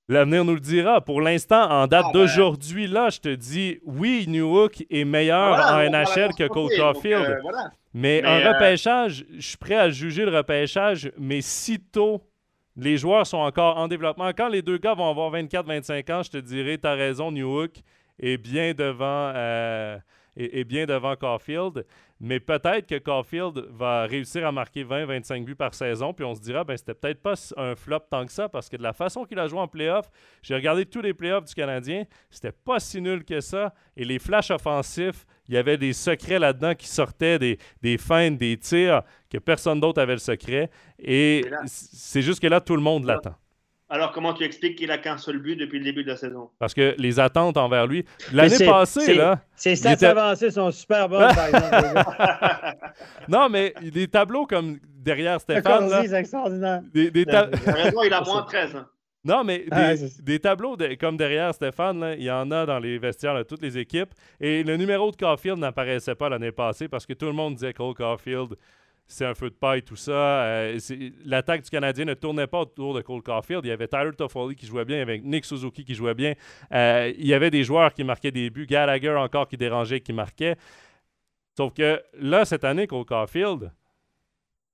L'avenir 0.07 0.43
nous 0.43 0.55
le 0.55 0.59
dira. 0.59 0.99
Pour 0.99 1.22
l'instant, 1.22 1.69
en 1.69 1.88
date 1.88 2.07
ah, 2.09 2.11
d'aujourd'hui, 2.11 2.88
là, 2.88 3.09
je 3.09 3.19
te 3.19 3.34
dis, 3.34 3.80
oui, 3.85 4.26
Newhook 4.27 4.84
est 4.89 5.05
meilleur 5.05 5.59
en 5.59 5.77
NHL 5.77 6.34
que 6.38 6.47
Cole 6.47 6.76
Caulfield. 6.76 7.39
Mais, 7.93 8.23
un 8.23 8.39
euh, 8.39 8.53
repêchage, 8.53 9.26
je 9.35 9.41
suis 9.41 9.57
prêt 9.57 9.76
à 9.76 9.89
juger 9.89 10.26
le 10.26 10.35
repêchage, 10.35 11.11
mais 11.18 11.41
sitôt 11.41 12.22
les 12.77 12.97
joueurs 12.97 13.27
sont 13.27 13.38
encore 13.38 13.77
en 13.77 13.88
développement, 13.88 14.30
quand 14.30 14.47
les 14.47 14.61
deux 14.61 14.77
gars 14.77 14.93
vont 14.93 15.09
avoir 15.09 15.31
24-25 15.34 16.13
ans, 16.13 16.23
je 16.23 16.31
te 16.31 16.38
dirais, 16.38 16.77
tu 16.77 16.88
as 16.88 16.93
raison, 16.93 17.31
Newhook 17.31 17.81
est 18.19 18.38
bien 18.38 18.73
devant, 18.73 19.34
euh, 19.35 19.97
est, 20.38 20.64
bien 20.64 20.86
devant 20.86 21.16
Caulfield. 21.16 21.86
Mais 22.20 22.40
peut-être 22.40 22.88
que 22.88 22.99
Caulfield 22.99 23.66
va 23.72 24.03
réussir 24.03 24.45
à 24.45 24.52
marquer 24.52 24.84
20-25 24.84 25.44
buts 25.44 25.56
par 25.56 25.74
saison, 25.74 26.14
puis 26.14 26.24
on 26.24 26.36
se 26.36 26.41
dira, 26.41 26.64
ben 26.64 26.78
c'était 26.78 26.94
peut-être 26.94 27.22
pas 27.22 27.34
un 27.58 27.76
flop 27.76 28.02
tant 28.12 28.26
que 28.26 28.32
ça, 28.32 28.48
parce 28.48 28.70
que 28.70 28.78
de 28.78 28.84
la 28.84 28.94
façon 28.94 29.26
qu'il 29.26 29.40
a 29.40 29.48
joué 29.48 29.60
en 29.60 29.68
playoff, 29.68 30.12
j'ai 30.44 30.53
regardé 30.53 30.86
tous 30.86 31.02
les 31.02 31.16
playoffs 31.16 31.45
du 31.45 31.56
Canadien, 31.56 32.03
c'était 32.30 32.52
pas 32.52 32.80
si 32.80 33.02
nul 33.02 33.24
que 33.24 33.41
ça. 33.41 33.74
Et 33.98 34.06
les 34.06 34.20
flashs 34.20 34.52
offensifs, 34.52 35.26
il 35.48 35.56
y 35.56 35.58
avait 35.58 35.78
des 35.78 35.94
secrets 35.94 36.40
là-dedans 36.40 36.76
qui 36.76 36.88
sortaient, 36.88 37.40
des, 37.40 37.58
des 37.82 37.98
feintes, 37.98 38.38
des 38.38 38.58
tirs, 38.58 39.02
que 39.30 39.40
personne 39.40 39.80
d'autre 39.80 39.99
avait 39.99 40.14
le 40.14 40.20
secret. 40.20 40.70
Et 40.99 41.44
c'est 41.66 42.22
juste 42.22 42.40
que 42.40 42.48
là, 42.48 42.62
tout 42.62 42.76
le 42.76 42.82
monde 42.84 43.06
l'attend. 43.06 43.36
Alors, 43.93 44.13
comment 44.13 44.34
tu 44.34 44.45
expliques 44.45 44.77
qu'il 44.77 44.89
a 44.89 44.97
qu'un 44.97 45.18
seul 45.18 45.39
but 45.39 45.57
depuis 45.57 45.77
le 45.80 45.84
début 45.84 46.05
de 46.05 46.07
la 46.07 46.15
saison? 46.15 46.49
Parce 46.59 46.73
que 46.73 46.95
les 46.97 47.19
attentes 47.19 47.57
envers 47.57 47.88
lui. 47.88 48.05
L'année 48.31 48.65
passée, 48.65 49.13
là. 49.15 49.41
Ses 49.53 49.76
stats 49.76 49.91
était... 49.91 50.05
avancées 50.05 50.49
sont 50.49 50.72
super 50.72 51.09
bonnes, 51.09 51.35
par 51.35 51.47
exemple. 51.47 52.88
non, 53.27 53.49
mais 53.49 53.73
des 53.81 54.07
tableaux 54.07 54.45
comme 54.45 54.80
derrière 54.95 55.41
Stéphane. 55.41 55.89
C'est 56.07 56.13
extraordinaire. 56.13 56.81
Des, 56.93 57.11
des 57.11 57.23
il 57.23 58.13
a 58.13 58.22
moins 58.22 58.43
13. 58.47 58.77
Hein. 58.77 58.88
Non, 59.26 59.43
mais 59.43 59.65
des, 60.22 60.39
tableaux 60.39 60.77
comme 60.97 61.18
derrière 61.18 61.53
Stéphane, 61.53 62.15
il 62.18 62.23
y 62.23 62.31
en 62.31 62.49
a 62.49 62.65
dans 62.65 62.80
les 62.80 62.97
vestiaires 62.97 63.35
de 63.35 63.43
toutes 63.43 63.61
les 63.61 63.77
équipes. 63.77 64.13
Et 64.39 64.63
le 64.63 64.77
numéro 64.77 65.11
de 65.11 65.18
Caulfield 65.18 65.59
n'apparaissait 65.59 66.15
pas 66.15 66.30
l'année 66.30 66.53
passée 66.53 66.88
parce 66.88 67.05
que 67.05 67.11
tout 67.13 67.26
le 67.26 67.34
monde 67.34 67.55
disait 67.55 67.73
Cole 67.73 67.93
Caulfield 67.93 68.55
c'est 69.07 69.26
un 69.26 69.34
feu 69.34 69.49
de 69.49 69.56
paille, 69.56 69.84
tout 69.84 69.95
ça. 69.95 70.44
Euh, 70.44 70.80
l'attaque 71.26 71.64
du 71.64 71.69
Canadien 71.69 72.06
ne 72.06 72.14
tournait 72.14 72.48
pas 72.48 72.61
autour 72.61 72.94
de 72.94 73.02
Cole 73.02 73.22
Caulfield. 73.22 73.65
Il 73.65 73.68
y 73.68 73.72
avait 73.72 73.88
Tyler 73.88 74.11
Toffoli 74.18 74.56
qui 74.56 74.65
jouait 74.65 74.86
bien, 74.86 74.98
il 74.98 74.99
y 74.99 75.02
avait 75.02 75.19
Nick 75.19 75.44
Suzuki 75.44 75.84
qui 75.84 75.95
jouait 75.95 76.14
bien. 76.14 76.34
Euh, 76.72 77.11
il 77.18 77.28
y 77.28 77.34
avait 77.34 77.52
des 77.52 77.64
joueurs 77.64 77.94
qui 77.94 78.03
marquaient 78.03 78.32
des 78.32 78.49
buts. 78.49 78.65
Gallagher 78.65 79.15
encore 79.15 79.48
qui 79.48 79.57
dérangeait, 79.57 79.99
qui 79.99 80.14
marquait. 80.14 80.56
Sauf 81.57 81.73
que 81.73 82.02
là, 82.14 82.45
cette 82.45 82.64
année, 82.64 82.88
Cole 82.88 83.06
Caulfield, 83.06 83.72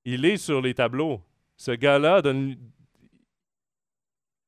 il 0.06 0.24
est 0.24 0.38
sur 0.38 0.62
les 0.62 0.74
tableaux. 0.74 1.20
Ce 1.56 1.72
gars-là 1.72 2.22
donne, 2.22 2.56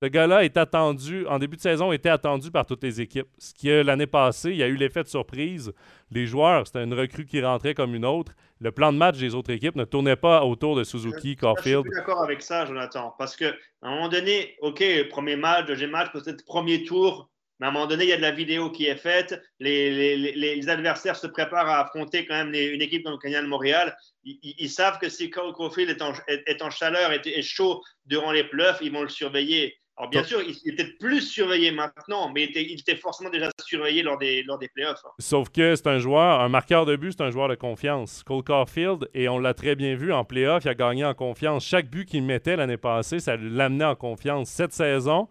ce 0.02 0.08
gars-là 0.08 0.46
est 0.46 0.56
attendu, 0.56 1.26
en 1.28 1.40
début 1.40 1.58
de 1.58 1.62
saison, 1.62 1.92
était 1.92 2.10
attendu 2.10 2.52
par 2.52 2.66
toutes 2.66 2.84
les 2.84 3.02
équipes. 3.02 3.28
Ce 3.38 3.54
qui, 3.54 3.68
l'année 3.84 4.08
passée, 4.08 4.52
il 4.52 4.58
y 4.58 4.64
a 4.64 4.68
eu 4.68 4.76
l'effet 4.76 5.04
de 5.04 5.10
surprise. 5.10 5.74
Les 6.10 6.26
joueurs, 6.26 6.68
c'était 6.68 6.84
une 6.84 6.94
recrue 6.94 7.26
qui 7.26 7.42
rentrait 7.42 7.74
comme 7.74 7.94
une 7.94 8.06
autre. 8.06 8.32
Le 8.62 8.72
plan 8.72 8.94
de 8.94 8.98
match 8.98 9.18
des 9.18 9.36
autres 9.36 9.52
équipes 9.52 9.76
ne 9.76 9.84
tournait 9.84 10.16
pas 10.16 10.44
autour 10.44 10.78
de 10.78 10.84
Suzuki, 10.84 11.36
Caulfield. 11.36 11.84
Je 11.86 11.92
suis 11.92 12.00
d'accord 12.00 12.24
avec 12.24 12.42
ça, 12.42 12.66
Jonathan. 12.66 13.14
Parce 13.18 13.36
qu'à 13.36 13.54
un 13.82 13.90
moment 13.92 14.08
donné, 14.10 14.56
OK, 14.62 14.84
premier 15.10 15.36
match, 15.36 15.66
deuxième 15.66 15.92
match, 15.92 16.12
peut-être 16.14 16.46
premier 16.46 16.84
tour, 16.84 17.30
mais 17.60 17.68
à 17.68 17.70
un 17.70 17.74
moment 17.74 17.88
donné, 17.88 18.06
il 18.06 18.10
y 18.10 18.14
a 18.14 18.18
de 18.18 18.22
la 18.22 18.32
vidéo 18.32 18.72
qui 18.72 18.86
est 18.86 18.96
faite. 18.96 19.42
Les, 19.60 20.16
les, 20.16 20.70
adversaires 20.70 21.18
se 21.18 21.28
préparent 21.28 21.68
à 21.68 21.82
affronter 21.82 22.26
quand 22.26 22.36
même 22.36 22.54
une 22.54 22.82
équipe 22.82 23.04
comme 23.04 23.14
le 23.14 23.18
Canadien 23.18 23.44
de 23.44 23.50
Montréal. 23.50 23.98
Ils, 24.24 24.70
savent 24.70 24.98
que 24.98 25.10
si 25.10 25.30
Caulfield 25.30 25.90
est 25.90 26.02
en, 26.02 26.14
est, 26.28 26.62
en 26.62 26.70
chaleur, 26.70 27.12
est, 27.12 27.28
est, 27.28 27.42
chaud 27.42 27.84
durant 28.06 28.32
les 28.32 28.46
pluffs, 28.46 28.78
ils 28.82 28.94
vont 28.94 29.02
le 29.02 29.10
surveiller. 29.10 29.76
Alors, 30.00 30.12
bien 30.12 30.24
sûr, 30.24 30.42
il, 30.42 30.72
était 30.72 30.86
plus 30.98 31.20
surveillé 31.20 31.72
maintenant, 31.72 32.32
mais 32.34 32.46
il 32.46 32.80
était, 32.80 32.96
forcément 32.96 33.30
déjà 33.30 33.50
surveillé 33.62 34.02
lors 34.02 34.18
des, 34.18 34.44
lors 34.44 34.58
des 34.58 34.70
playoffs. 34.70 35.02
Hein. 35.06 35.10
Sauf 35.20 35.50
que 35.50 35.76
c'est 35.76 35.88
un 35.88 36.00
joueur, 36.00 36.40
un 36.40 36.48
marqueur 36.48 36.86
de 36.86 36.96
but, 36.96 37.12
c'est 37.12 37.24
un 37.24 37.32
joueur 37.32 37.50
de 37.50 37.56
confiance. 37.56 38.24
Cole 38.24 38.44
Caulfield, 38.44 39.10
et 39.14 39.28
on 39.28 39.40
l'a 39.40 39.54
très 39.54 39.76
bien 39.76 39.96
vu 39.96 40.14
en 40.14 40.24
playoff, 40.24 40.64
il 40.64 40.70
a 40.70 40.74
gagné 40.74 41.04
en 41.04 41.14
confiance. 41.14 41.66
Chaque 41.66 41.90
but 41.90 42.06
qu'il 42.06 42.24
mettait 42.24 42.56
l'année 42.56 42.78
passée, 42.78 43.20
ça 43.20 43.36
l'amenait 43.36 43.84
en 43.84 43.96
confiance. 43.96 44.50
Cette 44.50 44.72
saison, 44.72 45.28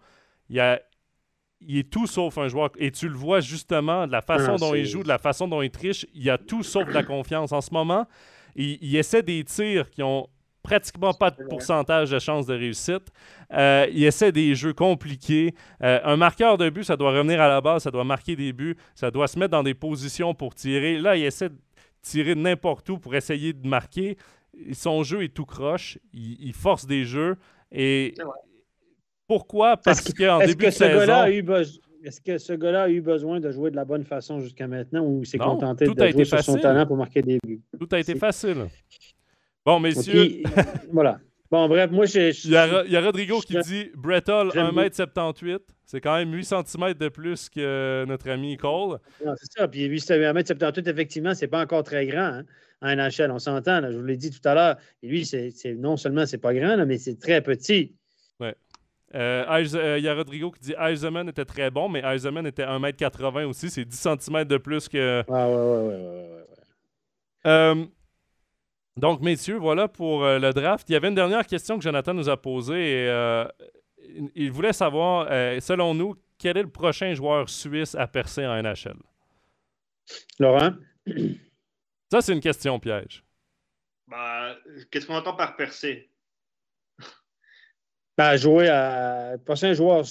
il 0.49 0.59
a 0.59 0.79
il 1.61 1.79
est 1.79 1.89
tout 1.89 2.05
sauf 2.05 2.37
un 2.37 2.47
joueur. 2.47 2.69
Et 2.77 2.91
tu 2.91 3.09
le 3.09 3.15
vois 3.15 3.39
justement 3.39 4.05
de 4.05 4.11
la 4.11 4.21
façon 4.21 4.55
dont 4.55 4.75
il 4.75 4.85
joue, 4.85 5.01
de 5.03 5.09
la 5.09 5.17
façon 5.17 5.47
dont 5.47 5.63
il 5.63 5.71
triche. 5.71 6.05
Il 6.13 6.23
y 6.23 6.29
a 6.29 6.37
tout 6.37 6.63
sauf 6.63 6.87
de 6.87 6.93
la 6.93 7.03
confiance. 7.03 7.51
En 7.51 7.59
ce 7.59 7.73
moment, 7.73 8.07
il, 8.55 8.77
il 8.81 8.95
essaie 8.95 9.23
des 9.23 9.43
tirs 9.43 9.89
qui 9.89 10.03
ont 10.03 10.29
pratiquement 10.63 11.13
pas 11.13 11.31
de 11.31 11.43
pourcentage 11.43 12.11
de 12.11 12.19
chance 12.19 12.45
de 12.45 12.53
réussite. 12.53 13.07
Euh, 13.53 13.87
il 13.91 14.03
essaie 14.03 14.31
des 14.31 14.55
jeux 14.55 14.73
compliqués. 14.73 15.53
Euh, 15.83 15.99
un 16.03 16.17
marqueur 16.17 16.57
de 16.57 16.69
but, 16.69 16.83
ça 16.83 16.97
doit 16.97 17.11
revenir 17.11 17.41
à 17.41 17.47
la 17.47 17.61
base, 17.61 17.83
ça 17.83 17.91
doit 17.91 18.03
marquer 18.03 18.35
des 18.35 18.53
buts, 18.53 18.75
ça 18.95 19.11
doit 19.11 19.27
se 19.27 19.39
mettre 19.39 19.51
dans 19.51 19.63
des 19.63 19.73
positions 19.73 20.33
pour 20.33 20.55
tirer. 20.55 20.97
Là, 20.99 21.15
il 21.15 21.23
essaie 21.23 21.49
de 21.49 21.57
tirer 22.01 22.35
de 22.35 22.39
n'importe 22.39 22.89
où 22.89 22.97
pour 22.97 23.15
essayer 23.15 23.53
de 23.53 23.67
marquer. 23.67 24.17
Son 24.73 25.03
jeu 25.03 25.23
est 25.23 25.33
tout 25.33 25.45
croche. 25.45 25.97
Il, 26.13 26.37
il 26.39 26.53
force 26.53 26.85
des 26.85 27.05
jeux. 27.05 27.37
Et 27.71 28.13
pourquoi? 29.27 29.77
Parce 29.77 30.01
qu'en 30.13 30.39
début 30.39 30.55
que 30.55 30.65
de 30.65 30.71
saison, 30.71 31.27
eu 31.27 31.41
besoin. 31.41 31.81
Est-ce 32.03 32.21
que 32.21 32.37
ce 32.37 32.53
gars-là 32.53 32.83
a 32.83 32.89
eu 32.89 33.01
besoin 33.01 33.41
de 33.41 33.51
jouer 33.51 33.71
de 33.71 33.75
la 33.75 33.83
bonne 33.83 34.05
façon 34.05 34.39
jusqu'à 34.39 34.67
maintenant 34.67 35.03
ou 35.03 35.19
il 35.21 35.27
s'est 35.27 35.37
contenté 35.37 35.85
de 35.85 36.11
jouer 36.11 36.25
sur 36.25 36.41
son 36.41 36.57
talent 36.57 36.85
pour 36.85 36.95
marquer 36.95 37.21
des 37.21 37.39
buts? 37.43 37.61
tout 37.77 37.89
a 37.91 37.99
été 37.99 38.15
facile. 38.15 38.67
Bon, 39.69 39.79
messieurs, 39.79 40.25
il- 40.25 40.43
voilà. 40.91 41.19
Bon, 41.51 41.67
bref, 41.67 41.89
moi, 41.91 42.05
j'ai. 42.05 42.29
il 42.29 42.51
y, 42.51 42.55
a, 42.55 42.65
Ro- 42.67 42.83
il 42.85 42.91
y 42.91 42.95
a 42.95 43.01
Rodrigo 43.01 43.39
qui 43.39 43.53
je- 43.53 43.59
dit 43.61 43.91
Brettol, 43.95 44.51
j'aime 44.53 44.67
1m78. 44.67 45.59
C'est 45.83 45.99
quand 45.99 46.15
même 46.15 46.31
8 46.31 46.43
cm 46.45 46.93
de 46.93 47.09
plus 47.09 47.49
que 47.49 48.05
notre 48.07 48.29
ami 48.29 48.55
Cole. 48.57 48.99
Non, 49.25 49.33
c'est 49.35 49.51
ça. 49.59 49.67
Puis 49.67 49.87
8m78, 49.89 50.87
effectivement, 50.87 51.33
c'est 51.33 51.47
pas 51.47 51.61
encore 51.61 51.83
très 51.83 52.05
grand 52.05 52.19
hein, 52.19 52.43
en 52.83 52.89
NHL. 52.95 53.31
On 53.31 53.39
s'entend, 53.39 53.81
je 53.91 53.97
vous 53.97 54.05
l'ai 54.05 54.17
dit 54.17 54.29
tout 54.29 54.47
à 54.47 54.53
l'heure. 54.53 54.75
Et 55.01 55.07
lui, 55.07 55.25
c'est 55.25 55.51
non 55.75 55.97
seulement 55.97 56.27
c'est 56.27 56.37
pas 56.37 56.53
grand, 56.53 56.75
là, 56.75 56.85
mais 56.85 56.97
c'est 56.99 57.19
très 57.19 57.41
petit. 57.41 57.95
Euh, 59.15 59.43
Eis- 59.49 59.75
euh, 59.75 59.97
Il 59.97 60.03
y 60.03 60.07
a 60.07 60.13
Rodrigo 60.13 60.51
qui 60.51 60.59
dit 60.61 60.75
Eisenman 60.79 61.27
était 61.29 61.43
très 61.45 61.71
bon, 61.71 61.89
mais 61.89 62.03
Eisenman 62.05 62.45
était 62.45 62.61
1m80 62.65 63.45
aussi. 63.47 63.71
C'est 63.71 63.83
10 63.83 63.97
cm 63.97 64.45
de 64.45 64.57
plus 64.57 64.87
que. 64.87 65.23
Ah, 65.27 65.49
ouais, 65.49 65.55
ouais, 65.55 65.61
ouais, 65.61 65.87
ouais, 65.87 65.95
ouais, 65.95 66.29
ouais. 66.29 66.45
Euh, 67.47 67.85
donc, 68.97 69.21
messieurs, 69.21 69.57
voilà 69.57 69.87
pour 69.87 70.23
euh, 70.23 70.39
le 70.39 70.51
draft. 70.51 70.89
Il 70.89 70.93
y 70.93 70.95
avait 70.95 71.07
une 71.07 71.15
dernière 71.15 71.45
question 71.47 71.77
que 71.77 71.83
Jonathan 71.83 72.13
nous 72.13 72.29
a 72.29 72.35
posée. 72.41 73.03
Et, 73.03 73.07
euh, 73.07 73.45
il- 74.35 74.51
voulait 74.51 74.73
savoir, 74.73 75.27
euh, 75.29 75.59
selon 75.59 75.93
nous, 75.93 76.15
quel 76.37 76.57
est 76.57 76.63
le 76.63 76.69
prochain 76.69 77.13
joueur 77.13 77.49
suisse 77.49 77.95
à 77.95 78.07
percer 78.07 78.45
en 78.45 78.55
NHL 78.61 78.97
Laurent? 80.39 80.71
Ça, 82.11 82.21
c'est 82.21 82.33
une 82.33 82.39
question 82.41 82.79
piège. 82.79 83.23
Bah, 84.07 84.55
Qu'est-ce 84.91 85.05
qu'on 85.05 85.15
entend 85.15 85.35
par 85.35 85.55
percer? 85.55 86.09
Ben, 88.17 88.35
jouer 88.35 88.67
à. 88.67 89.33
Le 89.33 89.43
prochain 89.43 89.73
joueur, 89.73 90.03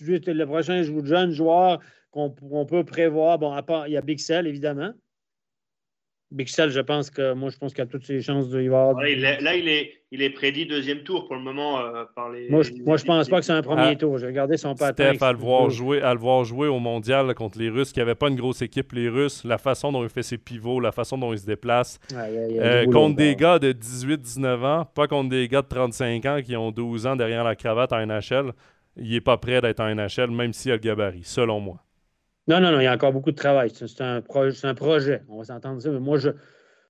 le 0.00 0.44
prochain 0.46 0.82
jeune 0.82 1.30
joueur 1.30 1.78
qu'on 2.10 2.30
peut 2.66 2.84
prévoir, 2.84 3.38
bon, 3.38 3.52
à 3.52 3.62
part, 3.62 3.86
il 3.86 3.92
y 3.92 3.96
a 3.96 4.00
Bixel, 4.00 4.46
évidemment. 4.48 4.92
Bixel, 6.32 6.70
je 6.70 6.80
pense 6.80 7.10
que 7.10 7.34
moi, 7.34 7.50
je 7.50 7.58
pense 7.58 7.72
qu'il 7.74 7.82
a 7.82 7.86
toutes 7.86 8.04
ses 8.04 8.20
chances 8.22 8.48
de 8.48 8.60
y 8.62 8.66
avoir. 8.66 8.92
Voilà, 8.94 9.10
il 9.10 9.24
est- 9.24 9.40
Là, 9.40 9.54
il 9.54 9.68
est, 9.68 9.92
il 10.10 10.22
est 10.22 10.30
prédit 10.30 10.66
deuxième 10.66 11.00
tour 11.04 11.26
pour 11.26 11.36
le 11.36 11.42
moment 11.42 11.78
euh, 11.80 12.04
par 12.16 12.30
les. 12.30 12.48
Moi, 12.48 12.62
je, 12.62 12.72
moi, 12.84 12.96
je 12.96 13.04
pense 13.04 13.28
pas 13.28 13.38
que 13.40 13.44
c'est 13.44 13.52
un 13.52 13.62
premier 13.62 13.82
Ah. 13.92 13.96
tour. 13.96 14.18
J'ai 14.18 14.26
regardé 14.26 14.56
son 14.56 14.74
patin. 14.74 15.14
Steph, 15.14 15.22
à 15.24 15.32
le, 15.32 15.38
voir 15.38 15.68
jouer, 15.70 16.00
à 16.02 16.12
le 16.14 16.20
voir 16.20 16.44
jouer 16.44 16.68
au 16.68 16.78
mondial 16.78 17.26
là, 17.26 17.34
contre 17.34 17.58
les 17.58 17.68
Russes, 17.68 17.92
qui 17.92 17.98
n'avaient 18.00 18.14
pas 18.14 18.28
une 18.28 18.36
grosse 18.36 18.62
équipe, 18.62 18.92
les 18.92 19.08
Russes, 19.08 19.44
la 19.44 19.58
façon 19.58 19.92
dont 19.92 20.02
il 20.02 20.08
fait 20.08 20.22
ses 20.22 20.38
pivots, 20.38 20.80
la 20.80 20.92
façon 20.92 21.18
dont 21.18 21.32
il 21.32 21.38
se 21.38 21.46
déplace, 21.46 22.00
Ouais, 22.14 22.18
il 22.30 22.34
y 22.34 22.38
a- 22.38 22.48
il 22.48 22.56
y 22.56 22.58
a 22.58 22.62
Euh, 22.62 22.84
boulot, 22.84 22.98
contre 23.00 23.16
des 23.16 23.36
gars 23.36 23.58
de 23.58 23.72
18-19 23.72 24.64
ans, 24.64 24.84
pas 24.94 25.06
contre 25.06 25.28
des 25.30 25.46
gars 25.48 25.62
de 25.62 25.68
35 25.68 26.24
ans 26.26 26.40
qui 26.42 26.56
ont 26.56 26.70
12 26.70 27.06
ans 27.06 27.16
derrière 27.16 27.44
la 27.44 27.54
cravate 27.56 27.92
en 27.92 27.98
NHL. 28.06 28.52
Il 28.96 29.14
est 29.14 29.20
pas 29.20 29.36
prêt 29.38 29.60
d'être 29.60 29.80
en 29.80 29.88
NHL, 29.94 30.30
même 30.30 30.52
s'il 30.52 30.70
a 30.72 30.74
le 30.74 30.80
gabarit, 30.80 31.22
selon 31.24 31.60
moi. 31.60 31.76
Non, 32.48 32.60
non, 32.60 32.72
non, 32.72 32.80
il 32.80 32.84
y 32.84 32.86
a 32.86 32.94
encore 32.94 33.12
beaucoup 33.12 33.30
de 33.30 33.36
travail. 33.36 33.70
C'est 33.70 34.00
un, 34.00 34.20
projet. 34.20 35.22
On 35.28 35.38
va 35.38 35.44
s'entendre 35.44 35.80
ça. 35.80 35.90
Mais 35.90 36.00
moi, 36.00 36.18
je, 36.18 36.30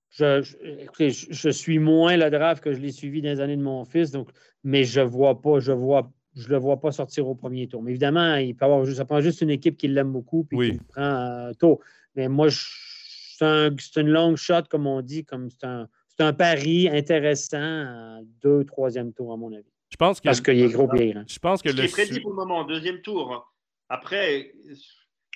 je, 0.09 0.41
je- 0.41 0.57
écoutez, 0.81 1.11
je, 1.11 1.27
je 1.31 1.49
suis 1.49 1.79
moins 1.79 2.17
le 2.17 2.29
draft 2.29 2.63
que 2.63 2.73
je 2.73 2.79
l'ai 2.79 2.91
suivi 2.91 3.21
dans 3.21 3.29
les 3.29 3.39
années 3.39 3.57
de 3.57 3.61
mon 3.61 3.85
fils, 3.85 4.11
donc, 4.11 4.29
mais 4.63 4.83
je 4.83 5.01
vois 5.01 5.41
pas, 5.41 5.59
je 5.59 5.71
vois, 5.71 6.11
je 6.35 6.49
le 6.49 6.57
vois 6.57 6.79
pas 6.79 6.91
sortir 6.91 7.27
au 7.27 7.35
premier 7.35 7.67
tour. 7.67 7.83
Mais 7.83 7.91
évidemment, 7.91 8.35
il 8.35 8.55
peut 8.55 8.65
avoir, 8.65 8.83
juste- 8.85 8.97
ça 8.97 9.05
prend 9.05 9.21
juste 9.21 9.41
une 9.41 9.51
équipe 9.51 9.77
qui 9.77 9.87
l'aime 9.87 10.11
beaucoup 10.11 10.43
puis 10.43 10.57
Oui. 10.57 10.71
qui 10.71 10.77
le 10.77 10.83
prend 10.87 11.01
euh, 11.01 11.53
tôt. 11.53 11.79
Mais 12.15 12.27
moi, 12.27 12.47
c'est 12.49 13.45
un, 13.45 13.69
c'est 13.77 14.01
une 14.01 14.09
long 14.09 14.35
shot, 14.35 14.63
comme 14.69 14.87
on 14.87 15.01
dit, 15.01 15.23
comme 15.23 15.49
c'est 15.51 15.65
un, 15.65 15.87
c'est 16.07 16.23
un 16.23 16.33
pari 16.33 16.89
intéressant 16.89 17.57
à 17.59 18.19
deux, 18.41 18.63
troisième 18.65 19.13
tour, 19.13 19.33
à 19.33 19.37
mon 19.37 19.51
avis. 19.53 19.65
Je 19.89 19.97
pense 19.97 20.19
que, 20.19 20.25
Parce 20.25 20.41
qu'il 20.41 20.59
est 20.59 20.69
gros 20.69 20.91
et 20.95 21.11
grand. 21.11 21.23
je 21.27 21.39
pense 21.39 21.61
que 21.61 21.69
Ce 21.69 21.75
qui 21.75 21.81
le 21.81 21.87
est 21.87 21.91
prédit 21.91 22.19
pour 22.21 22.31
le 22.31 22.35
moment, 22.37 22.63
deuxième 22.63 23.01
tour. 23.01 23.51
Après, 23.89 24.51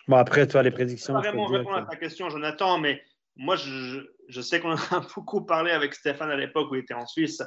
Bon, 0.07 0.15
après, 0.17 0.47
toi, 0.47 0.63
les 0.63 0.71
prédictions. 0.71 1.15
je 1.15 1.19
peux 1.21 1.27
vraiment 1.27 1.49
dire 1.49 1.59
répondre 1.59 1.77
à 1.77 1.85
ta 1.85 1.95
question, 1.95 2.29
Jonathan, 2.29 2.77
mais 2.77 3.01
moi, 3.35 3.55
je, 3.55 4.05
je 4.29 4.41
sais 4.41 4.59
qu'on 4.59 4.71
a 4.91 5.05
beaucoup 5.15 5.41
parlé 5.41 5.71
avec 5.71 5.93
Stéphane 5.93 6.31
à 6.31 6.37
l'époque 6.37 6.71
où 6.71 6.75
il 6.75 6.81
était 6.81 6.93
en 6.93 7.05
Suisse. 7.05 7.41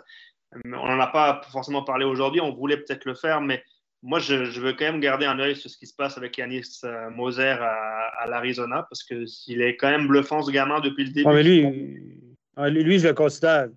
On 0.65 0.69
n'en 0.69 1.01
a 1.01 1.07
pas 1.07 1.41
forcément 1.53 1.85
parlé 1.85 2.05
aujourd'hui. 2.05 2.41
On 2.41 2.53
voulait 2.53 2.77
peut-être 2.77 3.05
le 3.05 3.15
faire, 3.15 3.41
mais 3.41 3.63
moi, 4.03 4.19
je, 4.19 4.45
je 4.45 4.61
veux 4.61 4.73
quand 4.73 4.85
même 4.85 5.01
garder 5.01 5.27
un 5.27 5.39
œil 5.39 5.57
sur 5.57 5.71
ce 5.71 5.79
qui 5.79 5.87
se 5.87 5.95
passe 5.95 6.17
avec 6.17 6.37
Yanis 6.37 6.81
euh, 6.85 7.11
Moser 7.11 7.57
à, 7.61 8.11
à 8.19 8.27
l'Arizona 8.27 8.87
parce 8.89 9.05
que 9.05 9.27
s'il 9.27 9.63
est 9.63 9.77
quand 9.77 9.91
même 9.91 10.09
bluffant, 10.09 10.43
ce 10.43 10.51
gamin, 10.51 10.81
depuis 10.81 11.05
le 11.05 11.11
début. 11.13 11.29
Ouais, 11.29 11.35
mais 11.37 11.43
lui, 11.43 11.99
ah, 12.57 12.69
lui, 12.69 12.83
lui, 12.83 12.99
je 12.99 13.09
le 13.09 13.15
considère. 13.15 13.69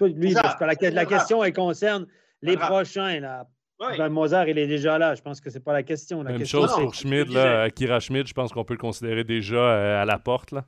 Lui, 0.00 0.32
ça. 0.32 0.42
parce 0.42 0.56
que 0.56 0.64
la, 0.64 0.90
la 0.90 1.06
question, 1.06 1.42
elle 1.42 1.52
concerne 1.52 2.06
les 2.42 2.56
prochains. 2.56 3.20
Là. 3.20 3.46
Ouais. 3.80 3.98
Ben, 3.98 4.08
Mozart, 4.08 4.48
il 4.48 4.56
est 4.58 4.66
déjà 4.68 4.98
là. 4.98 5.14
Je 5.14 5.22
pense 5.22 5.40
que 5.40 5.50
c'est 5.50 5.60
pas 5.62 5.72
la 5.72 5.82
question. 5.82 6.22
La 6.22 6.30
Même 6.30 6.38
question, 6.38 6.60
chose 6.60 6.72
pour 6.74 6.94
c'est 6.94 7.02
Schmid, 7.02 7.28
je 7.28 7.34
là. 7.34 7.62
Akira 7.62 7.98
Schmid, 8.00 8.26
je 8.26 8.32
pense 8.32 8.52
qu'on 8.52 8.64
peut 8.64 8.74
le 8.74 8.78
considérer 8.78 9.24
déjà 9.24 9.56
euh, 9.56 10.02
à 10.02 10.04
la 10.04 10.18
porte. 10.18 10.52
Là. 10.52 10.64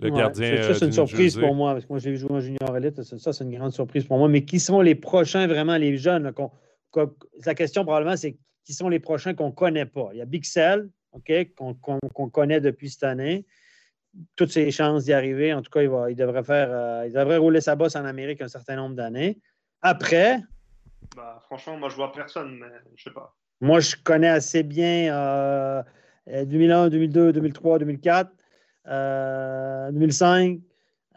Le 0.00 0.10
Ouais, 0.10 0.18
gardien. 0.18 0.56
ça, 0.56 0.62
ça, 0.62 0.68
euh, 0.70 0.74
c'est 0.74 0.86
une 0.86 0.92
surprise 0.92 1.34
Jersey. 1.34 1.40
pour 1.40 1.54
moi, 1.54 1.72
parce 1.74 1.84
que 1.84 1.90
moi, 1.92 1.98
j'ai 1.98 2.16
joué 2.16 2.30
en 2.32 2.40
junior 2.40 2.76
élite. 2.76 3.02
Ça, 3.02 3.32
c'est 3.32 3.44
une 3.44 3.54
grande 3.54 3.72
surprise 3.72 4.04
pour 4.04 4.18
moi. 4.18 4.28
Mais 4.28 4.44
qui 4.44 4.58
sont 4.58 4.80
les 4.80 4.94
prochains, 4.94 5.46
vraiment, 5.46 5.76
les 5.76 5.96
jeunes? 5.98 6.22
là, 6.24 6.32
qu'on- 6.32 6.50
qu'on- 6.90 7.14
la 7.44 7.54
question, 7.54 7.84
probablement, 7.84 8.16
c'est 8.16 8.36
qui 8.64 8.72
sont 8.72 8.88
les 8.88 8.98
prochains 9.00 9.34
qu'on 9.34 9.48
ne 9.48 9.52
connaît 9.52 9.86
pas? 9.86 10.08
Il 10.12 10.18
y 10.18 10.22
a 10.22 10.24
Bixel, 10.24 10.88
OK, 11.12 11.30
qu'on 11.56 11.74
qu'on- 11.74 11.98
qu'on 12.14 12.28
connaît 12.30 12.60
depuis 12.60 12.88
cette 12.88 13.04
année. 13.04 13.44
Toutes 14.36 14.50
ses 14.50 14.70
chances 14.70 15.04
d'y 15.04 15.12
arriver. 15.12 15.52
En 15.52 15.60
tout 15.60 15.70
cas, 15.70 15.82
il, 15.82 15.88
va, 15.90 16.10
il, 16.10 16.16
devrait 16.16 16.42
faire, 16.44 16.68
euh, 16.70 17.04
il 17.06 17.12
devrait 17.12 17.36
rouler 17.36 17.60
sa 17.60 17.76
bosse 17.76 17.94
en 17.96 18.04
Amérique 18.04 18.40
un 18.40 18.48
certain 18.48 18.76
nombre 18.76 18.94
d'années. 18.96 19.38
Après, 19.82 20.38
Bah, 21.16 21.40
franchement, 21.46 21.76
moi, 21.76 21.88
je 21.88 21.96
vois 21.96 22.12
personne, 22.12 22.58
mais 22.58 22.66
je 22.96 23.04
sais 23.04 23.10
pas. 23.10 23.34
moi, 23.60 23.80
je 23.80 23.96
connais 24.02 24.28
assez 24.28 24.62
bien 24.62 25.14
euh, 25.14 25.82
euh, 26.28 26.44
2001, 26.44 26.88
2002, 26.88 27.32
2003, 27.32 27.78
2004, 27.78 28.30
euh, 28.88 29.90
2005. 29.92 30.60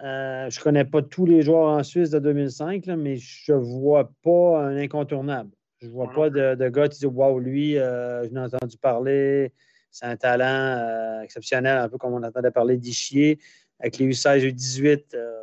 Euh, 0.03 0.49
je 0.49 0.59
ne 0.59 0.63
connais 0.63 0.85
pas 0.85 1.01
tous 1.01 1.25
les 1.25 1.41
joueurs 1.41 1.69
en 1.69 1.83
Suisse 1.83 2.11
de 2.11 2.19
2005, 2.19 2.85
là, 2.85 2.95
mais 2.95 3.17
je 3.17 3.53
ne 3.53 3.57
vois 3.57 4.11
pas 4.23 4.59
un 4.61 4.77
incontournable. 4.77 5.49
Je 5.79 5.87
ne 5.87 5.91
vois 5.91 6.11
pas 6.11 6.29
de, 6.29 6.55
de 6.55 6.69
gars 6.69 6.87
qui 6.87 6.99
disent 6.99 7.09
Waouh, 7.11 7.39
lui, 7.39 7.77
euh, 7.77 8.23
je 8.27 8.29
l'ai 8.29 8.39
entendu 8.39 8.77
parler, 8.77 9.53
c'est 9.91 10.05
un 10.05 10.15
talent 10.15 10.45
euh, 10.45 11.21
exceptionnel, 11.21 11.77
un 11.77 11.89
peu 11.89 11.97
comme 11.97 12.13
on 12.13 12.23
entendait 12.23 12.51
parler 12.51 12.77
d'Ichier. 12.77 13.39
Avec 13.79 13.97
les 13.97 14.07
U16 14.07 14.39
et 14.39 14.51
U18, 14.51 15.15
euh, 15.15 15.41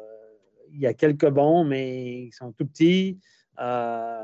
il 0.73 0.81
y 0.81 0.87
a 0.87 0.95
quelques 0.95 1.29
bons, 1.29 1.65
mais 1.65 2.25
ils 2.25 2.33
sont 2.33 2.53
tout 2.53 2.67
petits. 2.67 3.21
Euh, 3.61 4.24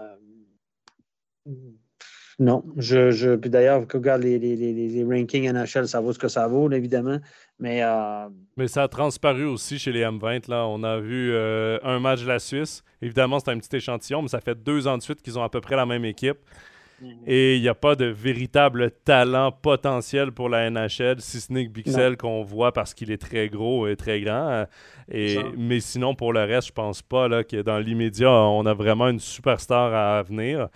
non, 2.40 2.64
je, 2.78 3.10
je 3.10 3.36
puis 3.36 3.50
d'ailleurs, 3.50 3.84
regarde 3.92 4.22
les, 4.22 4.38
les, 4.38 4.56
les, 4.56 4.72
les 4.72 5.04
rankings 5.04 5.52
NHL, 5.52 5.86
ça 5.86 6.00
vaut 6.00 6.14
ce 6.14 6.18
que 6.18 6.28
ça 6.28 6.48
vaut, 6.48 6.70
évidemment. 6.70 7.18
Mais 7.58 7.82
euh, 7.82 8.28
Mais 8.56 8.66
ça 8.66 8.84
a 8.84 8.88
transparu 8.88 9.44
aussi 9.44 9.78
chez 9.78 9.92
les 9.92 10.00
M20. 10.00 10.50
Là. 10.50 10.66
On 10.66 10.82
a 10.82 10.98
vu 11.00 11.32
euh, 11.32 11.78
un 11.82 12.00
match 12.00 12.22
de 12.22 12.28
la 12.28 12.38
Suisse. 12.38 12.82
Évidemment, 13.02 13.40
c'est 13.40 13.50
un 13.50 13.58
petit 13.58 13.76
échantillon, 13.76 14.22
mais 14.22 14.28
ça 14.28 14.40
fait 14.40 14.54
deux 14.54 14.88
ans 14.88 14.96
de 14.96 15.02
suite 15.02 15.20
qu'ils 15.20 15.38
ont 15.38 15.42
à 15.42 15.50
peu 15.50 15.60
près 15.60 15.76
la 15.76 15.84
même 15.84 16.06
équipe. 16.06 16.38
Et 17.26 17.56
il 17.56 17.62
n'y 17.62 17.68
a 17.68 17.74
pas 17.74 17.94
de 17.96 18.06
véritable 18.06 18.90
talent 19.04 19.52
potentiel 19.52 20.32
pour 20.32 20.48
la 20.48 20.68
NHL, 20.70 21.16
si 21.20 21.40
ce 21.40 21.52
n'est 21.52 21.66
que 21.66 21.70
Bixel 21.72 22.16
qu'on 22.16 22.42
voit 22.42 22.72
parce 22.72 22.94
qu'il 22.94 23.10
est 23.10 23.20
très 23.20 23.48
gros 23.48 23.86
et 23.88 23.96
très 23.96 24.20
grand. 24.20 24.48
Euh, 24.50 24.64
Et, 25.12 25.38
mais 25.56 25.80
sinon, 25.80 26.14
pour 26.14 26.32
le 26.32 26.44
reste, 26.44 26.68
je 26.68 26.72
pense 26.72 27.02
pas 27.02 27.26
là, 27.26 27.42
que 27.42 27.62
dans 27.62 27.78
l'immédiat, 27.78 28.30
on 28.30 28.64
a 28.64 28.74
vraiment 28.74 29.08
une 29.08 29.18
superstar 29.18 29.92
à 29.92 30.22
venir. 30.22 30.68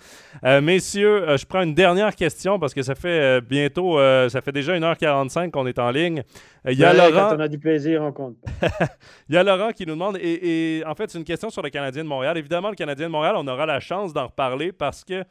Euh, 0.45 0.61
messieurs, 0.61 1.29
euh, 1.29 1.37
je 1.37 1.47
prends 1.47 1.63
une 1.63 1.75
dernière 1.75 2.17
question 2.17 2.59
parce 2.59 2.75
que 2.75 2.83
ça 2.83 2.97
fait 2.97 3.21
euh, 3.21 3.41
bientôt, 3.41 3.99
ça 4.29 4.41
fait 4.41 4.51
déjà 4.51 4.77
1h45 4.77 5.53
qu'on 5.53 5.67
est 5.69 5.79
en 5.79 5.91
ligne. 5.93 6.25
Il 6.69 6.77
y 6.79 6.85
a 6.85 6.91
ouais, 6.91 6.97
Laurent. 6.97 7.29
quand 7.31 7.37
on 7.37 7.41
a 7.41 7.49
du 7.49 7.59
plaisir, 7.61 8.03
on 8.03 8.11
compte. 8.11 8.37
Il 9.29 9.37
y 9.37 9.39
a 9.39 9.45
Laurent 9.45 9.71
qui 9.71 9.87
nous 9.87 9.93
demande, 9.95 10.17
et, 10.21 10.79
et 10.79 10.85
en 10.85 10.95
fait, 10.97 11.11
c'est 11.11 11.19
une 11.19 11.25
question 11.25 11.51
sur 11.51 11.63
le 11.63 11.71
Canadien 11.71 12.03
de 12.03 12.09
Montréal. 12.09 12.37
Évidemment, 12.37 12.71
le 12.71 12.77
Canadien 12.77 13.07
de 13.07 13.13
Montréal, 13.13 13.35
on 13.39 13.47
aura 13.47 13.67
la 13.67 13.79
chance 13.79 14.13
d'en 14.13 14.27
reparler 14.27 14.73
parce 14.73 15.05
que 15.05 15.23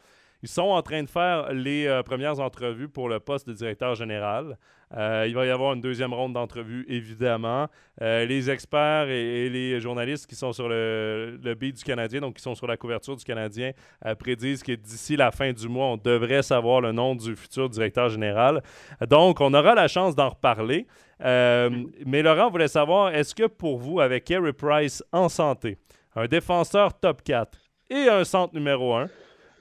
Ils 0.44 0.50
sont 0.50 0.64
en 0.64 0.82
train 0.82 1.02
de 1.02 1.10
faire 1.10 1.54
les 1.54 1.88
euh, 1.88 2.04
premières 2.04 2.42
entrevues 2.42 2.90
pour 2.90 3.08
le 3.08 3.22
poste 3.22 3.48
de 3.48 3.54
directeur 3.54 3.96
général. 3.96 4.58
Euh, 4.94 5.26
il 5.26 5.34
va 5.34 5.46
y 5.46 5.50
avoir 5.50 5.74
une 5.74 5.80
deuxième 5.80 6.14
ronde 6.14 6.34
d'entrevues, 6.34 6.86
évidemment. 6.90 7.68
Euh, 8.02 8.26
les 8.26 8.50
experts 8.50 9.08
et, 9.08 9.50
les 9.50 9.80
journalistes 9.80 10.28
qui 10.28 10.36
sont 10.36 10.52
sur 10.52 10.68
le, 10.68 11.40
le 11.42 11.56
du 11.56 11.84
Canadien, 11.86 12.20
donc 12.20 12.36
qui 12.36 12.42
sont 12.42 12.56
sur 12.56 12.68
la 12.68 12.76
couverture 12.76 13.16
du 13.16 13.24
Canadien, 13.24 13.72
prédisent 14.20 14.64
que 14.64 14.74
d'ici 14.74 15.16
la 15.16 15.32
fin 15.32 15.54
du 15.54 15.70
mois, 15.70 15.86
on 15.86 15.98
devrait 15.98 16.44
savoir 16.44 16.82
le 16.82 16.92
nom 16.92 17.16
du 17.16 17.38
futur 17.38 17.70
directeur 17.70 18.10
général. 18.10 18.62
Donc, 19.08 19.40
on 19.40 19.54
aura 19.54 19.74
la 19.76 19.88
chance 19.88 20.14
d'en 20.14 20.30
reparler. 20.30 20.88
mais 21.22 22.22
Laurent 22.22 22.50
voulait 22.50 22.68
savoir, 22.68 23.16
est-ce 23.16 23.34
que 23.34 23.48
pour 23.48 23.78
vous, 23.78 24.02
avec 24.02 24.26
Kerry 24.26 24.52
Price 24.52 25.02
en 25.14 25.30
santé, 25.30 25.78
un 26.18 26.26
défenseur 26.26 27.00
top 27.00 27.24
4 27.24 27.58
et 27.90 28.10
un 28.10 28.26
centre 28.26 28.54
numéro 28.54 28.94
1, 28.94 29.08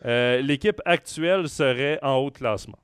euh, 0.05 0.41
l'équipe 0.41 0.81
actuelle 0.85 1.49
serait 1.49 1.99
en 2.03 2.17
haut 2.17 2.31
de 2.31 2.39
classement. 2.39 2.79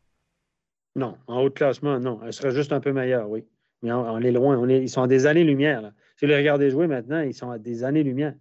Non, 0.96 1.16
en 1.26 1.42
haut 1.42 1.48
de 1.48 1.54
classement, 1.54 1.98
non. 2.00 2.20
Elle 2.24 2.32
serait 2.32 2.52
juste 2.52 2.72
un 2.72 2.80
peu 2.80 2.92
meilleure, 2.92 3.28
oui. 3.30 3.44
Mais 3.82 3.92
on, 3.92 4.18
est 4.20 4.32
loin. 4.32 4.58
On 4.58 4.68
est, 4.68 4.82
ils 4.82 4.88
sont 4.88 5.02
à 5.02 5.06
des 5.06 5.26
années-lumière. 5.26 5.92
Si 6.16 6.24
vous 6.24 6.30
les 6.30 6.36
regardez 6.36 6.70
jouer 6.70 6.88
maintenant, 6.88 7.20
ils 7.20 7.34
sont 7.34 7.50
à 7.50 7.58
des 7.58 7.84
années-lumière. 7.84 8.34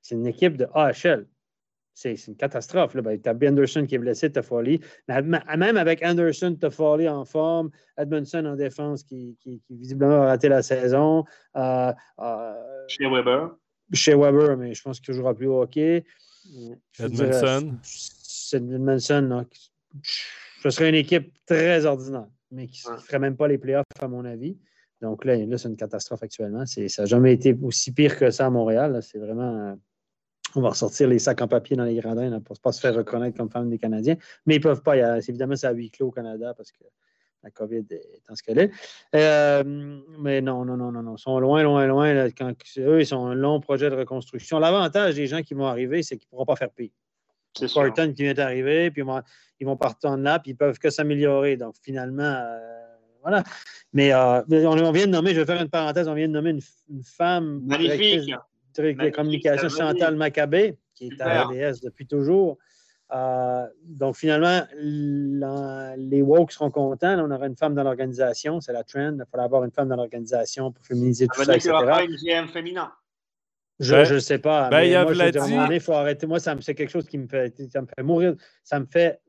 C'est 0.00 0.16
une 0.16 0.26
équipe 0.26 0.56
de 0.56 0.66
AHL. 0.74 1.26
C'est 1.94 2.14
une 2.26 2.36
catastrophe. 2.36 2.96
Ben, 2.96 3.20
tu 3.20 3.28
as 3.28 3.48
Anderson 3.48 3.86
qui 3.86 3.94
est 3.94 3.98
blessé, 3.98 4.32
Toffoli. 4.32 4.80
Même 5.08 5.76
avec 5.76 6.02
Anderson, 6.02 6.56
Toffoli 6.58 7.08
en 7.08 7.24
forme, 7.24 7.70
Edmondson 7.96 8.44
en 8.46 8.56
défense 8.56 9.04
qui, 9.04 9.36
visiblement 9.70 10.22
a 10.22 10.26
raté 10.26 10.48
la 10.48 10.62
saison. 10.62 11.24
Euh, 11.56 11.92
euh, 12.18 12.54
Chez 12.88 13.06
Weber. 13.08 13.54
Chez 13.92 14.14
Weber, 14.14 14.56
mais 14.56 14.74
je 14.74 14.82
pense 14.82 15.00
qu'il 15.00 15.14
jouera 15.14 15.34
plus 15.34 15.46
au 15.46 15.62
hockey. 15.62 16.04
Edmondson. 16.98 17.78
Edmondson, 18.52 19.46
ce 20.62 20.70
serait 20.70 20.88
une 20.88 20.94
équipe 20.94 21.32
très 21.46 21.84
ordinaire, 21.86 22.28
mais 22.50 22.66
qui 22.66 22.88
ne 22.90 22.96
ferait 22.96 23.18
même 23.18 23.36
pas 23.36 23.48
les 23.48 23.58
playoffs, 23.58 23.84
à 24.00 24.08
mon 24.08 24.24
avis. 24.24 24.56
Donc 25.00 25.24
là, 25.24 25.36
là 25.36 25.58
c'est 25.58 25.68
une 25.68 25.76
catastrophe 25.76 26.22
actuellement. 26.22 26.64
Ça 26.66 26.80
n'a 26.80 27.06
jamais 27.06 27.32
été 27.32 27.56
aussi 27.62 27.92
pire 27.92 28.16
que 28.16 28.30
ça 28.30 28.46
à 28.46 28.50
Montréal. 28.50 29.00
C'est 29.02 29.18
vraiment. 29.18 29.70
Euh, 29.70 29.74
on 30.54 30.60
va 30.60 30.70
ressortir 30.70 31.08
les 31.08 31.18
sacs 31.18 31.40
en 31.40 31.48
papier 31.48 31.76
dans 31.76 31.84
les 31.84 31.94
gradins 31.94 32.40
pour 32.40 32.56
ne 32.56 32.60
pas 32.60 32.72
se 32.72 32.80
faire 32.80 32.94
reconnaître 32.94 33.36
comme 33.36 33.50
femme 33.50 33.70
des 33.70 33.78
Canadiens. 33.78 34.16
Mais 34.44 34.56
ils 34.56 34.58
ne 34.58 34.62
peuvent 34.62 34.82
pas. 34.82 35.18
évidemment, 35.18 35.56
c'est 35.56 35.66
à 35.66 35.72
huis 35.72 35.90
clos 35.90 36.08
au 36.08 36.10
Canada 36.10 36.52
parce 36.54 36.70
que 36.70 36.84
la 37.42 37.50
COVID 37.50 37.84
est 37.90 38.22
en 38.28 38.36
ce 38.36 38.42
qu'elle 38.42 38.58
est. 38.58 38.70
Euh, 39.14 39.62
mais 40.18 40.40
non, 40.40 40.64
non, 40.64 40.76
non, 40.76 40.92
non, 40.92 41.02
non. 41.02 41.16
Ils 41.16 41.20
sont 41.20 41.38
loin, 41.38 41.62
loin, 41.62 41.86
loin. 41.86 42.30
quand, 42.30 42.52
eux, 42.78 43.00
ils 43.00 43.06
sont 43.06 43.26
un 43.26 43.34
long 43.34 43.60
projet 43.60 43.90
de 43.90 43.96
reconstruction. 43.96 44.58
L'avantage 44.58 45.16
des 45.16 45.26
gens 45.26 45.42
qui 45.42 45.54
vont 45.54 45.66
arriver, 45.66 46.02
c'est 46.02 46.16
qu'ils 46.16 46.26
ne 46.26 46.30
pourront 46.30 46.46
pas 46.46 46.56
faire 46.56 46.70
pire. 46.70 46.90
C'est 47.56 47.68
Spartan 47.68 48.12
qui 48.12 48.22
vient 48.22 48.34
d'arriver, 48.34 48.90
puis 48.90 49.02
ils 49.60 49.66
vont, 49.66 49.76
partir 49.76 50.10
en 50.10 50.16
là, 50.16 50.38
puis 50.38 50.52
ils 50.52 50.56
peuvent 50.56 50.78
que 50.78 50.88
s'améliorer. 50.88 51.56
Donc, 51.56 51.74
finalement, 51.82 52.22
euh, 52.22 52.58
voilà. 53.20 53.42
Mais 53.92 54.12
euh, 54.12 54.42
on, 54.48 54.92
vient 54.92 55.06
de 55.06 55.12
nommer, 55.12 55.34
je 55.34 55.40
vais 55.40 55.46
faire 55.46 55.60
une 55.60 55.68
parenthèse, 55.68 56.08
on 56.08 56.14
vient 56.14 56.28
de 56.28 56.32
nommer 56.32 56.50
une, 56.50 57.02
femme. 57.02 57.60
Magnifique. 57.64 58.32
de 58.78 59.10
communication, 59.10 59.68
Chantal 59.68 60.16
Maccabé, 60.16 60.78
qui 60.94 61.08
est 61.08 61.20
à 61.20 61.44
RDS 61.44 61.80
depuis 61.82 62.06
toujours. 62.06 62.58
Euh, 63.12 63.66
donc, 63.84 64.16
finalement, 64.16 64.62
les 64.74 66.22
woke 66.22 66.52
seront 66.52 66.70
contents. 66.70 67.18
on 67.18 67.30
aura 67.30 67.46
une 67.46 67.56
femme 67.56 67.74
dans 67.74 67.84
l'organisation. 67.84 68.60
C'est 68.60 68.72
la 68.72 68.84
trend. 68.84 69.16
Il 69.18 69.24
faudra 69.30 69.44
avoir 69.44 69.64
une 69.64 69.70
femme 69.70 69.88
dans 69.88 69.96
l'organisation 69.96 70.72
pour 70.72 70.84
féminiser 70.84 71.26
tout 71.26 71.44
ça, 71.44 71.54
etc. 71.54 71.72
une 72.08 72.16
GM 72.16 72.48
féminin. 72.48 72.90
Je 73.80 73.94
ne 73.94 74.04
ben, 74.04 74.20
sais 74.20 74.38
pas. 74.38 74.68
Ben, 74.70 74.82
il 74.82 74.92
moi, 74.92 75.30
dit... 75.30 75.74
il 75.74 75.80
faut 75.80 75.92
arrêter. 75.92 76.26
Moi, 76.26 76.38
c'est 76.40 76.74
quelque 76.74 76.90
chose 76.90 77.06
qui 77.06 77.18
me 77.18 77.26
fait, 77.26 77.54
ça 77.70 77.82
me 77.82 77.86
fait 77.86 78.02
mourir. 78.02 78.34
Ça 78.62 78.78
me 78.80 78.86
fait. 78.86 79.20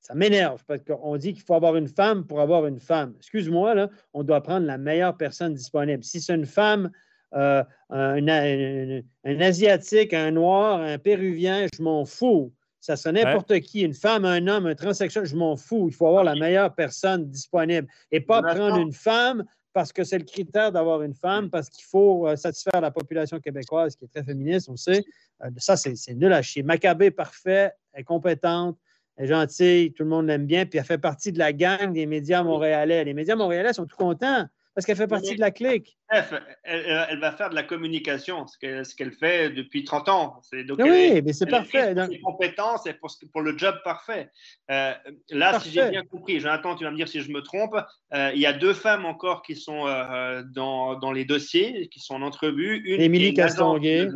Ça 0.00 0.14
m'énerve 0.14 0.62
parce 0.68 0.82
qu'on 0.84 1.16
dit 1.16 1.32
qu'il 1.32 1.42
faut 1.42 1.54
avoir 1.54 1.74
une 1.74 1.88
femme 1.88 2.26
pour 2.26 2.40
avoir 2.40 2.66
une 2.66 2.78
femme. 2.78 3.14
Excuse-moi, 3.16 3.74
là, 3.74 3.90
on 4.12 4.22
doit 4.22 4.40
prendre 4.40 4.64
la 4.64 4.78
meilleure 4.78 5.16
personne 5.16 5.52
disponible. 5.52 6.04
Si 6.04 6.20
c'est 6.20 6.34
une 6.34 6.46
femme, 6.46 6.92
euh, 7.34 7.64
un, 7.90 8.28
un, 8.28 9.40
Asiatique, 9.40 10.14
un 10.14 10.30
Noir, 10.30 10.80
un 10.80 10.98
Péruvien, 10.98 11.66
je 11.74 11.82
m'en 11.82 12.04
fous. 12.04 12.52
Ça 12.86 12.94
serait 12.94 13.14
n'importe 13.14 13.58
qui, 13.62 13.80
une 13.80 13.94
femme, 13.94 14.24
un 14.24 14.46
homme, 14.46 14.66
un 14.66 14.76
transsexuel, 14.76 15.24
je 15.24 15.34
m'en 15.34 15.56
fous. 15.56 15.88
Il 15.88 15.92
faut 15.92 16.06
avoir 16.06 16.22
la 16.22 16.36
meilleure 16.36 16.72
personne 16.72 17.28
disponible 17.28 17.88
et 18.12 18.20
pas 18.20 18.40
prendre 18.42 18.78
une 18.78 18.92
femme 18.92 19.44
parce 19.72 19.92
que 19.92 20.04
c'est 20.04 20.18
le 20.18 20.24
critère 20.24 20.70
d'avoir 20.70 21.02
une 21.02 21.12
femme, 21.12 21.50
parce 21.50 21.68
qu'il 21.68 21.84
faut 21.84 22.28
euh, 22.28 22.36
satisfaire 22.36 22.80
la 22.80 22.92
population 22.92 23.40
québécoise 23.40 23.96
qui 23.96 24.04
est 24.04 24.08
très 24.08 24.22
féministe, 24.22 24.68
on 24.70 24.76
sait. 24.76 25.04
Euh, 25.42 25.50
ça, 25.56 25.76
c'est 25.76 26.14
nul 26.14 26.32
à 26.32 26.42
chier. 26.42 26.62
Maccabé, 26.62 27.10
parfait, 27.10 27.72
elle 27.92 28.02
est 28.02 28.04
compétente, 28.04 28.78
elle 29.16 29.24
est 29.24 29.28
gentille, 29.28 29.92
tout 29.92 30.04
le 30.04 30.08
monde 30.08 30.28
l'aime 30.28 30.46
bien, 30.46 30.64
puis 30.64 30.78
elle 30.78 30.84
fait 30.84 30.96
partie 30.96 31.32
de 31.32 31.40
la 31.40 31.52
gang 31.52 31.92
des 31.92 32.06
médias 32.06 32.44
montréalais. 32.44 33.02
Les 33.02 33.14
médias 33.14 33.34
montréalais 33.34 33.72
sont 33.72 33.84
tout 33.84 33.96
contents 33.96 34.46
parce 34.76 34.84
qu'elle 34.84 34.96
fait 34.96 35.06
partie 35.06 35.34
de 35.34 35.40
la 35.40 35.50
clique. 35.50 35.96
Elle, 36.10 37.18
va 37.18 37.32
faire 37.32 37.48
de 37.48 37.54
la 37.54 37.62
communication, 37.62 38.46
ce 38.46 38.58
qu'elle 38.94 39.12
fait 39.12 39.48
depuis 39.48 39.84
30 39.84 40.08
ans. 40.10 40.42
Donc 40.66 40.78
oui, 40.82 41.22
mais 41.22 41.32
c'est 41.32 41.46
parfait. 41.46 41.94
Pour 41.94 42.04
ses 42.04 42.20
compétences 42.20 42.86
et 42.86 42.92
pour, 43.32 43.40
le 43.40 43.56
job 43.56 43.74
parfait. 43.84 44.30
Euh, 44.70 44.92
là, 45.30 45.58
si 45.60 45.70
j'ai 45.70 45.88
bien 45.88 46.04
compris, 46.04 46.40
Jonathan, 46.40 46.76
tu 46.76 46.84
vas 46.84 46.90
me 46.90 46.96
dire 46.96 47.08
si 47.08 47.22
je 47.22 47.32
me 47.32 47.40
trompe, 47.40 47.74
euh, 48.12 48.30
il 48.34 48.40
y 48.40 48.44
a 48.44 48.52
deux 48.52 48.74
femmes 48.74 49.06
encore 49.06 49.40
qui 49.40 49.56
sont 49.56 49.86
euh, 49.86 50.42
dans, 50.44 50.96
dans, 50.96 51.10
les 51.10 51.24
dossiers, 51.24 51.88
qui 51.88 52.00
sont 52.00 52.16
en 52.16 52.22
entrevue. 52.22 52.82
Une 52.84 53.00
Émilie 53.00 53.32
Castonguay. 53.32 54.08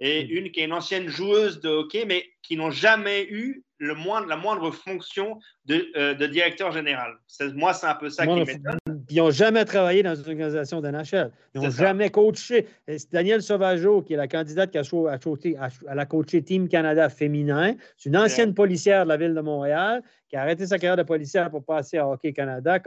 Et 0.00 0.24
mm. 0.24 0.30
une 0.30 0.50
qui 0.50 0.60
est 0.60 0.64
une 0.64 0.72
ancienne 0.72 1.08
joueuse 1.08 1.60
de 1.60 1.68
hockey, 1.68 2.06
mais 2.06 2.24
qui 2.42 2.56
n'ont 2.56 2.70
jamais 2.70 3.24
eu 3.24 3.66
le 3.78 3.94
moindre, 3.94 4.26
la 4.26 4.36
moindre 4.36 4.70
fonction 4.70 5.38
de, 5.64 5.86
euh, 5.96 6.14
de 6.14 6.26
directeur 6.26 6.72
général. 6.72 7.14
Moi, 7.54 7.72
c'est 7.72 7.86
un 7.86 7.94
peu 7.94 8.10
ça 8.10 8.26
qui 8.26 8.34
m'étonne. 8.34 8.78
Ils 9.10 9.18
n'ont 9.18 9.30
jamais 9.30 9.64
travaillé 9.64 10.02
dans 10.02 10.14
une 10.14 10.28
organisation 10.28 10.80
d'NHL. 10.80 11.30
Ils 11.54 11.62
n'ont 11.62 11.70
jamais 11.70 12.10
coaché. 12.10 12.66
Daniel 13.12 13.42
Sauvageau, 13.42 14.02
qui 14.02 14.14
est 14.14 14.16
la 14.16 14.28
candidate 14.28 14.70
qui 14.70 14.78
a, 14.78 15.94
la 15.94 16.06
coaché 16.06 16.42
Team 16.42 16.68
Canada 16.68 17.08
féminin, 17.08 17.74
c'est 17.96 18.10
une 18.10 18.16
ancienne 18.16 18.54
policière 18.54 19.04
de 19.04 19.08
la 19.08 19.16
ville 19.16 19.34
de 19.34 19.40
Montréal 19.40 20.02
qui 20.28 20.36
a 20.36 20.42
arrêté 20.42 20.66
sa 20.66 20.78
carrière 20.78 20.96
de 20.96 21.04
policière 21.04 21.50
pour 21.50 21.64
passer 21.64 21.98
à 21.98 22.08
Hockey 22.08 22.32
Canada. 22.32 22.78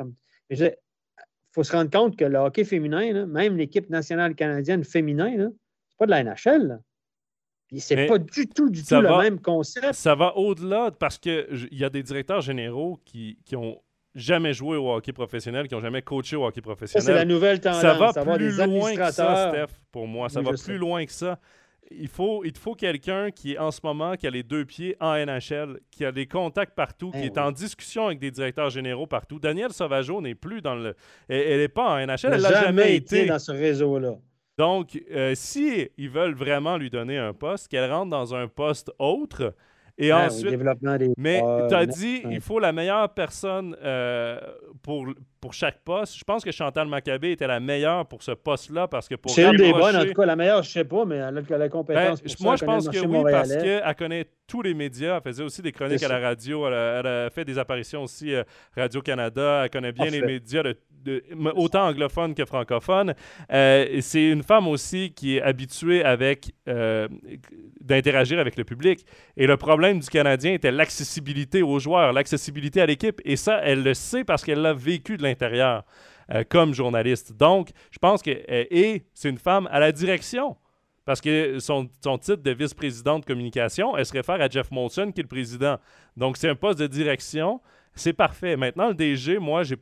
Il 0.50 0.76
faut 1.52 1.64
se 1.64 1.72
rendre 1.72 1.90
compte 1.90 2.18
que 2.18 2.26
le 2.26 2.38
hockey 2.38 2.64
féminin, 2.64 3.26
même 3.26 3.58
l'équipe 3.58 3.90
nationale 3.90 4.36
canadienne 4.36 4.84
féminin, 4.84 5.52
c'est 5.90 5.98
pas 5.98 6.06
de 6.06 6.12
la 6.12 6.24
NHL. 6.24 6.80
C'est 7.78 8.08
pas 8.08 8.18
du 8.18 8.48
tout, 8.48 8.70
du 8.70 8.84
tout 8.84 9.02
le 9.02 9.18
même 9.18 9.40
concept. 9.40 9.94
Ça 9.94 10.16
va 10.16 10.36
au-delà 10.36 10.92
parce 10.92 11.18
qu'il 11.18 11.70
y 11.72 11.84
a 11.84 11.90
des 11.90 12.04
directeurs 12.04 12.42
généraux 12.42 13.00
qui, 13.06 13.38
qui 13.46 13.56
ont 13.56 13.82
jamais 14.16 14.54
joué 14.54 14.78
au 14.78 14.92
hockey 14.92 15.14
professionnel, 15.14 15.68
qui 15.68 15.76
n'ont 15.76 15.82
jamais 15.82 16.02
coaché 16.02 16.36
au 16.36 16.46
hockey 16.46 16.62
professionnel. 16.62 17.06
C'est 17.06 17.14
la 17.14 17.26
nouvelle 17.26 17.60
tendance. 17.60 17.82
Ça 17.82 17.94
va 17.94 18.14
plus 18.36 18.52
loin 18.52 18.96
que 18.96 19.12
ça, 19.12 19.50
Steph, 19.50 19.76
pour 19.92 20.08
moi. 20.08 20.30
Ça 20.30 20.42
va 20.42 20.52
plus 20.52 20.78
loin 20.78 21.06
que 21.06 21.12
ça. 21.12 21.40
Il 21.94 22.08
faut, 22.08 22.46
il 22.46 22.58
faut 22.58 22.74
quelqu'un 22.74 23.32
qui 23.32 23.54
est 23.54 23.58
en 23.58 23.70
ce 23.70 23.82
moment, 23.84 24.16
qui 24.16 24.26
a 24.26 24.30
les 24.30 24.44
deux 24.44 24.64
pieds 24.64 24.96
en 25.02 25.14
NHL, 25.14 25.80
qui 25.90 26.06
a 26.06 26.14
des 26.14 26.26
contacts 26.26 26.74
partout, 26.74 27.12
qui 27.12 27.24
eh 27.24 27.26
est 27.26 27.38
en 27.38 27.52
discussion 27.52 28.06
avec 28.06 28.20
des 28.20 28.32
directeurs 28.32 28.70
généraux 28.70 29.08
partout. 29.08 29.40
Daniel 29.40 29.74
Sauvageau 29.74 30.22
n'est 30.22 30.36
plus 30.36 30.62
dans 30.62 30.76
le. 30.76 30.96
Elle 31.28 31.60
n'est 31.60 31.68
pas 31.68 31.90
en 31.90 31.98
NHL, 31.98 32.34
elle 32.34 32.42
n'a 32.42 32.62
jamais, 32.62 32.96
été 32.96 33.26
dans 33.26 33.40
ce 33.40 33.52
réseau-là. 33.52 34.16
Donc, 34.62 35.02
euh, 35.10 35.32
si 35.34 35.90
ils 35.98 36.12
veulent 36.12 36.36
vraiment 36.36 36.78
lui 36.78 36.92
donner 36.92 37.18
un 37.18 37.34
poste, 37.34 37.68
qu'elle 37.68 37.92
rentre 37.92 38.12
dans 38.12 38.36
un 38.36 38.48
poste 38.48 38.92
autre. 39.00 39.56
Et 39.98 40.14
ensuite, 40.14 40.56
mais 41.18 41.42
tu 41.68 41.74
as 41.74 41.88
dit, 41.88 42.22
il 42.30 42.42
faut 42.42 42.60
la 42.60 42.72
meilleure 42.72 43.12
personne 43.12 43.76
euh, 43.84 44.40
pour, 44.84 45.08
pour 45.42 45.54
chaque 45.54 45.80
poste. 45.84 46.18
Je 46.18 46.24
pense 46.24 46.44
que 46.44 46.52
Chantal 46.52 46.88
Maccabé 46.88 47.32
était 47.32 47.48
la 47.48 47.60
meilleure 47.60 48.06
pour 48.06 48.22
ce 48.22 48.32
poste-là 48.32 48.88
parce 48.88 49.10
que 49.10 49.16
pour 49.16 49.32
C'est 49.32 49.44
une 49.44 49.58
des 49.58 49.74
bonnes, 49.74 49.96
en 49.96 50.06
tout 50.06 50.14
cas. 50.14 50.26
La 50.26 50.36
meilleure, 50.36 50.62
je 50.62 50.70
ne 50.70 50.74
sais 50.74 50.86
pas, 50.86 51.04
mais 51.04 51.16
elle 51.16 51.44
a 51.50 51.58
la 51.58 51.70
compétence. 51.70 52.22
Ben, 52.22 52.32
moi, 52.40 52.56
je 52.56 52.64
pense 52.64 52.88
que 52.88 53.00
oui, 53.00 53.24
parce 53.30 53.56
qu'elle 53.58 53.96
connaît 53.96 54.28
tous 54.48 54.62
les 54.62 54.74
médias. 54.74 55.18
Elle 55.18 55.24
faisait 55.24 55.44
aussi 55.44 55.62
des 55.62 55.72
chroniques 55.72 56.04
à 56.04 56.08
la 56.08 56.20
radio. 56.20 56.68
Elle 56.68 57.08
a, 57.08 57.30
fait 57.32 57.44
des 57.44 57.58
apparitions 57.58 58.04
aussi 58.04 58.36
à 58.36 58.40
euh, 58.40 58.44
Radio-Canada. 58.78 59.64
Elle 59.64 59.70
connaît 59.70 59.92
bien 59.92 60.06
les 60.06 60.22
médias 60.22 60.62
de 60.64 60.76
autant 61.56 61.88
anglophone 61.88 62.36
que 62.36 62.46
francophone. 62.46 63.14
Euh, 63.52 64.00
c'est 64.02 64.24
une 64.24 64.44
femme 64.44 64.68
aussi 64.68 65.12
qui 65.14 65.38
est 65.38 65.42
habituée 65.42 66.04
avec 66.04 66.54
euh, 66.68 67.08
d'interagir 67.80 68.40
avec 68.40 68.56
le 68.56 68.64
public. 68.64 69.06
Et 69.38 69.48
le 69.48 69.58
problème 69.58 70.00
du 70.00 70.10
Canadien 70.10 70.54
était 70.54 70.72
l'accessibilité 70.72 71.62
aux 71.62 71.80
joueurs, 71.80 72.14
l'accessibilité 72.14 72.82
à 72.82 72.86
l'équipe. 72.86 73.20
Et 73.26 73.36
ça, 73.36 73.62
elle 73.64 73.84
le 73.84 73.94
sait 73.94 74.24
parce 74.24 74.44
qu'elle 74.44 74.62
l'a 74.62 74.74
vécu 74.74 75.18
de 75.18 75.24
l'intérieur 75.24 75.31
euh, 75.42 76.44
comme 76.48 76.74
journaliste. 76.74 77.34
Donc, 77.34 77.70
je 77.92 78.00
pense 78.00 78.22
que 78.22 78.32
et 78.32 79.04
c'est 79.14 79.30
une 79.30 79.38
femme 79.38 79.68
à 79.72 79.80
la 79.80 79.92
direction. 79.92 80.56
Parce 81.04 81.20
que 81.20 81.58
son, 81.60 81.90
son 82.04 82.18
titre 82.20 82.44
de 82.44 82.52
vice-présidente 82.52 83.22
de 83.22 83.26
communication, 83.26 83.98
elle 83.98 84.06
se 84.06 84.14
réfère 84.14 84.40
à 84.40 84.48
Jeff 84.48 84.70
Molson, 84.70 85.12
qui 85.12 85.22
est 85.22 85.24
le 85.24 85.28
président. 85.28 85.78
Donc, 86.16 86.38
c'est 86.38 86.48
un 86.48 86.56
poste 86.56 86.80
de 86.80 86.86
direction. 86.88 87.60
C'est 87.96 88.14
parfait. 88.14 88.56
Maintenant, 88.56 88.90
le 88.90 88.94
DG, 88.94 89.40
moi, 89.40 89.64
j'ai 89.64 89.78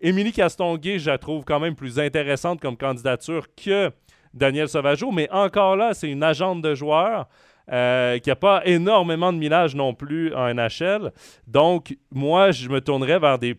Émilie 0.00 0.32
Castonguay, 0.32 0.98
je 0.98 1.10
la 1.10 1.18
trouve 1.18 1.44
quand 1.44 1.60
même 1.60 1.76
plus 1.76 2.00
intéressante 2.00 2.60
comme 2.60 2.76
candidature 2.76 3.46
que 3.54 3.92
Daniel 4.34 4.68
Sauvageau, 4.68 5.12
mais 5.12 5.30
encore 5.30 5.76
là, 5.76 5.94
c'est 5.94 6.10
une 6.10 6.22
agente 6.22 6.62
de 6.62 6.74
joueurs. 6.74 7.28
euh, 7.70 8.18
qui 8.18 8.28
n'a 8.28 8.34
pas 8.34 8.62
énormément 8.66 9.32
de 9.32 9.38
millage 9.38 9.76
non 9.76 9.94
plus 9.94 10.34
en 10.34 10.52
NHL. 10.52 11.12
Donc, 11.46 11.96
moi, 12.10 12.50
je 12.50 12.68
me 12.68 12.80
tournerais 12.80 13.20
vers 13.20 13.38
des, 13.38 13.56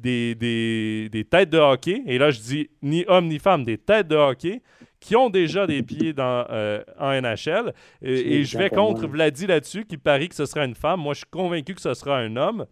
des, 0.00 1.26
têtes 1.30 1.50
de 1.50 1.58
hockey. 1.58 2.02
Et 2.06 2.18
là, 2.18 2.30
je 2.30 2.40
dis 2.40 2.70
ni 2.82 3.04
homme 3.08 3.26
ni 3.26 3.38
femme, 3.38 3.64
des 3.64 3.78
têtes 3.78 4.08
de 4.08 4.16
hockey 4.16 4.62
qui 5.00 5.14
ont 5.14 5.30
déjà 5.30 5.66
des 5.66 5.82
pieds 5.82 6.12
dans, 6.12 6.46
euh, 6.50 6.82
en 6.98 7.12
NHL. 7.20 7.72
Et, 8.02 8.44
je 8.44 8.58
vais 8.58 8.70
contre 8.70 9.06
Vladi 9.06 9.46
là-dessus, 9.46 9.84
qui 9.84 9.98
parie 9.98 10.28
que 10.28 10.34
ce 10.34 10.46
sera 10.46 10.64
une 10.64 10.74
femme. 10.74 11.00
Moi, 11.00 11.14
je 11.14 11.18
suis 11.18 11.30
convaincu 11.30 11.74
que 11.74 11.80
ce 11.80 11.94
sera 11.94 12.18
un 12.18 12.36
homme. 12.36 12.66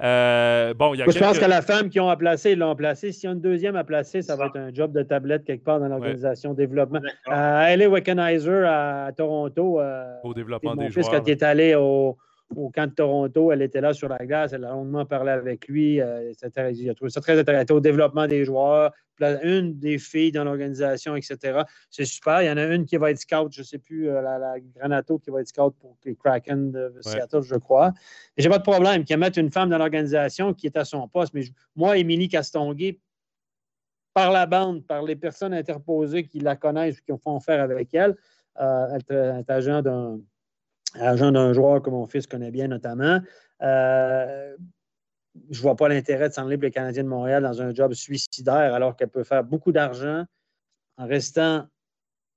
Euh, 0.00 0.74
bon, 0.74 0.94
y 0.94 1.02
a 1.02 1.06
Je 1.08 1.18
pense 1.18 1.38
que 1.38 1.44
la 1.44 1.62
femme 1.62 1.88
qui 1.88 1.98
ont 1.98 2.08
à 2.08 2.16
placer, 2.16 2.52
ils 2.52 2.58
l'ont 2.58 2.76
placé. 2.76 3.10
S'il 3.10 3.28
y 3.28 3.32
a 3.32 3.34
une 3.34 3.40
deuxième 3.40 3.74
à 3.76 3.84
placer, 3.84 4.22
ça 4.22 4.36
va 4.36 4.46
être 4.46 4.56
un 4.56 4.72
job 4.72 4.92
de 4.92 5.02
tablette 5.02 5.44
quelque 5.44 5.64
part 5.64 5.80
dans 5.80 5.88
l'organisation 5.88 6.54
développement. 6.54 7.00
Euh, 7.28 7.66
Ellie 7.66 7.86
Wickenheiser 7.86 8.64
à 8.64 9.10
Toronto. 9.16 9.80
Euh, 9.80 10.14
au 10.22 10.34
développement 10.34 10.76
des 10.76 10.90
joueurs. 10.90 11.10
Quand 11.10 11.26
il 11.26 11.30
est 11.30 11.42
allé 11.42 11.74
au, 11.74 12.16
au 12.56 12.70
camp 12.70 12.86
de 12.86 12.94
Toronto, 12.94 13.52
elle 13.52 13.62
était 13.62 13.80
là 13.80 13.92
sur 13.92 14.08
la 14.08 14.18
glace, 14.18 14.52
elle 14.52 14.64
a 14.64 14.70
longuement 14.70 15.04
parlé 15.04 15.30
avec 15.30 15.68
lui. 15.68 16.00
Euh, 16.00 16.32
il 16.72 16.90
a 16.90 16.94
trouvé 16.94 17.10
ça 17.10 17.20
très 17.20 17.38
intéressant 17.38 17.74
au 17.74 17.80
développement 17.80 18.26
des 18.26 18.44
joueurs, 18.44 18.92
une 19.42 19.78
des 19.78 19.98
filles 19.98 20.32
dans 20.32 20.44
l'organisation, 20.44 21.16
etc. 21.16 21.62
C'est 21.90 22.04
super. 22.04 22.42
Il 22.42 22.46
y 22.46 22.50
en 22.50 22.56
a 22.56 22.64
une 22.64 22.86
qui 22.86 22.96
va 22.96 23.10
être 23.10 23.18
scout, 23.18 23.52
je 23.52 23.60
ne 23.60 23.64
sais 23.64 23.78
plus, 23.78 24.08
euh, 24.08 24.22
la, 24.22 24.56
Granato 24.76 25.18
qui 25.18 25.30
va 25.30 25.40
être 25.40 25.48
scout 25.48 25.74
pour 25.78 25.96
les 26.04 26.14
Kraken 26.14 26.70
de 26.70 26.94
Seattle, 27.00 27.42
je 27.42 27.56
crois. 27.56 27.92
Et 28.36 28.42
j'ai 28.42 28.48
pas 28.48 28.58
de 28.58 28.62
problème 28.62 29.04
qu'il 29.04 29.16
mette 29.18 29.36
une 29.36 29.50
femme 29.50 29.68
dans 29.68 29.78
l'organisation 29.78 30.54
qui 30.54 30.66
est 30.66 30.76
à 30.76 30.84
son 30.84 31.06
poste. 31.08 31.34
Mais 31.34 31.42
moi, 31.76 31.98
Émilie 31.98 32.28
Castonguay, 32.28 32.98
par 34.14 34.32
la 34.32 34.46
bande, 34.46 34.86
par 34.86 35.02
les 35.02 35.16
personnes 35.16 35.54
interposées 35.54 36.24
qui 36.24 36.40
la 36.40 36.56
connaissent 36.56 36.98
ou 36.98 37.12
qui 37.12 37.20
font 37.22 37.40
faire 37.40 37.62
avec 37.62 37.92
elle, 37.92 38.16
euh, 38.60 38.98
elle 39.08 39.38
est 39.40 39.50
agent 39.50 39.82
d'un 39.82 40.18
agent 41.00 41.32
d'un 41.32 41.52
joueur 41.52 41.82
que 41.82 41.90
mon 41.90 42.06
fils 42.06 42.26
connaît 42.26 42.50
bien 42.50 42.68
notamment. 42.68 43.20
Euh, 43.62 44.56
je 45.50 45.58
ne 45.58 45.62
vois 45.62 45.76
pas 45.76 45.88
l'intérêt 45.88 46.28
de 46.28 46.34
s'enlever 46.34 46.56
le 46.56 46.70
Canadien 46.70 47.04
de 47.04 47.08
Montréal 47.08 47.42
dans 47.42 47.62
un 47.62 47.74
job 47.74 47.92
suicidaire 47.94 48.74
alors 48.74 48.96
qu'elle 48.96 49.08
peut 49.08 49.24
faire 49.24 49.44
beaucoup 49.44 49.72
d'argent 49.72 50.24
en 50.96 51.06
restant 51.06 51.66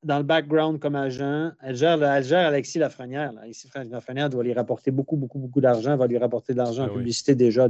dans 0.03 0.17
le 0.17 0.23
background 0.23 0.79
comme 0.79 0.95
agent. 0.95 1.51
Elle 1.61 1.75
gère, 1.75 2.01
Alexis 2.01 2.79
Lafrenière. 2.79 3.33
Alexis 3.41 3.69
Lafrenière 3.89 4.29
doit 4.29 4.43
lui 4.43 4.53
rapporter 4.53 4.91
beaucoup, 4.91 5.15
beaucoup, 5.15 5.39
beaucoup 5.39 5.61
d'argent, 5.61 5.95
va 5.95 6.07
lui 6.07 6.17
rapporter 6.17 6.53
de 6.53 6.57
l'argent 6.57 6.83
en 6.83 6.87
ah 6.87 6.93
publicité 6.93 7.35
déjà. 7.35 7.67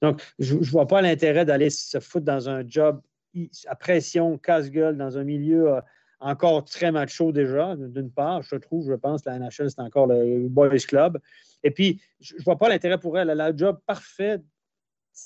Donc, 0.00 0.22
je 0.38 0.56
ne 0.56 0.64
vois 0.64 0.86
pas 0.86 1.02
l'intérêt 1.02 1.44
d'aller 1.44 1.70
se 1.70 1.98
foutre 2.00 2.24
dans 2.24 2.48
un 2.48 2.62
job 2.66 3.00
à 3.66 3.76
pression, 3.76 4.38
casse-gueule, 4.38 4.96
dans 4.96 5.18
un 5.18 5.24
milieu 5.24 5.74
euh, 5.74 5.80
encore 6.22 6.64
très 6.64 6.92
macho 6.92 7.32
déjà, 7.32 7.74
d'une 7.76 8.10
part, 8.10 8.42
je 8.42 8.56
trouve, 8.56 8.86
je 8.86 8.94
pense, 8.94 9.24
la 9.24 9.38
NHL, 9.38 9.70
c'est 9.70 9.80
encore 9.80 10.06
le 10.06 10.48
Boys 10.48 10.78
Club. 10.86 11.18
Et 11.64 11.70
puis, 11.70 12.00
je 12.20 12.34
ne 12.36 12.42
vois 12.42 12.56
pas 12.56 12.68
l'intérêt 12.68 12.98
pour 12.98 13.18
elle. 13.18 13.30
Elle 13.30 13.40
a 13.40 13.50
le 13.50 13.58
job 13.58 13.78
parfait. 13.86 14.40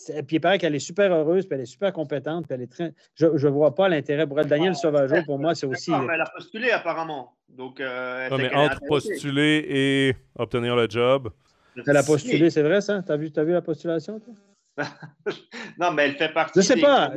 Et 0.08 0.22
puis, 0.22 0.36
il 0.36 0.40
paraît 0.40 0.58
qu'elle 0.58 0.74
est 0.74 0.80
super 0.80 1.12
heureuse, 1.12 1.46
puis 1.46 1.54
elle 1.54 1.62
est 1.62 1.66
super 1.66 1.92
compétente, 1.92 2.46
puis 2.46 2.54
elle 2.54 2.62
est 2.62 2.72
très... 2.72 2.92
Je 3.14 3.26
ne 3.26 3.52
vois 3.52 3.74
pas 3.74 3.88
l'intérêt 3.88 4.26
pour 4.26 4.40
elle. 4.40 4.48
Daniel 4.48 4.74
Sauvageau, 4.74 5.22
pour 5.24 5.38
moi, 5.38 5.54
c'est 5.54 5.66
aussi... 5.66 5.92
elle 5.92 6.20
a 6.20 6.30
postulé, 6.34 6.70
apparemment. 6.70 7.36
Donc, 7.48 7.80
euh, 7.80 8.28
mais 8.36 8.52
entre 8.54 8.80
postuler 8.88 9.64
et 9.68 10.16
obtenir 10.36 10.74
le 10.74 10.88
job... 10.88 11.30
Elle 11.86 11.96
a 11.96 12.02
postulé, 12.02 12.48
c'est 12.48 12.62
vrai, 12.62 12.80
ça? 12.80 13.02
Tu 13.02 13.12
as 13.12 13.16
vu, 13.16 13.30
as 13.36 13.44
vu 13.44 13.52
la 13.52 13.60
postulation, 13.60 14.18
toi? 14.18 14.34
non, 15.78 15.92
mais 15.92 16.06
elle 16.06 16.16
fait 16.16 16.32
partie... 16.32 16.60
Je 16.60 16.72
ne 16.72 16.76
sais 16.76 16.80
pas. 16.80 17.12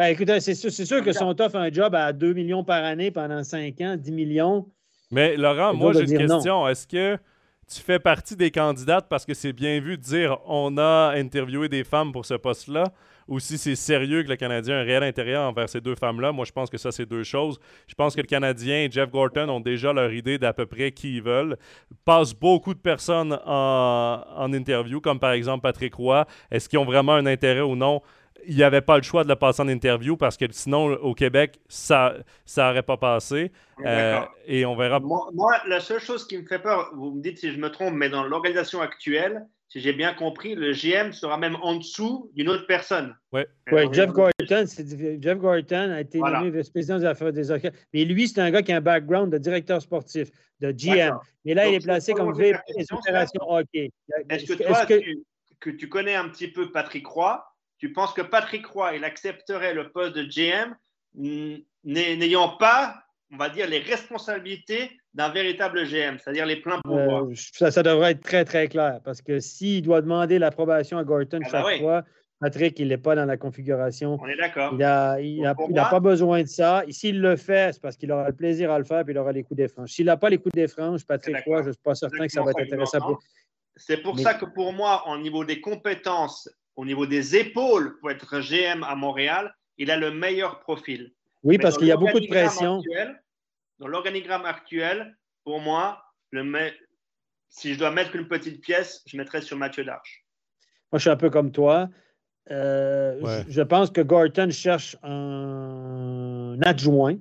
Ben, 0.00 0.06
écoutez, 0.06 0.40
c'est 0.40 0.54
sûr, 0.54 1.04
que 1.04 1.12
son 1.12 1.38
offre 1.38 1.56
un 1.56 1.70
job 1.70 1.94
à 1.94 2.14
2 2.14 2.32
millions 2.32 2.64
par 2.64 2.82
année 2.82 3.10
pendant 3.10 3.44
5 3.44 3.78
ans, 3.82 3.96
10 3.98 4.12
millions. 4.12 4.66
Mais 5.10 5.36
Laurent, 5.36 5.74
moi, 5.74 5.92
j'ai 5.92 6.10
une 6.10 6.26
question. 6.26 6.66
Est-ce 6.66 6.86
que 6.86 7.18
tu 7.70 7.82
fais 7.82 7.98
partie 7.98 8.34
des 8.34 8.50
candidates 8.50 9.08
parce 9.10 9.26
que 9.26 9.34
c'est 9.34 9.52
bien 9.52 9.78
vu 9.78 9.98
de 9.98 10.02
dire 10.02 10.38
on 10.46 10.78
a 10.78 11.12
interviewé 11.14 11.68
des 11.68 11.84
femmes 11.84 12.12
pour 12.12 12.24
ce 12.24 12.32
poste-là 12.32 12.84
ou 13.28 13.40
si 13.40 13.58
c'est 13.58 13.76
sérieux 13.76 14.22
que 14.22 14.28
le 14.30 14.36
Canadien 14.36 14.76
a 14.76 14.78
un 14.78 14.84
réel 14.84 15.02
intérêt 15.02 15.36
envers 15.36 15.68
ces 15.68 15.82
deux 15.82 15.96
femmes-là? 15.96 16.32
Moi, 16.32 16.46
je 16.46 16.52
pense 16.52 16.70
que 16.70 16.78
ça, 16.78 16.90
c'est 16.90 17.04
deux 17.04 17.22
choses. 17.22 17.60
Je 17.86 17.94
pense 17.94 18.16
que 18.16 18.22
le 18.22 18.26
Canadien 18.26 18.84
et 18.84 18.90
Jeff 18.90 19.10
Gorton 19.10 19.50
ont 19.50 19.60
déjà 19.60 19.92
leur 19.92 20.10
idée 20.14 20.38
d'à 20.38 20.54
peu 20.54 20.64
près 20.64 20.92
qui 20.92 21.16
ils 21.16 21.22
veulent. 21.22 21.58
Passent 22.06 22.32
beaucoup 22.32 22.72
de 22.72 22.80
personnes 22.80 23.38
en, 23.44 24.24
en 24.34 24.52
interview, 24.54 25.02
comme 25.02 25.20
par 25.20 25.32
exemple 25.32 25.60
Patrick 25.60 25.94
Roy. 25.94 26.24
Est-ce 26.50 26.70
qu'ils 26.70 26.78
ont 26.78 26.86
vraiment 26.86 27.12
un 27.12 27.26
intérêt 27.26 27.60
ou 27.60 27.76
non? 27.76 28.00
Il 28.46 28.56
n'y 28.56 28.62
avait 28.62 28.80
pas 28.80 28.96
le 28.96 29.02
choix 29.02 29.24
de 29.24 29.28
le 29.28 29.36
passer 29.36 29.62
en 29.62 29.68
interview 29.68 30.16
parce 30.16 30.36
que 30.36 30.46
sinon, 30.50 30.92
au 30.94 31.14
Québec, 31.14 31.60
ça 31.68 32.14
n'aurait 32.56 32.82
pas 32.82 32.96
passé. 32.96 33.52
Euh, 33.84 34.20
et 34.46 34.64
on 34.64 34.76
verra. 34.76 35.00
Moi, 35.00 35.30
la 35.66 35.80
seule 35.80 36.00
chose 36.00 36.26
qui 36.26 36.38
me 36.38 36.46
fait 36.46 36.58
peur, 36.58 36.90
vous 36.94 37.12
me 37.12 37.22
dites 37.22 37.38
si 37.38 37.52
je 37.52 37.58
me 37.58 37.70
trompe, 37.70 37.94
mais 37.94 38.08
dans 38.08 38.24
l'organisation 38.24 38.80
actuelle, 38.80 39.46
si 39.68 39.80
j'ai 39.80 39.92
bien 39.92 40.12
compris, 40.14 40.56
le 40.56 40.72
GM 40.72 41.12
sera 41.12 41.38
même 41.38 41.56
en 41.62 41.76
dessous 41.76 42.30
d'une 42.34 42.48
autre 42.48 42.66
personne. 42.66 43.14
Oui, 43.32 43.42
ouais, 43.70 43.86
Jeff 43.92 44.10
Gorton, 44.10 44.64
Jeff 45.20 45.38
Gorton 45.38 45.92
a 45.92 46.00
été 46.00 46.18
nommé 46.18 46.50
vice-président 46.50 46.98
des 46.98 47.04
affaires 47.04 47.32
des 47.32 47.50
hockey. 47.52 47.70
Mais 47.94 48.04
lui, 48.04 48.26
c'est 48.26 48.40
un 48.40 48.50
gars 48.50 48.62
qui 48.62 48.72
a 48.72 48.78
un 48.78 48.80
background 48.80 49.32
de 49.32 49.38
directeur 49.38 49.80
sportif, 49.80 50.28
de 50.58 50.72
GM. 50.72 51.16
Mais 51.44 51.54
là, 51.54 51.68
il 51.68 51.74
est 51.74 51.84
placé 51.84 52.12
comme 52.14 52.34
VP 52.34 52.58
des 52.76 52.86
opérations 52.90 53.48
hockey. 53.48 53.90
Est-ce 54.28 54.52
que 54.52 54.62
toi, 54.62 54.84
que 55.60 55.70
tu 55.70 55.88
connais 55.88 56.16
un 56.16 56.28
petit 56.28 56.48
peu 56.48 56.72
Patrick 56.72 57.06
Roy, 57.06 57.44
tu 57.80 57.92
penses 57.92 58.12
que 58.12 58.22
Patrick 58.22 58.66
Roy, 58.66 58.96
il 58.96 59.04
accepterait 59.04 59.74
le 59.74 59.90
poste 59.90 60.14
de 60.14 60.22
GM 60.22 60.74
n'ayant 61.82 62.56
pas, 62.58 63.02
on 63.32 63.38
va 63.38 63.48
dire, 63.48 63.66
les 63.66 63.78
responsabilités 63.78 64.90
d'un 65.14 65.30
véritable 65.30 65.84
GM, 65.86 66.18
c'est-à-dire 66.18 66.46
les 66.46 66.56
pleins 66.56 66.78
pouvoirs? 66.82 67.24
euh, 67.24 67.70
ça, 67.70 67.82
devrait 67.82 68.12
être 68.12 68.22
très, 68.22 68.44
très 68.44 68.68
clair, 68.68 69.00
parce 69.02 69.22
que 69.22 69.40
s'il 69.40 69.82
doit 69.82 70.02
demander 70.02 70.38
l'approbation 70.38 70.98
à 70.98 71.04
Gorton 71.04 71.40
ah 71.42 71.48
bah 71.50 71.64
chaque 71.64 71.80
fois, 71.80 72.04
Patrick, 72.38 72.78
il 72.78 72.88
n'est 72.88 72.98
pas 72.98 73.14
dans 73.14 73.24
la 73.24 73.36
configuration. 73.36 74.18
On 74.20 74.28
est 74.28 74.36
d'accord. 74.36 74.72
Il 75.20 75.42
n'a 75.42 75.84
pas 75.86 76.00
besoin 76.00 76.42
de 76.42 76.48
ça. 76.48 76.84
S'il 76.90 77.20
le 77.20 77.36
fait, 77.36 77.74
c'est 77.74 77.82
parce 77.82 77.96
qu'il 77.96 78.12
aura 78.12 78.28
le 78.28 78.36
plaisir 78.36 78.70
à 78.70 78.78
le 78.78 78.84
faire 78.84 79.00
et 79.00 79.10
il 79.10 79.18
aura 79.18 79.32
les 79.32 79.42
coups 79.42 79.58
des 79.58 79.68
franges. 79.68 79.90
S'il 79.90 80.06
n'a 80.06 80.16
pas 80.16 80.30
les 80.30 80.38
coups 80.38 80.54
des 80.54 80.68
franges, 80.68 81.04
Patrick 81.06 81.36
Roy, 81.46 81.62
je 81.62 81.68
ne 81.68 81.72
suis 81.72 81.82
pas 81.82 81.94
certain 81.94 82.26
que 82.26 82.32
ça 82.32 82.42
va 82.42 82.50
être 82.50 82.60
intéressant 82.60 82.98
pour. 83.00 83.18
C'est 83.76 84.02
pour 84.02 84.18
ça 84.18 84.34
que 84.34 84.44
pour 84.44 84.72
moi, 84.72 85.04
au 85.08 85.16
niveau 85.18 85.44
des 85.44 85.60
compétences 85.60 86.48
au 86.80 86.86
niveau 86.86 87.04
des 87.04 87.36
épaules 87.36 87.98
pour 87.98 88.10
être 88.10 88.40
GM 88.40 88.82
à 88.84 88.94
Montréal, 88.94 89.54
il 89.76 89.90
a 89.90 89.98
le 89.98 90.10
meilleur 90.12 90.60
profil. 90.60 91.12
Oui, 91.42 91.58
parce 91.58 91.76
qu'il 91.76 91.88
y 91.88 91.92
a 91.92 91.96
beaucoup 91.98 92.20
de 92.20 92.26
pression. 92.26 92.80
dans 93.78 93.86
l'organigramme 93.86 94.46
actuel, 94.46 95.14
pour 95.44 95.60
moi, 95.60 96.02
le 96.30 96.70
si 97.50 97.74
je 97.74 97.78
dois 97.78 97.90
mettre 97.90 98.16
une 98.16 98.26
petite 98.26 98.62
pièce, 98.62 99.02
je 99.04 99.18
mettrais 99.18 99.42
sur 99.42 99.58
Mathieu 99.58 99.84
Darche. 99.84 100.24
Moi, 100.90 100.98
je 100.98 101.00
suis 101.00 101.10
un 101.10 101.18
peu 101.18 101.28
comme 101.28 101.52
toi. 101.52 101.90
Euh, 102.50 103.44
je, 103.46 103.60
pense 103.60 103.90
que 103.90 104.00
Gorton 104.00 104.48
cherche 104.50 104.96
un 105.02 106.58
adjoint. 106.62 107.18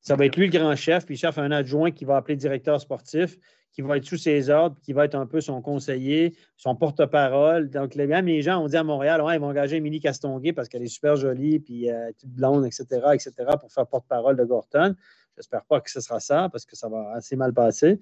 Ça 0.00 0.16
va 0.16 0.26
être 0.26 0.34
lui 0.34 0.46
le 0.48 0.58
grand 0.58 0.74
chef, 0.74 1.06
puis 1.06 1.14
il 1.14 1.18
cherche 1.18 1.38
un 1.38 1.52
adjoint 1.52 1.92
qui 1.92 2.04
va 2.04 2.16
appeler 2.16 2.34
directeur 2.34 2.80
sportif 2.80 3.36
qui 3.72 3.82
va 3.82 3.96
être 3.96 4.04
sous 4.04 4.18
ses 4.18 4.50
ordres, 4.50 4.76
qui 4.82 4.92
va 4.92 5.04
être 5.04 5.14
un 5.14 5.26
peu 5.26 5.40
son 5.40 5.62
conseiller, 5.62 6.36
son 6.56 6.76
porte-parole. 6.76 7.70
Donc, 7.70 7.94
les, 7.94 8.06
même 8.06 8.26
les 8.26 8.42
gens 8.42 8.62
ont 8.62 8.68
dit 8.68 8.76
à 8.76 8.84
Montréal, 8.84 9.22
ouais, 9.22 9.36
ils 9.36 9.40
vont 9.40 9.48
engager 9.48 9.76
Émilie 9.76 10.00
Castonguay 10.00 10.52
parce 10.52 10.68
qu'elle 10.68 10.82
est 10.82 10.88
super 10.88 11.16
jolie, 11.16 11.58
puis 11.58 11.90
euh, 11.90 12.10
toute 12.18 12.30
blonde, 12.30 12.66
etc., 12.66 12.84
etc., 13.14 13.32
pour 13.58 13.72
faire 13.72 13.86
porte-parole 13.86 14.36
de 14.36 14.44
Gorton. 14.44 14.94
J'espère 15.36 15.64
pas 15.64 15.80
que 15.80 15.90
ce 15.90 16.00
sera 16.00 16.20
ça 16.20 16.48
parce 16.50 16.66
que 16.66 16.76
ça 16.76 16.88
va 16.88 17.12
assez 17.14 17.36
mal 17.36 17.54
passer. 17.54 17.98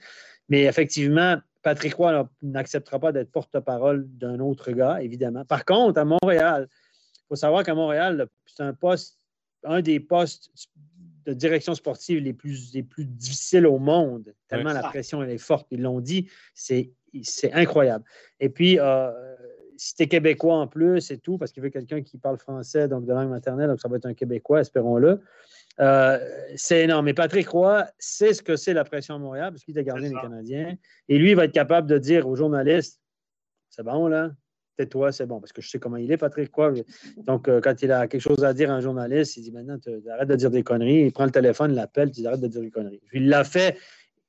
Mais 0.49 0.65
effectivement, 0.65 1.39
Patrick 1.63 1.95
Roy 1.95 2.29
n'acceptera 2.43 2.99
pas 2.99 3.13
d'être 3.13 3.31
porte-parole 3.31 4.07
d'un 4.09 4.41
autre 4.41 4.73
gars, 4.73 5.01
évidemment. 5.03 5.45
Par 5.45 5.65
contre, 5.65 6.01
à 6.01 6.05
Montréal, 6.05 6.69
il 6.71 7.27
faut 7.29 7.37
savoir 7.37 7.63
qu'à 7.63 7.75
Montréal, 7.75 8.29
c'est 8.47 8.65
un 8.65 8.75
poste, 8.75 9.19
un 9.63 9.81
des 9.81 10.01
postes 10.01 10.51
de 11.31 11.39
direction 11.39 11.75
sportive 11.75 12.23
les 12.23 12.33
plus, 12.33 12.73
les 12.75 12.83
plus 12.83 13.05
difficiles 13.05 13.67
au 13.67 13.79
monde, 13.79 14.35
tellement 14.49 14.73
la 14.73 14.83
pression 14.83 15.23
elle 15.23 15.31
est 15.31 15.39
forte. 15.39 15.67
Ils 15.71 15.83
l'ont 15.83 16.01
dit, 16.01 16.29
c'est 16.55 16.93
incroyable. 17.53 18.05
Et 18.41 18.49
puis, 18.49 18.79
euh, 18.79 19.11
si 19.77 19.95
tu 19.95 20.03
es 20.03 20.09
québécois 20.09 20.57
en 20.57 20.67
plus 20.67 21.11
et 21.11 21.19
tout, 21.19 21.39
parce 21.39 21.53
qu'il 21.53 21.63
veut 21.63 21.71
quelqu'un 21.71 22.03
qui 22.03 22.19
parle 22.19 22.39
français, 22.39 22.89
donc 22.89 23.07
de 23.07 23.13
langue 23.13 23.31
maternelle, 23.31 23.69
donc 23.69 23.81
ça 23.81 23.89
va 23.89 23.97
être 23.97 24.07
un 24.07 24.15
québécois, 24.15 24.61
espérons-le. 24.61 25.21
Euh, 25.79 26.19
c'est 26.57 26.83
énorme. 26.83 27.07
Mais 27.07 27.15
Patrick 27.15 27.49
Roy 27.49 27.87
sait 27.99 28.35
ce 28.35 28.43
que 28.43 28.57
c'est 28.57 28.75
la 28.75 28.85
pression 28.85 29.15
à 29.15 29.19
Montréal, 29.19 29.53
parce 29.53 29.65
qu'il 29.65 29.79
a 29.79 29.83
gardé 29.83 30.09
les 30.09 30.15
Canadiens. 30.15 30.77
Et 31.09 31.19
lui, 31.19 31.31
il 31.31 31.37
va 31.37 31.45
être 31.45 31.53
capable 31.53 31.87
de 31.87 31.97
dire 31.97 32.29
aux 32.29 32.37
journalistes 32.37 33.01
c'est 33.71 33.85
bon, 33.85 34.09
là, 34.09 34.33
toi 34.87 35.13
c'est 35.13 35.27
bon, 35.27 35.41
parce 35.41 35.53
que 35.53 35.61
je 35.61 35.69
sais 35.69 35.79
comment 35.79 35.97
il 35.97 36.11
est, 36.11 36.17
Patrick. 36.17 36.51
Quoi. 36.51 36.73
Donc, 37.27 37.49
euh, 37.49 37.61
quand 37.61 37.83
il 37.83 37.93
a 37.93 38.07
quelque 38.07 38.21
chose 38.21 38.45
à 38.45 38.53
dire 38.55 38.71
à 38.71 38.75
un 38.75 38.81
journaliste, 38.81 39.37
il 39.37 39.43
dit 39.43 39.53
maintenant, 39.53 39.79
arrête 40.13 40.29
de 40.29 40.37
dire 40.37 40.51
des 40.51 40.63
conneries. 40.63 41.07
Il 41.07 41.13
prend 41.13 41.25
le 41.25 41.31
téléphone, 41.31 41.73
il 41.73 41.77
l'appelle, 41.77 42.09
il 42.09 42.13
dit 42.13 42.27
arrête 42.27 42.41
de 42.41 42.49
dire 42.49 42.61
des 42.61 42.71
conneries. 42.71 43.01
Il 43.13 43.29
l'a 43.29 43.45
fait. 43.45 43.77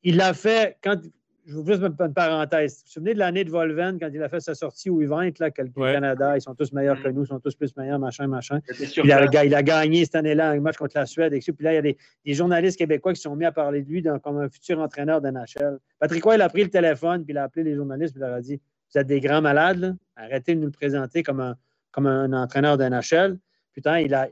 Il 0.04 0.18
l'a 0.18 0.34
fait 0.34 0.78
quand. 0.84 1.00
je 1.46 1.56
vous 1.56 1.66
juste 1.66 1.82
une 1.84 2.14
parenthèse. 2.14 2.74
Vous 2.74 2.82
vous 2.86 2.92
souvenez 2.92 3.14
de 3.14 3.20
l'année 3.20 3.44
de 3.44 3.52
Volven 3.52 4.00
quand 4.00 4.10
il 4.12 4.22
a 4.24 4.30
fait 4.30 4.40
sa 4.40 4.56
sortie 4.56 4.90
au 4.90 5.02
event, 5.02 5.30
là, 5.40 5.52
que 5.52 5.62
le 5.62 5.70
Canada, 5.70 6.36
ils 6.38 6.42
sont 6.42 6.56
tous 6.56 6.74
meilleurs 6.74 7.02
que 7.02 7.10
nous, 7.10 7.24
ils 7.24 7.28
sont 7.28 7.40
tous 7.40 7.56
plus 7.56 7.76
meilleurs, 7.78 8.00
machin, 8.00 8.28
machin. 8.28 8.60
Il 9.04 9.12
a, 9.12 9.46
il 9.46 9.56
a, 9.56 9.64
gagné 9.64 10.06
cette 10.06 10.16
année-là 10.16 10.52
un 10.52 10.60
match 10.60 10.78
contre 10.78 10.98
la 10.98 11.06
Suède. 11.06 11.34
Et 11.34 11.40
puis 11.40 11.54
là, 11.64 11.74
il 11.74 11.76
y 11.76 11.78
a 11.78 11.82
des, 11.82 11.98
journalistes 12.34 12.78
québécois 12.78 13.14
qui 13.14 13.22
sont 13.22 13.36
mis 13.36 13.46
à 13.46 13.52
parler 13.52 13.84
de 13.84 13.90
lui 13.90 14.04
comme 14.24 14.40
un 14.40 14.50
futur 14.50 14.80
entraîneur 14.80 15.22
de 15.22 15.30
NHL. 15.30 15.78
Patrick 16.00 16.24
Roy, 16.24 16.36
il 16.36 16.42
a 16.42 16.50
pris 16.50 16.64
le 16.64 16.70
téléphone, 16.70 17.24
puis 17.24 17.34
il 17.34 17.38
a 17.38 17.44
appelé 17.44 17.64
les 17.64 17.76
journalistes, 17.76 18.14
puis 18.14 18.22
il 18.24 18.26
leur 18.26 18.36
a 18.36 18.42
dit 18.42 18.60
Vous 18.94 19.00
êtes 19.00 19.08
des 19.08 19.22
grands 19.22 19.42
malades, 19.42 19.98
arrêtez 20.16 20.56
de 20.56 20.60
nous 20.60 20.68
le 20.68 20.72
présenter 20.72 21.24
comme 21.24 21.40
un, 21.40 21.56
comme 21.92 22.08
un 22.08 22.34
entraîneur 22.34 22.78
de 22.78 22.84
NHL. 22.84 23.40
Putain, 23.74 24.00
il 24.00 24.14
a, 24.14 24.30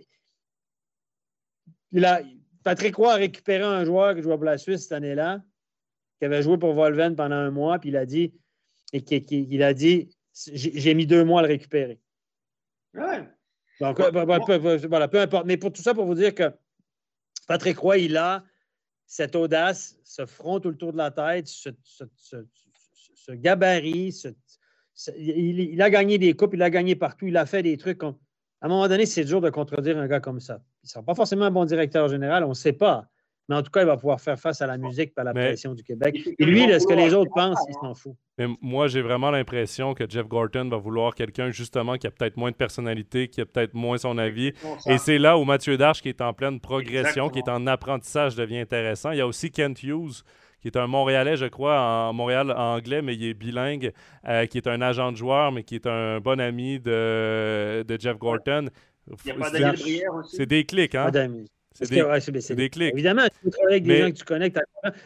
il 1.91 2.05
a, 2.05 2.21
Patrick 2.63 2.95
Roy 2.95 3.13
a 3.13 3.15
récupéré 3.15 3.63
un 3.63 3.85
joueur 3.85 4.15
qui 4.15 4.21
jouait 4.21 4.35
pour 4.35 4.43
la 4.43 4.57
Suisse 4.57 4.83
cette 4.83 4.91
année-là, 4.91 5.41
qui 6.19 6.25
avait 6.25 6.41
joué 6.41 6.57
pour 6.57 6.73
Volven 6.73 7.15
pendant 7.15 7.35
un 7.35 7.51
mois, 7.51 7.79
puis 7.79 7.89
il 7.89 7.97
a 7.97 8.05
dit, 8.05 8.33
et 8.91 9.01
qui, 9.01 9.47
il 9.49 9.63
a 9.63 9.73
dit 9.73 10.09
j'ai 10.53 10.93
mis 10.93 11.05
deux 11.05 11.23
mois 11.23 11.39
à 11.39 11.43
le 11.43 11.49
récupérer. 11.49 11.99
Ouais. 12.93 13.27
Donc, 13.79 13.99
voilà, 14.01 15.07
peu 15.07 15.19
importe. 15.19 15.45
Mais 15.45 15.57
pour 15.57 15.71
tout 15.71 15.81
ça, 15.81 15.93
pour 15.93 16.05
vous 16.05 16.15
dire 16.15 16.33
que 16.33 16.51
Patrick 17.47 17.77
Roy, 17.77 17.99
il 17.99 18.17
a 18.17 18.43
cette 19.05 19.35
audace, 19.35 19.97
ce 20.03 20.25
front 20.25 20.59
tout 20.59 20.69
le 20.69 20.77
tour 20.77 20.91
de 20.91 20.97
la 20.97 21.11
tête, 21.11 21.47
ce, 21.47 21.71
gabarit, 23.31 24.11
il, 25.17 25.81
a 25.81 25.89
gagné 25.89 26.17
des 26.17 26.33
coupes, 26.33 26.53
il 26.53 26.61
a 26.61 26.69
gagné 26.69 26.95
partout, 26.95 27.27
il 27.27 27.37
a 27.37 27.45
fait 27.45 27.63
des 27.63 27.77
trucs. 27.77 28.03
à 28.03 28.13
un 28.61 28.67
moment 28.67 28.87
donné, 28.87 29.05
c'est 29.05 29.23
dur 29.23 29.41
de 29.41 29.49
contredire 29.49 29.97
un 29.97 30.07
gars 30.07 30.19
comme 30.19 30.39
ça. 30.39 30.61
Il 30.83 30.87
ne 30.87 30.89
sera 30.89 31.03
pas 31.03 31.15
forcément 31.15 31.45
un 31.45 31.51
bon 31.51 31.65
directeur 31.65 32.07
général, 32.07 32.43
on 32.43 32.49
ne 32.49 32.53
sait 32.53 32.73
pas. 32.73 33.07
Mais 33.49 33.55
en 33.55 33.63
tout 33.63 33.71
cas, 33.71 33.81
il 33.81 33.87
va 33.87 33.97
pouvoir 33.97 34.21
faire 34.21 34.39
face 34.39 34.61
à 34.61 34.67
la 34.67 34.77
musique 34.77 35.11
et 35.17 35.21
à 35.21 35.23
la 35.23 35.33
pression 35.33 35.73
du 35.73 35.83
Québec. 35.83 36.19
Et 36.37 36.45
lui, 36.45 36.61
ce 36.79 36.85
que 36.85 36.93
les 36.93 37.15
autres 37.15 37.31
pensent, 37.33 37.57
il 37.67 37.73
s'en 37.81 37.95
fout. 37.95 38.13
Mais 38.37 38.45
moi, 38.61 38.87
j'ai 38.87 39.01
vraiment 39.01 39.31
l'impression 39.31 39.95
que 39.95 40.07
Jeff 40.07 40.27
Gorton 40.27 40.69
va 40.69 40.77
vouloir 40.77 41.15
quelqu'un, 41.15 41.49
justement, 41.49 41.97
qui 41.97 42.05
a 42.05 42.11
peut-être 42.11 42.37
moins 42.37 42.51
de 42.51 42.55
personnalité, 42.55 43.27
qui 43.27 43.41
a 43.41 43.47
peut-être 43.47 43.73
moins 43.73 43.97
son 43.97 44.19
avis. 44.19 44.53
Et 44.85 44.99
c'est 44.99 45.17
là 45.17 45.35
où 45.39 45.45
Mathieu 45.45 45.77
Darche, 45.77 46.03
qui 46.03 46.09
est 46.09 46.21
en 46.21 46.31
pleine 46.33 46.59
progression, 46.59 47.29
qui 47.29 47.39
est 47.39 47.49
en 47.49 47.65
apprentissage, 47.65 48.35
devient 48.35 48.59
intéressant. 48.59 49.11
Il 49.11 49.17
y 49.17 49.21
a 49.21 49.27
aussi 49.27 49.49
Kent 49.49 49.81
Hughes, 49.81 50.23
qui 50.61 50.67
est 50.67 50.77
un 50.77 50.87
Montréalais, 50.87 51.37
je 51.37 51.45
crois, 51.45 51.79
en 51.79 52.13
Montréal 52.13 52.51
anglais, 52.51 53.01
mais 53.01 53.15
il 53.15 53.25
est 53.25 53.33
bilingue, 53.33 53.93
euh, 54.27 54.45
qui 54.45 54.57
est 54.57 54.67
un 54.67 54.81
agent 54.81 55.11
de 55.11 55.17
joueur, 55.17 55.51
mais 55.51 55.63
qui 55.63 55.75
est 55.75 55.87
un 55.87 56.19
bon 56.19 56.39
ami 56.39 56.79
de, 56.79 57.83
de 57.87 57.99
Jeff 57.99 58.17
Gorton. 58.17 58.69
Il 59.07 59.15
n'y 59.25 59.31
a 59.31 59.35
pas 59.35 59.49
Daniel 59.49 59.75
Brière 59.75 60.13
aussi? 60.13 60.35
C'est 60.35 60.45
des 60.45 60.65
clics, 60.65 60.95
hein? 60.95 61.11
C'est 61.73 62.55
des, 62.55 62.69
clics. 62.69 62.93
Évidemment, 62.93 63.23
tu 63.23 63.43
peux 63.43 63.49
travailler 63.51 63.75
avec 63.75 63.83
des 63.83 64.01
gens 64.01 64.11
que 64.11 64.15
tu 64.15 64.25
connais. 64.25 64.51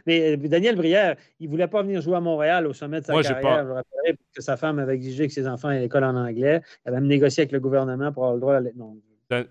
mais 0.08 0.34
euh, 0.34 0.38
Daniel 0.38 0.76
Brière, 0.76 1.16
il 1.40 1.48
ne 1.48 1.52
voulait 1.52 1.68
pas 1.68 1.84
venir 1.84 2.02
jouer 2.02 2.16
à 2.16 2.20
Montréal 2.20 2.66
au 2.66 2.74
sommet 2.74 3.02
de 3.02 3.06
sa 3.06 3.14
carrière. 3.14 3.42
Pas... 3.42 3.64
Je 3.64 3.70
rappelle 3.70 4.18
que 4.36 4.42
sa 4.42 4.58
femme 4.58 4.80
avait 4.80 4.96
exigé 4.96 5.28
que 5.28 5.34
ses 5.34 5.48
enfants 5.48 5.70
aient 5.70 5.82
l'école 5.82 6.04
en 6.04 6.16
anglais. 6.16 6.62
Elle 6.86 6.96
avait 6.96 7.06
négocié 7.06 7.42
avec 7.42 7.52
le 7.52 7.60
gouvernement 7.60 8.12
pour 8.12 8.24
avoir 8.24 8.34
le 8.36 8.40
droit 8.40 8.56
à 8.56 8.62
non, 8.76 8.98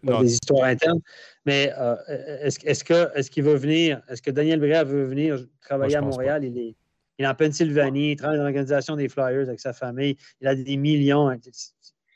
des 0.02 0.32
histoires 0.32 0.64
internes. 0.64 1.00
Mais 1.46 1.72
euh, 1.78 1.96
est-ce 2.42 2.64
est 2.66 3.30
qu'il 3.30 3.44
veut 3.44 3.56
venir? 3.56 4.00
Est-ce 4.08 4.22
que 4.22 4.30
Daniel 4.30 4.60
Brière 4.60 4.84
veut 4.84 5.04
venir 5.04 5.44
travailler 5.60 5.96
à 5.96 6.00
Montréal? 6.00 6.44
Il 6.44 6.56
est, 6.58 6.76
il 7.18 7.24
est, 7.24 7.28
en 7.28 7.34
Pennsylvanie, 7.34 8.12
il 8.12 8.16
travaille 8.16 8.38
dans 8.38 8.44
l'organisation 8.44 8.96
des 8.96 9.08
Flyers 9.08 9.48
avec 9.48 9.60
sa 9.60 9.72
famille. 9.72 10.16
Il 10.40 10.48
a 10.48 10.54
des 10.54 10.76
millions. 10.76 11.30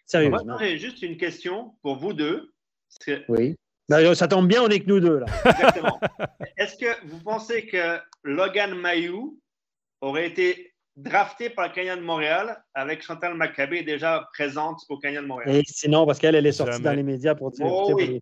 Sérieusement. 0.07 0.59
J'ai 0.59 0.79
juste 0.79 1.03
une 1.03 1.17
question 1.17 1.75
pour 1.83 1.97
vous 1.97 2.13
deux. 2.13 2.53
Oui. 3.29 3.57
Ben, 3.89 4.15
ça 4.15 4.27
tombe 4.27 4.49
bien, 4.49 4.63
on 4.63 4.69
est 4.69 4.81
que 4.81 4.89
nous 4.89 5.01
deux, 5.01 5.21
là. 5.21 5.27
Exactement. 5.45 6.01
Est-ce 6.57 6.77
que 6.77 7.07
vous 7.07 7.21
pensez 7.21 7.67
que 7.67 7.99
Logan 8.25 8.75
Mayou 8.75 9.39
aurait 10.01 10.27
été 10.27 10.75
drafté 10.97 11.51
par 11.51 11.69
le 11.69 11.75
Canyon 11.75 11.99
de 11.99 12.05
Montréal 12.05 12.63
avec 12.75 13.03
Chantal 13.03 13.35
Maccabé 13.35 13.83
déjà 13.83 14.29
présente 14.33 14.81
au 14.89 14.99
Canyon 14.99 15.23
de 15.23 15.29
Montréal? 15.29 15.57
Et 15.57 15.63
sinon, 15.67 16.07
parce 16.07 16.19
qu'elle, 16.19 16.35
elle 16.35 16.47
est 16.47 16.53
sortie 16.53 16.81
dans 16.81 16.93
les 16.93 17.03
médias 17.03 17.35
pour 17.35 17.51
dire. 17.51 17.67
Oh, 17.67 17.93
oui. 17.95 18.21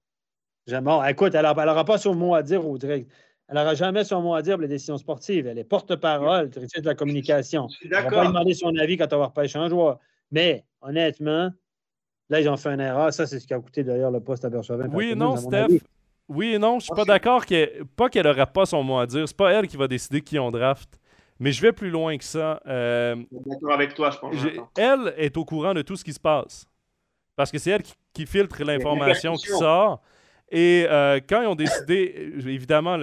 écoute, 1.08 1.34
elle 1.34 1.42
n'aura 1.42 1.84
pas 1.84 1.98
son 1.98 2.14
mot 2.14 2.34
à 2.34 2.42
dire 2.42 2.66
au 2.66 2.76
direct. 2.78 3.10
Elle 3.48 3.56
n'aura 3.56 3.74
jamais 3.74 4.04
son 4.04 4.22
mot 4.22 4.34
à 4.34 4.42
dire 4.42 4.54
pour 4.54 4.62
les 4.62 4.68
décisions 4.68 4.98
sportives. 4.98 5.46
Elle 5.46 5.58
est 5.58 5.64
porte-parole, 5.64 6.50
directrice 6.50 6.82
de 6.82 6.88
la 6.88 6.94
communication. 6.94 7.68
Je 7.68 7.76
suis 7.76 7.88
d'accord. 7.88 8.12
On 8.12 8.16
va 8.16 8.22
pas 8.22 8.28
demander 8.28 8.54
son 8.54 8.74
avis 8.76 8.96
quand 8.96 9.12
on 9.12 9.18
va 9.18 9.26
repêcher 9.26 9.58
un 9.58 9.68
joueur. 9.68 9.98
Mais 10.30 10.64
honnêtement, 10.80 11.50
Là, 12.30 12.40
ils 12.40 12.48
ont 12.48 12.56
fait 12.56 12.70
une 12.70 12.80
erreur. 12.80 13.12
Ça, 13.12 13.26
c'est 13.26 13.38
ce 13.38 13.46
qui 13.46 13.54
a 13.54 13.60
coûté 13.60 13.84
d'ailleurs 13.84 14.10
le 14.10 14.20
poste 14.20 14.44
à 14.44 14.50
Bergevin. 14.50 14.88
Oui 14.92 15.10
et 15.10 15.14
non, 15.14 15.36
Steph. 15.36 15.68
Oui 16.26 16.54
et 16.54 16.58
non, 16.58 16.78
je 16.78 16.84
suis 16.84 16.94
pas 16.94 17.04
d'accord 17.04 17.44
qu'elle, 17.44 17.84
pas 17.96 18.08
qu'elle 18.08 18.24
n'aurait 18.24 18.46
pas 18.46 18.64
son 18.64 18.82
mot 18.82 18.98
à 18.98 19.06
dire. 19.06 19.28
C'est 19.28 19.36
pas 19.36 19.52
elle 19.52 19.68
qui 19.68 19.76
va 19.76 19.86
décider 19.86 20.22
qui 20.22 20.38
on 20.38 20.50
draft. 20.50 20.98
Mais 21.40 21.52
je 21.52 21.60
vais 21.60 21.72
plus 21.72 21.90
loin 21.90 22.16
que 22.16 22.24
ça. 22.24 22.60
Euh, 22.66 23.16
d'accord 23.30 23.72
avec 23.72 23.94
toi, 23.94 24.10
je 24.10 24.18
pense. 24.18 24.34
Elle 24.76 25.14
est 25.16 25.36
au 25.36 25.44
courant 25.44 25.74
de 25.74 25.82
tout 25.82 25.96
ce 25.96 26.04
qui 26.04 26.12
se 26.12 26.20
passe. 26.20 26.66
Parce 27.36 27.50
que 27.50 27.58
c'est 27.58 27.70
elle 27.70 27.82
qui, 28.12 28.26
filtre 28.26 28.62
l'information 28.62 29.34
qui 29.34 29.48
sort. 29.48 30.00
Et 30.50 30.86
euh, 30.88 31.18
quand 31.28 31.42
ils 31.42 31.48
ont 31.48 31.56
décidé, 31.56 32.32
évidemment, 32.46 32.96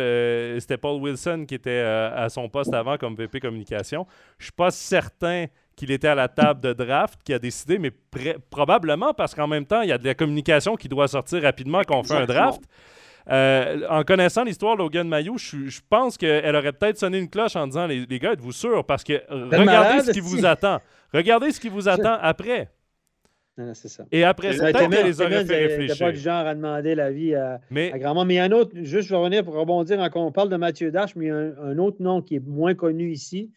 c'était 0.60 0.78
Paul 0.78 1.02
Wilson 1.02 1.44
qui 1.46 1.56
était 1.56 1.70
euh, 1.70 2.16
à 2.16 2.30
son 2.30 2.48
poste 2.48 2.74
avant 2.74 2.98
comme 2.98 3.16
VP 3.16 3.42
Communication. 3.42 4.08
Je 4.38 4.46
suis 4.46 4.54
pas 4.54 4.72
certain 4.72 5.48
qu'il 5.76 5.92
était 5.92 6.08
à 6.08 6.16
la 6.16 6.30
table 6.30 6.62
de 6.62 6.72
draft, 6.72 7.20
qui 7.24 7.34
a 7.34 7.40
décidé, 7.40 7.78
mais 7.80 7.92
probablement 8.50 9.14
parce 9.14 9.36
qu'en 9.36 9.48
même 9.48 9.66
temps, 9.66 9.82
il 9.82 9.90
y 9.90 9.92
a 9.92 9.98
de 9.98 10.06
la 10.06 10.14
communication 10.14 10.78
qui 10.78 10.88
doit 10.88 11.08
sortir 11.10 11.42
rapidement 11.42 11.82
quand 11.86 12.00
on 12.00 12.04
fait 12.04 12.16
un 12.16 12.26
draft. 12.26 12.62
Euh, 13.30 13.88
en 13.90 14.04
connaissant 14.04 14.44
l'histoire 14.44 14.76
de 14.76 14.82
Logan 14.82 15.08
Mayou, 15.08 15.38
je, 15.38 15.80
pense 15.90 16.18
qu'elle 16.18 16.56
aurait 16.56 16.74
peut-être 16.74 16.98
sonné 16.98 17.20
une 17.20 17.30
cloche 17.30 17.56
en 17.56 17.68
disant 17.68 17.88
les, 17.88 18.20
gars, 18.20 18.34
êtes-vous 18.34 18.52
sûrs? 18.52 18.86
Parce 18.86 19.04
que 19.04 19.22
regardez 19.30 20.04
ce 20.04 20.12
qui 20.12 20.20
vous 20.20 20.46
attend. 20.46 20.80
Regardez 21.14 21.52
ce 21.52 21.60
qui 21.60 21.70
vous 21.70 21.88
attend 21.88 22.18
après. 22.22 22.70
c'est 23.74 23.90
ça. 23.90 24.06
Et 24.12 24.24
après, 24.24 24.54
c'est 24.54 24.72
peut-être 24.72 24.90
qu'elle 24.90 25.06
les 25.06 25.22
aurait 25.22 25.46
fait 25.46 25.68
réfléchir. 25.68 26.06
pas 26.06 26.12
du 26.12 26.20
genre 26.20 26.48
à 26.48 26.56
demander 26.56 26.96
l'avis 26.96 27.36
à, 27.36 27.60
mais, 27.70 27.92
à 27.92 28.00
grand 28.00 28.26
Mais 28.26 28.36
il 28.36 28.38
y 28.38 28.40
a 28.40 28.46
un 28.46 28.52
autre, 28.52 28.72
juste 28.76 29.10
je 29.10 29.14
vais 29.14 29.20
revenir 29.20 29.44
pour 29.44 29.56
rebondir, 29.56 29.98
quand 30.12 30.26
on 30.26 30.32
parle 30.32 30.50
de 30.50 30.58
Mathieu 30.58 30.92
Dash, 30.92 31.16
mais 31.16 31.26
il 31.26 31.28
y 31.28 31.32
a 31.32 31.36
un, 31.36 31.78
autre 31.78 31.98
nom 32.00 32.22
qui 32.22 32.36
est 32.36 32.46
moins 32.46 32.74
connu 32.74 33.12
ici. 33.12 33.52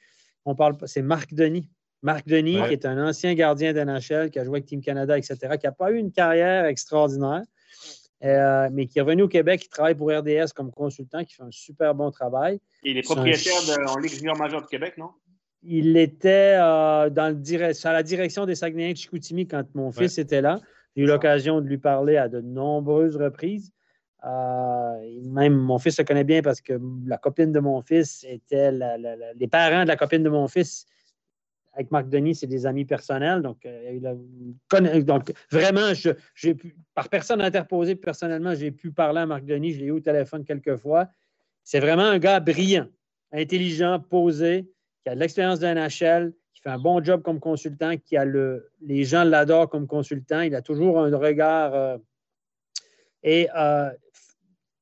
On 0.44 0.54
parle, 0.54 0.76
c'est 0.84 1.02
Marc 1.02 1.32
Denis. 1.32 1.68
Marc 2.02 2.26
Denis, 2.28 2.58
qui 2.68 2.74
est 2.74 2.84
un 2.84 3.08
ancien 3.08 3.32
gardien 3.32 3.72
d'NHL, 3.72 4.30
qui 4.30 4.38
a 4.38 4.44
joué 4.44 4.56
avec 4.56 4.66
Team 4.66 4.82
Canada, 4.82 5.16
etc., 5.16 5.38
qui 5.58 5.64
n'a 5.64 5.72
pas 5.72 5.90
eu 5.90 5.96
une 5.96 6.12
carrière 6.12 6.66
extraordinaire, 6.66 7.42
euh, 8.22 8.68
mais 8.72 8.86
qui 8.86 8.98
est 8.98 9.02
revenu 9.02 9.22
au 9.22 9.28
Québec, 9.28 9.62
qui 9.62 9.68
travaille 9.68 9.94
pour 9.94 10.10
RDS 10.10 10.52
comme 10.54 10.70
consultant, 10.70 11.24
qui 11.24 11.34
fait 11.34 11.42
un 11.42 11.50
super 11.50 11.94
bon 11.94 12.10
travail. 12.10 12.60
il 12.82 12.96
est 12.96 13.02
propriétaire 13.02 13.60
de, 13.62 13.88
en 13.88 13.98
Ligue 13.98 14.12
junior 14.12 14.36
majeure 14.36 14.62
de 14.62 14.66
Québec, 14.66 14.96
non? 14.96 15.10
Il 15.62 15.96
était 15.96 16.56
euh, 16.60 17.08
dans 17.10 17.34
le, 17.34 17.86
à 17.86 17.92
la 17.92 18.02
direction 18.02 18.44
des 18.44 18.54
Saguenayens 18.54 18.92
de 18.92 18.98
Chicoutimi 18.98 19.46
quand 19.46 19.64
mon 19.74 19.92
fils 19.92 20.18
était 20.18 20.42
là. 20.42 20.60
J'ai 20.94 21.02
eu 21.02 21.06
l'occasion 21.06 21.60
de 21.60 21.66
lui 21.66 21.78
parler 21.78 22.18
à 22.18 22.28
de 22.28 22.40
nombreuses 22.40 23.16
reprises. 23.16 23.72
Euh, 24.26 25.20
même 25.24 25.54
mon 25.54 25.78
fils 25.78 25.96
se 25.96 26.02
connaît 26.02 26.24
bien 26.24 26.40
parce 26.42 26.60
que 26.60 26.78
la 27.06 27.18
copine 27.18 27.52
de 27.52 27.60
mon 27.60 27.82
fils 27.82 28.24
était 28.28 28.70
les 28.72 29.48
parents 29.48 29.82
de 29.82 29.88
la 29.88 29.96
copine 29.96 30.22
de 30.22 30.30
mon 30.30 30.48
fils 30.48 30.86
avec 31.74 31.90
Marc 31.90 32.08
Denis, 32.08 32.36
c'est 32.36 32.46
des 32.46 32.66
amis 32.66 32.84
personnels. 32.84 33.42
Donc, 33.42 33.66
euh, 33.66 35.02
donc 35.02 35.32
vraiment, 35.50 35.92
je, 35.94 36.10
par 36.94 37.08
personne 37.08 37.40
interposée, 37.40 37.96
personnellement, 37.96 38.54
j'ai 38.54 38.70
pu 38.70 38.92
parler 38.92 39.20
à 39.20 39.26
Marc 39.26 39.44
Denis. 39.44 39.72
Je 39.72 39.80
l'ai 39.80 39.86
eu 39.86 39.90
au 39.90 40.00
téléphone 40.00 40.44
quelques 40.44 40.76
fois. 40.76 41.08
C'est 41.64 41.80
vraiment 41.80 42.04
un 42.04 42.18
gars 42.18 42.40
brillant, 42.40 42.86
intelligent, 43.32 43.98
posé, 43.98 44.70
qui 45.02 45.10
a 45.10 45.14
de 45.14 45.20
l'expérience 45.20 45.58
de 45.60 45.66
NHL, 45.66 46.32
qui 46.52 46.60
fait 46.60 46.70
un 46.70 46.78
bon 46.78 47.02
job 47.02 47.22
comme 47.22 47.40
consultant, 47.40 47.96
qui 47.96 48.16
a 48.16 48.24
le. 48.24 48.70
Les 48.80 49.04
gens 49.04 49.24
l'adorent 49.24 49.68
comme 49.68 49.86
consultant. 49.86 50.42
Il 50.42 50.54
a 50.54 50.62
toujours 50.62 51.00
un 51.00 51.14
regard. 51.16 51.74
Euh, 51.74 51.98
et 53.22 53.48
euh, 53.56 53.90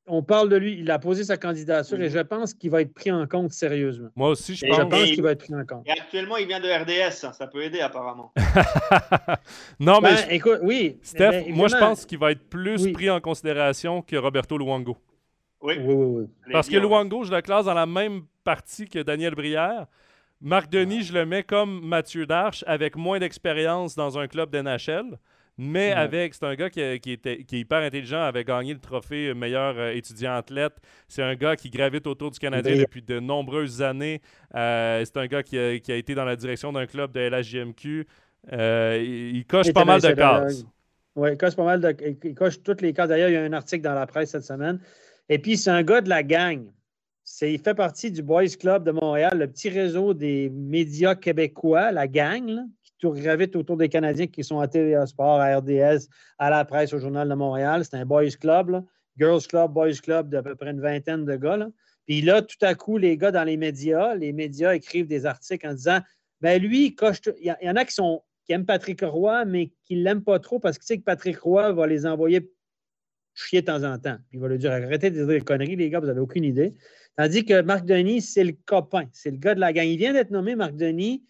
on 0.07 0.23
parle 0.23 0.49
de 0.49 0.57
lui, 0.57 0.79
il 0.79 0.91
a 0.91 0.99
posé 0.99 1.25
sa 1.25 1.37
candidature 1.37 2.01
et 2.01 2.09
mhm. 2.09 2.11
je 2.11 2.19
pense 2.19 2.55
qu'il 2.55 2.71
va 2.71 2.81
être 2.81 2.93
pris 2.93 3.13
en 3.13 3.27
compte 3.27 3.53
sérieusement. 3.53 4.09
Moi 4.17 4.31
aussi, 4.31 4.57
je 4.57 4.67
pense, 4.67 4.77
je 4.77 4.83
pense 4.83 5.05
qu'il 5.05 5.23
va 5.23 5.33
être 5.33 5.45
pris 5.45 5.55
en 5.55 5.65
compte. 5.65 5.87
Et 5.87 5.93
actuellement, 5.93 6.37
il 6.37 6.47
vient 6.47 6.61
de 6.61 6.69
RDS, 6.69 7.25
hein, 7.25 7.33
ça 7.33 7.47
peut 7.47 7.63
aider 7.63 7.81
apparemment. 7.81 8.33
non, 9.81 10.01
mais 10.01 10.15
ben, 10.15 10.31
écoute, 10.31 10.59
oui. 10.63 10.99
Steph, 11.03 11.31
ben, 11.31 11.55
moi 11.55 11.69
je 11.69 11.77
pense 11.77 12.05
qu'il 12.05 12.19
va 12.19 12.33
être 12.33 12.49
plus 12.49 12.93
pris 12.93 13.11
en 13.11 13.21
considération 13.21 14.03
que 14.03 14.17
Roberto 14.17 14.59
Luango. 14.59 14.97
Oui. 15.61 15.75
oui, 15.79 15.95
oui, 15.95 16.27
Parce 16.51 16.69
que 16.69 16.77
Luango, 16.77 17.23
je 17.23 17.33
le 17.33 17.41
classe 17.41 17.67
dans 17.67 17.75
la 17.75 17.87
même 17.87 18.23
partie 18.43 18.89
que 18.89 18.99
Daniel 18.99 19.37
Brière. 19.37 19.87
Marc 20.41 20.69
Denis, 20.71 21.05
je 21.05 21.13
le 21.13 21.25
mets 21.25 21.45
comme 21.45 21.87
Mathieu 21.87 22.27
Darche 22.27 22.65
avec 22.67 22.97
moins 22.97 23.21
d'expérience 23.21 23.95
dans 23.95 24.19
un 24.19 24.27
club 24.27 24.51
d'NHL. 24.51 25.17
Mais 25.59 25.93
avec, 25.93 26.35
c'est 26.35 26.45
un 26.45 26.55
gars 26.55 26.71
qui, 26.71 26.81
était, 26.81 27.45
qui 27.45 27.57
est 27.57 27.61
hyper 27.61 27.83
intelligent, 27.83 28.23
avait 28.23 28.45
gagné 28.45 28.73
le 28.73 28.81
trophée 28.81 29.35
meilleur 29.35 29.79
euh, 29.79 29.93
étudiant 29.93 30.35
athlète. 30.35 30.73
C'est 31.09 31.23
un 31.23 31.35
gars 31.35 31.57
qui 31.57 31.69
gravite 31.69 32.07
autour 32.07 32.31
du 32.31 32.39
Canadien 32.39 32.77
depuis 32.77 33.03
de 33.03 33.21
nombreuses 33.21 33.83
années. 33.83 34.23
Euh, 34.55 35.05
c'est 35.05 35.19
un 35.19 35.27
gars 35.27 35.43
qui 35.43 35.59
a, 35.59 35.75
été 35.75 36.15
dans 36.15 36.25
la 36.25 36.37
direction 36.37 36.73
d'un 36.73 36.87
club 36.87 37.13
de 37.13 37.21
LHJMQ. 37.21 38.07
Euh, 38.53 39.03
il, 39.05 39.45
coche 39.45 39.73
pas 39.73 39.85
mal 39.85 40.01
de 40.01 40.13
cases. 40.13 40.65
Oui, 41.15 41.31
il 41.33 41.37
coche 41.37 41.55
pas 41.55 41.65
mal 41.65 41.81
de. 41.81 41.95
Il 42.25 42.35
coche 42.35 42.63
toutes 42.63 42.81
les 42.81 42.95
cases. 42.95 43.11
D'ailleurs, 43.11 43.29
il 43.29 43.35
y 43.35 43.37
a 43.37 43.43
un 43.43 43.53
article 43.53 43.83
dans 43.83 43.95
la 43.95 44.07
presse 44.07 44.31
cette 44.31 44.45
semaine. 44.45 44.81
Et 45.29 45.39
puis, 45.39 45.59
c'est 45.59 45.71
un 45.71 45.83
gars 45.83 46.01
de 46.01 46.09
la 46.09 46.23
gang. 46.23 46.65
il 47.43 47.61
fait 47.61 47.75
partie 47.75 48.11
du 48.11 48.23
Boys 48.23 48.57
Club 48.59 48.85
de 48.85 48.91
Montréal, 48.91 49.39
le 49.39 49.47
petit 49.47 49.69
réseau 49.69 50.15
des 50.15 50.49
médias 50.49 51.15
québécois, 51.15 51.93
la 51.93 52.09
gang, 52.09 52.65
qui 52.82 52.82
gravite 53.11 53.57
autour 53.57 53.77
des 53.77 53.89
Canadiens 53.89 54.27
qui 54.27 54.45
sont 54.45 54.61
à 54.61 54.69
TVA 54.69 55.07
Sport, 55.07 55.41
à 55.41 55.59
RDS, 55.59 56.09
à 56.39 56.51
la 56.51 56.65
presse, 56.65 56.93
au 56.93 56.99
Journal 56.99 57.29
de 57.29 57.35
Montréal. 57.35 57.85
C'est 57.85 57.97
un 57.97 58.07
Boys 58.07 58.31
Club, 58.41 58.85
Girls 59.19 59.43
Club, 59.49 59.73
Boys 59.73 59.95
Club 60.03 60.29
d'à 60.29 60.43
peu 60.43 60.55
près 60.55 60.71
une 60.71 60.81
vingtaine 60.81 61.25
de 61.25 61.37
gars. 61.37 61.69
Puis 62.07 62.23
là, 62.23 62.43
tout 62.43 62.57
à 62.63 62.75
coup, 62.75 62.99
les 62.99 63.17
gars 63.17 63.31
dans 63.31 63.45
les 63.45 63.57
médias, 63.57 64.15
les 64.15 64.33
médias 64.33 64.75
écrivent 64.75 65.07
des 65.07 65.27
articles 65.27 65.67
en 65.67 65.75
disant 65.75 66.01
ben 66.41 66.61
lui, 66.61 66.97
il 67.41 67.55
y, 67.63 67.71
en 67.71 67.77
a 67.77 67.85
qui, 67.85 67.95
sont, 67.95 68.21
qui 68.45 68.53
aiment 68.53 68.67
Patrick 68.67 69.01
Roy, 69.03 69.45
mais 69.45 69.71
qui 69.85 69.95
ne 69.97 70.03
l'aiment 70.03 70.25
pas 70.25 70.41
trop 70.41 70.59
parce 70.59 70.77
qu'ils 70.77 70.87
savent 70.87 70.99
que 70.99 71.05
Patrick 71.05 71.39
Roy 71.39 71.73
va 71.73 71.87
les 71.87 72.05
envoyer 72.05 72.51
chier 73.35 73.61
de 73.61 73.67
temps 73.67 73.85
en 73.85 73.97
temps. 73.99 74.17
Puis 74.29 74.39
il 74.39 74.41
va 74.41 74.49
leur 74.49 74.59
dire 74.59 74.73
arrêtez 74.73 75.11
de 75.11 75.17
dire 75.17 75.27
des 75.27 75.41
conneries, 75.41 75.77
les 75.77 75.89
gars, 75.89 76.01
vous 76.01 76.07
n'avez 76.07 76.21
aucune 76.21 76.45
idée. 76.45 76.75
Tandis 77.17 77.45
que 77.45 77.63
Marc 77.63 77.85
Denis, 77.85 78.23
c'est 78.23 78.43
le 78.43 78.55
copain, 78.67 79.05
c'est 79.13 79.31
le 79.31 79.37
gars 79.37 79.55
de 79.55 79.61
la 79.61 79.73
gang. 79.73 79.87
Il 79.87 79.99
vient 79.99 80.13
d'être 80.13 80.31
nommé, 80.31 80.57
Marc 80.57 80.75
Denis, 80.75 81.23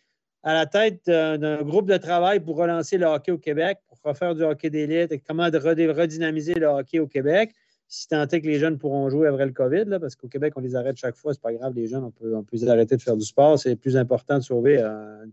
à 0.42 0.54
la 0.54 0.66
tête 0.66 1.06
d'un 1.06 1.62
groupe 1.62 1.88
de 1.88 1.96
travail 1.96 2.40
pour 2.40 2.56
relancer 2.56 2.98
le 2.98 3.06
hockey 3.06 3.32
au 3.32 3.38
Québec, 3.38 3.78
pour 3.88 3.98
refaire 4.02 4.34
du 4.34 4.42
hockey 4.42 4.70
d'élite 4.70 5.12
et 5.12 5.18
comment 5.18 5.44
redynamiser 5.44 6.54
le 6.54 6.66
hockey 6.66 6.98
au 6.98 7.06
Québec 7.06 7.52
si 7.92 8.08
tant 8.08 8.26
est 8.26 8.40
que 8.40 8.46
les 8.46 8.58
jeunes 8.58 8.78
pourront 8.78 9.10
jouer 9.10 9.28
après 9.28 9.44
le 9.44 9.52
COVID, 9.52 9.84
là, 9.84 10.00
parce 10.00 10.16
qu'au 10.16 10.26
Québec, 10.26 10.54
on 10.56 10.60
les 10.60 10.74
arrête 10.76 10.96
chaque 10.96 11.14
fois, 11.14 11.34
c'est 11.34 11.42
pas 11.42 11.52
grave, 11.52 11.74
les 11.74 11.88
jeunes, 11.88 12.04
on 12.04 12.10
peut, 12.10 12.34
les 12.50 12.68
arrêter 12.70 12.96
de 12.96 13.02
faire 13.02 13.18
du 13.18 13.24
sport, 13.24 13.58
c'est 13.58 13.76
plus 13.76 13.98
important 13.98 14.38
de 14.38 14.42
sauver. 14.42 14.78
Euh, 14.78 15.26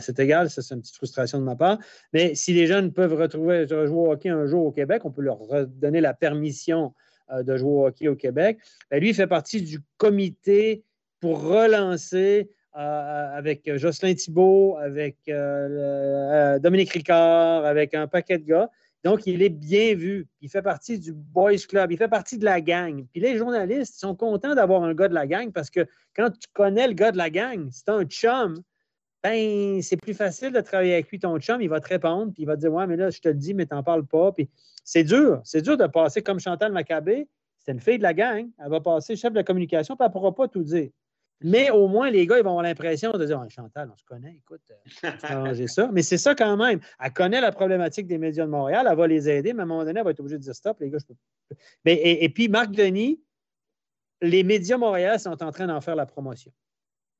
c'est 0.00 0.18
égal, 0.18 0.50
ça, 0.50 0.62
c'est 0.62 0.74
une 0.74 0.80
petite 0.80 0.96
frustration 0.96 1.38
de 1.38 1.44
ma 1.44 1.54
part. 1.54 1.78
Mais 2.12 2.34
si 2.34 2.52
les 2.54 2.66
jeunes 2.66 2.92
peuvent 2.92 3.14
retrouver, 3.14 3.68
jouer 3.68 3.86
au 3.88 4.10
hockey 4.10 4.30
un 4.30 4.46
jour 4.46 4.66
au 4.66 4.72
Québec, 4.72 5.02
on 5.04 5.12
peut 5.12 5.22
leur 5.22 5.38
donner 5.68 6.00
la 6.00 6.12
permission 6.12 6.92
euh, 7.30 7.44
de 7.44 7.56
jouer 7.56 7.70
au 7.70 7.86
hockey 7.86 8.08
au 8.08 8.16
Québec. 8.16 8.58
Ben, 8.90 8.98
lui, 8.98 9.10
il 9.10 9.14
fait 9.14 9.28
partie 9.28 9.62
du 9.62 9.78
comité 9.96 10.82
pour 11.20 11.40
relancer 11.40 12.50
avec 12.74 13.70
Jocelyn 13.76 14.14
Thibault, 14.14 14.76
avec 14.78 15.16
Dominique 16.60 16.90
Ricard, 16.90 17.64
avec 17.64 17.94
un 17.94 18.06
paquet 18.06 18.38
de 18.38 18.44
gars. 18.44 18.70
Donc, 19.04 19.26
il 19.26 19.42
est 19.42 19.48
bien 19.48 19.94
vu. 19.94 20.28
Il 20.40 20.48
fait 20.48 20.62
partie 20.62 20.98
du 20.98 21.12
Boys 21.12 21.66
Club. 21.68 21.90
Il 21.90 21.98
fait 21.98 22.08
partie 22.08 22.38
de 22.38 22.44
la 22.44 22.60
gang. 22.60 23.04
Puis 23.10 23.20
les 23.20 23.36
journalistes 23.36 23.98
sont 23.98 24.14
contents 24.14 24.54
d'avoir 24.54 24.84
un 24.84 24.94
gars 24.94 25.08
de 25.08 25.14
la 25.14 25.26
gang 25.26 25.50
parce 25.50 25.70
que 25.70 25.86
quand 26.14 26.30
tu 26.30 26.48
connais 26.52 26.86
le 26.86 26.94
gars 26.94 27.10
de 27.10 27.16
la 27.16 27.30
gang, 27.30 27.68
c'est 27.72 27.88
un 27.88 28.04
chum, 28.04 28.62
ben, 29.24 29.82
c'est 29.82 29.96
plus 29.96 30.14
facile 30.14 30.52
de 30.52 30.60
travailler 30.60 30.94
avec 30.94 31.10
lui, 31.10 31.18
ton 31.18 31.38
chum. 31.38 31.60
Il 31.60 31.68
va 31.68 31.80
te 31.80 31.88
répondre, 31.88 32.32
puis 32.32 32.44
il 32.44 32.46
va 32.46 32.54
te 32.54 32.60
dire 32.60 32.72
Ouais, 32.72 32.86
mais 32.86 32.96
là, 32.96 33.10
je 33.10 33.20
te 33.20 33.28
le 33.28 33.34
dis, 33.34 33.54
mais 33.54 33.66
t'en 33.66 33.82
parles 33.82 34.06
pas. 34.06 34.30
Puis 34.32 34.48
c'est 34.84 35.04
dur. 35.04 35.40
C'est 35.44 35.62
dur 35.62 35.76
de 35.76 35.86
passer 35.86 36.22
comme 36.22 36.38
Chantal 36.38 36.72
Maccabé. 36.72 37.28
C'est 37.58 37.72
une 37.72 37.80
fille 37.80 37.98
de 37.98 38.02
la 38.04 38.14
gang. 38.14 38.48
Elle 38.58 38.70
va 38.70 38.80
passer 38.80 39.16
chef 39.16 39.32
de 39.32 39.38
la 39.38 39.44
communication, 39.44 39.96
puis 39.96 40.04
elle 40.04 40.10
ne 40.10 40.12
pourra 40.12 40.34
pas 40.34 40.46
tout 40.46 40.62
dire. 40.62 40.90
Mais 41.44 41.70
au 41.70 41.88
moins, 41.88 42.10
les 42.10 42.26
gars, 42.26 42.38
ils 42.38 42.44
vont 42.44 42.50
avoir 42.50 42.62
l'impression 42.64 43.12
de 43.12 43.24
dire 43.24 43.44
Chantal, 43.48 43.90
on 43.92 43.96
se 43.96 44.04
connaît, 44.04 44.36
écoute, 44.36 44.60
euh, 45.04 45.66
ça. 45.66 45.88
Mais 45.92 46.02
c'est 46.02 46.18
ça 46.18 46.34
quand 46.34 46.56
même. 46.56 46.80
Elle 47.00 47.12
connaît 47.12 47.40
la 47.40 47.52
problématique 47.52 48.06
des 48.06 48.18
médias 48.18 48.44
de 48.44 48.50
Montréal, 48.50 48.86
elle 48.90 48.96
va 48.96 49.06
les 49.06 49.28
aider, 49.28 49.52
mais 49.52 49.60
à 49.60 49.62
un 49.62 49.66
moment 49.66 49.84
donné, 49.84 50.00
elle 50.00 50.04
va 50.04 50.10
être 50.10 50.20
obligée 50.20 50.38
de 50.38 50.42
dire 50.42 50.54
stop, 50.54 50.78
les 50.80 50.90
gars, 50.90 50.98
je 50.98 51.06
peux. 51.06 51.14
Mais, 51.84 52.00
et, 52.02 52.28
puis, 52.28 52.48
Marc 52.48 52.70
Denis, 52.70 53.20
les 54.20 54.42
médias 54.42 54.76
Montréal 54.76 55.18
sont 55.18 55.42
en 55.42 55.50
train 55.50 55.66
d'en 55.66 55.80
faire 55.80 55.96
la 55.96 56.06
promotion. 56.06 56.52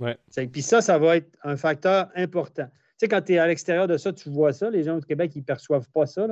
Ouais. 0.01 0.19
Puis 0.51 0.63
ça, 0.63 0.81
ça 0.81 0.99
va 0.99 1.17
être 1.17 1.37
un 1.43 1.57
facteur 1.57 2.11
important. 2.15 2.67
Tu 2.67 2.73
sais, 2.99 3.09
quand 3.09 3.23
tu 3.23 3.35
es 3.35 3.39
à 3.39 3.47
l'extérieur 3.47 3.87
de 3.87 3.97
ça, 3.97 4.13
tu 4.13 4.31
vois 4.31 4.53
ça. 4.53 4.71
Les 4.71 4.85
gens 4.85 4.97
au 4.97 5.01
Québec, 5.01 5.33
ils 5.35 5.41
ne 5.41 5.45
perçoivent 5.45 5.89
pas 5.91 6.07
ça. 6.07 6.27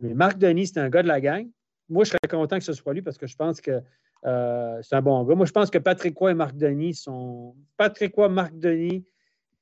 Mais 0.00 0.14
Marc 0.14 0.38
Denis, 0.38 0.68
c'est 0.68 0.80
un 0.80 0.88
gars 0.88 1.02
de 1.02 1.08
la 1.08 1.20
gang. 1.20 1.48
Moi, 1.88 2.04
je 2.04 2.10
serais 2.10 2.18
content 2.30 2.58
que 2.58 2.64
ce 2.64 2.72
soit 2.72 2.94
lui 2.94 3.02
parce 3.02 3.18
que 3.18 3.26
je 3.26 3.36
pense 3.36 3.60
que 3.60 3.82
euh, 4.26 4.78
c'est 4.82 4.96
un 4.96 5.02
bon 5.02 5.22
gars. 5.24 5.34
Moi, 5.34 5.46
je 5.46 5.52
pense 5.52 5.70
que 5.70 5.78
Patrick 5.78 6.16
Roy 6.16 6.30
et 6.30 6.34
Marc 6.34 6.56
Denis 6.56 6.94
sont. 6.94 7.54
Patrick 7.76 8.14
Roy, 8.14 8.28
Marc 8.28 8.58
Denis 8.58 9.04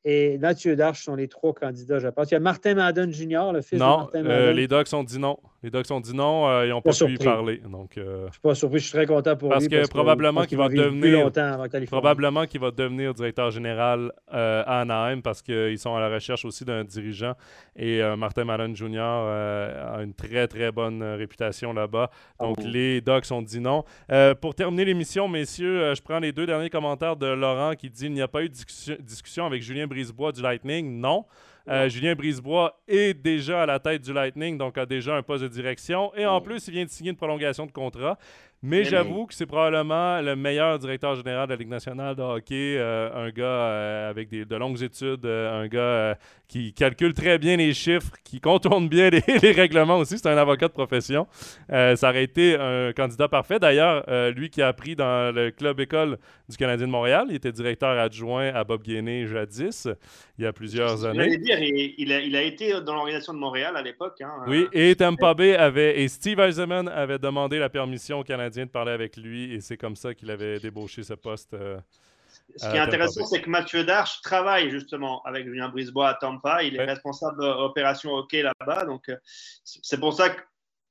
et 0.04 0.38
Mathieu 0.38 0.76
Darche 0.76 1.04
sont 1.04 1.14
les 1.14 1.28
trois 1.28 1.52
candidats, 1.52 1.98
je 1.98 2.08
pense. 2.08 2.30
Il 2.30 2.34
y 2.34 2.36
a 2.36 2.40
Martin 2.40 2.74
Madden 2.74 3.12
Jr., 3.12 3.52
le 3.52 3.62
fils 3.62 3.78
de 3.78 3.84
Martin 3.84 4.20
euh, 4.20 4.22
Madden. 4.22 4.56
les 4.56 4.68
Docs 4.68 4.92
ont 4.92 5.04
dit 5.04 5.18
non. 5.18 5.38
Les 5.62 5.70
Docs 5.70 5.90
ont 5.92 6.00
dit 6.00 6.14
non, 6.14 6.48
euh, 6.48 6.66
ils 6.66 6.70
n'ont 6.70 6.82
pas, 6.82 6.90
pu 6.90 7.12
y 7.12 7.16
parler. 7.18 7.58
Donc, 7.58 7.96
euh, 7.96 8.26
Je 8.26 8.32
suis 8.32 8.40
pas 8.40 8.54
surpris, 8.54 8.80
je 8.80 8.84
suis 8.84 8.92
très 8.92 9.06
content 9.06 9.36
pour 9.36 9.50
parce 9.50 9.62
lui. 9.62 9.70
Que 9.70 9.76
parce 9.76 9.88
que 9.88 9.94
probablement 9.94 10.44
qu'il 10.44 10.58
va, 10.58 10.68
devenir. 10.68 11.30
Probablement 11.86 12.46
qu'il 12.46 12.60
va 12.60 12.72
devenir 12.72 13.14
directeur 13.14 13.50
général 13.52 14.12
à 14.28 14.80
Anaheim 14.80 15.20
parce 15.22 15.40
qu'ils 15.40 15.78
sont 15.78 15.94
à 15.94 16.00
la 16.00 16.08
recherche 16.08 16.44
aussi 16.44 16.64
d'un 16.64 16.82
dirigeant. 16.82 17.34
Et 17.76 18.00
Martin 18.16 18.44
Madden 18.44 18.74
Jr. 18.74 18.98
a 18.98 20.02
une 20.02 20.14
très, 20.14 20.48
très 20.48 20.72
bonne 20.72 21.02
réputation 21.02 21.72
là-bas. 21.72 22.10
Donc, 22.40 22.58
oh. 22.60 22.66
les 22.66 23.00
Docs 23.00 23.30
ont 23.30 23.42
dit 23.42 23.60
non. 23.60 23.84
pour 24.40 24.56
terminer 24.56 24.84
l'émission, 24.84 25.28
messieurs, 25.28 25.94
je 25.94 26.02
prends 26.02 26.18
les 26.18 26.32
deux 26.32 26.46
derniers 26.46 26.70
commentaires 26.70 27.16
de 27.16 27.26
Laurent 27.26 27.74
qui 27.74 27.88
dit 27.88 28.06
il 28.06 28.12
n'y 28.12 28.22
a 28.22 28.28
pas 28.28 28.42
eu 28.42 28.48
de 28.48 28.54
discussion 29.00 29.46
avec 29.46 29.62
Julien 29.62 29.86
Brisebois 29.86 30.32
du 30.32 30.42
Lightning. 30.42 30.98
Non. 30.98 31.24
Euh, 31.68 31.88
Julien 31.88 32.14
Brisebois 32.14 32.80
est 32.88 33.14
déjà 33.14 33.62
à 33.62 33.66
la 33.66 33.78
tête 33.78 34.02
du 34.02 34.12
Lightning, 34.12 34.58
donc 34.58 34.76
a 34.78 34.86
déjà 34.86 35.16
un 35.16 35.22
poste 35.22 35.44
de 35.44 35.48
direction. 35.48 36.12
Et 36.16 36.26
en 36.26 36.40
plus, 36.40 36.66
il 36.68 36.74
vient 36.74 36.84
de 36.84 36.90
signer 36.90 37.10
une 37.10 37.16
prolongation 37.16 37.66
de 37.66 37.72
contrat. 37.72 38.18
Mais 38.64 38.84
j'avoue 38.84 39.26
que 39.26 39.34
c'est 39.34 39.46
probablement 39.46 40.20
le 40.20 40.36
meilleur 40.36 40.78
directeur 40.78 41.16
général 41.16 41.48
de 41.48 41.52
la 41.52 41.56
Ligue 41.56 41.68
nationale 41.68 42.14
de 42.14 42.22
hockey, 42.22 42.76
euh, 42.78 43.10
un 43.12 43.30
gars 43.30 43.42
euh, 43.42 44.10
avec 44.10 44.28
des, 44.28 44.44
de 44.44 44.54
longues 44.54 44.80
études, 44.80 45.26
un 45.26 45.66
gars 45.66 46.16
qui 46.46 46.72
calcule 46.72 47.12
très 47.12 47.38
bien 47.38 47.56
les 47.56 47.74
chiffres, 47.74 48.12
qui 48.22 48.40
contourne 48.40 48.88
bien 48.88 49.10
les, 49.10 49.20
règlements 49.50 49.98
aussi. 49.98 50.16
C'est 50.16 50.28
un 50.28 50.36
avocat 50.36 50.68
de 50.68 50.72
profession. 50.72 51.26
ça 51.68 52.08
aurait 52.08 52.22
été 52.22 52.54
un 52.56 52.92
candidat 52.92 53.26
parfait. 53.26 53.58
D'ailleurs, 53.58 54.04
lui 54.30 54.48
qui 54.48 54.62
a 54.62 54.68
appris 54.68 54.94
dans 54.94 55.34
le 55.34 55.50
club 55.50 55.80
école 55.80 56.18
du 56.52 56.58
Canadien 56.58 56.86
de 56.86 56.92
Montréal, 56.92 57.26
il 57.30 57.36
était 57.36 57.52
directeur 57.52 57.98
adjoint 57.98 58.48
à 58.54 58.64
Bob 58.64 58.82
Gainé 58.82 59.26
jadis, 59.26 59.88
il 60.38 60.44
y 60.44 60.46
a 60.46 60.52
plusieurs 60.52 61.04
années 61.04 61.32
il 61.98 62.36
a, 62.36 62.42
été 62.42 62.72
dans 62.80 62.94
l'organisation 62.94 63.32
de 63.32 63.38
Montréal 63.38 63.76
à 63.76 63.82
l'époque. 63.82 64.20
Hein, 64.20 64.32
oui, 64.46 64.64
euh, 64.64 64.68
et 64.72 64.96
Tampa 64.96 65.34
Bay 65.34 65.56
avait, 65.56 66.00
et 66.00 66.08
Steve 66.08 66.40
Eisenman 66.40 66.88
avait 66.88 67.18
demandé 67.18 67.58
la 67.58 67.68
permission 67.68 68.20
aux 68.20 68.24
Canadiens 68.24 68.66
de 68.66 68.70
parler 68.70 68.92
avec 68.92 69.16
lui, 69.16 69.54
et 69.54 69.60
c'est 69.60 69.76
comme 69.76 69.96
ça 69.96 70.14
qu'il 70.14 70.30
avait 70.30 70.58
débauché 70.58 71.02
ce 71.02 71.14
poste. 71.14 71.54
Euh, 71.54 71.78
ce 72.56 72.68
qui 72.68 72.76
est 72.76 72.80
intéressant, 72.80 73.24
c'est 73.24 73.40
que 73.40 73.48
Mathieu 73.48 73.84
Darche 73.84 74.20
travaille 74.20 74.70
justement 74.70 75.22
avec 75.22 75.46
Julien 75.46 75.68
Brisebois 75.68 76.08
à 76.08 76.14
Tampa. 76.14 76.62
Il 76.62 76.76
est 76.76 76.84
responsable 76.84 77.38
d'opération 77.40 78.12
hockey 78.12 78.42
là-bas. 78.42 78.84
Donc, 78.84 79.08
euh, 79.08 79.16
c'est 79.64 79.98
pour 79.98 80.12
ça 80.12 80.30
que 80.30 80.40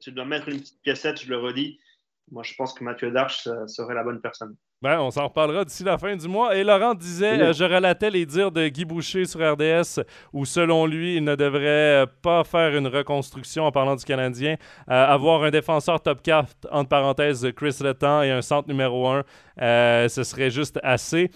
je 0.03 0.11
dois 0.11 0.25
mettre 0.25 0.49
une 0.49 0.59
petite 0.59 0.81
piécette, 0.81 1.21
je 1.21 1.29
le 1.29 1.37
redis. 1.37 1.79
Moi, 2.31 2.43
je 2.43 2.55
pense 2.55 2.73
que 2.73 2.83
Mathieu 2.83 3.11
Darche 3.11 3.47
serait 3.67 3.93
la 3.93 4.03
bonne 4.03 4.21
personne. 4.21 4.55
Ben, 4.81 4.99
on 4.99 5.11
s'en 5.11 5.25
reparlera 5.25 5.63
d'ici 5.63 5.83
la 5.83 5.99
fin 5.99 6.15
du 6.15 6.27
mois. 6.27 6.55
Et 6.55 6.63
Laurent 6.63 6.95
disait, 6.95 7.39
euh, 7.39 7.53
je 7.53 7.63
relatais 7.63 8.09
les 8.09 8.25
dires 8.25 8.51
de 8.51 8.67
Guy 8.67 8.83
Boucher 8.83 9.25
sur 9.25 9.39
RDS, 9.39 10.01
où 10.33 10.43
selon 10.43 10.87
lui, 10.87 11.17
il 11.17 11.23
ne 11.23 11.35
devrait 11.35 12.07
pas 12.23 12.43
faire 12.43 12.75
une 12.75 12.87
reconstruction 12.87 13.65
en 13.65 13.71
parlant 13.71 13.95
du 13.95 14.03
Canadien, 14.03 14.55
euh, 14.89 15.05
avoir 15.05 15.43
un 15.43 15.51
défenseur 15.51 16.01
top 16.01 16.23
4, 16.23 16.67
entre 16.71 16.89
parenthèses, 16.89 17.47
Chris 17.55 17.77
Letang 17.79 18.23
et 18.23 18.31
un 18.31 18.41
centre 18.41 18.67
numéro 18.67 19.07
1, 19.07 19.23
euh, 19.61 20.09
ce 20.09 20.23
serait 20.23 20.49
juste 20.49 20.79
assez. 20.81 21.29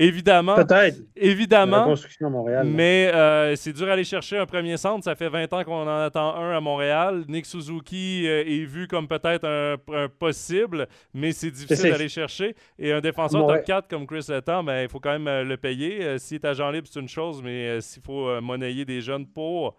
Évidemment. 0.00 0.54
Peut-être. 0.54 0.96
Évidemment. 1.14 1.84
construction 1.84 2.28
à 2.28 2.30
Montréal. 2.30 2.66
Mais 2.66 3.10
euh, 3.14 3.54
c'est 3.54 3.74
dur 3.74 3.86
d'aller 3.86 4.04
chercher 4.04 4.38
un 4.38 4.46
premier 4.46 4.78
centre. 4.78 5.04
Ça 5.04 5.14
fait 5.14 5.28
20 5.28 5.52
ans 5.52 5.62
qu'on 5.62 5.82
en 5.82 5.98
attend 6.00 6.36
un 6.36 6.56
à 6.56 6.60
Montréal. 6.60 7.24
Nick 7.28 7.44
Suzuki 7.44 8.26
euh, 8.26 8.42
est 8.46 8.64
vu 8.64 8.88
comme 8.88 9.06
peut-être 9.06 9.46
un, 9.46 9.76
possible, 10.08 10.88
mais 11.12 11.32
c'est 11.32 11.50
difficile 11.50 11.90
d'aller 11.90 12.08
chercher. 12.08 12.56
Et 12.78 12.92
un 12.92 13.02
défenseur 13.02 13.46
top 13.46 13.64
4 13.64 13.88
comme 13.88 14.06
Chris 14.06 14.24
Letang, 14.28 14.64
ben, 14.64 14.82
il 14.82 14.88
faut 14.88 15.00
quand 15.00 15.12
même 15.12 15.28
euh, 15.28 15.44
le 15.44 15.58
payer. 15.58 16.18
S'il 16.18 16.36
est 16.36 16.46
agent 16.46 16.70
libre, 16.70 16.88
c'est 16.90 17.00
une 17.00 17.08
chose, 17.08 17.42
mais 17.42 17.80
s'il 17.82 18.02
faut 18.02 18.40
monnayer 18.40 18.86
des 18.86 19.02
jeunes 19.02 19.26
pour. 19.26 19.76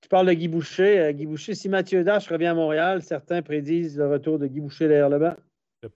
Tu 0.00 0.08
parles 0.08 0.28
de 0.28 0.32
Guy 0.34 0.46
Boucher. 0.46 1.12
Guy 1.14 1.26
Boucher, 1.26 1.56
si 1.56 1.68
Mathieu 1.68 2.04
Dash 2.04 2.28
revient 2.28 2.46
à 2.46 2.54
Montréal, 2.54 3.02
certains 3.02 3.42
prédisent 3.42 3.98
le 3.98 4.08
retour 4.08 4.38
de 4.38 4.46
Guy 4.46 4.60
Boucher 4.60 4.86
derrière 4.86 5.08
le 5.08 5.18
banc. 5.18 5.34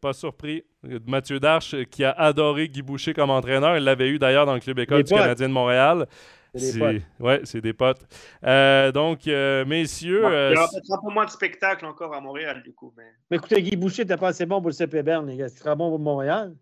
Pas 0.01 0.15
surpris. 0.15 0.65
Mathieu 1.07 1.39
Darche, 1.39 1.77
qui 1.91 2.05
a 2.05 2.13
adoré 2.13 2.69
Guy 2.69 2.81
Boucher 2.81 3.13
comme 3.13 3.31
entraîneur. 3.31 3.77
Il 3.77 3.85
l'avait 3.85 4.09
eu 4.09 4.19
d'ailleurs 4.19 4.47
dans 4.47 4.55
le 4.55 4.61
club 4.61 4.79
école 4.79 5.03
du 5.03 5.13
Canadien 5.13 5.49
de 5.49 5.53
Montréal. 5.53 6.07
C'est 6.55 6.79
des 6.79 7.03
Ouais, 7.21 7.41
c'est 7.45 7.61
des 7.61 7.73
potes. 7.73 8.07
Euh, 8.45 8.93
donc, 8.93 9.27
euh, 9.27 9.65
messieurs. 9.65 10.23
il 10.25 10.31
y 10.31 10.35
euh, 10.35 10.55
aura 10.55 10.69
peut-être 10.69 10.93
un 10.93 11.01
peu 11.03 11.13
moins 11.13 11.27
de 11.27 11.31
spectacle 11.31 11.85
encore 11.85 12.15
à 12.15 12.21
Montréal, 12.21 12.63
du 12.63 12.73
coup. 12.73 12.95
Mais, 12.97 13.13
mais 13.31 13.37
écoutez, 13.37 13.61
Guy 13.61 13.77
Boucher 13.77 14.03
n'était 14.03 14.17
pas 14.17 14.29
assez 14.29 14.47
bon 14.47 14.61
pour 14.61 14.71
le 14.71 14.75
CP 14.75 15.03
Berne, 15.03 15.27
les 15.27 15.37
gars. 15.37 15.49
Il 15.49 15.59
sera 15.59 15.75
bon 15.75 15.91
pour 15.91 15.99
Montréal? 15.99 16.55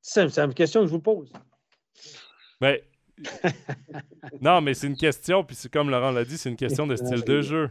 C'est 0.00 0.38
une 0.38 0.54
question 0.54 0.80
que 0.80 0.86
je 0.86 0.92
vous 0.92 1.00
pose. 1.00 1.32
Mais. 2.60 2.84
Ben, 3.42 3.52
non, 4.40 4.60
mais 4.60 4.74
c'est 4.74 4.86
une 4.86 4.96
question, 4.96 5.44
puis 5.44 5.54
c'est 5.54 5.70
comme 5.70 5.90
Laurent 5.90 6.10
l'a 6.10 6.24
dit, 6.24 6.38
c'est 6.38 6.48
une 6.48 6.56
question 6.56 6.86
de 6.86 6.96
style 6.96 7.22
de 7.22 7.42
jeu. 7.42 7.70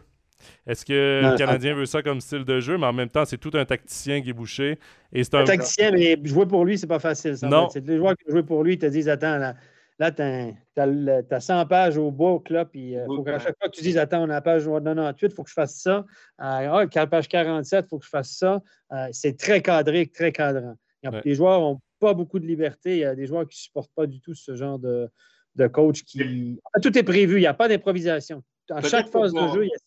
Est-ce 0.67 0.85
que 0.85 1.21
le 1.23 1.37
Canadien 1.37 1.73
veut 1.73 1.85
ça 1.85 2.01
comme 2.01 2.21
style 2.21 2.45
de 2.45 2.59
jeu, 2.59 2.77
mais 2.77 2.87
en 2.87 2.93
même 2.93 3.09
temps, 3.09 3.25
c'est 3.25 3.37
tout 3.37 3.51
un 3.53 3.65
tacticien 3.65 4.21
qui 4.21 4.29
est 4.29 4.33
bouché. 4.33 4.79
Et 5.13 5.23
un... 5.33 5.43
tacticien, 5.43 5.91
mais 5.91 6.17
jouer 6.23 6.45
pour 6.45 6.65
lui, 6.65 6.77
c'est 6.77 6.87
pas 6.87 6.99
facile. 6.99 7.37
Ça, 7.37 7.47
non. 7.47 7.69
C'est 7.69 7.85
les 7.85 7.97
joueurs 7.97 8.15
qui 8.15 8.31
jouent 8.31 8.43
pour 8.43 8.63
lui, 8.63 8.73
ils 8.73 8.79
te 8.79 8.85
disent 8.85 9.09
Attends, 9.09 9.53
Là, 9.99 10.11
tu 10.11 10.23
as, 10.23 11.39
100 11.39 11.67
pages 11.67 11.97
au 11.97 12.09
book, 12.09 12.49
là, 12.49 12.65
puis 12.65 12.93
il 12.93 13.05
faut 13.05 13.21
qu'à 13.21 13.37
chaque 13.37 13.55
fois 13.59 13.69
que 13.69 13.75
tu 13.75 13.83
dises 13.83 13.99
Attends, 13.99 14.21
on 14.23 14.29
a 14.31 14.33
la 14.33 14.41
page 14.41 14.65
98, 14.65 15.27
il 15.27 15.35
faut 15.35 15.43
que 15.43 15.49
je 15.49 15.53
fasse 15.53 15.75
ça. 15.75 16.05
ah, 16.39 16.87
page 17.09 17.27
47, 17.27 17.85
il 17.85 17.87
faut 17.87 17.99
que 17.99 18.05
je 18.05 18.09
fasse 18.09 18.31
ça. 18.31 18.61
c'est 19.11 19.37
très 19.37 19.61
cadré, 19.61 20.07
très 20.07 20.31
cadrant. 20.31 20.75
Les 21.23 21.35
joueurs 21.35 21.59
n'ont 21.59 21.81
pas 21.99 22.15
beaucoup 22.15 22.39
de 22.39 22.47
liberté. 22.47 22.95
Il 22.95 22.99
y 22.99 23.05
a 23.05 23.13
des 23.13 23.27
joueurs 23.27 23.47
qui 23.47 23.59
ne 23.59 23.61
supportent 23.61 23.93
pas 23.95 24.07
du 24.07 24.19
tout 24.21 24.33
ce 24.33 24.55
genre 24.55 24.79
de, 24.79 25.07
de 25.55 25.67
coach 25.67 26.03
qui. 26.03 26.59
Tout 26.81 26.97
est 26.97 27.03
prévu, 27.03 27.37
il 27.37 27.41
n'y 27.41 27.47
a 27.47 27.53
pas 27.53 27.67
d'improvisation. 27.67 28.43
À 28.69 28.81
chaque 28.81 29.09
phase 29.09 29.33
de 29.33 29.47
jeu, 29.49 29.65
il 29.65 29.69
y 29.69 29.73
a 29.73 29.77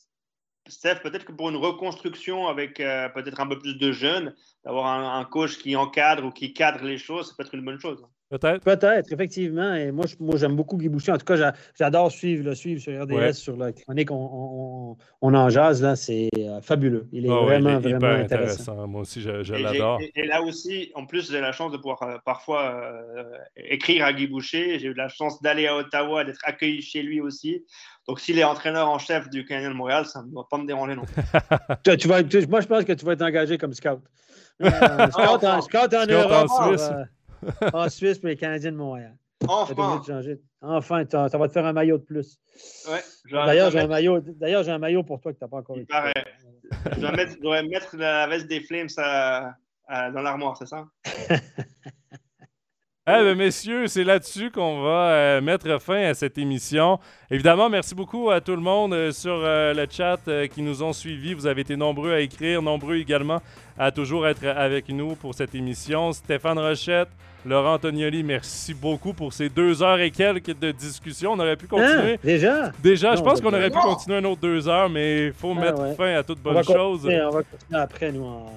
Steph, 0.66 1.00
peut-être 1.02 1.26
que 1.26 1.32
pour 1.32 1.50
une 1.50 1.56
reconstruction 1.56 2.48
avec 2.48 2.80
euh, 2.80 3.08
peut-être 3.10 3.40
un 3.40 3.46
peu 3.46 3.58
plus 3.58 3.76
de 3.76 3.92
jeunes, 3.92 4.34
d'avoir 4.64 4.86
un, 4.86 5.24
coach 5.24 5.58
qui 5.58 5.76
encadre 5.76 6.24
ou 6.24 6.30
qui 6.30 6.54
cadre 6.54 6.84
les 6.84 6.96
choses, 6.96 7.28
ça 7.28 7.34
peut 7.36 7.44
être 7.44 7.54
une 7.54 7.64
bonne 7.64 7.78
chose. 7.78 8.02
Peut-être. 8.30 8.64
Peut-être, 8.64 9.12
effectivement. 9.12 9.74
Et 9.74 9.92
moi, 9.92 10.06
moi 10.18 10.36
j'aime 10.36 10.56
beaucoup 10.56 10.78
Guy 10.78 10.88
Boucher. 10.88 11.12
En 11.12 11.18
tout 11.18 11.26
cas, 11.26 11.52
j'adore 11.78 12.10
suivre, 12.10 12.42
le 12.42 12.54
suivre 12.54 12.80
sur 12.80 13.00
RDS, 13.00 13.34
sur 13.34 13.56
la 13.56 13.72
chronique. 13.72 14.10
On, 14.10 14.96
on, 15.20 15.34
en 15.34 15.48
jase, 15.50 15.82
là. 15.82 15.94
C'est 15.94 16.30
euh, 16.38 16.60
fabuleux. 16.62 17.06
Il 17.12 17.26
est 17.26 17.30
ah 17.30 17.44
vraiment, 17.44 17.78
vraiment 17.78 18.06
intéressant. 18.06 18.88
Moi 18.88 19.02
aussi, 19.02 19.20
je, 19.20 19.52
l'adore. 19.52 20.00
Et, 20.16 20.26
là 20.26 20.42
aussi, 20.42 20.90
en 20.94 21.04
plus, 21.04 21.30
j'ai 21.30 21.42
la 21.42 21.52
chance 21.52 21.70
de 21.70 21.76
pouvoir 21.76 22.02
euh, 22.02 22.16
parfois 22.24 22.82
écrire 23.56 24.06
à 24.06 24.12
Guy 24.14 24.26
Boucher. 24.26 24.78
J'ai 24.78 24.88
eu 24.88 24.94
la 24.94 25.08
chance 25.08 25.42
d'aller 25.42 25.66
à 25.66 25.76
Ottawa, 25.76 26.24
d'être 26.24 26.40
accueilli 26.44 26.80
chez 26.80 27.02
lui 27.02 27.20
aussi. 27.20 27.64
Donc, 28.06 28.20
s'il 28.20 28.38
est 28.38 28.44
entraîneur 28.44 28.88
en 28.88 28.98
chef 28.98 29.30
du 29.30 29.44
Canadien 29.46 29.70
de 29.70 29.74
Montréal, 29.74 30.04
ça 30.04 30.22
ne 30.22 30.34
va 30.34 30.42
pas 30.50 30.58
me 30.58 30.66
déranger 30.66 30.94
non 30.94 31.04
plus. 31.04 31.22
tu, 31.98 32.08
vas, 32.08 32.22
moi, 32.48 32.60
je 32.60 32.66
pense 32.66 32.84
que 32.84 32.92
tu 32.92 33.04
vas 33.04 33.12
être 33.12 33.22
engagé 33.22 33.56
comme 33.56 33.72
scout. 33.72 34.00
Euh, 34.62 34.70
scout, 35.10 35.44
en, 35.44 35.60
scout, 35.62 35.94
en, 35.94 36.06
Europe, 36.06 36.50
en 36.50 36.68
Suisse. 36.68 36.90
Euh, 36.90 37.70
en 37.72 37.88
Suisse 37.88 38.18
pour 38.18 38.28
les 38.28 38.36
Canadiens 38.36 38.72
de 38.72 38.76
Montréal. 38.76 39.16
Enfin. 39.46 40.00
Enfin, 40.62 41.04
ça 41.10 41.38
va 41.38 41.48
te 41.48 41.52
faire 41.52 41.66
un 41.66 41.72
maillot 41.72 41.98
de 41.98 42.04
plus. 42.04 42.38
Ouais, 42.88 43.00
D'ailleurs, 43.30 43.70
j'ai 43.70 43.80
un, 43.80 43.86
maillot, 43.86 44.22
j'ai 44.40 44.70
un 44.70 44.78
maillot 44.78 45.02
pour 45.02 45.20
toi 45.20 45.32
que 45.32 45.38
tu 45.38 45.44
n'as 45.44 45.48
pas 45.48 45.58
encore 45.58 45.76
eu. 45.76 45.86
je, 46.92 47.00
dois 47.00 47.12
mettre, 47.12 47.32
je 47.32 47.40
dois 47.40 47.62
mettre 47.62 47.96
la 47.96 48.26
veste 48.26 48.46
des 48.46 48.60
Flames 48.60 48.88
dans 48.96 50.22
l'armoire, 50.22 50.56
c'est 50.56 50.66
ça? 50.66 50.86
Eh 53.06 53.22
bien, 53.22 53.34
messieurs, 53.34 53.86
c'est 53.86 54.02
là-dessus 54.02 54.50
qu'on 54.50 54.80
va 54.80 55.10
euh, 55.10 55.40
mettre 55.42 55.78
fin 55.78 56.04
à 56.04 56.14
cette 56.14 56.38
émission. 56.38 56.98
Évidemment, 57.30 57.68
merci 57.68 57.94
beaucoup 57.94 58.30
à 58.30 58.40
tout 58.40 58.56
le 58.56 58.62
monde 58.62 58.94
euh, 58.94 59.12
sur 59.12 59.42
euh, 59.44 59.74
le 59.74 59.86
chat 59.90 60.18
qui 60.50 60.62
nous 60.62 60.82
ont 60.82 60.94
suivis. 60.94 61.34
Vous 61.34 61.46
avez 61.46 61.60
été 61.60 61.76
nombreux 61.76 62.14
à 62.14 62.20
écrire, 62.20 62.62
nombreux 62.62 62.96
également 62.96 63.42
à 63.78 63.90
toujours 63.90 64.26
être 64.26 64.46
avec 64.46 64.88
nous 64.88 65.16
pour 65.16 65.34
cette 65.34 65.54
émission. 65.54 66.14
Stéphane 66.14 66.58
Rochette, 66.58 67.10
Laurent 67.44 67.74
Antonioli, 67.74 68.22
merci 68.22 68.72
beaucoup 68.72 69.12
pour 69.12 69.34
ces 69.34 69.50
deux 69.50 69.82
heures 69.82 70.00
et 70.00 70.10
quelques 70.10 70.58
de 70.58 70.70
discussion. 70.70 71.32
On 71.32 71.38
aurait 71.40 71.56
pu 71.56 71.66
continuer. 71.66 72.14
Ah, 72.14 72.24
déjà? 72.26 72.72
Déjà, 72.82 73.16
je 73.16 73.20
pense 73.20 73.42
qu'on 73.42 73.52
aurait 73.52 73.68
pu 73.68 73.80
continuer 73.80 74.16
un 74.16 74.24
autre 74.24 74.40
deux 74.40 74.66
heures, 74.66 74.88
mais 74.88 75.26
il 75.26 75.32
faut 75.34 75.52
ah, 75.54 75.60
mettre 75.60 75.94
fin 75.94 76.14
à 76.14 76.22
toute 76.22 76.40
bonne 76.40 76.64
chose. 76.64 77.04
On 77.04 77.30
va 77.30 77.42
continuer 77.42 77.82
après, 77.82 78.12
nous, 78.12 78.24
en 78.24 78.50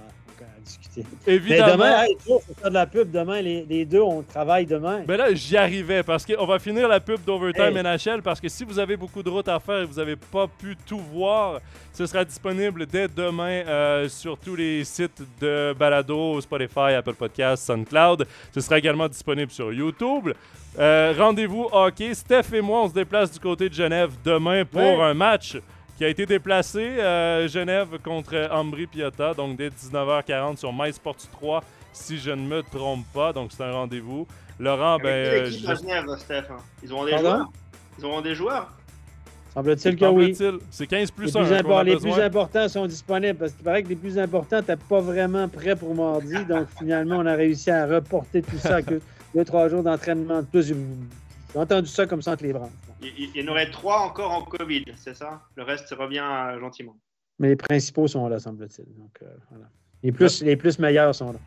discuter. 0.68 1.06
Évidemment. 1.26 1.74
demain, 1.74 2.06
faut 2.26 2.42
faire 2.60 2.70
de 2.70 2.74
la 2.74 2.86
pub 2.86 3.12
demain. 3.12 3.42
Les, 3.42 3.86
deux, 3.86 4.02
on 4.02 4.22
travaille 4.22 4.66
demain. 4.66 5.04
Mais 5.08 5.18
là, 5.18 5.34
j'y 5.34 5.58
arrivais 5.58 6.04
parce 6.04 6.26
qu'on 6.26 6.46
va 6.46 6.60
finir 6.60 6.88
la 6.88 7.00
pub 7.00 7.24
d'Overtime 7.24 7.82
NHL 7.82 8.22
parce 8.22 8.40
que 8.40 8.50
si 8.50 8.64
vous 8.64 8.78
avez 8.80 8.98
beaucoup 8.98 9.24
de 9.24 9.30
routes 9.30 9.48
à 9.48 9.60
faire 9.60 9.80
et 9.80 9.86
vous 9.86 9.96
n'avez 9.96 10.16
pas 10.16 10.48
pu 10.48 10.76
tout 10.86 11.00
voir, 11.00 11.60
ce 11.94 12.06
sera 12.06 12.24
disponible 12.24 12.86
dès 12.86 13.08
demain 13.08 13.64
euh, 13.66 14.10
sur 14.10 14.38
tous 14.38 14.56
les 14.56 14.84
sites 14.84 15.22
de 15.42 15.74
balado, 15.78 16.40
Spotify, 16.42 16.94
Apple 16.98 17.16
Podcasts, 17.16 17.66
SoundCloud. 17.66 18.28
Ce 18.54 18.62
sera 18.62 18.78
également 18.78 19.08
disponible 19.08 19.52
sur 19.52 19.74
YouTube. 19.74 20.32
Euh, 20.80 21.14
rendez-vous 21.18 21.68
hockey. 21.72 22.14
Steph 22.14 22.54
et 22.54 22.62
moi, 22.62 22.84
on 22.84 22.90
se 22.90 22.94
déplace 22.94 23.32
du 23.32 23.40
côté 23.40 23.68
de 23.70 23.74
Genève 23.74 24.12
demain 24.24 24.64
pour 24.64 25.04
un 25.04 25.14
match 25.14 25.58
qui 25.98 26.06
a 26.06 26.10
été 26.10 26.26
déplacé. 26.26 26.80
Euh, 26.80 27.48
Genève 27.48 27.98
contre 28.04 28.48
Ambry 28.52 28.86
Piotta, 28.88 29.34
donc 29.34 29.58
dès 29.58 29.70
19h40 29.70 30.58
sur 30.58 30.72
MySports 30.72 31.18
3, 31.32 31.64
si 31.92 32.20
je 32.20 32.32
ne 32.32 32.48
me 32.48 32.62
trompe 32.62 33.06
pas. 33.14 33.34
Donc 33.34 33.52
c'est 33.52 33.64
un 33.64 33.72
rendez-vous. 33.72 34.28
Laurent, 34.60 34.98
ben. 34.98 35.46
Genève, 35.46 36.06
Steph. 36.18 36.46
Ils 36.84 36.94
auront 36.94 37.06
des 37.06 37.18
joueurs? 37.18 37.52
Ils 37.98 38.06
auront 38.06 38.22
des 38.22 38.36
joueurs? 38.36 38.72
Semble-t-il 39.54 39.96
que 39.96 40.06
oui. 40.06 40.38
C'est 40.70 40.86
15 40.86 41.10
plus 41.10 41.34
les 41.34 41.38
1. 41.38 41.64
Plus 41.64 41.84
les 41.86 41.98
plus 41.98 42.22
importants 42.22 42.70
sont 42.70 42.86
disponibles 42.86 43.40
parce 43.40 43.54
qu'il 43.54 43.64
paraît 43.64 43.82
que 43.82 43.90
les 43.90 43.96
plus 43.96 44.20
importants 44.20 44.58
n'étaient 44.58 44.76
pas 44.76 45.00
vraiment 45.00 45.48
prêts 45.48 45.76
pour 45.76 45.96
mardi. 45.96 46.46
donc 46.46 46.68
finalement, 46.78 47.18
on 47.18 47.26
a 47.26 47.34
réussi 47.34 47.72
à 47.72 47.88
reporter 47.88 48.44
tout 48.44 48.60
ça 48.60 48.84
que 48.84 49.02
deux, 49.34 49.46
trois 49.46 49.68
jours 49.68 49.82
d'entraînement 49.82 50.42
de 50.42 50.46
plus. 50.46 50.68
J'ai 50.68 50.76
entendu 51.60 51.88
ça 51.88 52.06
comme 52.06 52.22
ça 52.22 52.34
entre 52.34 52.44
les 52.44 52.54
branches. 52.54 52.70
Il, 53.02 53.36
y 53.36 53.44
en 53.44 53.52
aurait 53.52 53.70
trois 53.70 54.00
encore 54.00 54.32
en 54.32 54.42
COVID, 54.42 54.86
c'est 54.96 55.16
ça? 55.16 55.42
Le 55.56 55.64
reste 55.64 55.90
revient 55.98 56.24
euh, 56.24 56.60
gentiment. 56.60 56.98
Mais 57.40 57.50
les 57.50 57.56
principaux 57.56 58.08
sont 58.08 58.28
là, 58.28 58.40
semble-t-il. 58.40 58.86
Donc, 58.96 59.20
euh, 59.22 59.26
voilà. 59.52 59.66
les, 60.02 60.12
plus, 60.12 60.42
les 60.42 60.56
plus 60.56 60.80
meilleurs 60.80 61.14
sont 61.14 61.34
là. 61.34 61.40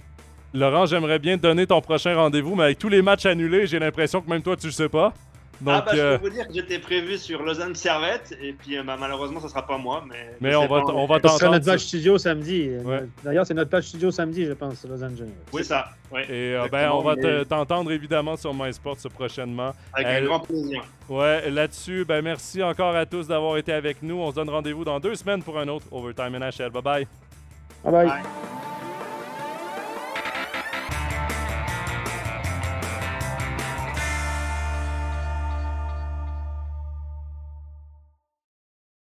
Laurent, 0.54 0.86
j'aimerais 0.86 1.18
bien 1.18 1.36
te 1.36 1.42
donner 1.42 1.66
ton 1.66 1.80
prochain 1.80 2.14
rendez-vous, 2.14 2.54
mais 2.54 2.64
avec 2.64 2.78
tous 2.78 2.88
les 2.88 3.02
matchs 3.02 3.26
annulés, 3.26 3.66
j'ai 3.66 3.78
l'impression 3.78 4.20
que 4.20 4.28
même 4.30 4.42
toi, 4.42 4.56
tu 4.56 4.66
le 4.66 4.72
sais 4.72 4.88
pas 4.88 5.12
ah 5.66 5.82
bah, 5.84 5.92
je 5.94 6.00
euh, 6.00 6.18
peux 6.18 6.28
vous 6.28 6.34
dire 6.34 6.46
que 6.46 6.54
j'étais 6.54 6.78
prévu 6.78 7.18
sur 7.18 7.42
Lausanne 7.42 7.74
Servette 7.74 8.36
et 8.40 8.52
puis 8.52 8.78
euh, 8.78 8.82
bah, 8.82 8.96
malheureusement, 8.98 9.40
ce 9.40 9.44
ne 9.44 9.50
sera 9.50 9.66
pas 9.66 9.78
moi. 9.78 10.04
Mais, 10.08 10.36
mais 10.40 10.54
on, 10.56 10.66
va 10.66 10.82
on 10.86 11.06
va 11.06 11.20
t'entendre. 11.20 11.40
C'est 11.40 11.50
notre 11.50 11.66
page 11.66 11.80
studio 11.80 12.18
samedi. 12.18 12.70
D'ailleurs, 13.22 13.46
c'est 13.46 13.54
notre 13.54 13.70
page 13.70 13.84
studio 13.84 14.10
samedi, 14.10 14.46
je 14.46 14.52
pense, 14.52 14.84
Lausanne 14.84 15.16
Genève. 15.16 15.34
Oui, 15.52 15.64
ça. 15.64 15.90
et 16.14 16.54
euh, 16.54 16.68
ben, 16.70 16.90
on 16.90 17.02
va 17.02 17.14
t'entendre 17.44 17.92
évidemment 17.92 18.36
sur 18.36 18.54
MySports 18.54 18.98
prochainement. 19.14 19.72
Avec 19.92 20.06
un 20.06 20.24
grand 20.24 20.40
plaisir. 20.40 20.82
Ouais, 21.08 21.50
là-dessus, 21.50 22.04
ben, 22.04 22.22
merci 22.22 22.62
encore 22.62 22.94
à 22.96 23.06
tous 23.06 23.26
d'avoir 23.26 23.56
été 23.56 23.72
avec 23.72 24.02
nous. 24.02 24.16
On 24.16 24.30
se 24.30 24.36
donne 24.36 24.50
rendez-vous 24.50 24.84
dans 24.84 25.00
deux 25.00 25.14
semaines 25.14 25.42
pour 25.42 25.58
un 25.58 25.68
autre 25.68 25.86
Overtime 25.90 26.38
NHL. 26.38 26.70
Bye 26.70 26.82
bye. 26.82 27.06
Bye 27.84 27.92
bye. 27.92 28.06
bye. 28.06 28.59